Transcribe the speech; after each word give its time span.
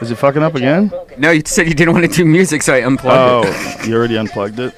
Is 0.00 0.10
it 0.10 0.16
fucking 0.16 0.42
up 0.42 0.54
again? 0.54 0.92
No, 1.18 1.30
you 1.30 1.42
said 1.46 1.66
you 1.68 1.74
didn't 1.74 1.94
want 1.94 2.04
to 2.10 2.12
do 2.14 2.24
music, 2.24 2.62
so 2.62 2.74
I 2.74 2.82
unplugged 2.84 3.48
it. 3.48 3.54
Oh, 3.54 3.84
you 3.86 3.94
already 3.96 4.16
unplugged 4.18 4.58
it. 4.58 4.74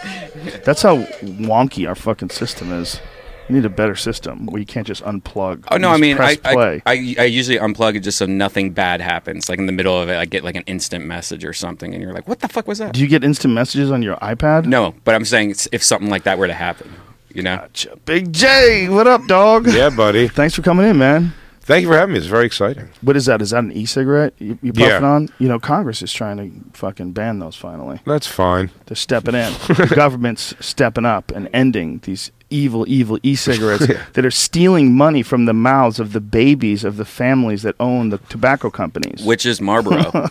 That's 0.65 0.83
how 0.83 0.99
wonky 1.23 1.89
our 1.89 1.95
fucking 1.95 2.31
system 2.31 2.73
is. 2.73 3.01
You 3.49 3.55
need 3.55 3.65
a 3.65 3.69
better 3.71 3.95
system 3.95 4.47
where 4.47 4.59
you 4.59 4.67
can't 4.67 4.87
just 4.87 5.03
unplug. 5.05 5.65
Oh 5.71 5.77
no, 5.77 5.89
I 5.91 5.97
mean, 5.99 6.17
press 6.17 6.37
I, 6.45 6.53
play. 6.55 6.83
I, 6.85 6.93
I 6.93 7.15
I 7.21 7.25
usually 7.27 7.59
unplug 7.59 7.95
it 7.95 8.01
just 8.01 8.19
so 8.19 8.27
nothing 8.27 8.73
bad 8.73 9.01
happens. 9.01 9.49
Like 9.49 9.59
in 9.61 9.67
the 9.67 9.73
middle 9.73 10.01
of 10.01 10.09
it, 10.09 10.17
I 10.17 10.25
get 10.25 10.43
like 10.45 10.57
an 10.57 10.65
instant 10.67 11.05
message 11.07 11.45
or 11.45 11.53
something, 11.53 11.95
and 11.95 12.03
you're 12.03 12.13
like, 12.13 12.27
"What 12.29 12.41
the 12.41 12.49
fuck 12.49 12.67
was 12.67 12.79
that?" 12.79 12.93
Do 12.93 13.01
you 13.01 13.07
get 13.07 13.23
instant 13.23 13.55
messages 13.55 13.91
on 13.93 14.03
your 14.03 14.17
iPad? 14.17 14.67
no, 14.67 14.95
but 15.05 15.15
I'm 15.15 15.25
saying 15.25 15.51
it's- 15.51 15.69
if 15.73 15.83
something 15.83 16.11
like 16.11 16.25
that 16.25 16.39
were 16.39 16.49
to 16.49 16.55
happen, 16.55 16.93
you 17.33 17.43
know. 17.43 17.57
Gotcha. 17.57 17.97
Big 18.05 18.33
Jay, 18.33 18.89
what 18.89 19.07
up, 19.07 19.25
dog? 19.29 19.69
Yeah, 19.69 19.91
buddy. 19.91 20.27
Thanks 20.27 20.55
for 20.57 20.63
coming 20.63 20.87
in, 20.89 20.99
man. 20.99 21.33
Thank 21.67 21.83
you 21.83 21.89
for 21.89 21.97
having 21.99 22.13
me. 22.13 22.19
It's 22.19 22.29
very 22.29 22.47
exciting. 22.47 22.91
What 23.01 23.17
is 23.17 23.27
that? 23.27 23.43
Is 23.43 23.51
that 23.51 23.65
an 23.65 23.73
e-cigarette 23.73 24.35
you, 24.39 24.57
you 24.63 24.71
Yeah. 24.73 24.91
puffing 24.91 25.05
on? 25.05 25.29
You 25.41 25.49
know, 25.49 25.59
Congress 25.59 26.01
is 26.01 26.13
trying 26.13 26.37
to 26.39 26.79
fucking 26.79 27.11
ban 27.11 27.41
those 27.41 27.57
finally. 27.57 27.99
That's 28.07 28.29
fine. 28.29 28.71
They're 28.87 28.95
stepping 28.95 29.35
in. 29.35 29.53
the 29.67 29.93
government's 29.97 30.55
stepping 30.61 31.05
up 31.05 31.33
and 31.33 31.49
ending 31.53 31.99
these 32.05 32.31
evil, 32.51 32.85
evil 32.87 33.19
e-cigarettes 33.25 33.89
that 34.13 34.25
are 34.25 34.31
stealing 34.31 34.95
money 34.95 35.25
from 35.25 35.47
the 35.47 35.53
mouths 35.53 35.99
of 35.99 36.13
the 36.13 36.21
babies 36.21 36.85
of 36.85 36.99
the 36.99 37.05
families 37.05 37.63
that 37.63 37.75
own 37.81 38.11
the 38.11 38.19
tobacco 38.29 38.71
companies. 38.71 39.25
Which 39.25 39.45
is 39.45 39.61
Marlboro. 39.61 40.03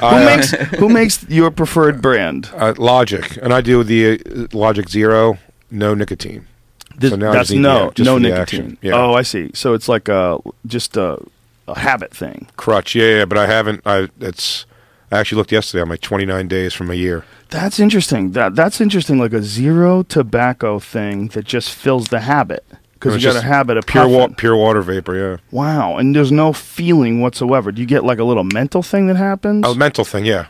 who 0.00 0.24
makes 0.24 0.50
who 0.78 0.88
makes 0.90 1.26
your 1.30 1.50
preferred 1.50 2.02
brand? 2.02 2.50
Uh, 2.54 2.74
Logic, 2.76 3.38
and 3.40 3.54
I 3.54 3.62
do 3.62 3.82
the 3.82 4.20
uh, 4.20 4.46
Logic 4.52 4.86
Zero, 4.86 5.38
no 5.70 5.94
nicotine. 5.94 6.46
This, 6.98 7.10
So 7.10 7.16
now 7.16 7.32
that's 7.32 7.48
just 7.48 7.60
no 7.60 7.90
the- 7.94 8.02
no 8.04 8.18
nicotine. 8.18 8.76
Yeah. 8.82 8.92
Oh, 8.94 9.14
I 9.14 9.22
see. 9.22 9.50
So 9.54 9.72
it's 9.74 9.88
like 9.88 10.08
a 10.08 10.38
just 10.66 10.96
a, 10.96 11.18
a 11.68 11.78
habit 11.78 12.12
thing. 12.12 12.48
Crutch, 12.56 12.94
yeah, 12.94 13.18
yeah, 13.18 13.24
but 13.24 13.38
I 13.38 13.46
haven't. 13.46 13.82
I 13.86 14.08
it's. 14.20 14.66
I 15.10 15.18
actually 15.20 15.36
looked 15.38 15.52
yesterday. 15.52 15.80
I'm 15.80 15.88
like 15.88 16.02
29 16.02 16.48
days 16.48 16.74
from 16.74 16.90
a 16.90 16.94
year. 16.94 17.24
That's 17.48 17.80
interesting. 17.80 18.32
That 18.32 18.54
that's 18.54 18.80
interesting. 18.80 19.18
Like 19.18 19.32
a 19.32 19.42
zero 19.42 20.02
tobacco 20.02 20.78
thing 20.78 21.28
that 21.28 21.44
just 21.46 21.70
fills 21.70 22.08
the 22.08 22.20
habit 22.20 22.62
because 22.94 23.14
It's 23.14 23.24
you 23.24 23.32
got 23.32 23.38
a 23.42 23.46
habit 23.46 23.78
of 23.78 23.86
Pure 23.86 24.04
puffing. 24.04 24.18
water, 24.18 24.34
pure 24.36 24.56
water 24.56 24.82
vapor. 24.82 25.16
Yeah. 25.16 25.36
Wow, 25.50 25.96
and 25.96 26.14
there's 26.14 26.30
no 26.32 26.52
feeling 26.52 27.20
whatsoever. 27.22 27.72
Do 27.72 27.80
you 27.80 27.86
get 27.86 28.04
like 28.04 28.18
a 28.18 28.24
little 28.24 28.44
mental 28.44 28.82
thing 28.82 29.06
that 29.06 29.16
happens? 29.16 29.66
A 29.66 29.74
mental 29.74 30.04
thing. 30.04 30.26
Yeah. 30.26 30.48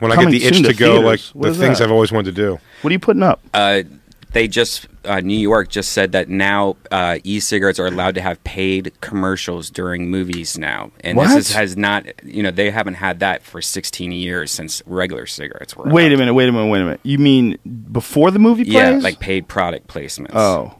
When 0.00 0.12
I 0.12 0.16
get 0.16 0.30
the 0.32 0.44
itch 0.44 0.56
to, 0.58 0.62
to 0.64 0.74
go, 0.74 1.00
theaters. 1.00 1.04
like 1.04 1.20
What 1.42 1.48
the 1.52 1.58
things 1.58 1.78
that? 1.78 1.84
I've 1.84 1.92
always 1.92 2.12
wanted 2.12 2.34
to 2.34 2.42
do. 2.42 2.58
what 2.82 2.90
are 2.90 2.92
you 2.92 2.98
putting 2.98 3.22
up? 3.22 3.40
uh, 3.54 3.84
they 4.32 4.48
just 4.48 4.86
uh, 5.04 5.20
New 5.20 5.38
York 5.38 5.68
just 5.68 5.92
said 5.92 6.12
that 6.12 6.28
now 6.28 6.76
uh, 6.90 7.18
e-cigarettes 7.24 7.78
are 7.78 7.86
allowed 7.86 8.14
to 8.16 8.20
have 8.20 8.42
paid 8.44 8.92
commercials 9.00 9.70
during 9.70 10.10
movies 10.10 10.58
now, 10.58 10.90
and 11.00 11.16
What? 11.16 11.28
this 11.28 11.50
is, 11.50 11.54
has 11.54 11.76
not. 11.76 12.04
You 12.24 12.42
know, 12.42 12.50
they 12.50 12.70
haven't 12.70 12.94
had 12.94 13.20
that 13.20 13.42
for 13.42 13.60
16 13.62 14.12
years 14.12 14.50
since 14.50 14.82
regular 14.86 15.26
cigarettes 15.26 15.76
were. 15.76 15.84
Wait 15.84 16.12
a 16.12 16.16
minute. 16.16 16.34
Wait 16.34 16.48
a 16.48 16.52
minute. 16.52 16.70
Wait 16.70 16.80
a 16.80 16.84
minute. 16.84 17.00
You 17.02 17.18
mean 17.18 17.58
before 17.92 18.30
the 18.30 18.38
movie 18.38 18.64
plays? 18.64 18.74
Yeah, 18.74 18.90
like 19.02 19.20
paid 19.20 19.48
product 19.48 19.88
placements. 19.88 20.30
oh, 20.34 20.74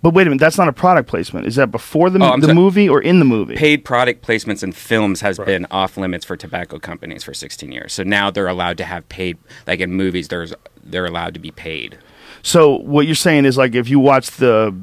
but 0.00 0.14
wait 0.14 0.26
a 0.28 0.30
minute. 0.30 0.38
That's 0.40 0.58
not 0.58 0.68
a 0.68 0.72
product 0.72 1.08
placement. 1.08 1.46
Is 1.46 1.56
that 1.56 1.72
before 1.72 2.08
the 2.08 2.18
Oh, 2.24 2.36
the 2.36 2.42
sorry. 2.46 2.54
movie 2.54 2.88
or 2.88 3.00
in 3.02 3.18
the 3.18 3.24
movie? 3.24 3.56
paid 3.56 3.84
product 3.84 4.24
placements 4.24 4.62
in 4.62 4.70
films 4.72 5.20
has 5.22 5.38
been 5.38 5.66
off 5.72 5.96
limits 5.96 6.24
for 6.24 6.36
tobacco 6.36 6.78
companies 6.78 7.24
for 7.24 7.34
16 7.34 7.72
years. 7.72 7.92
So 7.92 8.04
now 8.04 8.30
they're 8.30 8.46
allowed 8.46 8.78
to 8.78 8.84
have 8.84 9.08
paid, 9.08 9.38
like 9.66 9.80
in 9.80 9.92
movies, 9.92 10.28
there's 10.28 10.54
they're 10.84 11.04
allowed 11.06 11.34
to 11.34 11.40
be 11.40 11.50
paid. 11.50 11.98
So 12.42 12.76
what 12.78 13.06
you're 13.06 13.14
saying 13.14 13.44
is 13.44 13.56
like 13.58 13.74
if 13.74 13.88
you 13.88 13.98
watch 13.98 14.30
the 14.32 14.74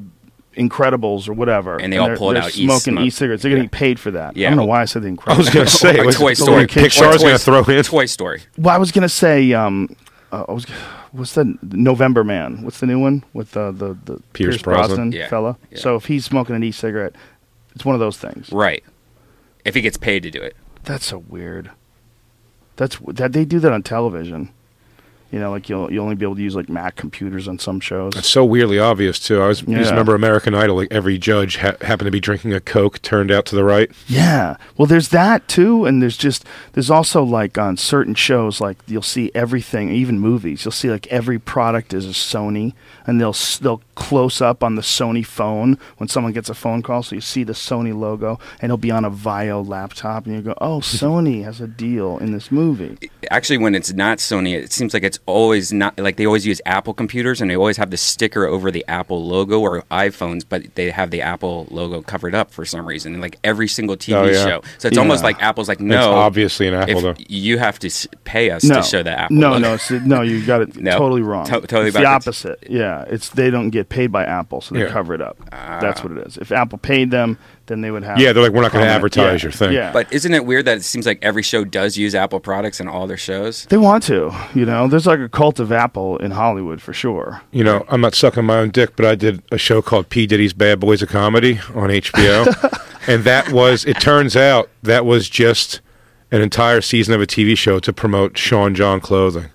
Incredibles 0.58 1.28
or 1.28 1.34
whatever, 1.34 1.76
And 1.82 1.92
they 1.92 1.98
all 1.98 2.08
they're- 2.08 2.38
out 2.38 2.52
smoking 2.52 2.94
e-smoke. 2.94 3.06
e-cigarettes, 3.06 3.44
they're 3.44 3.50
getting 3.50 3.66
Yeah. 3.66 3.70
paid 3.78 4.00
for 4.00 4.12
that. 4.12 4.38
Yeah. 4.38 4.48
I 4.48 4.50
don't 4.52 4.58
know 4.60 4.66
why 4.66 4.82
I 4.82 4.86
said 4.86 5.02
the 5.04 5.10
Incredibles. 5.10 5.34
I 5.34 5.38
was 5.38 5.50
gonna 5.50 5.68
say, 5.68 6.00
Or 6.00 6.12
Toy 6.14 6.34
Story. 6.34 6.66
Pixar's 6.66 7.22
gonna 7.22 7.38
throw 7.38 7.62
in. 7.64 7.84
Toy 7.84 8.06
Story. 8.06 8.42
Well, 8.58 8.74
I 8.74 8.78
was 8.78 8.92
gonna 8.94 9.10
say, 9.10 9.52
um, 9.52 9.94
uh, 10.32 10.46
I 10.48 10.52
was, 10.54 10.66
what's 11.12 11.34
the 11.34 11.58
November 11.62 12.24
Man? 12.24 12.64
What's 12.64 12.80
the 12.80 12.86
new 12.88 13.00
one 13.00 13.24
with 13.34 13.58
uh, 13.58 13.72
the 13.72 13.98
the 14.06 14.22
Pierce 14.32 14.62
Brosnan. 14.62 15.12
Yeah, 15.12 15.28
fella? 15.28 15.58
yeah. 15.72 15.78
So 15.80 15.96
if 15.98 16.06
he's 16.06 16.24
smoking 16.24 16.56
an 16.56 16.64
e-cigarette, 16.64 17.16
it's 17.76 17.84
one 17.84 17.96
of 17.96 18.00
those 18.00 18.16
things. 18.18 18.50
Right. 18.52 18.84
If 19.66 19.76
he 19.76 19.82
gets 19.82 19.98
paid 19.98 20.24
to 20.24 20.32
do 20.32 20.42
it. 20.42 20.56
That's 20.86 21.06
so 21.06 21.18
weird. 21.18 21.72
That's 22.78 22.98
that 23.08 23.34
they 23.34 23.44
do 23.44 23.60
that 23.60 23.74
on 23.74 23.84
television. 23.84 24.50
You 25.32 25.40
know, 25.40 25.52
like 25.52 25.68
you'll 25.68 25.92
you 25.92 26.02
only 26.02 26.16
be 26.16 26.24
able 26.24 26.36
to 26.36 26.42
use 26.42 26.56
like 26.56 26.70
Mac 26.70 26.96
computers 26.96 27.48
on 27.48 27.60
some 27.60 27.80
shows. 27.80 28.16
It's 28.16 28.30
so 28.30 28.46
weirdly 28.46 28.80
obvious 28.80 29.20
too. 29.20 29.42
I 29.42 29.48
was 29.48 29.64
Yeah. 29.64 29.80
just 29.80 29.90
remember 29.90 30.16
American 30.16 30.54
Idol. 30.54 30.78
Like 30.78 30.88
every 30.92 31.18
judge 31.18 31.58
ha- 31.58 31.76
happened 31.82 32.08
to 32.08 32.12
be 32.12 32.20
drinking 32.22 32.54
a 32.54 32.62
Coke, 32.62 33.02
turned 33.02 33.32
out 33.32 33.46
to 33.48 33.56
the 33.56 33.64
right. 33.64 33.92
Yeah. 34.08 34.56
Well, 34.78 34.86
there's 34.86 35.10
that 35.10 35.48
too, 35.48 35.84
and 35.86 36.02
there's 36.02 36.16
just 36.16 36.46
there's 36.74 36.90
also 36.92 37.24
like 37.24 37.58
on 37.58 37.76
certain 37.76 38.14
shows, 38.16 38.62
like 38.62 38.78
you'll 38.88 39.02
see 39.02 39.30
everything, 39.36 39.90
even 39.90 40.20
movies. 40.20 40.64
You'll 40.64 40.72
see 40.72 40.90
like 40.90 41.08
every 41.08 41.40
product 41.40 41.94
is 41.94 42.06
a 42.06 42.10
Sony, 42.10 42.74
and 43.06 43.20
they'll 43.20 43.36
they'll 43.62 43.82
close 43.96 44.42
up 44.42 44.64
on 44.64 44.76
the 44.76 44.82
Sony 44.82 45.26
phone 45.26 45.78
when 45.98 46.08
someone 46.08 46.34
gets 46.34 46.50
a 46.50 46.54
phone 46.54 46.82
call, 46.82 47.02
so 47.04 47.16
you 47.16 47.22
see 47.22 47.44
the 47.44 47.54
Sony 47.54 47.98
logo, 47.98 48.40
and 48.62 48.66
it'll 48.66 48.78
be 48.78 48.92
on 48.92 49.04
a 49.06 49.12
Vaio 49.12 49.66
laptop, 49.68 50.26
and 50.28 50.36
you 50.36 50.42
go, 50.42 50.54
oh, 50.62 50.80
Sony 50.82 51.44
has 51.44 51.60
a 51.60 51.68
deal 51.68 52.18
in 52.20 52.32
this 52.32 52.52
movie. 52.52 52.98
Actually, 53.32 53.58
when 53.58 53.74
it's 53.76 53.92
not 53.94 54.20
Sony, 54.20 54.54
it 54.56 54.72
seems 54.72 54.94
like 54.94 55.04
it's 55.04 55.15
always 55.26 55.72
not 55.74 55.98
like 56.00 56.16
they 56.18 56.26
always 56.26 56.46
use 56.46 56.62
Apple 56.66 56.94
computers 56.94 57.42
and 57.42 57.50
they 57.50 57.56
always 57.56 57.78
have 57.78 57.92
the 57.92 57.98
sticker 57.98 58.46
over 58.46 58.72
the 58.72 58.84
Apple 58.88 59.24
logo 59.26 59.60
or 59.60 59.82
iPhones, 59.92 60.44
but 60.48 60.76
they 60.76 60.90
have 60.92 61.12
the 61.12 61.22
Apple 61.22 61.68
logo 61.70 62.02
covered 62.02 62.34
up 62.36 62.52
for 62.52 62.66
some 62.66 62.86
reason. 62.86 63.14
in 63.16 63.22
like 63.22 63.38
every 63.44 63.68
single 63.68 63.96
TV 63.98 64.16
Oh, 64.16 64.24
yeah. 64.26 64.44
show. 64.46 64.62
So 64.78 64.88
it's 64.88 64.98
almost 64.98 65.24
like 65.24 65.42
Apple's 65.42 65.68
like, 65.68 65.80
It's 65.80 65.86
no. 65.88 66.12
obviously 66.14 66.68
an 66.68 66.74
Apple 66.74 66.98
if 66.98 67.18
though. 67.18 67.24
you 67.28 67.58
have 67.58 67.80
to 67.80 67.90
pay 68.24 68.50
us 68.52 68.64
No, 68.64 68.76
to 68.76 68.84
show 68.84 69.04
the 69.04 69.12
Apple. 69.18 69.36
no, 69.38 69.50
logo. 69.52 69.60
no, 69.60 69.74
it's, 69.76 69.92
no. 69.92 70.22
You 70.22 70.46
got 70.46 70.62
it 70.62 70.76
No. 70.80 70.98
totally 70.98 71.22
wrong. 71.22 71.46
To- 71.46 71.62
totally 71.62 71.88
it's 71.88 71.96
the 71.98 72.04
backwards. 72.04 72.44
opposite. 72.46 72.68
Yeah, 72.70 73.06
it's 73.08 73.30
they 73.30 73.50
don't 73.50 73.70
get 73.70 73.90
paid 73.90 74.12
by 74.12 74.24
Apple, 74.24 74.62
so 74.62 74.76
they 74.76 74.82
Yeah. 74.82 74.90
cover 74.92 75.14
it 75.14 75.22
up. 75.22 75.38
Ah. 75.52 75.80
That's 75.82 76.04
what 76.04 76.12
it 76.14 76.26
is. 76.28 76.38
If 76.38 76.52
Apple 76.52 76.78
paid 76.78 77.12
them, 77.12 77.38
then 77.68 77.82
they 77.82 77.92
would 77.92 78.04
have. 78.04 78.20
Yeah, 78.20 78.34
they're 78.34 78.44
like, 78.44 78.52
we're 78.52 78.62
not 78.62 78.72
gonna 78.72 78.86
advertise 78.86 79.42
yeah, 79.42 79.46
your 79.46 79.52
thing. 79.52 79.74
Yeah, 79.74 79.92
But 79.92 80.12
isn't 80.14 80.34
it 80.34 80.46
weird 80.46 80.66
that 80.66 80.78
it 80.78 80.84
seems 80.84 81.06
like 81.06 81.20
every 81.22 81.44
show 81.44 81.64
does 81.64 81.98
use 81.98 82.16
Apple 82.16 82.40
products 82.40 82.80
in 82.80 82.88
all 82.88 83.08
their 83.08 83.18
shows? 83.18 83.66
They 83.66 83.78
want 83.78 84.04
to, 84.04 84.34
you 84.54 84.66
know. 84.66 84.88
There's 84.88 85.08
like 85.08 85.20
a 85.20 85.30
cult 85.30 85.60
of 85.60 85.72
Apple 85.72 86.18
in 86.18 86.32
Hollywood 86.32 86.82
for 86.82 86.94
sure. 86.94 87.42
You 87.52 87.64
know, 87.64 87.86
I'm 87.90 88.02
not 88.02 88.16
sucking 88.16 88.46
my 88.46 88.58
own 88.58 88.70
dick, 88.70 88.96
but 88.96 89.06
I 89.06 89.16
did 89.16 89.42
a 89.52 89.58
show 89.58 89.82
called 89.82 90.10
P 90.10 90.28
Diddy's 90.28 90.54
Bad 90.54 90.80
Boys 90.80 91.02
of 91.02 91.10
Comedy 91.10 91.60
on 91.74 91.90
HBO, 91.90 92.88
and 93.08 93.24
that 93.24 93.52
was. 93.52 93.86
It 93.86 94.00
turns 94.00 94.36
out 94.36 94.70
that 94.84 95.06
was 95.06 95.30
just 95.30 95.82
an 96.32 96.42
entire 96.42 96.82
season 96.82 97.14
of 97.14 97.22
a 97.22 97.28
TV 97.28 97.58
show 97.58 97.80
to 97.80 97.94
promote 97.94 98.38
Sean 98.38 98.76
John 98.76 99.00
clothing, 99.00 99.50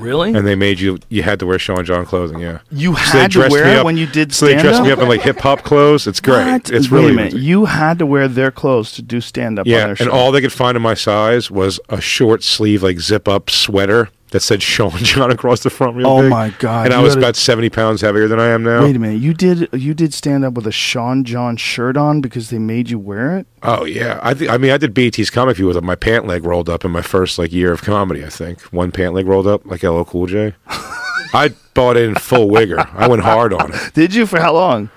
Really? 0.00 0.32
and 0.34 0.46
they 0.46 0.54
made 0.54 0.80
you 0.80 0.98
you 1.08 1.22
had 1.22 1.38
to 1.40 1.46
wear 1.46 1.58
Sean 1.58 1.84
John 1.84 2.04
clothing. 2.06 2.38
Yeah, 2.40 2.58
You 2.70 2.94
So 2.96 3.18
had 3.18 3.32
to 3.32 3.48
wear 3.48 3.78
up- 3.78 3.84
when 3.84 3.96
you 3.96 4.06
did 4.06 4.32
So 4.32 4.46
they 4.46 4.54
dressed 4.54 4.80
up. 4.80 4.86
me 4.86 4.92
up 4.92 4.98
in 4.98 5.08
like 5.08 5.22
hip 5.22 5.38
hop 5.40 5.62
clothes. 5.62 6.06
It's 6.06 6.20
great. 6.20 6.46
What? 6.46 6.70
It's 6.70 6.90
Wait 6.90 6.98
really 6.98 7.10
a 7.12 7.14
minute. 7.16 7.34
You 7.34 7.64
had 7.66 7.98
to 8.00 8.06
wear 8.06 8.28
their 8.28 8.50
clothes 8.50 8.92
to 8.92 9.02
do 9.02 9.20
stand 9.20 9.58
up. 9.58 9.66
on 9.66 9.70
Yeah, 9.70 9.94
and 10.00 10.08
all 10.08 10.32
they 10.32 10.40
could 10.40 10.52
find 10.52 10.76
in 10.76 10.82
my 10.82 10.94
size 10.94 11.50
was 11.50 11.78
a 11.88 12.00
short 12.00 12.42
sleeve, 12.42 12.82
like 12.82 12.98
zip 13.00 13.28
up 13.28 13.50
sweater 13.50 14.08
that 14.34 14.40
said 14.40 14.60
Sean 14.64 14.90
John 14.96 15.30
across 15.30 15.60
the 15.62 15.70
front. 15.70 15.94
Real 15.96 16.08
Oh 16.08 16.20
big. 16.22 16.30
my 16.30 16.50
God, 16.58 16.86
And 16.86 16.92
I 16.94 17.00
was 17.00 17.14
about 17.14 17.36
seventy 17.36 17.70
pounds 17.70 18.00
heavier 18.00 18.26
than 18.26 18.40
I 18.40 18.48
am 18.48 18.64
now. 18.64 18.82
Wait 18.82 18.96
a 18.96 18.98
minute. 18.98 19.22
You 19.22 19.32
did 19.32 19.68
you 19.72 19.94
did 19.94 20.12
stand 20.12 20.44
up 20.44 20.54
with 20.54 20.66
a 20.66 20.72
Sean 20.72 21.22
John 21.22 21.56
shirt 21.56 21.96
on 21.96 22.20
because 22.20 22.50
they 22.50 22.58
made 22.58 22.90
you 22.90 22.98
wear 22.98 23.38
it? 23.38 23.46
Oh 23.62 23.84
yeah, 23.84 24.18
I 24.22 24.34
th- 24.34 24.50
I 24.50 24.58
mean 24.58 24.72
I 24.72 24.76
did 24.76 24.92
BET's 24.92 25.30
comic 25.30 25.56
view 25.56 25.66
with 25.66 25.80
my 25.84 25.94
pant 25.94 26.26
leg 26.26 26.44
rolled 26.44 26.68
up 26.68 26.84
in 26.84 26.90
my 26.90 27.00
first 27.02 27.38
like 27.38 27.52
year 27.52 27.72
of 27.72 27.82
comedy. 27.82 28.24
I 28.24 28.28
think 28.28 28.60
one 28.72 28.90
pant 28.90 29.14
leg 29.14 29.26
rolled 29.26 29.46
up 29.46 29.64
like 29.66 29.84
LL 29.84 30.02
Cool 30.02 30.26
J. 30.26 30.54
I 31.32 31.52
bought 31.74 31.96
in 31.96 32.16
full 32.16 32.48
wigger. 32.48 32.84
I 32.94 33.06
went 33.06 33.22
hard 33.22 33.52
on 33.52 33.72
it. 33.72 33.94
Did 33.94 34.14
you 34.14 34.26
for 34.26 34.40
how 34.40 34.54
long? 34.54 34.90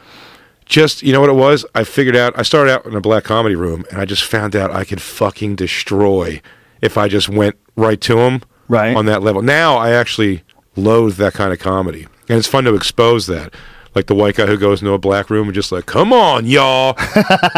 Just 0.66 1.02
you 1.04 1.14
know 1.14 1.22
what 1.22 1.30
it 1.30 1.34
was? 1.36 1.64
I 1.76 1.84
figured 1.84 2.16
out. 2.16 2.34
I 2.38 2.42
started 2.42 2.72
out 2.74 2.86
in 2.88 2.96
a 2.96 3.02
black 3.02 3.24
comedy 3.24 3.56
room, 3.56 3.86
and 3.92 4.02
I 4.02 4.06
just 4.06 4.24
found 4.24 4.56
out 4.56 4.72
I 4.72 4.84
could 4.84 5.02
fucking 5.02 5.56
destroy 5.56 6.42
if 6.82 6.98
I 6.98 7.08
just 7.08 7.30
went 7.30 7.56
right 7.76 8.02
to 8.02 8.20
him 8.20 8.42
Right. 8.68 8.96
on 8.96 9.06
that 9.06 9.24
level. 9.24 9.42
Now 9.42 9.78
I 9.78 9.92
actually 9.92 10.44
loathe 10.76 11.16
that 11.18 11.34
kind 11.34 11.52
of 11.54 11.60
comedy, 11.60 12.08
and 12.30 12.38
it's 12.38 12.48
fun 12.48 12.64
to 12.66 12.76
expose 12.76 13.28
that. 13.28 13.54
Like 13.96 14.06
the 14.06 14.14
white 14.14 14.36
guy 14.36 14.46
who 14.46 14.58
goes 14.58 14.82
into 14.82 14.94
a 14.94 15.00
black 15.00 15.32
room 15.32 15.48
and 15.48 15.56
just 15.56 15.72
like, 15.72 15.88
"Come 15.88 16.14
on, 16.14 16.46
y'all! 16.46 16.96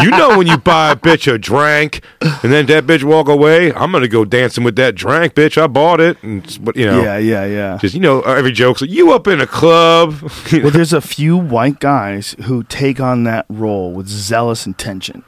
you 0.02 0.10
know 0.10 0.38
when 0.38 0.48
you 0.48 0.58
buy 0.58 0.92
a 0.92 0.96
bitch 0.96 1.30
a 1.30 1.38
drink, 1.38 2.02
and 2.22 2.54
then 2.54 2.66
that 2.68 2.86
bitch 2.86 3.04
walk 3.04 3.28
away, 3.28 3.74
I'm 3.74 3.92
gonna 3.92 4.08
go 4.08 4.24
dancing 4.24 4.64
with 4.64 4.78
that 4.78 4.96
drink, 4.96 5.34
bitch. 5.34 5.62
I 5.62 5.68
bought 5.68 6.00
it, 6.00 6.22
and 6.24 6.58
but 6.64 6.78
you 6.78 6.86
know, 6.86 7.04
Yeah, 7.04 7.18
yeah, 7.18 7.46
yeah. 7.46 7.78
just 7.82 7.94
you 7.94 8.00
know, 8.00 8.22
every 8.22 8.54
joke's 8.54 8.80
like, 8.80 8.90
you 8.90 9.12
up 9.12 9.28
in 9.28 9.42
a 9.42 9.48
club. 9.48 10.16
well, 10.54 10.72
there's 10.72 10.94
a 10.94 11.02
few 11.02 11.36
white 11.36 11.82
guys 11.82 12.38
who 12.46 12.64
take 12.64 13.02
on 13.02 13.26
that 13.26 13.46
role 13.50 13.92
with 13.92 14.08
zealous 14.08 14.66
intention. 14.66 15.26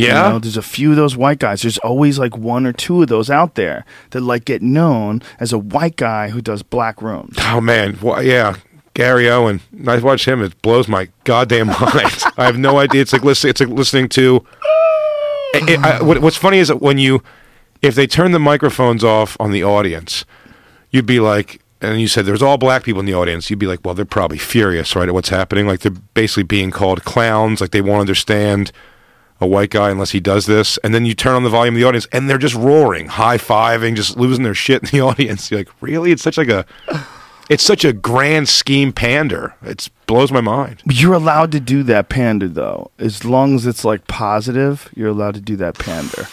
You 0.00 0.06
yeah, 0.06 0.30
know, 0.30 0.38
there's 0.38 0.56
a 0.56 0.62
few 0.62 0.90
of 0.90 0.96
those 0.96 1.14
white 1.14 1.38
guys. 1.38 1.60
There's 1.60 1.76
always 1.78 2.18
like 2.18 2.34
one 2.34 2.64
or 2.64 2.72
two 2.72 3.02
of 3.02 3.08
those 3.08 3.28
out 3.28 3.54
there 3.54 3.84
that 4.10 4.22
like 4.22 4.46
get 4.46 4.62
known 4.62 5.20
as 5.38 5.52
a 5.52 5.58
white 5.58 5.96
guy 5.96 6.30
who 6.30 6.40
does 6.40 6.62
black 6.62 7.02
rooms. 7.02 7.36
Oh 7.38 7.60
man, 7.60 7.98
well, 8.00 8.22
yeah, 8.22 8.56
Gary 8.94 9.28
Owen. 9.28 9.60
I 9.86 9.98
watch 9.98 10.26
him. 10.26 10.42
It 10.42 10.60
blows 10.62 10.88
my 10.88 11.10
goddamn 11.24 11.66
mind. 11.80 12.22
I 12.38 12.46
have 12.46 12.56
no 12.56 12.78
idea. 12.78 13.02
It's 13.02 13.12
like 13.12 13.24
listening. 13.24 13.50
It's 13.50 13.60
like 13.60 13.68
listening 13.68 14.08
to. 14.10 14.42
it, 15.52 15.80
I, 15.80 16.02
what, 16.02 16.22
what's 16.22 16.38
funny 16.38 16.58
is 16.58 16.68
that 16.68 16.80
when 16.80 16.96
you, 16.96 17.22
if 17.82 17.94
they 17.94 18.06
turn 18.06 18.32
the 18.32 18.38
microphones 18.38 19.04
off 19.04 19.36
on 19.38 19.50
the 19.50 19.62
audience, 19.62 20.24
you'd 20.90 21.04
be 21.04 21.20
like, 21.20 21.60
and 21.82 22.00
you 22.00 22.08
said 22.08 22.24
there's 22.24 22.42
all 22.42 22.56
black 22.56 22.84
people 22.84 23.00
in 23.00 23.06
the 23.06 23.14
audience. 23.14 23.50
You'd 23.50 23.58
be 23.58 23.66
like, 23.66 23.80
well, 23.84 23.94
they're 23.94 24.06
probably 24.06 24.38
furious, 24.38 24.96
right, 24.96 25.08
at 25.08 25.12
what's 25.12 25.28
happening. 25.28 25.66
Like 25.66 25.80
they're 25.80 25.92
basically 26.14 26.44
being 26.44 26.70
called 26.70 27.04
clowns. 27.04 27.60
Like 27.60 27.72
they 27.72 27.82
won't 27.82 28.00
understand 28.00 28.72
a 29.40 29.46
white 29.46 29.70
guy 29.70 29.90
unless 29.90 30.10
he 30.10 30.20
does 30.20 30.46
this. 30.46 30.78
And 30.84 30.94
then 30.94 31.06
you 31.06 31.14
turn 31.14 31.34
on 31.34 31.42
the 31.44 31.48
volume 31.50 31.74
of 31.74 31.78
the 31.80 31.84
audience, 31.86 32.06
and 32.12 32.28
they're 32.28 32.38
just 32.38 32.54
roaring, 32.54 33.06
high 33.06 33.38
fiving, 33.38 33.94
just 33.96 34.16
losing 34.16 34.44
their 34.44 34.54
shit 34.54 34.82
in 34.82 34.88
the 34.90 35.00
audience. 35.06 35.50
You're 35.50 35.60
like, 35.60 35.70
really? 35.80 36.12
It's 36.12 36.22
such 36.22 36.36
like 36.38 36.48
a, 36.48 36.64
it's 37.48 37.62
such 37.64 37.84
a 37.84 37.92
grand 37.92 38.48
scheme 38.48 38.92
pander. 38.92 39.54
It 39.62 39.88
blows 40.06 40.30
my 40.30 40.40
mind. 40.40 40.82
You're 40.84 41.14
allowed 41.14 41.52
to 41.52 41.60
do 41.60 41.82
that 41.84 42.08
pander 42.08 42.48
though, 42.48 42.90
as 42.98 43.24
long 43.24 43.54
as 43.54 43.66
it's 43.66 43.84
like 43.84 44.06
positive. 44.06 44.88
You're 44.94 45.08
allowed 45.08 45.34
to 45.34 45.40
do 45.40 45.56
that 45.56 45.78
pander. 45.78 46.26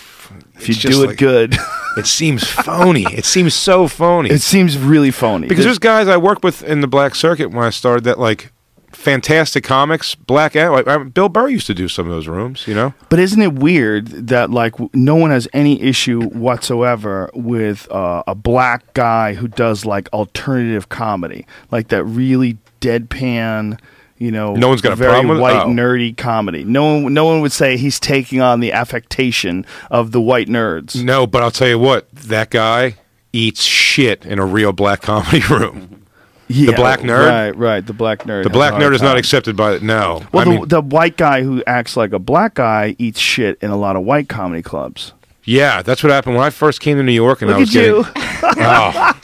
If 0.56 0.68
you 0.68 0.74
It's 0.74 0.82
just 0.82 0.94
do 0.98 1.04
it 1.04 1.08
like- 1.08 1.18
good, 1.18 1.56
It 1.98 2.06
seems 2.06 2.44
phony. 2.44 3.06
it 3.12 3.26
seems 3.26 3.56
so 3.56 3.88
phony. 3.88 4.30
it 4.30 4.42
seems 4.42 4.78
really 4.78 5.10
phony. 5.10 5.48
because 5.48 5.64
There's- 5.64 5.78
there's 5.78 5.80
guys 5.80 6.08
I 6.08 6.18
worked 6.18 6.44
with 6.44 6.62
in 6.64 6.82
the 6.82 6.88
black 6.88 7.16
circuit 7.16 7.50
when 7.52 7.64
I 7.64 7.70
started 7.72 8.04
that 8.04 8.20
like 8.20 8.52
fantastic 8.92 9.64
comics, 9.64 10.16
black 10.16 10.56
like 10.56 10.88
I, 10.88 10.98
Bill 11.04 11.30
Burr 11.30 11.48
used 11.50 11.68
to 11.68 11.74
do 11.74 11.88
some 11.88 12.06
of 12.08 12.12
those 12.12 12.28
rooms, 12.28 12.68
you 12.68 12.74
know. 12.74 12.94
But 13.10 13.20
isn't 13.20 13.42
it 13.42 13.54
weird 13.54 14.08
that 14.28 14.50
like 14.52 14.74
no 14.94 15.16
one 15.16 15.30
has 15.32 15.48
any 15.54 15.82
issue 15.82 16.22
whatsoever 16.30 17.30
with 17.34 17.90
uh, 17.92 18.24
a 18.28 18.36
black 18.36 18.94
guy 18.94 19.34
who 19.34 19.48
does 19.48 19.86
like 19.86 20.12
alternative 20.14 20.90
comedy, 20.90 21.46
like 21.72 21.90
that 21.90 22.04
really 22.06 22.58
deadpan, 22.82 23.80
you 24.18 24.32
know, 24.32 24.56
No 24.56 24.68
one's 24.70 24.82
got 24.82 24.94
a 24.94 24.96
very 24.96 25.12
problem 25.12 25.30
with 25.30 25.42
white 25.42 25.64
Oh. 25.64 25.68
nerdy 25.70 26.16
comedy. 26.16 26.64
No 26.64 26.96
one, 27.02 27.14
no 27.14 27.26
one 27.26 27.42
would 27.42 27.52
say 27.52 27.78
he's 27.78 28.00
taking 28.00 28.42
on 28.42 28.60
the 28.62 28.72
affectation 28.74 29.66
of 29.92 30.12
the 30.12 30.22
white 30.22 30.48
nerds. 30.48 31.02
No, 31.04 31.28
but 31.28 31.44
I'll 31.44 31.52
tell 31.52 31.68
you 31.68 31.78
what, 31.80 32.10
that 32.14 32.50
guy 32.50 32.96
eats 33.34 33.62
shit 33.64 34.26
in 34.26 34.40
a 34.40 34.46
real 34.46 34.72
black 34.74 35.02
comedy 35.02 35.42
room. 35.50 36.04
Yeah, 36.50 36.76
black 36.76 37.00
nerd? 37.02 37.28
right? 37.30 37.56
Right, 37.56 37.86
the 37.86 37.94
black 37.94 38.20
nerd. 38.24 38.44
The 38.44 38.50
black 38.50 38.74
nerd 38.76 38.94
is 38.94 39.02
not 39.02 39.18
accepted 39.18 39.56
by 39.58 39.80
no. 39.80 40.24
Well, 40.32 40.42
I 40.42 40.44
the, 40.46 40.50
mean, 40.60 40.68
the 40.70 40.82
white 40.82 41.18
guy 41.18 41.44
who 41.44 41.64
acts 41.68 41.98
like 41.98 42.14
a 42.14 42.20
black 42.20 42.54
guy 42.56 42.96
eats 42.98 43.20
shit 43.20 43.58
in 43.62 43.70
a 43.70 43.76
lot 43.78 43.96
of 43.96 44.04
white 44.04 44.30
comedy 44.30 44.62
clubs. 44.62 45.12
yeah, 45.44 45.82
that's 45.82 46.04
what 46.04 46.12
happened 46.12 46.36
when 46.36 46.46
I 46.46 46.50
first 46.50 46.80
came 46.82 46.98
to 46.98 47.04
New 47.04 47.12
York, 47.12 47.42
and 47.42 47.52
I 47.52 47.58
was 47.58 47.76
at 47.76 47.84
you! 47.84 48.04
getting 48.04 48.24
oh, 48.44 49.20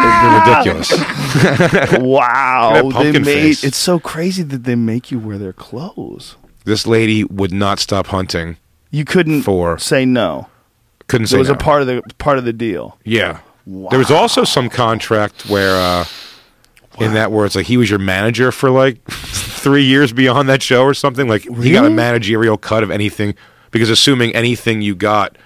they're 0.00 0.40
ridiculous. 0.64 0.92
Wow, 2.00 2.82
Look 2.82 2.94
they 3.02 3.12
made 3.12 3.24
face. 3.24 3.64
it's 3.64 3.76
so 3.76 3.98
crazy 3.98 4.42
that 4.42 4.64
they 4.64 4.74
make 4.74 5.10
you 5.10 5.18
wear 5.18 5.38
their 5.38 5.52
clothes. 5.52 6.36
This 6.64 6.86
lady 6.86 7.24
would 7.24 7.52
not 7.52 7.78
stop 7.78 8.06
hunting. 8.08 8.56
You 8.90 9.04
couldn't 9.04 9.42
For- 9.42 9.78
say 9.78 10.04
no. 10.04 10.48
Couldn't 11.08 11.26
say 11.26 11.36
It 11.36 11.40
was 11.40 11.48
no. 11.48 11.54
a 11.54 11.58
part 11.58 11.82
of 11.82 11.86
the 11.88 12.02
part 12.18 12.38
of 12.38 12.44
the 12.44 12.52
deal. 12.54 12.98
Yeah. 13.04 13.40
There 13.66 13.98
was 13.98 14.10
also 14.10 14.44
some 14.44 14.68
contract 14.70 15.48
where, 15.48 15.76
uh, 15.76 16.04
in 17.00 17.14
that 17.14 17.32
where 17.32 17.44
it's 17.46 17.56
like 17.56 17.66
he 17.66 17.76
was 17.76 17.90
your 17.90 17.98
manager 17.98 18.52
for 18.52 18.70
like 18.70 19.04
three 19.10 19.84
years 19.84 20.12
beyond 20.12 20.48
that 20.48 20.62
show 20.62 20.82
or 20.82 20.94
something. 20.94 21.28
Like 21.28 21.42
he 21.42 21.72
got 21.72 21.84
a 21.84 21.90
managerial 21.90 22.56
cut 22.56 22.82
of 22.82 22.90
anything 22.90 23.34
because 23.70 23.90
assuming 23.90 24.34
anything 24.34 24.82
you 24.82 24.94
got 24.94 25.36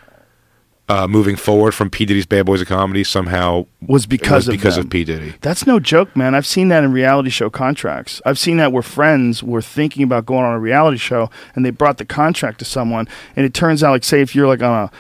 uh, 0.91 1.07
moving 1.07 1.37
forward 1.37 1.73
from 1.73 1.91
P 1.91 2.07
Diddy's 2.07 2.25
Bad 2.27 2.47
Boys 2.47 2.63
of 2.63 2.69
Comedy 2.69 3.05
somehow 3.05 3.67
Was 3.87 4.07
because 4.07 4.47
was 4.47 4.49
of 4.49 4.53
because 4.53 4.77
them. 4.77 4.87
of 4.87 4.91
P 4.91 5.05
Diddy. 5.05 5.35
That's 5.43 5.67
no 5.67 5.79
joke, 5.79 6.17
man. 6.17 6.35
I've 6.35 6.47
seen 6.47 6.69
that 6.69 6.83
in 6.83 6.93
reality 6.93 7.29
show 7.29 7.51
contracts. 7.51 8.23
I've 8.25 8.39
seen 8.39 8.57
that 8.57 8.73
where 8.73 8.83
friends 8.83 9.43
were 9.43 9.61
thinking 9.61 10.03
about 10.03 10.25
going 10.25 10.45
on 10.47 10.55
a 10.55 10.59
reality 10.59 10.97
show 10.97 11.31
and 11.55 11.65
they 11.65 11.71
brought 11.71 11.99
the 11.99 12.07
contract 12.07 12.59
to 12.61 12.65
someone, 12.65 13.07
and 13.37 13.45
it 13.45 13.53
turns 13.53 13.85
out, 13.85 13.91
like, 13.91 14.05
say, 14.05 14.23
if 14.23 14.35
you're 14.35 14.47
like 14.47 14.63
on 14.63 14.85
a, 14.85 14.91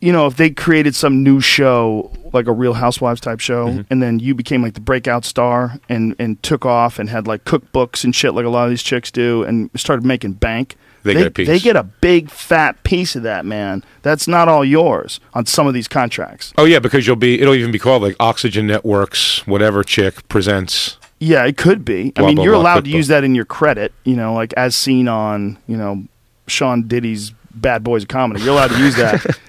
you 0.00 0.12
know, 0.12 0.26
if 0.26 0.36
they 0.36 0.50
created 0.50 0.94
some 0.94 1.22
new 1.22 1.40
show, 1.40 2.10
like 2.32 2.46
a 2.46 2.52
Real 2.52 2.74
Housewives 2.74 3.20
type 3.20 3.40
show, 3.40 3.66
Mm-hmm. 3.68 3.80
and 3.90 4.02
then 4.02 4.18
you 4.20 4.34
became 4.34 4.62
like 4.62 4.74
the 4.74 4.80
breakout 4.80 5.24
star 5.24 5.78
and 5.88 6.14
and 6.18 6.42
took 6.42 6.64
off 6.64 6.98
and 6.98 7.08
had 7.10 7.26
like 7.26 7.44
cookbooks 7.44 8.04
and 8.04 8.14
shit 8.14 8.34
like 8.34 8.44
a 8.44 8.48
lot 8.48 8.64
of 8.64 8.70
these 8.70 8.82
chicks 8.82 9.10
do, 9.10 9.42
and 9.44 9.70
started 9.76 10.04
making 10.04 10.32
bank. 10.34 10.76
They 11.04 11.14
get 11.14 11.26
a 11.26 11.30
piece. 11.30 11.46
They 11.48 11.58
get 11.58 11.76
a 11.76 11.84
big 11.84 12.28
fat 12.30 12.82
piece 12.82 13.16
of 13.16 13.22
that, 13.22 13.46
man. 13.46 13.82
That's 14.02 14.28
not 14.28 14.48
all 14.48 14.64
yours 14.64 15.20
on 15.32 15.46
some 15.46 15.66
of 15.66 15.72
these 15.74 15.88
contracts. 15.88 16.52
Oh 16.58 16.64
yeah, 16.64 16.80
because 16.80 17.06
you'll 17.06 17.16
be 17.16 17.40
it'll 17.40 17.54
even 17.54 17.70
be 17.72 17.78
called 17.78 18.02
like 18.02 18.16
Oxygen 18.20 18.66
Networks, 18.66 19.46
whatever 19.46 19.82
chick 19.84 20.28
presents. 20.28 20.96
Yeah, 21.20 21.44
it 21.46 21.56
could 21.56 21.84
be. 21.84 22.12
I 22.16 22.22
mean, 22.22 22.36
blah, 22.36 22.44
you're 22.44 22.52
blah, 22.54 22.62
allowed 22.62 22.84
to 22.84 22.90
use 22.90 23.08
that 23.08 23.24
in 23.24 23.34
your 23.34 23.44
credit, 23.44 23.92
you 24.04 24.14
know, 24.14 24.34
like 24.34 24.52
as 24.54 24.76
seen 24.76 25.08
on, 25.08 25.58
you 25.66 25.76
know, 25.76 26.04
Sean 26.46 26.86
Diddy's 26.86 27.32
Bad 27.54 27.82
Boys 27.82 28.02
of 28.02 28.08
Comedy. 28.08 28.42
You're 28.44 28.52
allowed 28.52 28.70
to 28.70 28.78
use 28.78 28.94
that. 28.96 29.24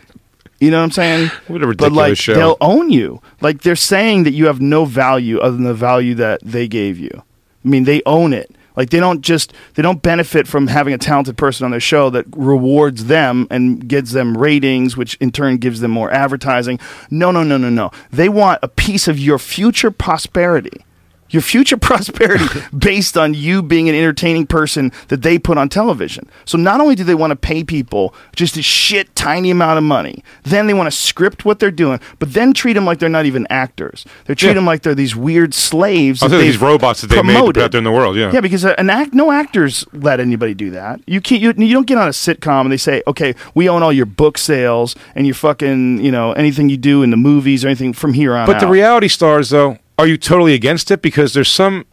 You 0.59 0.71
know 0.71 0.79
what 0.79 0.83
I'm 0.85 0.91
saying? 0.91 1.31
What 1.47 1.63
a 1.63 1.73
but 1.73 1.91
like 1.94 2.17
show. 2.17 2.33
they'll 2.33 2.57
own 2.59 2.89
you. 2.89 3.21
Like 3.41 3.61
they're 3.61 3.75
saying 3.75 4.23
that 4.23 4.31
you 4.31 4.47
have 4.47 4.59
no 4.59 4.85
value 4.85 5.39
other 5.39 5.56
than 5.56 5.63
the 5.63 5.73
value 5.73 6.15
that 6.15 6.41
they 6.44 6.67
gave 6.67 7.00
you. 7.00 7.11
I 7.15 7.67
mean, 7.67 7.85
they 7.85 8.01
own 8.06 8.33
it. 8.33 8.53
Like 8.75 8.91
they 8.91 9.00
don't 9.00 9.21
just 9.21 9.53
they 9.75 9.81
don't 9.81 10.01
benefit 10.01 10.47
from 10.47 10.67
having 10.67 10.94
a 10.94 10.97
talented 10.97 11.38
person 11.38 11.65
on 11.65 11.71
their 11.71 11.81
show 11.81 12.09
that 12.11 12.25
rewards 12.31 13.06
them 13.06 13.45
and 13.50 13.85
gives 13.88 14.11
them 14.11 14.38
ratings, 14.38 14.95
which 14.95 15.15
in 15.15 15.31
turn 15.31 15.57
gives 15.57 15.81
them 15.81 15.91
more 15.91 16.11
advertising. 16.11 16.79
No, 17.09 17.31
no, 17.31 17.44
no, 17.44 17.57
no, 17.57 17.69
no. 17.69 17.91
They 18.12 18.29
want 18.29 18.59
a 18.63 18.69
piece 18.69 19.07
of 19.07 19.19
your 19.19 19.38
future 19.38 19.91
prosperity. 19.91 20.85
Your 21.29 21.41
future 21.41 21.77
prosperity 21.89 22.45
based 22.77 23.17
on 23.17 23.33
you 23.33 23.61
being 23.61 23.87
an 23.89 23.95
entertaining 23.95 24.47
person 24.47 24.91
that 25.09 25.21
they 25.21 25.37
put 25.37 25.57
on 25.57 25.69
television. 25.69 26.29
So 26.45 26.57
not 26.57 26.81
only 26.81 26.95
do 26.95 27.03
they 27.03 27.15
want 27.15 27.31
to 27.31 27.35
pay 27.35 27.63
people 27.63 28.13
just 28.35 28.57
a 28.57 28.61
shit 28.61 29.15
tiny 29.15 29.51
amount 29.51 29.77
of 29.77 29.83
money, 29.83 30.23
then 30.43 30.67
they 30.67 30.73
want 30.73 30.87
to 30.91 30.95
script 30.97 31.45
what 31.45 31.59
they're 31.59 31.71
doing, 31.71 31.99
but 32.19 32.33
then 32.33 32.53
treat 32.53 32.73
them 32.73 32.85
like 32.85 32.99
they're 32.99 33.09
not 33.09 33.25
even 33.25 33.45
actors. 33.49 34.05
They 34.25 34.35
treat 34.35 34.49
Yeah. 34.49 34.53
them 34.55 34.65
like 34.65 34.81
they're 34.81 34.95
these 34.95 35.15
weird 35.15 35.53
slaves. 35.53 36.21
That 36.21 36.29
these 36.29 36.59
robots 36.59 37.01
that 37.01 37.07
they 37.07 37.21
made 37.21 37.53
to 37.53 37.63
out 37.63 37.71
there 37.71 37.77
in 37.79 37.83
the 37.83 37.91
world. 37.91 38.15
Yeah. 38.15 38.31
Yeah, 38.31 38.41
because 38.41 38.63
an 38.65 38.89
act, 38.89 39.13
no 39.13 39.31
actors 39.31 39.85
let 39.93 40.19
anybody 40.19 40.53
do 40.53 40.71
that. 40.71 40.99
You 41.05 41.21
can't. 41.21 41.41
You, 41.41 41.53
you 41.57 41.73
don't 41.73 41.87
get 41.87 41.97
on 41.97 42.07
a 42.07 42.11
sitcom 42.11 42.61
and 42.61 42.71
they 42.71 42.77
say, 42.77 43.01
"Okay, 43.07 43.35
we 43.53 43.69
own 43.69 43.83
all 43.83 43.93
your 43.93 44.05
book 44.05 44.37
sales 44.37 44.95
and 45.15 45.25
your 45.27 45.35
fucking, 45.35 46.03
you 46.03 46.11
know, 46.11 46.31
anything 46.33 46.69
you 46.69 46.77
do 46.77 47.03
in 47.03 47.09
the 47.11 47.17
movies 47.17 47.63
or 47.63 47.67
anything 47.67 47.93
from 47.93 48.13
here 48.13 48.35
on." 48.35 48.45
But 48.45 48.59
the 48.59 48.67
reality 48.67 49.07
stars, 49.07 49.49
though, 49.49 49.77
are 50.00 50.07
you 50.07 50.18
totally 50.18 50.54
against 50.56 50.90
it? 50.92 51.01
Because 51.01 51.34
there's 51.34 51.51
some 51.51 51.86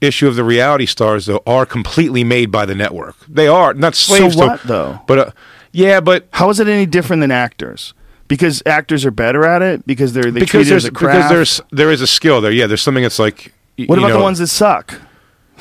issue 0.00 0.26
of 0.28 0.34
the 0.36 0.44
reality 0.44 0.86
stars, 0.86 1.26
though, 1.26 1.42
are 1.46 1.66
completely 1.66 2.24
made 2.24 2.50
by 2.50 2.64
the 2.64 2.74
network. 2.74 3.16
They 3.28 3.48
are 3.48 3.74
not 3.74 3.94
slaves. 3.94 4.34
to- 4.36 4.40
what, 4.40 4.62
though? 4.62 5.00
But 5.06 5.18
uh, 5.18 5.30
yeah, 5.72 6.00
but 6.00 6.26
How 6.32 6.48
is 6.50 6.58
it 6.60 6.68
any 6.68 6.86
different 6.86 7.20
than 7.20 7.30
actors? 7.30 7.92
Because 8.28 8.62
actors 8.64 9.04
are 9.04 9.10
better 9.10 9.44
at 9.44 9.60
it 9.60 9.84
because 9.86 10.12
they're 10.12 10.30
they 10.30 10.40
because 10.40 10.68
there's 10.68 10.84
as 10.84 10.88
a 10.88 10.92
because 10.92 11.28
there's 11.28 11.60
there 11.72 11.90
is 11.90 12.00
a 12.00 12.06
skill 12.06 12.40
there. 12.40 12.52
Yeah, 12.52 12.66
there's 12.68 12.80
something 12.82 13.02
that's 13.02 13.18
like. 13.18 13.52
y- 13.76 13.86
what 13.86 13.98
you 13.98 14.04
about 14.06 14.16
the 14.16 14.22
ones 14.22 14.38
that 14.38 14.46
suck? 14.46 14.94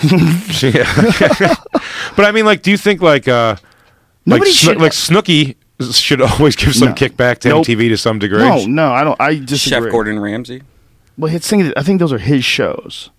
Yeah. 0.62 0.86
but 2.16 2.26
I 2.26 2.32
mean, 2.32 2.46
like, 2.46 2.62
do 2.62 2.72
you 2.72 2.78
think 2.78 3.02
like 3.02 3.28
uh, 3.28 3.56
like 4.26 4.40
Nobody 4.40 4.52
Sno- 4.52 4.74
should- 4.74 4.82
like 4.82 4.92
Snooki 4.92 5.56
should 5.92 6.22
always 6.32 6.56
give 6.56 6.76
some 6.76 6.90
No. 6.90 6.94
kickback 6.96 7.40
to 7.40 7.50
Nope. 7.50 7.66
MTV 7.66 7.90
to 7.90 7.98
some 7.98 8.20
degree? 8.20 8.40
No, 8.40 8.66
no, 8.66 8.92
I 8.92 9.04
don't. 9.04 9.20
I 9.20 9.36
disagree. 9.36 9.58
Chef 9.86 9.92
Gordon 9.92 10.20
Ramsay. 10.20 10.62
Well, 11.20 11.32
his 11.32 11.46
thing, 11.48 11.72
I 11.76 11.84
think 11.84 12.00
those 12.00 12.14
are 12.14 12.18
his 12.18 12.44
shows. 12.46 13.12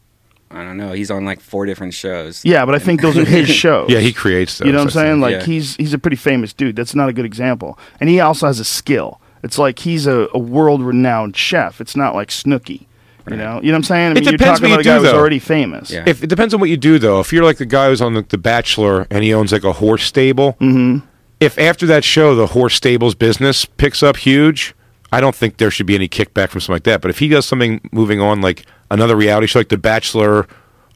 I 0.50 0.64
don't 0.64 0.76
know. 0.78 0.92
He's 0.92 1.11
on 1.12 1.25
like 1.25 1.40
four 1.40 1.64
different 1.66 1.95
shows. 1.95 2.45
Yeah, 2.45 2.64
but 2.66 2.75
I 2.75 2.80
think 2.80 3.02
those 3.02 3.16
are 3.16 3.25
his 3.25 3.49
shows. 3.64 3.88
Yeah, 3.88 4.00
he 4.00 4.12
creates 4.12 4.59
those. 4.59 4.66
You 4.66 4.73
know 4.73 4.78
what 4.78 4.85
I'm 4.87 4.90
saying? 4.90 5.12
think. 5.14 5.23
Like 5.23 5.33
Yeah. 5.35 5.45
he's 5.45 5.76
he's 5.76 5.95
a 5.95 5.99
pretty 5.99 6.16
famous 6.16 6.52
dude. 6.52 6.75
That's 6.75 6.95
not 6.95 7.09
a 7.09 7.12
good 7.12 7.25
example. 7.25 7.78
And 8.00 8.09
he 8.11 8.19
also 8.19 8.47
has 8.49 8.59
a 8.59 8.64
skill. 8.64 9.21
It's 9.45 9.59
like 9.59 9.78
he's 9.80 10.07
a, 10.09 10.28
a 10.35 10.38
world 10.38 10.83
renowned 10.83 11.37
chef. 11.37 11.80
It's 11.80 11.95
not 11.95 12.14
like 12.16 12.28
Snooki. 12.30 12.87
You 13.30 13.37
know, 13.37 13.61
you 13.62 13.69
know 13.71 13.75
what 13.75 13.76
I'm 13.76 13.83
saying? 13.85 14.07
I 14.07 14.11
It 14.11 14.14
mean, 14.14 14.23
you're 14.25 14.33
depends 14.33 14.59
talking 14.59 14.71
what 14.73 14.80
about 14.80 14.85
you 14.87 14.90
a 14.90 14.95
guy 14.95 14.99
do, 14.99 15.04
who's 15.04 15.12
though. 15.12 15.19
already 15.21 15.38
famous. 15.38 15.90
Yeah. 15.92 16.02
If 16.07 16.25
it 16.25 16.26
depends 16.26 16.52
on 16.52 16.59
what 16.59 16.69
you 16.69 16.76
do, 16.76 16.99
though. 16.99 17.21
If 17.21 17.33
you're 17.33 17.45
like 17.45 17.59
the 17.59 17.66
guy 17.66 17.88
who's 17.88 18.00
on 18.00 18.14
the, 18.14 18.23
the 18.23 18.38
Bachelor 18.38 19.07
and 19.09 19.23
he 19.23 19.33
owns 19.33 19.52
like 19.52 19.62
a 19.62 19.75
horse 19.75 20.02
stable, 20.02 20.54
Mm-hmm. 20.54 21.07
if 21.38 21.57
after 21.59 21.87
that 21.87 22.02
show 22.02 22.35
the 22.35 22.49
horse 22.49 22.75
stable's 22.75 23.14
business 23.14 23.64
picks 23.66 24.02
up 24.02 24.16
huge, 24.16 24.75
I 25.12 25.21
don't 25.21 25.35
think 25.35 25.57
there 25.57 25.71
should 25.71 25.87
be 25.87 25.95
any 25.95 26.09
kickback 26.09 26.50
from 26.50 26.61
something 26.61 26.75
like 26.75 26.85
that. 26.85 27.00
But 27.00 27.11
if 27.11 27.19
he 27.19 27.29
does 27.29 27.47
something 27.47 27.81
moving 27.93 28.21
on, 28.21 28.40
like 28.40 28.64
another 28.90 29.17
reality 29.17 29.47
show, 29.47 29.61
like 29.61 29.69
The 29.69 29.79
Bachelor, 29.79 30.47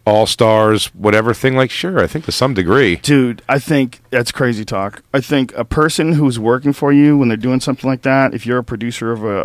All 0.07 0.27
Stars, 0.27 0.87
whatever 0.95 1.35
thing, 1.35 1.57
like 1.57 1.71
sure, 1.71 1.99
I 1.99 2.07
think 2.07 2.25
to 2.27 2.33
some 2.33 2.55
degree. 2.55 2.97
Dude, 2.97 3.43
I 3.49 3.59
think 3.59 4.01
that's 4.11 4.31
crazy 4.31 4.65
talk. 4.65 5.03
I 5.13 5.21
think 5.21 5.53
a 5.55 5.65
person 5.65 6.13
who's 6.13 6.39
working 6.39 6.73
for 6.73 6.93
you 6.93 7.19
when 7.19 7.29
they're 7.29 7.37
doing 7.37 7.61
something 7.61 7.89
like 7.89 8.03
that, 8.03 8.35
if 8.35 8.47
you're 8.47 8.59
a 8.59 8.65
producer 8.65 9.13
of 9.13 9.25
a, 9.25 9.45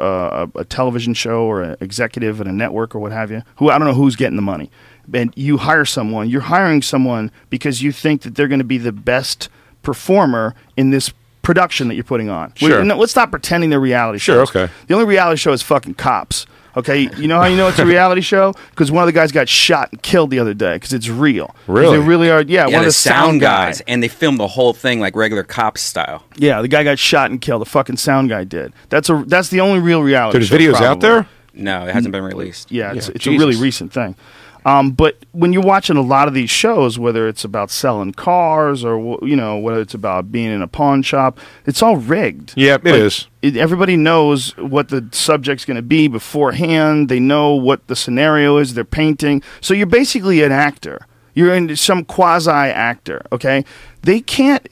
a, 0.55 0.59
a 0.59 0.65
television 0.65 1.13
show 1.13 1.43
or 1.43 1.63
an 1.63 1.77
executive 1.81 2.39
at 2.41 2.47
a 2.47 2.51
network 2.51 2.93
or 2.93 2.99
what 2.99 3.11
have 3.11 3.31
you, 3.31 3.41
who 3.57 3.69
I 3.69 3.77
don't 3.77 3.87
know 3.87 3.93
who's 3.93 4.15
getting 4.15 4.35
the 4.35 4.41
money, 4.41 4.69
and 5.13 5.33
you 5.35 5.57
hire 5.57 5.85
someone, 5.85 6.29
you're 6.29 6.41
hiring 6.41 6.81
someone 6.81 7.31
because 7.49 7.81
you 7.81 7.91
think 7.91 8.21
that 8.21 8.35
they're 8.35 8.47
going 8.47 8.59
to 8.59 8.65
be 8.65 8.77
the 8.77 8.91
best 8.91 9.49
performer 9.81 10.53
in 10.77 10.89
this 10.91 11.11
production 11.49 11.87
that 11.87 11.95
you're 11.95 12.03
putting 12.03 12.29
on. 12.29 12.53
Sure. 12.55 12.81
We- 12.81 12.87
no, 12.87 12.95
let's 12.95 13.11
stop 13.11 13.31
pretending 13.31 13.71
they're 13.71 13.79
reality 13.79 14.19
Sure, 14.19 14.45
shows. 14.45 14.55
okay. 14.55 14.71
The 14.85 14.93
only 14.93 15.07
reality 15.07 15.37
show 15.39 15.51
is 15.51 15.63
fucking 15.63 15.95
cops. 15.95 16.45
Okay, 16.77 17.09
you 17.17 17.27
know 17.27 17.39
how 17.41 17.47
you 17.47 17.57
know 17.57 17.67
it's 17.67 17.79
a 17.79 17.85
reality 17.85 18.21
show 18.21 18.53
because 18.69 18.91
one 18.91 19.01
of 19.01 19.07
the 19.07 19.11
guys 19.11 19.31
got 19.31 19.49
shot 19.49 19.91
and 19.91 19.99
killed 20.03 20.29
the 20.29 20.37
other 20.37 20.53
day 20.53 20.75
because 20.75 20.93
it's 20.93 21.09
real. 21.09 21.55
Really? 21.65 21.97
They 21.97 22.03
really 22.03 22.29
are. 22.29 22.43
Yeah, 22.43 22.59
Yeah, 22.59 22.63
one 22.65 22.71
the 22.73 22.77
of 22.79 22.85
the 22.85 22.91
sound 22.91 23.41
guy. 23.41 23.65
guys, 23.65 23.81
and 23.87 24.03
they 24.03 24.07
filmed 24.07 24.39
the 24.39 24.47
whole 24.47 24.73
thing 24.73 24.99
like 24.99 25.15
regular 25.15 25.41
cops 25.43 25.81
style. 25.81 26.23
Yeah, 26.35 26.61
the 26.61 26.67
guy 26.67 26.83
got 26.83 26.99
shot 26.99 27.31
and 27.31 27.41
killed. 27.41 27.61
The 27.61 27.65
fucking 27.65 27.97
sound 27.97 28.29
guy 28.29 28.43
did. 28.43 28.71
That's 28.89 29.09
a. 29.09 29.23
That's 29.25 29.49
the 29.49 29.61
only 29.61 29.79
real 29.79 30.03
reality. 30.03 30.37
There's 30.37 30.49
show, 30.49 30.57
videos 30.57 30.79
out 30.79 30.99
there. 31.01 31.25
No, 31.55 31.87
it 31.87 31.93
hasn't 31.93 32.11
been 32.11 32.23
released. 32.23 32.71
Yeah, 32.71 32.93
it's, 32.93 33.07
Yeah, 33.07 33.13
it's 33.15 33.25
a 33.27 33.31
really 33.31 33.55
recent 33.55 33.91
thing. 33.91 34.15
Um, 34.69 34.91
but 34.91 35.17
when 35.31 35.51
you're 35.51 35.63
watching 35.63 35.97
a 35.97 36.01
lot 36.01 36.27
of 36.27 36.35
these 36.35 36.51
shows, 36.51 36.99
whether 36.99 37.27
it's 37.27 37.43
about 37.43 37.71
selling 37.71 38.11
cars 38.11 38.85
or 38.85 39.17
you 39.23 39.35
know 39.35 39.57
whether 39.57 39.81
it's 39.81 39.95
about 39.95 40.31
being 40.31 40.51
in 40.51 40.61
a 40.61 40.67
pawn 40.67 41.01
shop, 41.01 41.39
it's 41.65 41.81
all 41.81 41.97
rigged. 41.97 42.53
Yeah, 42.55 42.75
it 42.75 42.85
is. 42.85 43.13
is. 43.13 43.27
It, 43.41 43.57
everybody 43.57 43.97
knows 43.97 44.55
what 44.57 44.89
the 44.89 45.09
subject's 45.11 45.65
going 45.65 45.77
to 45.77 45.81
be 45.81 46.07
beforehand. 46.07 47.09
They 47.09 47.19
know 47.19 47.55
what 47.55 47.87
the 47.87 47.95
scenario 47.95 48.57
is. 48.57 48.75
They're 48.75 48.83
painting. 48.83 49.41
So 49.59 49.73
you're 49.73 49.87
basically 49.87 50.43
an 50.43 50.51
actor. 50.51 51.07
You're 51.33 51.55
in 51.55 51.75
some 51.75 52.05
quasi 52.05 52.51
actor. 52.51 53.23
Okay, 53.31 53.65
they 54.03 54.21
can't. 54.21 54.67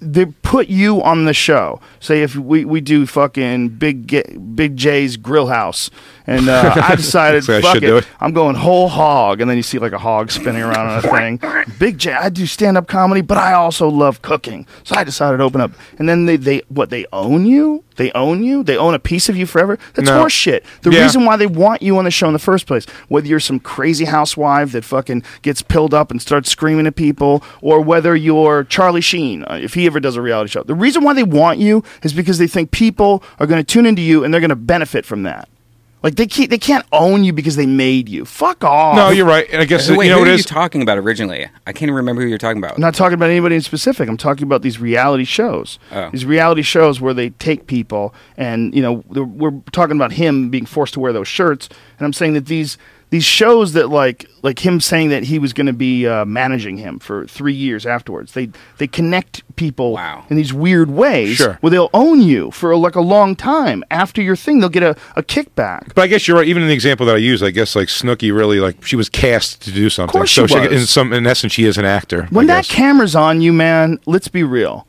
They 0.00 0.26
put 0.26 0.68
you 0.68 1.02
on 1.02 1.24
the 1.24 1.34
show. 1.34 1.80
Say 1.98 2.22
if 2.22 2.36
we, 2.36 2.64
we 2.64 2.80
do 2.80 3.04
fucking 3.04 3.70
big 3.70 4.06
Big 4.54 4.76
Jay's 4.76 5.16
Grill 5.16 5.48
House, 5.48 5.90
and 6.26 6.48
uh, 6.48 6.74
I 6.82 6.96
decided 6.96 7.44
So 7.44 7.60
fuck 7.60 7.74
should 7.74 7.84
it, 7.84 7.94
it. 7.94 8.06
I'm 8.20 8.32
going 8.32 8.54
whole 8.56 8.88
hog, 8.88 9.40
and 9.40 9.48
then 9.50 9.56
you 9.56 9.62
see 9.62 9.78
like 9.78 9.92
a 9.92 9.98
hog 9.98 10.30
spinning 10.30 10.62
around 10.62 10.88
on 10.88 10.98
a 10.98 11.02
thing. 11.02 11.40
Big 11.78 11.98
Jay, 11.98 12.12
I 12.12 12.28
do 12.28 12.46
stand 12.46 12.76
up 12.76 12.86
comedy, 12.88 13.20
but 13.20 13.38
I 13.38 13.52
also 13.54 13.88
love 13.88 14.22
cooking, 14.22 14.66
so 14.84 14.94
I 14.96 15.04
decided 15.04 15.38
to 15.38 15.42
open 15.44 15.60
up. 15.60 15.72
And 15.98 16.08
then 16.08 16.26
they, 16.26 16.36
they 16.36 16.58
what 16.68 16.90
they 16.90 17.06
own 17.12 17.46
you? 17.46 17.84
They 17.96 18.10
own 18.12 18.42
you? 18.42 18.62
They 18.62 18.78
own 18.78 18.94
a 18.94 18.98
piece 18.98 19.28
of 19.28 19.36
you 19.36 19.44
forever? 19.44 19.78
That's 19.94 20.08
No. 20.08 20.20
horse 20.20 20.32
shit. 20.32 20.64
The 20.82 20.90
Yeah. 20.90 21.02
reason 21.02 21.26
why 21.26 21.36
they 21.36 21.46
want 21.46 21.82
you 21.82 21.98
on 21.98 22.04
the 22.04 22.10
show 22.10 22.26
in 22.28 22.32
the 22.32 22.38
first 22.38 22.66
place, 22.66 22.86
whether 23.08 23.26
you're 23.26 23.40
some 23.40 23.60
crazy 23.60 24.06
housewife 24.06 24.72
that 24.72 24.84
fucking 24.84 25.22
gets 25.42 25.60
pilled 25.60 25.92
up 25.92 26.10
and 26.10 26.22
starts 26.22 26.50
screaming 26.50 26.86
at 26.86 26.96
people, 26.96 27.42
or 27.60 27.82
whether 27.82 28.16
you're 28.16 28.64
Charlie 28.64 29.02
Sheen, 29.02 29.44
uh, 29.44 29.58
if 29.60 29.74
he 29.74 29.84
ever 29.84 30.00
does 30.00 30.16
a 30.16 30.22
reality 30.22 30.50
show, 30.50 30.62
the 30.62 30.74
reason 30.74 31.04
why 31.04 31.12
they 31.12 31.22
want 31.24 31.58
you 31.58 31.84
is 32.02 32.14
because 32.14 32.38
they 32.38 32.46
think 32.46 32.70
people 32.70 33.22
are 33.38 33.46
going 33.46 33.62
to 33.62 33.64
tune 33.70 33.84
into 33.84 34.00
you 34.00 34.24
and 34.24 34.32
they're 34.32 34.40
going 34.40 34.48
to 34.48 34.56
benefit 34.56 35.04
from 35.04 35.24
that. 35.24 35.49
Like 36.02 36.16
they 36.16 36.26
can't, 36.26 36.48
they 36.48 36.58
can't 36.58 36.86
own 36.92 37.24
you 37.24 37.32
because 37.32 37.56
they 37.56 37.66
made 37.66 38.08
you. 38.08 38.24
Fuck 38.24 38.64
off. 38.64 38.96
No, 38.96 39.10
you're 39.10 39.26
right. 39.26 39.46
And 39.52 39.60
I 39.60 39.66
guess 39.66 39.90
Wait, 39.90 40.06
you 40.06 40.10
know 40.10 40.14
who 40.16 40.20
what 40.20 40.28
are 40.28 40.32
it 40.32 40.36
you 40.36 40.38
is. 40.40 40.46
talking 40.46 40.80
about 40.80 40.96
originally? 40.96 41.44
I 41.66 41.72
can't 41.72 41.82
even 41.82 41.94
remember 41.94 42.22
who 42.22 42.28
you're 42.28 42.38
talking 42.38 42.56
about. 42.58 42.74
I'm 42.76 42.80
not 42.80 42.94
talking 42.94 43.14
about 43.14 43.28
anybody 43.28 43.54
in 43.56 43.60
specific. 43.60 44.08
I'm 44.08 44.16
talking 44.16 44.44
about 44.44 44.62
these 44.62 44.80
reality 44.80 45.24
shows. 45.24 45.78
Oh. 45.92 46.08
These 46.10 46.24
reality 46.24 46.62
shows 46.62 47.00
where 47.02 47.12
they 47.12 47.30
take 47.30 47.66
people, 47.66 48.14
and 48.38 48.74
you 48.74 48.80
know, 48.82 49.04
they're- 49.10 49.24
we're 49.24 49.60
talking 49.72 49.96
about 49.96 50.12
him 50.12 50.48
being 50.48 50.64
forced 50.66 50.94
to 50.94 51.00
wear 51.00 51.12
those 51.12 51.28
shirts. 51.28 51.68
And 51.98 52.06
I'm 52.06 52.12
saying 52.14 52.32
that 52.34 52.46
these 52.46 52.78
these 53.10 53.24
shows 53.24 53.72
that 53.72 53.88
like 53.90 54.26
like 54.42 54.64
him 54.64 54.80
saying 54.80 55.10
that 55.10 55.24
he 55.24 55.38
was 55.38 55.52
going 55.52 55.66
to 55.66 55.72
be 55.72 56.06
uh, 56.06 56.24
managing 56.24 56.76
him 56.78 56.98
for 56.98 57.26
three 57.26 57.52
years 57.52 57.84
afterwards. 57.84 58.32
They 58.32 58.50
they 58.78 58.86
connect 58.86 59.42
people 59.56 59.92
Wow. 59.92 60.24
in 60.30 60.36
these 60.36 60.52
weird 60.52 60.90
ways 60.90 61.36
Sure. 61.36 61.58
where 61.60 61.70
they'll 61.70 61.90
own 61.92 62.22
you 62.22 62.50
for 62.52 62.74
like 62.76 62.94
a 62.94 63.00
long 63.00 63.34
time 63.36 63.82
after 63.90 64.22
your 64.22 64.36
thing. 64.36 64.60
They'll 64.60 64.68
get 64.68 64.82
a, 64.84 64.96
a 65.16 65.22
kickback. 65.22 65.92
But 65.94 66.02
I 66.02 66.06
guess 66.06 66.26
you're 66.28 66.36
right. 66.38 66.46
Even 66.48 66.62
in 66.62 66.68
the 66.68 66.74
example 66.74 67.04
that 67.06 67.14
I 67.16 67.18
use, 67.18 67.42
I 67.42 67.50
guess 67.50 67.74
like 67.76 67.88
Snooki 67.88 68.34
really 68.34 68.60
like 68.60 68.84
she 68.86 68.96
was 68.96 69.08
cast 69.08 69.60
to 69.62 69.72
do 69.72 69.90
something. 69.90 70.08
Of 70.10 70.12
course 70.20 70.30
so 70.32 70.46
she 70.46 70.58
was. 70.58 70.72
in 70.72 70.86
some 70.86 71.12
in 71.12 71.26
essence, 71.26 71.52
she 71.52 71.64
is 71.64 71.76
an 71.78 71.84
actor. 71.84 72.26
When 72.30 72.46
that 72.46 72.66
camera's 72.66 73.16
on 73.16 73.40
you, 73.40 73.52
man, 73.52 73.98
let's 74.06 74.28
be 74.28 74.44
real. 74.44 74.86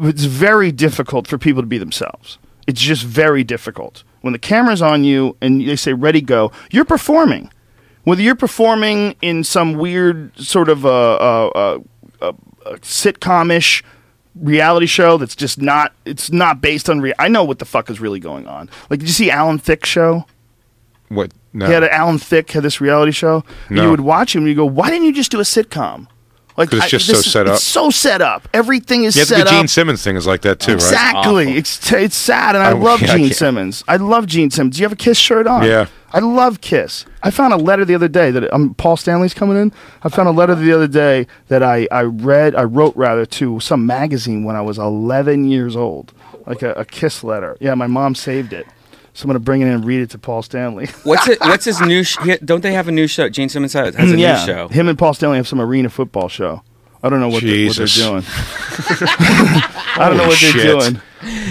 It's 0.00 0.24
very 0.24 0.72
difficult 0.72 1.26
for 1.26 1.38
people 1.38 1.62
to 1.62 1.66
be 1.68 1.78
themselves. 1.78 2.38
It's 2.66 2.80
just 2.80 3.02
very 3.04 3.44
difficult. 3.44 4.04
When 4.22 4.32
the 4.32 4.38
camera's 4.38 4.80
on 4.80 5.04
you 5.04 5.36
and 5.42 5.60
they 5.60 5.76
say 5.76 5.92
ready 5.92 6.20
go, 6.22 6.50
you're 6.70 6.86
performing. 6.86 7.50
Whether 8.04 8.22
you're 8.22 8.34
performing 8.34 9.16
in 9.22 9.44
some 9.44 9.74
weird 9.74 10.38
sort 10.38 10.68
of 10.68 10.84
a, 10.84 10.88
a, 10.88 11.80
a, 12.20 12.28
a, 12.66 12.78
sitcom-ish 12.78 13.82
reality 14.34 14.86
show 14.86 15.16
that's 15.16 15.36
just 15.36 15.60
not 15.60 15.92
it's 16.04 16.32
not 16.32 16.60
based 16.60 16.90
on 16.90 17.00
real 17.00 17.14
I 17.18 17.28
know 17.28 17.44
what 17.44 17.60
the 17.60 17.64
fuck 17.64 17.88
is 17.88 18.00
really 18.00 18.20
going 18.20 18.46
on. 18.46 18.68
Like 18.90 19.00
did 19.00 19.08
you 19.08 19.14
see 19.14 19.30
Alan 19.30 19.58
Thicke 19.58 19.86
show? 19.86 20.26
what? 21.08 21.32
No. 21.52 21.66
He 21.66 21.72
had 21.72 21.84
a, 21.84 21.94
Alan 21.94 22.18
Thicke 22.18 22.50
had 22.50 22.64
this 22.64 22.80
reality 22.80 23.12
show. 23.12 23.44
No. 23.70 23.84
you 23.84 23.90
would 23.90 24.00
watch 24.00 24.34
him 24.34 24.42
and 24.42 24.48
you 24.48 24.56
go, 24.56 24.66
why 24.66 24.90
didn't 24.90 25.06
you 25.06 25.12
just 25.12 25.30
do 25.30 25.38
a 25.38 25.44
sitcom? 25.44 26.08
Like 26.56 26.72
it's 26.72 26.88
just 26.88 27.08
this 27.08 27.24
so 27.24 27.30
set 27.30 27.48
up. 27.48 27.54
It's 27.56 27.64
so 27.64 27.90
set 27.90 28.22
up. 28.22 28.48
Everything 28.54 29.04
is 29.04 29.14
set. 29.14 29.36
yeah, 29.38 29.44
the 29.44 29.50
Gene 29.50 29.64
up. 29.64 29.68
Simmons 29.68 30.04
thing 30.04 30.14
is 30.16 30.26
like 30.26 30.42
that 30.42 30.60
too, 30.60 30.72
right? 30.72 30.82
Exactly. 30.82 31.44
Awful. 31.46 31.56
It's 31.56 31.92
it's 31.92 32.16
sad, 32.16 32.54
and 32.54 32.62
I, 32.64 32.70
I- 32.70 32.72
love 32.74 33.00
yeah, 33.02 33.16
Gene 33.16 33.26
can't- 33.26 33.34
Simmons. 33.36 33.82
I 33.88 33.96
love 33.96 34.26
Gene 34.26 34.50
Simmons. 34.50 34.76
Do 34.76 34.82
you 34.82 34.84
have 34.84 34.92
a 34.92 34.96
Kiss 34.96 35.18
shirt 35.18 35.46
on? 35.48 35.64
Yeah. 35.64 35.86
I 36.12 36.20
love 36.20 36.60
Kiss. 36.60 37.06
I 37.24 37.32
found 37.32 37.52
a 37.52 37.56
letter 37.56 37.84
the 37.84 37.96
other 37.96 38.06
day 38.06 38.30
that 38.30 38.52
um, 38.54 38.74
Paul 38.74 38.96
Stanley's 38.96 39.34
coming 39.34 39.56
in. 39.56 39.72
I 40.04 40.08
found 40.08 40.28
a 40.28 40.30
letter 40.30 40.54
the 40.54 40.72
other 40.72 40.86
day 40.86 41.26
that 41.48 41.60
I, 41.64 41.88
I 41.90 42.02
read, 42.02 42.54
I 42.54 42.62
wrote 42.62 42.94
rather 42.94 43.26
to 43.26 43.58
some 43.58 43.84
magazine 43.84 44.44
when 44.44 44.54
I 44.54 44.60
was 44.60 44.78
11 44.78 45.46
years 45.46 45.74
old, 45.74 46.12
like 46.46 46.62
a, 46.62 46.70
a 46.74 46.84
Kiss 46.84 47.24
letter. 47.24 47.56
Yeah, 47.60 47.74
my 47.74 47.88
mom 47.88 48.14
saved 48.14 48.52
it. 48.52 48.64
So 49.14 49.24
I'm 49.24 49.28
gonna 49.28 49.38
bring 49.38 49.60
it 49.62 49.66
in 49.66 49.72
and 49.72 49.84
read 49.84 50.00
it 50.00 50.10
to 50.10 50.18
Paul 50.18 50.42
Stanley. 50.42 50.86
What's 51.04 51.28
it? 51.28 51.40
What's 51.40 51.64
his 51.64 51.80
new? 51.80 52.02
Sh- 52.02 52.18
don't 52.44 52.62
they 52.62 52.72
have 52.72 52.88
a 52.88 52.92
new 52.92 53.06
show? 53.06 53.28
Gene 53.28 53.48
Simmons 53.48 53.72
has, 53.72 53.94
has 53.94 54.12
a 54.12 54.18
yeah, 54.18 54.40
new 54.40 54.46
show. 54.46 54.68
him 54.68 54.88
and 54.88 54.98
Paul 54.98 55.14
Stanley 55.14 55.36
have 55.36 55.48
some 55.48 55.60
arena 55.60 55.88
football 55.88 56.28
show. 56.28 56.62
I 57.02 57.10
don't 57.10 57.20
know 57.20 57.28
what, 57.28 57.42
they, 57.42 57.66
what 57.66 57.76
they're 57.76 57.86
doing. 57.86 58.24
I 58.96 60.06
don't 60.08 60.16
know 60.16 60.24
Holy 60.24 60.28
what 60.28 60.40
they're 60.40 60.52
shit. 60.52 60.80
doing. 60.80 61.00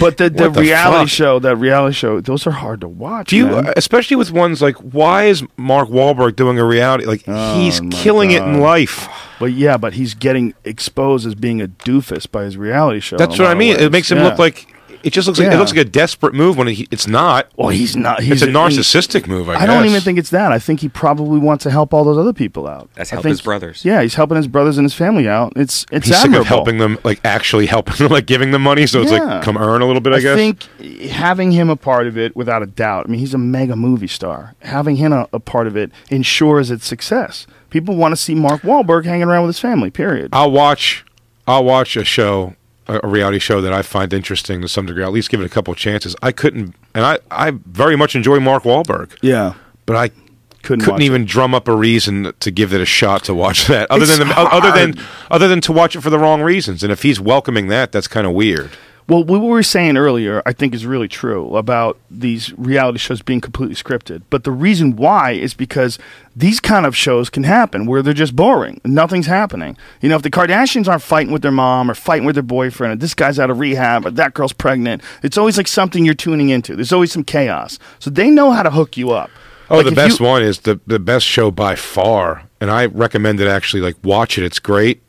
But 0.00 0.16
the, 0.18 0.28
the 0.30 0.50
the 0.50 0.60
reality 0.60 1.04
fuck? 1.04 1.08
show, 1.08 1.38
that 1.40 1.56
reality 1.56 1.94
show, 1.94 2.20
those 2.20 2.46
are 2.46 2.50
hard 2.52 2.80
to 2.82 2.88
watch. 2.88 3.28
Do 3.30 3.36
you, 3.36 3.46
man. 3.46 3.72
especially 3.76 4.16
with 4.16 4.30
ones 4.30 4.60
like, 4.60 4.76
why 4.76 5.24
is 5.24 5.44
Mark 5.56 5.88
Wahlberg 5.88 6.36
doing 6.36 6.58
a 6.58 6.64
reality? 6.64 7.06
Like 7.06 7.22
Oh, 7.26 7.60
he's 7.60 7.80
my 7.80 7.90
killing 7.90 8.32
it 8.32 8.42
in 8.42 8.60
life. 8.60 9.08
But 9.40 9.52
yeah, 9.52 9.76
but 9.76 9.94
he's 9.94 10.14
getting 10.14 10.54
exposed 10.64 11.26
as 11.26 11.34
being 11.34 11.60
a 11.60 11.68
doofus 11.68 12.30
by 12.30 12.44
his 12.44 12.56
reality 12.56 13.00
show. 13.00 13.16
That's 13.16 13.38
what 13.38 13.42
I 13.42 13.44
lot 13.44 13.52
of 13.52 13.58
mean. 13.58 13.76
It 13.76 13.90
makes 13.92 14.10
him 14.10 14.18
Yeah. 14.18 14.24
look 14.24 14.38
like 14.38 14.66
it 15.04 15.12
just 15.12 15.26
looks 15.26 15.38
like 15.38 15.48
Yeah. 15.48 15.54
it 15.54 15.58
looks 15.58 15.70
like 15.72 15.80
a 15.86 15.88
desperate 15.88 16.34
move 16.34 16.56
when 16.56 16.66
he, 16.68 16.88
it's 16.90 17.06
not. 17.06 17.48
Well, 17.56 17.68
he's 17.68 17.94
not. 17.96 18.22
He's 18.22 18.32
It's 18.32 18.42
a 18.42 18.46
narcissistic 18.46 19.26
move. 19.26 19.48
I, 19.48 19.54
I 19.56 19.66
don't 19.66 19.84
even 19.86 20.00
think 20.00 20.18
it's 20.18 20.30
that. 20.30 20.50
I 20.52 20.58
think 20.58 20.80
he 20.80 20.88
probably 20.88 21.38
wants 21.38 21.62
to 21.64 21.70
help 21.70 21.92
all 21.94 22.04
those 22.04 22.18
other 22.18 22.32
people 22.32 22.66
out. 22.66 22.88
That's 22.94 23.12
I 23.12 23.16
help 23.16 23.22
think- 23.24 23.32
his 23.34 23.42
brothers. 23.42 23.84
Yeah, 23.84 24.02
he's 24.02 24.14
helping 24.14 24.36
his 24.36 24.48
brothers 24.48 24.78
and 24.78 24.84
his 24.84 24.94
family 24.94 25.28
out. 25.28 25.52
It's 25.56 25.84
it's 25.92 26.06
he's 26.06 26.16
sick 26.16 26.24
admirable. 26.24 26.40
of 26.42 26.46
helping 26.48 26.78
them, 26.78 26.98
like 27.04 27.20
actually 27.24 27.66
helping 27.66 27.94
them, 27.98 28.08
like 28.10 28.26
giving 28.26 28.50
them 28.50 28.62
money. 28.62 28.86
So 28.86 29.02
it's 29.02 29.12
Yeah. 29.12 29.18
like 29.24 29.42
come 29.44 29.56
earn 29.56 29.82
a 29.82 29.86
little 29.86 30.00
bit. 30.00 30.12
I, 30.12 30.20
guess. 30.20 30.36
think 30.36 30.64
having 31.10 31.52
him 31.52 31.70
a 31.70 31.76
part 31.76 32.06
of 32.06 32.16
it, 32.18 32.34
without 32.34 32.62
a 32.62 32.66
doubt, 32.66 33.06
I 33.06 33.10
mean, 33.10 33.20
he's 33.20 33.34
a 33.34 33.38
mega 33.38 33.76
movie 33.76 34.06
star. 34.08 34.54
Having 34.62 34.96
him 34.96 35.12
a, 35.12 35.28
a 35.32 35.40
part 35.40 35.66
of 35.66 35.76
it 35.76 35.90
ensures 36.10 36.70
its 36.70 36.86
success. 36.86 37.46
People 37.70 37.96
want 37.96 38.12
to 38.12 38.16
see 38.16 38.34
Mark 38.34 38.62
Wahlberg 38.62 39.04
hanging 39.04 39.24
around 39.28 39.42
with 39.42 39.48
his 39.56 39.60
family. 39.60 39.90
Period. 39.90 40.30
I'll 40.32 40.50
watch. 40.52 41.04
I'll 41.46 41.64
watch 41.64 41.96
a 41.96 42.04
show, 42.04 42.54
a, 42.86 43.08
reality 43.08 43.38
show 43.38 43.60
that 43.60 43.72
I 43.72 43.82
find 43.82 44.12
interesting 44.12 44.60
to 44.62 44.68
some 44.68 44.86
degree. 44.86 45.02
I'll 45.02 45.10
at 45.10 45.14
least 45.14 45.30
give 45.30 45.40
it 45.40 45.46
a 45.46 45.48
couple 45.50 45.72
of 45.72 45.78
chances. 45.78 46.14
I 46.22 46.32
couldn't, 46.32 46.74
and 46.94 47.04
I, 47.04 47.18
I 47.30 47.52
very 47.66 47.96
much 47.96 48.14
enjoy 48.14 48.40
Mark 48.40 48.64
Wahlberg, 48.64 49.16
yeah, 49.22 49.54
but 49.86 49.96
I 49.96 50.08
couldn't 50.08 50.84
couldn't 50.84 50.92
watch 50.92 51.00
it. 51.02 51.04
even 51.04 51.24
drum 51.26 51.54
up 51.54 51.68
a 51.68 51.76
reason 51.76 52.32
to 52.40 52.50
give 52.50 52.72
it 52.72 52.80
a 52.80 52.86
shot 52.86 53.24
to 53.24 53.34
watch 53.34 53.66
that. 53.68 53.90
Other 53.90 54.04
It's 54.04 54.18
than 54.18 54.28
the, 54.28 54.38
other 54.38 54.72
than 54.72 54.98
other 55.30 55.48
than 55.48 55.60
to 55.62 55.72
watch 55.72 55.94
it 55.96 56.00
for 56.00 56.10
the 56.10 56.18
wrong 56.18 56.42
reasons. 56.42 56.82
And 56.82 56.90
if 56.92 57.02
he's 57.02 57.20
welcoming 57.20 57.68
that, 57.68 57.92
that's 57.92 58.08
kind 58.08 58.26
of 58.26 58.32
weird. 58.32 58.70
Well, 59.06 59.22
what 59.22 59.40
we 59.42 59.48
were 59.48 59.62
saying 59.62 59.98
earlier, 59.98 60.40
I 60.46 60.54
think, 60.54 60.74
is 60.74 60.86
really 60.86 61.08
true 61.08 61.56
about 61.56 61.98
these 62.10 62.56
reality 62.58 62.98
shows 62.98 63.20
being 63.20 63.42
completely 63.42 63.74
scripted. 63.74 64.22
But 64.30 64.44
the 64.44 64.50
reason 64.50 64.96
why 64.96 65.32
is 65.32 65.52
because 65.52 65.98
these 66.34 66.58
kind 66.58 66.86
of 66.86 66.96
shows 66.96 67.28
can 67.28 67.42
happen 67.42 67.84
where 67.84 68.00
they're 68.00 68.14
just 68.14 68.34
boring. 68.34 68.80
Nothing's 68.82 69.26
happening. 69.26 69.76
You 70.00 70.08
know, 70.08 70.16
if 70.16 70.22
the 70.22 70.30
Kardashians 70.30 70.88
aren't 70.88 71.02
fighting 71.02 71.32
with 71.34 71.42
their 71.42 71.52
mom 71.52 71.90
or 71.90 71.94
fighting 71.94 72.24
with 72.24 72.34
their 72.36 72.42
boyfriend, 72.42 72.94
or 72.94 72.96
this 72.96 73.12
guy's 73.12 73.38
out 73.38 73.50
of 73.50 73.58
rehab, 73.58 74.06
or 74.06 74.10
that 74.12 74.32
girl's 74.32 74.54
pregnant, 74.54 75.02
it's 75.22 75.36
always 75.36 75.58
like 75.58 75.68
something 75.68 76.04
you're 76.06 76.14
tuning 76.14 76.48
into. 76.48 76.74
There's 76.74 76.92
always 76.92 77.12
some 77.12 77.24
chaos. 77.24 77.78
So 77.98 78.08
they 78.08 78.30
know 78.30 78.52
how 78.52 78.62
to 78.62 78.70
hook 78.70 78.96
you 78.96 79.10
up. 79.10 79.30
Oh, 79.68 79.76
Like, 79.78 79.86
the 79.86 79.92
best 79.92 80.20
you- 80.20 80.26
one 80.26 80.42
is 80.42 80.60
the 80.60 80.80
the 80.86 80.98
best 80.98 81.26
show 81.26 81.50
by 81.50 81.74
far, 81.74 82.42
and 82.60 82.70
I 82.70 82.86
recommend 82.86 83.40
it. 83.40 83.48
Actually, 83.48 83.80
like 83.82 83.96
watch 84.02 84.38
it. 84.38 84.44
It's 84.44 84.58
great. 84.58 85.02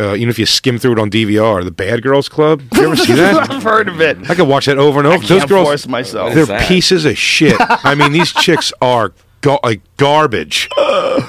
Uh, 0.00 0.14
even 0.14 0.30
if 0.30 0.38
you 0.38 0.46
skim 0.46 0.78
through 0.78 0.92
it 0.92 0.98
on 0.98 1.10
DVR, 1.10 1.62
the 1.62 1.70
Bad 1.70 2.02
Girls 2.02 2.28
Club. 2.28 2.62
You 2.74 2.86
ever 2.86 2.96
see 2.96 3.12
that? 3.14 3.50
I've 3.50 3.62
heard 3.62 3.86
of 3.88 4.00
it. 4.00 4.30
I 4.30 4.34
could 4.34 4.48
watch 4.48 4.64
that 4.66 4.78
over 4.78 4.98
and 4.98 5.06
over. 5.06 5.16
I 5.22 5.26
Those 5.26 5.38
can't 5.40 5.48
girls, 5.50 5.66
force 5.68 5.86
myself. 5.88 6.32
they're 6.34 6.46
that? 6.46 6.66
pieces 6.66 7.04
of 7.04 7.18
shit. 7.18 7.56
I 7.60 7.94
mean, 7.94 8.12
these 8.12 8.32
chicks 8.32 8.72
are 8.80 9.12
ga- 9.42 9.58
like 9.62 9.82
garbage. 9.98 10.68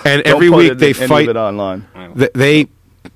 And 0.05 0.21
every 0.23 0.49
week 0.49 0.71
it- 0.73 0.77
they 0.79 0.93
fight. 0.93 1.27
online. 1.35 1.85
th- 2.17 2.31
They 2.33 2.67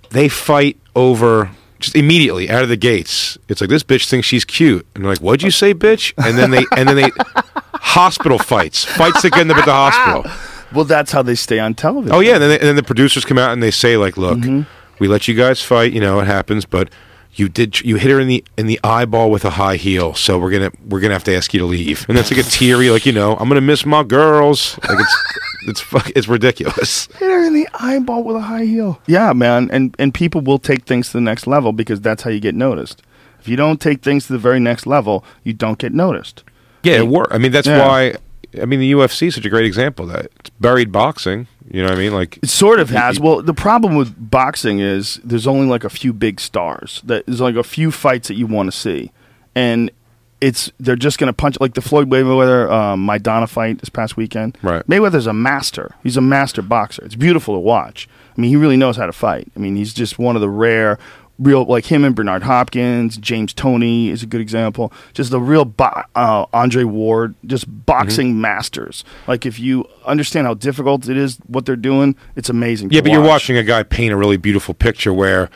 they 0.09 0.27
fight 0.29 0.77
over 0.95 1.50
just 1.79 1.95
immediately 1.95 2.50
out 2.50 2.63
of 2.63 2.69
the 2.69 2.77
gates. 2.77 3.38
It's 3.47 3.62
like 3.62 3.69
this 3.69 3.83
bitch 3.83 4.09
thinks 4.09 4.27
she's 4.27 4.43
cute, 4.45 4.85
and 4.93 5.03
they're 5.03 5.12
like, 5.12 5.19
"What'd 5.21 5.41
you 5.43 5.51
say, 5.51 5.74
bitch?" 5.74 6.13
And 6.17 6.38
then 6.38 6.51
they 6.51 6.65
and 6.75 6.88
then 6.89 6.95
they 6.97 7.09
hospital 7.74 8.39
fights, 8.39 8.83
fights 8.85 9.21
that 9.21 9.31
get 9.31 9.47
them 9.47 9.57
at 9.57 9.65
the 9.65 9.71
hospital. 9.74 10.25
Well, 10.74 10.85
that's 10.85 11.12
how 11.12 11.21
they 11.21 11.35
stay 11.35 11.59
on 11.59 11.74
television. 11.75 12.13
Oh 12.15 12.19
yeah, 12.19 12.33
and 12.33 12.41
then, 12.41 12.50
they, 12.50 12.59
and 12.59 12.67
then 12.67 12.75
the 12.75 12.83
producers 12.83 13.24
come 13.25 13.38
out 13.38 13.51
and 13.53 13.62
they 13.63 13.71
say 13.71 13.97
like, 13.97 14.17
"Look, 14.17 14.39
Mm-hmm. 14.39 14.62
We 14.99 15.07
let 15.07 15.27
you 15.27 15.33
guys 15.33 15.61
fight. 15.61 15.93
You 15.93 16.01
know, 16.01 16.19
it 16.19 16.25
happens, 16.25 16.65
but 16.65 16.89
you 17.33 17.49
did 17.49 17.81
you 17.81 17.97
hit 17.97 18.11
her 18.11 18.19
in 18.19 18.27
the 18.27 18.43
in 18.57 18.67
the 18.67 18.79
eyeball 18.83 19.29
with 19.29 19.43
a 19.45 19.49
high 19.51 19.75
heel, 19.75 20.13
so 20.13 20.37
we're 20.39 20.51
gonna 20.51 20.71
we're 20.87 20.99
gonna 21.01 21.13
have 21.13 21.23
to 21.25 21.35
ask 21.35 21.53
you 21.53 21.59
to 21.59 21.65
leave. 21.65 22.05
And 22.07 22.17
that's 22.17 22.31
like 22.31 22.39
a 22.45 22.49
teary, 22.49 22.89
like 22.89 23.05
you 23.05 23.11
know, 23.11 23.35
I'm 23.37 23.47
gonna 23.49 23.61
miss 23.61 23.85
my 23.85 24.03
girls. 24.03 24.79
Like 24.87 24.99
it's 24.99 25.17
it's 25.67 25.81
fuck, 25.81 26.09
it's 26.15 26.27
ridiculous. 26.27 27.07
Hit 27.17 27.29
her 27.29 27.43
in 27.45 27.53
the 27.53 27.67
eyeball 27.73 28.23
with 28.23 28.37
a 28.37 28.41
high 28.41 28.65
heel. 28.65 29.01
Yeah, 29.07 29.33
man, 29.33 29.69
and 29.71 29.95
and 29.99 30.13
people 30.13 30.41
will 30.41 30.59
take 30.59 30.85
things 30.85 31.07
to 31.07 31.13
the 31.13 31.21
next 31.21 31.45
level 31.47 31.73
because 31.73 31.99
that's 32.01 32.23
how 32.23 32.29
you 32.29 32.39
get 32.39 32.55
noticed. 32.55 33.01
If 33.39 33.49
you 33.49 33.57
don't 33.57 33.79
take 33.81 34.01
things 34.01 34.25
to 34.27 34.33
the 34.33 34.39
very 34.39 34.59
next 34.59 34.87
level, 34.87 35.23
you 35.43 35.53
don't 35.53 35.77
get 35.77 35.93
noticed. 35.93 36.43
Yeah, 36.83 36.95
it 36.97 37.07
worked. 37.07 37.33
I 37.33 37.37
mean, 37.37 37.51
that's 37.51 37.67
Yeah. 37.67 37.85
why. 37.85 38.15
I 38.61 38.65
mean, 38.65 38.79
the 38.79 38.91
UFC 38.93 39.27
is 39.27 39.35
such 39.35 39.45
a 39.45 39.49
great 39.49 39.65
example 39.65 40.05
of 40.05 40.13
that 40.13 40.31
it's 40.39 40.49
buried 40.51 40.91
boxing. 40.91 41.47
You 41.69 41.81
know 41.81 41.89
what 41.89 41.98
I 41.98 42.00
mean? 42.00 42.13
Like 42.13 42.38
It 42.43 42.50
sort 42.50 42.79
of 42.79 42.89
has. 42.91 43.19
Well, 43.19 43.41
the 43.41 43.53
problem 43.53 43.95
with 43.95 44.13
boxing 44.17 44.79
is 44.79 45.19
there's 45.24 45.48
only 45.48 45.67
like 45.67 45.84
a 45.84 45.89
few 45.89 46.13
big 46.13 46.39
stars. 46.39 47.01
That 47.03 47.25
there's 47.25 47.41
like 47.41 47.55
a 47.55 47.63
few 47.63 47.91
fights 47.91 48.27
that 48.27 48.36
you 48.36 48.45
want 48.45 48.72
to 48.72 48.77
see, 48.77 49.12
and 49.55 49.89
it's 50.41 50.72
they're 50.79 50.95
just 50.95 51.17
going 51.17 51.27
to 51.27 51.34
punch 51.34 51.60
like 51.60 51.74
the 51.74 51.81
Floyd 51.81 52.10
Mayweather 52.10 52.69
um, 52.69 53.07
Maidana 53.07 53.50
fight 53.50 53.79
this 53.79 53.89
past 53.89 54.15
weekend. 54.15 54.57
Right. 54.62 54.86
Mayweather's 54.88 55.27
a 55.27 55.34
master. 55.34 55.95
He's 56.03 56.17
a 56.17 56.22
master 56.22 56.62
boxer. 56.62 57.03
It's 57.03 57.15
beautiful 57.15 57.55
to 57.55 57.60
watch. 57.60 58.07
I 58.38 58.41
mean, 58.41 58.50
he 58.50 58.57
really 58.57 58.77
knows 58.77 58.98
how 58.98 59.05
to 59.05 59.13
fight. 59.13 59.51
I 59.55 59.60
mean, 59.60 59.75
he's 59.75 59.93
just 59.93 60.19
one 60.19 60.36
of 60.36 60.41
the 60.41 60.50
rare. 60.50 61.00
Real 61.38 61.65
like 61.65 61.86
him 61.86 62.06
and 62.06 62.15
Bernard 62.15 62.44
Hopkins, 62.44 63.18
James 63.18 63.54
Toney 63.54 64.10
is 64.10 64.24
a 64.24 64.25
good 64.25 64.39
example. 64.39 64.94
Just 65.13 65.32
the 65.32 65.42
real 65.42 65.65
bo- 65.65 66.04
uh, 66.15 66.46
Andre 66.54 66.84
Ward, 66.86 67.36
just 67.46 67.65
boxing 67.86 68.32
Mm-hmm. 68.32 68.42
masters. 68.42 69.04
Like 69.27 69.46
if 69.46 69.60
you 69.60 69.86
understand 70.06 70.48
how 70.48 70.54
difficult 70.54 71.10
it 71.10 71.18
is, 71.18 71.38
what 71.48 71.65
they're 71.65 71.75
doing, 71.75 72.15
it's 72.38 72.50
amazing. 72.50 72.92
Yeah, 72.92 73.01
but 73.01 73.12
you're 73.12 73.22
watching 73.22 73.58
a 73.58 73.63
guy 73.63 73.84
paint 73.84 74.13
a 74.13 74.18
really 74.18 74.38
beautiful 74.38 74.74
picture 74.74 75.12
where 75.13 75.50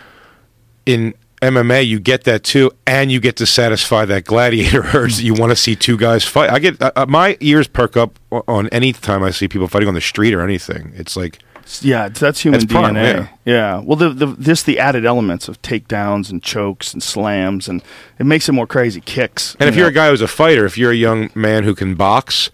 in 0.86 1.14
MMA 1.42 1.88
you 1.88 2.00
get 2.02 2.26
that 2.26 2.44
too, 2.44 2.70
and 2.86 3.10
you 3.10 3.22
get 3.22 3.38
to 3.38 3.46
satisfy 3.46 4.04
that 4.04 4.26
gladiator 4.26 4.84
urge 4.94 5.16
that 5.16 5.24
you 5.24 5.34
want 5.34 5.52
to 5.52 5.56
see 5.56 5.74
two 5.76 5.96
guys 5.96 6.26
fight. 6.26 6.50
I 6.50 6.60
get 6.60 6.82
uh, 6.82 6.92
uh, 6.98 7.06
my 7.08 7.38
ears 7.40 7.68
perk 7.70 7.96
up 7.96 8.20
on 8.32 8.68
any 8.70 8.92
time 8.92 9.24
I 9.24 9.32
see 9.32 9.48
people 9.48 9.70
fighting 9.70 9.88
on 9.88 9.94
the 9.94 10.02
street 10.02 10.34
or 10.34 10.42
anything. 10.42 10.92
It's 10.96 11.16
like 11.16 11.40
Yeah, 11.82 12.10
that's 12.10 12.40
human 12.42 12.62
That's 12.62 12.74
fun, 12.74 12.96
DNA. 12.96 13.30
yeah. 13.46 13.80
Well, 13.80 13.96
the, 13.96 14.10
the 14.10 14.26
this 14.26 14.64
the 14.64 14.80
added 14.80 15.06
elements 15.06 15.48
of 15.48 15.62
takedowns 15.62 16.30
and 16.32 16.42
chokes 16.42 16.94
and 16.94 17.02
slams, 17.04 17.68
and 17.70 17.82
it 18.18 18.26
makes 18.26 18.50
it 18.50 18.54
more 18.54 18.68
crazy. 18.68 19.02
Kicks. 19.02 19.56
And 19.60 19.68
you 19.68 19.68
if 19.70 19.76
you're 19.76 19.88
a 19.88 19.92
guy 19.94 20.10
who's 20.10 20.22
a 20.22 20.28
fighter, 20.28 20.66
if 20.66 20.78
you're 20.78 20.92
a 20.92 20.96
young 20.96 21.30
man 21.36 21.64
who 21.64 21.76
can 21.76 21.96
box, 21.96 22.50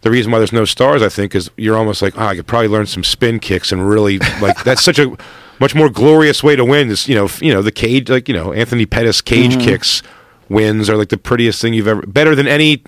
the 0.00 0.10
reason 0.10 0.32
why 0.32 0.38
there's 0.38 0.52
no 0.52 0.64
stars, 0.64 1.02
I 1.02 1.08
think, 1.08 1.34
is 1.34 1.50
you're 1.56 1.76
almost 1.76 2.00
like, 2.02 2.16
oh, 2.18 2.24
I 2.26 2.34
could 2.36 2.46
probably 2.46 2.68
learn 2.68 2.86
some 2.86 3.04
spin 3.04 3.40
kicks 3.40 3.72
and 3.72 3.86
really 3.88 4.18
like 4.40 4.62
that's 4.64 4.82
such 4.82 4.98
a 4.98 5.14
much 5.60 5.74
more 5.74 5.88
glorious 5.90 6.42
way 6.42 6.56
to 6.56 6.64
win. 6.64 6.88
Is 6.90 7.08
you 7.08 7.14
know, 7.14 7.28
you 7.40 7.52
know, 7.52 7.62
the 7.62 7.72
cage, 7.72 8.08
like 8.08 8.28
you 8.28 8.34
know, 8.34 8.52
Anthony 8.52 8.86
Pettis 8.86 9.20
cage 9.20 9.52
Mm-hmm. 9.56 9.60
kicks 9.66 10.02
wins 10.48 10.88
are 10.88 10.96
like 10.96 11.08
the 11.08 11.18
prettiest 11.18 11.60
thing 11.60 11.74
you've 11.74 11.88
ever, 11.88 12.02
better 12.02 12.34
than 12.34 12.46
any, 12.46 12.82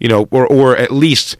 you 0.00 0.08
know, 0.08 0.26
or 0.30 0.46
or 0.46 0.76
at 0.76 0.90
least 0.90 1.36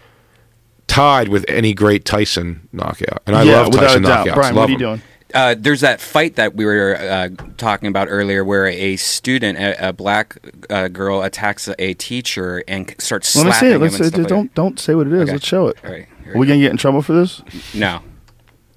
tied 0.93 1.29
with 1.29 1.45
any 1.49 1.73
great 1.75 2.05
Tyson 2.05 2.69
knockout. 2.73 3.23
And 3.27 3.35
I 3.35 3.43
yeah, 3.45 3.63
love 3.63 3.73
Tyson 3.73 4.05
a 4.05 4.09
knockouts. 4.09 4.35
Brian, 4.35 4.55
love 4.55 4.63
what 4.63 4.69
are 4.69 4.73
you 4.73 4.79
them. 4.79 4.99
doing? 4.99 5.03
Uh, 5.35 5.55
there's 5.59 5.81
that 5.81 5.99
fight 5.99 6.37
that 6.37 6.55
we 6.55 6.67
were 6.67 6.95
uh, 6.95 7.31
talking 7.57 7.89
about 7.89 8.09
earlier, 8.11 8.45
where 8.45 8.67
a 8.67 8.97
student, 8.97 9.59
a, 9.59 9.89
a 9.89 9.93
black 9.95 10.37
uh, 10.69 10.89
girl, 10.89 11.23
attacks 11.23 11.67
a, 11.69 11.75
a 11.83 11.95
teacher 11.95 12.63
and 12.69 12.91
c- 12.91 12.97
starts 12.99 13.35
Let 13.35 13.47
me 13.47 13.53
see 13.53 13.67
it. 13.69 13.79
Let's 13.79 13.97
say, 13.97 14.11
like 14.11 14.29
don't 14.29 14.55
don't 14.55 14.79
say 14.79 14.95
what 14.95 15.07
it 15.07 15.15
is. 15.15 15.23
Okay. 15.23 15.33
Let's 15.33 15.47
show 15.47 15.69
it. 15.69 15.79
All 15.83 15.91
right. 15.91 16.07
Are 16.27 16.37
we 16.39 16.47
gonna 16.47 16.61
get 16.61 16.71
in 16.71 16.77
trouble 16.77 17.01
for 17.01 17.15
this? 17.15 17.39
that. 17.39 17.75
No, 17.75 18.01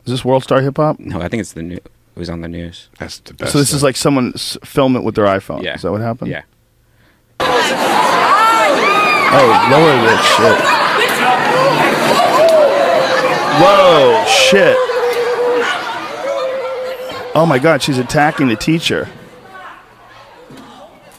Is 0.05 0.11
this 0.13 0.23
World 0.23 0.43
Star 0.43 0.61
Hip 0.61 0.77
Hop? 0.77 0.97
no, 0.99 1.19
I 1.21 1.27
think 1.27 1.41
it's 1.41 1.51
the 1.51 1.61
new. 1.63 1.75
It 1.75 2.19
was 2.19 2.29
on 2.29 2.39
the 2.39 2.47
news. 2.47 2.87
That's 2.99 3.19
the 3.19 3.33
best. 3.33 3.51
So 3.51 3.57
this 3.59 3.73
is 3.73 3.83
like 3.83 3.97
someone 3.97 4.31
film 4.33 4.95
it 4.95 5.03
with 5.03 5.15
their 5.15 5.25
iPhone. 5.25 5.61
Yeah. 5.61 5.75
Is 5.75 5.81
that 5.81 5.91
what 5.91 5.99
happened? 5.99 6.31
Yeah. 6.31 6.43
Oh, 9.37 9.67
lower 9.69 10.01
this 10.07 10.21
shit. 10.37 10.84
Whoa, 13.61 14.25
shit. 14.25 14.75
Oh 17.33 17.45
my 17.47 17.59
god, 17.59 17.81
she's 17.81 17.97
attacking 17.97 18.47
the 18.47 18.55
teacher. 18.55 19.05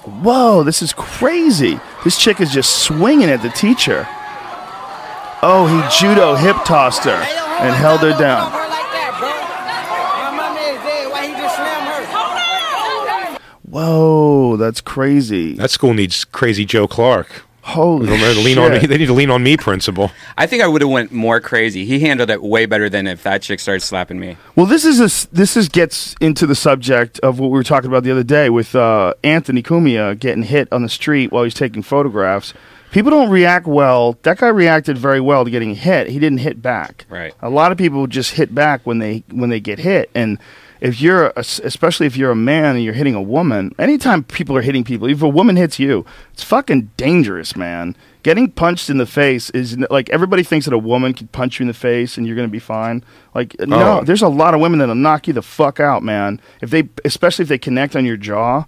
Whoa, 0.04 0.62
this 0.62 0.82
is 0.82 0.92
crazy. 0.92 1.80
This 2.04 2.18
chick 2.18 2.40
is 2.40 2.52
just 2.52 2.82
swinging 2.82 3.28
at 3.28 3.42
the 3.42 3.48
teacher. 3.50 4.06
Oh, 5.42 5.66
he 5.66 5.98
judo 5.98 6.34
hip 6.34 6.56
tossed 6.64 7.04
her 7.04 7.10
and 7.10 7.74
held 7.74 8.00
her 8.00 8.16
down. 8.18 8.52
Whoa, 13.62 14.56
that's 14.56 14.80
crazy. 14.80 15.54
that 15.54 15.70
school 15.70 15.92
needs 15.92 16.24
crazy 16.24 16.64
Joe 16.64 16.86
Clark. 16.86 17.45
Holy 17.66 18.06
They'll 18.06 18.16
shit. 18.34 18.44
lean 18.44 18.58
on 18.58 18.70
me. 18.70 18.78
They 18.78 18.96
need 18.96 19.06
to 19.06 19.12
lean 19.12 19.28
on 19.28 19.42
me, 19.42 19.56
principal. 19.56 20.12
I 20.38 20.46
think 20.46 20.62
I 20.62 20.68
would 20.68 20.82
have 20.82 20.90
went 20.90 21.10
more 21.10 21.40
crazy. 21.40 21.84
He 21.84 21.98
handled 21.98 22.30
it 22.30 22.40
way 22.40 22.64
better 22.64 22.88
than 22.88 23.08
if 23.08 23.24
that 23.24 23.42
chick 23.42 23.58
started 23.58 23.80
slapping 23.80 24.20
me. 24.20 24.36
Well, 24.54 24.66
this 24.66 24.84
is 24.84 25.00
a 25.00 25.06
s 25.06 25.24
this 25.32 25.56
is 25.56 25.68
gets 25.68 26.14
into 26.20 26.46
the 26.46 26.54
subject 26.54 27.18
of 27.20 27.40
what 27.40 27.48
we 27.48 27.58
were 27.58 27.64
talking 27.64 27.88
about 27.88 28.04
the 28.04 28.12
other 28.12 28.22
day 28.22 28.50
with 28.50 28.76
uh, 28.76 29.14
Anthony 29.24 29.64
Cumia 29.64 30.16
getting 30.16 30.44
hit 30.44 30.68
on 30.72 30.82
the 30.82 30.88
street 30.88 31.32
while 31.32 31.42
he's 31.42 31.54
taking 31.54 31.82
photographs. 31.82 32.54
People 32.92 33.10
don't 33.10 33.30
react 33.30 33.66
well. 33.66 34.16
That 34.22 34.38
guy 34.38 34.46
reacted 34.46 34.96
very 34.96 35.20
well 35.20 35.44
to 35.44 35.50
getting 35.50 35.74
hit. 35.74 36.06
He 36.06 36.20
didn't 36.20 36.38
hit 36.38 36.62
back. 36.62 37.04
Right. 37.08 37.34
A 37.42 37.50
lot 37.50 37.72
of 37.72 37.78
people 37.78 38.06
just 38.06 38.30
hit 38.34 38.54
back 38.54 38.86
when 38.86 39.00
they 39.00 39.24
when 39.32 39.50
they 39.50 39.58
get 39.58 39.80
hit, 39.80 40.08
and 40.14 40.38
if 40.80 41.00
you're 41.00 41.26
a, 41.28 41.32
especially 41.36 42.06
if 42.06 42.16
you're 42.16 42.30
a 42.30 42.36
man 42.36 42.74
and 42.76 42.84
you're 42.84 42.94
hitting 42.94 43.14
a 43.14 43.22
woman, 43.22 43.74
anytime 43.78 44.24
people 44.24 44.56
are 44.56 44.62
hitting 44.62 44.84
people, 44.84 45.08
if 45.08 45.22
a 45.22 45.28
woman 45.28 45.56
hits 45.56 45.78
you, 45.78 46.04
it's 46.32 46.42
fucking 46.42 46.90
dangerous, 46.96 47.56
man. 47.56 47.96
Getting 48.22 48.50
punched 48.50 48.90
in 48.90 48.98
the 48.98 49.06
face 49.06 49.50
is 49.50 49.78
like 49.90 50.10
everybody 50.10 50.42
thinks 50.42 50.66
that 50.66 50.74
a 50.74 50.78
woman 50.78 51.14
can 51.14 51.28
punch 51.28 51.58
you 51.60 51.64
in 51.64 51.68
the 51.68 51.74
face 51.74 52.16
and 52.18 52.26
you're 52.26 52.34
gonna 52.36 52.48
be 52.48 52.58
fine. 52.58 53.04
Like 53.34 53.54
no, 53.60 54.00
Oh. 54.00 54.04
there's 54.04 54.22
a 54.22 54.28
lot 54.28 54.52
of 54.54 54.60
women 54.60 54.78
that'll 54.80 54.94
knock 54.96 55.26
you 55.28 55.32
the 55.32 55.42
fuck 55.42 55.78
out, 55.80 56.02
man. 56.02 56.40
If 56.60 56.70
they, 56.70 56.88
especially 57.04 57.44
if 57.44 57.48
they 57.48 57.58
connect 57.58 57.94
on 57.94 58.04
your 58.04 58.16
jaw, 58.16 58.64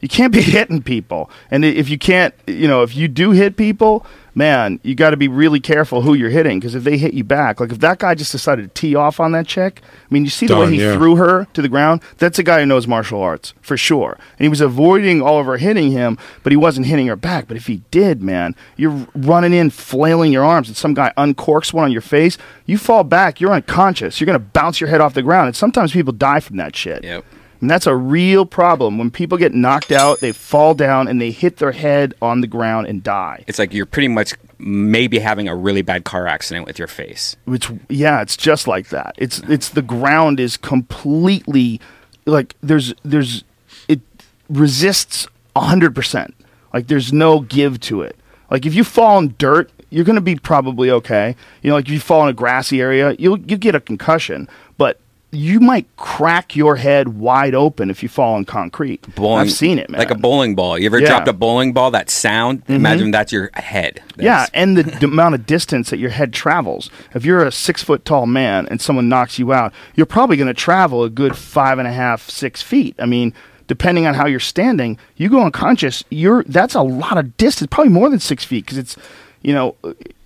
you 0.00 0.08
can't 0.08 0.32
be 0.32 0.42
hitting 0.56 0.82
people. 0.82 1.30
And 1.50 1.64
if 1.64 1.88
you 1.88 1.98
can't, 1.98 2.34
you 2.46 2.68
know, 2.68 2.82
if 2.82 2.94
you 2.96 3.08
do 3.08 3.30
hit 3.30 3.56
people, 3.56 4.06
man, 4.34 4.80
you 4.82 4.94
got 4.94 5.10
to 5.10 5.16
be 5.16 5.28
really 5.28 5.60
careful 5.60 6.02
who 6.02 6.14
you're 6.14 6.30
hitting 6.30 6.58
because 6.58 6.74
if 6.74 6.84
they 6.84 6.96
hit 6.96 7.14
you 7.14 7.24
back, 7.24 7.60
like 7.60 7.72
if 7.72 7.78
that 7.80 7.98
guy 7.98 8.14
just 8.14 8.32
decided 8.32 8.62
to 8.62 8.80
tee 8.80 8.94
off 8.94 9.20
on 9.20 9.32
that 9.32 9.46
chick, 9.46 9.82
I 9.84 10.14
mean, 10.14 10.24
you 10.24 10.30
see 10.30 10.46
the 10.46 10.56
way 10.56 10.70
he 10.70 10.80
yeah. 10.80 10.94
threw 10.94 11.16
her 11.16 11.46
to 11.52 11.62
the 11.62 11.68
ground. 11.68 12.02
That's 12.18 12.38
a 12.38 12.42
guy 12.42 12.60
who 12.60 12.66
knows 12.66 12.86
martial 12.86 13.20
arts 13.20 13.54
for 13.60 13.76
sure, 13.76 14.16
and 14.38 14.44
he 14.44 14.48
was 14.48 14.60
avoiding 14.60 15.20
all 15.20 15.40
of 15.40 15.46
her 15.46 15.56
hitting 15.56 15.90
him, 15.90 16.18
but 16.42 16.52
he 16.52 16.56
wasn't 16.56 16.86
hitting 16.86 17.06
her 17.06 17.16
back. 17.16 17.48
But 17.48 17.56
if 17.56 17.66
he 17.66 17.82
did, 17.90 18.22
man, 18.22 18.54
you're 18.76 19.06
running 19.14 19.52
in, 19.52 19.70
flailing 19.70 20.32
your 20.32 20.44
arms, 20.44 20.68
and 20.68 20.76
some 20.76 20.94
guy 20.94 21.12
uncorks 21.16 21.72
one 21.72 21.84
on 21.84 21.92
your 21.92 22.02
face, 22.02 22.38
you 22.66 22.78
fall 22.78 23.04
back, 23.04 23.40
you're 23.40 23.52
unconscious, 23.52 24.20
you're 24.20 24.26
gonna 24.26 24.38
bounce 24.38 24.80
your 24.80 24.88
head 24.88 25.00
off 25.00 25.14
the 25.14 25.22
ground, 25.22 25.48
and 25.48 25.56
sometimes 25.56 25.92
people 25.92 26.12
die 26.12 26.40
from 26.40 26.56
that 26.56 26.74
shit. 26.76 27.04
Yep. 27.04 27.24
And 27.60 27.68
that's 27.68 27.86
a 27.86 27.94
real 27.94 28.46
problem. 28.46 28.96
When 28.96 29.10
people 29.10 29.36
get 29.36 29.52
knocked 29.52 29.92
out, 29.92 30.20
they 30.20 30.32
fall 30.32 30.74
down 30.74 31.08
and 31.08 31.20
they 31.20 31.30
hit 31.30 31.58
their 31.58 31.72
head 31.72 32.14
on 32.22 32.40
the 32.40 32.46
ground 32.46 32.86
and 32.86 33.02
die. 33.02 33.44
It's 33.46 33.58
like 33.58 33.72
you're 33.74 33.86
pretty 33.86 34.08
much 34.08 34.34
maybe 34.58 35.18
having 35.18 35.48
a 35.48 35.54
really 35.54 35.82
bad 35.82 36.04
car 36.04 36.26
accident 36.26 36.66
with 36.66 36.78
your 36.78 36.88
face. 36.88 37.36
Which 37.44 37.70
yeah, 37.88 38.22
it's 38.22 38.36
just 38.36 38.66
like 38.66 38.88
that. 38.88 39.14
It's 39.18 39.40
it's 39.40 39.68
the 39.68 39.82
ground 39.82 40.40
is 40.40 40.56
completely 40.56 41.80
like 42.26 42.56
there's 42.62 42.94
there's 43.02 43.44
it 43.88 44.00
resists 44.48 45.28
hundred 45.56 45.94
percent. 45.94 46.34
Like 46.72 46.86
there's 46.86 47.12
no 47.12 47.40
give 47.40 47.80
to 47.80 48.02
it. 48.02 48.16
Like 48.50 48.64
if 48.64 48.74
you 48.74 48.84
fall 48.84 49.18
in 49.18 49.34
dirt, 49.38 49.70
you're 49.90 50.04
gonna 50.04 50.20
be 50.20 50.36
probably 50.36 50.90
okay. 50.90 51.36
You 51.62 51.70
know, 51.70 51.76
like 51.76 51.86
if 51.86 51.92
you 51.92 52.00
fall 52.00 52.22
in 52.22 52.28
a 52.30 52.32
grassy 52.34 52.80
area, 52.80 53.14
you'll 53.18 53.38
you 53.38 53.58
get 53.58 53.74
a 53.74 53.80
concussion, 53.80 54.48
but 54.78 54.98
you 55.32 55.60
might 55.60 55.86
crack 55.96 56.56
your 56.56 56.76
head 56.76 57.08
wide 57.08 57.54
open 57.54 57.88
if 57.90 58.02
you 58.02 58.08
fall 58.08 58.34
on 58.34 58.44
concrete. 58.44 59.14
Bowling, 59.14 59.40
I've 59.42 59.52
seen 59.52 59.78
it, 59.78 59.88
man. 59.88 59.98
Like 60.00 60.10
a 60.10 60.16
bowling 60.16 60.54
ball. 60.56 60.76
You 60.78 60.86
ever 60.86 60.98
Yeah. 60.98 61.04
Mm-hmm. 61.06 61.12
dropped 61.16 61.28
a 61.28 61.32
bowling 61.32 61.72
ball? 61.72 61.92
That 61.92 62.10
sound. 62.10 62.62
Imagine 62.68 63.10
that's 63.12 63.30
your 63.32 63.50
head. 63.54 64.02
Yeah, 64.18 64.46
and 64.54 64.76
the 64.76 64.82
d- 64.82 65.06
amount 65.06 65.36
of 65.36 65.46
distance 65.46 65.90
that 65.90 65.98
your 65.98 66.10
head 66.10 66.32
travels. 66.32 66.90
If 67.14 67.24
you're 67.24 67.44
a 67.44 67.52
six 67.52 67.82
foot 67.82 68.04
tall 68.04 68.26
man 68.26 68.66
and 68.70 68.80
someone 68.80 69.08
knocks 69.08 69.38
you 69.38 69.52
out, 69.52 69.72
you're 69.94 70.06
probably 70.06 70.36
going 70.36 70.48
to 70.48 70.54
travel 70.54 71.04
a 71.04 71.10
good 71.10 71.36
five 71.36 71.78
and 71.78 71.86
a 71.86 71.92
half, 71.92 72.28
six 72.28 72.60
feet. 72.60 72.96
I 72.98 73.06
mean, 73.06 73.32
depending 73.68 74.06
on 74.06 74.14
how 74.14 74.26
you're 74.26 74.40
standing, 74.40 74.98
you 75.16 75.28
go 75.28 75.44
unconscious. 75.44 76.02
You're 76.10 76.42
that's 76.44 76.74
a 76.74 76.82
lot 76.82 77.18
of 77.18 77.36
distance, 77.36 77.68
probably 77.70 77.92
more 77.92 78.08
than 78.10 78.18
six 78.18 78.44
feet, 78.44 78.64
because 78.64 78.78
it's, 78.78 78.96
you 79.42 79.54
know, 79.54 79.76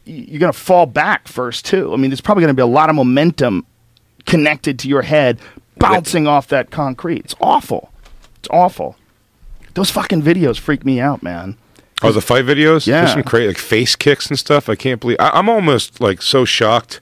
you're 0.07 0.41
going 0.41 0.53
to 0.53 0.59
fall 0.59 0.87
back 0.87 1.29
first 1.29 1.67
too. 1.67 1.93
I 1.93 1.97
mean, 1.97 2.11
there's 2.11 2.23
probably 2.23 2.41
going 2.43 2.55
to 2.55 2.59
be 2.59 2.63
a 2.63 2.67
lot 2.67 2.89
of 2.89 2.97
momentum 2.97 3.67
connected 4.27 4.79
to 4.81 4.89
your 4.89 5.03
head 5.03 5.39
bouncing 5.77 6.27
off 6.27 6.49
that 6.49 6.71
concrete. 6.71 7.25
It's 7.25 7.35
awful. 7.41 7.93
It's 8.39 8.49
awful. 8.51 8.97
Those 9.75 9.91
fucking 9.91 10.23
videos 10.23 10.59
freak 10.59 10.85
me 10.85 11.01
out, 11.01 11.23
man. 11.23 11.57
Oh, 12.03 12.13
the 12.13 12.21
fight 12.21 12.45
videos? 12.45 12.87
Yeah. 12.87 13.01
There's 13.01 13.13
some 13.13 13.23
crazy, 13.23 13.49
like 13.49 13.59
face 13.59 13.97
kicks 13.97 14.29
and 14.29 14.39
stuff. 14.39 14.69
I 14.69 14.75
can't 14.75 15.01
believe. 15.01 15.17
I, 15.19 15.31
I'm 15.31 15.49
almost 15.49 16.01
like 16.01 16.23
so 16.23 16.45
shocked 16.45 17.01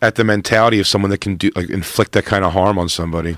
at 0.00 0.16
the 0.16 0.24
mentality 0.24 0.80
of 0.80 0.86
someone 0.86 1.10
that 1.10 1.20
can 1.20 1.36
do 1.36 1.50
like 1.54 1.70
inflict 1.70 2.12
that 2.12 2.24
kind 2.24 2.44
of 2.44 2.52
harm 2.52 2.78
on 2.78 2.88
somebody. 2.88 3.36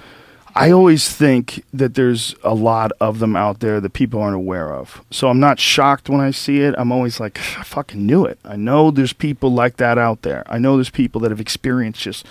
I 0.56 0.70
always 0.70 1.12
think 1.12 1.64
that 1.72 1.94
there's 1.94 2.36
a 2.44 2.54
lot 2.54 2.92
of 3.00 3.18
them 3.18 3.34
out 3.34 3.58
there 3.58 3.80
that 3.80 3.92
people 3.92 4.22
aren't 4.22 4.36
aware 4.36 4.72
of. 4.72 5.02
So 5.10 5.28
I'm 5.28 5.40
not 5.40 5.58
shocked 5.58 6.08
when 6.08 6.20
I 6.20 6.30
see 6.30 6.60
it. 6.60 6.76
I'm 6.78 6.92
always 6.92 7.18
like, 7.18 7.38
I 7.58 7.64
fucking 7.64 8.06
knew 8.06 8.24
it. 8.24 8.38
I 8.44 8.54
know 8.54 8.92
there's 8.92 9.12
people 9.12 9.52
like 9.52 9.78
that 9.78 9.98
out 9.98 10.22
there. 10.22 10.44
I 10.46 10.58
know 10.58 10.76
there's 10.76 10.90
people 10.90 11.20
that 11.22 11.32
have 11.32 11.40
experienced 11.40 12.02
just 12.02 12.24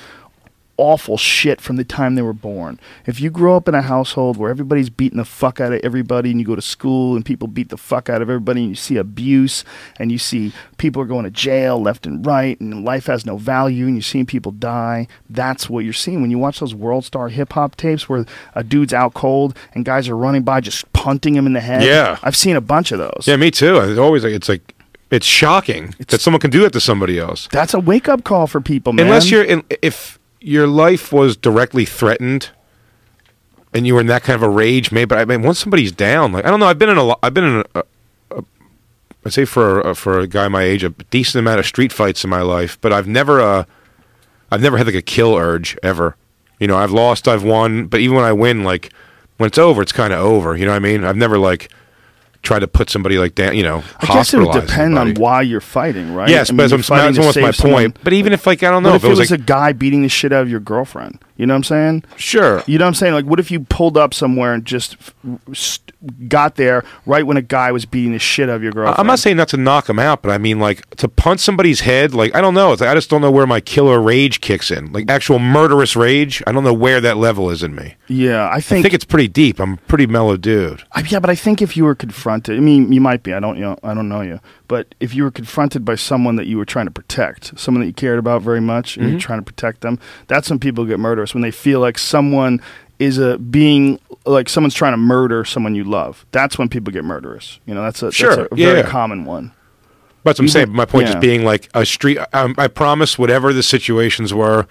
awful 0.77 1.17
shit 1.17 1.61
from 1.61 1.75
the 1.75 1.83
time 1.83 2.15
they 2.15 2.21
were 2.21 2.33
born. 2.33 2.79
If 3.05 3.21
you 3.21 3.29
grow 3.29 3.55
up 3.55 3.67
in 3.67 3.75
a 3.75 3.81
household 3.81 4.37
where 4.37 4.49
everybody's 4.49 4.89
beating 4.89 5.17
the 5.17 5.25
fuck 5.25 5.59
out 5.59 5.71
of 5.71 5.79
everybody 5.83 6.31
and 6.31 6.39
you 6.39 6.45
go 6.45 6.55
to 6.55 6.61
school 6.61 7.15
and 7.15 7.23
people 7.25 7.47
beat 7.47 7.69
the 7.69 7.77
fuck 7.77 8.09
out 8.09 8.21
of 8.21 8.29
everybody 8.29 8.61
and 8.61 8.69
you 8.69 8.75
see 8.75 8.97
abuse 8.97 9.63
and 9.99 10.11
you 10.11 10.17
see 10.17 10.51
people 10.77 11.01
are 11.01 11.05
going 11.05 11.25
to 11.25 11.31
jail 11.31 11.79
left 11.79 12.05
and 12.05 12.25
right 12.25 12.59
and 12.59 12.83
life 12.83 13.05
has 13.05 13.25
no 13.25 13.37
value 13.37 13.85
and 13.85 13.95
you're 13.95 14.01
seeing 14.01 14.25
people 14.25 14.51
die, 14.51 15.07
that's 15.29 15.69
what 15.69 15.83
you're 15.83 15.93
seeing 15.93 16.21
when 16.21 16.31
you 16.31 16.39
watch 16.39 16.59
those 16.59 16.73
world 16.73 17.05
star 17.05 17.29
hip 17.29 17.53
hop 17.53 17.75
tapes 17.75 18.09
where 18.09 18.25
a 18.55 18.63
dude's 18.63 18.93
out 18.93 19.13
cold 19.13 19.55
and 19.73 19.85
guys 19.85 20.09
are 20.09 20.17
running 20.17 20.43
by 20.43 20.59
just 20.59 20.91
punting 20.93 21.35
him 21.35 21.45
in 21.45 21.53
the 21.53 21.61
head. 21.61 21.83
Yeah. 21.83 22.17
I've 22.23 22.35
seen 22.35 22.55
a 22.55 22.61
bunch 22.61 22.91
of 22.91 22.99
those. 22.99 23.25
Yeah, 23.25 23.35
me 23.35 23.51
too. 23.51 23.77
It's 23.77 23.99
always 23.99 24.23
like 24.23 24.33
it's 24.33 24.49
like 24.49 24.73
it's 25.11 25.27
shocking 25.27 25.93
that 26.07 26.21
someone 26.21 26.41
can 26.41 26.49
do 26.49 26.61
that 26.61 26.73
to 26.73 26.79
somebody 26.79 27.19
else. 27.19 27.47
That's 27.51 27.75
a 27.75 27.79
wake 27.79 28.09
up 28.09 28.23
call 28.23 28.47
for 28.47 28.59
people, 28.59 28.93
man. 28.93 29.05
Unless 29.05 29.29
you're 29.29 29.43
in, 29.43 29.63
if 29.83 30.17
your 30.43 30.67
life 30.67 31.11
was 31.13 31.37
directly 31.37 31.85
threatened 31.85 32.49
and 33.73 33.87
you 33.87 33.95
were 33.95 34.01
in 34.01 34.07
that 34.07 34.23
kind 34.23 34.35
of 34.35 34.43
a 34.43 34.49
rage, 34.49 34.91
maybe. 34.91 35.05
But 35.05 35.17
I 35.17 35.25
mean, 35.25 35.41
once 35.41 35.59
somebody's 35.59 35.91
down, 35.91 36.31
like 36.31 36.45
I 36.45 36.51
don't 36.51 36.59
know. 36.59 36.67
I've 36.67 36.77
been 36.77 36.89
in 36.89 36.97
a. 36.97 37.15
I've 37.23 37.33
been 37.33 37.43
in 37.43 37.63
a. 37.73 37.83
a, 38.31 38.43
I'd 39.25 39.33
say 39.33 39.45
for 39.45 39.79
a, 39.79 39.95
for 39.95 40.19
a 40.19 40.27
guy 40.27 40.47
my 40.49 40.63
age, 40.63 40.83
a 40.83 40.89
decent 40.89 41.39
amount 41.39 41.59
of 41.59 41.65
street 41.65 41.91
fights 41.91 42.23
in 42.23 42.29
my 42.29 42.41
life, 42.41 42.77
but 42.81 42.93
I've 42.93 43.07
never. 43.07 43.41
Uh, 43.41 43.63
I've 44.51 44.61
never 44.61 44.77
had 44.77 44.85
like 44.85 44.95
a 44.95 45.01
kill 45.01 45.35
urge 45.35 45.75
ever. 45.81 46.15
You 46.59 46.67
know, 46.67 46.77
I've 46.77 46.91
lost, 46.91 47.27
I've 47.27 47.43
won, 47.43 47.87
but 47.87 47.99
even 47.99 48.15
when 48.15 48.25
I 48.25 48.33
win, 48.33 48.63
like 48.63 48.93
when 49.37 49.47
it's 49.47 49.57
over, 49.57 49.81
it's 49.81 49.91
kind 49.91 50.13
of 50.13 50.19
over. 50.19 50.55
You 50.55 50.65
know 50.65 50.71
what 50.71 50.77
I 50.77 50.79
mean? 50.79 51.03
I've 51.03 51.17
never 51.17 51.39
like 51.39 51.71
tried 52.43 52.59
to 52.59 52.67
put 52.67 52.89
somebody 52.89 53.17
like 53.17 53.35
that, 53.35 53.55
You 53.55 53.63
know, 53.63 53.83
I 54.01 54.05
guess 54.07 54.33
it 54.33 54.39
would 54.39 54.51
depend 54.51 54.99
on 54.99 55.15
why 55.15 55.41
you're 55.41 55.61
fighting, 55.61 56.13
right? 56.13 56.29
Yes, 56.29 56.49
I 56.49 56.51
mean, 56.53 56.57
but 56.57 56.63
that's, 56.77 56.89
almost 56.89 57.37
my 57.39 57.51
someone- 57.51 57.75
point. 57.93 57.97
But 58.03 58.13
even 58.13 58.33
if 58.33 58.45
like 58.45 58.61
I 58.61 58.69
don't 58.69 58.83
know 58.83 58.89
What 58.89 58.95
if 58.97 59.03
if 59.05 59.07
it 59.07 59.17
was, 59.17 59.31
a 59.31 59.35
like 59.37 59.45
guy 59.45 59.71
beating 59.71 60.03
the 60.03 60.09
shit 60.09 60.31
out 60.33 60.43
of 60.43 60.49
your 60.49 60.59
girlfriend? 60.59 61.19
You 61.35 61.47
know 61.47 61.53
what 61.55 61.57
I'm 61.57 61.63
saying? 61.63 62.03
sure, 62.15 62.63
You 62.67 62.77
know 62.77 62.85
what 62.85 62.89
I'm 62.89 62.93
saying? 62.93 63.13
Like, 63.15 63.25
what 63.25 63.39
if 63.39 63.49
you 63.49 63.61
pulled 63.61 63.97
up 63.97 64.13
somewhere 64.13 64.53
and 64.53 64.63
just 64.63 64.93
f- 64.99 65.15
st- 65.51 66.29
got 66.29 66.55
there 66.57 66.83
right 67.07 67.25
when 67.25 67.37
a 67.37 67.41
guy 67.41 67.71
was 67.71 67.85
beating 67.85 68.11
the 68.11 68.19
shit 68.19 68.49
out 68.49 68.57
of 68.57 68.63
your 68.63 68.71
girlfriend? 68.71 68.99
I'm 68.99 69.07
not 69.07 69.17
saying 69.17 69.37
not 69.37 69.47
to 69.49 69.57
knock 69.57 69.89
him 69.89 69.97
out, 69.97 70.21
but 70.21 70.29
I 70.31 70.37
mean 70.37 70.59
like 70.59 70.87
to 70.97 71.07
punch 71.07 71.39
somebody's 71.39 71.79
head. 71.79 72.13
Like 72.13 72.35
I 72.35 72.41
don't 72.41 72.53
know. 72.53 72.71
It's 72.71 72.81
like, 72.81 72.89
I 72.91 72.93
just 72.93 73.09
don't 73.09 73.21
know 73.21 73.31
where 73.31 73.47
my 73.47 73.59
killer 73.61 73.99
rage 73.99 74.41
kicks 74.41 74.69
in. 74.69 74.91
Like 74.91 75.09
actual 75.09 75.39
murderous 75.39 75.95
rage. 75.95 76.43
I 76.45 76.51
don't 76.51 76.63
know 76.63 76.73
where 76.73 77.01
that 77.01 77.17
level 77.17 77.49
is 77.49 77.63
in 77.63 77.73
me. 77.73 77.95
Yeah, 78.07 78.47
I 78.47 78.55
think. 78.55 78.55
I 78.55 78.61
think. 78.61 78.83
think 78.83 78.93
it's 78.93 79.05
pretty 79.05 79.27
deep. 79.27 79.59
I'm 79.59 79.73
a 79.73 79.77
pretty 79.77 80.05
mellow 80.05 80.37
dude. 80.37 80.83
I- 80.91 81.01
yeah, 81.01 81.19
but 81.19 81.31
I 81.31 81.35
think 81.35 81.61
if 81.63 81.75
you 81.75 81.83
were 81.83 81.95
confronted, 81.95 82.57
I 82.57 82.59
mean, 82.59 82.93
you 82.93 83.01
might 83.01 83.23
be. 83.23 83.33
I 83.33 83.39
don't, 83.39 83.55
you 83.57 83.63
know, 83.63 83.77
I 83.83 83.93
don't 83.95 84.07
know 84.07 84.21
you, 84.21 84.39
but 84.73 84.95
if 84.99 85.13
you 85.13 85.21
were 85.21 85.29
confronted 85.29 85.85
by 85.85 85.93
someone 85.93 86.35
that 86.37 86.47
you 86.47 86.57
were 86.57 86.65
trying 86.65 86.87
to 86.87 86.91
protect, 86.91 87.59
someone 87.59 87.81
that 87.81 87.85
you 87.85 87.93
cared 87.93 88.17
about 88.17 88.41
very 88.41 88.59
much, 88.59 88.97
and 88.97 89.07
you're 89.07 89.19
trying 89.19 89.37
to 89.37 89.45
protect 89.45 89.81
them, 89.81 89.99
that's 90.25 90.49
when 90.49 90.57
people 90.57 90.83
get 90.85 90.99
murderous 90.99 91.35
when 91.35 91.43
they 91.43 91.51
feel 91.51 91.79
like 91.79 91.99
someone 91.99 92.59
is 92.97 93.19
a 93.19 93.37
being 93.37 93.99
like 94.25 94.49
someone's 94.49 94.73
trying 94.73 94.93
to 94.93 94.97
murder 94.97 95.45
someone 95.45 95.75
you 95.75 95.83
love. 95.83 96.25
That's 96.31 96.57
when 96.57 96.69
people 96.69 96.91
get 96.91 97.03
murderous. 97.05 97.59
You 97.67 97.75
know, 97.75 97.83
that's 97.83 98.01
a, 98.01 98.11
Sure, 98.11 98.35
that's 98.35 98.51
a 98.51 98.55
very 98.55 98.79
yeah. 98.79 98.89
common 98.89 99.25
one. 99.25 99.51
But 100.23 100.39
I'm 100.39 100.47
saying 100.47 100.71
my 100.71 100.85
point 100.85 101.05
yeah. 101.05 101.11
just 101.13 101.21
being 101.21 101.45
like 101.45 101.69
a 101.75 101.85
street. 101.85 102.17
Um, 102.33 102.55
I 102.57 102.67
promise 102.67 103.19
whatever 103.19 103.53
the 103.53 103.61
situations 103.61 104.33
were 104.33 104.65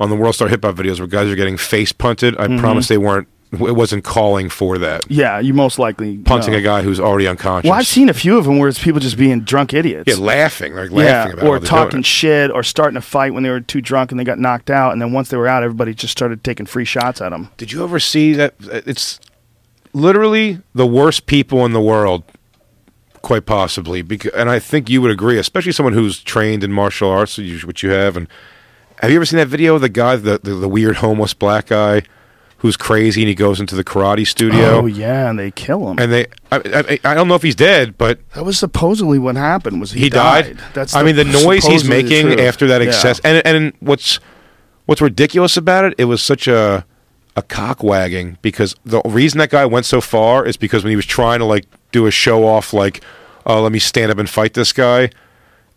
on 0.00 0.08
the 0.08 0.16
World 0.16 0.36
Star 0.36 0.48
Hip 0.48 0.64
Hop 0.64 0.74
videos 0.76 1.00
where 1.00 1.06
guys 1.06 1.28
are 1.28 1.36
getting 1.36 1.58
face 1.58 1.92
punted. 1.92 2.34
I 2.38 2.46
Mm-hmm. 2.46 2.60
promise 2.60 2.88
they 2.88 2.96
weren't. 2.98 3.28
It 3.60 3.76
wasn't 3.76 4.04
calling 4.04 4.48
for 4.48 4.78
that. 4.78 5.10
Yeah, 5.10 5.38
you 5.40 5.54
most 5.54 5.78
likely 5.78 6.18
Punting 6.18 6.52
know. 6.52 6.58
a 6.58 6.62
guy 6.62 6.82
who's 6.82 7.00
already 7.00 7.26
unconscious. 7.26 7.68
Well, 7.68 7.78
I've 7.78 7.86
seen 7.86 8.08
a 8.08 8.14
few 8.14 8.36
of 8.38 8.44
them 8.44 8.58
where 8.58 8.68
it's 8.68 8.82
people 8.82 9.00
just 9.00 9.16
being 9.16 9.40
drunk 9.40 9.72
idiots. 9.74 10.04
Yeah, 10.06 10.16
laughing. 10.22 10.74
Like 10.74 10.90
Yeah, 10.90 10.96
laughing 10.96 11.32
about 11.34 11.46
or 11.46 11.58
talking 11.60 12.02
shit, 12.02 12.50
or 12.50 12.62
starting 12.62 12.96
a 12.96 13.00
fight 13.02 13.34
when 13.34 13.42
they 13.42 13.50
were 13.50 13.60
too 13.60 13.80
drunk 13.80 14.10
and 14.10 14.18
they 14.20 14.24
got 14.24 14.38
knocked 14.38 14.70
out, 14.70 14.92
and 14.92 15.00
then 15.02 15.12
once 15.12 15.28
they 15.28 15.36
were 15.36 15.48
out, 15.48 15.62
everybody 15.62 15.94
just 15.94 16.12
started 16.12 16.42
taking 16.44 16.66
free 16.66 16.84
shots 16.84 17.20
at 17.20 17.30
them. 17.30 17.50
Did 17.56 17.72
you 17.72 17.82
ever 17.84 17.98
see 18.00 18.32
that? 18.34 18.54
It's 18.60 19.20
literally 19.92 20.60
the 20.74 20.86
worst 20.86 21.26
people 21.26 21.64
in 21.64 21.72
the 21.72 21.80
world, 21.80 22.24
quite 23.22 23.46
possibly. 23.46 24.02
Because, 24.02 24.32
and 24.32 24.50
I 24.50 24.58
think 24.58 24.90
you 24.90 25.00
would 25.02 25.10
agree, 25.10 25.38
especially 25.38 25.72
someone 25.72 25.92
who's 25.94 26.20
trained 26.22 26.64
in 26.64 26.72
martial 26.72 27.08
arts, 27.10 27.38
which 27.38 27.82
you 27.82 27.90
have. 27.90 28.16
And 28.16 28.28
have 29.00 29.10
you 29.10 29.16
ever 29.16 29.24
seen 29.26 29.38
that 29.38 29.48
video 29.48 29.74
of 29.74 29.80
the 29.80 29.88
guy, 29.88 30.16
the 30.16 30.38
the, 30.42 30.54
the 30.54 30.68
weird 30.68 30.96
homeless 30.96 31.34
black 31.34 31.66
guy, 31.66 32.02
who's 32.58 32.76
crazy 32.76 33.22
and 33.22 33.28
he 33.28 33.34
goes 33.34 33.60
into 33.60 33.74
the 33.74 33.84
karate 33.84 34.26
studio? 34.26 34.80
Oh 34.80 34.86
yeah, 34.86 35.28
and 35.30 35.38
they 35.38 35.50
kill 35.50 35.90
him. 35.90 35.98
And 35.98 36.12
they, 36.12 36.26
I, 36.50 36.56
I, 37.04 37.10
I 37.10 37.14
don't 37.14 37.28
know 37.28 37.34
if 37.34 37.42
he's 37.42 37.54
dead, 37.54 37.96
but 37.98 38.18
that 38.34 38.44
was 38.44 38.58
supposedly 38.58 39.18
what 39.18 39.36
happened. 39.36 39.80
Was 39.80 39.92
he, 39.92 40.00
he 40.00 40.08
died. 40.10 40.58
That's 40.72 40.94
I 40.94 41.02
mean, 41.02 41.16
the 41.16 41.24
noise 41.24 41.64
he's 41.66 41.88
making 41.88 42.26
truth. 42.26 42.40
after 42.40 42.66
that 42.68 42.80
Yeah. 42.82 42.88
excess, 42.88 43.20
and 43.20 43.44
and 43.46 43.72
what's 43.80 44.18
what's 44.86 45.00
ridiculous 45.00 45.56
about 45.56 45.84
it, 45.84 45.94
it 45.98 46.04
was 46.06 46.22
such 46.22 46.46
a 46.48 46.84
a 47.36 47.42
cock 47.42 47.82
wagging 47.82 48.38
because 48.42 48.76
the 48.84 49.02
reason 49.04 49.38
that 49.38 49.50
guy 49.50 49.66
went 49.66 49.84
so 49.86 50.00
far 50.00 50.46
is 50.46 50.56
because 50.56 50.84
when 50.84 50.90
he 50.90 50.96
was 50.96 51.06
trying 51.06 51.40
to 51.40 51.44
like 51.44 51.66
do 51.90 52.06
a 52.06 52.10
show 52.10 52.46
off, 52.46 52.72
like, 52.72 53.02
oh, 53.44 53.60
let 53.60 53.72
me 53.72 53.78
stand 53.80 54.10
up 54.12 54.18
and 54.18 54.30
fight 54.30 54.54
this 54.54 54.72
guy. 54.72 55.10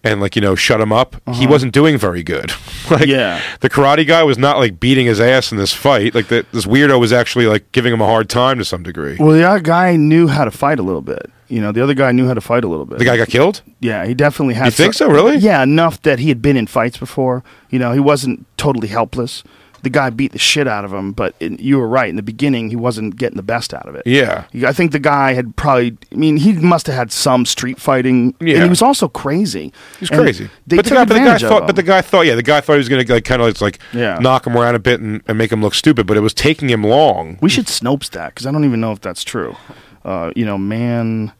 And 0.03 0.21
like 0.21 0.36
you 0.36 0.41
know, 0.41 0.55
shut 0.55 0.79
him 0.79 0.93
up. 0.93 1.15
He 1.33 1.47
wasn't 1.47 1.73
doing 1.73 1.97
very 1.97 2.23
good. 2.23 2.51
like, 2.89 3.01
Uh-huh. 3.01 3.05
Yeah. 3.05 3.41
the 3.60 3.69
karate 3.69 4.07
guy 4.07 4.23
was 4.23 4.38
not 4.38 4.57
like 4.57 4.79
beating 4.79 5.05
his 5.07 5.19
ass 5.19 5.51
in 5.51 5.57
this 5.57 5.73
fight. 5.73 6.15
Like 6.15 6.27
the, 6.29 6.45
this 6.53 6.65
weirdo 6.65 6.99
was 6.99 7.12
actually 7.12 7.47
like 7.47 7.69
giving 7.73 7.91
him 7.93 7.99
a 8.01 8.05
hard 8.05 8.29
time 8.29 8.57
to 8.60 8.63
some 8.65 8.83
degree. 8.83 9.17
Well, 9.19 9.31
the 9.36 9.43
other 9.43 9.60
guy 9.60 9.95
knew 9.97 10.27
how 10.27 10.45
to 10.45 10.51
fight 10.51 10.79
a 10.79 10.83
little 10.83 11.01
bit. 11.01 11.29
You 11.49 11.62
know, 11.62 11.71
the 11.71 11.81
other 11.81 11.93
guy 11.93 12.12
knew 12.12 12.27
how 12.27 12.33
to 12.36 12.41
fight 12.41 12.63
a 12.63 12.67
little 12.67 12.86
bit. 12.86 12.99
The 12.99 13.05
guy 13.05 13.17
got 13.17 13.29
killed. 13.29 13.62
Yeah, 13.79 14.05
he 14.05 14.13
definitely 14.13 14.53
had. 14.53 14.65
You 14.65 14.71
think 14.71 14.93
some- 14.93 15.10
so, 15.10 15.13
really? 15.13 15.38
Yeah, 15.38 15.63
enough 15.63 16.01
that 16.03 16.19
he 16.19 16.29
had 16.29 16.41
been 16.41 16.57
in 16.57 16.67
fights 16.67 16.97
before. 16.97 17.43
You 17.69 17.79
know, 17.79 17.91
he 17.93 17.99
wasn't 17.99 18.45
totally 18.57 18.88
helpless. 18.89 19.43
The 19.88 19.91
guy 19.91 20.10
beat 20.10 20.34
the 20.34 20.38
shit 20.38 20.67
out 20.67 20.84
of 20.84 20.91
him, 20.91 21.13
but 21.13 21.34
it, 21.39 21.62
you 21.62 21.78
were 21.78 21.88
right. 21.88 22.10
In 22.10 22.17
the 22.17 22.21
beginning, 22.21 22.69
he 22.69 22.76
wasn't 22.76 23.15
getting 23.15 23.38
the 23.38 23.41
best 23.41 23.73
out 23.73 23.88
of 23.88 23.95
it. 23.95 24.04
Yeah. 24.06 24.43
I 24.65 24.73
think 24.73 24.91
the 24.91 25.00
guy 25.00 25.32
had 25.32 25.56
probably. 25.56 25.97
I 26.12 26.15
mean, 26.15 26.36
he 26.36 26.52
must 26.52 26.88
have 26.88 26.95
had 26.97 27.10
some 27.10 27.45
street 27.45 27.80
fighting. 27.80 28.36
Yeah. 28.41 28.56
and 28.56 28.63
he 28.63 28.69
was 28.69 28.82
also 28.82 29.08
crazy. 29.08 29.71
He's 30.00 30.10
crazy. 30.10 30.50
But 30.67 30.84
the 30.84 30.89
guy, 30.91 31.06
but 31.06 31.13
the 31.13 31.19
guy 31.21 31.38
thought, 31.38 31.67
but 31.67 31.76
the 31.78 31.84
guy 31.84 32.02
thought, 32.02 32.26
yeah, 32.26 32.36
the 32.36 32.43
guy 32.43 32.60
thought 32.60 32.73
he 32.73 32.80
was 32.80 32.89
going 32.89 33.06
to 33.06 33.13
like 33.13 33.23
kind 33.23 33.41
of 33.41 33.62
like 33.62 33.80
Yeah. 33.93 34.19
knock 34.19 34.45
him 34.45 34.58
around 34.58 34.76
a 34.76 34.80
bit 34.80 35.00
and, 35.00 35.21
and 35.26 35.38
make 35.38 35.54
him 35.54 35.62
look 35.62 35.73
stupid, 35.73 36.06
but 36.06 36.17
it 36.17 36.21
was 36.21 36.34
taking 36.34 36.69
him 36.69 36.84
long. 36.84 37.38
We 37.41 37.47
should 37.50 37.67
Snopes 37.67 38.10
that 38.10 38.36
because 38.36 38.45
I 38.45 38.52
don't 38.52 38.65
even 38.65 38.82
know 38.82 38.91
if 38.91 39.00
that's 39.00 39.23
true. 39.23 39.56
Uh, 40.04 40.32
you 40.36 40.43
know, 40.45 40.58
man 40.58 41.32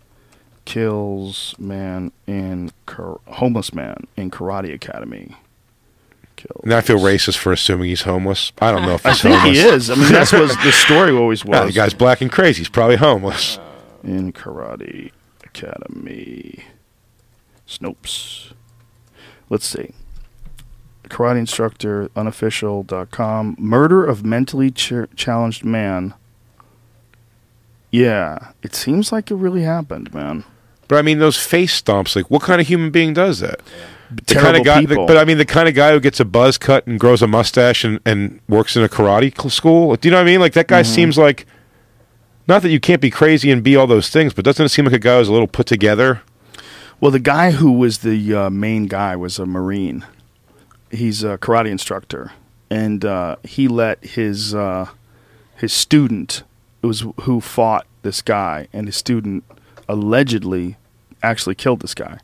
kills 0.66 1.56
man 1.58 2.12
in 2.28 2.72
homeless 3.28 3.74
man 3.74 4.06
in 4.16 4.30
karate 4.32 4.74
academy. 4.74 5.36
Kills. 6.48 6.66
Now 6.66 6.78
I 6.78 6.82
feel 6.82 6.98
racist 7.00 7.38
for 7.38 7.52
assuming 7.52 7.90
he's 7.90 8.02
homeless. 8.04 8.52
I 8.60 8.72
don't 8.72 8.84
know 8.84 8.94
if 8.96 9.06
I 9.06 9.10
he's 9.12 9.22
think 9.22 9.36
homeless. 9.36 9.58
he 9.58 9.64
is. 9.68 9.90
I 9.90 9.96
mean, 9.96 10.12
that's 10.12 10.32
what 10.32 10.48
the 10.64 10.72
story 10.72 11.12
always 11.12 11.44
was. 11.46 11.56
Yeah, 11.60 11.66
the 11.66 11.72
guy's 11.74 11.94
black 11.94 12.22
and 12.22 12.32
crazy. 12.32 12.60
He's 12.60 12.70
probably 12.70 12.96
homeless. 12.96 13.58
Uh, 13.58 13.64
in 14.04 14.32
karate 14.34 15.12
academy. 15.44 16.64
Snopes. 17.68 18.54
Let's 19.50 19.66
see. 19.66 19.92
Karate 21.06 21.40
instructor, 21.40 22.10
unofficial.com. 22.16 23.56
Murder 23.60 24.06
of 24.06 24.26
mentally 24.26 24.72
ch- 24.72 24.94
challenged 25.16 25.64
man. 25.66 26.14
Yeah, 27.92 28.52
it 28.62 28.76
seems 28.76 29.12
like 29.12 29.32
it 29.32 29.36
really 29.36 29.62
happened, 29.64 30.14
man. 30.14 30.44
But 30.90 30.98
I 30.98 31.02
mean, 31.02 31.20
those 31.20 31.38
face 31.38 31.82
stomps. 31.82 32.16
Like, 32.16 32.30
what 32.30 32.42
kind 32.42 32.60
of 32.62 32.68
human 32.68 32.92
being 32.92 33.14
does 33.14 33.40
that? 33.40 33.62
The 34.10 34.36
kind 34.36 34.56
of 34.58 34.64
guy, 34.64 34.86
people. 34.86 35.06
but 35.06 35.18
I 35.18 35.26
mean, 35.26 35.38
the 35.38 35.46
kind 35.46 35.68
of 35.68 35.76
guy 35.76 35.92
who 35.92 36.00
gets 36.00 36.20
a 36.20 36.26
buzz 36.26 36.58
cut 36.58 36.88
and 36.88 37.00
grows 37.00 37.22
a 37.22 37.28
mustache 37.28 37.84
and, 37.84 38.00
and 38.06 38.40
works 38.48 38.76
in 38.78 38.84
a 38.84 38.88
karate 38.90 39.34
school. 39.52 39.96
Do 39.96 40.08
you 40.08 40.12
know 40.12 40.18
what 40.18 40.22
I 40.28 40.32
mean? 40.32 40.40
Like 40.40 40.54
that 40.54 40.66
Mm-hmm. 40.68 40.76
guy 40.76 40.82
seems 40.84 41.18
like. 41.18 41.46
Not 42.48 42.62
that 42.62 42.70
you 42.70 42.80
can't 42.80 43.02
be 43.02 43.10
crazy 43.10 43.52
and 43.52 43.62
be 43.62 43.76
all 43.76 43.88
those 43.88 44.10
things, 44.10 44.34
but 44.34 44.46
doesn't 44.46 44.66
it 44.66 44.70
seem 44.70 44.86
like 44.86 44.94
a 44.94 45.00
guy 45.00 45.18
who's 45.18 45.28
a 45.28 45.34
little 45.34 45.50
put 45.50 45.68
together? 45.68 46.22
Well, 47.02 47.12
the 47.12 47.20
guy 47.20 47.52
who 47.52 47.74
was 47.74 47.98
the 47.98 48.34
uh, 48.34 48.50
main 48.50 48.86
guy 48.88 49.18
was 49.18 49.38
a 49.38 49.46
Marine. 49.46 50.06
He's 50.90 51.26
a 51.26 51.38
karate 51.38 51.68
instructor, 51.70 52.32
and 52.70 53.04
uh, 53.04 53.36
he 53.44 53.68
let 53.68 54.02
his 54.02 54.56
uh, 54.56 54.88
his 55.58 55.74
student 55.74 56.44
it 56.82 56.88
was 56.88 57.04
who 57.24 57.42
fought 57.42 57.86
this 58.04 58.22
guy, 58.22 58.70
and 58.72 58.88
his 58.88 58.96
student 58.96 59.44
allegedly 59.90 60.78
actually 61.22 61.56
killed 61.56 61.82
this 61.82 61.94
guy. 61.94 62.20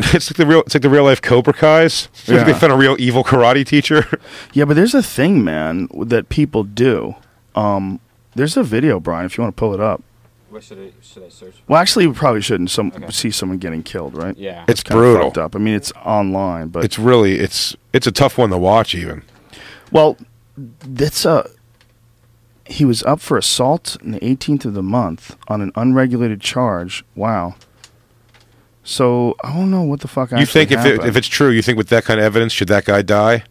It's 0.14 0.30
like 0.30 0.36
the 0.36 0.46
real. 0.46 0.60
It's 0.60 0.74
like 0.74 0.82
the 0.82 0.90
real 0.90 1.04
life 1.04 1.20
Cobra 1.20 1.52
Kai's. 1.52 2.08
It's 2.14 2.28
like 2.28 2.38
Yeah. 2.38 2.44
they 2.44 2.54
found 2.54 2.72
a 2.72 2.76
real 2.76 2.96
evil 2.98 3.24
karate 3.24 3.66
teacher. 3.66 4.06
Yeah, 4.52 4.64
but 4.64 4.74
there's 4.74 4.94
a 4.94 5.02
thing, 5.02 5.42
man, 5.44 5.88
that 5.94 6.28
people 6.28 6.62
do. 6.64 7.16
Um, 7.54 8.00
there's 8.34 8.56
a 8.56 8.62
video, 8.62 9.00
Brian, 9.00 9.26
if 9.26 9.36
you 9.36 9.42
want 9.42 9.56
to 9.56 9.58
pull 9.60 9.74
it 9.74 9.80
up. 9.80 10.02
What 10.50 10.62
should 10.64 10.78
I 10.78 10.92
should 11.02 11.24
I 11.24 11.28
search? 11.28 11.56
Well, 11.66 11.78
actually, 11.80 12.06
we 12.06 12.14
probably 12.14 12.40
shouldn't 12.40 12.70
some 12.70 12.92
Okay. 12.96 13.10
see 13.10 13.30
someone 13.30 13.58
getting 13.58 13.82
killed, 13.82 14.14
right? 14.16 14.36
Yeah. 14.38 14.64
It's 14.68 14.82
Kinda 14.82 14.98
brutal. 15.00 15.24
fucked 15.24 15.38
up. 15.38 15.54
I 15.56 15.58
mean, 15.58 15.74
it's 15.74 15.92
online, 16.04 16.68
but 16.68 16.84
It's 16.84 16.98
really. 16.98 17.38
It's 17.40 17.76
it's 17.92 18.06
a 18.06 18.12
tough 18.12 18.38
one 18.38 18.50
to 18.50 18.58
watch. 18.58 18.94
Even 18.94 19.22
Well, 19.92 20.16
that's 20.56 21.24
a. 21.26 21.50
he 22.64 22.84
was 22.84 23.02
up 23.02 23.20
for 23.20 23.36
assault 23.36 23.96
on 24.02 24.12
the 24.12 24.20
18th 24.20 24.64
of 24.64 24.74
the 24.74 24.82
month 24.82 25.36
on 25.48 25.60
an 25.60 25.72
unregulated 25.74 26.40
charge. 26.40 27.04
Wow. 27.14 27.56
So 28.88 29.36
I 29.44 29.52
don't 29.52 29.70
know 29.70 29.82
what 29.82 30.00
the 30.00 30.08
fuck. 30.08 30.30
You 30.32 30.46
think 30.46 30.70
if 30.70 30.82
it, 30.86 31.04
if 31.04 31.14
it's 31.14 31.28
true, 31.28 31.50
you 31.50 31.60
think 31.60 31.76
with 31.76 31.88
that 31.88 32.04
kind 32.04 32.18
of 32.18 32.24
evidence, 32.24 32.54
should 32.54 32.68
that 32.68 32.86
guy 32.86 33.02
die? 33.02 33.44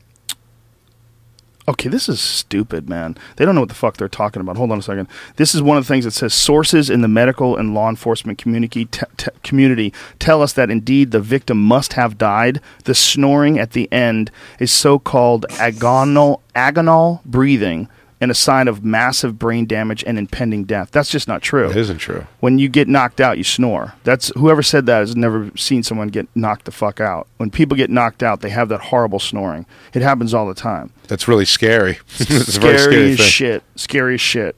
Okay, 1.68 1.90
this 1.90 2.10
is 2.10 2.20
stupid, 2.20 2.90
man. 2.90 3.16
They 3.36 3.46
don't 3.46 3.54
know 3.54 3.62
what 3.62 3.70
the 3.70 3.76
fuck 3.76 3.98
they're 3.98 4.10
talking 4.10 4.42
about. 4.42 4.58
Hold 4.58 4.72
on 4.72 4.80
a 4.80 4.82
second. 4.82 5.08
This 5.36 5.54
is 5.54 5.62
one 5.62 5.78
of 5.78 5.84
the 5.84 5.88
things 5.88 6.06
that 6.06 6.12
says 6.12 6.34
sources 6.34 6.90
in 6.90 7.02
the 7.02 7.08
medical 7.08 7.56
and 7.56 7.76
law 7.76 7.88
enforcement 7.88 8.40
community 8.40 8.86
te- 8.86 9.06
te- 9.16 9.30
community 9.44 9.94
tell 10.18 10.42
us 10.42 10.54
that 10.54 10.72
indeed 10.72 11.12
the 11.12 11.20
victim 11.20 11.62
must 11.62 11.94
have 11.94 12.18
died. 12.18 12.60
The 12.86 12.96
snoring 12.96 13.60
at 13.60 13.74
the 13.74 13.92
end 13.92 14.32
is 14.60 14.72
so-called 14.72 15.46
agonal 15.50 16.42
agonal 16.56 17.24
breathing 17.26 17.90
and 18.20 18.32
a 18.32 18.34
sign 18.36 18.68
of 18.68 18.84
massive 18.84 19.38
brain 19.38 19.66
damage 19.66 20.04
and 20.06 20.18
impending 20.18 20.64
death. 20.64 20.92
That's 20.92 21.10
just 21.10 21.28
not 21.28 21.42
true. 21.42 21.70
It 21.70 21.78
isn't 21.78 22.00
true. 22.00 22.26
When 22.40 22.58
you 22.58 22.68
get 22.70 22.88
knocked 22.88 23.22
out, 23.22 23.38
you 23.38 23.44
snore. 23.44 23.94
That's 24.04 24.32
whoever 24.36 24.64
said 24.64 24.86
that 24.88 25.00
has 25.00 25.16
never 25.16 25.52
seen 25.56 25.84
someone 25.84 26.08
get 26.08 26.28
knocked 26.36 26.66
the 26.66 26.72
fuck 26.72 27.00
out. 27.00 27.28
When 27.38 27.52
people 27.52 27.78
get 27.78 27.90
knocked 27.90 28.24
out, 28.24 28.42
they 28.42 28.50
have 28.50 28.70
that 28.70 28.82
horrible 28.82 29.20
snoring. 29.20 29.66
It 29.94 30.02
happens 30.02 30.34
all 30.34 30.48
the 30.48 30.56
time 30.56 30.92
That's 31.08 31.28
really 31.28 31.46
scary. 31.46 32.00
it's 32.20 32.54
scary 32.54 32.78
scary 32.78 33.12
as 33.12 33.20
shit. 33.20 33.64
Scary 33.76 34.14
as 34.16 34.22
shit. 34.22 34.56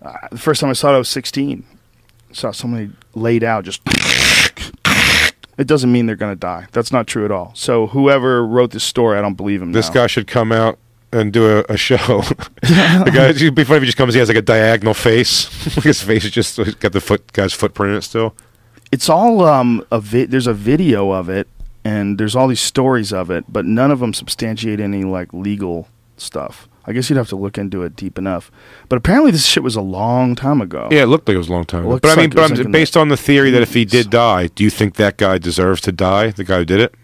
Uh, 0.00 0.14
the 0.32 0.38
first 0.38 0.60
time 0.60 0.70
I 0.70 0.74
saw 0.74 0.92
it, 0.92 0.96
I 0.96 0.98
was 0.98 1.08
16. 1.08 1.64
Saw 2.32 2.50
somebody 2.50 2.90
laid 3.14 3.44
out 3.44 3.64
just. 3.64 3.82
It 5.58 5.66
doesn't 5.66 5.92
mean 5.92 6.06
they're 6.06 6.16
going 6.16 6.32
to 6.32 6.38
die. 6.38 6.66
That's 6.72 6.90
not 6.90 7.06
true 7.06 7.26
at 7.26 7.30
all. 7.30 7.52
So 7.54 7.88
whoever 7.88 8.44
wrote 8.44 8.70
this 8.70 8.82
story, 8.82 9.18
I 9.18 9.20
don't 9.20 9.34
believe 9.34 9.60
him. 9.60 9.72
This 9.72 9.88
now. 9.88 9.94
guy 9.94 10.06
should 10.06 10.26
come 10.26 10.50
out 10.50 10.78
and 11.12 11.32
do 11.32 11.58
a, 11.58 11.64
a 11.68 11.76
show. 11.76 11.96
the 12.62 13.10
guy, 13.14 13.28
it'd 13.28 13.54
be 13.54 13.64
funny 13.64 13.78
if 13.78 13.82
he 13.82 13.86
just 13.86 13.98
comes. 13.98 14.14
He 14.14 14.20
has 14.20 14.28
like 14.28 14.38
a 14.38 14.42
diagonal 14.42 14.94
face. 14.94 15.46
His 15.82 16.02
face 16.02 16.24
is 16.24 16.30
just 16.30 16.56
he's 16.56 16.74
got 16.74 16.92
the 16.92 17.00
foot 17.00 17.32
guy's 17.32 17.52
footprint 17.52 17.92
in 17.92 17.98
it 17.98 18.02
still. 18.02 18.34
It's 18.90 19.08
all 19.08 19.44
um 19.44 19.84
a 19.90 20.00
vi- 20.00 20.26
there's 20.26 20.46
a 20.46 20.54
video 20.54 21.10
of 21.10 21.28
it, 21.28 21.48
and 21.84 22.18
there's 22.18 22.34
all 22.34 22.48
these 22.48 22.60
stories 22.60 23.12
of 23.12 23.30
it, 23.30 23.44
but 23.48 23.64
none 23.64 23.90
of 23.90 24.00
them 24.00 24.14
substantiate 24.14 24.80
any 24.80 25.04
like 25.04 25.32
legal 25.32 25.88
stuff. 26.16 26.68
I 26.84 26.92
guess 26.92 27.08
you'd 27.08 27.16
have 27.16 27.28
to 27.28 27.36
look 27.36 27.58
into 27.58 27.84
it 27.84 27.94
deep 27.94 28.18
enough. 28.18 28.50
But 28.88 28.96
apparently, 28.96 29.30
this 29.30 29.46
shit 29.46 29.62
was 29.62 29.76
a 29.76 29.80
long 29.80 30.34
time 30.34 30.60
ago. 30.60 30.88
Yeah, 30.90 31.04
it 31.04 31.06
looked 31.06 31.28
like 31.28 31.36
it 31.36 31.38
was 31.38 31.48
a 31.48 31.52
long 31.52 31.64
time 31.64 31.84
ago. 31.84 32.00
But 32.00 32.10
I 32.10 32.16
mean, 32.16 32.30
like 32.30 32.34
but 32.34 32.58
I'm, 32.58 32.66
in 32.66 32.72
based 32.72 32.96
on 32.96 33.08
the 33.08 33.16
theory 33.16 33.50
that 33.52 33.62
if 33.62 33.74
he 33.74 33.84
did 33.84 34.10
die, 34.10 34.48
do 34.48 34.64
you 34.64 34.70
think 34.70 34.96
that 34.96 35.16
guy 35.16 35.38
deserves 35.38 35.80
to 35.82 35.92
die? 35.92 36.30
The 36.30 36.44
guy 36.44 36.58
who 36.58 36.64
did 36.64 36.80
it, 36.80 36.94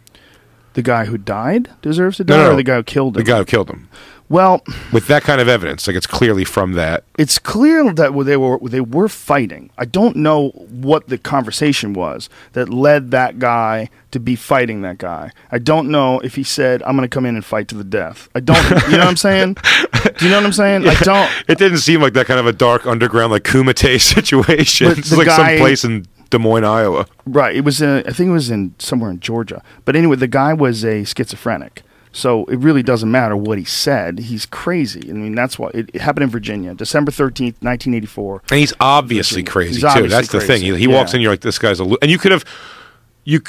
The 0.79 0.83
guy 0.85 1.07
who 1.07 1.19
died 1.19 1.71
deserves 1.83 2.19
to 2.19 2.25
die, 2.25 2.37
No, 2.37 2.45
no, 2.45 2.53
or 2.53 2.57
the 2.57 2.63
guy 2.63 2.77
who 2.77 2.85
killed 2.85 3.15
the 3.15 3.21
him? 3.21 3.27
guy 3.27 3.39
who 3.39 3.45
killed 3.45 3.69
him, 3.69 3.89
Well, 4.29 4.63
with 4.93 5.09
that 5.09 5.25
kind 5.25 5.41
of 5.41 5.49
evidence, 5.49 5.89
like 5.89 5.97
it's 5.97 6.07
clearly 6.07 6.45
from 6.45 6.75
that. 6.75 7.03
it's 7.19 7.37
clear 7.41 7.93
that 7.95 8.13
they 8.25 8.37
were 8.37 8.59
they 8.61 8.81
were 8.81 9.09
fighting. 9.09 9.71
I 9.77 9.87
don't 9.87 10.15
know 10.15 10.51
what 10.71 11.09
the 11.09 11.19
conversation 11.19 11.95
was 11.95 12.29
that 12.53 12.69
led 12.69 13.11
that 13.11 13.41
guy 13.41 13.89
to 14.13 14.21
be 14.21 14.37
fighting 14.37 14.83
that 14.83 14.99
guy. 14.99 15.33
I 15.51 15.59
don't 15.59 15.91
know 15.91 16.21
if 16.21 16.37
he 16.37 16.45
said, 16.45 16.81
"I'm 16.85 16.95
going 16.97 17.09
to 17.11 17.13
come 17.13 17.27
in 17.27 17.35
and 17.35 17.45
fight 17.45 17.67
to 17.69 17.75
the 17.75 17.83
death." 17.83 18.29
I 18.37 18.41
don't. 18.41 18.63
you 18.87 18.93
know 18.99 18.99
what 18.99 19.09
I'm 19.09 19.17
saying? 19.17 19.55
Do 20.19 20.25
you 20.27 20.31
know 20.31 20.37
what 20.37 20.47
I'm 20.47 20.53
saying? 20.53 20.87
I 20.87 20.95
don't. 21.03 21.29
It 21.49 21.59
didn't 21.59 21.79
seem 21.79 22.01
like 22.01 22.13
that 22.13 22.27
kind 22.27 22.39
of 22.39 22.47
a 22.47 22.53
dark 22.53 22.87
underground 22.87 23.33
like 23.33 23.43
Kumite 23.43 24.01
situation. 24.15 24.93
It's 24.93 25.11
like 25.11 25.27
guy- 25.27 25.37
some 25.57 25.59
place 25.59 25.83
in 25.85 26.07
Des 26.31 26.39
Moines, 26.39 26.65
Iowa. 26.65 27.07
Right. 27.27 27.57
It 27.57 27.65
was. 27.65 27.81
I 27.83 28.03
think 28.03 28.29
it 28.29 28.33
was 28.33 28.51
in 28.51 28.75
somewhere 28.79 29.11
in 29.11 29.21
Georgia. 29.21 29.63
But 29.85 29.97
anyway, 29.97 30.17
the 30.17 30.27
guy 30.29 30.53
was 30.55 30.85
a 30.85 31.05
schizophrenic. 31.05 31.83
So 32.11 32.47
it 32.47 32.57
really 32.57 32.83
doesn't 32.83 33.11
matter 33.11 33.37
what 33.37 33.59
he 33.59 33.65
said. 33.65 34.19
He's 34.19 34.47
crazy. 34.47 35.09
I 35.11 35.13
mean, 35.13 35.35
that's 35.35 35.59
why 35.59 35.69
it, 35.75 35.91
it 35.93 36.01
happened 36.01 36.25
in 36.25 36.31
Virginia, 36.31 36.75
December 36.75 37.11
thirteenth, 37.13 37.63
nineteen 37.63 37.95
eighty 37.95 38.07
four. 38.07 38.43
And 38.51 38.59
he's 38.59 38.73
obviously 38.81 39.43
He's 39.43 39.51
crazy 39.51 39.81
too. 39.83 39.87
obviously 39.87 40.09
That's 40.09 40.29
the 40.33 40.41
thing. 40.41 40.61
crazy. 40.63 40.73
He, 40.73 40.77
he 40.81 40.87
walks 40.87 41.13
in, 41.15 41.21
you're 41.21 41.31
like, 41.33 41.43
this 41.43 41.59
guy's 41.59 41.81
a. 41.81 41.85
Lo-. 41.85 41.99
And 42.03 42.11
you 42.11 42.19
could 42.19 42.33
have, 42.33 42.45
you, 43.25 43.41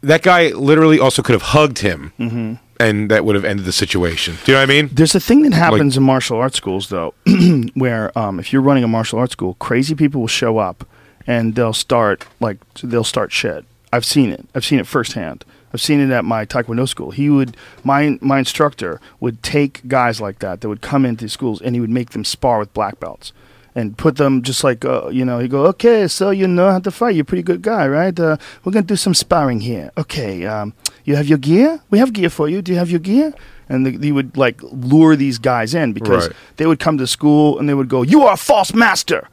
that 0.00 0.22
guy 0.22 0.48
literally 0.48 0.98
also 0.98 1.22
could 1.22 1.34
have 1.34 1.42
hugged 1.42 1.80
him, 1.80 2.12
Mm-hmm. 2.18 2.54
and 2.80 3.10
that 3.10 3.24
would 3.26 3.34
have 3.34 3.44
ended 3.44 3.66
the 3.66 3.72
situation. 3.72 4.36
Do 4.44 4.52
you 4.52 4.56
know 4.56 4.62
what 4.62 4.70
I 4.70 4.82
mean? 4.82 4.90
There's 4.92 5.14
a 5.14 5.20
thing 5.20 5.42
that 5.42 5.52
happens 5.52 5.96
in 5.96 6.02
martial 6.02 6.38
arts 6.38 6.56
schools, 6.56 6.88
though, 6.88 7.12
where 7.74 8.16
um, 8.18 8.40
if 8.40 8.50
you're 8.52 8.62
running 8.62 8.82
a 8.82 8.88
martial 8.88 9.18
arts 9.18 9.32
school, 9.32 9.54
crazy 9.54 9.94
people 9.94 10.22
will 10.22 10.28
show 10.28 10.56
up 10.58 10.88
and 11.26 11.54
they'll 11.54 11.72
start 11.72 12.24
like 12.40 12.58
they'll 12.82 13.04
start 13.04 13.32
shit. 13.32 13.64
I've 13.92 14.04
seen 14.04 14.30
it. 14.30 14.44
I've 14.54 14.64
seen 14.64 14.78
it 14.78 14.86
firsthand. 14.86 15.44
I've 15.72 15.80
seen 15.82 16.00
it 16.00 16.10
at 16.10 16.24
my 16.24 16.46
taekwondo 16.46 16.88
school. 16.88 17.10
He 17.10 17.28
would 17.30 17.56
my 17.84 18.18
my 18.20 18.38
instructor 18.38 19.00
would 19.20 19.42
take 19.42 19.86
guys 19.88 20.20
like 20.20 20.38
that 20.40 20.60
that 20.60 20.68
would 20.68 20.80
come 20.80 21.04
into 21.04 21.28
schools 21.28 21.60
and 21.60 21.74
he 21.74 21.80
would 21.80 21.90
make 21.90 22.10
them 22.10 22.24
spar 22.24 22.58
with 22.58 22.72
black 22.72 22.98
belts 23.00 23.32
and 23.74 23.98
put 23.98 24.16
them 24.16 24.40
just 24.42 24.64
like 24.64 24.84
uh, 24.84 25.08
you 25.08 25.24
know. 25.24 25.38
He 25.38 25.48
go, 25.48 25.66
okay, 25.66 26.08
so 26.08 26.30
you 26.30 26.46
know 26.48 26.70
how 26.70 26.78
to 26.78 26.90
fight. 26.90 27.14
You're 27.14 27.22
a 27.22 27.26
pretty 27.26 27.42
good 27.42 27.62
guy, 27.62 27.86
right? 27.88 28.18
Uh, 28.18 28.36
we're 28.64 28.72
gonna 28.72 28.86
do 28.86 28.96
some 28.96 29.12
sparring 29.14 29.60
here. 29.60 29.90
Okay, 29.98 30.46
um, 30.46 30.72
you 31.04 31.16
have 31.16 31.26
your 31.26 31.38
gear. 31.38 31.80
We 31.90 31.98
have 31.98 32.12
gear 32.12 32.30
for 32.30 32.48
you. 32.48 32.62
Do 32.62 32.72
you 32.72 32.78
have 32.78 32.90
your 32.90 33.00
gear? 33.00 33.34
And 33.68 33.84
the, 33.84 33.98
he 34.06 34.12
would 34.12 34.36
like 34.36 34.60
lure 34.62 35.16
these 35.16 35.38
guys 35.38 35.74
in 35.74 35.92
because 35.92 36.28
Right. 36.28 36.36
they 36.56 36.66
would 36.66 36.78
come 36.78 36.96
to 36.98 37.06
school 37.06 37.58
and 37.58 37.68
they 37.68 37.74
would 37.74 37.88
go, 37.88 38.02
"You 38.02 38.22
are 38.22 38.34
a 38.34 38.36
false 38.38 38.72
master. 38.72 39.28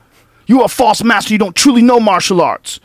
You 0.47 0.61
are 0.61 0.65
a 0.65 0.69
false 0.69 1.03
master. 1.03 1.33
You 1.33 1.39
don't 1.39 1.55
truly 1.55 1.81
know 1.81 1.99
martial 1.99 2.41
arts." 2.41 2.79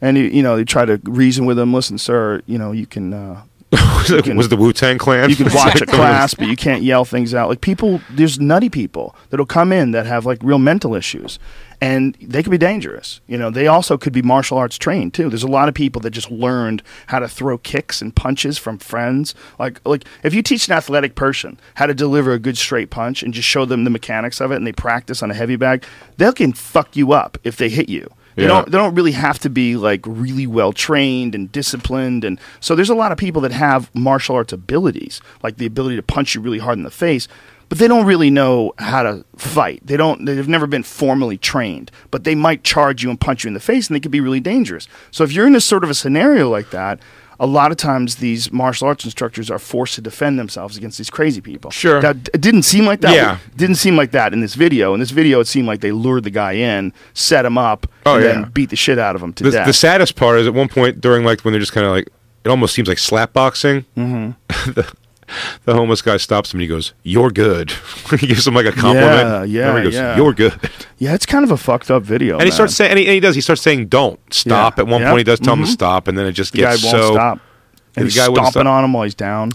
And 0.00 0.18
you, 0.18 0.24
you 0.24 0.42
know, 0.42 0.56
they 0.56 0.64
try 0.64 0.84
to 0.84 1.00
reason 1.04 1.46
with 1.46 1.56
them. 1.56 1.72
Listen, 1.72 1.96
sir, 1.98 2.42
you 2.46 2.58
know, 2.58 2.72
you 2.72 2.86
can 2.86 3.14
uh, 3.14 3.42
was, 3.72 4.10
it, 4.10 4.24
can- 4.24 4.36
was 4.36 4.48
the 4.50 4.56
Wu 4.56 4.72
Tang 4.72 4.98
Clan? 4.98 5.30
you 5.30 5.36
can 5.36 5.46
watch 5.54 5.80
a 5.80 5.86
class, 5.86 6.34
but 6.34 6.46
you 6.48 6.56
can't 6.56 6.82
yell 6.82 7.04
things 7.04 7.32
out. 7.34 7.48
Like 7.48 7.60
people, 7.60 8.00
there's 8.10 8.38
nutty 8.38 8.68
people 8.68 9.14
that'll 9.30 9.46
come 9.46 9.72
in 9.72 9.92
that 9.92 10.04
have 10.06 10.26
like 10.26 10.38
real 10.42 10.58
mental 10.58 10.94
issues, 10.94 11.38
and 11.84 12.16
they 12.20 12.42
could 12.42 12.50
be 12.50 12.56
dangerous. 12.58 13.20
You 13.26 13.36
know, 13.36 13.50
they 13.50 13.66
also 13.66 13.98
could 13.98 14.12
be 14.12 14.22
martial 14.22 14.56
arts 14.56 14.78
trained 14.78 15.12
too. 15.12 15.28
There's 15.28 15.42
a 15.42 15.48
lot 15.48 15.68
of 15.68 15.74
people 15.74 16.00
that 16.02 16.10
just 16.10 16.30
learned 16.30 16.82
how 17.08 17.18
to 17.18 17.28
throw 17.28 17.58
kicks 17.58 18.00
and 18.00 18.14
punches 18.16 18.56
from 18.56 18.78
friends. 18.78 19.34
Like, 19.58 19.80
like 19.84 20.04
if 20.22 20.32
you 20.32 20.42
teach 20.42 20.66
an 20.68 20.72
athletic 20.74 21.14
person 21.14 21.58
how 21.74 21.86
to 21.86 21.94
deliver 21.94 22.32
a 22.32 22.38
good 22.38 22.56
straight 22.56 22.88
punch 22.90 23.22
and 23.22 23.34
just 23.34 23.46
show 23.48 23.64
them 23.66 23.84
the 23.84 23.90
mechanics 23.90 24.40
of 24.40 24.50
it, 24.50 24.56
and 24.56 24.66
they 24.66 24.72
practice 24.72 25.22
on 25.22 25.30
a 25.30 25.34
heavy 25.34 25.56
bag, 25.56 25.84
they 26.16 26.32
can 26.32 26.52
fuck 26.54 26.96
you 26.96 27.12
up 27.12 27.36
if 27.44 27.56
they 27.56 27.68
hit 27.68 27.88
you. 27.90 28.08
They 28.36 28.42
Yeah. 28.42 28.48
don't. 28.48 28.70
They 28.70 28.78
don't 28.78 28.94
really 28.96 29.12
have 29.12 29.38
to 29.40 29.50
be 29.50 29.76
like 29.76 30.00
really 30.06 30.46
well 30.46 30.72
trained 30.72 31.34
and 31.36 31.52
disciplined, 31.52 32.24
and 32.24 32.40
so 32.58 32.74
there's 32.74 32.90
a 32.90 32.94
lot 32.94 33.12
of 33.12 33.18
people 33.18 33.40
that 33.42 33.52
have 33.52 33.90
martial 33.94 34.34
arts 34.34 34.52
abilities, 34.52 35.20
like 35.44 35.56
the 35.58 35.66
ability 35.66 35.94
to 35.96 36.02
punch 36.02 36.34
you 36.34 36.40
really 36.40 36.58
hard 36.58 36.76
in 36.78 36.82
the 36.84 36.90
face, 36.90 37.28
but 37.68 37.78
they 37.78 37.88
don't 37.88 38.06
really 38.06 38.30
know 38.30 38.72
how 38.78 39.02
to 39.02 39.24
fight. 39.36 39.80
They 39.84 39.96
don't. 39.96 40.24
They've 40.24 40.48
never 40.48 40.66
been 40.66 40.82
formally 40.82 41.38
trained, 41.38 41.90
but 42.10 42.24
they 42.24 42.34
might 42.34 42.64
charge 42.64 43.02
you 43.02 43.10
and 43.10 43.20
punch 43.20 43.44
you 43.44 43.48
in 43.48 43.54
the 43.54 43.60
face, 43.60 43.88
and 43.88 43.94
they 43.96 44.00
could 44.00 44.10
be 44.12 44.20
really 44.20 44.40
dangerous. 44.40 44.86
So 45.10 45.24
if 45.24 45.32
you're 45.32 45.46
in 45.46 45.54
a 45.56 45.60
sort 45.60 45.84
of 45.84 45.90
a 45.90 45.94
scenario 45.94 46.50
like 46.50 46.70
that. 46.70 47.00
A 47.40 47.46
lot 47.48 47.72
of 47.72 47.76
times, 47.76 48.14
these 48.16 48.52
martial 48.52 48.86
arts 48.86 49.04
instructors 49.04 49.50
are 49.50 49.58
forced 49.58 49.96
to 49.96 50.00
defend 50.00 50.38
themselves 50.38 50.76
against 50.76 50.98
these 50.98 51.10
crazy 51.10 51.40
people. 51.40 51.72
Sure. 51.72 52.00
That 52.00 52.28
it 52.32 52.40
didn't 52.40 52.62
seem 52.62 52.86
like 52.86 53.00
that. 53.00 53.12
Yeah. 53.12 53.38
didn't 53.56 53.74
seem 53.74 53.96
like 53.96 54.12
that 54.12 54.32
in 54.32 54.40
this 54.40 54.54
video. 54.54 54.94
In 54.94 55.00
this 55.00 55.10
video, 55.10 55.40
it 55.40 55.46
seemed 55.48 55.66
like 55.66 55.80
they 55.80 55.90
lured 55.90 56.22
the 56.22 56.30
guy 56.30 56.52
in, 56.52 56.92
set 57.12 57.44
him 57.44 57.58
up, 57.58 57.88
Oh, 58.06 58.14
and 58.14 58.24
yeah. 58.24 58.32
then 58.34 58.50
beat 58.52 58.70
the 58.70 58.76
shit 58.76 59.00
out 59.00 59.16
of 59.16 59.22
him 59.22 59.32
to 59.32 59.42
The, 59.44 59.50
death. 59.50 59.66
the 59.66 59.72
saddest 59.72 60.14
part 60.14 60.38
is 60.38 60.46
at 60.46 60.54
one 60.54 60.68
point 60.68 61.00
during 61.00 61.24
like 61.24 61.40
when 61.40 61.50
they're 61.52 61.60
just 61.60 61.72
kind 61.72 61.84
of 61.84 61.92
like 61.92 62.08
it 62.44 62.48
almost 62.50 62.72
seems 62.72 62.86
like 62.86 62.98
slap 62.98 63.32
boxing. 63.32 63.84
Mm-hmm. 63.96 64.70
the, 64.72 64.94
the 65.64 65.74
homeless 65.74 66.02
guy 66.02 66.16
stops 66.16 66.52
him 66.52 66.58
and 66.58 66.62
he 66.62 66.68
goes, 66.68 66.92
"You're 67.02 67.30
good." 67.30 67.70
he 68.18 68.26
gives 68.26 68.46
him 68.46 68.54
like 68.54 68.66
a 68.66 68.72
compliment. 68.72 69.28
Yeah, 69.28 69.44
yeah, 69.44 69.68
And 69.70 69.78
he 69.78 69.84
goes, 69.84 69.94
yeah. 69.94 70.16
"You're 70.16 70.32
good." 70.32 70.54
yeah, 70.98 71.14
it's 71.14 71.26
kind 71.26 71.44
of 71.44 71.50
a 71.50 71.56
fucked 71.56 71.90
up 71.90 72.02
video. 72.02 72.36
And 72.38 72.44
he 72.44 72.50
starts 72.50 72.74
saying, 72.74 72.90
and 72.90 72.98
he, 72.98 73.06
and 73.06 73.14
he 73.14 73.20
does. 73.20 73.34
He 73.34 73.40
starts 73.40 73.62
saying, 73.62 73.86
"Don't 73.88 74.18
stop." 74.32 74.76
Yeah. 74.78 74.82
At 74.84 74.88
one 74.88 75.00
Yeah. 75.02 75.10
point, 75.10 75.18
he 75.20 75.24
does 75.24 75.40
tell 75.40 75.54
him 75.54 75.62
to 75.62 75.68
Mhm. 75.68 75.72
stop, 75.72 76.08
and 76.08 76.16
then 76.18 76.26
it 76.26 76.32
just 76.32 76.52
the 76.52 76.62
guy 76.62 76.72
gets 76.72 76.84
won't 76.84 76.96
so. 76.96 77.12
stop, 77.14 77.38
and 77.96 78.04
the 78.04 78.10
he's 78.10 78.16
guy 78.16 78.24
stomping 78.24 78.50
stop. 78.50 78.66
on 78.66 78.84
him 78.84 78.92
while 78.92 79.04
he's 79.04 79.14
down. 79.14 79.52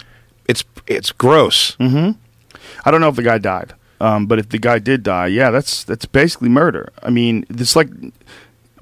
It's 0.48 0.64
it's 0.88 1.12
gross. 1.12 1.76
I 1.80 2.92
don't 2.92 3.02
know 3.02 3.10
if 3.10 3.16
the 3.16 3.24
guy 3.24 3.38
died, 3.38 3.74
um, 4.02 4.26
but 4.26 4.40
if 4.40 4.50
the 4.50 4.58
guy 4.58 4.80
did 4.80 5.04
die, 5.04 5.28
yeah, 5.28 5.52
that's 5.52 5.84
that's 5.84 6.06
basically 6.06 6.50
murder. 6.50 6.92
I 7.04 7.10
mean, 7.10 7.46
it's 7.50 7.76
like 7.76 7.90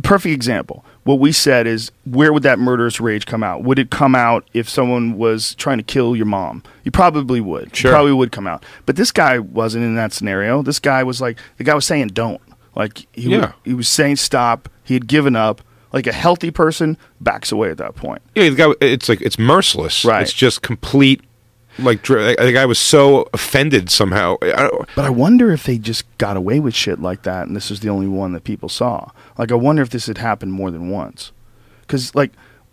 perfect 0.04 0.34
example. 0.34 0.84
What 1.04 1.20
we 1.20 1.32
said 1.32 1.68
is, 1.68 1.92
where 2.06 2.34
would 2.34 2.44
that 2.44 2.60
murderous 2.60 3.00
rage 3.00 3.26
come 3.26 3.44
out? 3.44 3.64
Would 3.64 3.80
it 3.80 3.90
come 3.90 4.14
out 4.16 4.48
if 4.54 4.68
someone 4.70 5.18
was 5.18 5.56
trying 5.56 5.78
to 5.78 5.84
kill 5.84 6.16
your 6.16 6.26
mom? 6.26 6.64
You 6.84 6.92
probably 6.92 7.40
would. 7.42 7.76
Sure. 7.76 7.92
You 7.92 7.94
probably 7.96 8.14
would 8.14 8.32
come 8.32 8.48
out. 8.48 8.66
But 8.86 8.96
this 8.98 9.12
guy 9.12 9.40
wasn't 9.40 9.86
in 9.86 9.96
that 9.96 10.14
scenario. 10.14 10.62
This 10.62 10.80
guy 10.80 11.04
was 11.04 11.22
like, 11.22 11.38
the 11.58 11.64
guy 11.64 11.74
was 11.76 11.86
saying, 11.86 12.10
"Don't." 12.10 12.42
Like 12.76 13.08
he 13.14 13.32
Yeah. 13.32 13.40
would, 13.40 13.54
he 13.64 13.74
was 13.74 13.88
saying, 13.88 14.18
"Stop." 14.18 14.70
He 14.84 14.94
had 14.94 15.08
given 15.08 15.36
up. 15.36 15.62
Like 15.94 16.06
a 16.06 16.12
healthy 16.12 16.52
person 16.52 16.98
backs 17.22 17.50
away 17.52 17.72
at 17.72 17.78
that 17.78 17.96
point. 17.96 18.22
Yeah, 18.36 18.50
the 18.50 18.56
guy. 18.56 18.74
It's 18.82 19.08
like 19.08 19.22
it's 19.22 19.40
merciless. 19.40 20.04
Right. 20.04 20.22
It's 20.22 20.34
just 20.34 20.62
complete. 20.62 21.22
Like 21.80 22.02
dr- 22.02 22.38
the 22.38 22.52
guy 22.52 22.66
was 22.66 22.80
so 22.80 23.30
offended 23.34 23.90
somehow. 23.90 24.38
I 24.42 24.70
But 24.96 25.06
I 25.06 25.10
wonder 25.10 25.52
if 25.52 25.64
they 25.64 25.78
just 25.78 26.06
got 26.18 26.38
away 26.38 26.60
with 26.60 26.74
shit 26.74 27.00
like 27.00 27.24
that, 27.24 27.48
and 27.48 27.56
this 27.56 27.70
is 27.70 27.82
the 27.82 27.90
only 27.90 28.08
one 28.08 28.34
that 28.34 28.44
people 28.44 28.70
saw. 28.70 29.12
Like, 29.38 29.52
I 29.52 29.56
wonder 29.56 29.82
if 29.82 29.90
this 29.90 30.08
had 30.08 30.18
happened 30.18 30.54
more 30.54 30.72
than 30.72 30.90
once. 30.90 31.32
Because, 31.82 32.16
like, 32.16 32.32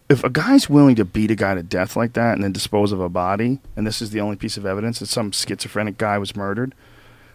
if 0.09 0.25
a 0.25 0.31
guy's 0.31 0.69
willing 0.69 0.97
to 0.97 1.05
beat 1.05 1.31
a 1.31 1.35
guy 1.35 1.55
to 1.55 1.63
death 1.63 1.97
like 1.97 2.15
that 2.15 2.35
and 2.35 2.43
then 2.45 2.53
dispose 2.53 2.93
of 2.93 3.01
a 3.01 3.09
body, 3.09 3.61
and 3.77 3.87
this 3.87 4.03
is 4.03 4.11
the 4.11 4.21
only 4.21 4.37
piece 4.37 4.57
of 4.57 4.67
evidence 4.67 4.99
that 4.99 5.07
some 5.07 5.33
schizophrenic 5.33 5.99
guy 5.99 6.19
was 6.19 6.35
murdered, 6.37 6.75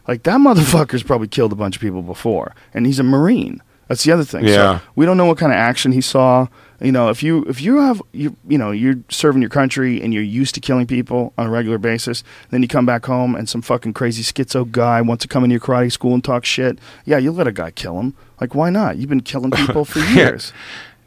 Like 0.08 0.24
that 0.24 0.40
motherfucker's 0.40 1.04
probably 1.04 1.28
killed 1.28 1.52
a 1.52 1.56
bunch 1.56 1.76
of 1.76 1.82
people 1.82 2.02
before, 2.02 2.56
and 2.74 2.88
he's 2.88 3.00
a 3.00 3.04
marine. 3.04 3.62
That's 3.90 4.04
the 4.04 4.12
other 4.12 4.24
thing. 4.24 4.46
Yeah. 4.46 4.80
So 4.80 4.84
we 4.96 5.06
don't 5.08 5.18
know 5.18 5.26
what 5.26 5.40
kind 5.40 5.52
of 5.52 5.58
action 5.58 5.92
he 5.92 6.00
saw. 6.00 6.48
You 6.80 6.92
know, 6.92 7.10
if 7.10 7.24
you 7.24 7.44
if 7.46 7.60
you 7.60 7.78
have 7.78 8.02
you 8.14 8.38
you 8.48 8.58
know 8.58 8.70
you're 8.72 8.96
serving 9.10 9.42
your 9.42 9.50
country 9.50 10.00
and 10.00 10.14
you're 10.14 10.24
used 10.24 10.54
to 10.56 10.62
killing 10.62 10.86
people 10.88 11.34
on 11.40 11.48
a 11.48 11.50
regular 11.50 11.80
basis, 11.80 12.24
then 12.52 12.62
you 12.62 12.68
come 12.68 12.86
back 12.86 13.06
home 13.08 13.36
and 13.36 13.50
some 13.50 13.64
fucking 13.64 13.94
crazy 13.94 14.22
schizo 14.22 14.72
guy 14.72 15.02
wants 15.02 15.24
to 15.24 15.28
come 15.28 15.44
into 15.44 15.56
your 15.56 15.60
karate 15.60 15.92
school 15.92 16.14
and 16.14 16.24
talk 16.24 16.46
shit. 16.46 16.78
Yeah, 17.04 17.18
you 17.18 17.32
let 17.32 17.48
a 17.48 17.52
guy 17.52 17.72
kill 17.72 18.00
him. 18.00 18.16
Like 18.40 18.54
why 18.54 18.70
not? 18.70 18.98
You've 18.98 19.10
been 19.10 19.22
killing 19.22 19.52
people 19.52 19.84
for 19.86 20.00
years. 20.14 20.54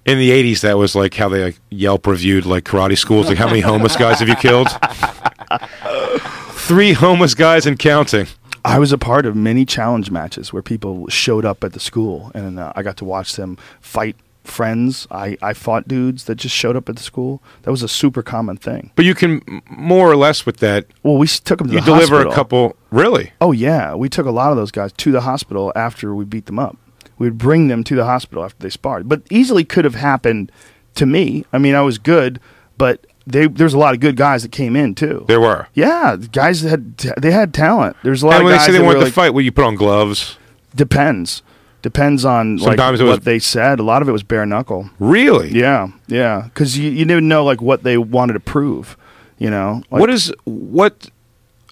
In 0.05 0.19
the 0.19 0.31
'80s, 0.31 0.63
that 0.63 0.77
was 0.77 0.97
like 0.97 1.15
how 1.15 1.29
they 1.29 1.45
like 1.45 1.61
Yelp 1.71 2.07
reviewed 2.09 2.45
like 2.45 2.65
karate 2.65 2.99
schools. 2.99 3.29
Like, 3.29 3.39
how 3.39 3.47
many 3.47 3.61
homeless 3.61 3.97
guys 3.97 4.19
have 4.19 4.29
you 4.29 4.35
killed? 4.35 4.67
Three 6.67 6.93
homeless 6.93 7.35
guys 7.35 7.65
and 7.67 7.79
counting. 7.79 8.27
I 8.65 8.79
was 8.79 8.93
a 8.93 8.99
part 8.99 9.27
of 9.27 9.35
many 9.35 9.65
challenge 9.65 10.11
matches 10.11 10.53
where 10.53 10.63
people 10.63 11.09
showed 11.09 11.45
up 11.45 11.65
at 11.65 11.73
the 11.73 11.81
school, 11.81 12.31
and 12.35 12.59
uh, 12.59 12.73
I 12.77 12.83
got 12.83 12.97
to 12.99 13.05
watch 13.05 13.35
them 13.37 13.59
fight 13.81 14.17
friends. 14.45 15.07
I, 15.11 15.37
I 15.43 15.53
fought 15.53 15.87
dudes 15.89 16.25
that 16.25 16.37
just 16.37 16.55
showed 16.55 16.77
up 16.77 16.89
at 16.89 16.97
the 16.97 17.03
school. 17.03 17.43
That 17.63 17.71
was 17.71 17.83
a 17.83 17.89
super 17.89 18.23
common 18.23 18.57
thing. 18.57 18.91
But 18.97 19.05
you 19.05 19.15
can 19.15 19.63
more 19.71 20.11
or 20.11 20.17
less 20.17 20.45
with 20.47 20.59
that. 20.59 20.87
Well, 21.03 21.17
we 21.17 21.27
took 21.27 21.59
them 21.59 21.69
to 21.69 21.75
You 21.75 21.81
the 21.81 21.87
deliver 21.87 22.17
hospital. 22.17 22.33
a 22.33 22.35
couple. 22.35 22.77
Really? 22.91 23.33
Oh 23.41 23.53
yeah, 23.53 23.95
we 23.95 24.09
took 24.09 24.27
a 24.27 24.31
lot 24.33 24.51
of 24.51 24.57
those 24.57 24.71
guys 24.71 24.93
to 24.93 25.13
the 25.13 25.21
hospital 25.23 25.73
after 25.77 26.15
we 26.15 26.25
beat 26.25 26.47
them 26.47 26.59
up. 26.59 26.77
We'd 27.19 27.39
bring 27.39 27.69
them 27.69 27.85
to 27.85 27.95
the 27.95 28.05
hospital 28.05 28.45
after 28.45 28.59
they 28.61 28.71
sparred, 28.71 29.09
but 29.09 29.23
easily 29.31 29.65
could 29.65 29.85
have 29.85 29.95
happened 29.95 30.51
to 30.97 31.07
me. 31.07 31.45
I 31.53 31.59
mean, 31.59 31.75
I 31.77 31.83
was 31.83 31.99
good, 31.99 32.41
but 32.79 33.07
they, 33.27 33.47
there's 33.47 33.75
a 33.75 33.79
lot 33.79 33.95
of 33.95 34.01
good 34.01 34.17
guys 34.17 34.43
that 34.43 34.53
came 34.53 34.77
in 34.77 34.95
too. 34.95 35.25
There 35.29 35.41
were. 35.41 35.69
yeah, 35.75 36.17
guys 36.33 36.63
that 36.63 36.71
had 36.71 36.97
they 36.99 37.31
had 37.31 37.55
talent. 37.55 37.97
There's 38.03 38.23
a 38.23 38.27
lot 38.27 38.35
And 38.35 38.43
of 38.43 38.45
when 38.47 38.59
they 38.59 38.65
say 38.65 38.73
they 38.73 38.81
want 38.83 38.99
to 38.99 39.05
like, 39.05 39.13
fight, 39.13 39.31
well, 39.31 39.45
you 39.45 39.53
put 39.53 39.65
on 39.65 39.75
gloves. 39.77 40.39
Depends. 40.75 41.43
Depends 41.83 42.25
on 42.25 42.59
like 42.59 42.79
Sometimes 42.79 43.03
what 43.03 43.25
they 43.25 43.41
said. 43.41 43.81
A 43.81 43.83
lot 43.83 44.03
of 44.03 44.09
it 44.09 44.13
was 44.13 44.23
bare 44.23 44.47
knuckle. 44.47 44.89
Really? 45.01 45.51
Yeah, 45.51 45.89
yeah. 46.07 46.43
Because 46.43 46.79
you 46.79 46.91
you 46.91 47.05
didn't 47.05 47.27
know 47.27 47.45
like 47.45 47.61
what 47.61 47.83
they 47.83 47.99
wanted 47.99 48.35
to 48.35 48.41
prove. 48.41 48.97
You 49.39 49.51
know. 49.51 49.83
Like, 49.91 50.01
what 50.01 50.11
is 50.11 50.33
what? 50.45 51.11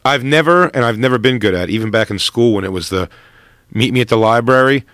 I've 0.05 0.25
never 0.25 0.65
and 0.67 0.85
I've 0.85 0.99
never 0.99 1.19
been 1.19 1.39
good 1.39 1.55
at. 1.55 1.71
Even 1.71 1.91
back 1.93 2.11
in 2.11 2.19
school 2.19 2.55
when 2.55 2.65
it 2.65 2.73
was 2.73 2.89
the 2.89 3.09
meet 3.73 3.93
me 3.95 4.01
at 4.01 4.09
the 4.09 4.17
library, 4.17 4.85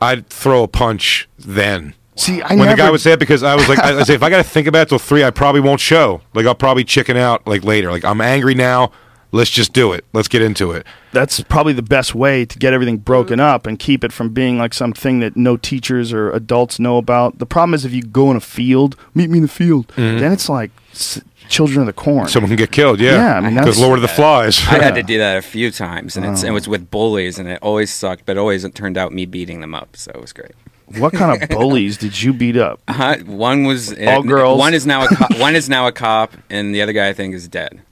I'd 0.00 0.28
throw 0.28 0.62
a 0.62 0.68
punch 0.68 1.26
then. 1.38 1.94
See, 2.16 2.40
I 2.42 2.48
when 2.50 2.58
never. 2.60 2.70
the 2.70 2.76
guy 2.76 2.90
would 2.90 3.00
say 3.00 3.12
it 3.12 3.18
because 3.18 3.42
I 3.42 3.54
was 3.54 3.68
like, 3.68 3.78
I, 3.78 3.98
I 3.98 4.02
say 4.04 4.14
if 4.14 4.22
I 4.22 4.30
got 4.30 4.38
to 4.38 4.48
think 4.48 4.66
about 4.66 4.82
it 4.82 4.88
till 4.88 4.98
three, 4.98 5.22
I 5.22 5.30
probably 5.30 5.60
won't 5.60 5.80
show. 5.80 6.22
Like 6.34 6.46
I'll 6.46 6.54
probably 6.54 6.82
chicken 6.84 7.16
out 7.16 7.46
like 7.46 7.62
later. 7.64 7.90
Like 7.90 8.04
I'm 8.04 8.20
angry 8.20 8.54
now. 8.54 8.90
Let's 9.32 9.50
just 9.50 9.72
do 9.74 9.92
it. 9.92 10.04
Let's 10.14 10.28
get 10.28 10.40
into 10.40 10.70
it. 10.70 10.86
that's 11.12 11.42
probably 11.42 11.72
the 11.74 11.82
best 11.82 12.14
way 12.14 12.46
to 12.46 12.58
get 12.58 12.72
everything 12.72 12.96
broken 12.98 13.38
up 13.40 13.66
and 13.66 13.78
keep 13.78 14.02
it 14.04 14.12
from 14.12 14.30
being 14.30 14.56
like 14.56 14.72
something 14.72 15.18
that 15.20 15.36
no 15.36 15.56
teachers 15.58 16.12
or 16.12 16.30
adults 16.30 16.78
know 16.78 16.96
about. 16.96 17.38
The 17.38 17.44
problem 17.44 17.74
is 17.74 17.84
if 17.84 17.92
you 17.92 18.02
go 18.02 18.30
in 18.30 18.36
a 18.36 18.40
field, 18.40 18.96
meet 19.14 19.28
me 19.28 19.38
in 19.38 19.42
the 19.42 19.48
field, 19.48 19.88
Mm-hmm. 19.88 20.20
then 20.20 20.32
it's 20.32 20.48
like 20.48 20.70
s- 20.92 21.20
children 21.48 21.80
of 21.80 21.86
the 21.86 21.92
corn. 21.92 22.28
Someone 22.28 22.48
can 22.48 22.56
get 22.56 22.70
killed. 22.70 22.98
Yeah, 23.00 23.16
Yeah, 23.16 23.34
I 23.36 23.40
mean, 23.40 23.50
because 23.54 23.76
that's- 23.76 23.80
Lord 23.80 23.98
of 23.98 24.02
the 24.02 24.08
Flies. 24.08 24.58
I 24.68 24.82
had 24.82 24.94
to 24.94 25.02
do 25.12 25.18
that 25.18 25.36
a 25.36 25.42
few 25.42 25.70
times, 25.72 26.16
and 26.16 26.24
it's, 26.24 26.42
Oh. 26.44 26.46
it 26.46 26.50
was 26.52 26.66
with 26.68 26.90
bullies, 26.90 27.38
and 27.38 27.48
it 27.48 27.58
always 27.60 27.92
sucked, 27.92 28.24
but 28.26 28.36
it 28.36 28.40
always 28.40 28.64
it 28.64 28.74
turned 28.76 28.96
out 28.96 29.12
me 29.12 29.26
beating 29.26 29.60
them 29.60 29.74
up, 29.74 29.96
so 29.96 30.12
it 30.14 30.20
was 30.20 30.32
great. 30.32 30.52
What 30.98 31.12
kind 31.12 31.42
of 31.42 31.48
bullies 31.48 31.96
did 31.98 32.20
you 32.20 32.32
beat 32.32 32.56
up? 32.56 32.80
Uh, 32.88 33.16
one 33.26 33.64
was 33.64 33.92
All 34.00 34.22
girls? 34.22 34.58
One 34.58 34.72
is 34.74 34.86
now 34.86 35.04
a 35.04 35.08
co- 35.08 35.38
one 35.40 35.54
is 35.56 35.68
now 35.68 35.86
a 35.86 35.92
cop, 35.92 36.32
and 36.48 36.74
the 36.74 36.80
other 36.82 36.92
guy 36.92 37.08
I 37.08 37.12
think 37.12 37.34
is 37.34 37.46
dead. 37.48 37.82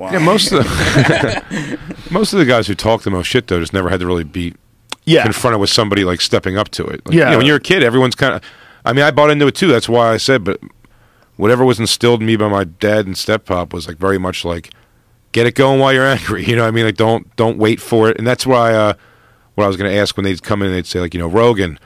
yeah, 0.00 0.18
most 0.18 0.50
of 0.52 0.64
the 0.64 1.78
most 2.10 2.32
of 2.32 2.38
the 2.38 2.44
guys 2.44 2.66
who 2.66 2.74
talk 2.74 3.02
the 3.02 3.10
most 3.10 3.26
shit 3.26 3.46
though 3.46 3.60
just 3.60 3.72
never 3.72 3.88
had 3.90 4.00
to 4.00 4.06
really 4.06 4.24
be 4.24 4.54
Yeah, 5.04 5.22
confronted 5.22 5.60
with 5.60 5.70
somebody 5.70 6.04
like 6.04 6.20
stepping 6.20 6.56
up 6.56 6.68
to 6.70 6.84
it. 6.86 7.04
Like, 7.06 7.14
Yeah. 7.14 7.26
you 7.26 7.30
know, 7.32 7.36
when 7.38 7.46
you're 7.46 7.56
a 7.56 7.60
kid, 7.60 7.82
everyone's 7.82 8.14
kind 8.14 8.34
of. 8.34 8.42
I 8.84 8.92
mean, 8.92 9.04
I 9.04 9.10
bought 9.10 9.30
into 9.30 9.46
it 9.46 9.54
too. 9.54 9.68
That's 9.68 9.88
why 9.88 10.12
I 10.12 10.16
said, 10.16 10.44
but 10.44 10.60
whatever 11.36 11.64
was 11.64 11.78
instilled 11.80 12.20
in 12.20 12.26
me 12.26 12.36
by 12.36 12.48
my 12.48 12.64
dad 12.64 13.06
and 13.06 13.16
step 13.16 13.44
pop 13.46 13.72
was 13.72 13.86
like 13.88 13.96
very 13.98 14.18
much 14.18 14.44
like, 14.44 14.70
get 15.32 15.46
it 15.46 15.54
going 15.54 15.78
while 15.80 15.92
you're 15.92 16.06
angry. 16.06 16.44
You 16.48 16.56
know, 16.56 16.62
what 16.62 16.68
I 16.68 16.70
mean, 16.72 16.84
like 16.86 16.96
don't 16.96 17.34
don't 17.36 17.58
wait 17.58 17.80
for 17.80 18.08
it. 18.08 18.18
And 18.18 18.26
that's 18.26 18.46
why 18.46 18.72
uh, 18.74 18.94
what 19.54 19.64
I 19.64 19.66
was 19.68 19.76
going 19.76 19.90
to 19.90 19.96
ask 19.96 20.16
when 20.16 20.24
they'd 20.24 20.42
come 20.42 20.62
in, 20.62 20.72
they'd 20.72 20.86
say 20.86 21.00
like, 21.00 21.14
you 21.14 21.20
know, 21.20 21.28
Rogan, 21.28 21.78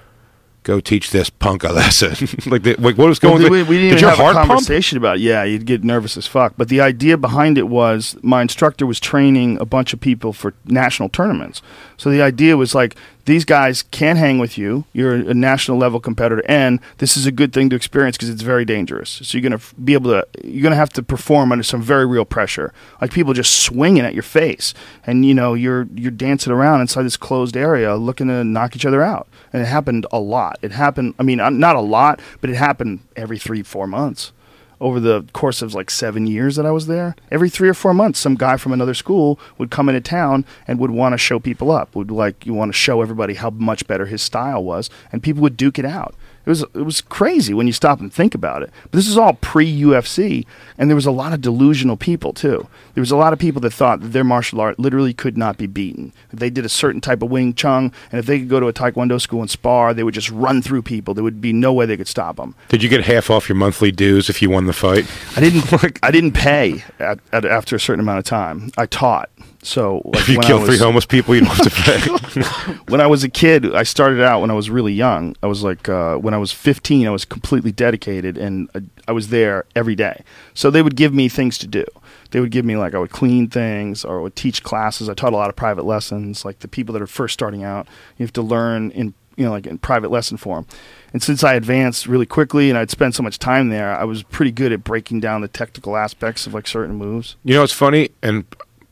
go 0.64 0.80
teach 0.80 1.10
this 1.10 1.30
punk 1.30 1.64
a 1.64 1.72
lesson. 1.72 2.10
like, 2.50 2.62
they, 2.62 2.74
like 2.74 2.98
what 2.98 3.08
was 3.08 3.22
Well, 3.22 3.32
going? 3.38 3.42
did 3.42 3.50
we, 3.52 3.62
we 3.62 3.76
didn't 3.78 3.90
did 3.90 3.98
even 3.98 4.08
have 4.10 4.18
a 4.18 4.22
heart 4.22 4.34
pump? 4.36 4.48
conversation 4.48 4.98
about 4.98 5.16
it. 5.16 5.22
Yeah, 5.22 5.44
you'd 5.44 5.64
get 5.66 5.82
nervous 5.84 6.16
as 6.16 6.26
fuck. 6.26 6.54
But 6.56 6.68
the 6.68 6.80
idea 6.80 7.16
behind 7.16 7.56
it 7.58 7.68
was 7.68 8.16
my 8.22 8.42
instructor 8.42 8.84
was 8.86 9.00
training 9.00 9.58
a 9.60 9.64
bunch 9.64 9.92
of 9.92 10.00
people 10.00 10.32
for 10.32 10.54
national 10.66 11.08
tournaments. 11.08 11.62
So 11.96 12.10
the 12.10 12.22
idea 12.22 12.56
was 12.56 12.74
like 12.74 12.96
these 13.24 13.44
guys 13.44 13.82
can't 13.82 14.18
hang 14.18 14.38
with 14.38 14.56
you. 14.56 14.84
You're 14.94 15.14
a 15.14 15.34
national 15.34 15.76
level 15.78 16.00
competitor, 16.00 16.42
and 16.48 16.80
this 16.96 17.16
is 17.16 17.26
a 17.26 17.32
good 17.32 17.52
thing 17.52 17.68
to 17.70 17.76
experience 17.76 18.16
because 18.16 18.30
it's 18.30 18.40
very 18.42 18.64
dangerous. 18.64 19.10
So 19.22 19.36
you're 19.36 19.42
gonna 19.42 19.56
f- 19.56 19.74
be 19.84 19.92
able 19.94 20.10
to 20.12 20.26
you're 20.44 20.62
gonna 20.62 20.76
have 20.76 20.88
to 20.94 21.02
perform 21.02 21.52
under 21.52 21.62
some 21.62 21.82
very 21.82 22.06
real 22.06 22.24
pressure, 22.24 22.72
like 23.02 23.12
people 23.12 23.34
just 23.34 23.60
swinging 23.60 24.02
at 24.04 24.14
your 24.14 24.22
face, 24.22 24.72
and 25.06 25.26
you 25.26 25.34
know 25.34 25.52
you're 25.54 25.86
you're 25.94 26.10
dancing 26.10 26.52
around 26.52 26.80
inside 26.80 27.02
this 27.02 27.16
closed 27.18 27.56
area 27.56 27.96
looking 27.96 28.28
to 28.28 28.44
knock 28.44 28.74
each 28.74 28.86
other 28.86 29.02
out. 29.02 29.27
And 29.52 29.62
it 29.62 29.66
happened 29.66 30.06
a 30.12 30.18
lot. 30.18 30.58
It 30.62 30.72
happened. 30.72 31.14
I 31.18 31.22
mean, 31.22 31.40
uh, 31.40 31.50
not 31.50 31.76
a 31.76 31.80
lot, 31.80 32.20
but 32.40 32.50
it 32.50 32.56
happened 32.56 33.00
every 33.16 33.38
three 33.38 33.62
four 33.62 33.86
months 33.86 34.32
over 34.80 35.00
the 35.00 35.24
course 35.32 35.62
of 35.62 35.74
like 35.74 35.90
seven 35.90 36.26
years 36.26 36.56
that 36.56 36.66
I 36.66 36.70
was 36.70 36.86
there, 36.86 37.16
every 37.30 37.50
three 37.50 37.68
or 37.68 37.74
four 37.74 37.94
months, 37.94 38.18
some 38.18 38.34
guy 38.34 38.56
from 38.56 38.72
another 38.72 38.94
school 38.94 39.38
would 39.58 39.70
come 39.70 39.88
into 39.88 40.00
town 40.00 40.44
and 40.66 40.78
would 40.78 40.90
want 40.90 41.14
to 41.14 41.18
show 41.18 41.38
people 41.38 41.70
up. 41.70 41.94
Would 41.94 42.10
like 42.10 42.46
you 42.46 42.54
want 42.54 42.70
to 42.70 42.78
show 42.78 43.02
everybody 43.02 43.34
how 43.34 43.50
much 43.50 43.86
better 43.86 44.06
his 44.06 44.22
style 44.22 44.62
was, 44.62 44.88
and 45.10 45.22
people 45.22 45.42
would 45.42 45.56
duke 45.56 45.78
it 45.78 45.84
out. 45.84 46.14
It 46.48 46.52
was 46.52 46.62
it 46.62 46.82
was 46.82 47.02
crazy 47.02 47.52
when 47.52 47.66
you 47.66 47.74
stop 47.74 48.00
and 48.00 48.10
think 48.10 48.34
about 48.34 48.62
it. 48.62 48.70
But 48.84 48.92
this 48.92 49.06
is 49.06 49.18
all 49.18 49.34
pre 49.34 49.70
UFC, 49.82 50.46
and 50.78 50.88
there 50.88 50.94
was 50.94 51.04
a 51.04 51.10
lot 51.10 51.34
of 51.34 51.42
delusional 51.42 51.98
people 51.98 52.32
too. 52.32 52.66
There 52.94 53.02
was 53.02 53.10
a 53.10 53.18
lot 53.18 53.34
of 53.34 53.38
people 53.38 53.60
that 53.60 53.74
thought 53.74 54.00
that 54.00 54.14
their 54.14 54.24
martial 54.24 54.58
art 54.58 54.78
literally 54.78 55.12
could 55.12 55.36
not 55.36 55.58
be 55.58 55.66
beaten. 55.66 56.10
If 56.32 56.38
they 56.38 56.48
did 56.48 56.64
a 56.64 56.70
certain 56.70 57.02
type 57.02 57.20
of 57.20 57.30
Wing 57.30 57.52
Chun, 57.52 57.92
and 58.10 58.18
if 58.18 58.24
they 58.24 58.38
could 58.38 58.48
go 58.48 58.60
to 58.60 58.66
a 58.68 58.72
Taekwondo 58.72 59.20
school 59.20 59.42
and 59.42 59.50
spar, 59.50 59.92
they 59.92 60.02
would 60.02 60.14
just 60.14 60.30
run 60.30 60.62
through 60.62 60.80
people. 60.80 61.12
There 61.12 61.22
would 61.22 61.42
be 61.42 61.52
no 61.52 61.74
way 61.74 61.84
they 61.84 61.98
could 61.98 62.08
stop 62.08 62.36
them. 62.36 62.54
Did 62.70 62.82
you 62.82 62.88
get 62.88 63.04
half 63.04 63.28
off 63.28 63.46
your 63.46 63.56
monthly 63.56 63.92
dues 63.92 64.30
if 64.30 64.40
you 64.40 64.48
won 64.48 64.64
the 64.64 64.72
fight? 64.72 65.04
I 65.36 65.40
didn't. 65.40 65.98
I 66.02 66.10
didn't 66.10 66.32
pay 66.32 66.82
at, 66.98 67.18
at, 67.30 67.44
after 67.44 67.76
a 67.76 67.80
certain 67.80 68.00
amount 68.00 68.20
of 68.20 68.24
time. 68.24 68.70
I 68.78 68.86
taught. 68.86 69.28
So 69.62 70.02
like, 70.04 70.20
If 70.22 70.28
you 70.28 70.36
when 70.36 70.44
I 70.44 70.48
kill 70.48 70.64
three 70.64 70.78
homeless 70.78 71.06
people, 71.06 71.34
you 71.34 71.40
don't 71.42 71.54
have 71.54 71.64
to 71.64 72.42
pay. 72.42 72.72
when 72.88 73.00
I 73.00 73.06
was 73.06 73.24
a 73.24 73.28
kid, 73.28 73.74
I 73.74 73.82
started 73.82 74.20
out 74.22 74.40
when 74.40 74.50
I 74.50 74.54
was 74.54 74.70
really 74.70 74.92
young. 74.92 75.34
I 75.42 75.46
was 75.46 75.62
like, 75.62 75.88
uh, 75.88 76.16
when 76.16 76.32
I 76.32 76.38
was 76.38 76.52
15, 76.52 77.06
I 77.06 77.10
was 77.10 77.24
completely 77.24 77.72
dedicated 77.72 78.38
and 78.38 78.70
I, 78.74 78.82
I 79.08 79.12
was 79.12 79.28
there 79.28 79.64
every 79.74 79.94
day. 79.96 80.22
So 80.54 80.70
they 80.70 80.82
would 80.82 80.96
give 80.96 81.12
me 81.12 81.28
things 81.28 81.58
to 81.58 81.66
do. 81.66 81.84
They 82.30 82.40
would 82.40 82.50
give 82.50 82.64
me, 82.64 82.76
like, 82.76 82.94
I 82.94 82.98
would 82.98 83.10
clean 83.10 83.48
things 83.48 84.04
or 84.04 84.18
I 84.18 84.22
would 84.22 84.36
teach 84.36 84.62
classes. 84.62 85.08
I 85.08 85.14
taught 85.14 85.32
a 85.32 85.36
lot 85.36 85.48
of 85.48 85.56
private 85.56 85.84
lessons. 85.84 86.44
Like, 86.44 86.58
the 86.60 86.68
people 86.68 86.92
that 86.92 87.02
are 87.02 87.06
first 87.06 87.34
starting 87.34 87.64
out, 87.64 87.88
you 88.16 88.24
have 88.24 88.32
to 88.34 88.42
learn 88.42 88.90
in, 88.90 89.14
you 89.36 89.44
know, 89.46 89.50
like 89.50 89.66
in 89.66 89.78
private 89.78 90.10
lesson 90.10 90.36
form. 90.36 90.66
And 91.12 91.22
since 91.22 91.42
I 91.42 91.54
advanced 91.54 92.06
really 92.06 92.26
quickly 92.26 92.68
and 92.68 92.78
I'd 92.78 92.90
spent 92.90 93.14
so 93.14 93.22
much 93.22 93.38
time 93.38 93.70
there, 93.70 93.94
I 93.98 94.04
was 94.04 94.22
pretty 94.22 94.50
good 94.52 94.72
at 94.72 94.84
breaking 94.84 95.20
down 95.20 95.40
the 95.40 95.48
technical 95.48 95.96
aspects 95.96 96.46
of 96.46 96.52
like 96.52 96.66
certain 96.66 96.96
moves. 96.96 97.36
You 97.44 97.54
know, 97.54 97.62
it's 97.62 97.72
funny, 97.72 98.10
and 98.22 98.44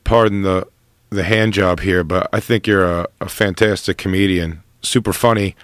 pardon 0.06 0.42
the 0.42 0.66
the 1.10 1.24
hand 1.24 1.52
job 1.52 1.80
here, 1.80 2.02
but 2.02 2.28
I 2.32 2.40
think 2.40 2.66
you're 2.66 2.84
a, 2.84 3.06
a 3.20 3.28
fantastic 3.28 3.98
comedian, 3.98 4.62
super 4.82 5.12
funny, 5.12 5.54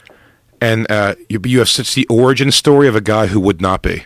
and 0.61 0.89
uh, 0.91 1.15
you 1.29 1.41
you 1.45 1.59
have 1.61 1.69
such 1.69 1.95
the 1.95 2.07
origin 2.09 2.53
story 2.53 2.89
of 2.89 2.95
a 2.95 3.01
guy 3.01 3.29
who 3.29 3.41
would 3.41 3.63
not 3.63 3.83
be. 3.83 4.05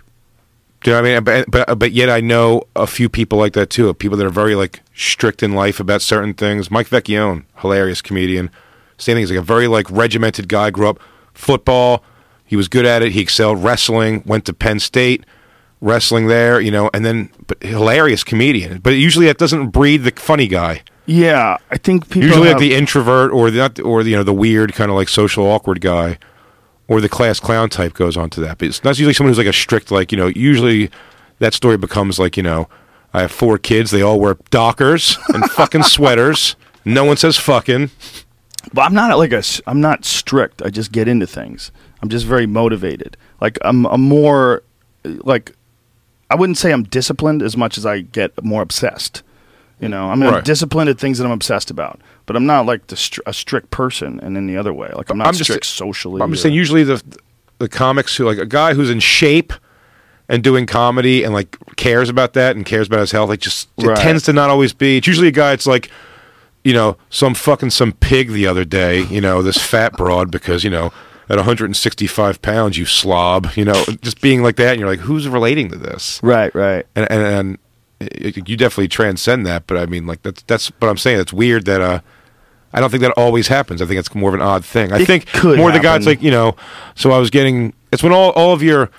Do 0.82 0.90
you 0.90 0.96
know 0.96 1.02
what 1.02 1.08
I 1.08 1.14
mean? 1.14 1.24
But, 1.24 1.50
but 1.50 1.78
but 1.78 1.92
yet 1.92 2.08
I 2.08 2.20
know 2.20 2.62
a 2.76 2.86
few 2.86 3.08
people 3.08 3.38
like 3.38 3.54
that 3.54 3.70
too. 3.70 3.92
People 3.94 4.16
that 4.18 4.26
are 4.26 4.30
very 4.30 4.54
like 4.54 4.82
strict 4.94 5.42
in 5.42 5.52
life 5.52 5.80
about 5.80 6.02
certain 6.02 6.34
things. 6.34 6.70
Mike 6.70 6.88
Vecchione, 6.88 7.44
hilarious 7.56 8.00
comedian. 8.00 8.50
Same 8.98 9.14
thing. 9.14 9.22
He's 9.22 9.30
like 9.30 9.40
a 9.40 9.42
very 9.42 9.66
like 9.66 9.90
regimented 9.90 10.48
guy. 10.48 10.70
Grew 10.70 10.88
up 10.88 11.00
football. 11.34 12.04
He 12.44 12.54
was 12.56 12.68
good 12.68 12.86
at 12.86 13.02
it. 13.02 13.12
He 13.12 13.20
excelled 13.20 13.64
wrestling. 13.64 14.22
Went 14.24 14.44
to 14.44 14.52
Penn 14.52 14.78
State 14.78 15.24
wrestling 15.86 16.26
there, 16.26 16.60
you 16.60 16.70
know, 16.70 16.90
and 16.92 17.04
then 17.04 17.30
but 17.46 17.62
hilarious 17.62 18.24
comedian. 18.24 18.78
But 18.78 18.90
usually 18.90 19.26
that 19.26 19.38
doesn't 19.38 19.68
breed 19.68 19.98
the 19.98 20.10
funny 20.10 20.48
guy. 20.48 20.82
Yeah, 21.06 21.56
I 21.70 21.78
think 21.78 22.08
people 22.08 22.28
usually 22.28 22.48
have, 22.48 22.56
like 22.56 22.68
the 22.68 22.74
introvert 22.74 23.32
or 23.32 23.50
the 23.50 23.82
or 23.82 24.02
the, 24.02 24.10
you 24.10 24.16
know 24.16 24.24
the 24.24 24.34
weird 24.34 24.74
kind 24.74 24.90
of 24.90 24.96
like 24.96 25.08
social 25.08 25.46
awkward 25.46 25.80
guy, 25.80 26.18
or 26.88 27.00
the 27.00 27.08
class 27.08 27.38
clown 27.38 27.70
type 27.70 27.94
goes 27.94 28.16
on 28.16 28.28
to 28.30 28.40
that. 28.40 28.58
But 28.58 28.68
it's 28.68 28.82
not 28.82 28.98
usually 28.98 29.14
someone 29.14 29.30
who's 29.30 29.38
like 29.38 29.46
a 29.46 29.52
strict 29.52 29.90
like 29.90 30.10
you 30.10 30.18
know. 30.18 30.26
Usually 30.26 30.90
that 31.38 31.54
story 31.54 31.76
becomes 31.76 32.18
like 32.18 32.36
you 32.36 32.42
know, 32.42 32.68
I 33.14 33.20
have 33.20 33.32
four 33.32 33.56
kids. 33.56 33.92
They 33.92 34.02
all 34.02 34.18
wear 34.18 34.36
Dockers 34.50 35.16
and 35.28 35.48
fucking 35.52 35.84
sweaters. 35.84 36.56
No 36.84 37.04
one 37.04 37.16
says 37.16 37.36
fucking. 37.36 37.90
But 38.72 38.82
I'm 38.82 38.94
not 38.94 39.16
like 39.16 39.32
a 39.32 39.42
I'm 39.66 39.80
not 39.80 40.04
strict. 40.04 40.60
I 40.62 40.70
just 40.70 40.90
get 40.90 41.06
into 41.06 41.26
things. 41.26 41.70
I'm 42.02 42.08
just 42.08 42.26
very 42.26 42.46
motivated. 42.46 43.16
Like 43.40 43.58
I'm. 43.62 43.86
I'm 43.86 44.02
more 44.02 44.62
like. 45.04 45.52
I 46.30 46.34
wouldn't 46.34 46.58
say 46.58 46.72
I'm 46.72 46.82
disciplined 46.84 47.42
as 47.42 47.56
much 47.56 47.78
as 47.78 47.86
I 47.86 48.00
get 48.00 48.42
more 48.44 48.62
obsessed. 48.62 49.22
You 49.80 49.88
know, 49.88 50.10
I'm 50.10 50.22
Right. 50.22 50.42
disciplined 50.44 50.88
at 50.88 50.98
things 50.98 51.18
that 51.18 51.24
I'm 51.26 51.30
obsessed 51.32 51.70
about, 51.70 52.00
but 52.24 52.34
I'm 52.34 52.46
not 52.46 52.64
like 52.66 52.86
the 52.86 52.96
str- 52.96 53.20
a 53.26 53.32
strict 53.34 53.70
person 53.70 54.18
and 54.22 54.36
in 54.36 54.46
the 54.46 54.56
other 54.56 54.72
way. 54.72 54.90
Like 54.94 55.10
I'm 55.10 55.18
not 55.18 55.26
I'm 55.28 55.34
just- 55.34 55.44
strict 55.50 55.66
socially. 55.66 56.22
I'm 56.22 56.30
just 56.30 56.40
or- 56.40 56.42
saying, 56.44 56.54
usually 56.54 56.82
the 56.84 57.02
the 57.58 57.68
comics 57.68 58.16
who 58.16 58.24
like 58.24 58.38
a 58.38 58.46
guy 58.46 58.74
who's 58.74 58.90
in 58.90 59.00
shape 59.00 59.52
and 60.28 60.42
doing 60.42 60.66
comedy 60.66 61.22
and 61.24 61.32
like 61.32 61.56
cares 61.76 62.08
about 62.08 62.32
that 62.34 62.56
and 62.56 62.66
cares 62.66 62.86
about 62.88 63.00
his 63.00 63.12
health, 63.12 63.28
like 63.28 63.40
just 63.40 63.68
it 63.78 63.86
Right. 63.86 63.96
tends 63.98 64.24
to 64.24 64.32
not 64.32 64.50
always 64.50 64.72
be. 64.72 64.96
It's 64.96 65.06
usually 65.06 65.28
a 65.28 65.32
guy. 65.32 65.52
It's 65.52 65.66
like, 65.66 65.90
you 66.64 66.72
know, 66.72 66.96
some 67.10 67.34
fucking 67.34 67.70
some 67.70 67.92
pig 67.92 68.30
the 68.30 68.46
other 68.46 68.64
day. 68.64 69.04
You 69.04 69.20
know, 69.20 69.42
this 69.42 69.58
fat 69.58 69.92
broad 69.96 70.30
because 70.30 70.64
you 70.64 70.70
know. 70.70 70.90
At 71.28 71.36
165 71.36 72.40
pounds, 72.40 72.78
you 72.78 72.86
slob. 72.86 73.48
You 73.56 73.64
know, 73.64 73.84
just 74.00 74.20
being 74.20 74.42
like 74.42 74.56
that, 74.56 74.70
and 74.70 74.80
you're 74.80 74.88
like, 74.88 75.00
who's 75.00 75.26
relating 75.26 75.68
to 75.70 75.76
this? 75.76 76.20
right, 76.22 76.54
right. 76.54 76.86
and 76.94 77.10
and, 77.10 77.22
and 77.22 77.58
it, 78.00 78.48
you 78.48 78.56
definitely 78.56 78.88
transcend 78.88 79.46
that. 79.46 79.66
But 79.66 79.78
I 79.78 79.86
mean, 79.86 80.06
like 80.06 80.22
that's 80.22 80.42
that's. 80.42 80.70
But 80.70 80.88
I'm 80.88 80.96
saying 80.96 81.18
it's 81.18 81.32
weird 81.32 81.64
that 81.64 81.80
uh, 81.80 82.00
I 82.72 82.80
don't 82.80 82.90
think 82.90 83.00
that 83.00 83.12
always 83.12 83.48
happens. 83.48 83.82
I 83.82 83.86
think 83.86 83.98
it's 83.98 84.14
more 84.14 84.28
of 84.30 84.34
an 84.34 84.42
odd 84.42 84.64
thing. 84.64 84.92
I 84.92 85.00
It 85.00 85.06
think 85.06 85.26
could 85.26 85.58
more 85.58 85.72
the 85.72 85.78
happen. 85.78 85.96
It's 85.96 86.06
like 86.06 86.22
you 86.22 86.30
know. 86.30 86.54
So 86.94 87.10
I 87.10 87.18
was 87.18 87.30
getting. 87.30 87.74
It's 87.90 88.02
when 88.02 88.12
all 88.12 88.30
all 88.32 88.52
of 88.52 88.62
your 88.62 88.90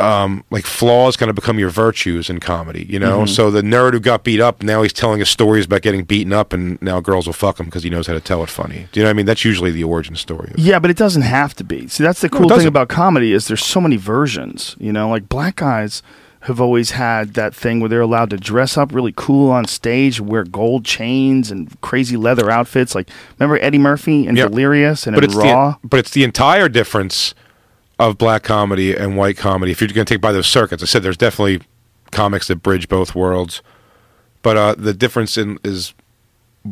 um 0.00 0.44
like 0.50 0.64
flaws 0.64 1.16
kind 1.16 1.28
of 1.30 1.34
become 1.36 1.58
your 1.58 1.70
virtues 1.70 2.28
in 2.30 2.40
comedy 2.40 2.86
you 2.88 2.98
know 2.98 3.18
Mm-hmm. 3.20 3.26
so 3.34 3.50
the 3.50 3.62
nerd 3.62 3.92
who 3.92 4.00
got 4.00 4.24
beat 4.24 4.40
up 4.40 4.62
now 4.62 4.82
he's 4.82 4.92
telling 4.92 5.18
his 5.20 5.28
stories 5.28 5.66
about 5.66 5.82
getting 5.82 6.04
beaten 6.04 6.32
up 6.32 6.52
and 6.52 6.80
now 6.82 7.00
girls 7.00 7.26
will 7.26 7.32
fuck 7.34 7.60
him 7.60 7.66
because 7.66 7.82
he 7.82 7.90
knows 7.90 8.06
how 8.06 8.14
to 8.14 8.20
tell 8.20 8.42
it 8.42 8.48
funny 8.50 8.88
do 8.92 9.00
you 9.00 9.04
know 9.04 9.08
what 9.08 9.14
i 9.14 9.14
mean 9.14 9.26
that's 9.26 9.44
usually 9.44 9.70
the 9.70 9.84
origin 9.84 10.16
story 10.16 10.52
Yeah, 10.56 10.78
but 10.78 10.90
it 10.90 10.96
doesn't 10.96 11.22
have 11.22 11.54
to 11.54 11.64
be. 11.64 11.86
See, 11.88 12.02
that's 12.04 12.20
the 12.20 12.28
No, 12.32 12.38
cool 12.38 12.48
thing 12.48 12.66
about 12.66 12.88
comedy 12.88 13.32
is 13.32 13.46
there's 13.48 13.64
so 13.64 13.80
many 13.80 13.96
versions. 13.96 14.76
You 14.78 14.92
know, 14.92 15.08
like 15.10 15.28
black 15.28 15.56
guys 15.56 16.02
have 16.42 16.60
always 16.60 16.92
had 16.92 17.34
that 17.34 17.54
thing 17.54 17.80
where 17.80 17.88
they're 17.88 18.00
allowed 18.00 18.30
to 18.30 18.36
dress 18.36 18.76
up 18.78 18.94
really 18.94 19.12
cool 19.16 19.50
on 19.50 19.64
stage, 19.66 20.20
wear 20.20 20.42
gold 20.44 20.84
chains 20.84 21.50
and 21.50 21.78
crazy 21.80 22.16
leather 22.16 22.50
outfits. 22.50 22.94
Like 22.94 23.08
remember 23.38 23.62
Eddie 23.62 23.78
Murphy 23.78 24.26
and 24.26 24.36
Yeah. 24.36 24.48
Delirious 24.48 25.06
and 25.06 25.14
but 25.14 25.32
Raw. 25.34 25.72
the 25.82 25.88
but 25.88 25.98
it's 26.00 26.10
the 26.12 26.24
entire 26.24 26.68
difference 26.68 27.34
of 28.00 28.18
black 28.18 28.42
comedy 28.42 28.94
and 28.96 29.16
white 29.16 29.36
comedy. 29.36 29.70
If 29.70 29.80
you're 29.80 29.88
going 29.88 30.06
to 30.06 30.14
take 30.14 30.20
by 30.20 30.32
those 30.32 30.46
circuits, 30.48 30.82
I 30.82 30.86
said 30.86 31.02
there's 31.02 31.16
definitely 31.16 31.60
comics 32.10 32.48
that 32.48 32.56
bridge 32.56 32.88
both 32.88 33.14
worlds, 33.14 33.62
but 34.42 34.56
uh, 34.56 34.74
the 34.76 34.92
difference 34.94 35.36
in 35.38 35.58
is 35.62 35.94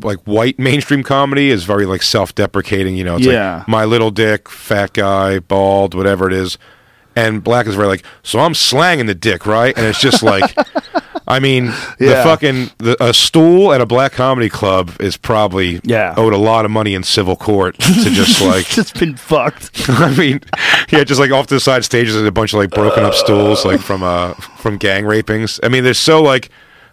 like 0.03 0.19
white 0.25 0.59
mainstream 0.59 1.03
comedy 1.03 1.51
is 1.51 1.65
very 1.65 1.87
like 1.87 2.03
self-deprecating. 2.03 2.97
You 2.97 3.05
know, 3.05 3.17
it's 3.17 3.27
Yeah. 3.27 3.59
like 3.59 3.69
my 3.69 3.85
little 3.85 4.11
dick, 4.11 4.49
fat 4.49 4.93
guy, 4.95 5.39
bald, 5.39 5.95
whatever 5.95 6.27
it 6.27 6.33
is. 6.33 6.59
And 7.19 7.43
black 7.43 7.67
is 7.67 7.75
very 7.75 7.89
like, 7.89 8.05
so 8.23 8.39
I'm 8.39 8.55
slanging 8.55 9.07
the 9.07 9.15
dick, 9.15 9.47
right? 9.47 9.77
And 9.77 9.87
it's 9.87 10.01
just 10.01 10.23
like, 10.23 10.57
I 11.29 11.41
mean, 11.41 11.67
the 11.99 12.21
fucking 12.25 12.71
the, 12.79 12.97
a 13.05 13.13
stool 13.13 13.73
at 13.73 13.81
a 13.81 13.87
black 13.87 14.13
comedy 14.13 14.49
club 14.49 14.93
is 15.01 15.17
probably 15.19 15.81
Yeah. 15.85 16.15
owed 16.17 16.33
a 16.33 16.39
lot 16.39 16.65
of 16.65 16.71
money 16.71 16.95
in 16.95 17.03
civil 17.03 17.37
court 17.37 17.79
to 17.81 18.11
just 18.11 18.41
like 18.53 18.67
just 18.67 18.99
been 18.99 19.17
fucked. 19.17 19.71
I 19.89 20.15
mean, 20.17 20.41
yeah, 20.91 21.05
just 21.05 21.21
like 21.21 21.31
off 21.31 21.47
to 21.49 21.55
the 21.55 21.61
side 21.61 21.85
stages 21.85 22.17
and 22.17 22.27
a 22.27 22.31
bunch 22.33 22.53
of 22.55 22.59
like 22.61 22.71
broken 22.71 23.05
up 23.05 23.15
stools, 23.15 23.65
like 23.65 23.81
from 23.81 24.03
uh 24.03 24.33
from 24.59 24.79
gang 24.79 25.05
rapings. 25.05 25.61
I 25.63 25.69
mean, 25.69 25.85
there's 25.85 25.99
so 25.99 26.23
like, 26.23 26.49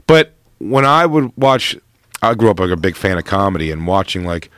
but 0.08 0.34
when 0.60 0.86
I 0.86 1.06
would 1.06 1.32
watch, 1.38 1.78
I 2.22 2.34
grew 2.34 2.50
up 2.50 2.60
like 2.60 2.72
a 2.72 2.78
big 2.78 2.96
fan 2.96 3.18
of 3.18 3.24
comedy 3.26 3.72
and 3.72 3.88
watching 3.88 4.26
like 4.26 4.50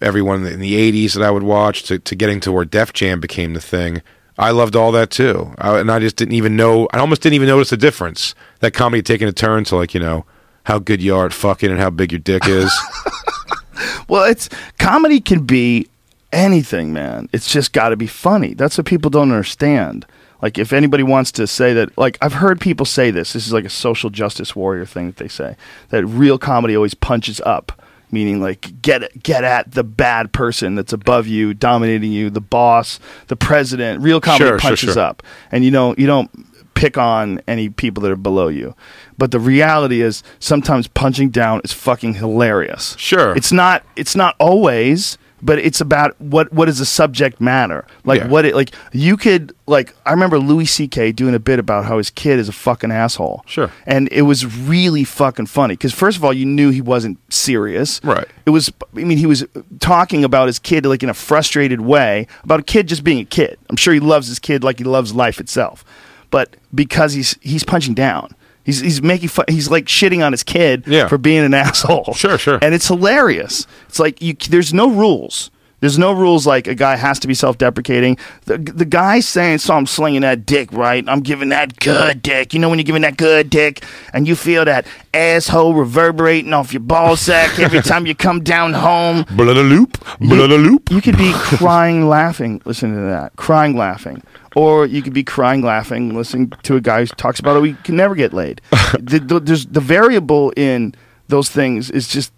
everyone 0.00 0.46
in 0.46 0.60
the 0.60 0.74
'80s 0.92 1.14
that 1.14 1.22
I 1.22 1.30
would 1.30 1.42
watch 1.42 1.82
to 1.84 1.98
to 1.98 2.14
getting 2.14 2.40
to 2.40 2.52
where 2.52 2.64
Def 2.64 2.92
Jam 2.92 3.20
became 3.20 3.52
the 3.54 3.60
thing. 3.60 4.02
I 4.38 4.52
loved 4.52 4.76
all 4.76 4.92
that 4.92 5.10
too, 5.10 5.52
I, 5.58 5.80
and 5.80 5.90
I 5.90 5.98
just 5.98 6.16
didn't 6.16 6.34
even 6.34 6.56
know. 6.56 6.88
I 6.92 6.98
almost 6.98 7.22
didn't 7.22 7.34
even 7.34 7.48
notice 7.48 7.70
the 7.70 7.76
difference. 7.76 8.34
That 8.60 8.72
comedy 8.72 9.02
taken 9.02 9.28
a 9.28 9.32
turn 9.32 9.64
to 9.64 9.76
like 9.76 9.94
you 9.94 10.00
know 10.00 10.24
how 10.64 10.78
good 10.78 11.02
you 11.02 11.16
are 11.16 11.26
at 11.26 11.32
fucking 11.32 11.70
and 11.70 11.80
how 11.80 11.90
big 11.90 12.12
your 12.12 12.20
dick 12.20 12.46
is. 12.46 12.72
Well, 14.08 14.24
it's 14.24 14.48
comedy 14.78 15.20
can 15.20 15.44
be 15.44 15.88
anything, 16.32 16.92
man. 16.92 17.28
It's 17.32 17.50
just 17.52 17.72
got 17.72 17.90
to 17.90 17.96
be 17.96 18.06
funny. 18.06 18.54
That's 18.54 18.78
what 18.78 18.86
people 18.86 19.10
don't 19.10 19.30
understand. 19.30 20.06
Like, 20.40 20.56
if 20.56 20.72
anybody 20.72 21.02
wants 21.02 21.30
to 21.32 21.46
say 21.46 21.74
that, 21.74 21.96
like, 21.98 22.16
I've 22.22 22.34
heard 22.34 22.60
people 22.60 22.86
say 22.86 23.10
this. 23.10 23.34
This 23.34 23.46
is 23.46 23.52
like 23.52 23.64
a 23.64 23.70
social 23.70 24.08
justice 24.08 24.56
warrior 24.56 24.86
thing 24.86 25.06
that 25.06 25.16
they 25.16 25.28
say 25.28 25.56
that 25.90 26.06
real 26.06 26.38
comedy 26.38 26.74
always 26.74 26.94
punches 26.94 27.40
up, 27.42 27.82
meaning 28.10 28.40
like 28.40 28.80
get 28.82 29.22
get 29.22 29.44
at 29.44 29.72
the 29.72 29.84
bad 29.84 30.32
person 30.32 30.74
that's 30.74 30.92
above 30.92 31.26
you, 31.26 31.54
dominating 31.54 32.12
you, 32.12 32.30
the 32.30 32.40
boss, 32.40 32.98
the 33.28 33.36
president. 33.36 34.02
Real 34.02 34.20
comedy 34.20 34.44
Sure, 34.44 34.58
sure, 34.58 34.58
punches 34.58 34.94
sure. 34.94 35.02
up, 35.02 35.22
and 35.52 35.64
you 35.64 35.70
don't 35.70 35.98
you 35.98 36.06
don't 36.06 36.30
pick 36.74 36.96
on 36.96 37.40
any 37.48 37.68
people 37.68 38.02
that 38.02 38.12
are 38.12 38.16
below 38.16 38.48
you. 38.48 38.74
But 39.16 39.32
the 39.32 39.40
reality 39.40 40.00
is 40.00 40.22
sometimes 40.38 40.86
punching 40.86 41.30
down 41.30 41.60
is 41.64 41.72
fucking 41.72 42.14
hilarious. 42.14 42.94
Sure. 42.98 43.36
It's 43.36 43.50
not 43.52 43.84
it's 43.96 44.14
not 44.14 44.36
always, 44.38 45.18
but 45.42 45.58
it's 45.58 45.80
about 45.80 46.20
what 46.20 46.52
what 46.52 46.66
does 46.66 46.78
the 46.78 46.84
subject 46.86 47.40
matter? 47.40 47.86
Like 48.04 48.20
Yeah. 48.22 48.28
what 48.28 48.44
it 48.44 48.54
like 48.54 48.70
you 48.92 49.16
could 49.16 49.54
like 49.66 49.94
I 50.06 50.10
remember 50.12 50.38
Louis 50.38 50.66
CK 50.66 51.14
doing 51.14 51.34
a 51.34 51.38
bit 51.38 51.58
about 51.58 51.84
how 51.84 51.98
his 51.98 52.10
kid 52.10 52.38
is 52.38 52.48
a 52.48 52.52
fucking 52.52 52.90
asshole. 52.90 53.42
Sure. 53.46 53.70
And 53.86 54.08
it 54.10 54.22
was 54.22 54.44
really 54.46 55.04
fucking 55.04 55.46
funny 55.46 55.76
cuz 55.76 55.92
first 55.92 56.16
of 56.16 56.24
all 56.24 56.32
you 56.32 56.46
knew 56.46 56.70
he 56.70 56.80
wasn't 56.80 57.18
serious. 57.32 58.00
Right. 58.02 58.26
It 58.46 58.50
was 58.50 58.70
I 58.96 59.04
mean 59.04 59.18
he 59.18 59.26
was 59.26 59.44
talking 59.80 60.24
about 60.24 60.46
his 60.46 60.58
kid 60.58 60.84
like 60.86 61.02
in 61.02 61.08
a 61.10 61.14
frustrated 61.14 61.80
way 61.80 62.26
about 62.44 62.60
a 62.60 62.64
kid 62.64 62.88
just 62.88 63.04
being 63.04 63.20
a 63.20 63.24
kid. 63.24 63.58
I'm 63.70 63.76
sure 63.76 63.94
he 63.94 64.00
loves 64.00 64.26
his 64.28 64.38
kid 64.38 64.64
like 64.64 64.78
he 64.78 64.84
loves 64.84 65.14
life 65.14 65.38
itself. 65.40 65.84
But 66.30 66.56
because 66.74 67.12
he's 67.14 67.36
he's 67.40 67.64
punching 67.64 67.94
down. 67.94 68.34
He's, 68.68 68.80
he's 68.80 69.02
making 69.02 69.30
fun. 69.30 69.46
He's 69.48 69.70
like 69.70 69.86
shitting 69.86 70.22
on 70.22 70.32
his 70.32 70.42
kid 70.42 70.84
Yeah. 70.86 71.08
for 71.08 71.16
being 71.16 71.42
an 71.42 71.54
asshole. 71.64 72.12
Sure, 72.12 72.36
sure. 72.36 72.58
And 72.60 72.74
it's 72.74 72.86
hilarious. 72.86 73.66
It's 73.88 73.98
like 73.98 74.20
you. 74.20 74.34
There's 74.34 74.74
no 74.74 74.90
rules. 74.90 75.50
There's 75.80 75.98
no 75.98 76.12
rules 76.12 76.46
like 76.46 76.66
a 76.66 76.74
guy 76.74 76.96
has 76.96 77.18
to 77.20 77.28
be 77.28 77.34
self-deprecating. 77.34 78.18
The 78.46 78.58
the 78.58 78.84
guy 78.84 79.20
saying, 79.20 79.58
"So 79.58 79.74
I'm 79.74 79.86
slinging 79.86 80.22
that 80.22 80.44
dick, 80.44 80.72
right? 80.72 81.04
I'm 81.08 81.20
giving 81.20 81.50
that 81.50 81.78
good 81.78 82.22
dick. 82.22 82.52
You 82.52 82.58
know 82.60 82.68
when 82.68 82.78
you're 82.78 82.84
giving 82.84 83.02
that 83.02 83.16
good 83.16 83.48
dick, 83.48 83.84
and 84.12 84.26
you 84.26 84.34
feel 84.34 84.64
that 84.64 84.86
asshole 85.14 85.74
reverberating 85.74 86.52
off 86.52 86.72
your 86.72 86.80
ball 86.80 87.16
sack 87.16 87.58
every 87.58 87.80
time 87.80 88.06
you 88.06 88.14
come 88.14 88.42
down 88.42 88.72
home. 88.72 89.24
A 90.20 90.24
loop, 90.24 90.50
a 90.50 90.58
loop. 90.58 90.90
You 90.90 91.00
could 91.00 91.16
be 91.16 91.32
crying, 91.34 92.08
laughing, 92.08 92.60
listening 92.64 92.94
to 92.96 93.02
that, 93.02 93.36
crying, 93.36 93.76
laughing, 93.76 94.22
or 94.56 94.86
you 94.86 95.02
could 95.02 95.12
be 95.12 95.22
crying, 95.22 95.62
laughing, 95.62 96.14
listening 96.14 96.52
to 96.64 96.76
a 96.76 96.80
guy 96.80 97.00
who 97.00 97.06
talks 97.06 97.38
about 97.38 97.54
how 97.54 97.62
he 97.62 97.74
can 97.84 97.96
never 97.96 98.14
get 98.14 98.32
laid. 98.32 98.60
the, 98.98 99.20
the, 99.24 99.40
there's 99.40 99.66
the 99.66 99.80
variable 99.80 100.52
in 100.56 100.94
those 101.28 101.48
things 101.48 101.90
is 101.90 102.08
just 102.08 102.32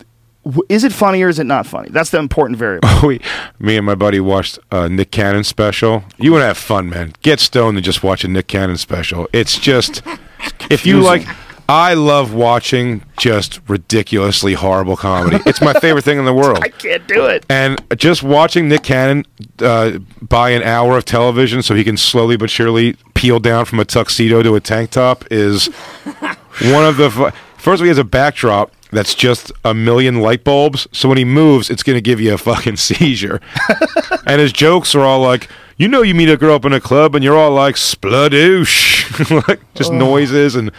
is 0.69 0.85
it 0.85 0.93
funny 0.93 1.23
or 1.23 1.29
is 1.29 1.39
it 1.39 1.45
not 1.45 1.67
funny? 1.67 1.91
That's 1.91 2.11
the 2.11 2.19
important 2.19 2.59
variable. 2.59 2.89
we, 3.07 3.21
me 3.59 3.77
and 3.77 3.85
my 3.85 3.95
buddy 3.95 4.21
watched 4.21 4.59
a 4.71 4.89
Nick 4.89 5.11
Cannon 5.11 5.45
special. 5.45 6.05
You 6.19 6.33
want 6.33 6.43
to 6.43 6.47
have 6.47 6.59
fun, 6.59 6.89
man. 6.89 7.13
Get 7.23 7.41
stoned 7.41 7.77
and 7.77 7.85
just 7.85 8.03
watch 8.03 8.25
a 8.25 8.29
Nick 8.29 8.49
Cannon 8.49 8.77
special. 8.77 9.29
It's 9.33 9.59
just, 9.59 10.03
if 10.71 10.87
you 10.87 11.01
like, 11.01 11.27
I 11.69 11.95
love 11.95 12.35
watching 12.35 13.05
just 13.17 13.61
ridiculously 13.69 14.55
horrible 14.55 14.97
comedy. 14.97 15.39
It's 15.47 15.61
my 15.61 15.73
favorite 15.75 16.05
thing 16.05 16.19
in 16.19 16.25
the 16.25 16.35
world. 16.35 16.59
I 16.63 16.69
can't 16.69 17.07
do 17.07 17.27
it. 17.27 17.47
And 17.49 17.81
just 17.97 18.23
watching 18.23 18.69
Nick 18.69 18.83
Cannon 18.83 19.25
uh, 19.61 19.99
buy 20.21 20.51
an 20.51 20.63
hour 20.63 20.97
of 20.97 21.05
television 21.05 21.63
so 21.63 21.75
he 21.75 21.85
can 21.85 21.97
slowly 21.97 22.37
but 22.37 22.51
surely 22.51 22.97
peel 23.15 23.39
down 23.39 23.67
from 23.67 23.79
a 23.79 23.85
tuxedo 23.85 24.43
to 24.43 24.55
a 24.57 24.61
tank 24.61 24.91
top 24.91 25.25
is 25.31 25.67
one 26.63 26.85
of 26.87 26.97
the. 26.97 27.11
fu- 27.11 27.31
First 27.59 27.81
of 27.81 27.83
all, 27.83 27.85
he 27.85 27.89
has 27.89 27.99
a 27.99 28.05
backdrop 28.05 28.73
that's 28.93 29.15
just 29.15 29.53
a 29.65 29.73
million 29.75 30.21
light 30.21 30.45
bulbs. 30.45 30.89
So 30.93 31.09
when 31.09 31.19
he 31.19 31.25
moves, 31.25 31.71
it's 31.71 31.83
going 31.83 31.97
to 31.97 32.01
give 32.03 32.21
you 32.21 32.35
a 32.35 32.39
fucking 32.39 32.77
seizure. 32.89 33.41
and 34.27 34.41
his 34.41 34.53
jokes 34.53 34.95
are 34.95 35.01
all 35.03 35.21
like, 35.21 35.49
you 35.77 35.89
know, 35.89 36.03
you 36.03 36.15
meet 36.15 36.29
a 36.29 36.37
girl 36.37 36.55
up 36.55 36.65
in 36.65 36.73
a 36.73 36.81
club 36.81 37.15
and 37.15 37.25
you're 37.25 37.37
all 37.37 37.53
like, 37.53 37.77
spladoosh. 37.77 39.45
like, 39.49 39.61
just 39.75 39.93
noises 39.93 40.55
and. 40.57 40.71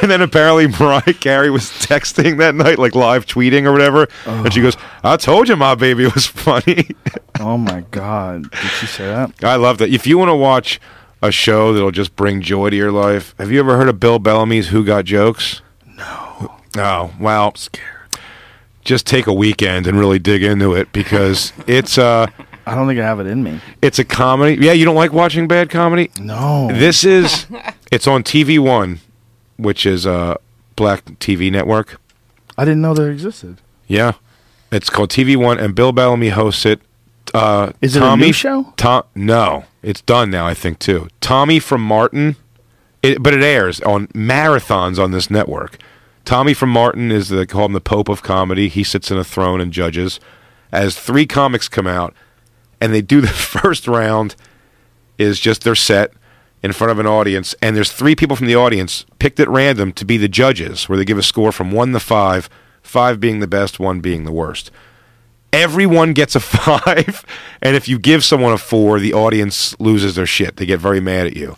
And 0.00 0.08
then 0.08 0.22
apparently 0.22 0.68
Mariah 0.68 1.14
Carey 1.14 1.50
was 1.50 1.64
texting 1.64 2.38
that 2.38 2.54
night, 2.54 2.78
like 2.78 2.94
live 2.94 3.26
tweeting 3.26 3.64
or 3.64 3.72
whatever, 3.72 4.06
and 4.24 4.54
she 4.54 4.62
goes, 4.62 4.76
"I 5.02 5.16
told 5.16 5.48
you 5.48 5.56
my 5.56 5.74
baby 5.74 6.04
was 6.06 6.26
funny." 6.26 6.90
Oh 7.40 7.58
my 7.58 7.80
god! 7.90 8.48
Did 8.52 8.70
she 8.78 8.86
say 8.86 9.06
that? 9.06 9.32
I 9.42 9.56
love 9.56 9.78
that. 9.78 9.88
If 9.90 10.06
you 10.06 10.16
want 10.16 10.28
to 10.28 10.36
watch 10.36 10.80
a 11.20 11.32
show 11.32 11.72
that'll 11.72 11.90
just 11.90 12.14
bring 12.14 12.40
joy 12.40 12.70
to 12.70 12.76
your 12.76 12.92
life, 12.92 13.34
have 13.40 13.50
you 13.50 13.58
ever 13.58 13.76
heard 13.76 13.88
of 13.88 13.98
Bill 13.98 14.20
Bellamy's 14.20 14.68
Who 14.68 14.84
Got 14.84 15.06
Jokes? 15.06 15.60
No. 16.76 17.10
Oh, 17.12 17.14
well, 17.20 17.54
Scared. 17.54 18.08
just 18.82 19.06
take 19.06 19.26
a 19.26 19.32
weekend 19.32 19.86
and 19.86 19.98
really 19.98 20.18
dig 20.18 20.42
into 20.42 20.74
it 20.74 20.92
because 20.92 21.52
it's 21.66 21.98
uh 21.98 22.26
I 22.66 22.74
don't 22.74 22.86
think 22.88 22.98
I 22.98 23.04
have 23.04 23.20
it 23.20 23.26
in 23.26 23.42
me. 23.42 23.60
it's 23.82 23.98
a 23.98 24.04
comedy. 24.04 24.56
Yeah, 24.64 24.72
you 24.72 24.84
don't 24.86 24.94
like 24.96 25.12
watching 25.12 25.46
bad 25.46 25.68
comedy? 25.68 26.10
No. 26.18 26.68
This 26.72 27.04
is 27.04 27.46
it's 27.92 28.06
on 28.06 28.22
TV 28.22 28.58
1, 28.58 29.00
which 29.58 29.84
is 29.84 30.06
a 30.06 30.38
black 30.76 31.04
TV 31.20 31.52
network. 31.52 32.00
I 32.56 32.64
didn't 32.64 32.80
know 32.82 32.94
there 32.94 33.10
existed. 33.10 33.58
Yeah. 33.86 34.12
It's 34.72 34.88
called 34.90 35.10
TV 35.10 35.36
One, 35.36 35.58
and 35.60 35.74
Bill 35.74 35.92
Bellamy 35.92 36.30
hosts 36.30 36.66
it. 36.66 36.80
Uh, 37.32 37.72
Is 37.80 37.94
it 37.96 38.02
a 38.02 38.16
new 38.16 38.32
show? 38.32 38.72
Tom, 38.76 39.04
no, 39.14 39.64
it's 39.82 40.00
done 40.00 40.30
now. 40.30 40.46
I 40.46 40.54
think 40.54 40.78
too. 40.80 41.08
Tommy 41.20 41.58
from 41.60 41.80
Martin, 41.82 42.34
it, 43.02 43.22
but 43.22 43.34
it 43.34 43.42
airs 43.42 43.80
on 43.82 44.06
marathons 44.08 44.98
on 45.02 45.10
this 45.12 45.30
network, 45.30 45.78
Tommy 46.24 46.54
from 46.54 46.70
Martin 46.70 47.12
is 47.12 47.28
the 47.28 47.46
call 47.46 47.66
him 47.66 47.72
the 47.72 47.80
Pope 47.80 48.08
of 48.08 48.22
comedy. 48.22 48.68
He 48.68 48.82
sits 48.82 49.10
in 49.10 49.18
a 49.18 49.24
throne 49.24 49.60
and 49.60 49.72
judges. 49.72 50.20
As 50.72 50.98
three 50.98 51.26
comics 51.26 51.68
come 51.68 51.86
out, 51.86 52.14
and 52.80 52.92
they 52.92 53.02
do 53.02 53.20
the 53.20 53.28
first 53.28 53.86
round 53.86 54.34
is 55.18 55.38
just 55.38 55.62
their 55.62 55.74
set 55.74 56.12
in 56.62 56.72
front 56.72 56.90
of 56.90 56.98
an 56.98 57.06
audience, 57.06 57.54
and 57.60 57.76
there's 57.76 57.92
three 57.92 58.16
people 58.16 58.36
from 58.36 58.46
the 58.46 58.56
audience 58.56 59.04
picked 59.18 59.38
at 59.38 59.48
random 59.48 59.92
to 59.92 60.04
be 60.06 60.16
the 60.16 60.28
judges, 60.28 60.88
where 60.88 60.96
they 60.96 61.04
give 61.04 61.18
a 61.18 61.22
score 61.22 61.52
from 61.52 61.70
one 61.70 61.92
to 61.92 62.00
five, 62.00 62.48
five 62.82 63.20
being 63.20 63.40
the 63.40 63.46
best, 63.46 63.78
one 63.78 64.00
being 64.00 64.24
the 64.24 64.32
worst. 64.32 64.70
Everyone 65.52 66.14
gets 66.14 66.34
a 66.34 66.40
five, 66.40 67.24
and 67.60 67.76
if 67.76 67.86
you 67.86 67.98
give 67.98 68.24
someone 68.24 68.52
a 68.52 68.58
four, 68.58 68.98
the 68.98 69.12
audience 69.12 69.78
loses 69.78 70.14
their 70.14 70.26
shit. 70.26 70.56
They 70.56 70.64
get 70.64 70.80
very 70.80 71.00
mad 71.00 71.26
at 71.26 71.36
you. 71.36 71.56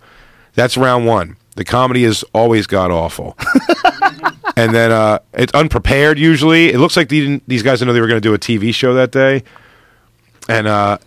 That's 0.54 0.76
round 0.76 1.06
one. 1.06 1.36
The 1.54 1.64
comedy 1.64 2.02
is 2.04 2.24
always 2.34 2.66
god 2.66 2.90
awful. 2.90 3.38
and 4.58 4.74
then 4.74 4.90
uh, 4.92 5.18
it's 5.34 5.52
unprepared 5.54 6.18
usually. 6.18 6.72
It 6.72 6.78
looks 6.78 6.96
like 6.96 7.08
these 7.08 7.62
guys 7.62 7.78
didn't 7.78 7.88
know 7.88 7.92
they 7.92 8.00
were 8.00 8.08
going 8.08 8.20
to 8.20 8.26
do 8.28 8.34
a 8.34 8.38
TV 8.38 8.74
show 8.74 8.94
that 8.94 9.12
day. 9.12 9.42
And 10.48 10.66
uh, 10.66 10.98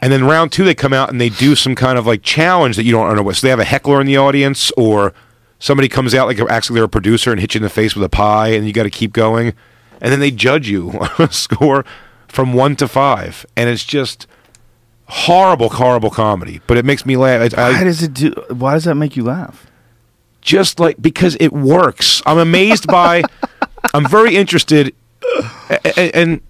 and 0.00 0.12
then 0.12 0.24
round 0.24 0.52
two, 0.52 0.64
they 0.64 0.74
come 0.74 0.92
out 0.92 1.08
and 1.10 1.20
they 1.20 1.28
do 1.28 1.54
some 1.54 1.74
kind 1.74 1.96
of 1.98 2.06
like 2.06 2.22
challenge 2.22 2.76
that 2.76 2.84
you 2.84 2.92
don't 2.92 3.14
know 3.16 3.22
what. 3.22 3.36
So 3.36 3.46
they 3.46 3.50
have 3.50 3.60
a 3.60 3.64
heckler 3.64 4.00
in 4.00 4.06
the 4.06 4.16
audience, 4.16 4.70
or 4.76 5.12
somebody 5.58 5.88
comes 5.88 6.14
out 6.14 6.26
like 6.26 6.40
actually 6.50 6.74
they're 6.76 6.84
a 6.84 6.88
producer 6.88 7.30
and 7.30 7.40
hits 7.40 7.54
you 7.54 7.60
in 7.60 7.62
the 7.62 7.70
face 7.70 7.94
with 7.94 8.04
a 8.04 8.08
pie, 8.08 8.48
and 8.48 8.66
you 8.66 8.72
got 8.72 8.82
to 8.82 8.90
keep 8.90 9.12
going. 9.12 9.54
And 10.00 10.10
then 10.12 10.18
they 10.18 10.32
judge 10.32 10.68
you 10.68 10.90
on 11.00 11.08
a 11.18 11.32
score 11.32 11.84
from 12.26 12.52
one 12.52 12.74
to 12.76 12.88
five, 12.88 13.46
and 13.56 13.70
it's 13.70 13.84
just 13.84 14.26
horrible, 15.06 15.68
horrible 15.68 16.10
comedy. 16.10 16.60
But 16.66 16.76
it 16.78 16.84
makes 16.84 17.06
me 17.06 17.16
laugh. 17.16 17.54
I- 17.56 17.70
Why 17.72 17.84
does 17.84 18.02
it 18.02 18.12
do? 18.12 18.30
Why 18.50 18.74
does 18.74 18.84
that 18.84 18.96
make 18.96 19.16
you 19.16 19.22
laugh? 19.22 19.66
Just 20.42 20.78
like 20.78 21.00
because 21.00 21.36
it 21.40 21.52
works. 21.52 22.20
I'm 22.26 22.38
amazed 22.38 22.86
by. 22.86 23.22
I'm 23.94 24.06
very 24.08 24.36
interested, 24.36 24.94
and 25.96 26.40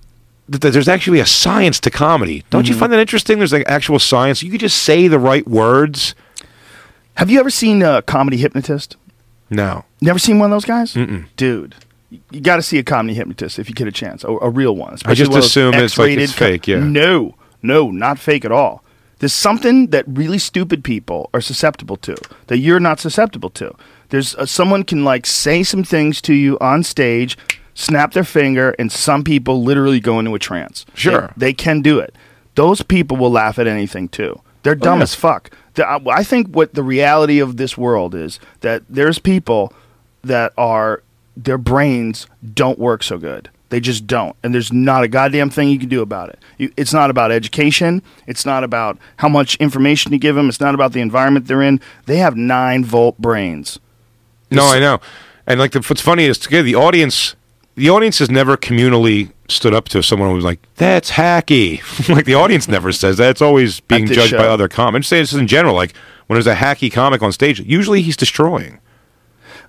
th- 0.50 0.60
th- 0.60 0.72
there's 0.74 0.88
actually 0.88 1.20
a 1.20 1.26
science 1.26 1.80
to 1.80 1.90
comedy. 1.90 2.44
Don't 2.50 2.66
you 2.66 2.72
mm-hmm. 2.72 2.80
find 2.80 2.92
that 2.92 2.98
interesting? 3.00 3.38
There's 3.38 3.52
like 3.52 3.68
actual 3.68 3.98
science. 3.98 4.42
You 4.42 4.50
could 4.50 4.60
just 4.60 4.82
say 4.82 5.08
the 5.08 5.18
right 5.18 5.46
words. 5.46 6.14
Have 7.14 7.30
you 7.30 7.40
ever 7.40 7.50
seen 7.50 7.82
a 7.82 8.02
comedy 8.02 8.38
hypnotist? 8.38 8.96
No, 9.50 9.84
Never 10.02 10.18
seen 10.18 10.40
one 10.40 10.50
of 10.50 10.56
those 10.56 10.64
guys, 10.64 10.94
Mm-mm. 10.94 11.26
dude. 11.36 11.76
You 12.30 12.40
got 12.40 12.56
to 12.56 12.62
see 12.62 12.78
a 12.78 12.82
comedy 12.82 13.14
hypnotist 13.14 13.58
if 13.58 13.68
you 13.68 13.74
get 13.74 13.86
a 13.86 13.92
chance, 13.92 14.24
a, 14.24 14.28
a 14.28 14.50
real 14.50 14.74
one. 14.74 14.98
I 15.04 15.14
just 15.14 15.30
one 15.30 15.38
of 15.38 15.42
those 15.42 15.46
assume 15.46 15.74
it's 15.74 15.96
like 15.96 16.18
it's 16.18 16.32
fake, 16.32 16.66
yeah. 16.66 16.80
No, 16.80 17.36
no, 17.62 17.90
not 17.90 18.18
fake 18.18 18.44
at 18.44 18.52
all. 18.52 18.82
There's 19.22 19.32
something 19.32 19.90
that 19.90 20.04
really 20.08 20.38
stupid 20.38 20.82
people 20.82 21.30
are 21.32 21.40
susceptible 21.40 21.96
to 21.98 22.16
that 22.48 22.58
you're 22.58 22.80
not 22.80 22.98
susceptible 22.98 23.50
to. 23.50 23.72
There's 24.08 24.34
uh, 24.34 24.46
someone 24.46 24.82
can 24.82 25.04
like 25.04 25.26
say 25.26 25.62
some 25.62 25.84
things 25.84 26.20
to 26.22 26.34
you 26.34 26.58
on 26.58 26.82
stage, 26.82 27.38
snap 27.72 28.14
their 28.14 28.24
finger, 28.24 28.74
and 28.80 28.90
some 28.90 29.22
people 29.22 29.62
literally 29.62 30.00
go 30.00 30.18
into 30.18 30.34
a 30.34 30.40
trance. 30.40 30.84
Sure. 30.94 31.32
they, 31.36 31.46
they 31.46 31.52
can 31.52 31.82
do 31.82 32.00
it. 32.00 32.16
Those 32.56 32.82
people 32.82 33.16
will 33.16 33.30
laugh 33.30 33.60
at 33.60 33.68
anything 33.68 34.08
too. 34.08 34.40
They're 34.64 34.74
dumb 34.74 34.98
yeah. 34.98 35.04
as 35.04 35.14
fuck. 35.14 35.50
The- 35.74 35.86
I 35.86 36.00
I 36.08 36.24
think 36.24 36.48
what 36.48 36.74
the 36.74 36.82
reality 36.82 37.38
of 37.38 37.58
this 37.58 37.78
world 37.78 38.16
is 38.16 38.40
that 38.62 38.82
there's 38.88 39.20
people 39.20 39.72
that 40.22 40.52
are 40.58 41.04
their 41.36 41.58
brains 41.58 42.26
don't 42.54 42.80
work 42.80 43.04
so 43.04 43.18
good. 43.18 43.50
They 43.72 43.80
just 43.80 44.06
don't, 44.06 44.36
and 44.42 44.52
there's 44.52 44.70
not 44.70 45.02
a 45.02 45.08
goddamn 45.08 45.48
thing 45.48 45.70
you 45.70 45.78
can 45.78 45.88
do 45.88 46.02
about 46.02 46.28
it. 46.28 46.38
You, 46.58 46.70
it's 46.76 46.92
not 46.92 47.08
about 47.08 47.32
education. 47.32 48.02
It's 48.26 48.44
not 48.44 48.64
about 48.64 48.98
how 49.16 49.30
much 49.30 49.56
information 49.56 50.12
you 50.12 50.18
give 50.18 50.36
them. 50.36 50.50
It's 50.50 50.60
not 50.60 50.74
about 50.74 50.92
the 50.92 51.00
environment 51.00 51.46
they're 51.46 51.62
in. 51.62 51.80
They 52.04 52.18
have 52.18 52.36
nine 52.36 52.84
volt 52.84 53.16
brains. 53.16 53.80
no, 54.50 54.66
I 54.66 54.78
know. 54.78 55.00
And 55.46 55.58
like 55.58 55.72
the, 55.72 55.80
what's 55.80 56.02
funny 56.02 56.24
is 56.24 56.36
together 56.36 56.64
the 56.64 56.74
audience. 56.74 57.34
The 57.74 57.88
audience 57.88 58.18
has 58.18 58.30
never 58.30 58.58
communally 58.58 59.32
stood 59.48 59.72
up 59.72 59.88
to 59.88 60.02
someone 60.02 60.28
who 60.28 60.34
was 60.34 60.44
like, 60.44 60.60
"That's 60.76 61.12
hacky." 61.12 61.80
like 62.14 62.26
the 62.26 62.34
audience 62.34 62.68
never 62.68 62.92
says 63.02 63.16
that. 63.16 63.30
It's 63.30 63.40
always 63.40 63.80
being 63.80 64.04
judged 64.06 64.36
by 64.36 64.48
other 64.48 64.68
comics. 64.68 65.06
Say 65.06 65.20
this 65.20 65.32
in 65.32 65.46
general. 65.46 65.74
Like 65.74 65.96
when 66.26 66.34
there's 66.34 66.46
a 66.46 66.56
hacky 66.56 66.92
comic 66.92 67.22
on 67.22 67.32
stage, 67.32 67.58
usually 67.60 68.02
he's 68.02 68.18
destroying. 68.18 68.80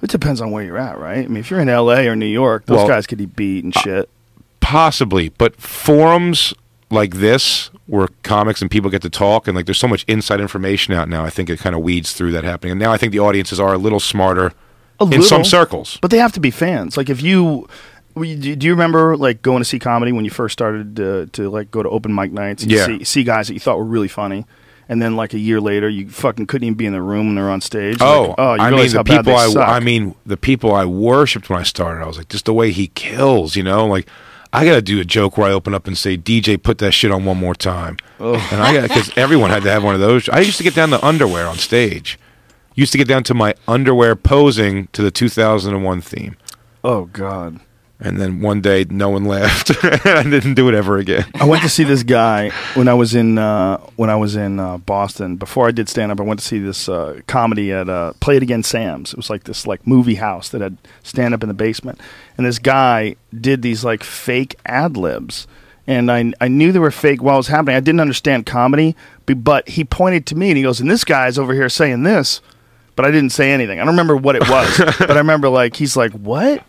It 0.03 0.09
depends 0.09 0.41
on 0.41 0.51
where 0.51 0.63
you're 0.63 0.77
at, 0.77 0.99
right? 0.99 1.19
I 1.23 1.27
mean, 1.27 1.37
if 1.37 1.49
you're 1.49 1.61
in 1.61 1.69
L.A. 1.69 2.07
or 2.07 2.15
New 2.15 2.25
York, 2.27 2.65
those 2.65 2.77
Well, 2.77 2.87
guys 2.87 3.07
could 3.07 3.17
be 3.17 3.25
beat 3.25 3.63
and 3.63 3.75
uh, 3.75 3.79
shit. 3.79 4.09
Possibly, 4.59 5.29
but 5.29 5.55
forums 5.59 6.53
like 6.89 7.15
this 7.15 7.69
where 7.87 8.07
comics 8.21 8.61
and 8.61 8.69
people 8.69 8.89
get 8.89 9.01
to 9.01 9.09
talk 9.09 9.47
and 9.47 9.55
like 9.55 9.65
there's 9.65 9.79
so 9.79 9.87
much 9.87 10.03
inside 10.07 10.39
information 10.39 10.93
out 10.93 11.09
now. 11.09 11.25
I 11.25 11.29
think 11.29 11.49
it 11.49 11.57
kind 11.59 11.75
of 11.75 11.81
weeds 11.81 12.13
through 12.13 12.31
that 12.33 12.43
happening. 12.43 12.71
And 12.71 12.79
now 12.79 12.91
I 12.93 12.97
think 12.97 13.11
the 13.11 13.19
audiences 13.19 13.59
are 13.59 13.73
a 13.73 13.77
little 13.77 13.99
smarter 13.99 14.53
A 14.99 15.05
in 15.05 15.21
some 15.23 15.43
circles. 15.43 15.97
But 16.01 16.11
they 16.11 16.19
have 16.19 16.31
to 16.33 16.39
be 16.39 16.51
fans. 16.51 16.95
Like 16.97 17.09
if 17.09 17.21
you, 17.21 17.67
do 18.15 18.55
do 18.55 18.67
you 18.67 18.73
remember 18.73 19.17
like 19.17 19.41
going 19.41 19.59
to 19.59 19.65
see 19.65 19.79
comedy 19.79 20.11
when 20.11 20.23
you 20.23 20.31
first 20.31 20.53
started 20.53 20.95
to, 20.97 21.25
to 21.27 21.49
like 21.49 21.71
go 21.71 21.81
to 21.81 21.89
open 21.89 22.13
mic 22.13 22.31
nights 22.31 22.63
and 22.63 22.71
Yeah. 22.71 22.85
see, 22.85 23.03
see 23.03 23.23
guys 23.23 23.47
that 23.47 23.53
you 23.53 23.59
thought 23.59 23.77
were 23.77 23.83
really 23.85 24.07
funny, 24.07 24.45
and 24.89 25.01
then 25.01 25.15
like 25.15 25.33
a 25.33 25.39
year 25.39 25.59
later 25.61 25.89
you 25.89 26.09
fucking 26.09 26.47
couldn't 26.47 26.65
even 26.67 26.77
be 26.77 26.85
in 26.85 26.93
the 26.93 27.01
room 27.01 27.27
when 27.27 27.35
they're 27.35 27.49
on 27.49 27.61
stage. 27.61 27.97
Oh, 28.01 28.27
Like, 28.29 28.35
oh, 28.37 28.53
you 28.55 28.61
I 28.61 28.71
mean 28.71 28.91
the 28.91 29.03
people 29.03 29.35
I 29.35 29.47
suck. 29.49 29.67
I 29.67 29.79
mean 29.79 30.15
the 30.25 30.37
people 30.37 30.73
I 30.73 30.85
worshipped 30.85 31.49
when 31.49 31.59
I 31.59 31.63
started. 31.63 32.03
I 32.03 32.07
was 32.07 32.17
like, 32.17 32.29
just 32.29 32.45
the 32.45 32.53
way 32.53 32.71
he 32.71 32.87
kills, 32.87 33.55
you 33.55 33.63
know, 33.63 33.85
like. 33.85 34.07
I 34.55 34.65
gotta 34.65 34.83
do 34.83 35.01
a 35.01 35.03
joke 35.03 35.35
where 35.35 35.49
I 35.49 35.51
open 35.51 35.73
up 35.73 35.87
and 35.87 35.97
say, 35.97 36.15
"DJ, 36.15 36.61
put 36.61 36.77
that 36.77 36.91
shit 36.91 37.09
on 37.09 37.25
one 37.25 37.37
more 37.37 37.55
time," 37.55 37.97
and 38.19 38.37
I 38.61 38.71
got 38.71 38.83
because 38.83 39.11
everyone 39.17 39.49
had 39.49 39.63
to 39.63 39.71
have 39.71 39.83
one 39.83 39.95
of 39.95 39.99
those. 39.99 40.29
I 40.29 40.41
used 40.41 40.57
to 40.57 40.63
get 40.63 40.75
down 40.75 40.91
to 40.91 41.03
underwear 41.03 41.47
on 41.47 41.57
stage. 41.57 42.19
Used 42.75 42.91
to 42.91 42.99
get 42.99 43.07
down 43.07 43.23
to 43.23 43.33
my 43.33 43.55
underwear 43.67 44.15
posing 44.15 44.89
to 44.93 45.01
the 45.01 45.09
2001 45.09 46.01
theme. 46.01 46.35
oh 46.83 47.05
god. 47.05 47.61
And 47.99 48.19
then 48.19 48.41
one 48.41 48.59
day, 48.59 48.85
no 48.89 49.09
one 49.09 49.23
laughed. 49.23 49.71
I 49.83 50.23
didn't 50.23 50.55
do 50.55 50.67
it 50.67 50.75
ever 50.75 50.97
again. 50.97 51.25
I 51.35 51.45
went 51.45 51.61
to 51.61 51.69
see 51.69 51.83
this 51.83 52.03
guy 52.03 52.49
when 52.73 52.87
I 52.87 52.93
was 52.93 53.15
in 53.15 53.37
uh, 53.37 53.77
when 53.95 54.09
I 54.09 54.15
was 54.15 54.35
in 54.35 54.59
uh, 54.59 54.77
Boston. 54.79 55.37
Before 55.37 55.67
I 55.67 55.71
did 55.71 55.87
stand 55.87 56.11
up, 56.11 56.19
I 56.19 56.23
went 56.23 56.39
to 56.39 56.45
see 56.45 56.59
this 56.59 56.89
uh, 56.89 57.21
comedy 57.27 57.71
at 57.71 57.87
uh, 57.87 58.13
Play 58.19 58.37
It 58.37 58.43
Again 58.43 58.63
Sam's. 58.63 59.11
It 59.13 59.17
was 59.17 59.29
like 59.29 59.43
this 59.45 59.65
like 59.65 59.85
movie 59.87 60.15
house 60.15 60.49
that 60.49 60.59
had 60.59 60.77
stand 61.03 61.33
up 61.33 61.43
in 61.43 61.47
the 61.47 61.53
basement, 61.53 62.01
and 62.35 62.45
this 62.45 62.59
guy 62.59 63.15
did 63.39 63.61
these 63.61 63.85
like 63.85 64.03
fake 64.03 64.55
ad 64.65 64.97
libs. 64.97 65.47
And 65.85 66.09
I, 66.09 66.31
I 66.39 66.47
knew 66.47 66.71
they 66.71 66.79
were 66.79 66.91
fake 66.91 67.21
while 67.21 67.35
it 67.35 67.39
was 67.39 67.47
happening. 67.47 67.75
I 67.75 67.81
didn't 67.81 67.99
understand 67.99 68.45
comedy, 68.45 68.95
but 69.25 69.67
he 69.67 69.83
pointed 69.83 70.25
to 70.27 70.35
me 70.35 70.49
and 70.49 70.57
he 70.57 70.63
goes, 70.63 70.79
"And 70.79 70.89
this 70.89 71.03
guy's 71.03 71.37
over 71.37 71.53
here 71.53 71.69
saying 71.69 72.03
this," 72.03 72.41
but 72.95 73.05
I 73.05 73.11
didn't 73.11 73.31
say 73.31 73.51
anything. 73.51 73.79
I 73.79 73.85
don't 73.85 73.93
remember 73.93 74.17
what 74.17 74.35
it 74.35 74.49
was, 74.49 74.77
but 74.99 75.11
I 75.11 75.17
remember 75.17 75.47
like 75.47 75.75
he's 75.75 75.95
like, 75.95 76.11
"What?" 76.11 76.63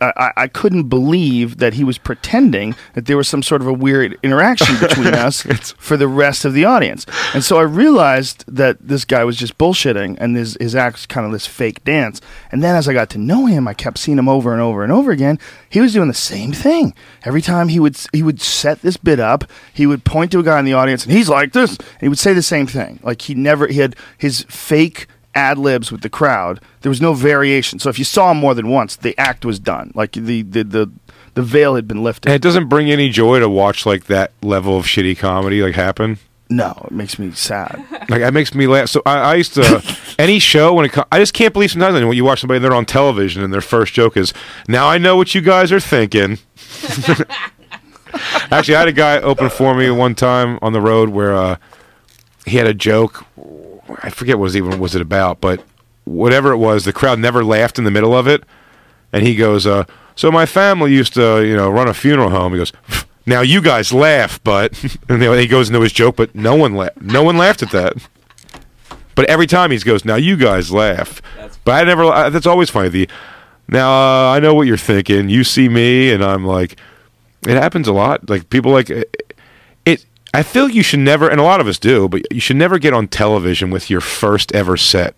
I, 0.00 0.32
I- 0.36 0.48
couldn't 0.48 0.84
believe 0.84 1.58
that 1.58 1.74
he 1.74 1.84
was 1.84 1.98
pretending 1.98 2.74
that 2.94 3.06
there 3.06 3.16
was 3.16 3.28
some 3.28 3.42
sort 3.42 3.60
of 3.60 3.66
a 3.66 3.72
weird 3.72 4.18
interaction 4.22 4.76
between 4.80 5.14
us 5.14 5.42
for 5.78 5.96
the 5.96 6.08
rest 6.08 6.44
of 6.44 6.52
the 6.54 6.64
audience. 6.64 7.04
And 7.34 7.44
so 7.44 7.58
I 7.58 7.62
realized 7.62 8.44
that 8.48 8.76
this 8.80 9.04
guy 9.04 9.24
was 9.24 9.36
just 9.36 9.58
bullshitting 9.58 10.16
and 10.20 10.36
his, 10.36 10.56
his 10.60 10.74
act's 10.74 11.06
kind 11.06 11.26
of 11.26 11.32
this 11.32 11.46
fake 11.46 11.84
dance. 11.84 12.20
And 12.50 12.62
then 12.62 12.74
as 12.76 12.88
I 12.88 12.92
got 12.92 13.10
to 13.10 13.18
know 13.18 13.46
him, 13.46 13.68
I 13.68 13.74
kept 13.74 13.98
seeing 13.98 14.18
him 14.18 14.28
over 14.28 14.52
and 14.52 14.60
over 14.62 14.82
and 14.82 14.92
over 14.92 15.10
again. 15.10 15.38
He 15.68 15.80
was 15.80 15.92
doing 15.92 16.08
the 16.08 16.14
same 16.14 16.52
thing. 16.52 16.94
Every 17.24 17.42
time 17.42 17.68
he 17.68 17.78
would 17.80 17.96
he 18.12 18.22
would 18.22 18.40
set 18.40 18.82
this 18.82 18.96
bit 18.96 19.20
up, 19.20 19.44
he 19.72 19.86
would 19.86 20.04
point 20.04 20.32
to 20.32 20.38
a 20.38 20.42
guy 20.42 20.58
in 20.58 20.64
the 20.64 20.72
audience 20.72 21.04
and 21.04 21.12
he's 21.12 21.28
like 21.28 21.52
this. 21.52 21.76
And 21.76 22.00
he 22.00 22.08
would 22.08 22.18
say 22.18 22.32
the 22.32 22.42
same 22.42 22.66
thing. 22.66 23.00
Like 23.02 23.22
he 23.22 23.34
never 23.34 23.66
he 23.66 23.78
had 23.78 23.96
his 24.16 24.44
fake 24.48 25.06
ad 25.38 25.56
libs 25.58 25.92
with 25.92 26.00
the 26.02 26.10
crowd. 26.10 26.60
There 26.82 26.90
was 26.90 27.00
no 27.00 27.14
variation. 27.14 27.78
So 27.78 27.88
if 27.88 27.98
you 27.98 28.04
saw 28.04 28.30
him 28.32 28.38
more 28.38 28.54
than 28.54 28.68
once, 28.68 28.96
the 28.96 29.14
act 29.18 29.44
was 29.44 29.58
done. 29.60 29.92
Like 29.94 30.12
the 30.12 30.42
the 30.42 30.62
the, 30.64 30.90
the 31.34 31.42
veil 31.42 31.76
had 31.76 31.86
been 31.86 32.02
lifted. 32.02 32.28
And 32.28 32.34
it 32.34 32.42
doesn't 32.42 32.68
bring 32.68 32.90
any 32.90 33.08
joy 33.08 33.38
to 33.40 33.48
watch 33.48 33.86
like 33.86 34.04
that 34.06 34.32
level 34.42 34.76
of 34.76 34.84
shitty 34.86 35.16
comedy 35.18 35.62
like 35.62 35.74
happen. 35.76 36.18
no, 36.50 36.72
it 36.86 36.92
makes 36.92 37.18
me 37.18 37.30
sad. 37.32 37.84
Like 38.10 38.22
that 38.22 38.32
makes 38.32 38.54
me 38.54 38.66
laugh. 38.66 38.88
So 38.88 39.02
I, 39.04 39.16
I 39.18 39.34
used 39.34 39.52
to 39.54 39.64
any 40.18 40.38
show 40.38 40.72
when 40.74 40.86
it. 40.86 40.92
co- 40.92 41.04
I 41.12 41.18
just 41.18 41.34
can't 41.34 41.52
believe 41.52 41.70
sometimes 41.70 41.94
when 42.02 42.16
you 42.16 42.24
watch 42.24 42.40
somebody 42.40 42.58
they're 42.58 42.72
on 42.74 42.86
television 42.86 43.42
and 43.44 43.52
their 43.52 43.60
first 43.60 43.92
joke 43.92 44.16
is, 44.16 44.32
"Now 44.66 44.88
I 44.88 44.96
know 44.98 45.14
what 45.16 45.34
you 45.34 45.42
guys 45.42 45.70
are 45.72 45.80
thinking." 45.80 46.38
Actually, 48.50 48.76
I 48.76 48.78
had 48.80 48.88
a 48.88 48.92
guy 48.92 49.18
open 49.20 49.50
for 49.50 49.74
me 49.74 49.90
one 49.90 50.14
time 50.14 50.58
on 50.62 50.72
the 50.72 50.80
road 50.80 51.10
where 51.10 51.34
uh, 51.36 51.56
he 52.46 52.56
had 52.56 52.66
a 52.66 52.72
joke. 52.74 53.24
I 54.02 54.10
forget 54.10 54.38
what 54.38 54.44
was 54.44 54.56
even 54.56 54.78
was 54.78 54.94
it 54.94 55.02
about, 55.02 55.40
but 55.40 55.62
whatever 56.04 56.52
it 56.52 56.58
was, 56.58 56.84
the 56.84 56.92
crowd 56.92 57.18
never 57.18 57.44
laughed 57.44 57.78
in 57.78 57.84
the 57.84 57.90
middle 57.90 58.14
of 58.14 58.26
it, 58.26 58.44
and 59.12 59.26
he 59.26 59.34
goes, 59.34 59.66
uh, 59.66 59.84
"So 60.16 60.30
my 60.30 60.46
family 60.46 60.92
used 60.92 61.14
to, 61.14 61.44
you 61.44 61.56
know, 61.56 61.70
run 61.70 61.88
a 61.88 61.94
funeral 61.94 62.30
home." 62.30 62.52
He 62.52 62.58
goes. 62.58 62.72
Now 63.26 63.42
you 63.42 63.60
guys 63.60 63.92
laugh, 63.92 64.42
but 64.42 64.72
and 65.10 65.22
he 65.22 65.46
goes 65.46 65.68
into 65.68 65.82
his 65.82 65.92
joke, 65.92 66.16
but 66.16 66.34
no 66.34 66.54
one 66.54 66.74
la- 66.74 66.88
no 66.98 67.22
one 67.22 67.36
laughed 67.36 67.62
at 67.62 67.70
that. 67.72 67.94
But 69.14 69.26
every 69.26 69.46
time 69.46 69.70
he 69.70 69.78
goes, 69.80 70.04
now 70.04 70.14
you 70.14 70.36
guys 70.36 70.72
laugh. 70.72 71.20
but 71.64 71.72
I 71.72 71.84
never. 71.84 72.04
I, 72.04 72.30
that's 72.30 72.46
always 72.46 72.70
funny. 72.70 72.88
The 72.88 73.08
now 73.68 73.90
uh, 73.90 74.32
I 74.32 74.40
know 74.40 74.54
what 74.54 74.66
you're 74.66 74.78
thinking. 74.78 75.28
You 75.28 75.44
see 75.44 75.68
me, 75.68 76.10
and 76.10 76.24
I'm 76.24 76.46
like, 76.46 76.76
it 77.46 77.56
happens 77.56 77.86
a 77.86 77.92
lot. 77.92 78.30
Like 78.30 78.48
people 78.48 78.72
like 78.72 78.88
I 80.34 80.42
feel 80.42 80.68
you 80.68 80.82
should 80.82 81.00
never, 81.00 81.28
and 81.28 81.40
a 81.40 81.42
lot 81.44 81.60
of 81.60 81.66
us 81.66 81.78
do, 81.78 82.08
but 82.08 82.22
you 82.32 82.40
should 82.40 82.56
never 82.56 82.78
get 82.78 82.92
on 82.92 83.08
television 83.08 83.70
with 83.70 83.88
your 83.90 84.00
first 84.00 84.54
ever 84.54 84.76
set. 84.76 85.14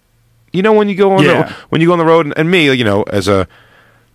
You 0.52 0.62
know 0.62 0.72
when 0.72 0.88
you 0.88 0.94
go 0.94 1.12
on 1.12 1.24
Yeah. 1.24 1.42
the, 1.48 1.52
when 1.70 1.80
you 1.80 1.88
go 1.88 1.92
on 1.92 1.98
the 1.98 2.04
road, 2.04 2.26
and, 2.26 2.34
and 2.38 2.50
me, 2.50 2.72
you 2.72 2.84
know, 2.84 3.02
as 3.04 3.28
a 3.28 3.46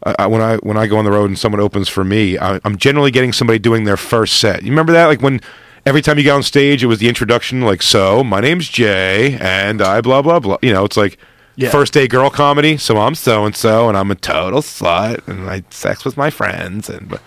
I, 0.06 0.16
I, 0.20 0.28
when 0.28 0.42
I 0.42 0.58
when 0.58 0.78
I 0.78 0.88
go 0.88 0.98
on 0.98 1.06
the 1.06 1.12
road 1.12 1.26
and 1.30 1.38
someone 1.40 1.62
opens 1.62 1.90
for 1.90 2.04
me, 2.04 2.38
I, 2.38 2.60
I'm 2.64 2.78
generally 2.78 3.12
getting 3.12 3.34
somebody 3.34 3.60
doing 3.60 3.84
their 3.86 3.98
first 3.98 4.40
set. 4.40 4.64
You 4.64 4.70
remember 4.70 4.94
that? 4.94 5.06
Like 5.08 5.22
when 5.22 5.42
every 5.86 6.02
time 6.02 6.18
you 6.18 6.24
got 6.24 6.36
on 6.36 6.44
stage, 6.44 6.84
it 6.84 6.88
was 6.88 7.00
the 7.00 7.08
introduction. 7.10 7.62
Like, 7.62 7.82
so 7.82 8.24
my 8.24 8.40
name's 8.42 8.68
Jay, 8.70 9.38
and 9.40 9.82
I 9.82 10.02
blah 10.02 10.22
blah 10.22 10.40
blah. 10.40 10.58
You 10.62 10.74
know, 10.74 10.84
it's 10.86 10.98
like 10.98 11.18
Yeah. 11.56 11.70
first 11.72 11.94
day 11.94 12.08
girl 12.08 12.30
comedy. 12.30 12.78
So 12.78 12.98
I'm 12.98 13.16
so 13.16 13.46
and 13.46 13.56
so, 13.56 13.88
and 13.90 13.98
I'm 13.98 14.12
a 14.12 14.16
total 14.16 14.62
slut, 14.62 15.26
and 15.28 15.50
I 15.50 15.64
sex 15.72 16.04
with 16.06 16.18
my 16.18 16.30
friends, 16.30 16.90
and 16.90 17.18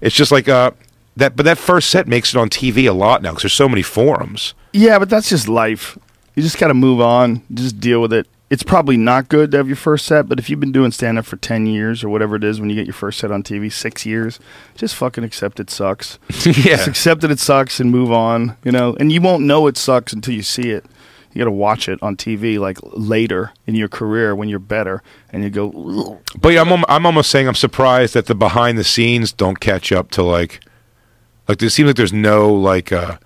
it's 0.00 0.14
just 0.14 0.30
like 0.32 0.48
uh 0.48 0.72
that. 1.16 1.36
But 1.36 1.44
that 1.44 1.58
first 1.58 1.90
set 1.90 2.06
makes 2.06 2.34
it 2.34 2.38
on 2.38 2.48
TV 2.48 2.88
a 2.88 2.92
lot 2.92 3.22
now 3.22 3.30
because 3.30 3.42
there's 3.42 3.52
so 3.52 3.68
many 3.68 3.82
forums. 3.82 4.54
Yeah, 4.72 4.98
but 4.98 5.10
that's 5.10 5.28
just 5.28 5.48
life. 5.48 5.98
You 6.34 6.42
just 6.42 6.58
got 6.58 6.68
to 6.68 6.74
move 6.74 7.00
on. 7.00 7.42
Just 7.52 7.80
deal 7.80 8.00
with 8.00 8.12
it. 8.12 8.26
It's 8.48 8.62
probably 8.62 8.98
not 8.98 9.30
good 9.30 9.50
to 9.52 9.56
have 9.56 9.66
your 9.66 9.76
first 9.76 10.04
set, 10.04 10.28
but 10.28 10.38
if 10.38 10.50
you've 10.50 10.60
been 10.60 10.72
doing 10.72 10.90
stand 10.90 11.18
up 11.18 11.24
for 11.24 11.36
10 11.36 11.64
years 11.64 12.04
or 12.04 12.10
whatever 12.10 12.36
it 12.36 12.44
is 12.44 12.60
when 12.60 12.68
you 12.68 12.76
get 12.76 12.84
your 12.84 12.92
first 12.92 13.18
set 13.18 13.30
on 13.30 13.42
TV, 13.42 13.72
six 13.72 14.04
years, 14.04 14.38
just 14.74 14.94
fucking 14.94 15.24
accept 15.24 15.58
it 15.58 15.70
sucks. 15.70 16.18
Just 16.28 16.66
yeah, 16.66 16.84
accept 16.84 17.22
that 17.22 17.30
it 17.30 17.38
sucks 17.38 17.80
and 17.80 17.90
move 17.90 18.12
on, 18.12 18.58
you 18.62 18.70
know? 18.70 18.94
And 19.00 19.10
you 19.10 19.22
won't 19.22 19.44
know 19.44 19.66
it 19.68 19.78
sucks 19.78 20.12
until 20.12 20.34
you 20.34 20.42
see 20.42 20.68
it. 20.68 20.84
You 21.32 21.38
got 21.38 21.46
to 21.46 21.50
watch 21.50 21.88
it 21.88 21.98
on 22.02 22.14
TV 22.14 22.58
like 22.58 22.76
later 22.82 23.52
in 23.66 23.74
your 23.74 23.88
career 23.88 24.36
when 24.36 24.50
you're 24.50 24.58
better 24.58 25.02
and 25.32 25.42
you 25.42 25.48
go, 25.48 25.70
"Ugh." 25.70 26.38
But 26.38 26.50
yeah, 26.50 26.60
I'm 26.60 26.84
I'm 26.88 27.06
almost 27.06 27.30
saying 27.30 27.48
I'm 27.48 27.54
surprised 27.54 28.12
that 28.12 28.26
the 28.26 28.34
behind 28.34 28.76
the 28.76 28.84
scenes 28.84 29.32
don't 29.32 29.58
catch 29.58 29.92
up 29.92 30.10
to 30.10 30.22
like 30.22 30.60
like 31.48 31.62
it 31.62 31.70
seems 31.70 31.86
like 31.88 31.96
there's 31.96 32.12
no 32.12 32.52
like 32.52 32.92
uh 32.92 33.18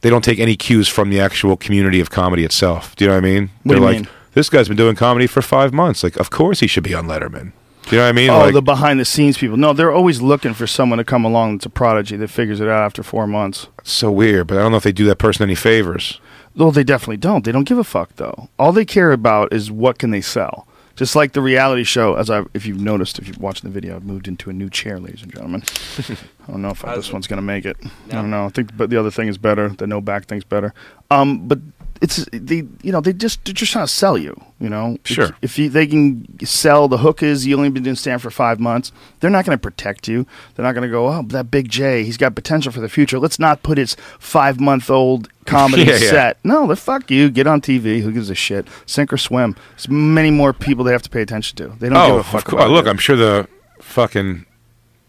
they 0.00 0.10
don't 0.10 0.24
take 0.24 0.38
any 0.40 0.56
cues 0.56 0.88
from 0.88 1.10
the 1.10 1.20
actual 1.20 1.56
community 1.56 2.00
of 2.00 2.10
comedy 2.10 2.44
itself. 2.44 2.96
Do 2.96 3.04
you 3.04 3.08
know 3.10 3.14
what 3.16 3.24
I 3.24 3.28
mean? 3.28 3.50
What 3.62 3.74
do 3.74 3.80
They're 3.80 3.88
you 3.90 3.94
like 3.96 4.04
mean? 4.06 4.08
this 4.34 4.48
guy's 4.50 4.68
been 4.68 4.76
doing 4.76 4.96
comedy 4.96 5.26
for 5.26 5.42
5 5.42 5.72
months. 5.72 6.02
Like 6.02 6.16
of 6.16 6.30
course 6.30 6.60
he 6.60 6.66
should 6.66 6.84
be 6.84 6.94
on 6.94 7.06
Letterman. 7.06 7.52
Do 7.84 7.96
you 7.96 7.98
know 7.98 8.04
what 8.04 8.08
I 8.10 8.12
mean? 8.12 8.30
oh, 8.30 8.38
like, 8.38 8.54
the 8.54 8.62
behind 8.62 9.00
the 9.00 9.04
scenes 9.04 9.36
people. 9.38 9.56
No, 9.56 9.72
they're 9.72 9.90
always 9.92 10.20
looking 10.22 10.54
for 10.54 10.68
someone 10.68 10.98
to 10.98 11.04
come 11.04 11.24
along 11.24 11.56
that's 11.56 11.66
a 11.66 11.70
prodigy 11.70 12.16
that 12.16 12.28
figures 12.28 12.60
it 12.60 12.68
out 12.68 12.84
after 12.84 13.02
four 13.02 13.26
months. 13.26 13.66
it's 13.80 13.90
so 13.90 14.10
weird, 14.10 14.46
but 14.46 14.56
I 14.56 14.62
don't 14.62 14.70
know 14.70 14.76
if 14.76 14.84
they 14.84 14.92
do 14.92 15.04
that 15.06 15.16
person 15.18 15.42
any 15.42 15.56
favors. 15.56 16.20
Well, 16.54 16.70
they 16.70 16.84
definitely 16.84 17.16
don't. 17.16 17.44
They 17.44 17.50
don't 17.50 17.64
give 17.64 17.78
a 17.78 17.84
fuck 17.84 18.14
though. 18.16 18.48
All 18.58 18.72
they 18.72 18.84
care 18.84 19.10
about 19.12 19.52
is 19.52 19.70
what 19.70 19.98
can 19.98 20.10
they 20.10 20.20
sell. 20.20 20.66
Just 20.96 21.16
like 21.16 21.32
the 21.32 21.40
reality 21.40 21.84
show, 21.84 22.16
as 22.16 22.28
I, 22.30 22.44
if 22.54 22.66
you've 22.66 22.80
noticed, 22.80 23.18
if 23.18 23.26
you've 23.26 23.40
watched 23.40 23.62
the 23.62 23.70
video, 23.70 23.96
I've 23.96 24.04
moved 24.04 24.28
into 24.28 24.50
a 24.50 24.52
new 24.52 24.68
chair, 24.68 24.98
ladies 24.98 25.22
and 25.22 25.32
gentlemen. 25.32 25.62
I 25.98 26.50
don't 26.50 26.62
know 26.62 26.70
if 26.70 26.82
this 26.82 27.12
one's 27.12 27.26
gonna 27.26 27.42
make 27.42 27.64
it. 27.64 27.76
I 28.08 28.12
don't 28.12 28.30
know. 28.30 28.46
I 28.46 28.48
think, 28.50 28.76
but 28.76 28.90
the 28.90 28.98
other 28.98 29.10
thing 29.10 29.28
is 29.28 29.38
better. 29.38 29.70
The 29.70 29.86
no 29.86 30.00
back 30.00 30.26
thing's 30.26 30.44
better. 30.44 30.74
Um, 31.10 31.48
but 31.48 31.58
it's 32.02 32.26
they, 32.32 32.64
you 32.82 32.92
know, 32.92 33.00
they 33.00 33.12
just 33.14 33.44
they're 33.44 33.54
just 33.54 33.72
trying 33.72 33.86
to 33.86 33.92
sell 33.92 34.18
you. 34.18 34.38
You 34.60 34.68
know, 34.68 34.98
Sure. 35.04 35.34
If, 35.40 35.58
you, 35.58 35.68
they 35.68 35.86
can 35.86 36.26
sell 36.46 36.86
the 36.88 36.98
hook 36.98 37.22
is 37.22 37.46
you 37.46 37.56
only 37.56 37.70
been 37.70 37.82
doing 37.82 37.96
stand 37.96 38.20
for 38.22 38.30
five 38.30 38.60
months, 38.60 38.92
they're 39.20 39.30
not 39.30 39.44
going 39.44 39.56
to 39.56 39.60
protect 39.62 40.06
you. 40.06 40.26
They're 40.54 40.64
not 40.64 40.72
going 40.72 40.82
to 40.82 40.88
go, 40.90 41.08
oh, 41.08 41.22
that 41.28 41.50
big 41.50 41.68
J, 41.68 42.04
he's 42.04 42.16
got 42.16 42.34
potential 42.36 42.70
for 42.70 42.80
the 42.80 42.88
future. 42.88 43.18
Let's 43.18 43.38
not 43.38 43.62
put 43.64 43.78
his 43.78 43.94
five 44.18 44.60
month 44.60 44.90
old 44.90 45.28
comedy 45.46 45.82
Yeah, 45.86 45.92
yeah. 45.96 46.10
set. 46.10 46.38
No, 46.44 46.66
they 46.68 46.74
fuck 46.76 47.10
you. 47.10 47.30
Get 47.30 47.46
on 47.46 47.60
TV. 47.60 48.02
Who 48.02 48.12
gives 48.12 48.30
a 48.30 48.34
shit? 48.34 48.68
Sink 48.86 49.12
or 49.12 49.16
swim. 49.16 49.56
There's 49.70 49.88
many 49.88 50.30
more 50.30 50.52
people 50.52 50.84
they 50.84 50.92
have 50.92 51.02
to 51.02 51.10
pay 51.10 51.22
attention 51.22 51.56
to. 51.56 51.68
They 51.78 51.88
don't 51.88 51.96
Oh, 51.98 52.08
give 52.08 52.16
a 52.18 52.22
fuck. 52.24 52.44
course. 52.44 52.68
Look, 52.68 52.86
it. 52.86 52.90
I'm 52.90 52.98
sure 52.98 53.16
the 53.16 53.48
fucking 53.80 54.46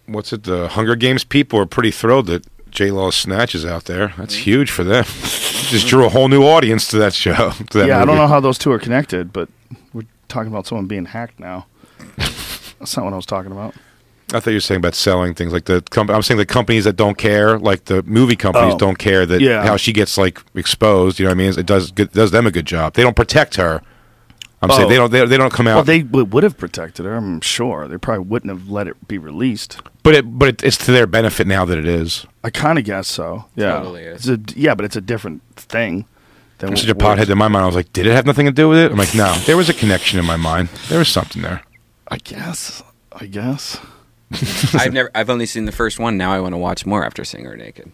what's 0.08 0.34
it? 0.34 0.44
The 0.44 0.68
Hunger 0.70 0.96
Games 0.96 1.24
people 1.24 1.60
are 1.60 1.66
pretty 1.66 1.92
thrilled 1.92 2.26
that 2.28 2.46
J 2.74 2.92
Law's 2.92 3.16
snatches 3.16 3.66
out 3.66 3.86
there. 3.86 4.14
That's 4.18 4.36
mm-hmm. 4.36 4.44
huge 4.44 4.72
for 4.72 4.84
them. 4.84 5.04
Just 5.14 5.88
drew 5.88 6.06
a 6.06 6.10
whole 6.10 6.28
new 6.28 6.44
audience 6.44 6.88
to 6.90 6.98
that 6.98 7.14
show. 7.14 7.52
to 7.70 7.78
that 7.78 7.88
yeah, 7.88 8.02
I 8.02 8.06
don't 8.06 8.18
know 8.18 8.28
how 8.28 8.40
those 8.40 8.58
two 8.58 8.72
are 8.72 8.80
connected, 8.80 9.32
but 9.32 9.48
we're 9.94 10.06
talking 10.28 10.52
about 10.52 10.68
someone 10.68 10.88
being 10.88 11.06
hacked 11.06 11.40
now. 11.40 11.68
That's 12.18 12.98
not 12.98 13.06
what 13.06 13.14
I 13.14 13.16
was 13.16 13.26
talking 13.26 13.52
about. 13.52 13.76
I 14.34 14.40
thought 14.40 14.50
you 14.52 14.58
were 14.58 14.62
saying 14.62 14.80
about 14.80 14.96
selling 14.96 15.36
things 15.36 15.54
like 15.54 15.66
the 15.66 15.82
company. 15.82 16.16
I'm 16.16 16.24
saying 16.24 16.40
the 16.40 16.46
companies 16.46 16.86
that 16.86 16.96
don't 16.96 17.18
care, 17.18 17.60
like 17.60 17.86
the 17.86 18.02
movie 18.04 18.36
companies 18.36 18.74
Oh. 18.74 18.78
don't 18.78 18.98
care 18.98 19.26
that 19.28 19.42
Yeah. 19.42 19.64
how 19.64 19.78
she 19.78 19.94
gets 19.94 20.18
like 20.18 20.42
exposed. 20.56 21.20
You 21.20 21.26
know 21.26 21.30
what 21.30 21.36
I 21.36 21.38
mean? 21.50 21.60
It 21.60 21.68
does 21.68 21.92
good, 21.92 22.12
does 22.12 22.32
them 22.32 22.48
a 22.48 22.52
good 22.52 22.66
job. 22.66 22.94
They 22.96 23.04
don't 23.04 23.16
protect 23.16 23.56
her. 23.56 23.82
I'm 24.62 24.70
saying 24.72 24.86
Oh. 24.86 24.90
they 24.90 24.96
don't 24.96 25.12
they, 25.12 25.26
they 25.28 25.38
don't 25.38 25.54
come 25.54 25.68
out. 25.68 25.76
Well, 25.76 25.84
they 25.84 26.02
would 26.02 26.42
have 26.44 26.58
protected 26.58 27.06
her. 27.06 27.14
I'm 27.14 27.42
sure 27.42 27.88
they 27.88 27.98
probably 27.98 28.26
wouldn't 28.26 28.50
have 28.52 28.70
let 28.70 28.88
it 28.88 29.08
be 29.08 29.20
released. 29.20 29.78
but 30.02 30.16
it 30.16 30.40
but 30.40 30.50
it, 30.50 30.64
it's 30.64 30.78
to 30.86 30.92
their 30.92 31.06
benefit 31.06 31.46
now 31.46 31.64
that 31.66 31.78
it 31.78 31.88
is. 31.88 32.26
I 32.44 32.50
kind 32.50 32.78
of 32.78 32.86
guess 32.86 33.08
so. 33.08 33.46
Yeah, 33.56 33.78
Totally 33.78 34.04
is. 34.04 34.28
It's 34.28 34.54
a, 34.54 34.60
yeah, 34.60 34.76
but 34.76 34.86
it's 34.86 34.96
a 34.96 35.02
different 35.02 35.42
thing. 35.56 36.06
Than 36.60 36.70
I'm 36.70 36.78
such 36.78 36.90
a 36.90 36.96
pothead 36.96 37.30
in 37.30 37.38
my 37.38 37.48
mind. 37.48 37.64
I 37.64 37.66
was 37.66 37.76
like, 37.76 37.92
did 37.94 38.06
it 38.06 38.12
have 38.12 38.26
nothing 38.26 38.46
to 38.46 38.52
do 38.52 38.70
with 38.70 38.78
it? 38.78 38.92
I'm 38.92 38.98
like, 38.98 39.16
no, 39.16 39.34
there 39.46 39.58
was 39.58 39.70
a 39.70 39.74
connection 39.74 40.20
in 40.20 40.26
my 40.26 40.36
mind. 40.36 40.70
There 40.90 41.00
was 41.00 41.08
something 41.10 41.42
there. 41.42 41.62
I 42.08 42.18
guess. 42.18 42.84
I 43.12 43.26
guess. 43.26 43.80
I've 44.74 44.94
never. 44.94 45.10
I've 45.16 45.30
only 45.30 45.46
seen 45.46 45.66
the 45.66 45.72
first 45.72 46.00
one. 46.00 46.18
Now 46.18 46.32
I 46.32 46.40
want 46.40 46.54
to 46.54 46.58
watch 46.58 46.86
more 46.86 47.06
after 47.06 47.24
seeing 47.24 47.46
her 47.46 47.56
naked. 47.56 47.92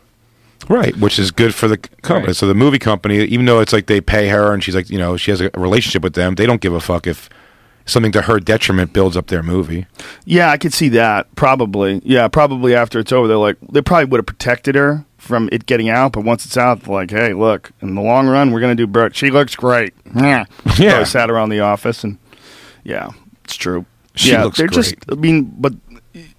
Right, 0.68 0.95
which 0.97 1.18
is 1.18 1.32
good 1.32 1.56
for 1.56 1.68
the 1.68 1.78
company. 1.78 2.28
Right. 2.28 2.36
So 2.36 2.45
the 2.47 2.54
movie 2.54 2.80
company, 2.80 3.20
even 3.26 3.45
though 3.45 3.60
it's 3.60 3.72
like 3.72 3.86
they 3.88 4.02
pay 4.02 4.28
her 4.28 4.54
and 4.54 4.64
she's 4.64 4.76
like, 4.76 4.89
you 4.89 4.97
know, 4.97 5.16
she 5.16 5.32
has 5.32 5.41
a 5.41 5.50
relationship 5.56 6.04
with 6.04 6.16
them, 6.16 6.36
they 6.36 6.45
don't 6.45 6.60
give 6.60 6.74
a 6.74 6.82
fuck 6.82 7.08
if 7.08 7.30
something 7.90 8.12
to 8.14 8.24
her 8.24 8.40
detriment 8.40 8.94
builds 8.94 9.18
up 9.18 9.28
their 9.28 9.44
movie. 9.44 9.86
Yeah, 10.26 10.50
I 10.52 10.58
could 10.58 10.74
see 10.74 10.90
that. 10.90 11.34
Probably. 11.36 12.02
Yeah, 12.04 12.28
probably 12.28 12.76
after 12.76 13.00
it's 13.00 13.12
over, 13.12 13.28
they're 13.28 13.38
like, 13.38 13.58
they 13.72 13.82
probably 13.82 14.06
would 14.06 14.20
have 14.20 14.26
protected 14.26 14.76
her 14.76 15.06
from 15.18 15.50
it 15.52 15.66
getting 15.66 15.90
out. 15.90 16.14
But 16.14 16.24
once 16.24 16.46
it's 16.46 16.58
out, 16.58 16.84
they're 16.84 16.94
like, 16.94 17.12
hey, 17.12 17.34
look, 17.34 17.72
in 17.82 17.96
the 17.96 18.02
long 18.02 18.28
run, 18.28 18.52
we're 18.52 18.60
going 18.60 18.76
to 18.76 18.82
do 18.82 18.88
Brett. 18.88 19.16
She 19.16 19.30
looks 19.32 19.56
great. 19.56 19.94
Yeah. 20.16 20.46
Yeah. 20.78 20.90
Probably 20.90 21.06
sat 21.06 21.30
around 21.30 21.50
the 21.50 21.60
office 21.60 22.04
and, 22.04 22.18
yeah, 22.84 23.12
it's 23.44 23.56
true. 23.56 23.86
She 24.16 24.32
yeah, 24.32 24.44
looks 24.44 24.58
they're 24.58 24.68
just, 24.68 24.96
I 25.10 25.16
mean, 25.16 25.44
but 25.44 25.74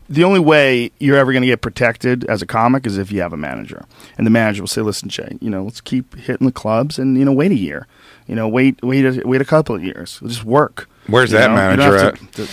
the 0.09 0.24
only 0.24 0.40
way 0.40 0.90
you're 0.98 1.16
ever 1.16 1.32
going 1.32 1.42
to 1.42 1.46
get 1.46 1.61
protected 1.61 2.24
as 2.24 2.42
a 2.42 2.46
comic 2.46 2.84
is 2.84 2.98
if 2.98 3.12
you 3.12 3.20
have 3.20 3.32
a 3.32 3.36
manager. 3.36 3.84
And 4.18 4.26
the 4.26 4.30
manager 4.30 4.62
will 4.62 4.68
say, 4.68 4.82
listen, 4.82 5.09
Jay, 5.09 5.38
you 5.40 5.48
know, 5.48 5.62
let's 5.62 5.80
keep 5.80 6.16
hitting 6.16 6.46
the 6.46 6.53
clubs 6.53 6.98
and, 6.98 7.16
you 7.16 7.24
know, 7.24 7.32
wait 7.32 7.53
a 7.53 7.57
year. 7.57 7.86
You 8.26 8.34
know, 8.34 8.48
wait, 8.48 8.82
wait, 8.82 9.05
a, 9.05 9.22
wait 9.26 9.40
a 9.40 9.44
couple 9.44 9.76
of 9.76 9.84
years. 9.84 10.20
Just 10.24 10.44
work. 10.44 10.89
Where's 11.11 11.30
that 11.30 11.48
know, 11.48 11.56
manager 11.56 11.96
at? 11.96 12.16
to- 12.16 12.46
to- 12.46 12.48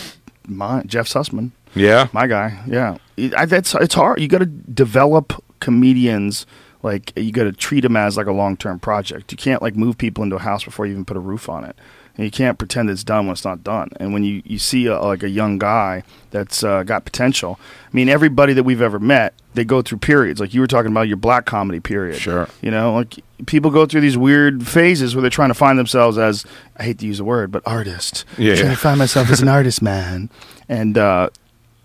my, 0.47 0.81
Jeff 0.83 1.07
Sussman. 1.07 1.51
Yeah. 1.75 2.07
My 2.13 2.25
guy, 2.27 2.57
yeah. 2.67 2.97
I, 3.35 3.45
that's 3.45 3.75
it's 3.75 3.93
hard. 3.93 4.21
You 4.21 4.27
got 4.27 4.39
to 4.39 4.45
develop 4.45 5.43
comedians. 5.59 6.45
Like 6.83 7.11
you 7.17 7.31
got 7.31 7.43
to 7.43 7.51
treat 7.51 7.81
them 7.81 7.97
as 7.97 8.15
like 8.17 8.27
a 8.27 8.31
long 8.31 8.55
term 8.55 8.79
project. 8.79 9.31
You 9.31 9.37
can't 9.37 9.61
like 9.61 9.75
move 9.75 9.97
people 9.97 10.23
into 10.23 10.37
a 10.37 10.39
house 10.39 10.63
before 10.63 10.85
you 10.85 10.93
even 10.93 11.05
put 11.05 11.17
a 11.17 11.19
roof 11.19 11.49
on 11.49 11.63
it. 11.65 11.75
And 12.17 12.25
you 12.25 12.31
can't 12.31 12.57
pretend 12.57 12.89
it's 12.89 13.03
done 13.03 13.27
when 13.27 13.33
it's 13.33 13.45
not 13.45 13.63
done. 13.63 13.91
And 13.99 14.11
when 14.11 14.23
you 14.23 14.41
you 14.43 14.57
see 14.57 14.87
a, 14.87 14.99
like 14.99 15.21
a 15.21 15.29
young 15.29 15.59
guy 15.59 16.03
that's 16.31 16.63
uh, 16.63 16.81
got 16.83 17.05
potential, 17.05 17.59
I 17.61 17.95
mean, 17.95 18.09
everybody 18.09 18.53
that 18.53 18.63
we've 18.63 18.81
ever 18.81 18.97
met, 18.99 19.35
they 19.53 19.63
go 19.63 19.83
through 19.83 19.99
periods. 19.99 20.39
Like 20.39 20.53
you 20.53 20.59
were 20.61 20.67
talking 20.67 20.91
about 20.91 21.07
your 21.07 21.17
black 21.17 21.45
comedy 21.45 21.79
period. 21.79 22.19
Sure. 22.19 22.49
You 22.61 22.71
know, 22.71 22.93
like 22.95 23.19
people 23.45 23.69
go 23.69 23.85
through 23.85 24.01
these 24.01 24.17
weird 24.17 24.65
phases 24.67 25.15
where 25.15 25.21
they're 25.21 25.29
trying 25.29 25.49
to 25.49 25.53
find 25.55 25.77
themselves 25.77 26.17
as 26.17 26.43
I 26.77 26.83
hate 26.83 26.97
to 26.99 27.05
use 27.05 27.19
the 27.19 27.23
word, 27.23 27.51
but 27.51 27.61
artist. 27.67 28.25
Yeah, 28.37 28.55
Trying 28.55 28.65
yeah. 28.69 28.73
to 28.73 28.79
find 28.79 28.97
myself 28.99 29.29
as 29.29 29.41
an 29.41 29.47
artist, 29.59 29.81
man. 29.83 30.29
And 30.67 30.97
uh, 30.97 31.29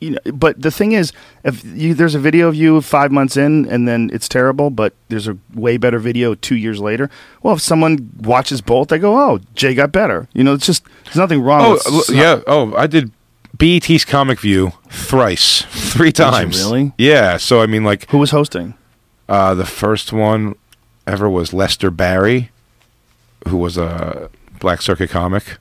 you 0.03 0.11
know, 0.11 0.33
but 0.33 0.61
the 0.61 0.71
thing 0.73 0.93
is, 0.93 1.13
if 1.45 1.65
you, 1.65 1.95
there's 1.95 2.17
a 2.17 2.19
video 2.19 2.49
of 2.49 2.57
you 2.57 2.81
five 2.81 3.13
months 3.13 3.37
in 3.37 3.67
and 3.67 3.87
then 3.87 4.11
it's 4.13 4.29
terrible, 4.29 4.69
but 4.69 4.95
there's 5.09 5.29
a 5.29 5.39
way 5.55 5.77
better 5.77 6.01
video 6.01 6.35
two 6.35 6.57
years 6.57 6.81
later. 6.81 7.09
Well, 7.43 7.55
if 7.55 7.61
someone 7.61 8.11
watches 8.19 8.61
both, 8.61 8.89
they 8.89 8.99
go, 8.99 9.17
"Oh, 9.17 9.39
Jay 9.55 9.75
got 9.75 9.93
better." 9.93 10.29
You 10.33 10.43
know, 10.43 10.55
it's 10.55 10.67
just 10.67 10.85
there's 11.05 11.17
nothing 11.17 11.41
wrong. 11.41 11.79
Oh, 11.87 11.99
with 11.99 12.11
yeah. 12.17 12.41
Oh, 12.49 12.75
I 12.75 12.89
did 12.89 13.13
BET's 13.57 14.05
Comic 14.05 14.41
View 14.41 14.73
thrice, 14.91 15.63
three 15.71 16.13
times. 16.13 16.59
really? 16.59 16.93
Yeah. 16.99 17.37
So 17.37 17.63
I 17.63 17.67
mean, 17.67 17.85
like, 17.85 18.11
Who 18.11 18.19
was 18.19 18.33
hosting? 18.33 18.75
uh, 19.29 19.55
the 19.55 19.67
first 19.67 20.13
one 20.13 20.57
ever 21.07 21.31
was 21.31 21.53
Lester 21.53 21.93
Barrie, 21.93 22.51
who 23.47 23.57
was 23.57 23.77
a 23.79 24.31
Black 24.59 24.83
Circuit 24.83 25.11
comic, 25.11 25.59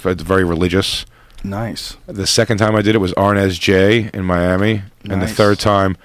very 0.00 0.44
religious. 0.44 1.06
Nice. 1.42 1.96
The 2.06 2.26
second 2.26 2.58
time 2.58 2.76
I 2.76 2.82
did 2.82 2.94
it 2.94 2.98
was 2.98 3.12
Arnez 3.14 3.58
J 3.58 4.10
in 4.12 4.24
Miami, 4.24 4.82
and 5.08 5.22
the 5.22 5.26
third 5.26 5.58
time, 5.58 5.96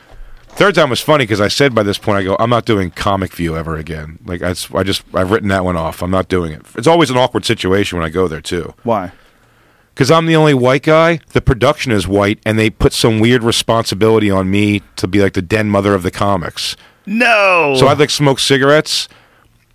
third 0.47 0.75
time 0.75 0.89
was 0.89 1.01
funny 1.01 1.23
because 1.23 1.41
I 1.41 1.49
said 1.49 1.75
by 1.75 1.83
this 1.83 1.97
point 1.97 2.17
I 2.19 2.23
go, 2.23 2.37
I'm 2.39 2.49
not 2.49 2.65
doing 2.65 2.91
Comic 2.91 3.33
View 3.33 3.57
ever 3.57 3.75
again. 3.75 4.19
Like 4.25 4.41
I 4.41 4.53
just 4.53 5.03
I've 5.13 5.31
written 5.31 5.49
that 5.49 5.65
one 5.65 5.75
off. 5.75 6.01
I'm 6.01 6.11
not 6.11 6.29
doing 6.29 6.53
it. 6.53 6.61
It's 6.75 6.87
always 6.87 7.09
an 7.09 7.17
awkward 7.17 7.45
situation 7.45 7.97
when 7.97 8.05
I 8.05 8.09
go 8.09 8.27
there 8.27 8.41
too. 8.41 8.73
Why? 8.83 9.11
because 9.95 10.11
I'm 10.11 10.25
the 10.25 10.35
only 10.35 10.53
white 10.53 10.83
guy. 10.83 11.21
The 11.31 11.41
production 11.41 11.93
is 11.93 12.05
white, 12.05 12.39
and 12.45 12.59
they 12.59 12.69
put 12.69 12.91
some 12.91 13.21
weird 13.21 13.43
responsibility 13.43 14.29
on 14.29 14.51
me 14.51 14.81
to 14.97 15.07
be 15.07 15.21
like 15.21 15.33
the 15.33 15.41
den 15.41 15.69
mother 15.69 15.93
of 15.93 16.03
the 16.03 16.11
comics. 16.11 16.75
No. 17.05 17.75
So 17.79 17.87
I'd 17.87 17.97
like 17.97 18.09
smoke 18.09 18.39
cigarettes, 18.39 19.07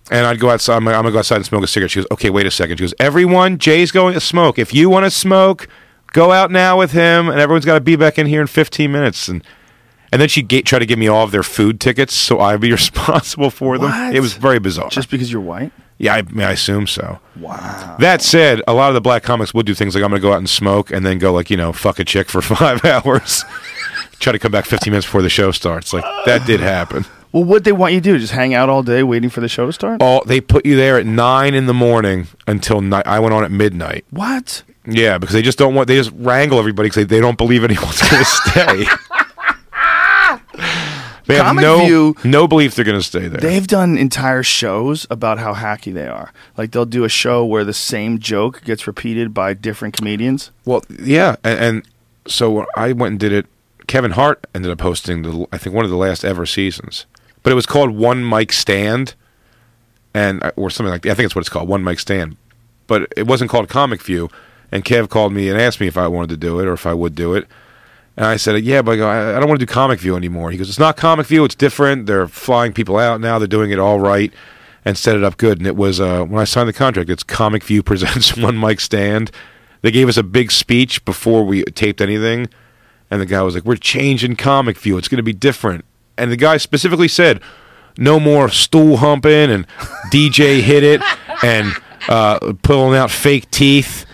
and 0.09 0.25
I'd 0.25 0.39
go 0.39 0.49
outside. 0.49 0.77
I'm, 0.77 0.87
I'm 0.87 0.93
gonna 0.95 1.11
go 1.11 1.19
outside 1.19 1.37
and 1.37 1.45
smoke 1.45 1.63
a 1.63 1.67
cigarette. 1.67 1.91
She 1.91 1.99
goes, 1.99 2.07
"Okay, 2.11 2.29
wait 2.29 2.45
a 2.45 2.51
second. 2.51 2.77
She 2.77 2.83
goes, 2.83 2.93
"Everyone, 2.99 3.57
Jay's 3.57 3.91
going 3.91 4.13
to 4.13 4.19
smoke. 4.19 4.57
If 4.57 4.73
you 4.73 4.89
want 4.89 5.05
to 5.05 5.11
smoke, 5.11 5.67
go 6.13 6.31
out 6.31 6.51
now 6.51 6.77
with 6.79 6.91
him, 6.91 7.29
and 7.29 7.39
everyone's 7.39 7.65
got 7.65 7.75
to 7.75 7.81
be 7.81 7.95
back 7.95 8.17
in 8.17 8.25
here 8.27 8.41
in 8.41 8.47
15 8.47 8.91
minutes." 8.91 9.27
And 9.27 9.43
And 10.11 10.21
then 10.21 10.27
ga- 10.47 10.63
try 10.63 10.79
to 10.79 10.85
give 10.85 10.99
me 10.99 11.07
all 11.07 11.23
of 11.23 11.31
their 11.31 11.43
food 11.43 11.79
tickets, 11.79 12.13
so 12.13 12.39
I'd 12.39 12.59
be 12.59 12.71
responsible 12.81 13.49
for 13.51 13.77
them. 13.77 13.89
What? 13.91 14.15
It 14.15 14.19
was 14.19 14.33
very 14.33 14.59
bizarre. 14.59 14.89
Just 14.89 15.09
because 15.09 15.31
you're 15.31 15.41
white? 15.41 15.71
yeah, 15.99 16.15
I, 16.15 16.17
I 16.17 16.21
mean, 16.23 16.41
I 16.41 16.51
assume 16.53 16.87
so. 16.87 17.19
Wow. 17.39 17.95
That 17.99 18.21
said, 18.23 18.61
a 18.67 18.73
lot 18.73 18.89
of 18.89 18.95
the 18.95 19.01
black 19.01 19.21
comics 19.23 19.53
would 19.53 19.65
do 19.67 19.73
things 19.75 19.93
like 19.95 20.03
I'm 20.03 20.09
going 20.09 20.19
to 20.21 20.27
go 20.27 20.33
out 20.33 20.39
and 20.39 20.49
smoke 20.49 20.91
and 20.91 21.05
then 21.05 21.19
go 21.19 21.31
like 21.31 21.49
you 21.51 21.57
know 21.57 21.71
fuck 21.71 21.99
a 21.99 22.03
chick 22.03 22.27
for 22.27 22.41
five 22.55 22.83
hours, 22.83 23.45
try 24.19 24.33
to 24.33 24.39
come 24.39 24.51
back 24.51 24.65
15 24.65 24.91
minutes 24.91 25.05
before 25.05 25.21
the 25.21 25.29
show 25.29 25.51
starts. 25.51 25.93
Like 25.93 26.03
that 26.25 26.45
did 26.47 26.59
happen. 26.59 27.05
Well, 27.31 27.43
what 27.43 27.63
they 27.63 27.71
want 27.71 27.93
you 27.93 28.01
to 28.01 28.03
do? 28.13 28.19
Just 28.19 28.33
hang 28.33 28.53
out 28.53 28.67
all 28.69 28.83
day 28.83 29.03
waiting 29.03 29.29
for 29.29 29.39
the 29.41 29.47
show 29.47 29.65
to 29.65 29.73
start? 29.73 30.01
Oh, 30.03 30.21
they 30.25 30.41
put 30.41 30.65
you 30.65 30.75
there 30.75 30.97
at 30.97 31.05
nine 31.05 31.53
in 31.53 31.65
the 31.65 31.73
morning 31.73 32.27
until 32.47 32.81
night. 32.81 33.07
I 33.07 33.19
went 33.19 33.33
on 33.33 33.43
at 33.43 33.51
midnight. 33.51 34.05
What? 34.09 34.63
Yeah, 34.85 35.17
because 35.17 35.33
they 35.33 35.41
just 35.41 35.57
don't 35.57 35.75
want. 35.75 35.87
They 35.87 35.95
just 35.95 36.11
wrangle 36.15 36.59
everybody 36.59 36.89
because 36.89 37.05
they, 37.07 37.15
they 37.15 37.21
don't 37.21 37.37
believe 37.37 37.63
anyone's 37.63 38.01
going 38.09 38.23
to 38.23 38.25
stay. 38.25 38.83
they 41.27 41.35
have 41.35 41.45
Comic 41.45 41.61
no 41.61 41.85
View- 41.85 42.15
no 42.23 42.47
belief 42.47 42.75
they're 42.75 42.85
going 42.85 42.99
to 42.99 43.03
stay 43.05 43.27
there. 43.27 43.39
They've 43.39 43.67
done 43.67 43.97
entire 43.97 44.43
shows 44.43 45.05
about 45.09 45.39
how 45.39 45.53
hacky 45.53 45.93
they 45.93 46.07
are. 46.07 46.33
Like 46.57 46.71
they'll 46.71 46.85
do 46.85 47.03
a 47.03 47.09
show 47.09 47.45
where 47.45 47.63
the 47.63 47.73
same 47.73 48.19
joke 48.19 48.63
gets 48.63 48.87
repeated 48.87 49.33
by 49.33 49.53
different 49.53 49.95
comedians. 49.95 50.51
Well, 50.65 50.83
yeah, 51.01 51.35
and, 51.43 51.59
and 51.59 51.87
so 52.27 52.65
I 52.75 52.91
went 52.93 53.11
and 53.11 53.19
did 53.19 53.31
it. 53.31 53.45
Kevin 53.87 54.11
Hart 54.11 54.45
ended 54.55 54.71
up 54.71 54.81
hosting 54.81 55.21
the, 55.23 55.47
I 55.51 55.57
think 55.57 55.75
one 55.75 55.83
of 55.85 55.91
the 55.91 55.97
last 55.97 56.23
ever 56.23 56.45
seasons, 56.45 57.05
but 57.43 57.51
it 57.51 57.55
was 57.55 57.65
called 57.65 57.91
One 57.91 58.27
Mic 58.27 58.51
Stand, 58.51 59.15
and 60.13 60.43
uh, 60.43 60.51
or 60.55 60.69
something 60.69 60.91
like 60.91 61.03
that. 61.03 61.11
I 61.11 61.13
think 61.15 61.25
that's 61.25 61.35
what 61.35 61.41
it's 61.41 61.49
called, 61.49 61.67
One 61.67 61.83
Mic 61.83 61.99
Stand, 61.99 62.37
but 62.87 63.11
it 63.15 63.27
wasn't 63.27 63.49
called 63.51 63.69
Comic 63.69 64.01
View. 64.01 64.29
And 64.73 64.85
Kev 64.85 65.09
called 65.09 65.33
me 65.33 65.49
and 65.49 65.59
asked 65.59 65.81
me 65.81 65.87
if 65.87 65.97
I 65.97 66.07
wanted 66.07 66.29
to 66.29 66.37
do 66.37 66.59
it 66.61 66.65
or 66.65 66.71
if 66.73 66.85
I 66.85 66.93
would 66.93 67.13
do 67.13 67.33
it. 67.33 67.45
And 68.15 68.25
I 68.25 68.37
said, 68.37 68.63
"Yeah, 68.63 68.81
but 68.81 68.91
I, 68.91 68.95
go, 68.95 69.07
I 69.09 69.35
I 69.35 69.39
don't 69.39 69.49
want 69.49 69.59
to 69.59 69.65
do 69.65 69.71
Comic 69.71 69.99
View 69.99 70.15
anymore." 70.15 70.51
He 70.51 70.57
goes, 70.57 70.69
"It's 70.69 70.79
not 70.79 70.97
Comic 70.97 71.27
View. 71.27 71.43
It's 71.43 71.55
different. 71.55 72.05
They're 72.05 72.27
flying 72.27 72.71
people 72.73 72.97
out 72.97 73.19
now. 73.19 73.39
They're 73.39 73.47
doing 73.47 73.71
it 73.71 73.79
all 73.79 73.99
right 73.99 74.33
and 74.85 74.97
set 74.97 75.15
it 75.15 75.23
up 75.23 75.37
good." 75.37 75.57
And 75.57 75.67
it 75.67 75.75
was 75.75 75.99
uh, 75.99 76.23
when 76.23 76.41
I 76.41 76.45
signed 76.45 76.69
the 76.69 76.73
contract. 76.73 77.09
It's 77.09 77.23
Comic 77.23 77.63
View 77.63 77.83
presents 77.91 78.37
One 78.37 78.59
Mic 78.59 78.79
Stand. 78.79 79.31
They 79.81 79.91
gave 79.91 80.07
us 80.07 80.17
a 80.17 80.23
big 80.23 80.51
speech 80.51 81.03
before 81.05 81.43
we 81.43 81.63
taped 81.63 82.01
anything, 82.01 82.47
and 83.09 83.19
the 83.19 83.25
guy 83.25 83.41
was 83.41 83.55
like, 83.55 83.65
"We're 83.65 83.75
changing 83.75 84.35
Comic 84.35 84.77
View. 84.77 84.97
It's 84.97 85.07
going 85.07 85.17
to 85.17 85.23
be 85.23 85.33
different." 85.33 85.83
And 86.21 86.31
the 86.31 86.37
guy 86.37 86.57
specifically 86.57 87.07
said, 87.07 87.41
"No 87.97 88.19
more 88.19 88.47
stool 88.49 88.97
humping 88.97 89.49
and 89.49 89.65
DJ 90.11 90.61
hit 90.61 90.83
it 90.83 91.01
and 91.43 91.73
uh, 92.07 92.53
pulling 92.61 92.97
out 92.97 93.09
fake 93.09 93.49
teeth." 93.49 94.05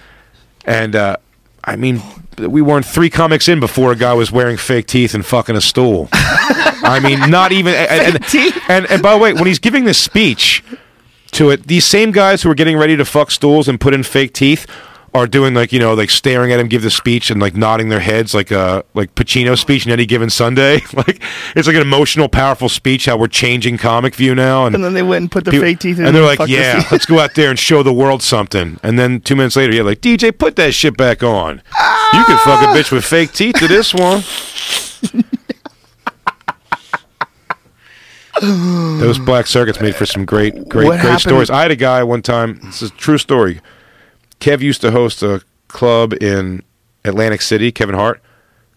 And 0.65 0.95
uh, 0.95 1.17
I 1.63 1.75
mean, 1.75 2.01
we 2.37 2.61
weren't 2.61 2.85
three 2.85 3.09
comics 3.09 3.49
in 3.49 3.59
before 3.59 3.91
a 3.91 3.95
guy 3.95 4.13
was 4.13 4.31
wearing 4.31 4.55
fake 4.55 4.87
teeth 4.87 5.13
and 5.13 5.25
fucking 5.25 5.55
a 5.55 5.61
stool. 5.61 6.07
I 6.13 7.01
mean, 7.03 7.29
not 7.29 7.51
even. 7.51 7.73
And, 7.73 8.15
and, 8.15 8.35
and, 8.69 8.91
and 8.91 9.01
by 9.01 9.13
the 9.13 9.19
way, 9.19 9.33
when 9.33 9.45
he's 9.45 9.59
giving 9.59 9.83
this 9.83 9.97
speech 9.97 10.63
to 11.31 11.49
it, 11.49 11.67
these 11.67 11.85
same 11.85 12.11
guys 12.11 12.43
who 12.43 12.49
are 12.49 12.55
getting 12.55 12.77
ready 12.77 12.95
to 12.95 13.03
fuck 13.03 13.31
stools 13.31 13.67
and 13.67 13.79
put 13.79 13.93
in 13.93 14.03
fake 14.03 14.33
teeth 14.33 14.65
are 15.17 15.27
doing 15.27 15.53
like 15.53 15.73
you 15.73 15.79
know 15.79 15.93
like 15.93 16.09
staring 16.09 16.51
at 16.51 16.59
him 16.59 16.67
give 16.67 16.81
the 16.83 16.89
speech 16.91 17.29
and 17.31 17.41
like 17.41 17.55
nodding 17.55 17.89
their 17.89 17.99
heads 17.99 18.33
like 18.33 18.51
uh 18.51 18.83
like 18.93 19.13
Pacino 19.15 19.57
speech 19.57 19.85
in 19.85 19.91
any 19.91 20.05
given 20.05 20.29
Sunday 20.29 20.75
like 20.93 21.21
it's 21.55 21.67
like 21.67 21.75
an 21.75 21.81
emotional 21.81 22.29
powerful 22.29 22.69
speech 22.69 23.05
how 23.05 23.17
we're 23.17 23.27
changing 23.27 23.77
comic 23.77 24.13
view 24.15 24.35
now 24.35 24.65
and 24.65 24.75
And 24.75 24.83
then 24.83 24.93
they 24.93 25.03
went 25.03 25.23
and 25.23 25.31
put 25.31 25.43
their 25.45 25.51
People- 25.51 25.65
fake 25.67 25.79
teeth 25.79 25.99
in. 25.99 26.05
and 26.05 26.15
they're 26.15 26.23
like, 26.23 26.37
fucked 26.37 26.49
the 26.51 26.55
"Yeah, 26.55 26.83
let's 26.91 27.05
go 27.05 27.19
out 27.19 27.35
there 27.35 27.49
and 27.49 27.57
show 27.59 27.83
the 27.83 27.93
world 27.93 28.21
something." 28.35 28.79
And 28.83 28.97
then 28.99 29.19
two 29.21 29.35
minutes 29.35 29.55
later, 29.55 29.73
yeah, 29.73 29.81
like 29.81 30.01
DJ, 30.01 30.37
put 30.37 30.55
that 30.57 30.73
shit 30.73 30.95
back 30.95 31.23
on. 31.23 31.61
You 32.13 32.23
can 32.25 32.37
fuck 32.39 32.61
a 32.61 32.67
bitch 32.77 32.91
with 32.91 33.03
fake 33.03 33.31
teeth 33.33 33.55
to 33.59 33.67
this 33.67 33.93
one. 33.93 34.21
Those 38.41 39.17
black 39.17 39.47
circuits 39.47 39.81
made 39.81 39.95
for 39.95 40.05
some 40.05 40.23
great, 40.25 40.53
great, 40.69 40.85
What 40.85 40.91
great 40.91 40.99
happened- 41.01 41.21
stories. 41.21 41.49
I 41.49 41.63
had 41.63 41.71
a 41.71 41.75
guy 41.75 42.03
one 42.03 42.21
time. 42.21 42.59
This 42.63 42.81
is 42.83 42.91
a 42.91 42.93
true 42.93 43.17
story. 43.17 43.61
Kev 44.39 44.61
used 44.61 44.81
to 44.81 44.91
host 44.91 45.23
a 45.23 45.41
club 45.67 46.13
in 46.21 46.63
Atlantic 47.03 47.41
City. 47.41 47.71
Kevin 47.71 47.95
Hart 47.95 48.21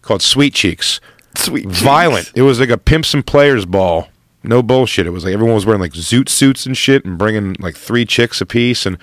called 0.01 0.21
Sweet 0.21 0.53
Cheeks 0.53 0.99
Sweet. 1.35 1.65
violent. 1.67 2.31
It 2.35 2.41
was 2.41 2.59
like 2.59 2.69
a 2.69 2.77
pimps 2.77 3.13
and 3.13 3.25
players 3.25 3.65
ball. 3.65 4.09
No 4.43 4.63
bullshit. 4.63 5.05
It 5.05 5.11
was 5.11 5.23
like 5.23 5.33
everyone 5.33 5.55
was 5.55 5.65
wearing 5.65 5.81
like 5.81 5.93
zoot 5.93 6.27
suits 6.29 6.65
and 6.65 6.75
shit 6.75 7.05
and 7.05 7.17
bringing 7.17 7.55
like 7.59 7.75
three 7.75 8.05
chicks 8.05 8.41
apiece 8.41 8.85
and 8.85 8.97